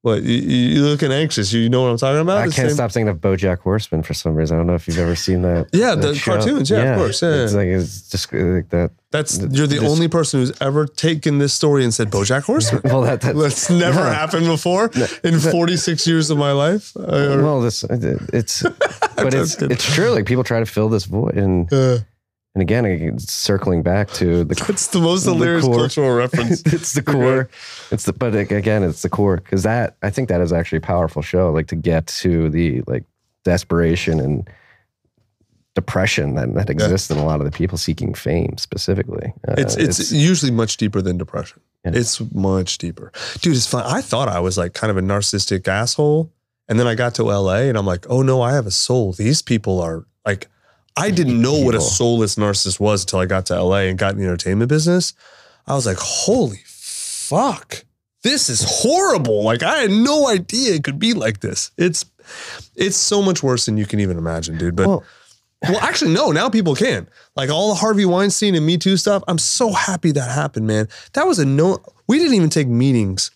What 0.02 0.24
you, 0.24 0.34
you- 0.34 0.68
you're 0.80 0.88
looking 0.90 1.12
anxious? 1.12 1.52
You 1.52 1.68
know 1.68 1.82
what 1.82 1.90
I'm 1.90 1.96
talking 1.96 2.20
about? 2.20 2.38
I 2.38 2.42
can't 2.44 2.54
same- 2.54 2.70
stop 2.70 2.90
thinking 2.90 3.08
of 3.08 3.18
BoJack 3.18 3.58
Horseman 3.60 4.02
for 4.02 4.14
some 4.14 4.34
reason. 4.34 4.56
I 4.56 4.58
don't 4.58 4.66
know 4.66 4.74
if 4.74 4.88
you've 4.88 4.98
ever 4.98 5.14
seen 5.14 5.42
that. 5.42 5.68
Yeah, 5.72 5.94
that 5.94 6.14
the 6.14 6.20
cartoons. 6.20 6.70
Yeah, 6.70 6.94
of 6.94 6.98
course. 6.98 7.22
Yeah, 7.22 7.44
it's 7.44 7.54
like 7.54 7.68
it's 7.68 8.10
just 8.10 8.32
like 8.32 8.68
that. 8.70 8.90
That's 9.12 9.38
you're 9.38 9.68
the 9.68 9.78
this- 9.78 9.88
only 9.90 10.08
person 10.08 10.40
who's 10.40 10.52
ever 10.60 10.86
taken 10.86 11.38
this 11.38 11.52
story 11.52 11.84
and 11.84 11.94
said 11.94 12.10
BoJack 12.10 12.42
Horseman. 12.42 12.82
Well, 12.92 13.02
that, 13.02 13.20
that 13.20 13.36
That's 13.36 13.70
never 13.70 14.00
Yeah. 14.00 14.12
happened 14.12 14.46
before 14.46 14.90
in 15.22 15.38
46 15.38 16.06
years 16.08 16.30
of 16.30 16.36
my 16.38 16.50
life. 16.50 16.96
Uh, 16.96 17.34
or- 17.36 17.42
well, 17.44 17.60
this 17.60 17.84
it's, 17.84 18.62
but 19.16 19.32
it's 19.34 19.54
good. 19.54 19.70
it's 19.70 19.94
true. 19.94 20.10
Like 20.10 20.26
people 20.26 20.42
try 20.42 20.58
to 20.58 20.66
fill 20.66 20.88
this 20.88 21.04
void, 21.04 21.36
and 21.36 21.72
uh, 21.72 21.98
and 22.54 22.60
again, 22.62 22.84
it's 22.84 23.32
circling 23.32 23.82
back 23.82 24.10
to 24.12 24.44
the 24.44 24.64
it's 24.68 24.88
the 24.88 25.00
most 25.00 25.24
The 25.24 25.32
hilarious 25.32 25.64
core. 25.64 25.76
cultural 25.78 26.10
reference. 26.14 26.62
it's 26.66 26.92
the 26.92 27.02
core. 27.14 27.48
It's 27.90 28.04
the 28.04 28.12
but 28.12 28.34
again, 28.34 28.82
it's 28.82 29.02
the 29.02 29.08
core 29.08 29.36
because 29.36 29.62
that 29.62 29.96
I 30.02 30.10
think 30.10 30.28
that 30.28 30.40
is 30.40 30.52
actually 30.52 30.78
a 30.78 30.82
powerful 30.82 31.22
show. 31.22 31.50
Like 31.50 31.68
to 31.68 31.76
get 31.76 32.06
to 32.08 32.48
the 32.50 32.82
like 32.86 33.04
desperation 33.44 34.20
and 34.20 34.48
depression 35.74 36.34
that, 36.34 36.52
that 36.54 36.68
exists 36.68 37.10
in 37.10 37.16
a 37.16 37.24
lot 37.24 37.40
of 37.40 37.46
the 37.46 37.50
people 37.50 37.78
seeking 37.78 38.12
fame 38.12 38.56
specifically. 38.58 39.32
Uh, 39.48 39.54
It's, 39.56 39.74
it's 39.76 40.12
usually 40.12 40.52
much 40.52 40.76
deeper 40.76 41.00
than 41.00 41.16
depression. 41.16 41.60
Yeah. 41.84 41.92
It's 41.94 42.20
much 42.34 42.76
deeper, 42.78 43.10
dude. 43.40 43.56
It's 43.56 43.66
fun. 43.66 43.82
I 43.86 44.02
thought 44.02 44.28
I 44.28 44.38
was 44.38 44.58
like 44.58 44.74
kind 44.74 44.90
of 44.90 44.96
a 44.98 45.00
narcissistic 45.00 45.66
asshole, 45.66 46.30
and 46.68 46.78
then 46.78 46.86
I 46.86 46.94
got 46.94 47.14
to 47.16 47.24
LA, 47.24 47.62
and 47.62 47.76
I'm 47.78 47.86
like, 47.86 48.06
oh 48.10 48.22
no, 48.22 48.40
I 48.42 48.52
have 48.52 48.66
a 48.66 48.70
soul. 48.70 49.12
These 49.14 49.40
people 49.42 49.80
are 49.80 50.04
like, 50.26 50.48
I 50.97 51.10
didn't 51.10 51.40
know 51.40 51.59
what 51.59 51.74
a 51.74 51.81
soulless 51.81 52.35
narcissist 52.36 52.78
was 52.78 53.02
until 53.02 53.20
I 53.20 53.27
got 53.27 53.47
to 53.47 53.62
LA 53.62 53.77
and 53.89 53.98
got 53.98 54.12
in 54.12 54.19
the 54.19 54.24
entertainment 54.24 54.69
business. 54.69 55.14
I 55.66 55.74
was 55.74 55.86
like, 55.86 55.97
holy 55.98 56.60
fuck, 56.66 57.85
this 58.23 58.48
is 58.51 58.62
horrible. 58.82 59.43
Like 59.43 59.62
I 59.62 59.78
had 59.78 59.90
no 59.90 60.28
idea 60.28 60.74
it 60.74 60.85
could 60.85 60.98
be 60.98 61.14
like 61.14 61.40
this. 61.40 61.70
It's 61.78 62.05
it's 62.77 62.97
so 62.97 63.23
much 63.23 63.43
worse 63.43 63.66
than 63.66 63.77
you 63.77 63.86
can 63.86 64.01
even 64.01 64.19
imagine, 64.19 64.59
dude. 64.59 64.77
But 64.77 64.89
Well- 64.89 65.05
well, 65.64 65.78
actually, 65.78 66.12
no. 66.12 66.32
Now 66.32 66.51
people 66.51 66.74
can. 66.74 67.06
Like 67.36 67.48
all 67.48 67.69
the 67.69 67.77
Harvey 67.77 68.05
Weinstein 68.05 68.56
and 68.56 68.66
Me 68.66 68.77
Too 68.77 68.97
stuff. 68.97 69.23
I'm 69.28 69.39
so 69.39 69.70
happy 69.70 70.10
that 70.10 70.28
happened, 70.32 70.66
man. 70.66 70.89
That 71.12 71.24
was 71.28 71.39
a 71.39 71.47
no. 71.47 71.78
We 72.09 72.19
didn't 72.19 72.35
even 72.35 72.51
take 72.51 72.66
meetings 72.66 73.31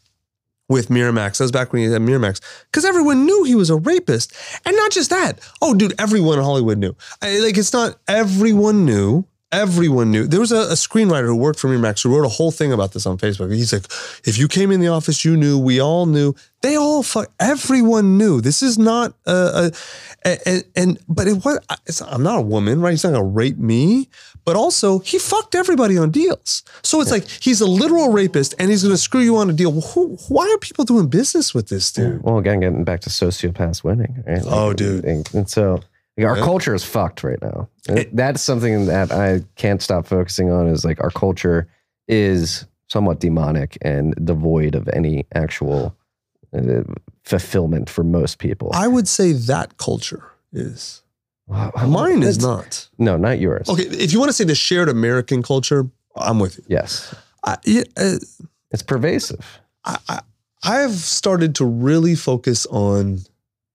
with 0.69 0.89
Miramax. 0.89 1.39
That 1.39 1.45
was 1.45 1.53
back 1.53 1.73
when 1.73 1.83
he 1.83 1.91
had 1.91 2.03
Miramax 2.03 2.41
because 2.67 2.85
everyone 2.85 3.25
knew 3.25 3.45
he 3.45 3.55
was 3.55 3.71
a 3.71 3.77
rapist, 3.77 4.33
and 4.65 4.77
not 4.77 4.91
just 4.91 5.11
that. 5.11 5.41
Oh, 5.63 5.75
dude, 5.75 5.95
everyone 6.01 6.39
in 6.39 6.45
Hollywood 6.45 6.79
knew. 6.79 6.95
I, 7.23 7.39
like 7.39 7.57
it's 7.57 7.73
not 7.73 7.99
everyone 8.09 8.85
knew. 8.85 9.25
Everyone 9.53 10.11
knew. 10.11 10.27
There 10.27 10.41
was 10.41 10.51
a, 10.51 10.57
a 10.57 10.75
screenwriter 10.75 11.27
who 11.27 11.37
worked 11.37 11.61
for 11.61 11.69
Miramax 11.69 12.03
who 12.03 12.15
wrote 12.15 12.27
a 12.27 12.29
whole 12.29 12.51
thing 12.51 12.73
about 12.73 12.93
this 12.93 13.07
on 13.07 13.17
Facebook. 13.17 13.55
He's 13.55 13.73
like, 13.73 13.85
if 14.27 14.37
you 14.37 14.49
came 14.49 14.73
in 14.73 14.81
the 14.81 14.89
office, 14.89 15.25
you 15.25 15.37
knew. 15.37 15.57
We 15.57 15.81
all 15.81 16.07
knew. 16.07 16.35
They 16.63 16.77
all 16.77 17.05
fuck. 17.05 17.33
Everyone 17.39 18.19
knew. 18.19 18.41
This 18.41 18.61
is 18.61 18.77
not 18.77 19.15
a, 19.25 19.71
a 20.25 20.39
and, 20.47 20.65
and 20.75 20.99
but 21.09 21.29
it 21.29 21.45
was. 21.45 21.61
I'm 22.03 22.25
not 22.25 22.39
a 22.39 22.43
woman, 22.43 22.81
right? 22.81 22.91
He's 22.91 23.05
not 23.05 23.13
gonna 23.13 23.25
rape 23.25 23.57
me. 23.57 24.09
But 24.47 24.55
also, 24.57 25.01
he 25.01 25.19
fucked 25.19 25.55
everybody 25.57 25.99
on 25.99 26.11
deals. 26.13 26.63
So 26.83 27.01
it's 27.01 27.11
like 27.11 27.27
he's 27.29 27.61
a 27.61 27.67
literal 27.67 28.13
rapist, 28.13 28.55
and 28.61 28.71
he's 28.71 28.83
gonna 28.85 28.97
screw 28.97 29.21
you 29.21 29.37
on 29.37 29.51
a 29.51 29.53
deal. 29.53 29.73
Well, 29.73 29.81
who, 29.83 30.17
why 30.29 30.49
are 30.49 30.59
people 30.59 30.85
doing 30.85 31.09
business 31.09 31.53
with 31.53 31.69
this 31.69 31.91
dude? 31.93 32.23
well 32.23 32.39
again 32.39 32.61
getting 32.61 32.85
back 32.85 33.01
to 33.01 33.11
sociopaths 33.11 33.83
winning. 33.85 34.23
Right? 34.27 34.43
Like, 34.45 34.55
Oh, 34.55 34.73
dude. 34.73 35.05
and, 35.05 35.29
and 35.35 35.51
so 35.51 35.83
like, 36.17 36.27
our 36.27 36.39
Yeah. 36.39 36.45
culture 36.45 36.75
is 36.75 36.85
fucked 36.85 37.25
right 37.25 37.43
now. 37.43 37.69
And 37.89 38.07
That's 38.13 38.41
something 38.41 38.87
that 38.87 39.11
I 39.13 39.43
can't 39.57 39.83
stop 39.83 40.07
focusing 40.07 40.51
on. 40.53 40.69
Is 40.69 40.85
like 40.85 41.03
our 41.03 41.11
culture 41.11 41.67
is 42.07 42.67
somewhat 42.89 43.19
demonic 43.19 43.77
and 43.83 44.15
devoid 44.25 44.77
of 44.77 44.89
any 44.93 45.27
actual 45.35 45.97
uh, 46.57 46.85
fulfillment 47.25 47.91
for 47.91 48.05
most 48.05 48.39
people. 48.39 48.71
I 48.73 48.87
would 48.87 49.09
say 49.09 49.33
that 49.33 49.77
culture 49.77 50.23
is. 50.53 51.03
Mine 51.49 52.23
is 52.23 52.41
not. 52.41 52.89
No, 52.99 53.17
not 53.17 53.39
yours. 53.39 53.69
Okay, 53.69 53.85
if 53.85 54.13
you 54.13 54.19
want 54.19 54.31
to 54.31 54.33
say 54.33 54.45
the 54.45 54.55
shared 54.55 54.89
American 54.89 55.43
culture, 55.43 55.89
I'm 56.17 56.39
with 56.41 56.59
you. 56.59 56.65
Yes, 56.69 57.15
I, 57.45 57.53
uh, 57.97 58.17
it's 58.71 58.83
pervasive. 58.83 59.61
I, 59.85 59.99
I, 60.09 60.21
I 60.65 60.75
have 60.81 60.93
started 60.93 61.55
to 61.57 61.65
really 61.65 62.15
focus 62.17 62.67
on 62.67 63.21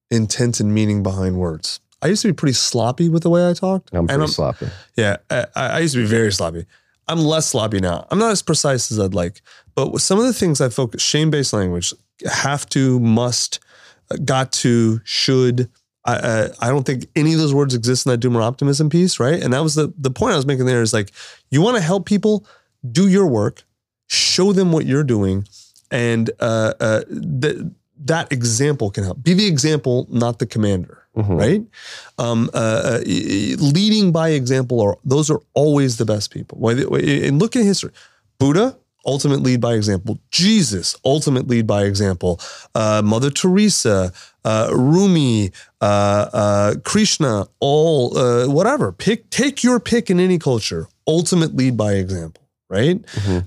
intent 0.10 0.60
and 0.60 0.74
meaning 0.74 1.04
behind 1.04 1.38
words. 1.38 1.80
I 2.02 2.08
used 2.08 2.24
to 2.24 2.28
be 2.28 2.34
pretty 2.34 2.54
sloppy 2.54 3.08
with 3.10 3.24
the 3.24 3.30
way 3.30 3.48
I 3.50 3.54
talked. 3.54 3.92
I'm 3.94 4.08
pretty 4.08 4.22
I'm- 4.22 4.28
sloppy. 4.28 4.68
Yeah, 4.98 5.18
I, 5.30 5.46
I 5.56 5.80
used 5.80 5.94
to 5.94 6.02
be 6.02 6.08
very 6.08 6.32
sloppy. 6.34 6.66
I'm 7.08 7.20
less 7.20 7.48
sloppy 7.48 7.80
now. 7.80 8.08
I'm 8.12 8.20
not 8.20 8.32
as 8.32 8.42
precise 8.42 8.92
as 8.92 9.00
I'd 9.00 9.14
like, 9.14 9.42
but 9.76 9.92
with 9.92 10.02
some 10.02 10.20
of 10.20 10.26
the 10.26 10.34
things 10.34 10.62
I 10.62 10.70
focus 10.70 11.02
shame-based 11.02 11.52
language, 11.54 11.94
have 12.30 12.68
to, 12.70 13.00
must, 13.00 13.60
uh, 14.12 14.18
got 14.24 14.52
to, 14.54 15.00
should. 15.04 15.70
I, 16.04 16.14
uh, 16.16 16.48
I 16.60 16.70
don't 16.70 16.84
think 16.86 17.08
any 17.16 17.34
of 17.34 17.40
those 17.40 17.54
words 17.54 17.76
exist 17.76 18.06
in 18.06 18.12
that 18.12 18.20
doomer 18.20 18.42
optimism 18.42 18.90
piece, 18.90 19.20
right? 19.20 19.42
And 19.42 19.54
that 19.54 19.62
was 19.62 19.76
the 19.76 19.94
the 19.98 20.12
point 20.12 20.34
I 20.34 20.36
was 20.36 20.46
making 20.46 20.66
there 20.66 20.82
is 20.82 20.94
like 20.94 21.12
you 21.52 21.62
want 21.62 21.78
to 21.78 21.84
help 21.84 22.06
people 22.06 22.46
do 22.92 23.08
your 23.08 23.28
work, 23.28 23.64
show 24.08 24.52
them 24.54 24.72
what 24.72 24.86
you're 24.86 25.04
doing, 25.04 25.48
and 25.92 26.32
uh, 26.40 26.74
uh, 26.80 27.02
th- 27.42 27.58
that 28.06 28.32
example 28.32 28.90
can 28.90 29.04
help. 29.04 29.22
Be 29.22 29.34
the 29.36 29.46
example, 29.46 30.08
not 30.10 30.40
the 30.40 30.46
commander 30.48 30.98
Mhm. 31.16 31.38
right? 31.38 31.64
Um, 32.18 32.50
uh, 32.54 32.58
uh, 32.58 33.00
leading 33.60 34.12
by 34.14 34.30
example 34.30 34.80
are 34.80 34.98
those 35.04 35.30
are 35.30 35.42
always 35.54 35.98
the 35.98 36.06
best 36.06 36.32
people. 36.32 36.58
And 36.70 37.38
look 37.40 37.56
at 37.58 37.64
history. 37.66 37.92
Buddha, 38.40 38.78
ultimate 39.06 39.42
lead 39.42 39.62
by 39.62 39.74
example. 39.74 40.20
Jesus, 40.32 40.96
ultimate 41.04 41.48
lead 41.48 41.68
by 41.68 41.84
example. 41.84 42.40
Uh, 42.76 43.02
Mother 43.04 43.30
Teresa, 43.30 44.12
uh, 44.46 44.70
Rumi, 44.74 45.52
uh, 45.82 46.30
uh, 46.34 46.76
Krishna, 46.84 47.46
all 47.60 48.18
uh, 48.18 48.48
whatever. 48.48 48.92
Pick, 48.92 49.30
take 49.30 49.64
your 49.64 49.80
pick 49.80 50.10
in 50.10 50.20
any 50.20 50.40
culture. 50.40 50.88
Ultimate 51.08 51.56
lead 51.56 51.78
by 51.78 51.94
example, 51.94 52.44
right? 52.70 53.00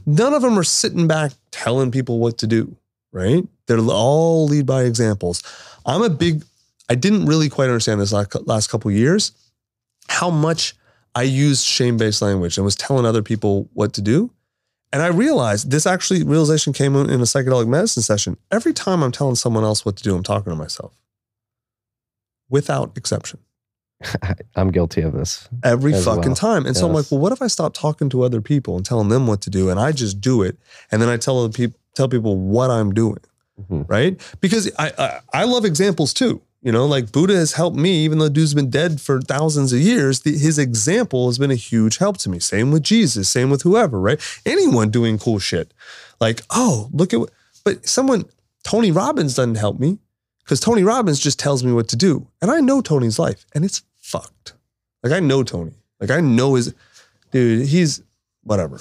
None 0.07 0.35
of 0.35 0.43
them 0.43 0.59
are 0.59 0.65
sitting 0.65 1.07
back 1.07 1.33
telling 1.51 1.91
people 1.91 2.19
what 2.19 2.39
to 2.39 2.47
do 2.47 2.77
right? 3.15 3.45
They're 3.67 3.79
all 3.79 4.47
lead 4.47 4.67
by 4.67 4.83
examples. 4.83 5.43
I'm 5.87 6.03
a 6.03 6.11
big, 6.11 6.45
I 6.91 6.97
didn't 6.97 7.25
really 7.25 7.49
quite 7.49 7.69
understand 7.69 8.01
this 8.01 8.13
last, 8.13 8.37
last 8.47 8.67
couple 8.67 8.91
years, 8.91 9.33
how 10.09 10.29
much 10.29 10.75
I 11.15 11.23
used 11.23 11.65
shame 11.65 11.97
based 11.97 12.21
language 12.21 12.59
and 12.59 12.65
was 12.65 12.77
telling 12.77 13.07
other 13.07 13.23
people 13.23 13.71
what 13.73 13.95
to 13.95 14.03
do. 14.03 14.31
And 14.95 15.03
I 15.03 15.09
realized 15.09 15.73
this 15.73 15.87
actually 15.87 16.23
realization 16.23 16.73
came 16.73 16.95
in 16.95 17.11
in 17.11 17.21
a 17.21 17.25
psychedelic 17.25 17.67
medicine 17.67 18.03
session. 18.05 18.37
Every 18.53 18.73
time 18.73 19.03
I'm 19.03 19.11
telling 19.11 19.35
someone 19.35 19.65
else 19.65 19.85
what 19.85 19.97
to 19.97 20.03
do, 20.05 20.15
I'm 20.15 20.23
talking 20.23 20.53
to 20.53 20.57
myself 20.57 20.93
without 22.49 22.93
exception 22.97 23.41
I'm 24.57 24.71
guilty 24.71 25.01
of 25.01 25.13
this. 25.13 25.49
every 25.65 25.93
fucking 25.95 26.23
well. 26.31 26.35
time. 26.37 26.67
And 26.67 26.77
so 26.77 26.87
I'm 26.87 26.93
like, 26.93 27.11
well, 27.11 27.19
what 27.21 27.33
if 27.33 27.41
I 27.43 27.47
stop 27.49 27.75
talking 27.75 28.09
to 28.11 28.23
other 28.23 28.41
people 28.41 28.77
and 28.77 28.85
telling 28.87 29.09
them 29.09 29.27
what 29.27 29.41
to 29.43 29.51
do 29.51 29.69
and 29.71 29.81
I 29.81 29.93
just 29.93 30.21
do 30.21 30.43
it 30.43 30.59
and 30.93 31.03
then 31.03 31.09
I 31.09 31.17
tell 31.17 31.39
other 31.43 31.53
people 31.53 31.79
tell 31.97 32.09
people 32.09 32.37
what 32.37 32.71
I'm 32.71 32.93
doing, 32.95 33.19
Mhm. 33.71 33.85
right? 33.89 34.21
Because 34.41 34.71
I, 34.79 34.93
I 34.99 35.21
I 35.33 35.45
love 35.45 35.65
examples 35.65 36.13
too. 36.15 36.41
You 36.65 36.73
know, 36.73 36.87
like 36.87 37.13
Buddha 37.13 37.35
has 37.35 37.53
helped 37.53 37.77
me, 37.77 37.91
even 38.05 38.19
though 38.19 38.31
dude's 38.31 38.55
been 38.55 38.71
dead 38.71 38.99
for 38.99 39.21
thousands 39.21 39.75
of 39.75 39.81
years. 39.81 40.21
The, 40.21 40.31
his 40.37 40.59
example 40.59 41.27
has 41.27 41.39
been 41.39 41.51
a 41.51 41.57
huge 41.57 41.99
help 41.99 42.17
to 42.19 42.31
me. 42.31 42.39
Same 42.39 42.71
with 42.71 42.83
Jesus. 42.83 43.29
Same 43.29 43.51
with 43.51 43.63
whoever, 43.63 44.01
right? 44.01 44.19
Anyone 44.47 44.91
doing 44.91 45.19
cool 45.19 45.39
shit, 45.39 45.75
like, 46.21 46.41
oh, 46.49 46.89
look 46.91 47.13
at 47.13 47.21
what. 47.21 47.31
But 47.65 47.87
someone, 47.87 48.25
Tony 48.63 48.91
Robbins 48.91 49.35
doesn't 49.35 49.57
help 49.57 49.79
me 49.79 49.99
because 50.39 50.59
Tony 50.59 50.83
Robbins 50.83 51.21
just 51.21 51.39
tells 51.39 51.63
me 51.63 51.71
what 51.71 51.87
to 51.89 51.97
do, 51.97 52.27
and 52.41 52.51
I 52.51 52.61
know 52.61 52.81
Tony's 52.81 53.19
life, 53.19 53.45
and 53.55 53.63
it's 53.63 53.83
fucked. 53.99 54.55
Like 55.03 55.13
I 55.13 55.21
know 55.21 55.43
Tony. 55.43 55.75
Like 56.01 56.11
I 56.11 56.21
know 56.21 56.55
his 56.55 56.75
dude. 57.31 57.69
He's 57.69 58.03
whatever. 58.45 58.81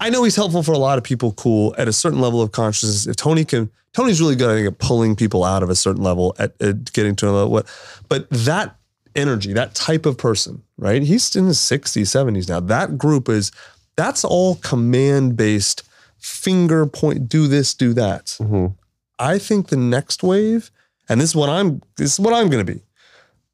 I 0.00 0.10
know 0.10 0.24
he's 0.24 0.36
helpful 0.36 0.62
for 0.62 0.72
a 0.72 0.78
lot 0.78 0.98
of 0.98 1.04
people. 1.04 1.32
Cool 1.32 1.74
at 1.78 1.88
a 1.88 1.92
certain 1.92 2.20
level 2.20 2.42
of 2.42 2.52
consciousness. 2.52 3.06
If 3.06 3.16
Tony 3.16 3.44
can, 3.44 3.70
Tony's 3.92 4.20
really 4.20 4.36
good 4.36 4.50
I 4.50 4.54
think, 4.54 4.66
at 4.68 4.78
pulling 4.78 5.16
people 5.16 5.44
out 5.44 5.62
of 5.62 5.70
a 5.70 5.74
certain 5.74 6.02
level 6.02 6.34
at, 6.38 6.60
at 6.60 6.92
getting 6.92 7.16
to 7.16 7.28
a 7.28 7.32
level. 7.32 7.50
What, 7.50 7.66
but 8.08 8.28
that 8.30 8.76
energy, 9.16 9.52
that 9.52 9.74
type 9.74 10.06
of 10.06 10.18
person, 10.18 10.62
right? 10.76 11.02
He's 11.02 11.34
in 11.36 11.46
his 11.46 11.58
60s, 11.58 12.02
70s 12.02 12.48
now. 12.48 12.60
That 12.60 12.98
group 12.98 13.28
is 13.28 13.50
that's 13.96 14.24
all 14.24 14.56
command 14.56 15.36
based. 15.36 15.82
Finger 16.18 16.86
point. 16.86 17.28
Do 17.28 17.48
this. 17.48 17.74
Do 17.74 17.92
that. 17.94 18.26
Mhm. 18.40 18.74
I 19.18 19.38
think 19.38 19.68
the 19.68 19.76
next 19.76 20.22
wave, 20.22 20.70
and 21.08 21.20
this 21.20 21.30
is 21.30 21.36
what 21.36 21.48
I'm. 21.48 21.82
This 21.96 22.14
is 22.14 22.20
what 22.20 22.32
I'm 22.32 22.48
going 22.48 22.64
to 22.64 22.72
be 22.72 22.82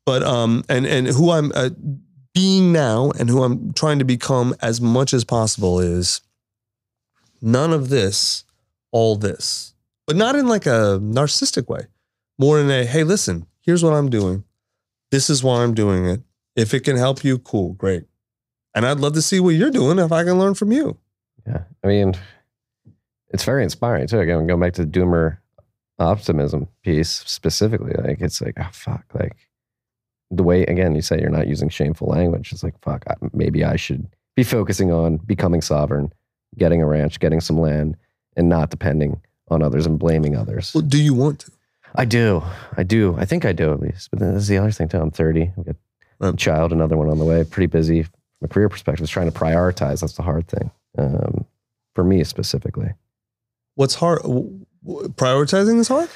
but 0.05 0.23
um 0.23 0.65
and 0.71 0.87
and 0.87 1.07
who 1.07 1.31
I'm 1.31 1.53
uh, 1.55 1.69
being 2.39 2.71
now 2.73 3.11
and 3.19 3.29
who 3.29 3.43
I'm 3.43 3.73
trying 3.73 3.99
to 3.99 4.05
become 4.05 4.55
as 4.63 4.81
much 4.81 5.13
as 5.13 5.25
possible 5.25 5.81
is 5.81 6.21
none 7.43 7.73
of 7.73 7.89
this, 7.89 8.45
all 8.93 9.17
this, 9.17 9.75
but 10.07 10.15
not 10.15 10.37
in 10.37 10.47
like 10.47 10.65
a 10.65 11.01
narcissistic 11.03 11.67
way, 11.67 11.87
more 12.39 12.61
in 12.61 12.71
a 12.71 12.85
hey, 12.85 13.03
listen, 13.03 13.49
here's 13.61 13.83
what 13.83 13.93
I'm 13.93 14.09
doing, 14.09 14.45
this 15.11 15.29
is 15.29 15.43
why 15.43 15.65
I'm 15.65 15.75
doing 15.75 16.07
it. 16.07 16.21
If 16.55 16.75
it 16.75 16.85
can 16.85 16.97
help 16.97 17.25
you, 17.25 17.39
cool, 17.39 17.73
great, 17.73 18.05
and 18.73 18.87
I'd 18.87 19.01
love 19.01 19.15
to 19.15 19.23
see 19.23 19.41
what 19.41 19.57
you're 19.57 19.73
doing 19.73 19.99
if 19.99 20.13
I 20.13 20.23
can 20.23 20.39
learn 20.39 20.55
from 20.55 20.71
you. 20.71 20.97
Yeah. 21.45 21.65
I 21.83 21.89
mean, 21.89 22.15
it's 23.31 23.45
very 23.45 23.65
inspiring 23.65 24.07
too. 24.07 24.21
Again, 24.21 24.47
going 24.47 24.61
back 24.61 24.75
to 24.75 24.85
the 24.85 25.01
doomer 25.01 25.39
optimism 25.99 26.69
piece 26.85 27.11
specifically, 27.11 27.95
like 27.99 28.21
it's 28.21 28.41
like, 28.41 28.55
oh, 28.61 28.71
fuck. 28.71 29.07
Like 29.13 29.48
the 30.31 30.43
way, 30.43 30.63
again, 30.65 30.95
you 30.95 31.03
say 31.03 31.21
you're 31.21 31.31
not 31.31 31.47
using 31.47 31.69
shameful 31.69 32.09
language. 32.09 32.53
It's 32.53 32.63
like, 32.63 32.79
fuck, 32.83 33.05
I, 33.09 33.15
maybe 33.33 33.65
I 33.65 33.77
should 33.77 34.07
be 34.37 34.45
focusing 34.45 34.93
on 34.93 35.17
becoming 35.19 35.63
sovereign, 35.63 36.13
getting 36.57 36.83
a 36.83 36.87
ranch, 36.87 37.19
getting 37.21 37.41
some 37.41 37.59
land, 37.59 37.97
and 38.37 38.49
not 38.49 38.71
depending 38.71 39.21
on 39.49 39.63
others 39.63 39.87
and 39.87 39.99
blaming 39.99 40.37
others. 40.37 40.73
Well, 40.75 40.83
do 40.83 41.03
you 41.03 41.15
want 41.15 41.41
to? 41.41 41.53
I 41.95 42.05
do. 42.05 42.43
I 42.77 42.83
do. 42.83 43.17
I 43.19 43.25
think 43.25 43.45
I 43.47 43.53
do 43.53 43.73
at 43.73 43.81
least. 43.81 44.11
But 44.11 44.21
then 44.21 44.35
this 44.35 44.43
is 44.43 44.49
the 44.49 44.59
other 44.59 44.71
thing 44.71 44.89
too. 44.89 44.99
I'm 44.99 45.11
30. 45.11 45.53
I've 45.57 45.65
got 45.65 45.77
a 46.21 46.37
child, 46.37 46.73
another 46.73 46.97
one 46.97 47.09
on 47.09 47.19
the 47.19 47.25
way. 47.25 47.43
Pretty 47.45 47.67
busy 47.67 48.03
from 48.03 48.13
a 48.43 48.49
career 48.49 48.69
perspective. 48.69 49.03
Is 49.03 49.11
trying 49.11 49.31
to 49.31 49.37
prioritize. 49.39 50.01
That's 50.01 50.13
the 50.13 50.23
hard 50.23 50.47
thing. 50.47 50.71
Um, 50.99 51.47
for 51.95 52.05
me 52.05 52.23
specifically. 52.25 52.91
What's 53.75 53.95
hard? 53.95 54.23
w- 54.23 54.67
w- 54.85 55.09
Prioritizing 55.09 55.79
is 55.79 55.89
hard. 55.89 56.09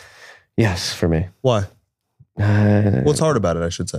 Yes, 0.56 0.92
for 0.92 1.08
me. 1.08 1.28
Why? 1.40 1.64
Uh, 2.38 3.00
What's 3.02 3.20
hard 3.20 3.36
about 3.36 3.56
it? 3.56 3.62
I 3.62 3.68
should 3.68 3.88
say. 3.90 3.98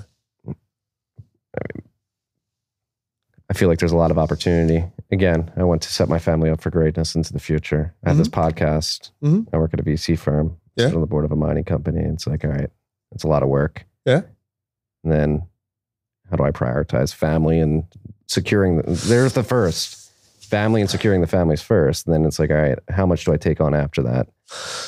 I 3.49 3.53
feel 3.55 3.67
like 3.69 3.77
there's 3.79 3.91
a 3.91 3.97
lot 3.97 4.09
of 4.09 4.17
opportunity. 4.17 4.83
Again, 5.11 5.51
I 5.55 5.63
want 5.63 5.81
to 5.83 5.89
set 5.93 6.09
my 6.09 6.17
family 6.17 6.49
up 6.49 6.61
for 6.61 6.71
greatness 6.71 7.13
into 7.13 7.33
the 7.33 7.39
future. 7.39 7.93
I 8.03 8.09
have 8.09 8.17
this 8.17 8.29
podcast. 8.29 9.11
Mhm. 9.21 9.47
I 9.53 9.57
work 9.57 9.73
at 9.73 9.79
a 9.79 9.83
VC 9.83 10.15
firm. 10.17 10.57
Yeah. 10.75 10.87
Sit 10.87 10.95
on 10.95 11.01
the 11.01 11.07
board 11.07 11.25
of 11.25 11.31
a 11.31 11.35
mining 11.35 11.65
company. 11.65 11.99
And 11.99 12.13
it's 12.13 12.25
like, 12.25 12.43
all 12.43 12.49
right, 12.51 12.71
it's 13.11 13.23
a 13.23 13.27
lot 13.27 13.43
of 13.43 13.49
work. 13.49 13.85
Yeah. 14.05 14.21
And 15.03 15.11
then 15.13 15.43
how 16.31 16.37
do 16.37 16.43
I 16.43 16.51
prioritize 16.51 17.13
family 17.13 17.59
and 17.59 17.83
securing? 18.27 18.77
The, 18.77 18.83
there's 18.93 19.33
the 19.33 19.43
first 19.43 20.02
family 20.57 20.81
and 20.81 20.89
securing 20.89 21.21
the 21.21 21.27
families 21.27 21.61
first. 21.61 22.05
And 22.05 22.13
then 22.13 22.25
it's 22.25 22.37
like, 22.39 22.51
all 22.51 22.57
right, 22.57 22.77
how 22.89 23.05
much 23.05 23.25
do 23.25 23.33
I 23.33 23.37
take 23.37 23.59
on 23.61 23.73
after 23.73 24.01
that? 24.03 24.27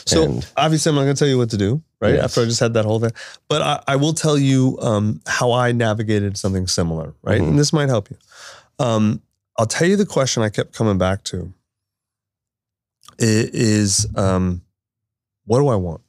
So 0.05 0.23
And- 0.23 0.47
obviously, 0.57 0.89
I'm 0.89 0.95
not 0.95 1.03
going 1.03 1.15
to 1.15 1.19
tell 1.19 1.27
you 1.27 1.37
what 1.37 1.49
to 1.51 1.57
do, 1.57 1.81
right? 2.01 2.15
Yes. 2.15 2.23
After 2.25 2.41
I 2.41 2.45
just 2.45 2.59
had 2.59 2.73
that 2.75 2.85
whole 2.85 2.99
thing, 2.99 3.11
but 3.47 3.61
I, 3.61 3.83
I 3.87 3.95
will 3.95 4.13
tell 4.13 4.37
you 4.37 4.77
um, 4.81 5.21
how 5.25 5.51
I 5.51 5.71
navigated 5.71 6.37
something 6.37 6.67
similar, 6.67 7.13
right? 7.23 7.41
Mhm. 7.41 7.49
And 7.49 7.59
this 7.59 7.71
might 7.73 7.89
help 7.89 8.09
you. 8.11 8.17
Um, 8.79 9.21
I'll 9.57 9.65
tell 9.65 9.87
you 9.87 9.95
the 9.95 10.05
question 10.05 10.43
I 10.43 10.49
kept 10.49 10.73
coming 10.73 10.97
back 10.97 11.23
to. 11.25 11.53
It 13.17 13.55
is, 13.55 14.05
um, 14.15 14.61
what 15.45 15.59
do 15.59 15.67
I 15.69 15.75
want? 15.75 16.01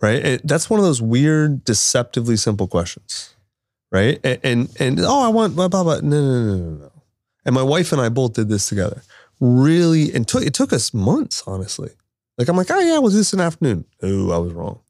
Right? 0.00 0.24
It, 0.24 0.40
that's 0.46 0.68
one 0.68 0.80
of 0.80 0.84
those 0.84 1.00
weird, 1.00 1.64
deceptively 1.64 2.36
simple 2.36 2.66
questions, 2.66 3.34
right? 3.90 4.18
And 4.24 4.38
and, 4.42 4.76
and 4.80 5.00
oh, 5.00 5.22
I 5.24 5.28
want 5.28 5.54
blah 5.54 5.68
blah 5.68 5.82
blah. 5.84 6.00
No, 6.02 6.20
no, 6.20 6.32
no, 6.44 6.56
no, 6.56 6.70
no. 6.84 6.90
And 7.44 7.54
my 7.54 7.62
wife 7.62 7.92
and 7.92 8.00
I 8.00 8.08
both 8.08 8.34
did 8.34 8.48
this 8.48 8.68
together 8.68 9.02
really 9.40 10.12
and 10.14 10.26
took 10.26 10.42
it 10.44 10.54
took 10.54 10.72
us 10.72 10.94
months, 10.94 11.42
honestly. 11.46 11.90
Like 12.38 12.48
I'm 12.48 12.56
like, 12.56 12.70
oh 12.70 12.80
yeah, 12.80 12.98
we'll 12.98 13.10
this 13.10 13.32
an 13.32 13.40
afternoon. 13.40 13.84
Oh, 14.02 14.30
I 14.32 14.38
was 14.38 14.52
wrong. 14.52 14.80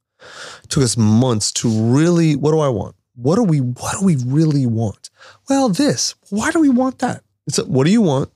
It 0.63 0.71
took 0.71 0.83
us 0.83 0.97
months 0.97 1.53
to 1.53 1.69
really, 1.69 2.37
what 2.37 2.53
do 2.53 2.61
I 2.61 2.69
want? 2.69 2.95
What 3.17 3.37
do 3.37 3.43
we 3.43 3.59
what 3.59 3.99
do 3.99 4.05
we 4.05 4.17
really 4.17 4.67
want? 4.67 5.11
Well, 5.49 5.69
this. 5.69 6.15
Why 6.31 6.51
do 6.51 6.61
we 6.61 6.69
want 6.69 6.99
that? 7.01 7.23
It's 7.47 7.59
a, 7.59 7.65
what 7.65 7.85
do 7.85 7.93
you 7.93 8.03
want? 8.03 8.31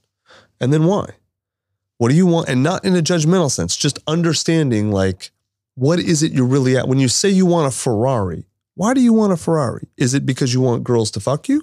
And 0.61 0.73
then 0.73 0.85
why? 0.85 1.15
What 1.97 2.11
do 2.11 2.15
you 2.15 2.27
want? 2.27 2.49
And 2.49 2.63
not 2.63 2.85
in 2.85 2.95
a 2.95 3.03
judgmental 3.03 3.51
sense, 3.51 3.77
just 3.77 3.99
understanding 4.07 4.93
like 4.93 5.31
what 5.75 5.99
is 5.99 6.23
it 6.23 6.33
you're 6.33 6.47
really 6.47 6.77
at? 6.77 6.89
When 6.89 6.99
you 6.99 7.09
say 7.09 7.29
you 7.29 7.47
want 7.47 7.73
a 7.73 7.77
Ferrari, 7.77 8.47
why 8.75 8.95
do 8.95 9.01
you 9.01 9.13
want 9.13 9.33
a 9.33 9.37
Ferrari? 9.37 9.89
Is 9.97 10.15
it 10.15 10.27
because 10.27 10.53
you 10.53 10.61
want 10.61 10.85
girls 10.85 11.11
to 11.13 11.21
fuck 11.21 11.49
you? 11.49 11.63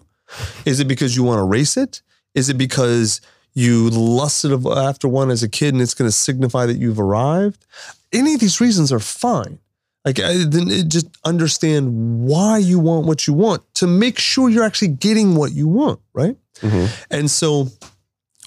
Is 0.65 0.79
it 0.79 0.87
because 0.87 1.15
you 1.15 1.23
want 1.23 1.39
to 1.39 1.43
race 1.43 1.77
it? 1.77 2.01
Is 2.35 2.49
it 2.49 2.57
because 2.57 3.21
you 3.53 3.89
lusted 3.89 4.51
after 4.67 5.07
one 5.07 5.31
as 5.31 5.41
a 5.41 5.49
kid 5.49 5.73
and 5.73 5.81
it's 5.81 5.93
going 5.93 6.07
to 6.07 6.15
signify 6.15 6.65
that 6.67 6.77
you've 6.77 6.99
arrived? 6.99 7.65
Any 8.13 8.33
of 8.35 8.39
these 8.41 8.61
reasons 8.61 8.91
are 8.91 8.99
fine. 8.99 9.59
Like, 10.03 10.17
then 10.17 10.69
just 10.87 11.07
understand 11.23 12.19
why 12.27 12.59
you 12.59 12.77
want 12.77 13.07
what 13.07 13.25
you 13.25 13.33
want 13.33 13.63
to 13.75 13.87
make 13.87 14.19
sure 14.19 14.49
you're 14.49 14.63
actually 14.63 14.89
getting 14.89 15.35
what 15.35 15.53
you 15.53 15.67
want, 15.67 15.99
right? 16.13 16.37
Mhm. 16.61 16.89
And 17.09 17.31
so, 17.31 17.71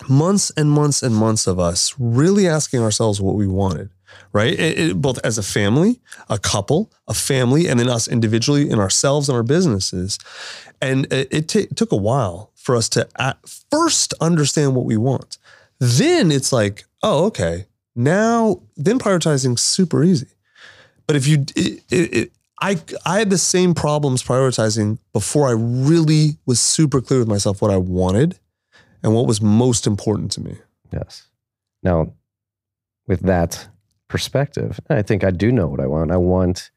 months 0.08 0.52
and 0.56 0.70
months 0.70 1.02
and 1.02 1.14
months 1.16 1.48
of 1.48 1.58
us 1.58 1.94
really 1.98 2.46
asking 2.46 2.80
ourselves 2.80 3.20
what 3.20 3.34
we 3.34 3.48
wanted, 3.48 3.90
right? 4.32 4.52
It- 4.52 4.78
it- 4.78 5.02
both 5.02 5.18
as 5.24 5.36
a 5.38 5.42
family, 5.42 6.00
a 6.30 6.38
couple, 6.38 6.92
a 7.08 7.14
family, 7.14 7.66
and 7.66 7.80
then 7.80 7.88
us 7.88 8.06
individually 8.06 8.70
in 8.70 8.78
ourselves 8.78 9.28
and 9.28 9.34
our 9.34 9.42
businesses. 9.42 10.16
And 10.80 11.12
it, 11.12 11.48
ta- 11.48 11.74
took 11.74 11.92
a 11.92 11.96
while 11.96 12.52
for 12.54 12.76
us 12.76 12.88
to 12.90 13.08
first 13.70 14.14
understand 14.20 14.74
what 14.74 14.84
we 14.84 14.96
want. 14.96 15.38
Then 15.80 16.30
it's 16.30 16.52
like, 16.52 16.84
oh, 17.02 17.26
okay. 17.26 17.66
Now, 17.96 18.62
then 18.76 18.98
prioritizing 18.98 19.58
super 19.58 20.04
easy. 20.04 20.28
But 21.06 21.16
if 21.16 21.26
you, 21.26 21.44
it, 21.56 21.82
it, 21.90 22.14
it, 22.14 22.32
I, 22.60 22.80
I 23.04 23.18
had 23.18 23.30
the 23.30 23.38
same 23.38 23.74
problems 23.74 24.22
prioritizing 24.22 24.98
before 25.12 25.48
I 25.48 25.52
really 25.52 26.36
was 26.46 26.60
super 26.60 27.00
clear 27.00 27.20
with 27.20 27.28
myself 27.28 27.62
what 27.62 27.70
I 27.70 27.76
wanted 27.76 28.38
and 29.02 29.14
what 29.14 29.26
was 29.26 29.40
most 29.40 29.86
important 29.86 30.32
to 30.32 30.40
me. 30.40 30.58
Yes. 30.92 31.28
Now, 31.82 32.12
with 33.06 33.20
that 33.20 33.68
perspective, 34.08 34.80
I 34.90 35.02
think 35.02 35.24
I 35.24 35.30
do 35.30 35.50
know 35.50 35.66
what 35.66 35.80
I 35.80 35.86
want. 35.86 36.10
I 36.10 36.16
want 36.16 36.70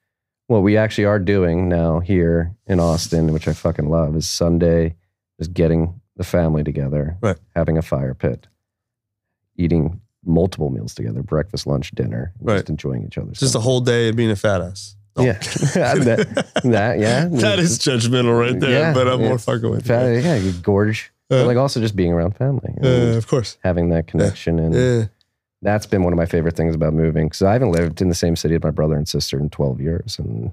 what 0.51 0.63
we 0.63 0.75
actually 0.75 1.05
are 1.05 1.17
doing 1.17 1.69
now 1.69 1.99
here 2.01 2.53
in 2.67 2.79
Austin, 2.79 3.31
which 3.31 3.47
I 3.47 3.53
fucking 3.53 3.89
love, 3.89 4.15
is 4.17 4.27
Sunday, 4.27 4.95
is 5.39 5.47
getting 5.47 5.99
the 6.17 6.25
family 6.25 6.61
together, 6.63 7.17
Right. 7.21 7.37
having 7.55 7.77
a 7.77 7.81
fire 7.81 8.13
pit, 8.13 8.47
eating 9.55 10.01
multiple 10.25 10.69
meals 10.69 10.93
together, 10.93 11.23
breakfast, 11.23 11.65
lunch, 11.65 11.91
dinner, 11.91 12.33
Right. 12.41 12.55
just 12.57 12.69
enjoying 12.69 13.05
each 13.05 13.17
other's. 13.17 13.39
Just 13.39 13.55
a 13.55 13.59
whole 13.61 13.79
day 13.79 14.09
of 14.09 14.15
being 14.17 14.29
a 14.29 14.35
fat 14.35 14.61
ass. 14.61 14.95
No. 15.17 15.23
Yeah. 15.23 15.33
that, 15.73 16.51
that, 16.63 16.99
yeah. 16.99 17.25
that 17.31 17.57
is 17.59 17.79
judgmental 17.79 18.37
right 18.37 18.59
there, 18.59 18.71
Yeah, 18.71 18.93
but 18.93 19.07
I'm 19.07 19.21
more 19.21 19.37
fucking 19.39 19.69
with 19.69 19.87
Fa- 19.87 20.13
you. 20.13 20.19
yeah, 20.19 20.35
you 20.35 20.51
gorge. 20.51 21.11
Uh, 21.31 21.45
like 21.45 21.55
also 21.57 21.79
just 21.79 21.95
being 21.95 22.11
around 22.11 22.35
family, 22.35 22.73
Uh, 22.83 23.15
of 23.17 23.25
course. 23.27 23.57
having 23.63 23.89
that 23.89 24.05
connection 24.07 24.59
and. 24.59 25.09
That's 25.61 25.85
been 25.85 26.03
one 26.03 26.13
of 26.13 26.17
my 26.17 26.25
favorite 26.25 26.55
things 26.55 26.73
about 26.75 26.93
moving 26.93 27.27
because 27.27 27.41
I 27.43 27.53
haven't 27.53 27.71
lived 27.71 28.01
in 28.01 28.09
the 28.09 28.15
same 28.15 28.35
city 28.35 28.55
as 28.55 28.63
my 28.63 28.71
brother 28.71 28.95
and 28.95 29.07
sister 29.07 29.39
in 29.39 29.49
12 29.49 29.79
years. 29.81 30.17
And 30.19 30.51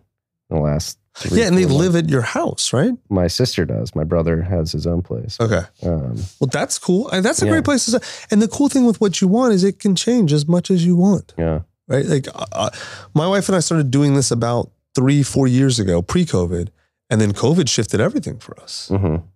in 0.50 0.56
the 0.56 0.62
last 0.62 0.98
three, 1.14 1.40
yeah, 1.40 1.46
and 1.46 1.56
they 1.56 1.64
live 1.66 1.92
months- 1.92 2.06
at 2.06 2.10
your 2.10 2.22
house, 2.22 2.72
right? 2.72 2.92
My 3.10 3.26
sister 3.26 3.64
does. 3.64 3.94
My 3.94 4.04
brother 4.04 4.42
has 4.42 4.72
his 4.72 4.86
own 4.86 5.02
place. 5.02 5.36
Okay. 5.40 5.62
Um, 5.82 6.16
Well, 6.40 6.48
that's 6.50 6.78
cool. 6.78 7.08
And 7.10 7.24
that's 7.24 7.40
a 7.42 7.46
Yeah. 7.46 7.52
great 7.52 7.64
place 7.64 7.84
to 7.86 7.90
start. 7.92 8.04
And 8.30 8.40
the 8.42 8.48
cool 8.48 8.68
thing 8.68 8.84
with 8.86 9.00
what 9.00 9.20
you 9.20 9.28
want 9.28 9.54
is 9.54 9.64
it 9.64 9.78
can 9.78 9.94
change 9.94 10.32
as 10.32 10.46
much 10.46 10.70
as 10.70 10.84
you 10.84 10.94
want, 10.96 11.34
yeah. 11.38 11.60
right? 11.88 12.06
Like 12.06 12.28
uh, 12.34 12.46
uh, 12.52 12.70
my 13.14 13.26
wife 13.26 13.48
and 13.48 13.56
I 13.56 13.60
started 13.60 13.90
doing 13.90 14.14
this 14.14 14.30
about 14.30 14.70
three, 14.94 15.22
four 15.22 15.46
years 15.46 15.78
ago, 15.78 16.02
pre-COVID, 16.02 16.68
and 17.10 17.20
then 17.20 17.32
COVID 17.32 17.68
shifted 17.68 18.00
everything 18.00 18.38
for 18.38 18.58
us. 18.60 18.90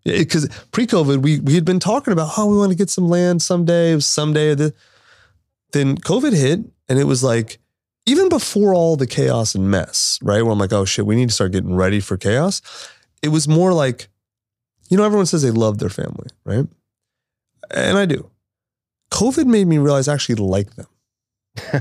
Because 0.05 0.47
pre-COVID, 0.73 1.19
we 1.23 1.41
we 1.41 1.55
had 1.55 1.65
been 1.65 1.81
talking 1.81 2.13
about 2.13 2.31
how 2.37 2.47
we 2.47 2.57
want 2.59 2.71
to 2.71 2.77
get 2.77 2.91
some 2.91 3.09
land 3.09 3.41
someday, 3.43 3.99
someday. 4.01 4.55
The, 4.55 4.75
then 5.73 5.97
COVID 5.97 6.35
hit, 6.35 6.61
and 6.89 6.99
it 6.99 7.05
was 7.05 7.23
like 7.25 7.59
even 8.07 8.29
before 8.29 8.75
all 8.75 8.97
the 8.97 9.07
chaos 9.07 9.55
and 9.55 9.71
mess, 9.71 10.19
right? 10.23 10.43
Where 10.43 10.53
I'm 10.53 10.59
like, 10.59 10.73
oh 10.73 10.85
shit, 10.85 11.07
we 11.07 11.17
need 11.17 11.29
to 11.29 11.35
start 11.35 11.53
getting 11.53 11.75
ready 11.75 12.01
for 12.01 12.17
chaos. 12.17 12.61
It 13.23 13.29
was 13.29 13.47
more 13.47 13.73
like, 13.73 14.09
you 14.89 14.97
know, 14.97 15.05
everyone 15.05 15.27
says 15.27 15.43
they 15.43 15.51
love 15.51 15.79
their 15.79 15.89
family, 15.89 16.29
right? 16.45 16.67
And 17.71 17.97
I 17.97 18.07
do. 18.07 18.29
COVID 19.13 19.47
made 19.47 19.67
me 19.67 19.79
realize 19.79 20.09
I 20.09 20.15
actually 20.15 20.37
like 20.37 20.75
them. 20.75 20.87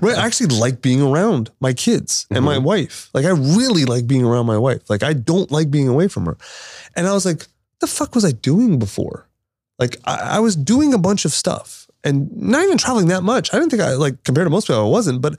Right? 0.00 0.16
I 0.16 0.26
actually 0.26 0.56
like 0.58 0.80
being 0.80 1.02
around 1.02 1.50
my 1.60 1.72
kids 1.72 2.26
and 2.30 2.44
my 2.44 2.56
mm-hmm. 2.56 2.64
wife. 2.64 3.10
Like 3.14 3.24
I 3.24 3.30
really 3.30 3.84
like 3.84 4.06
being 4.06 4.24
around 4.24 4.46
my 4.46 4.58
wife. 4.58 4.88
Like 4.88 5.02
I 5.02 5.12
don't 5.12 5.50
like 5.50 5.70
being 5.70 5.88
away 5.88 6.08
from 6.08 6.26
her. 6.26 6.36
And 6.94 7.06
I 7.06 7.12
was 7.12 7.26
like, 7.26 7.46
the 7.80 7.86
fuck 7.86 8.14
was 8.14 8.24
I 8.24 8.32
doing 8.32 8.78
before? 8.78 9.28
Like 9.78 9.96
I, 10.04 10.36
I 10.36 10.38
was 10.40 10.56
doing 10.56 10.94
a 10.94 10.98
bunch 10.98 11.24
of 11.24 11.32
stuff 11.32 11.87
and 12.08 12.34
not 12.34 12.64
even 12.64 12.78
traveling 12.78 13.08
that 13.08 13.22
much. 13.22 13.52
I 13.52 13.58
didn't 13.58 13.70
think 13.70 13.82
I 13.82 13.92
like 13.92 14.24
compared 14.24 14.46
to 14.46 14.50
most 14.50 14.66
people, 14.66 14.84
I 14.84 14.88
wasn't, 14.88 15.20
but 15.20 15.38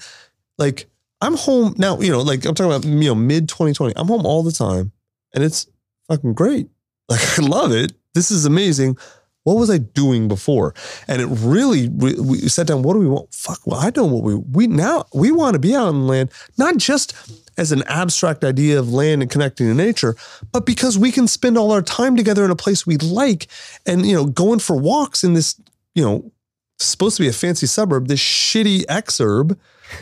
like 0.57 0.87
I'm 1.21 1.35
home 1.35 1.73
now, 1.77 1.99
you 1.99 2.11
know, 2.11 2.21
like 2.21 2.45
I'm 2.45 2.53
talking 2.53 2.71
about, 2.71 2.85
you 2.85 3.09
know, 3.09 3.15
mid 3.15 3.49
2020. 3.49 3.93
I'm 3.95 4.07
home 4.07 4.25
all 4.25 4.43
the 4.43 4.51
time 4.51 4.91
and 5.33 5.43
it's 5.43 5.67
fucking 6.07 6.33
great. 6.33 6.69
Like 7.09 7.21
I 7.39 7.41
love 7.41 7.71
it. 7.71 7.93
This 8.13 8.31
is 8.31 8.45
amazing. 8.45 8.97
What 9.43 9.55
was 9.55 9.69
I 9.69 9.79
doing 9.79 10.27
before? 10.27 10.75
And 11.07 11.21
it 11.21 11.27
really, 11.27 11.89
we, 11.89 12.13
we 12.19 12.37
sat 12.49 12.67
down. 12.67 12.83
What 12.83 12.93
do 12.93 12.99
we 12.99 13.07
want? 13.07 13.33
Fuck. 13.33 13.65
Well, 13.65 13.79
I 13.79 13.89
don't 13.89 14.09
know 14.09 14.15
what 14.17 14.23
we 14.23 14.35
we 14.35 14.67
now 14.67 15.05
we 15.13 15.31
want 15.31 15.53
to 15.53 15.59
be 15.59 15.75
out 15.75 15.87
on 15.87 16.07
land, 16.07 16.31
not 16.57 16.77
just 16.77 17.15
as 17.57 17.71
an 17.71 17.83
abstract 17.87 18.43
idea 18.43 18.77
of 18.77 18.93
land 18.93 19.21
and 19.21 19.31
connecting 19.31 19.67
to 19.67 19.73
nature, 19.73 20.15
but 20.51 20.65
because 20.65 20.97
we 20.97 21.11
can 21.11 21.27
spend 21.27 21.57
all 21.57 21.71
our 21.71 21.81
time 21.81 22.15
together 22.15 22.45
in 22.45 22.51
a 22.51 22.55
place 22.55 22.85
we 22.85 22.97
like, 22.97 23.47
and 23.85 24.05
you 24.05 24.13
know, 24.13 24.25
going 24.25 24.59
for 24.59 24.77
walks 24.77 25.23
in 25.23 25.33
this, 25.33 25.59
you 25.95 26.03
know, 26.03 26.31
supposed 26.79 27.17
to 27.17 27.23
be 27.23 27.29
a 27.29 27.33
fancy 27.33 27.67
suburb, 27.67 28.07
this 28.07 28.19
shitty 28.19 28.85
exurb, 28.85 29.57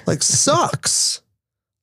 like 0.06 0.22
sucks. 0.24 1.22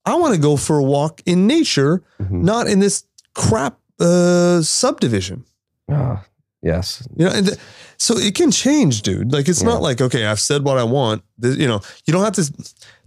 I 0.07 0.15
want 0.17 0.35
to 0.35 0.41
go 0.41 0.57
for 0.57 0.79
a 0.79 0.83
walk 0.83 1.23
in 1.27 1.47
nature, 1.47 2.03
Mhm. 2.21 2.43
not 2.43 2.67
in 2.67 2.81
this 2.81 3.05
crap 3.35 3.79
uh, 4.01 4.61
subdivision. 4.63 5.45
Ah, 5.91 6.25
yes. 6.63 7.07
You 7.17 7.27
know, 7.27 7.33
and 7.33 7.47
th- 7.47 7.59
so 7.97 8.19
it 8.19 8.35
can 8.35 8.51
change, 8.51 9.03
dude. 9.03 9.33
Like 9.33 9.49
it's 9.49 9.63
Yeah. 9.63 9.69
not 9.69 9.83
like 9.83 10.01
okay, 10.01 10.27
I've 10.27 10.41
said 10.41 10.63
what 10.65 10.79
I 10.79 10.85
want. 10.85 11.23
Th- 11.41 11.57
You 11.57 11.67
know, 11.69 11.81
you 12.07 12.13
don't 12.13 12.25
have 12.25 12.35
to. 12.35 12.53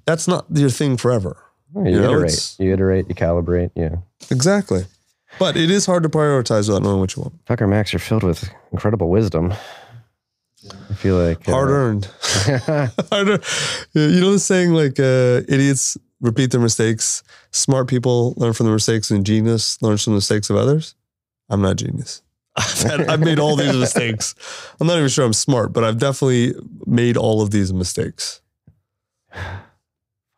That's 0.06 0.28
not 0.28 0.46
your 0.54 0.70
thing 0.70 0.98
forever. 0.98 1.38
You, 1.76 1.84
You 1.92 2.04
iterate. 2.04 2.26
it's- 2.32 2.56
You 2.60 2.74
iterate. 2.74 3.06
You 3.10 3.16
calibrate. 3.16 3.72
Yeah. 3.76 3.98
Exactly. 4.32 4.86
But 5.40 5.56
it 5.58 5.70
is 5.70 5.86
hard 5.86 6.04
to 6.04 6.10
prioritize 6.10 6.68
without 6.68 6.82
knowing 6.84 7.00
what 7.02 7.16
you 7.16 7.22
want. 7.24 7.46
Tucker 7.46 7.68
Max 7.68 7.94
are 7.94 8.00
filled 8.00 8.24
with 8.24 8.50
incredible 8.72 9.10
wisdom. 9.10 9.54
I 10.90 10.94
feel 10.94 11.16
like 11.18 11.48
uh, 11.48 11.52
Hard 11.52 11.70
earned. 11.70 12.10
You 13.94 14.22
know 14.22 14.32
the 14.32 14.40
saying 14.40 14.72
like 14.72 15.00
uh, 15.00 15.42
idiots 15.48 15.98
repeat 16.22 16.52
their 16.52 16.62
mistakes, 16.62 17.24
smart 17.52 17.88
people 17.88 18.34
learn 18.38 18.54
from 18.54 18.66
the 18.66 18.72
mistakes, 18.72 19.12
and 19.12 19.26
genius 19.26 19.82
learns 19.82 20.04
from 20.04 20.14
the 20.14 20.18
mistakes 20.18 20.50
of 20.50 20.56
others. 20.56 20.96
I'm 21.50 21.62
not 21.62 21.78
genius. 21.78 22.22
I've, 22.58 22.82
had, 22.82 23.02
I've 23.10 23.20
made 23.20 23.40
all 23.40 23.56
these 23.56 23.76
mistakes. 23.76 24.34
I'm 24.80 24.88
not 24.88 24.98
even 24.98 25.10
sure 25.10 25.26
I'm 25.26 25.34
smart, 25.34 25.74
but 25.74 25.84
I've 25.84 26.00
definitely 26.00 26.56
made 26.86 27.16
all 27.16 27.42
of 27.42 27.52
these 27.52 27.72
mistakes. 27.72 28.42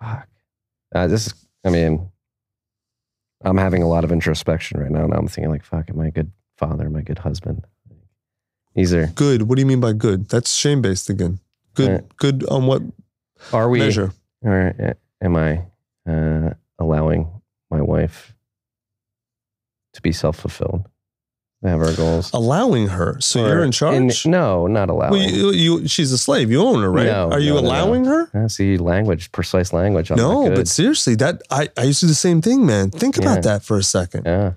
Fuck. 0.02 0.28
Uh, 0.94 1.08
this 1.08 1.28
is, 1.28 1.34
I 1.66 1.70
mean, 1.70 2.10
I'm 3.44 3.58
having 3.58 3.84
a 3.84 3.88
lot 3.88 4.04
of 4.04 4.12
introspection 4.12 4.80
right 4.80 4.92
now. 4.92 5.06
And 5.06 5.14
I'm 5.14 5.28
thinking, 5.28 5.52
like, 5.52 5.64
fuck, 5.64 5.90
am 5.90 6.00
I 6.00 6.08
a 6.08 6.12
good 6.12 6.32
father? 6.58 6.86
Am 6.86 6.96
I 6.96 7.00
a 7.00 7.04
good 7.04 7.20
husband? 7.20 7.66
These 8.80 8.94
are, 8.94 9.08
Good. 9.08 9.42
What 9.44 9.56
do 9.56 9.62
you 9.62 9.66
mean 9.66 9.82
by 9.82 9.92
good? 9.92 10.30
That's 10.30 10.54
shame 10.56 10.82
based 10.82 11.10
again. 11.10 11.40
Good. 11.74 12.06
Good 12.16 12.46
on 12.48 12.66
what 12.66 12.82
are 13.52 13.70
we, 13.70 13.80
measure? 13.80 14.14
or 14.42 14.74
uh, 14.80 14.94
am 15.22 15.36
I 15.36 15.64
uh, 16.10 16.54
allowing 16.80 17.28
my 17.70 17.82
wife 17.82 18.34
to 19.94 20.02
be 20.02 20.14
self 20.14 20.38
fulfilled, 20.38 20.88
have 21.62 21.82
our 21.82 21.94
goals? 21.94 22.32
Allowing 22.34 22.88
her. 22.88 23.20
So 23.20 23.44
Or 23.44 23.50
you're 23.50 23.64
in 23.66 23.72
charge. 23.74 24.26
no, 24.26 24.66
not 24.68 24.90
allowing. 24.90 25.12
well, 25.12 25.30
you, 25.30 25.52
you, 25.52 25.88
she's 25.90 26.14
a 26.14 26.18
slave. 26.18 26.50
You 26.50 26.62
own 26.62 26.82
her, 26.82 26.90
right? 26.92 27.06
No, 27.08 27.32
Are 27.32 27.40
you 27.40 27.56
no, 27.56 27.56
no, 27.56 27.62
no. 27.62 27.68
allowing 27.68 28.06
her? 28.06 28.30
Uh, 28.34 28.48
see, 28.48 28.78
language, 28.78 29.32
precise 29.34 29.74
language. 29.74 30.10
I'm 30.10 30.18
no, 30.18 30.50
but 30.56 30.70
seriously, 30.70 31.16
that 31.16 31.42
I, 31.52 31.68
I 31.76 31.84
used 31.84 32.00
to 32.00 32.06
do 32.06 32.12
the 32.12 32.16
same 32.16 32.42
thing, 32.42 32.66
man. 32.66 32.92
Think 32.92 33.18
Yeah. 33.18 33.24
about 33.24 33.44
that 33.44 33.64
for 33.64 33.78
a 33.78 33.84
second. 33.84 34.24
yeah, 34.26 34.54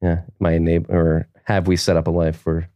yeah. 0.00 0.20
My 0.38 0.58
neighbor, 0.58 0.86
or 0.96 1.28
have 1.46 1.66
we 1.66 1.76
set 1.76 1.96
up 1.96 2.06
a 2.06 2.12
life 2.12 2.46
where, 2.46 2.68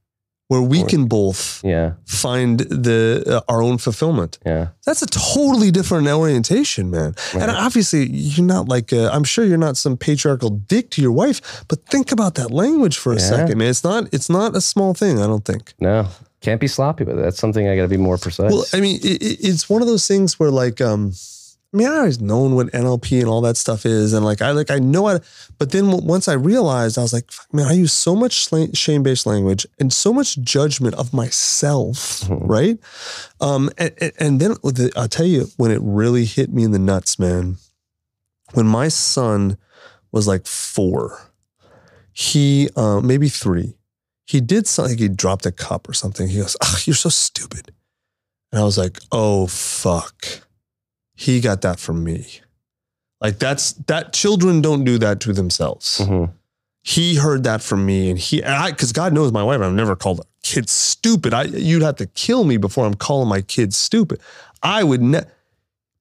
Where 0.49 0.63
we 0.63 0.83
can 0.85 1.07
both 1.09 1.61
yeah, 1.63 1.93
find 2.07 2.61
the 2.61 3.23
uh, 3.27 3.53
our 3.53 3.63
own 3.63 3.77
fulfillment. 3.79 4.39
yeah. 4.47 4.69
That's 4.87 5.03
a 5.03 5.07
totally 5.07 5.71
different 5.71 6.09
orientation, 6.09 6.91
man. 6.91 7.15
And 7.35 7.51
obviously, 7.51 8.07
you're 8.11 8.47
not 8.47 8.67
like 8.67 8.91
i 8.95 9.09
I'm 9.15 9.25
sure 9.25 9.45
you're 9.45 9.59
not 9.67 9.77
some 9.77 9.97
patriarchal 9.99 10.51
dick 10.69 10.89
to 10.93 11.03
your 11.03 11.13
wife, 11.13 11.41
but 11.69 11.79
think 11.91 12.13
about 12.13 12.35
that 12.37 12.51
language 12.51 12.97
for 12.97 13.13
a 13.13 13.17
Yeah. 13.17 13.29
second, 13.29 13.59
man. 13.59 13.69
It's 13.69 13.85
not 13.85 14.09
it's 14.13 14.31
not 14.31 14.57
a 14.57 14.61
small 14.61 14.95
thing. 14.95 15.19
I 15.23 15.27
don't 15.27 15.45
think. 15.45 15.75
No, 15.81 16.07
can't 16.41 16.61
be 16.61 16.69
sloppy 16.69 17.05
with 17.05 17.19
it. 17.19 17.23
That's 17.23 17.39
something 17.39 17.69
I 17.69 17.77
got 17.77 17.83
to 17.83 17.89
be 17.89 17.99
more 17.99 18.17
precise. 18.17 18.51
Well, 18.51 18.65
I 18.73 18.81
mean, 18.81 18.97
it- 19.03 19.23
it's 19.51 19.69
one 19.69 19.83
of 19.83 19.89
those 19.89 20.07
things 20.07 20.39
where 20.41 20.51
like, 20.51 20.81
um, 20.81 21.13
I 21.73 21.77
mean, 21.77 21.87
I 21.87 21.97
always 21.99 22.19
known 22.21 22.55
what 22.55 22.69
NLP 22.69 23.21
and 23.21 23.29
all 23.29 23.43
that 23.43 23.59
stuff 23.59 23.85
is, 23.85 24.15
and 24.15 24.25
like, 24.25 24.41
I 24.41 24.53
like, 24.53 24.71
I 24.71 24.79
know 24.79 25.09
it. 25.09 25.23
But 25.59 25.71
then 25.71 25.91
once 26.07 26.27
I 26.27 26.33
realized, 26.33 26.97
I 26.97 27.03
was 27.03 27.13
like, 27.13 27.31
man, 27.53 27.67
I 27.67 27.73
use 27.73 27.93
so 27.93 28.17
much 28.17 28.49
shame 28.75 29.03
based 29.03 29.27
language 29.27 29.67
and 29.79 29.93
so 29.93 30.13
much 30.15 30.39
judgment 30.39 30.95
of 30.95 31.13
myself, 31.13 32.21
Mhm. 32.23 32.39
right? 32.49 32.79
Um, 33.43 33.69
and, 33.77 33.93
and- 34.19 34.41
then 34.41 34.53
the, 34.63 34.91
I'll 34.97 35.09
tell 35.09 35.27
you 35.27 35.49
when 35.59 35.71
it 35.71 35.81
really 35.83 36.25
hit 36.25 36.51
me 36.51 36.65
in 36.65 36.71
the 36.71 36.79
nuts, 36.79 37.19
man. 37.19 37.59
When 38.55 38.67
my 38.67 38.89
son 38.89 39.59
was 40.11 40.27
like 40.27 40.47
four, 40.47 41.21
he 42.13 42.71
uh, 42.77 43.01
maybe 43.03 43.29
three, 43.29 43.75
he 44.27 44.41
did 44.41 44.67
something. 44.67 44.97
He 44.97 45.09
dropped 45.09 45.45
a 45.45 45.53
cup 45.53 45.87
or 45.87 45.93
something. 45.93 46.29
He 46.29 46.39
goes, 46.39 46.57
"Ah, 46.63 46.81
"You're 46.85 46.97
so 46.97 47.11
stupid." 47.11 47.73
And 48.53 48.61
I 48.63 48.65
was 48.65 48.79
like, 48.79 48.99
oh, 49.13 49.47
fuck. 49.49 50.48
He 51.19 51.41
got 51.41 51.63
that 51.63 51.81
from 51.81 52.05
me. 52.05 52.27
Like 53.21 53.41
that's 53.41 53.73
that 53.89 54.13
children 54.13 54.61
don't 54.61 54.85
do 54.85 54.99
that 54.99 55.19
to 55.21 55.33
themselves. 55.33 55.99
Mhm. 55.99 56.31
He 56.85 57.17
heard 57.17 57.43
that 57.43 57.61
from 57.61 57.85
me 57.85 58.09
and 58.11 58.19
he, 58.19 58.41
and 58.43 58.55
I, 58.55 58.71
cause 58.71 58.93
God 58.93 59.13
knows 59.13 59.33
my 59.33 59.43
wife, 59.43 59.61
I've 59.61 59.73
never 59.73 59.97
called 59.97 60.21
a 60.21 60.25
kid 60.45 60.71
stupid. 60.71 61.35
I, 61.35 61.43
you'd 61.43 61.83
have 61.83 61.97
to 61.97 62.07
kill 62.07 62.45
me 62.45 62.57
before 62.57 62.87
I'm 62.87 62.95
calling 62.95 63.29
my 63.29 63.41
kids 63.41 63.77
stupid. 63.77 64.21
I 64.63 64.85
would 64.85 65.03
ne- 65.03 65.27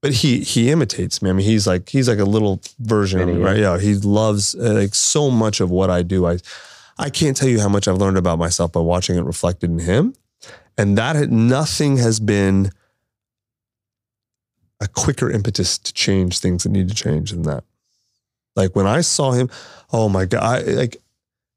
but 0.01 0.13
he, 0.13 0.41
he 0.41 0.69
imitates 0.69 1.23
me. 1.23 1.31
I 1.31 1.33
mean, 1.33 1.45
he's 1.47 1.65
like, 1.65 1.89
he's 1.89 2.07
like 2.07 2.19
a 2.19 2.23
little 2.25 2.61
version 2.79 3.19
of 3.19 3.27
me, 3.27 3.37
right? 3.41 3.57
Yeah. 3.57 3.79
He 3.79 3.95
loves 3.95 4.53
uh, 4.53 4.73
like 4.75 4.93
so 4.93 5.31
much 5.31 5.59
of 5.59 5.71
what 5.71 5.89
I 5.89 6.03
do. 6.03 6.27
I, 6.27 6.37
I 6.99 7.09
can't 7.09 7.35
tell 7.35 7.49
you 7.49 7.59
how 7.59 7.69
much 7.69 7.87
I've 7.87 7.97
learned 7.97 8.17
about 8.17 8.37
myself 8.37 8.71
by 8.71 8.79
watching 8.81 9.17
it 9.17 9.23
reflected 9.23 9.71
in 9.71 9.79
him. 9.79 10.13
And 10.77 10.95
that 10.99 11.31
nothing 11.31 11.97
has 11.97 12.19
been 12.19 12.71
a 14.79 14.87
quicker 14.87 15.29
impetus 15.31 15.77
to 15.77 15.93
change 15.93 16.39
things 16.39 16.63
that 16.63 16.69
need 16.69 16.87
to 16.89 16.95
change 16.95 17.31
than 17.31 17.43
that. 17.43 17.63
Like 18.55 18.75
when 18.75 18.87
I 18.87 19.01
saw 19.01 19.31
him, 19.31 19.49
oh 19.91 20.09
my 20.09 20.25
God, 20.25 20.43
I, 20.43 20.59
like 20.71 20.97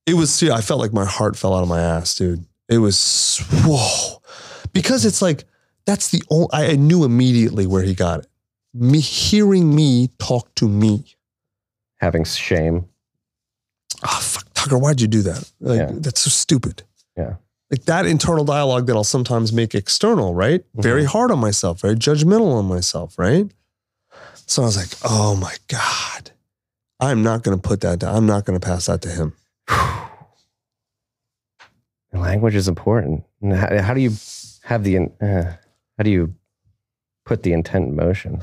it 0.07 0.15
was, 0.15 0.43
I 0.43 0.61
felt 0.61 0.81
like 0.81 0.93
my 0.93 1.05
heart 1.05 1.37
fell 1.37 1.55
out 1.55 1.63
of 1.63 1.69
my 1.69 1.81
ass, 1.81 2.15
dude. 2.15 2.45
It 2.69 2.79
was, 2.79 3.39
whoa. 3.65 4.23
Because 4.73 5.05
it's 5.05 5.21
like, 5.21 5.45
that's 5.87 6.09
the 6.09 6.23
only, 6.31 6.49
I 6.53 6.77
knew 6.77 7.05
immediately 7.05 7.67
where 7.67 7.83
he 7.83 7.95
got 7.95 8.21
it. 8.21 8.27
Me 8.73 9.01
hearing 9.01 9.75
me 9.75 10.09
talk 10.19 10.55
to 10.57 10.69
me. 10.69 11.05
Having 11.99 12.25
shame. 12.25 12.87
Oh, 14.03 14.19
fuck, 14.23 14.47
Tucker, 14.55 14.79
why'd 14.79 15.01
you 15.01 15.09
do 15.09 15.23
that? 15.23 15.51
Like, 15.61 15.79
Yeah. 15.79 15.91
that's 15.95 16.21
so 16.23 16.31
stupid. 16.31 16.85
Yeah. 17.17 17.35
Like 17.71 17.85
that 17.85 18.07
internal 18.07 18.45
dialogue 18.45 18.87
that 18.87 18.97
I'll 18.97 19.05
sometimes 19.05 19.53
make 19.53 19.75
external, 19.75 20.35
right? 20.35 20.65
Very 20.75 21.05
hard 21.05 21.31
on 21.31 21.39
myself, 21.39 21.81
very 21.81 21.95
judgmental 21.95 22.53
on 22.53 22.65
myself, 22.67 23.19
right? 23.19 23.49
So 24.35 24.63
I 24.63 24.65
was 24.67 24.77
like, 24.77 24.89
oh 25.05 25.37
my 25.37 25.55
God, 25.69 26.33
I'm 26.99 27.23
not 27.23 27.45
going 27.45 27.57
to 27.57 27.63
put 27.63 27.81
that 27.83 28.01
down. 28.01 28.17
I'm 28.17 28.27
not 28.27 28.45
going 28.45 28.59
to 28.59 28.67
pass 28.67 28.87
that 28.87 29.03
to 29.03 29.09
him. 29.09 29.35
Language 32.13 32.57
is 32.57 32.67
important. 32.67 33.23
And 33.41 33.53
How, 33.53 33.81
how 33.81 33.95
do 33.95 34.01
you 34.01 34.11
have 34.65 34.83
the, 34.83 35.09
uh, 35.21 35.53
how 35.97 36.03
do 36.03 36.11
you 36.11 36.35
put 37.31 37.45
the 37.45 37.53
intent 37.53 37.87
in 37.87 37.95
motion. 37.95 38.41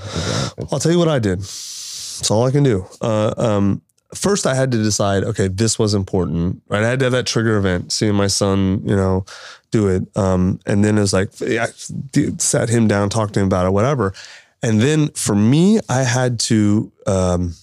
I'll 0.72 0.80
tell 0.80 0.94
you 0.94 0.98
what 0.98 1.10
I 1.10 1.20
did. 1.20 1.40
That's 1.40 2.32
all 2.32 2.46
I 2.46 2.52
can 2.52 2.64
do. 2.64 2.86
Uh, 3.02 3.34
um, 3.36 3.82
first, 4.14 4.46
I 4.46 4.56
had 4.56 4.72
to 4.72 4.78
decide. 4.78 5.24
Okay, 5.24 5.48
this 5.48 5.78
was 5.78 5.94
important. 5.94 6.62
Right, 6.68 6.84
I 6.84 6.88
had 6.88 7.00
to 7.00 7.06
have 7.06 7.12
that 7.14 7.26
trigger 7.26 7.58
event, 7.58 7.92
seeing 7.92 8.16
my 8.16 8.28
son, 8.28 8.82
you 8.86 8.96
know, 8.96 9.26
do 9.72 9.88
it. 9.88 10.04
Um, 10.18 10.60
and 10.66 10.84
then 10.84 10.98
it 10.98 11.02
was 11.02 11.14
like, 11.14 11.30
I 11.42 11.68
sat 12.38 12.70
him 12.70 12.88
down, 12.88 13.10
talked 13.10 13.34
to 13.36 13.40
him 13.40 13.48
about 13.48 13.66
it, 13.66 13.72
whatever. 13.72 14.14
And 14.62 14.82
then 14.82 15.10
for 15.10 15.36
me, 15.36 15.80
I 15.90 16.04
had 16.04 16.40
to. 16.42 16.92
Um, 17.06 17.54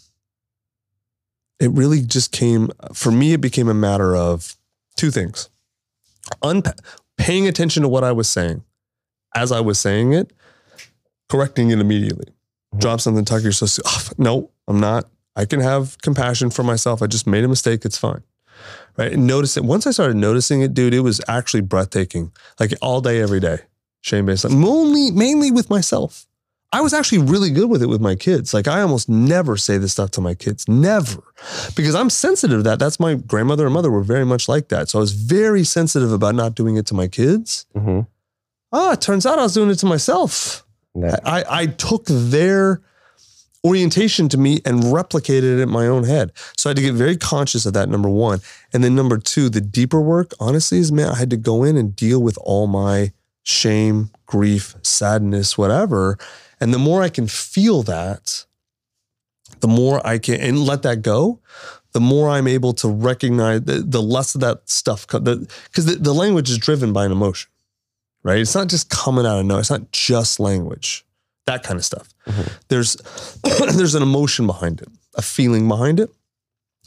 it 1.60 1.70
really 1.70 2.02
just 2.02 2.32
came 2.32 2.70
for 2.92 3.10
me. 3.10 3.32
It 3.32 3.40
became 3.40 3.68
a 3.68 3.74
matter 3.74 4.14
of 4.16 4.56
two 4.96 5.10
things: 5.10 5.48
Unpa- 6.42 6.78
paying 7.16 7.48
attention 7.48 7.82
to 7.82 7.88
what 7.88 8.04
I 8.04 8.12
was 8.12 8.28
saying 8.28 8.62
as 9.34 9.50
I 9.50 9.60
was 9.60 9.78
saying 9.78 10.12
it, 10.12 10.32
correcting 11.28 11.70
it 11.70 11.80
immediately. 11.80 12.26
Drop 12.76 13.00
something, 13.00 13.24
tuck 13.24 13.42
yourself. 13.42 13.78
Oh, 13.86 14.08
no, 14.18 14.50
I'm 14.68 14.80
not. 14.80 15.08
I 15.36 15.44
can 15.44 15.60
have 15.60 16.00
compassion 16.02 16.50
for 16.50 16.62
myself. 16.62 17.02
I 17.02 17.06
just 17.06 17.26
made 17.26 17.44
a 17.44 17.48
mistake. 17.48 17.84
It's 17.84 17.98
fine. 17.98 18.22
Right. 18.96 19.12
And 19.12 19.26
notice 19.26 19.56
it. 19.56 19.64
Once 19.64 19.86
I 19.86 19.90
started 19.90 20.16
noticing 20.16 20.62
it, 20.62 20.74
dude, 20.74 20.94
it 20.94 21.00
was 21.00 21.20
actually 21.26 21.62
breathtaking. 21.62 22.32
Like 22.60 22.72
all 22.80 23.00
day, 23.00 23.20
every 23.20 23.40
day. 23.40 23.58
Shame 24.02 24.26
based. 24.26 24.48
Mainly, 24.48 25.10
mainly 25.10 25.50
with 25.50 25.68
myself. 25.70 26.26
I 26.72 26.80
was 26.80 26.92
actually 26.92 27.18
really 27.18 27.50
good 27.50 27.70
with 27.70 27.82
it 27.82 27.88
with 27.88 28.00
my 28.00 28.16
kids. 28.16 28.52
Like 28.52 28.66
I 28.66 28.80
almost 28.80 29.08
never 29.08 29.56
say 29.56 29.78
this 29.78 29.92
stuff 29.92 30.10
to 30.12 30.20
my 30.20 30.34
kids. 30.34 30.66
Never. 30.68 31.22
Because 31.76 31.94
I'm 31.94 32.10
sensitive 32.10 32.58
to 32.58 32.62
that. 32.64 32.80
That's 32.80 32.98
my 32.98 33.14
grandmother 33.14 33.64
and 33.64 33.74
mother 33.74 33.90
were 33.92 34.02
very 34.02 34.24
much 34.26 34.48
like 34.48 34.68
that. 34.68 34.88
So 34.88 34.98
I 34.98 35.00
was 35.00 35.12
very 35.12 35.62
sensitive 35.62 36.12
about 36.12 36.34
not 36.34 36.56
doing 36.56 36.76
it 36.76 36.86
to 36.86 36.94
my 36.94 37.06
kids. 37.06 37.66
Mm-hmm. 37.76 38.00
Oh, 38.72 38.92
it 38.92 39.00
turns 39.00 39.24
out 39.24 39.38
I 39.38 39.42
was 39.42 39.54
doing 39.54 39.70
it 39.70 39.76
to 39.76 39.86
myself. 39.86 40.66
I, 41.24 41.44
I 41.48 41.66
took 41.66 42.06
their 42.06 42.82
orientation 43.64 44.28
to 44.28 44.38
me 44.38 44.60
and 44.64 44.82
replicated 44.82 45.58
it 45.58 45.60
in 45.60 45.70
my 45.70 45.86
own 45.86 46.04
head. 46.04 46.32
So 46.56 46.68
I 46.68 46.70
had 46.70 46.76
to 46.76 46.82
get 46.82 46.94
very 46.94 47.16
conscious 47.16 47.64
of 47.66 47.72
that, 47.72 47.88
number 47.88 48.08
one. 48.08 48.40
And 48.72 48.84
then 48.84 48.94
number 48.94 49.18
two, 49.18 49.48
the 49.48 49.60
deeper 49.60 50.00
work, 50.00 50.32
honestly, 50.38 50.78
is 50.78 50.92
man, 50.92 51.08
I 51.08 51.16
had 51.16 51.30
to 51.30 51.36
go 51.36 51.64
in 51.64 51.76
and 51.76 51.96
deal 51.96 52.22
with 52.22 52.36
all 52.42 52.66
my 52.66 53.12
shame, 53.42 54.10
grief, 54.26 54.74
sadness, 54.82 55.56
whatever. 55.56 56.18
And 56.60 56.74
the 56.74 56.78
more 56.78 57.02
I 57.02 57.08
can 57.08 57.26
feel 57.26 57.82
that, 57.84 58.44
the 59.60 59.68
more 59.68 60.06
I 60.06 60.18
can 60.18 60.40
and 60.40 60.66
let 60.66 60.82
that 60.82 61.02
go, 61.02 61.40
the 61.92 62.00
more 62.00 62.28
I'm 62.28 62.48
able 62.48 62.72
to 62.74 62.88
recognize 62.88 63.62
the, 63.62 63.74
the 63.74 64.02
less 64.02 64.34
of 64.34 64.40
that 64.40 64.68
stuff 64.68 65.06
because 65.06 65.86
the, 65.86 65.96
the 65.98 66.12
language 66.12 66.50
is 66.50 66.58
driven 66.58 66.92
by 66.92 67.06
an 67.06 67.12
emotion, 67.12 67.50
right? 68.22 68.40
It's 68.40 68.54
not 68.54 68.68
just 68.68 68.90
coming 68.90 69.24
out 69.24 69.38
of 69.38 69.46
nowhere. 69.46 69.60
It's 69.60 69.70
not 69.70 69.92
just 69.92 70.40
language, 70.40 71.06
that 71.46 71.62
kind 71.62 71.78
of 71.78 71.84
stuff. 71.84 72.08
Mm-hmm. 72.26 72.48
There's 72.68 72.94
there's 73.76 73.94
an 73.94 74.02
emotion 74.02 74.46
behind 74.46 74.80
it, 74.80 74.88
a 75.14 75.22
feeling 75.22 75.68
behind 75.68 76.00
it. 76.00 76.10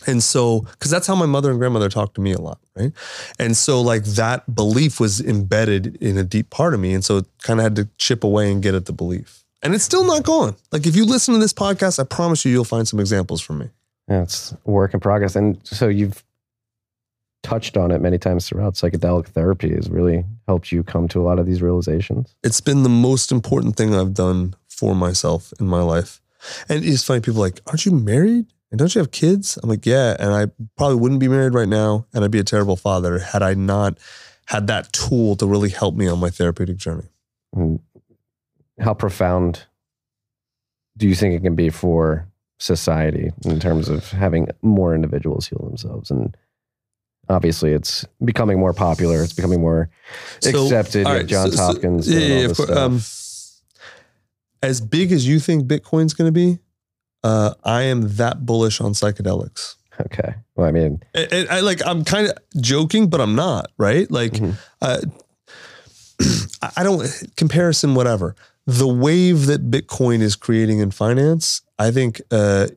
And 0.06 0.22
so, 0.22 0.62
because 0.62 0.92
that's 0.92 1.08
how 1.08 1.16
my 1.16 1.26
mother 1.26 1.50
and 1.50 1.58
grandmother 1.60 1.90
talked 1.90 2.16
to 2.16 2.22
me 2.22 2.32
a 2.32 2.40
lot, 2.40 2.60
right? 2.76 2.92
And 3.40 3.58
so, 3.58 3.82
like 3.82 4.04
that 4.04 4.54
belief 4.54 5.00
was 5.00 5.20
embedded 5.20 5.96
in 5.96 6.18
a 6.18 6.24
deep 6.24 6.52
part 6.52 6.76
of 6.76 6.80
me. 6.80 6.94
And 6.94 7.04
so, 7.04 7.18
it 7.18 7.26
kind 7.42 7.60
of 7.60 7.64
had 7.64 7.76
to 7.78 7.90
chip 7.98 8.24
away 8.24 8.52
and 8.52 8.62
get 8.62 8.76
at 8.76 8.86
the 8.86 8.94
belief. 8.94 9.44
And 9.64 9.74
it's 9.74 9.84
still 9.84 10.06
not 10.06 10.24
gone. 10.24 10.56
Like, 10.72 10.86
if 10.86 10.96
you 10.96 11.04
listen 11.04 11.34
to 11.34 11.40
this 11.40 11.54
podcast, 11.54 12.00
I 12.00 12.04
promise 12.04 12.46
you, 12.46 12.52
you'll 12.52 12.64
find 12.64 12.88
some 12.88 13.00
examples 13.00 13.42
from 13.42 13.58
me. 13.58 13.70
Yeah, 14.08 14.22
it's 14.22 14.54
a 14.66 14.72
work 14.72 14.94
in 14.94 15.00
progress. 15.00 15.36
And 15.36 15.60
so 15.64 15.88
you've 15.88 16.24
touched 17.44 17.78
on 17.78 17.92
it 17.92 18.02
many 18.02 18.18
times 18.18 18.48
throughout. 18.48 18.74
Psychedelic 18.74 19.28
therapy 19.28 19.74
has 19.74 19.90
really 19.90 20.26
helped 20.48 20.72
you 20.72 20.84
come 20.84 21.08
to 21.10 21.22
a 21.22 21.24
lot 21.24 21.40
of 21.40 21.46
these 21.46 21.62
realizations. 21.62 22.36
It's 22.44 22.62
been 22.62 22.84
the 22.84 22.90
most 22.90 23.32
important 23.32 23.76
thing 23.76 23.96
I've 23.96 24.14
done 24.14 24.56
for 24.68 24.96
myself 24.96 25.54
in 25.60 25.68
my 25.68 25.82
life. 25.82 26.22
And 26.70 26.84
it's 26.84 27.04
funny, 27.04 27.22
people 27.22 27.42
are 27.42 27.48
like, 27.48 27.62
aren't 27.68 27.86
you 27.86 27.92
married? 27.92 28.46
And 28.70 28.80
don't 28.80 28.94
you 28.94 29.00
have 29.00 29.12
kids? 29.12 29.58
I'm 29.64 29.70
like, 29.70 29.86
yeah. 29.86 30.16
And 30.20 30.34
I 30.34 30.48
probably 30.76 30.98
wouldn't 30.98 31.20
be 31.22 31.28
married 31.28 31.54
right 31.54 31.70
now. 31.70 32.06
And 32.14 32.24
I'd 32.24 32.32
be 32.32 32.40
a 32.40 32.44
terrible 32.44 32.76
father 32.76 33.20
had 33.20 33.42
I 33.42 33.54
not 33.54 33.98
had 34.48 34.68
that 34.68 34.92
tool 34.94 35.36
to 35.38 35.48
really 35.48 35.70
help 35.70 35.96
me 35.96 36.08
on 36.08 36.20
my 36.20 36.30
therapeutic 36.30 36.78
journey. 36.78 37.08
And 37.54 37.80
how 38.80 38.94
profound 38.94 39.64
do 40.98 41.08
you 41.08 41.16
think 41.16 41.34
it 41.34 41.44
can 41.44 41.56
be 41.56 41.70
for 41.70 42.28
society 42.60 43.32
in 43.46 43.60
terms 43.60 43.88
of 43.88 44.10
having 44.12 44.50
more 44.62 44.94
individuals 44.94 45.48
heal 45.48 45.64
themselves? 45.64 46.12
And 46.12 46.36
obviously, 47.30 47.72
it's 47.74 48.06
becoming 48.24 48.60
more 48.60 48.74
popular. 48.74 49.24
It's 49.24 49.34
becoming 49.34 49.62
more 49.62 49.90
So, 50.40 50.64
accepted. 50.66 51.06
all 51.06 51.14
You 51.14 51.18
have 51.18 51.24
right, 51.24 51.30
Johns 51.30 51.52
so- 51.56 51.58
so- 51.58 51.64
Hopkins. 51.74 52.08
yeah, 52.10 52.20
yeah, 52.20 52.46
of 52.46 52.58
course. 52.58 52.70
Um, 52.70 53.02
as 54.64 54.82
big 54.82 55.12
as 55.12 55.28
you 55.28 55.40
think 55.40 55.66
Bitcoin's 55.68 56.14
going 56.14 56.28
to 56.28 56.32
be, 56.32 56.60
uh, 57.24 57.54
I 57.64 57.84
am 57.84 58.16
that 58.18 58.46
bullish 58.46 58.82
on 58.82 58.94
psychedelics. 58.94 59.76
okay. 60.06 60.36
Well, 60.56 60.68
I 60.68 60.72
mean, 60.72 61.00
And- 61.14 61.34
and 61.34 61.50
I 61.50 61.60
like 61.62 61.82
I'm 61.86 62.04
kind 62.04 62.28
of 62.28 62.38
joking, 62.62 63.08
but 63.10 63.20
I'm 63.22 63.36
not 63.36 63.72
right. 63.78 64.10
Like, 64.12 64.34
Mhm. 64.34 64.54
uh, 64.82 65.02
I- 66.62 66.72
I 66.78 66.84
don't 66.84 67.08
comparison 67.36 67.96
whatever. 67.96 68.36
The 68.66 68.88
wave 68.88 69.46
that 69.46 69.72
Bitcoin 69.72 70.22
is 70.22 70.36
creating 70.36 70.80
in 70.80 70.92
finance, 70.92 71.62
I 71.80 71.90
think 71.92 72.22
uh, 72.32 72.68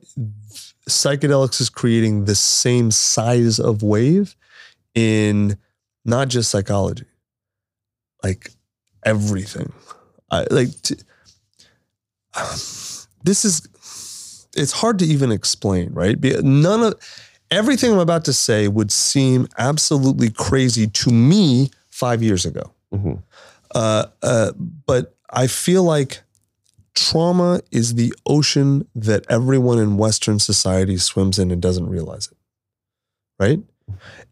psychedelics 0.89 1.59
is 1.61 1.69
creating 1.69 2.25
the 2.25 2.35
same 2.35 2.91
size 2.91 3.59
of 3.59 3.83
wave 3.83 4.35
in 4.95 5.57
not 6.05 6.27
just 6.29 6.49
psychology, 6.51 7.05
like 8.23 8.51
everything. 9.05 9.71
I 10.29 10.45
like 10.49 10.69
t- 10.81 10.95
this 13.23 13.45
is 13.45 13.67
it's 14.55 14.71
hard 14.73 14.99
to 14.99 15.05
even 15.05 15.31
explain, 15.31 15.93
right? 15.93 16.19
Be- 16.19 16.41
None 16.41 16.83
of 16.83 16.93
everything 17.49 17.93
I'm 17.93 17.99
about 17.99 18.25
to 18.25 18.33
say 18.33 18.67
would 18.67 18.91
seem 18.91 19.47
absolutely 19.57 20.29
crazy 20.29 20.87
to 20.87 21.09
me 21.11 21.71
five 21.89 22.21
years 22.23 22.45
ago. 22.45 22.73
mhm. 22.93 23.21
Uh, 23.73 24.05
uh, 24.21 24.51
but 24.85 25.15
I 25.29 25.47
feel 25.47 25.83
like 25.83 26.23
trauma 26.93 27.61
is 27.71 27.95
the 27.95 28.13
ocean 28.25 28.85
that 28.95 29.25
everyone 29.29 29.79
in 29.79 29.95
Western 29.95 30.39
society 30.39 30.97
swims 30.97 31.39
in 31.39 31.51
and 31.51 31.61
doesn't 31.61 31.87
realize 31.87 32.27
it. 32.27 32.37
Right? 33.39 33.59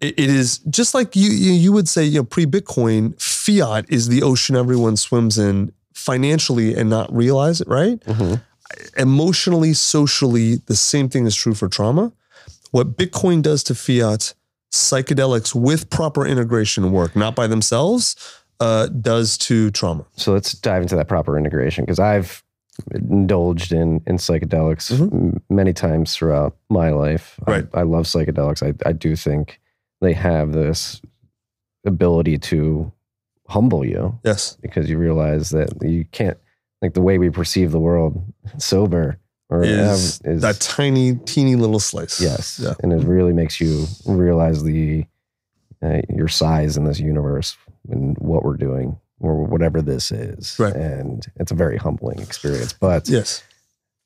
It, 0.02 0.20
it 0.20 0.30
is 0.30 0.60
just 0.70 0.94
like 0.94 1.16
you, 1.16 1.30
you 1.30 1.72
would 1.72 1.88
say, 1.88 2.04
you 2.04 2.20
know, 2.20 2.24
pre-Bitcoin, 2.24 3.20
fiat 3.22 3.86
is 3.90 4.08
the 4.08 4.22
ocean 4.24 4.56
everyone 4.56 4.98
swims 4.98 5.38
in 5.38 5.72
financially 5.94 6.76
and 6.76 6.90
not 6.90 7.14
realize 7.14 7.62
it, 7.62 7.68
right? 7.68 8.00
Mhm. 8.02 8.42
Emotionally, 8.98 9.74
socially, 9.74 10.56
the 10.68 10.76
same 10.76 11.10
thing 11.10 11.26
is 11.26 11.36
true 11.36 11.54
for 11.54 11.68
trauma. 11.68 12.12
What 12.72 12.96
Bitcoin 12.98 13.42
does 13.42 13.64
to 13.64 13.76
fiat, 13.76 14.34
psychedelics 14.72 15.56
with 15.56 15.90
proper 15.90 16.26
integration 16.26 16.92
work, 16.92 17.16
not 17.16 17.36
by 17.36 17.48
themselves, 17.48 18.16
uh, 18.60 18.88
does 18.88 19.38
to 19.38 19.72
trauma. 19.72 20.06
so 20.18 20.34
let's 20.34 20.52
dive 20.54 20.82
into 20.82 20.96
that 20.96 21.08
proper 21.08 21.38
integration 21.38 21.84
because 21.86 21.98
I've 22.00 22.44
indulged 22.92 23.72
in 23.72 24.02
in 24.08 24.18
psychedelics 24.18 24.92
m- 25.00 25.42
many 25.50 25.74
times 25.74 26.16
throughout 26.16 26.56
my 26.70 26.90
life. 26.92 27.36
Mm-hmm. 27.42 27.52
Right. 27.52 27.68
I, 27.74 27.80
I 27.82 27.84
love 27.84 28.06
psychedelics. 28.06 28.62
I, 28.64 28.74
I 28.90 28.94
do 28.94 29.16
think 29.16 29.60
they 30.02 30.14
have 30.14 30.52
this 30.54 31.02
ability 31.86 32.38
to 32.38 32.92
humble 33.48 33.86
you 33.86 34.18
Yes. 34.24 34.58
because 34.62 34.90
you 34.90 34.98
realize 34.98 35.50
that 35.52 35.70
you 35.82 36.06
can't 36.12 36.38
like 36.82 36.94
the 36.94 37.02
way 37.02 37.18
we 37.18 37.30
perceive 37.30 37.72
the 37.72 37.80
world 37.80 38.22
sober 38.58 39.18
or 39.50 39.64
Is, 39.64 40.22
is 40.24 40.42
that 40.44 40.60
tiny, 40.60 41.16
teeny 41.26 41.56
little 41.56 41.80
slice. 41.80 42.22
yes, 42.22 42.60
Yeah. 42.64 42.76
and 42.84 42.94
it 42.94 43.04
really 43.08 43.34
makes 43.34 43.60
you 43.60 43.86
realize 44.06 44.64
the 44.64 45.06
uh, 45.82 46.02
your 46.10 46.28
size 46.28 46.78
in 46.78 46.84
this 46.84 47.00
universe 47.00 47.58
and 47.90 48.18
what 48.20 48.44
we're 48.44 48.58
doing 48.58 48.98
or 49.20 49.44
whatever 49.46 49.82
this 49.82 50.12
is. 50.12 50.56
Right. 50.60 50.76
And 50.76 51.26
it's 51.38 51.52
a 51.52 51.56
very 51.56 51.78
humbling 51.78 52.20
experience. 52.20 52.74
But 52.74 53.08
Yes. 53.10 53.44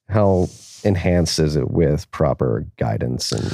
how 0.10 0.48
enhanced 0.84 1.40
is 1.40 1.56
it 1.56 1.72
with 1.72 2.10
proper 2.12 2.66
guidance 2.78 3.32
and 3.32 3.52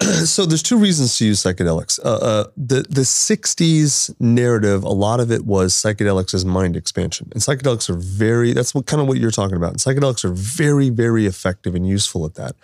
so 0.26 0.44
there's 0.44 0.62
two 0.62 0.76
reasons 0.76 1.16
to 1.18 1.24
use 1.24 1.40
psychedelics. 1.42 2.00
Uh, 2.04 2.08
uh, 2.30 2.44
the 2.56 2.82
the 2.90 3.02
'60s 3.02 4.12
narrative, 4.20 4.82
a 4.82 4.88
lot 4.88 5.20
of 5.20 5.30
it 5.30 5.46
was 5.46 5.72
psychedelics 5.72 6.34
as 6.34 6.44
mind 6.44 6.76
expansion, 6.76 7.28
and 7.32 7.40
psychedelics 7.40 7.88
are 7.88 7.94
very. 7.96 8.52
That's 8.52 8.74
what 8.74 8.86
kind 8.86 9.00
of 9.00 9.06
what 9.06 9.18
you're 9.18 9.30
talking 9.30 9.56
about. 9.56 9.70
And 9.70 9.78
psychedelics 9.78 10.24
are 10.24 10.32
very, 10.32 10.90
very 10.90 11.26
effective 11.26 11.76
and 11.76 11.86
useful 11.86 12.26
at 12.26 12.34
that. 12.34 12.56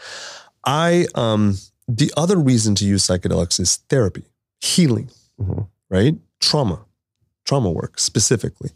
I 0.64 1.06
um 1.14 1.56
the 1.86 2.12
other 2.16 2.36
reason 2.36 2.74
to 2.76 2.84
use 2.84 3.06
psychedelics 3.06 3.60
is 3.60 3.76
therapy, 3.88 4.24
healing, 4.60 5.10
Mhm. 5.40 5.68
right? 5.88 6.16
Trauma, 6.40 6.80
trauma 7.50 7.70
work 7.70 7.98
specifically, 7.98 8.70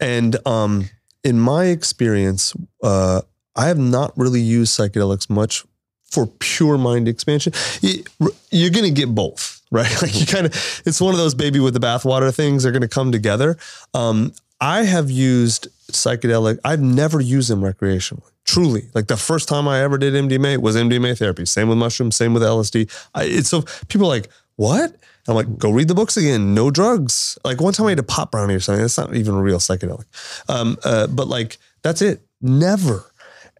and 0.00 0.36
um 0.46 0.88
in 1.24 1.38
my 1.38 1.66
experience, 1.66 2.52
uh, 2.82 3.20
I 3.54 3.68
have 3.68 3.78
not 3.78 4.12
really 4.16 4.40
used 4.40 4.76
psychedelics 4.76 5.30
much 5.30 5.64
for 6.10 6.26
pure 6.26 6.76
mind 6.78 7.06
expansion. 7.06 7.52
You- 7.80 8.02
You're 8.50 8.70
going 8.70 8.84
to 8.92 9.00
get 9.02 9.14
both, 9.14 9.62
right? 9.70 10.02
Like 10.02 10.18
you 10.18 10.26
kind 10.26 10.46
of, 10.46 10.82
it's 10.84 11.00
one 11.00 11.14
of 11.14 11.18
those 11.18 11.34
baby 11.34 11.60
with 11.60 11.74
the 11.74 11.80
bathwater 11.80 12.34
things. 12.34 12.64
They're 12.64 12.72
going 12.72 12.82
to 12.82 12.88
come 12.88 13.12
together. 13.12 13.56
Um, 13.94 14.32
I 14.60 14.82
have 14.82 15.12
used 15.12 15.68
psychedelic. 15.92 16.58
I've 16.64 16.82
never 16.82 17.20
used 17.20 17.48
them 17.48 17.60
recreationally. 17.62 18.30
Truly, 18.44 18.88
like 18.94 19.06
the 19.06 19.16
first 19.16 19.48
time 19.48 19.68
I 19.68 19.80
ever 19.84 19.98
did 19.98 20.14
MDMA 20.14 20.58
was 20.58 20.74
MDMA 20.74 21.16
therapy. 21.16 21.46
Same 21.46 21.68
with 21.68 21.78
mushrooms. 21.78 22.16
Same 22.16 22.34
with 22.34 22.42
LSD. 22.42 22.90
I, 23.14 23.24
it's 23.26 23.48
so 23.48 23.62
people 23.86 24.06
are 24.08 24.14
like 24.18 24.28
what. 24.56 24.96
I'm 25.28 25.34
like, 25.36 25.58
go 25.58 25.70
read 25.70 25.88
the 25.88 25.94
books 25.94 26.16
again. 26.16 26.54
No 26.54 26.70
drugs. 26.70 27.38
Like 27.44 27.60
one 27.60 27.72
time 27.72 27.86
I 27.86 27.92
ate 27.92 27.98
a 27.98 28.02
pop 28.02 28.32
brownie 28.32 28.54
or 28.54 28.60
something. 28.60 28.82
That's 28.82 28.98
not 28.98 29.14
even 29.14 29.34
a 29.34 29.42
real 29.42 29.58
psychedelic. 29.58 30.04
Um, 30.48 30.76
uh, 30.84 31.06
but 31.06 31.28
like 31.28 31.58
that's 31.82 32.02
it. 32.02 32.22
Never. 32.40 33.04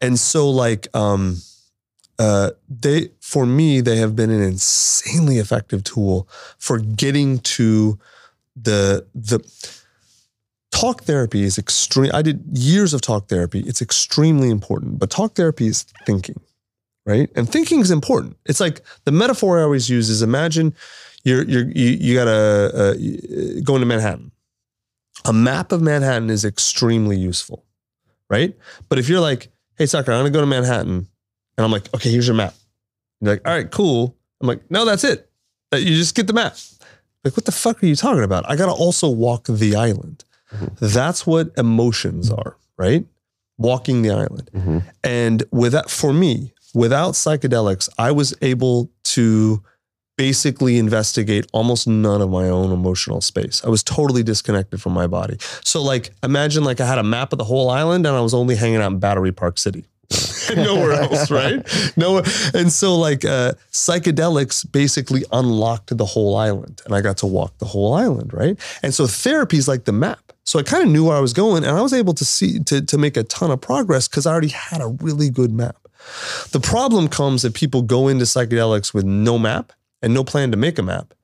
And 0.01 0.19
so 0.19 0.51
like 0.51 0.89
um, 0.95 1.37
uh, 2.19 2.51
they 2.69 3.11
for 3.21 3.47
me 3.47 3.81
they 3.81 3.97
have 3.97 4.17
been 4.17 4.31
an 4.31 4.43
insanely 4.43 5.39
effective 5.39 5.85
tool 5.85 6.29
for 6.59 6.79
getting 6.79 7.39
to 7.41 7.99
the 8.57 9.07
the 9.15 9.39
talk 10.73 11.03
therapy 11.05 11.43
is 11.43 11.59
extreme. 11.59 12.11
I 12.13 12.23
did 12.23 12.43
years 12.53 12.93
of 12.93 13.01
talk 13.01 13.29
therapy. 13.29 13.61
It's 13.61 13.81
extremely 13.81 14.51
important, 14.51 14.99
but 14.99 15.11
talk 15.11 15.35
therapy 15.35 15.69
is 15.69 15.85
thinking, 16.07 16.41
right? 17.07 17.31
And 17.37 17.49
thinking 17.49 17.81
is 17.81 17.93
important. 17.93 18.37
It's 18.47 18.61
like 18.61 18.81
the 19.05 19.13
metaphor 19.13 19.61
I 19.61 19.63
always 19.63 19.89
use 19.89 20.11
is 20.11 20.23
imagine 20.23 20.75
you're 21.25 21.45
you're 21.45 21.71
you, 21.71 21.91
you 21.91 22.15
gotta 22.15 22.71
uh, 22.75 22.91
uh, 22.91 23.61
go 23.63 23.75
into 23.77 23.87
Manhattan. 23.87 24.33
A 25.25 25.33
map 25.33 25.73
of 25.73 25.83
Manhattan 25.83 26.31
is 26.31 26.45
extremely 26.45 27.17
useful, 27.17 27.65
right? 28.29 28.57
But 28.89 28.99
if 28.99 29.09
you're 29.09 29.21
like, 29.21 29.53
hey, 29.77 29.87
Tucker, 29.87 30.13
I'm 30.13 30.21
gonna 30.21 30.31
go 30.31 30.41
to 30.41 30.47
Manhattan, 30.47 31.07
and 31.57 31.65
I'm 31.65 31.71
like, 31.71 31.93
okay, 31.95 32.11
here's 32.11 32.27
your 32.27 32.37
map. 32.37 32.55
You're 33.21 33.35
like, 33.35 33.47
all 33.47 33.55
right, 33.55 33.71
cool. 33.71 34.17
I'm 34.41 34.49
like, 34.49 34.69
no, 34.71 34.85
that's 34.85 35.05
it. 35.05 35.31
Uh, 35.73 35.77
you 35.77 35.97
just 35.97 36.15
get 36.15 36.27
the 36.27 36.33
map. 36.33 36.57
Like, 37.25 37.37
what 37.37 37.45
the 37.45 37.53
fuck 37.53 37.83
are 37.83 37.87
you 37.87 37.95
talking 37.95 38.25
about? 38.25 38.49
I 38.51 38.57
gotta 38.57 38.73
also 38.73 39.09
walk 39.09 39.47
the 39.49 39.77
island. 39.77 40.25
Mm-hmm. 40.53 40.87
That's 40.87 41.27
what 41.27 41.53
emotions 41.57 42.31
are, 42.31 42.57
right? 42.77 43.07
Walking 43.59 44.03
the 44.03 44.11
island. 44.11 44.51
Mm-hmm. 44.53 44.79
And 45.05 45.45
with 45.53 45.73
that, 45.73 45.89
for 45.89 46.13
me, 46.13 46.53
without 46.75 47.13
psychedelics, 47.13 47.89
I 47.97 48.11
was 48.11 48.35
able 48.43 48.91
to 49.05 49.63
basically 50.17 50.79
investigate 50.79 51.47
almost 51.53 51.87
none 51.87 52.21
of 52.21 52.31
my 52.31 52.49
own 52.49 52.73
emotional 52.73 53.21
space. 53.21 53.65
I 53.65 53.69
was 53.69 53.83
totally 53.83 54.23
disconnected 54.23 54.81
from 54.81 54.93
my 54.93 55.07
body. 55.07 55.37
So 55.65 55.83
like 55.83 56.11
imagine 56.23 56.65
like 56.65 56.81
I 56.81 56.87
had 56.87 56.99
a 56.99 57.03
map 57.03 57.33
of 57.33 57.39
the 57.39 57.45
whole 57.45 57.71
island 57.71 58.07
and 58.07 58.15
I 58.15 58.21
was 58.21 58.35
only 58.35 58.57
hanging 58.57 58.77
out 58.77 58.93
in 58.93 58.99
Battery 58.99 59.33
Park 59.33 59.59
City. 59.59 59.85
Nowhere 60.55 60.93
else, 60.93 61.31
right? 61.31 61.67
Nowhere. 61.97 62.25
And 62.53 62.71
so 62.71 62.97
like 62.97 63.25
uh 63.25 63.53
psychedelics 63.71 64.71
basically 64.71 65.25
unlocked 65.33 65.97
the 65.97 66.05
whole 66.05 66.37
island 66.37 66.83
and 66.85 66.95
I 66.95 67.01
got 67.01 67.17
to 67.19 67.27
walk 67.27 67.57
the 67.59 67.67
whole 67.67 67.95
island, 67.95 68.35
right? 68.35 68.59
And 68.83 68.93
so 68.93 69.07
therapy 69.07 69.57
is 69.57 69.69
like 69.69 69.85
the 69.85 69.93
map. 69.93 70.33
So 70.45 70.59
I 70.59 70.63
kind 70.63 70.83
of 70.83 70.91
knew 70.91 71.07
where 71.07 71.17
I 71.17 71.21
was 71.21 71.33
going 71.33 71.65
and 71.65 71.77
I 71.77 71.81
was 71.81 71.93
able 71.93 72.15
to 72.15 72.25
see 72.25 72.59
to, 72.65 72.83
to 72.83 72.99
make 72.99 73.17
a 73.17 73.23
ton 73.23 73.51
of 73.51 73.61
progress 73.61 74.09
because 74.09 74.27
I 74.27 74.33
already 74.33 74.49
had 74.49 74.83
a 74.83 74.89
really 74.89 75.31
good 75.31 75.53
map. 75.53 75.77
The 76.51 76.61
problem 76.61 77.09
comes 77.09 77.43
that 77.43 77.55
people 77.55 77.83
go 77.83 78.09
into 78.09 78.25
psychedelics 78.25 78.93
with 78.93 79.05
no 79.05 79.39
map 79.39 79.73
and 80.03 80.13
no 80.15 80.25
plan 80.25 80.51
to 80.51 80.57
make 80.57 80.79
a 80.79 80.83
map. 80.83 81.15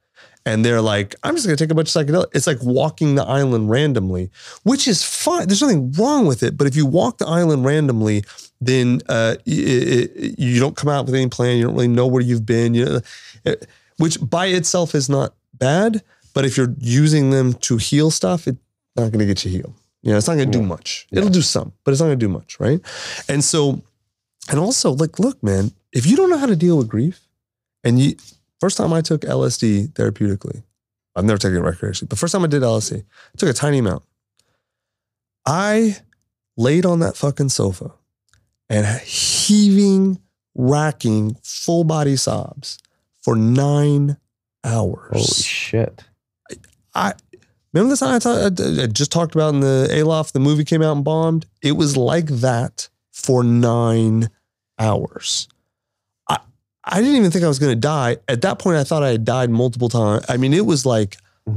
And 0.46 0.64
they're 0.64 0.80
like, 0.80 1.14
I'm 1.22 1.34
just 1.34 1.46
gonna 1.46 1.56
take 1.56 1.70
a 1.70 1.74
bunch 1.74 1.94
of 1.94 2.06
psychedelics. 2.06 2.28
It's 2.34 2.46
like 2.46 2.62
walking 2.62 3.16
the 3.16 3.24
island 3.24 3.68
randomly, 3.68 4.30
which 4.62 4.88
is 4.88 5.02
fine. 5.02 5.46
There's 5.46 5.60
nothing 5.60 5.92
wrong 5.92 6.26
with 6.26 6.42
it. 6.42 6.56
But 6.56 6.66
if 6.66 6.74
you 6.76 6.86
walk 6.86 7.18
the 7.18 7.26
island 7.26 7.64
randomly, 7.66 8.24
then 8.60 9.00
uh, 9.08 9.36
y- 9.46 10.08
y- 10.16 10.34
you 10.38 10.58
don't 10.58 10.74
come 10.76 10.88
out 10.88 11.04
with 11.04 11.14
any 11.14 11.28
plan. 11.28 11.58
You 11.58 11.64
don't 11.64 11.74
really 11.74 11.88
know 11.88 12.06
where 12.06 12.22
you've 12.22 12.46
been. 12.46 12.72
You 12.72 12.84
know, 12.86 13.00
uh, 13.46 13.54
which 13.98 14.16
by 14.22 14.46
itself 14.46 14.94
is 14.94 15.08
not 15.10 15.34
bad. 15.52 16.02
But 16.32 16.44
if 16.46 16.56
you're 16.56 16.74
using 16.78 17.30
them 17.30 17.52
to 17.54 17.76
heal 17.76 18.10
stuff, 18.10 18.46
it's 18.48 18.58
not 18.96 19.10
gonna 19.12 19.26
get 19.26 19.44
you 19.44 19.50
healed. 19.50 19.74
You 20.02 20.12
know, 20.12 20.18
it's 20.18 20.28
not 20.28 20.34
gonna 20.38 20.46
do 20.50 20.62
much. 20.62 21.08
It'll 21.10 21.28
do 21.28 21.42
some, 21.42 21.72
but 21.84 21.90
it's 21.90 22.00
not 22.00 22.06
gonna 22.06 22.16
do 22.16 22.28
much, 22.28 22.58
right? 22.60 22.80
And 23.28 23.42
so, 23.44 23.82
and 24.48 24.58
also, 24.58 24.92
like, 24.92 25.18
look, 25.18 25.42
man, 25.42 25.72
if 25.92 26.06
you 26.06 26.16
don't 26.16 26.30
know 26.30 26.38
how 26.38 26.46
to 26.46 26.56
deal 26.56 26.78
with 26.78 26.88
grief, 26.88 27.20
and 27.84 27.98
you 28.00 28.14
first 28.60 28.76
time 28.76 28.92
I 28.92 29.00
took 29.00 29.22
LSD 29.22 29.92
therapeutically, 29.92 30.62
I've 31.16 31.24
never 31.24 31.38
taken 31.38 31.58
it 31.58 31.62
recreationally, 31.62 32.08
but 32.08 32.18
first 32.18 32.32
time 32.32 32.44
I 32.44 32.48
did 32.48 32.62
LSD, 32.62 32.98
I 33.02 33.36
took 33.36 33.48
a 33.48 33.52
tiny 33.52 33.78
amount. 33.78 34.02
I 35.46 35.96
laid 36.56 36.84
on 36.84 37.00
that 37.00 37.16
fucking 37.16 37.48
sofa 37.48 37.92
and 38.68 38.86
heaving, 39.00 40.18
racking, 40.54 41.36
full 41.42 41.84
body 41.84 42.16
sobs 42.16 42.78
for 43.22 43.34
nine 43.36 44.16
hours. 44.64 45.10
Holy 45.12 45.24
shit. 45.24 46.04
I 46.94 47.14
remember 47.72 47.94
the 47.94 47.96
time 47.96 48.14
I, 48.14 48.18
ta- 48.18 48.50
I- 48.80 48.82
I 48.82 48.86
just 48.86 49.12
talked 49.12 49.34
about 49.34 49.54
in 49.54 49.60
the 49.60 49.88
Aloft, 50.02 50.32
the 50.34 50.40
movie 50.40 50.64
came 50.64 50.82
out 50.82 50.96
and 50.96 51.04
bombed. 51.04 51.46
It 51.62 51.72
was 51.72 51.96
like 51.96 52.26
that 52.26 52.88
for 53.12 53.42
nine 53.44 54.30
hours. 54.78 55.48
I 56.88 57.00
didn't 57.00 57.16
even 57.16 57.30
think 57.30 57.44
I 57.44 57.48
was 57.48 57.58
going 57.58 57.72
to 57.72 57.80
die. 57.80 58.16
At 58.28 58.42
that 58.42 58.58
point, 58.58 58.78
I 58.78 58.84
thought 58.84 59.02
I 59.02 59.10
had 59.10 59.24
died 59.24 59.50
multiple 59.50 59.88
times. 59.88 60.24
I 60.28 60.36
mean, 60.36 60.54
it 60.54 60.66
was 60.66 60.86
like 60.86 61.16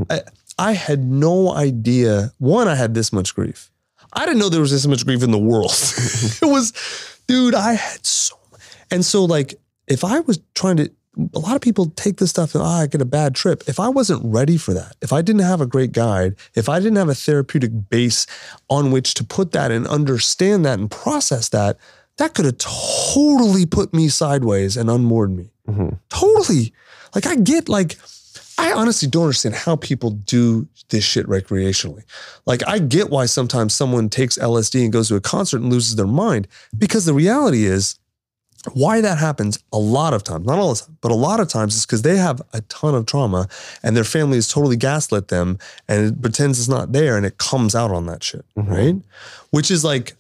I, 0.10 0.22
I 0.58 0.74
had 0.74 0.99
no 1.03 1.53
idea. 1.53 2.34
One, 2.38 2.68
I 2.68 2.76
had 2.76 2.94
this 2.94 3.12
much 3.14 3.34
grief. 3.36 3.72
I 4.14 4.26
didn't 4.26 4.40
know 4.40 4.49
there 4.49 4.62
was 4.62 4.72
this 4.72 4.86
much 4.86 5.06
grief 5.06 5.24
in 5.24 5.32
the 5.32 5.40
world. 5.40 5.72
it 5.72 6.40
was, 6.41 6.74
dude. 7.28 7.56
I 7.56 7.74
had 7.74 8.06
so, 8.06 8.36
and 8.90 9.06
so 9.06 9.24
like 9.24 9.56
if 9.88 10.03
I 10.03 10.20
was 10.20 10.40
trying 10.53 10.78
to 10.78 10.91
a 11.34 11.40
lot 11.40 11.56
of 11.56 11.62
people 11.62 11.88
take 11.88 12.18
this 12.18 12.30
stuff 12.30 12.56
and 12.56 12.64
ah, 12.64 12.80
I 12.80 12.88
get 12.88 13.02
a 13.02 13.06
bad 13.06 13.36
trip. 13.36 13.64
If 13.68 13.80
I 13.80 13.90
wasn't 13.90 14.22
ready 14.24 14.58
for 14.58 14.74
that, 14.74 14.95
if 15.02 15.12
I 15.12 15.22
didn't 15.22 15.41
have 15.41 15.60
a 15.60 15.66
great 15.66 15.91
guide, 15.91 16.36
if 16.56 16.70
I 16.70 16.80
didn't 16.80 16.95
have 16.95 17.10
a 17.10 17.16
therapeutic 17.16 17.90
base 17.90 18.26
on 18.70 18.91
which 18.91 19.14
to 19.16 19.24
put 19.24 19.52
that 19.52 19.72
and 19.72 19.86
understand 19.88 20.66
that 20.66 20.80
and 20.80 20.90
process 20.90 21.49
that, 21.49 21.78
that 22.18 22.34
could 22.34 22.46
have 22.46 22.58
totally 22.58 23.66
put 23.66 23.94
me 23.94 24.10
sideways 24.10 24.78
and 24.78 24.90
unmoored 24.90 25.32
me. 25.32 25.52
Mm-hmm. 25.68 25.96
Totally. 26.10 26.74
Like 27.16 27.26
I 27.26 27.36
get 27.36 27.70
like 27.70 27.98
I 28.58 28.74
honestly 28.74 29.08
don't 29.08 29.24
understand 29.24 29.56
how 29.56 29.76
people 29.76 30.12
do 30.12 30.68
this 30.90 31.04
shit 31.04 31.26
recreationally. 31.26 32.04
Like 32.46 32.62
I 32.68 32.80
get 32.80 33.10
why 33.10 33.26
sometimes 33.26 33.73
someone 33.73 34.10
takes 34.10 34.38
LSD 34.38 34.84
and 34.84 34.94
goes 34.94 35.07
to 35.07 35.15
a 35.15 35.22
concert 35.22 35.62
and 35.62 35.72
loses 35.72 35.96
their 35.96 36.07
mind 36.07 36.48
because 36.78 37.06
the 37.06 37.14
reality 37.14 37.65
is 37.65 37.98
why 38.73 39.02
that 39.02 39.18
happens 39.18 39.57
a 39.73 39.80
lot 39.80 40.14
of 40.14 40.23
times, 40.23 40.46
not 40.46 40.60
all 40.60 40.73
the 40.73 40.80
time, 40.81 40.98
but 41.02 41.12
a 41.12 41.15
lot 41.15 41.40
of 41.40 41.48
times 41.48 41.76
is 41.76 41.86
because 41.86 42.04
they 42.04 42.18
have 42.18 42.41
a 42.54 42.62
ton 42.62 42.94
of 42.94 43.07
trauma 43.07 43.48
and 43.81 43.98
their 43.98 44.04
family 44.04 44.38
has 44.38 44.48
totally 44.48 44.78
gaslit 44.78 45.30
them 45.30 45.57
and 45.88 46.06
it 46.06 46.22
pretends 46.22 46.60
it's 46.60 46.68
not 46.68 46.91
there 46.91 47.18
and 47.18 47.26
it 47.26 47.40
comes 47.40 47.73
out 47.73 47.90
on 47.91 48.06
that 48.06 48.23
shit, 48.23 48.46
mm-hmm. 48.56 48.72
right? 48.72 48.96
Which 49.49 49.72
is 49.72 49.84
like, 49.84 50.15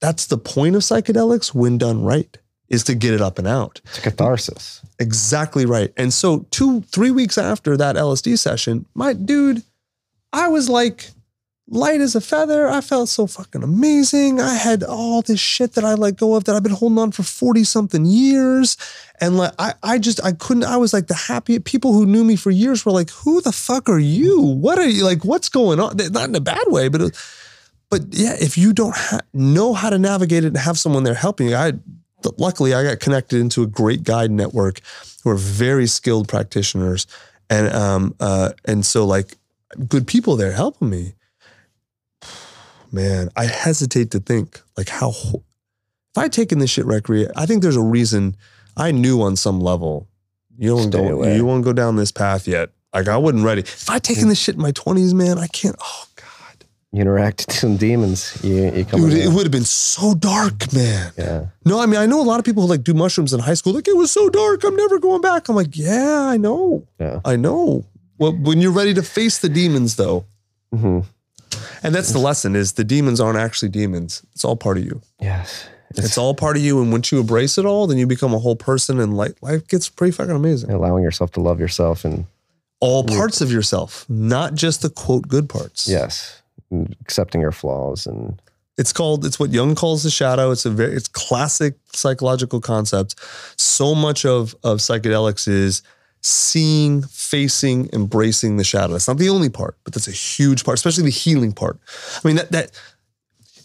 that's 0.00 0.26
the 0.26 0.38
point 0.38 0.76
of 0.76 0.82
psychedelics 0.82 1.54
when 1.54 1.78
done 1.78 2.02
right, 2.02 2.36
is 2.68 2.84
to 2.84 2.94
get 2.94 3.14
it 3.14 3.20
up 3.20 3.38
and 3.38 3.46
out. 3.46 3.80
It's 3.84 4.00
catharsis. 4.00 4.82
Exactly 4.98 5.66
right. 5.66 5.92
And 5.96 6.12
so 6.12 6.46
two, 6.50 6.82
three 6.82 7.10
weeks 7.10 7.38
after 7.38 7.76
that 7.76 7.96
LSD 7.96 8.38
session, 8.38 8.86
my 8.94 9.12
dude, 9.12 9.62
I 10.32 10.48
was 10.48 10.68
like 10.68 11.10
light 11.70 12.00
as 12.00 12.14
a 12.16 12.20
feather. 12.20 12.68
I 12.68 12.80
felt 12.80 13.08
so 13.08 13.26
fucking 13.26 13.62
amazing. 13.62 14.40
I 14.40 14.54
had 14.54 14.82
all 14.82 15.22
this 15.22 15.40
shit 15.40 15.74
that 15.74 15.84
I 15.84 15.94
let 15.94 16.16
go 16.16 16.34
of 16.34 16.44
that 16.44 16.56
I've 16.56 16.62
been 16.62 16.72
holding 16.72 16.98
on 16.98 17.12
for 17.12 17.22
40 17.22 17.64
something 17.64 18.04
years. 18.04 18.76
And 19.20 19.36
like 19.36 19.52
I, 19.58 19.74
I 19.82 19.98
just 19.98 20.22
I 20.24 20.32
couldn't, 20.32 20.64
I 20.64 20.76
was 20.76 20.92
like 20.92 21.06
the 21.06 21.14
happy 21.14 21.58
people 21.60 21.92
who 21.92 22.06
knew 22.06 22.24
me 22.24 22.36
for 22.36 22.50
years 22.50 22.84
were 22.84 22.92
like, 22.92 23.10
who 23.10 23.40
the 23.40 23.52
fuck 23.52 23.88
are 23.88 23.98
you? 23.98 24.40
What 24.40 24.78
are 24.78 24.88
you 24.88 25.04
like? 25.04 25.24
What's 25.24 25.48
going 25.48 25.78
on? 25.78 25.96
Not 25.96 26.28
in 26.28 26.34
a 26.34 26.40
bad 26.40 26.64
way, 26.66 26.88
but 26.88 27.00
it, 27.02 27.16
but 27.90 28.02
yeah, 28.10 28.36
if 28.40 28.56
you 28.56 28.72
don't 28.72 28.94
ha- 28.96 29.20
know 29.32 29.74
how 29.74 29.90
to 29.90 29.98
navigate 29.98 30.44
it 30.44 30.48
and 30.48 30.56
have 30.56 30.78
someone 30.78 31.02
there 31.02 31.14
helping 31.14 31.48
you, 31.48 31.56
I 31.56 31.72
luckily 32.38 32.72
I 32.72 32.84
got 32.84 33.00
connected 33.00 33.40
into 33.40 33.62
a 33.62 33.66
great 33.66 34.04
guide 34.04 34.30
network 34.30 34.80
who 35.24 35.30
are 35.30 35.36
very 35.36 35.86
skilled 35.86 36.28
practitioners, 36.28 37.06
and 37.50 37.72
um 37.74 38.14
uh 38.20 38.52
and 38.64 38.86
so 38.86 39.04
like 39.04 39.36
good 39.88 40.06
people 40.06 40.36
there 40.36 40.52
helping 40.52 40.88
me. 40.88 41.14
Man, 42.92 43.30
I 43.36 43.44
hesitate 43.44 44.10
to 44.12 44.20
think 44.20 44.60
like 44.76 44.88
how 44.88 45.10
ho- 45.10 45.44
if 46.12 46.18
I 46.18 46.28
taken 46.28 46.58
this 46.58 46.70
shit 46.70 46.86
recreate, 46.86 47.30
I 47.36 47.46
think 47.46 47.62
there's 47.62 47.76
a 47.76 47.82
reason 47.82 48.36
I 48.76 48.90
knew 48.90 49.22
on 49.22 49.36
some 49.36 49.60
level 49.60 50.08
you 50.58 50.68
don't 50.76 50.90
go 50.90 51.24
you 51.34 51.44
won't 51.44 51.64
go 51.64 51.72
down 51.72 51.96
this 51.96 52.12
path 52.12 52.46
yet. 52.46 52.70
Like 52.92 53.08
I 53.08 53.16
wasn't 53.16 53.44
ready. 53.44 53.62
If 53.62 53.88
I'd 53.88 54.02
taken 54.02 54.28
this 54.28 54.38
shit 54.38 54.56
in 54.56 54.60
my 54.60 54.72
20s, 54.72 55.14
man, 55.14 55.38
I 55.38 55.46
can't. 55.46 55.76
Oh 55.80 56.04
You 56.92 57.02
interact 57.02 57.44
with 57.46 57.56
some 57.56 57.76
demons. 57.76 58.36
You, 58.42 58.72
you 58.72 58.84
come 58.84 59.00
dude, 59.02 59.12
it 59.12 59.28
would 59.28 59.44
have 59.44 59.52
been 59.52 59.64
so 59.64 60.14
dark, 60.14 60.72
man. 60.72 61.12
Yeah. 61.16 61.46
No, 61.64 61.78
I 61.80 61.86
mean 61.86 62.00
I 62.00 62.06
know 62.06 62.20
a 62.20 62.24
lot 62.26 62.38
of 62.40 62.44
people 62.44 62.64
who 62.64 62.68
like 62.68 62.82
do 62.82 62.94
mushrooms 62.94 63.32
in 63.32 63.38
high 63.40 63.54
school. 63.54 63.72
Like 63.74 63.86
it 63.86 63.96
was 63.96 64.10
so 64.10 64.28
dark, 64.28 64.64
I'm 64.64 64.74
never 64.74 64.98
going 64.98 65.20
back. 65.20 65.48
I'm 65.48 65.54
like, 65.56 65.76
yeah, 65.76 66.22
I 66.26 66.36
know, 66.36 66.84
Yeah. 66.98 67.20
I 67.24 67.36
know. 67.36 67.84
Well, 68.18 68.32
when 68.32 68.60
you're 68.60 68.72
ready 68.72 68.92
to 68.94 69.02
face 69.02 69.38
the 69.38 69.48
demons, 69.48 69.96
though, 69.96 70.24
hmm 70.74 71.00
and 71.82 71.94
that's 71.94 72.12
the 72.12 72.18
lesson: 72.18 72.54
is 72.54 72.72
the 72.74 72.84
demons 72.84 73.20
aren't 73.20 73.38
actually 73.38 73.70
demons. 73.70 74.22
It's 74.34 74.44
all 74.44 74.56
part 74.56 74.76
of 74.76 74.84
you. 74.84 75.00
Yes. 75.20 75.66
It's 75.96 76.16
all 76.18 76.34
part 76.34 76.56
of 76.56 76.62
you, 76.62 76.80
and 76.82 76.92
once 76.92 77.10
you 77.10 77.18
embrace 77.18 77.56
it 77.58 77.64
all, 77.64 77.86
then 77.86 77.98
you 77.98 78.06
become 78.06 78.34
a 78.34 78.38
whole 78.38 78.54
person, 78.56 79.00
and 79.00 79.16
like 79.16 79.34
life 79.42 79.66
gets 79.66 79.88
pretty 79.88 80.12
fucking 80.12 80.34
amazing. 80.36 80.70
allowing 80.70 81.02
yourself 81.02 81.32
to 81.32 81.40
love 81.40 81.58
yourself 81.58 82.04
and 82.04 82.26
All 82.80 83.02
parts 83.04 83.40
of 83.40 83.50
yourself, 83.50 84.04
not 84.08 84.54
just 84.54 84.82
the 84.82 84.90
quote 84.90 85.26
good 85.26 85.48
parts. 85.48 85.88
yes, 85.88 86.39
accepting 87.00 87.40
your 87.40 87.52
flaws 87.52 88.06
and 88.06 88.40
It's 88.78 88.92
called. 88.92 89.24
It's 89.26 89.38
what 89.38 89.50
Jung 89.50 89.74
calls 89.74 90.02
the 90.02 90.10
shadow. 90.10 90.50
It's 90.52 90.64
a 90.64 90.70
very. 90.70 90.94
It's 90.94 91.08
classic 91.08 91.74
psychological 91.92 92.60
concept. 92.60 93.14
So 93.56 93.94
much 93.94 94.24
of 94.24 94.54
of 94.62 94.78
psychedelics 94.78 95.46
is 95.48 95.82
seeing, 96.22 97.02
facing, 97.02 97.88
embracing 97.92 98.56
the 98.56 98.64
shadow. 98.64 98.92
That's 98.92 99.08
not 99.08 99.18
the 99.18 99.28
only 99.28 99.48
part, 99.48 99.76
but 99.84 99.94
that's 99.94 100.08
a 100.08 100.12
huge 100.12 100.64
part, 100.64 100.78
especially 100.78 101.04
the 101.04 101.10
healing 101.10 101.52
part. 101.52 101.78
I 102.24 102.28
mean 102.28 102.36
that 102.36 102.52
that. 102.52 102.70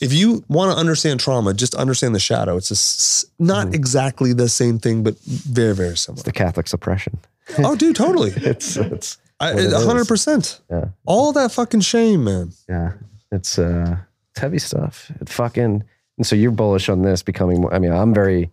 If 0.02 0.12
you 0.12 0.44
want 0.50 0.74
to 0.74 0.78
understand 0.78 1.22
trauma, 1.22 1.54
just 1.54 1.74
understand 1.74 2.14
the 2.14 2.20
shadow. 2.20 2.58
It's 2.58 2.70
a 2.70 2.74
s 2.74 3.26
not 3.40 3.68
mm-hmm. 3.68 3.76
exactly 3.76 4.34
the 4.34 4.50
same 4.50 4.78
thing, 4.78 5.04
but 5.04 5.18
very, 5.24 5.74
very 5.74 5.96
similar. 5.96 6.24
the 6.24 6.34
Catholic 6.34 6.68
suppression. 6.68 7.18
oh, 7.60 7.76
dude, 7.78 7.96
totally. 7.96 8.32
It's 8.52 8.76
it's 8.76 8.78
I- 8.78 8.86
what 8.86 8.94
it 8.94 9.25
A 9.25 9.25
hundred 9.42 10.08
percent. 10.08 10.62
Yeah. 10.70 10.86
All 11.06 11.32
that 11.34 11.52
fucking 11.52 11.82
shame, 11.82 12.24
man. 12.24 12.52
Yeah, 12.70 12.94
it's 13.32 13.60
uh, 13.60 13.98
it's 14.32 14.40
heavy 14.42 14.60
stuff. 14.60 15.12
It 15.22 15.30
fucking. 15.30 15.84
And 16.18 16.26
so 16.26 16.36
you're 16.36 16.52
bullish 16.52 16.88
on 16.88 17.02
this 17.02 17.22
becoming. 17.22 17.62
more 17.62 17.74
I 17.74 17.80
mean, 17.80 17.92
I'm 17.92 18.14
very 18.14 18.50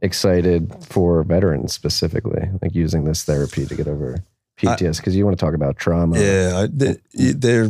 excited 0.00 0.74
for 0.88 1.22
veterans 1.22 1.72
specifically, 1.72 2.48
like 2.62 2.74
using 2.74 3.04
this 3.04 3.22
therapy 3.24 3.66
to 3.66 3.74
get 3.74 3.86
over 3.86 4.22
PTS 4.58 4.96
because 4.98 5.14
you 5.14 5.24
want 5.24 5.38
to 5.38 5.44
talk 5.44 5.54
about 5.54 5.76
trauma 5.76 6.18
Yeah, 6.18 6.64
I, 6.64 6.66
they, 6.72 6.96
they're 7.12 7.64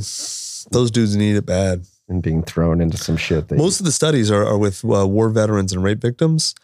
those 0.70 0.90
dudes 0.92 1.16
need 1.16 1.36
it 1.36 1.46
bad. 1.46 1.84
and 2.08 2.22
being 2.22 2.42
thrown 2.42 2.80
into 2.80 2.96
some 2.96 3.16
shit. 3.16 3.50
Most 3.50 3.80
of 3.80 3.86
the 3.86 3.92
studies 3.92 4.30
are, 4.30 4.44
are 4.46 4.58
with 4.58 4.84
uh, 4.84 5.06
war 5.06 5.28
veterans 5.30 5.72
and 5.72 5.82
rape 5.82 6.00
victims, 6.00 6.54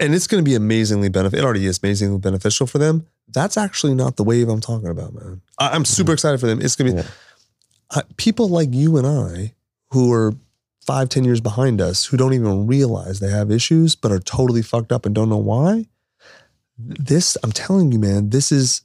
and 0.00 0.14
it's 0.14 0.26
going 0.26 0.42
to 0.42 0.48
be 0.48 0.54
amazingly 0.54 1.08
benefit. 1.08 1.38
It 1.40 1.44
already 1.44 1.66
is 1.66 1.80
amazingly 1.82 2.18
beneficial 2.18 2.66
for 2.66 2.78
them. 2.78 3.06
That's 3.28 3.56
actually 3.56 3.94
not 3.94 4.16
the 4.16 4.24
wave 4.24 4.48
I'm 4.48 4.60
talking 4.60 4.88
about, 4.88 5.14
man. 5.14 5.42
I, 5.58 5.70
I'm 5.70 5.84
super 5.84 6.08
mm-hmm. 6.08 6.12
excited 6.14 6.40
for 6.40 6.46
them. 6.46 6.60
It's 6.60 6.76
going 6.76 6.90
to 6.90 6.96
be 6.96 7.02
Yeah. 7.02 7.08
I, 7.90 8.02
people 8.16 8.48
like 8.48 8.72
you 8.72 8.96
and 8.96 9.06
I 9.06 9.54
who 9.90 10.12
are 10.12 10.34
five, 10.84 11.08
ten 11.08 11.24
years 11.24 11.40
behind 11.40 11.80
us 11.80 12.06
who 12.06 12.16
don't 12.16 12.32
even 12.32 12.66
realize 12.66 13.20
they 13.20 13.30
have 13.30 13.50
issues, 13.50 13.94
but 13.94 14.12
are 14.12 14.18
totally 14.18 14.62
fucked 14.62 14.92
up 14.92 15.06
and 15.06 15.14
don't 15.14 15.28
know 15.28 15.36
why. 15.36 15.86
This, 16.78 17.36
I'm 17.42 17.52
telling 17.52 17.90
you, 17.90 17.98
man, 17.98 18.30
this 18.30 18.52
is 18.52 18.82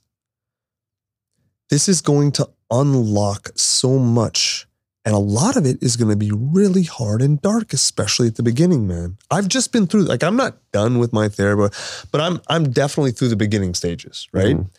this 1.70 1.88
is 1.88 2.02
going 2.02 2.34
to 2.34 2.50
unlock 2.70 3.50
so 3.56 3.98
much. 3.98 4.68
And 5.04 5.16
a 5.16 5.20
lot 5.20 5.58
of 5.58 5.66
it 5.66 5.82
is 5.82 5.98
going 5.98 6.12
to 6.12 6.16
be 6.16 6.32
really 6.32 6.84
hard 6.84 7.22
and 7.24 7.42
dark, 7.42 7.74
especially 7.74 8.28
at 8.28 8.36
the 8.36 8.44
beginning, 8.44 8.88
man. 8.88 9.18
I've 9.32 9.48
just 9.48 9.72
been 9.72 9.88
through 9.88 10.04
like 10.04 10.24
I'm 10.24 10.36
not 10.36 10.58
done 10.72 11.00
with 11.00 11.12
my 11.12 11.28
therapy, 11.28 11.76
but 12.12 12.22
I'm 12.22 12.40
I'm 12.48 12.72
definitely 12.72 13.12
through 13.12 13.30
the 13.30 13.36
beginning 13.36 13.74
stages, 13.74 14.28
right? 14.32 14.58
Mhm. 14.58 14.70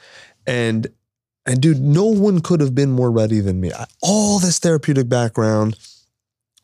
And 0.47 0.87
and 1.45 1.61
dude, 1.61 1.81
no 1.81 2.05
one 2.05 2.41
could 2.41 2.61
have 2.61 2.75
been 2.75 2.93
more 2.93 3.11
ready 3.11 3.41
than 3.41 3.61
me. 3.61 3.73
I, 3.73 3.87
all 4.01 4.39
this 4.39 4.61
therapeutic 4.61 5.09
background, 5.09 5.77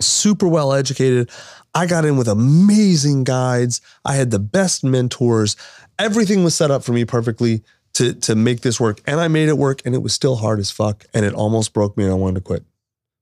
super 0.01 0.47
well 0.47 0.73
educated. 0.73 1.29
I 1.75 1.87
got 1.87 2.05
in 2.05 2.17
with 2.17 2.29
amazing 2.29 3.25
guides. 3.25 3.81
I 4.05 4.15
had 4.15 4.31
the 4.31 4.39
best 4.39 4.85
mentors. 4.85 5.57
Everything 5.99 6.45
was 6.45 6.55
set 6.55 6.71
up 6.71 6.85
for 6.85 6.93
me 6.93 7.05
perfectly 7.05 7.65
to 7.95 8.13
to 8.15 8.37
make 8.37 8.61
this 8.61 8.79
work, 8.79 9.01
and 9.05 9.19
I 9.19 9.27
made 9.27 9.49
it 9.49 9.59
work. 9.59 9.83
And 9.85 9.97
it 9.97 9.99
was 9.99 10.15
still 10.15 10.37
hard 10.37 10.61
as 10.61 10.71
fuck, 10.71 11.07
and 11.13 11.27
it 11.27 11.35
almost 11.35 11.73
broke 11.73 11.97
me, 11.97 12.05
and 12.05 12.13
I 12.13 12.17
wanted 12.17 12.37
to 12.37 12.41
quit 12.43 12.65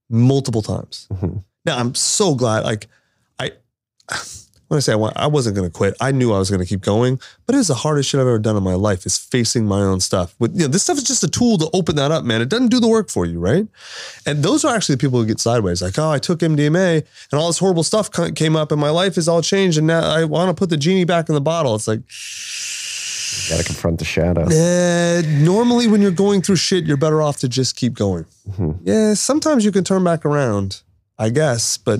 multiple 0.09 0.61
times. 0.61 1.07
Mhm. 1.13 1.43
Now 1.65 1.77
I'm 1.77 1.95
so 1.95 2.35
glad. 2.35 2.63
Like 2.63 2.87
I, 3.39 3.51
when 4.67 4.77
I 4.77 4.79
say 4.81 4.91
I, 4.91 4.95
want, 4.95 5.15
I 5.15 5.27
wasn't 5.27 5.55
going 5.55 5.69
to 5.69 5.73
quit, 5.73 5.95
I 6.01 6.11
knew 6.11 6.33
I 6.33 6.39
was 6.39 6.49
going 6.49 6.59
to 6.59 6.65
keep 6.65 6.81
going. 6.81 7.19
But 7.45 7.55
it 7.55 7.59
is 7.59 7.67
the 7.67 7.73
hardest 7.75 8.09
shit 8.09 8.19
I've 8.19 8.27
ever 8.27 8.37
done 8.39 8.57
in 8.57 8.63
my 8.63 8.73
life. 8.73 9.05
Is 9.05 9.17
facing 9.17 9.65
my 9.65 9.79
own 9.79 10.01
stuff. 10.01 10.35
With 10.39 10.53
you 10.55 10.61
know, 10.63 10.67
this 10.67 10.83
stuff 10.83 10.97
is 10.97 11.03
just 11.05 11.23
a 11.23 11.27
tool 11.29 11.57
to 11.59 11.69
open 11.73 11.95
that 11.95 12.11
up, 12.11 12.25
man. 12.25 12.41
It 12.41 12.49
doesn't 12.49 12.67
do 12.69 12.79
the 12.81 12.87
work 12.87 13.09
for 13.09 13.25
you, 13.25 13.39
right? 13.39 13.65
And 14.25 14.43
those 14.43 14.65
are 14.65 14.75
actually 14.75 14.95
the 14.95 14.99
people 15.01 15.19
who 15.19 15.25
get 15.25 15.39
sideways. 15.39 15.81
Like, 15.81 15.97
oh, 15.97 16.09
I 16.11 16.19
took 16.19 16.39
MDMA 16.39 17.05
and 17.31 17.39
all 17.39 17.47
this 17.47 17.59
horrible 17.59 17.83
stuff 17.83 18.09
came 18.35 18.55
up, 18.57 18.71
and 18.73 18.81
my 18.81 18.89
life 18.89 19.17
is 19.17 19.27
all 19.29 19.41
changed, 19.41 19.77
and 19.77 19.87
now 19.87 20.01
I 20.01 20.25
want 20.25 20.49
to 20.49 20.53
put 20.59 20.69
the 20.69 20.77
genie 20.77 21.05
back 21.05 21.29
in 21.29 21.35
the 21.35 21.41
bottle. 21.41 21.73
It's 21.75 21.87
like, 21.87 22.01
you 23.43 23.49
got 23.55 23.57
to 23.59 23.63
confront 23.65 23.99
the 23.99 24.05
shadow. 24.05 24.43
uh, 24.43 25.21
normally 25.43 25.87
when 25.87 26.01
you're 26.01 26.11
going 26.11 26.41
through 26.41 26.55
shit, 26.57 26.85
you're 26.85 26.97
better 26.97 27.21
off 27.21 27.37
to 27.37 27.47
just 27.49 27.75
keep 27.75 27.93
going. 27.93 28.25
Mhm. 28.51 28.79
Yeah, 28.83 29.13
sometimes 29.15 29.63
you 29.65 29.71
can 29.71 29.83
turn 29.83 30.03
back 30.03 30.25
around, 30.25 30.81
I 31.17 31.29
guess, 31.29 31.77
but 31.77 31.99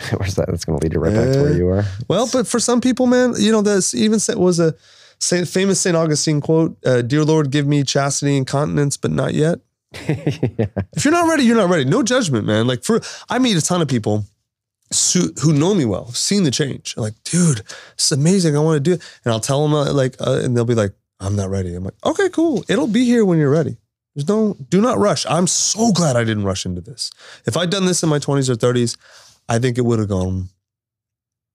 Where's 0.16 0.34
that? 0.36 0.46
That's 0.48 0.64
going 0.64 0.78
to 0.78 0.84
lead 0.86 0.94
you 0.94 1.00
right 1.00 1.14
back 1.14 1.32
to 1.34 1.42
where 1.42 1.52
Uh, 1.52 1.56
you 1.56 1.68
are. 1.68 1.84
Well, 2.08 2.28
but 2.32 2.46
for 2.46 2.58
some 2.58 2.80
people, 2.80 3.06
man, 3.06 3.34
you 3.36 3.52
know, 3.52 3.60
this 3.62 3.92
even 3.94 4.18
was 4.38 4.58
a 4.58 4.74
Saint, 5.18 5.46
famous 5.46 5.78
St. 5.80 5.94
Augustine 5.94 6.40
quote 6.40 6.76
uh, 6.86 7.02
Dear 7.02 7.24
Lord, 7.24 7.50
give 7.50 7.66
me 7.66 7.82
chastity 7.84 8.36
and 8.38 8.46
continence, 8.46 8.96
but 8.96 9.10
not 9.10 9.34
yet. 9.34 9.58
yeah. 10.08 10.66
If 10.96 11.04
you're 11.04 11.12
not 11.12 11.28
ready, 11.28 11.42
you're 11.44 11.56
not 11.56 11.68
ready. 11.68 11.84
No 11.84 12.02
judgment, 12.02 12.46
man. 12.46 12.66
Like, 12.66 12.82
for 12.84 13.00
I 13.28 13.38
meet 13.38 13.58
a 13.58 13.60
ton 13.60 13.82
of 13.82 13.88
people 13.88 14.24
who 15.42 15.52
know 15.52 15.74
me 15.74 15.84
well, 15.84 16.10
seen 16.12 16.42
the 16.42 16.50
change. 16.50 16.94
They're 16.94 17.04
like, 17.04 17.22
dude, 17.24 17.62
it's 17.94 18.10
amazing. 18.10 18.56
I 18.56 18.60
want 18.60 18.76
to 18.76 18.80
do 18.80 18.94
it. 18.94 19.02
And 19.24 19.32
I'll 19.32 19.40
tell 19.40 19.62
them, 19.62 19.74
uh, 19.74 19.92
like, 19.92 20.16
uh, 20.20 20.40
and 20.42 20.56
they'll 20.56 20.64
be 20.64 20.74
like, 20.74 20.92
I'm 21.20 21.36
not 21.36 21.50
ready. 21.50 21.74
I'm 21.74 21.84
like, 21.84 21.94
okay, 22.04 22.28
cool. 22.30 22.64
It'll 22.68 22.88
be 22.88 23.04
here 23.04 23.24
when 23.24 23.38
you're 23.38 23.50
ready. 23.50 23.76
There's 24.14 24.26
no, 24.26 24.56
do 24.68 24.80
not 24.80 24.98
rush. 24.98 25.24
I'm 25.26 25.46
so 25.46 25.92
glad 25.92 26.16
I 26.16 26.24
didn't 26.24 26.44
rush 26.44 26.66
into 26.66 26.80
this. 26.80 27.10
If 27.46 27.56
I'd 27.56 27.70
done 27.70 27.86
this 27.86 28.02
in 28.02 28.08
my 28.08 28.18
20s 28.18 28.48
or 28.48 28.54
30s, 28.54 28.96
I 29.48 29.58
think 29.58 29.78
it 29.78 29.82
would 29.82 30.00
have 30.00 30.08
gone, 30.08 30.48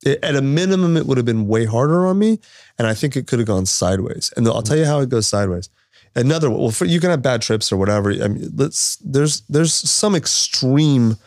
it- 0.06 0.24
at 0.24 0.36
a 0.36 0.42
minimum, 0.42 0.96
it 0.96 1.06
would 1.06 1.18
have 1.18 1.26
been 1.26 1.48
way 1.48 1.66
harder 1.66 2.06
on 2.08 2.18
me. 2.20 2.40
And 2.78 2.88
I 2.88 2.94
think 2.94 3.18
it 3.18 3.28
could 3.28 3.40
have 3.40 3.48
gone 3.48 3.66
sideways. 3.66 4.32
And 4.38 4.48
I'll 4.48 4.62
tell 4.62 4.78
you 4.78 4.86
how 4.86 5.02
it 5.02 5.10
goes 5.10 5.28
sideways. 5.28 5.70
Another, 6.16 6.50
well, 6.50 6.72
for, 6.72 6.86
you 6.86 7.02
can 7.02 7.10
have 7.10 7.22
bad 7.22 7.42
trips 7.42 7.72
or 7.74 7.78
whatever. 7.78 8.12
I 8.12 8.30
mean, 8.30 8.52
let's, 8.56 8.96
there's, 8.98 9.42
there's 9.50 9.74
some 9.74 10.16
extreme 10.16 11.18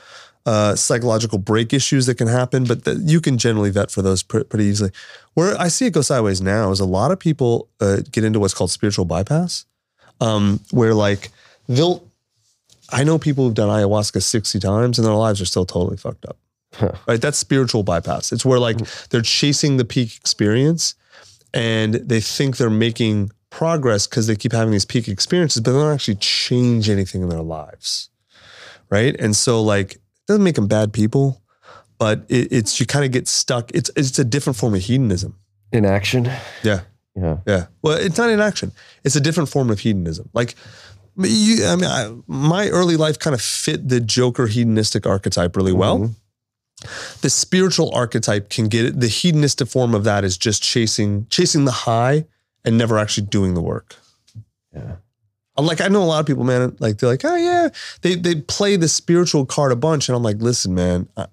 uh, 0.49 0.75
psychological 0.75 1.37
break 1.37 1.75
issues 1.75 2.07
that 2.07 2.15
can 2.15 2.27
happen, 2.27 2.65
but 2.65 2.85
that 2.85 2.97
you 3.01 3.21
can 3.21 3.37
generally 3.37 3.69
vet 3.69 3.91
for 3.91 4.01
those 4.01 4.23
pr- 4.23 4.45
pretty 4.45 4.65
easily. 4.65 4.91
Where 5.35 5.55
I 5.61 5.69
see 5.69 5.85
it 5.85 5.93
go 5.93 6.01
sideways 6.01 6.41
now 6.41 6.71
is 6.71 6.81
a 6.81 6.87
lot 6.87 7.11
of 7.11 7.19
people 7.19 7.69
uh, 7.83 7.99
get 8.11 8.25
into 8.25 8.41
what's 8.41 8.55
called 8.55 8.71
spiritual 8.71 9.05
bypass, 9.05 9.67
um, 10.23 10.61
where 10.71 10.95
like 10.95 11.29
they'll. 11.69 12.03
I 12.91 13.05
know 13.05 13.19
people 13.19 13.45
who've 13.45 13.53
done 13.53 13.69
ayahuasca 13.69 14.23
sixty 14.23 14.59
times 14.59 14.99
and 14.99 15.07
their 15.07 15.13
lives 15.13 15.43
are 15.43 15.45
still 15.45 15.67
totally 15.67 15.99
fucked 15.99 16.25
up. 16.25 16.39
Right, 17.07 17.21
that's 17.21 17.37
spiritual 17.37 17.83
bypass. 17.83 18.33
It's 18.33 18.45
where 18.45 18.59
like 18.59 18.79
they're 19.11 19.21
chasing 19.21 19.77
the 19.77 19.85
peak 19.85 20.17
experience, 20.17 20.95
and 21.53 21.95
they 21.95 22.23
think 22.23 22.57
they're 22.57 22.71
making 22.71 23.33
progress 23.51 24.07
because 24.07 24.27
they 24.27 24.37
keep 24.37 24.53
having 24.53 24.73
these 24.73 24.87
peak 24.87 25.09
experiences, 25.09 25.61
but 25.61 25.73
they 25.73 25.79
don't 25.79 25.93
actually 25.93 26.15
change 26.17 26.89
anything 26.89 27.21
in 27.21 27.29
their 27.29 27.43
lives. 27.43 28.09
Right, 28.89 29.15
and 29.21 29.37
so 29.37 29.63
like 29.63 29.99
doesn't 30.29 30.45
make 30.45 30.55
them 30.55 30.69
bad 30.69 30.93
people, 30.93 31.43
but 31.99 32.25
it, 32.29 32.53
it's 32.53 32.79
you 32.79 32.87
kind 32.87 33.05
of 33.05 33.11
get 33.11 33.27
stuck. 33.27 33.71
It's 33.75 33.91
it's 33.97 34.19
a 34.19 34.25
different 34.25 34.57
form 34.57 34.75
of 34.75 34.81
hedonism. 34.83 35.35
Inaction. 35.73 36.25
Yeah. 36.63 36.81
Yeah. 37.17 37.39
Yeah. 37.47 37.67
Well, 37.83 37.99
it's 37.99 38.17
not 38.17 38.31
inaction. 38.31 38.71
It's 39.05 39.17
a 39.17 39.21
different 39.21 39.49
form 39.49 39.71
of 39.71 39.81
hedonism. 39.81 40.31
Like 40.33 40.55
you, 41.17 41.67
I 41.67 41.75
mean, 41.75 41.91
I, 41.91 42.15
my 42.29 42.69
early 42.69 42.97
life 42.97 43.19
kind 43.19 43.35
of 43.35 43.41
fit 43.43 43.89
the 43.89 44.01
Joker 44.01 44.47
hedonistic 44.47 45.05
archetype 45.07 45.57
really 45.57 45.73
well. 45.73 45.99
Mhm. 45.99 46.15
The 47.23 47.31
spiritual 47.31 47.93
archetype 47.93 48.51
can 48.51 48.69
get 48.69 48.85
it. 48.85 49.01
The 49.01 49.09
hedonistic 49.09 49.67
form 49.67 49.97
of 49.97 50.05
that 50.05 50.23
is 50.23 50.39
just 50.39 50.63
chasing, 50.63 51.27
chasing 51.29 51.65
the 51.65 51.73
high 51.73 52.25
and 52.65 52.79
never 52.79 52.99
actually 52.99 53.27
doing 53.27 53.55
the 53.55 53.61
work. 53.61 53.97
Yeah. 54.73 54.97
Like 55.61 55.81
I 55.81 55.89
know 55.89 56.03
a 56.03 56.05
lot 56.07 56.21
of 56.21 56.27
people, 56.27 56.45
man. 56.45 56.77
Like 56.79 56.99
they're 56.99 57.09
like, 57.11 57.25
oh 57.25 57.37
yeah, 57.37 57.69
they 58.03 58.15
they 58.15 58.37
play 58.37 58.77
the 58.77 58.89
spiritual 58.89 59.45
card 59.47 59.73
a 59.73 59.77
bunch, 59.77 60.09
and 60.09 60.17
I'm 60.17 60.23
like, 60.23 60.37
listen, 60.39 60.75
man. 60.75 61.09
I, 61.17 61.27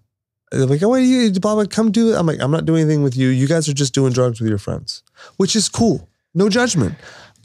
they're 0.52 0.66
like, 0.68 0.84
oh, 0.84 0.95
do 0.95 1.02
you, 1.02 1.32
blah, 1.40 1.56
blah, 1.56 1.66
come 1.66 1.92
do 1.92 2.14
it. 2.14 2.18
I'm 2.18 2.26
like, 2.28 2.40
I'm 2.40 2.52
not 2.52 2.66
doing 2.66 2.82
anything 2.84 3.04
with 3.04 3.18
you. 3.18 3.28
You 3.30 3.48
guys 3.48 3.68
are 3.68 3.74
just 3.74 3.94
doing 3.94 4.14
drugs 4.14 4.40
with 4.40 4.48
your 4.48 4.60
friends, 4.60 5.04
which 5.38 5.56
is 5.56 5.68
cool. 5.68 6.08
No 6.34 6.50
judgment. 6.50 6.95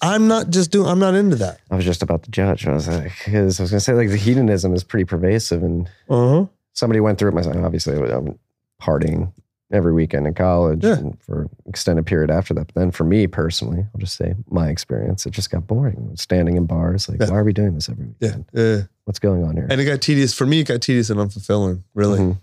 I'm 0.03 0.29
not 0.29 0.51
just 0.51 0.71
doing. 0.71 0.87
I'm 0.89 0.99
not 0.99 1.15
into 1.15 1.37
that. 1.37 1.61
I 1.71 1.77
was 1.77 1.85
just 1.85 2.03
about 2.03 2.23
to 2.25 2.31
judge. 2.31 2.67
I 2.67 2.73
was 2.73 2.89
like, 2.89 3.29
I 3.29 3.43
was 3.43 3.59
going 3.59 3.69
to 3.71 3.81
say, 3.81 3.93
like, 3.95 4.09
the 4.11 4.17
hedonism 4.17 4.75
is 4.75 4.85
pretty 4.85 5.05
pervasive. 5.05 5.63
And 5.63 5.89
Uh 6.09 6.29
huh. 6.29 6.47
somebody 6.73 7.01
went 7.01 7.19
through 7.19 7.31
it 7.31 7.35
myself. 7.35 7.57
Obviously, 7.57 7.97
I'm 7.97 8.39
partying 8.81 9.33
every 9.73 9.93
weekend 9.93 10.27
in 10.27 10.35
college 10.35 10.83
Yeah. 10.85 10.99
and 10.99 11.23
for 11.23 11.43
an 11.43 11.51
extended 11.67 12.05
period 12.07 12.31
after 12.31 12.53
that. 12.55 12.67
But 12.69 12.75
then 12.75 12.91
for 12.91 13.05
me 13.05 13.27
personally, 13.27 13.87
I'll 13.95 14.01
just 14.01 14.17
say 14.17 14.35
my 14.51 14.69
experience, 14.69 15.27
it 15.27 15.31
just 15.31 15.51
got 15.51 15.67
boring. 15.67 16.11
Standing 16.17 16.57
in 16.57 16.67
bars, 16.67 17.09
like, 17.09 17.21
Yeah. 17.21 17.31
why 17.31 17.37
are 17.39 17.45
we 17.45 17.53
doing 17.53 17.75
this 17.75 17.89
every 17.89 18.07
Yeah. 18.19 18.29
weekend? 18.29 18.45
Yeah. 18.53 18.81
What's 19.05 19.19
going 19.21 19.45
on 19.45 19.57
here? 19.57 19.67
And 19.71 19.81
it 19.81 19.85
got 19.85 20.01
tedious 20.01 20.35
for 20.35 20.47
me. 20.47 20.61
It 20.61 20.67
got 20.69 20.81
tedious 20.81 21.09
and 21.11 21.21
unfulfilling. 21.21 21.83
Really, 21.95 22.19
Mhm. 22.19 22.39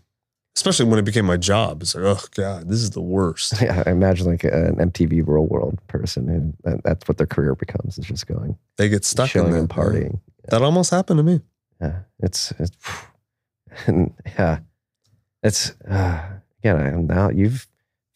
especially 0.55 0.85
when 0.89 0.99
it 0.99 1.05
became 1.05 1.25
my 1.25 1.37
job. 1.37 1.81
It's 1.81 1.95
like, 1.95 2.03
oh 2.05 2.23
god, 2.35 2.67
this 2.69 2.81
is 2.81 2.91
the 2.91 3.01
worst. 3.01 3.53
Yeah, 3.61 3.83
I 3.85 3.91
imagine 3.91 4.25
like 4.27 4.43
an 4.43 4.77
MTV 4.79 5.21
Real 5.21 5.45
World 5.45 5.79
person, 5.87 6.29
and 6.63 6.81
that's 6.83 7.07
what 7.07 7.17
their 7.17 7.27
career 7.27 7.55
becomes. 7.55 7.97
Is 7.97 8.05
just 8.05 8.25
going, 8.27 8.57
They 8.77 8.89
get 8.89 9.03
stuck 9.05 9.27
in 9.27 9.29
chilling 9.41 9.53
that 9.53 9.59
and 9.59 9.69
partying. 9.69 10.19
That 10.49 10.61
almost 10.61 10.91
happened 10.91 11.17
to 11.19 11.23
me. 11.23 11.41
Yeah, 11.81 11.99
it's, 12.19 12.51
it's 12.57 12.71
and 13.85 14.13
yeah, 14.39 14.59
it's 15.43 15.71
uh, 15.81 16.21
again. 16.59 16.77
I 16.77 16.89
am 16.89 17.07
now 17.07 17.29
you've 17.29 17.67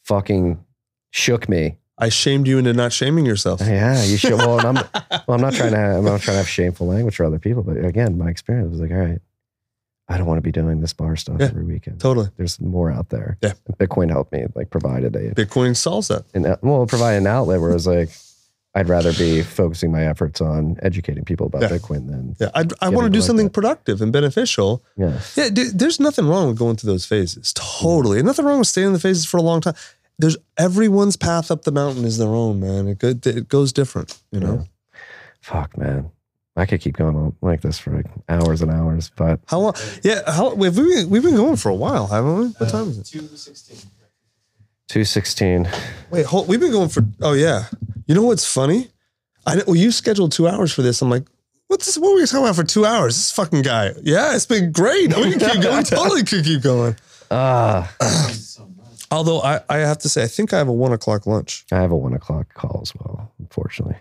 fucking 0.03 0.64
shook 1.11 1.48
me. 1.50 1.78
I 1.98 2.10
shamed 2.10 2.48
you 2.48 2.58
into 2.58 2.74
not 2.74 2.92
shaming 2.94 3.26
yourself. 3.26 3.61
Uh, 3.61 3.66
yeah, 3.66 4.03
you 4.03 4.18
should. 4.18 4.34
Well, 4.34 4.60
and 4.60 4.80
I'm 4.80 4.90
well. 5.28 5.36
I'm 5.36 5.42
not 5.42 5.53
trying 5.53 5.72
to. 5.72 5.78
Have, 5.78 5.98
I'm 5.98 6.06
not 6.06 6.22
trying 6.22 6.36
to 6.36 6.40
have 6.40 6.50
shameful 6.50 6.88
language 6.88 7.16
for 7.16 7.26
other 7.26 7.40
people, 7.40 7.61
but 7.64 7.84
again, 7.84 8.18
my 8.18 8.30
experience 8.30 8.72
was 8.72 8.80
like, 8.80 8.92
all 8.92 8.98
right, 8.98 9.20
I 10.08 10.18
don't 10.18 10.26
want 10.26 10.40
to 10.40 10.42
be 10.42 10.52
doing 10.52 10.82
this 10.82 10.94
bar 10.94 11.16
stuff 11.16 11.38
Yeah, 11.40 11.48
every 11.48 11.64
weekend. 11.64 12.00
Totally. 12.02 12.30
There's 12.38 12.60
more 12.60 12.92
out 12.92 13.10
there. 13.10 13.38
Yeah. 13.42 13.53
Bitcoin 13.80 14.10
helped 14.10 14.34
me, 14.34 14.45
like 14.56 14.70
provided 14.70 15.16
a, 15.16 15.34
Bitcoin 15.36 15.76
solves 15.76 16.10
that. 16.10 16.26
an 16.34 16.56
well, 16.61 16.86
provide 16.86 17.14
an 17.14 17.28
outlet 17.28 17.61
where 17.61 17.72
it's 17.72 17.86
like, 17.86 18.10
I'd 18.74 18.88
rather 18.88 19.11
be 19.14 19.43
focusing 19.43 19.91
my 19.91 20.06
efforts 20.06 20.40
on 20.40 20.77
educating 20.82 21.25
people 21.25 21.48
about 21.48 21.61
Yeah. 21.64 21.69
Bitcoin 21.69 22.08
than 22.08 22.35
Yeah, 22.40 22.50
I, 22.56 22.66
I 22.82 22.90
want 22.90 23.06
to 23.06 23.09
do 23.09 23.19
like 23.19 23.27
something 23.27 23.48
that. 23.48 23.53
productive 23.53 24.01
and 24.01 24.14
beneficial. 24.14 24.82
yeah. 24.98 25.19
Yeah, 25.35 25.50
dude, 25.50 25.77
there's 25.77 26.00
nothing 26.00 26.25
wrong 26.27 26.48
with 26.48 26.58
going 26.58 26.77
through 26.77 26.91
those 26.91 27.06
phases. 27.06 27.51
Totally, 27.53 28.19
and 28.19 28.25
nothing 28.27 28.45
wrong 28.45 28.59
with 28.59 28.67
staying 28.69 28.88
in 28.88 28.93
the 28.93 29.00
phases 29.00 29.25
for 29.25 29.38
a 29.38 29.41
long 29.41 29.59
time. 29.61 29.74
There's 30.19 30.38
everyone's 30.58 31.17
path 31.17 31.51
up 31.51 31.64
the 31.64 31.72
mountain 31.72 32.06
is 32.06 32.17
their 32.17 32.30
own, 32.30 32.59
man. 32.61 32.88
It, 32.88 33.00
go, 33.00 33.09
it 33.09 33.50
goes 33.50 33.74
different, 33.74 34.17
you 34.32 34.40
know. 34.40 34.66
Fuck, 35.41 35.77
man. 35.77 36.11
I 36.56 36.66
could 36.66 36.80
keep 36.82 36.95
going 36.95 37.16
on 37.16 37.35
like 37.41 37.61
this 37.61 37.80
for 37.80 37.91
like 37.91 38.06
hours 38.30 38.61
and 38.61 38.69
hours, 38.72 39.09
but 39.16 39.40
How 39.48 39.59
long? 39.59 39.74
Yeah, 40.03 40.22
how 40.32 40.53
we've 40.53 40.77
we, 40.77 41.06
we've 41.06 41.24
been 41.24 41.35
going 41.35 41.56
for 41.56 41.69
a 41.69 41.75
while, 41.75 42.08
haven't 42.08 42.38
we? 42.38 42.45
What 42.50 42.69
time 42.69 42.90
is 42.90 43.00
it? 43.00 43.06
Two 43.06 43.25
sixteen. 43.35 43.77
216. 44.90 45.69
Wait, 46.09 46.25
hold, 46.25 46.48
we've 46.50 46.59
been 46.59 46.72
going 46.72 46.90
for. 46.90 47.03
Oh 47.22 47.33
yeah, 47.33 47.66
you 48.07 48.15
know 48.15 48.23
what's 48.23 48.45
funny? 48.51 48.89
I 49.45 49.55
know, 49.55 49.63
well, 49.67 49.75
you 49.75 49.91
scheduled 49.91 50.31
two 50.31 50.47
hours 50.47 50.71
for 50.73 50.81
this. 50.81 51.01
I'm 51.01 51.09
like, 51.09 51.25
what's 51.67 51.85
this? 51.85 51.97
What 51.97 52.09
were 52.13 52.15
we 52.19 52.25
talking 52.25 52.43
about 52.43 52.55
for 52.55 52.63
two 52.63 52.85
hours? 52.85 53.15
This 53.15 53.31
fucking 53.31 53.61
guy. 53.63 53.91
Yeah, 54.03 54.35
it's 54.35 54.45
been 54.45 54.71
great. 54.71 55.15
We 55.15 55.31
can 55.35 55.39
keep 55.39 55.61
going. 55.61 55.83
Totally 55.85 56.23
could 56.23 56.43
keep 56.43 56.61
going. 56.61 56.95
Ah, 57.31 57.91
Although 59.11 59.41
I, 59.41 59.59
I 59.69 59.77
have 59.80 59.97
to 59.99 60.09
say, 60.09 60.23
I 60.23 60.27
think 60.27 60.53
I 60.53 60.57
have 60.57 60.69
a 60.69 60.73
one 60.73 60.93
o'clock 60.93 61.25
lunch. 61.27 61.65
I 61.71 61.75
have 61.81 61.91
a 61.91 61.97
one 61.97 62.13
o'clock 62.13 62.53
call 62.53 62.80
as 62.81 62.93
well, 62.95 63.31
unfortunately. 63.39 63.97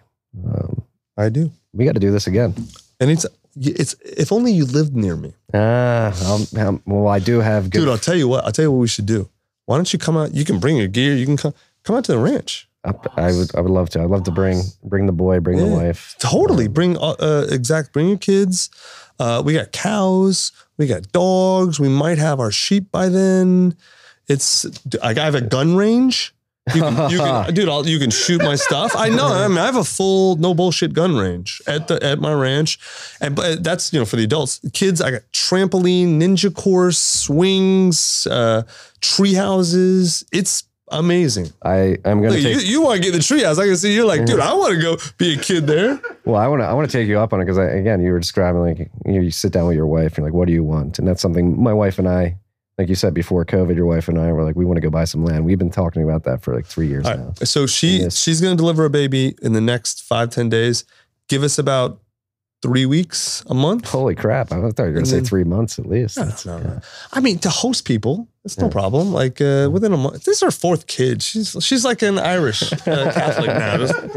Um, 0.46 0.82
I 1.16 1.28
do, 1.30 1.50
we 1.72 1.84
got 1.84 1.94
to 1.94 2.00
do 2.00 2.12
this 2.12 2.26
again. 2.28 2.54
and 3.00 3.10
it's 3.10 3.26
it's 3.56 3.94
if 4.04 4.30
only 4.30 4.52
you 4.52 4.64
lived 4.64 4.94
near 4.94 5.16
me, 5.16 5.32
Ah, 5.52 6.12
I'll- 6.26 6.46
um, 6.68 6.82
well, 6.86 7.08
I 7.08 7.18
do 7.18 7.40
have 7.40 7.64
good. 7.70 7.80
dude. 7.80 7.88
I'll 7.88 7.98
tell 7.98 8.14
you 8.14 8.28
what. 8.28 8.44
I'll 8.44 8.52
tell 8.52 8.64
you 8.66 8.70
what 8.70 8.78
we 8.78 8.86
should 8.88 9.06
do. 9.06 9.28
Why 9.66 9.76
don't 9.76 9.92
you 9.92 9.98
come 9.98 10.16
out? 10.16 10.32
You 10.32 10.44
can 10.44 10.60
bring 10.60 10.76
your 10.76 10.86
gear. 10.86 11.14
You 11.16 11.26
can 11.26 11.36
come 11.36 11.54
come 11.82 11.96
out 11.96 12.04
to 12.04 12.12
the 12.12 12.18
ranch. 12.18 12.68
Up- 12.84 13.12
I 13.16 13.32
would, 13.32 13.54
I 13.54 13.60
would 13.60 13.70
love 13.70 13.90
to. 13.90 14.02
I'd 14.02 14.10
love 14.10 14.24
to 14.24 14.30
bring, 14.30 14.62
bring 14.84 15.06
the 15.06 15.12
boy, 15.12 15.40
bring 15.40 15.58
the 15.58 15.66
wife. 15.66 16.16
Totally. 16.18 16.68
Bring 16.68 16.96
uh, 16.96 17.16
uh 17.18 17.46
exact. 17.50 17.92
Bring 17.92 18.08
your 18.08 18.18
kids. 18.18 18.70
Uh, 19.18 19.42
we 19.44 19.52
got 19.52 19.72
cows. 19.72 20.52
We 20.78 20.86
got 20.86 21.12
dogs. 21.12 21.78
We 21.78 21.88
might 21.88 22.18
have 22.18 22.40
our 22.40 22.50
sheep 22.50 22.90
by 22.90 23.08
then. 23.08 23.76
It's. 24.28 24.66
I 25.02 25.12
have 25.14 25.34
a 25.34 25.40
gun 25.40 25.76
range. 25.76 26.34
You 26.74 26.82
can, 26.82 27.10
you 27.10 27.18
can, 27.18 27.54
dude. 27.54 27.68
I'll, 27.68 27.86
you 27.86 27.98
can 27.98 28.10
shoot 28.10 28.42
my 28.42 28.54
stuff. 28.54 28.92
I 28.96 29.08
know. 29.08 29.26
I 29.26 29.48
mean, 29.48 29.58
I 29.58 29.66
have 29.66 29.76
a 29.76 29.84
full 29.84 30.36
no 30.36 30.54
bullshit 30.54 30.92
gun 30.92 31.16
range 31.16 31.60
at 31.66 31.88
the 31.88 32.02
at 32.02 32.20
my 32.20 32.32
ranch, 32.32 32.78
and 33.20 33.34
but 33.34 33.64
that's 33.64 33.92
you 33.92 33.98
know 33.98 34.04
for 34.04 34.16
the 34.16 34.24
adults. 34.24 34.60
Kids, 34.72 35.00
I 35.00 35.10
got 35.10 35.22
trampoline, 35.32 36.18
ninja 36.20 36.54
course, 36.54 36.98
swings, 36.98 38.26
uh, 38.26 38.62
tree 39.00 39.34
houses. 39.34 40.24
It's 40.32 40.64
amazing. 40.90 41.48
I, 41.64 41.96
I'm 42.04 42.20
gonna 42.22 42.30
Look, 42.30 42.42
take. 42.42 42.54
you, 42.56 42.60
you 42.62 42.82
want 42.82 42.96
to 42.96 43.02
get 43.02 43.16
the 43.16 43.22
tree 43.22 43.42
house? 43.42 43.58
I 43.58 43.66
can 43.66 43.76
see 43.76 43.94
you're 43.94 44.04
like, 44.04 44.24
dude. 44.26 44.40
I 44.40 44.52
want 44.54 44.74
to 44.74 44.80
go 44.80 44.96
be 45.18 45.34
a 45.34 45.36
kid 45.36 45.66
there. 45.66 46.00
Well, 46.24 46.36
I 46.36 46.46
want 46.48 46.62
to 46.62 46.66
I 46.66 46.72
want 46.72 46.90
to 46.90 46.96
take 46.96 47.08
you 47.08 47.18
up 47.18 47.32
on 47.32 47.40
it 47.40 47.44
because 47.44 47.58
again, 47.58 48.02
you 48.02 48.12
were 48.12 48.18
describing 48.20 48.60
like 48.60 48.90
you, 49.06 49.20
you 49.22 49.30
sit 49.30 49.52
down 49.52 49.66
with 49.66 49.76
your 49.76 49.86
wife, 49.86 50.16
and 50.16 50.18
you're 50.18 50.26
like, 50.26 50.34
what 50.34 50.46
do 50.46 50.52
you 50.52 50.64
want? 50.64 50.98
And 50.98 51.06
that's 51.08 51.22
something 51.22 51.60
my 51.62 51.72
wife 51.72 51.98
and 51.98 52.08
I, 52.08 52.36
like 52.78 52.88
you 52.88 52.94
said 52.94 53.14
before 53.14 53.44
COVID, 53.44 53.74
your 53.76 53.86
wife 53.86 54.08
and 54.08 54.18
I 54.18 54.32
were 54.32 54.42
like, 54.44 54.56
we 54.56 54.64
want 54.64 54.76
to 54.78 54.80
go 54.80 54.90
buy 54.90 55.04
some 55.04 55.24
land. 55.24 55.44
We've 55.44 55.58
been 55.58 55.70
talking 55.70 56.02
about 56.02 56.24
that 56.24 56.42
for 56.42 56.54
like 56.54 56.66
three 56.66 56.88
years 56.88 57.06
All 57.06 57.16
now. 57.16 57.26
right. 57.26 57.46
So 57.48 57.66
she 57.66 57.98
Yes. 58.02 58.16
she's 58.16 58.40
going 58.40 58.56
to 58.56 58.60
deliver 58.60 58.84
a 58.84 58.90
baby 58.90 59.34
in 59.42 59.52
the 59.52 59.60
next 59.60 60.02
five 60.02 60.30
ten 60.30 60.48
days. 60.48 60.84
Give 61.28 61.42
us 61.42 61.58
about 61.58 62.00
three 62.62 62.84
weeks, 62.86 63.42
a 63.48 63.54
month. 63.54 63.88
Holy 63.88 64.14
crap! 64.14 64.52
I 64.52 64.60
thought 64.60 64.78
you 64.78 64.84
were 64.84 64.92
gonna 64.92 65.06
say 65.06 65.20
three 65.20 65.44
months 65.44 65.78
at 65.78 65.86
least. 65.86 66.16
That's- 66.16 66.42
that's 66.44 66.64
yeah. 66.64 66.72
right. 66.74 66.82
I 67.12 67.20
mean, 67.20 67.38
to 67.40 67.48
host 67.50 67.84
people, 67.86 68.28
it's 68.44 68.58
no 68.58 68.66
Yeah. 68.66 68.72
problem. 68.72 69.12
Like 69.12 69.40
uh, 69.40 69.68
within 69.72 69.92
a 69.92 69.96
month, 69.96 70.24
this 70.24 70.36
is 70.36 70.40
her 70.42 70.50
fourth 70.50 70.86
kid. 70.86 71.22
She's 71.22 71.56
she's 71.60 71.84
like 71.84 72.02
an 72.02 72.18
Irish 72.18 72.72
uh, 72.72 72.76
Catholic 73.12 73.46
now. 73.48 73.76
Just 73.78 73.94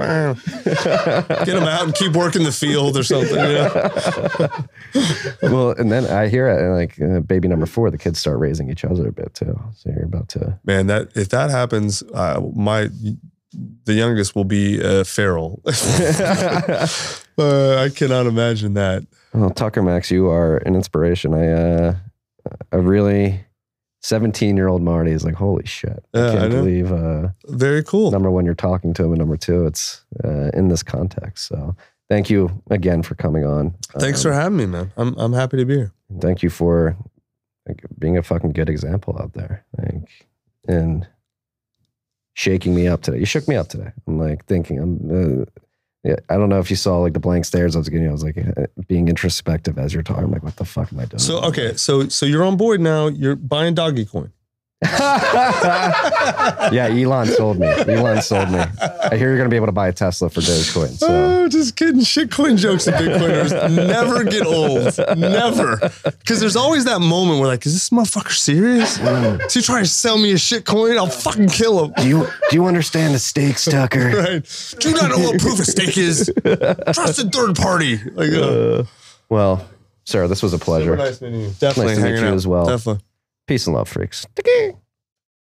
get 1.46 1.46
them 1.46 1.64
out 1.64 1.84
and 1.86 1.96
keep 1.96 2.14
working 2.14 2.44
the 2.44 2.52
field 2.52 2.98
or 2.98 3.04
something. 3.04 3.36
You 3.36 3.44
know? 3.44 4.50
well, 5.44 5.70
and 5.72 5.92
then 5.92 6.06
I 6.06 6.28
hear 6.28 6.48
it, 6.48 6.62
and 6.62 6.74
like 6.76 7.02
uh, 7.02 7.20
baby 7.22 7.48
number 7.48 7.66
four, 7.66 7.90
the 7.92 7.98
kids 7.98 8.20
start 8.20 8.40
raising 8.40 8.70
each 8.70 8.86
other 8.86 9.08
a 9.08 9.12
bit 9.12 9.34
too. 9.34 9.60
So 9.76 9.90
you're 9.90 10.06
about 10.06 10.30
to. 10.30 10.60
Man, 10.66 10.88
that 10.88 11.10
if 11.16 11.30
that 11.30 11.50
happens, 11.50 12.04
uh, 12.14 12.42
my 12.56 12.90
the 13.86 13.94
youngest 13.94 14.36
will 14.36 14.46
be 14.46 14.82
uh, 14.84 15.04
feral. 15.04 15.62
uh, 15.66 16.88
I 17.38 17.90
cannot 17.96 18.26
imagine 18.28 18.74
that. 18.76 19.06
Well, 19.34 19.50
Tucker 19.50 19.82
Max, 19.82 20.12
you 20.12 20.28
are 20.30 20.58
an 20.58 20.76
inspiration. 20.76 21.34
I, 21.34 21.48
uh, 21.52 21.96
a 22.72 22.80
really 22.80 23.44
17 24.02 24.56
year 24.58 24.68
old 24.68 24.82
Marty 24.82 25.12
is 25.12 25.24
like, 25.24 25.36
holy 25.36 25.66
shit. 25.66 26.04
I 26.14 26.28
I 26.28 26.32
can't 26.34 26.52
know. 26.54 26.62
believe, 26.64 26.92
uh, 26.92 27.30
Very 27.48 27.84
cool. 27.84 28.12
number 28.12 28.30
one, 28.30 28.46
you're 28.46 28.54
talking 28.54 28.94
to 28.96 29.04
him, 29.04 29.12
and 29.12 29.20
number 29.20 29.38
two, 29.38 29.66
it's 29.66 30.04
uh, 30.24 30.50
in 30.54 30.68
this 30.68 30.84
context. 30.84 31.48
So 31.48 31.76
thank 32.10 32.30
you 32.30 32.62
again 32.70 33.02
for 33.02 33.16
coming 33.16 33.46
on. 33.46 33.76
Thanks 34.00 34.20
Um, 34.26 34.32
for 34.32 34.34
having 34.34 34.58
me, 34.58 34.66
man. 34.68 34.92
I'm 34.98 35.16
I'm 35.18 35.34
happy 35.34 35.58
to 35.58 35.66
be 35.66 35.76
here. 35.76 35.92
Thank 36.20 36.44
you 36.44 36.50
for 36.50 36.96
like, 37.68 37.82
being 37.98 38.18
a 38.18 38.24
fucking 38.24 38.52
good 38.52 38.70
example 38.70 39.18
out 39.20 39.34
there. 39.34 39.66
Like, 39.78 40.10
and 40.68 41.08
shaking 42.34 42.76
me 42.76 42.88
up 42.88 43.02
today. 43.02 43.20
You 43.20 43.26
shook 43.26 43.48
me 43.48 43.56
up 43.56 43.68
today. 43.68 43.92
I'm 44.08 44.20
like 44.20 44.46
thinking, 44.46 44.80
I'm, 44.80 45.42
uh, 45.42 45.46
yeah, 46.04 46.16
I 46.30 46.36
don't 46.36 46.50
know 46.50 46.60
if 46.60 46.70
you 46.70 46.76
saw 46.76 46.98
like 46.98 47.14
the 47.14 47.20
blank 47.20 47.46
stares 47.46 47.76
I 47.76 47.80
was 47.80 47.90
getting. 47.90 48.10
I 48.10 48.12
was 48.12 48.24
like 48.24 48.38
uh, 48.38 48.66
being 48.88 49.08
introspective 49.08 49.78
as 49.78 49.94
you're 49.94 50.04
talking. 50.04 50.26
I'm 50.26 50.32
like, 50.32 50.44
what 50.44 50.58
the 50.58 50.66
fuck 50.66 50.92
am 50.92 51.00
I 51.00 51.06
doing? 51.06 51.20
So 51.20 51.42
okay, 51.44 51.76
so 51.76 52.10
so 52.10 52.26
you're 52.26 52.44
on 52.44 52.58
board 52.58 52.82
now. 52.82 53.08
You're 53.08 53.36
buying 53.38 53.74
doggy 53.74 54.06
coin. 54.06 54.34
yeah, 56.72 56.88
Elon 56.92 57.28
sold 57.28 57.60
me. 57.60 57.68
Elon 57.68 58.22
sold 58.22 58.50
me. 58.52 58.60
I 58.60 59.16
hear 59.18 59.28
you're 59.30 59.38
going 59.38 59.50
to 59.50 59.50
be 59.50 59.56
able 59.56 59.68
to 59.68 59.72
buy 59.72 59.88
a 59.88 59.94
Tesla 59.94 60.30
for 60.30 60.42
Dogecoin. 60.42 60.90
So 60.98 61.08
Oh, 61.10 61.48
just 61.50 61.76
kidding. 61.76 62.02
Shitcoin 62.02 62.58
jokes 62.58 62.88
of 62.88 62.94
Bitcoiners 62.96 63.52
never 63.76 64.24
get 64.24 64.46
old. 64.46 64.98
Never. 65.18 65.78
Because 66.04 66.40
there's 66.40 66.56
always 66.56 66.86
that 66.86 67.00
moment 67.00 67.40
where 67.40 67.48
like, 67.48 67.66
is 67.66 67.74
this 67.74 67.90
motherfucker 67.90 68.32
serious? 68.32 69.00
Is 69.00 69.54
he 69.54 69.62
trying 69.62 69.84
to 69.84 69.90
sell 69.90 70.18
me 70.18 70.32
a 70.32 70.36
shitcoin? 70.36 70.98
I'll 70.98 71.08
fucking 71.08 71.50
kill 71.50 71.86
him. 71.86 71.94
do 71.98 72.08
you 72.08 72.28
do 72.50 72.56
you 72.56 72.66
understand 72.66 73.14
the 73.16 73.20
stakes, 73.20 73.66
Tucker? 73.66 74.12
Right. 74.24 74.76
Do 74.80 74.90
you 74.90 74.96
not 74.96 75.10
know 75.10 75.20
what 75.20 75.40
proof 75.40 75.60
of 75.60 75.66
stake 75.66 75.98
is? 75.98 76.32
Trusted 76.94 77.32
third 77.34 77.56
party. 77.56 77.98
Like, 78.12 78.32
uh, 78.32 78.84
Well, 79.30 79.66
sir, 80.06 80.28
this 80.28 80.42
was 80.44 80.54
a 80.54 80.60
pleasure. 80.60 80.96
nice 80.96 81.20
meeting 81.22 81.42
you. 81.42 81.50
Definitely 81.60 81.94
Nice 81.96 82.04
to 82.04 82.12
meet 82.12 82.20
you 82.22 82.28
out. 82.28 82.34
as 82.34 82.48
well. 82.48 82.66
Definitely. 82.66 83.04
Peace 83.48 83.68
and 83.68 83.76
love, 83.76 83.90
freaks. 83.90 84.26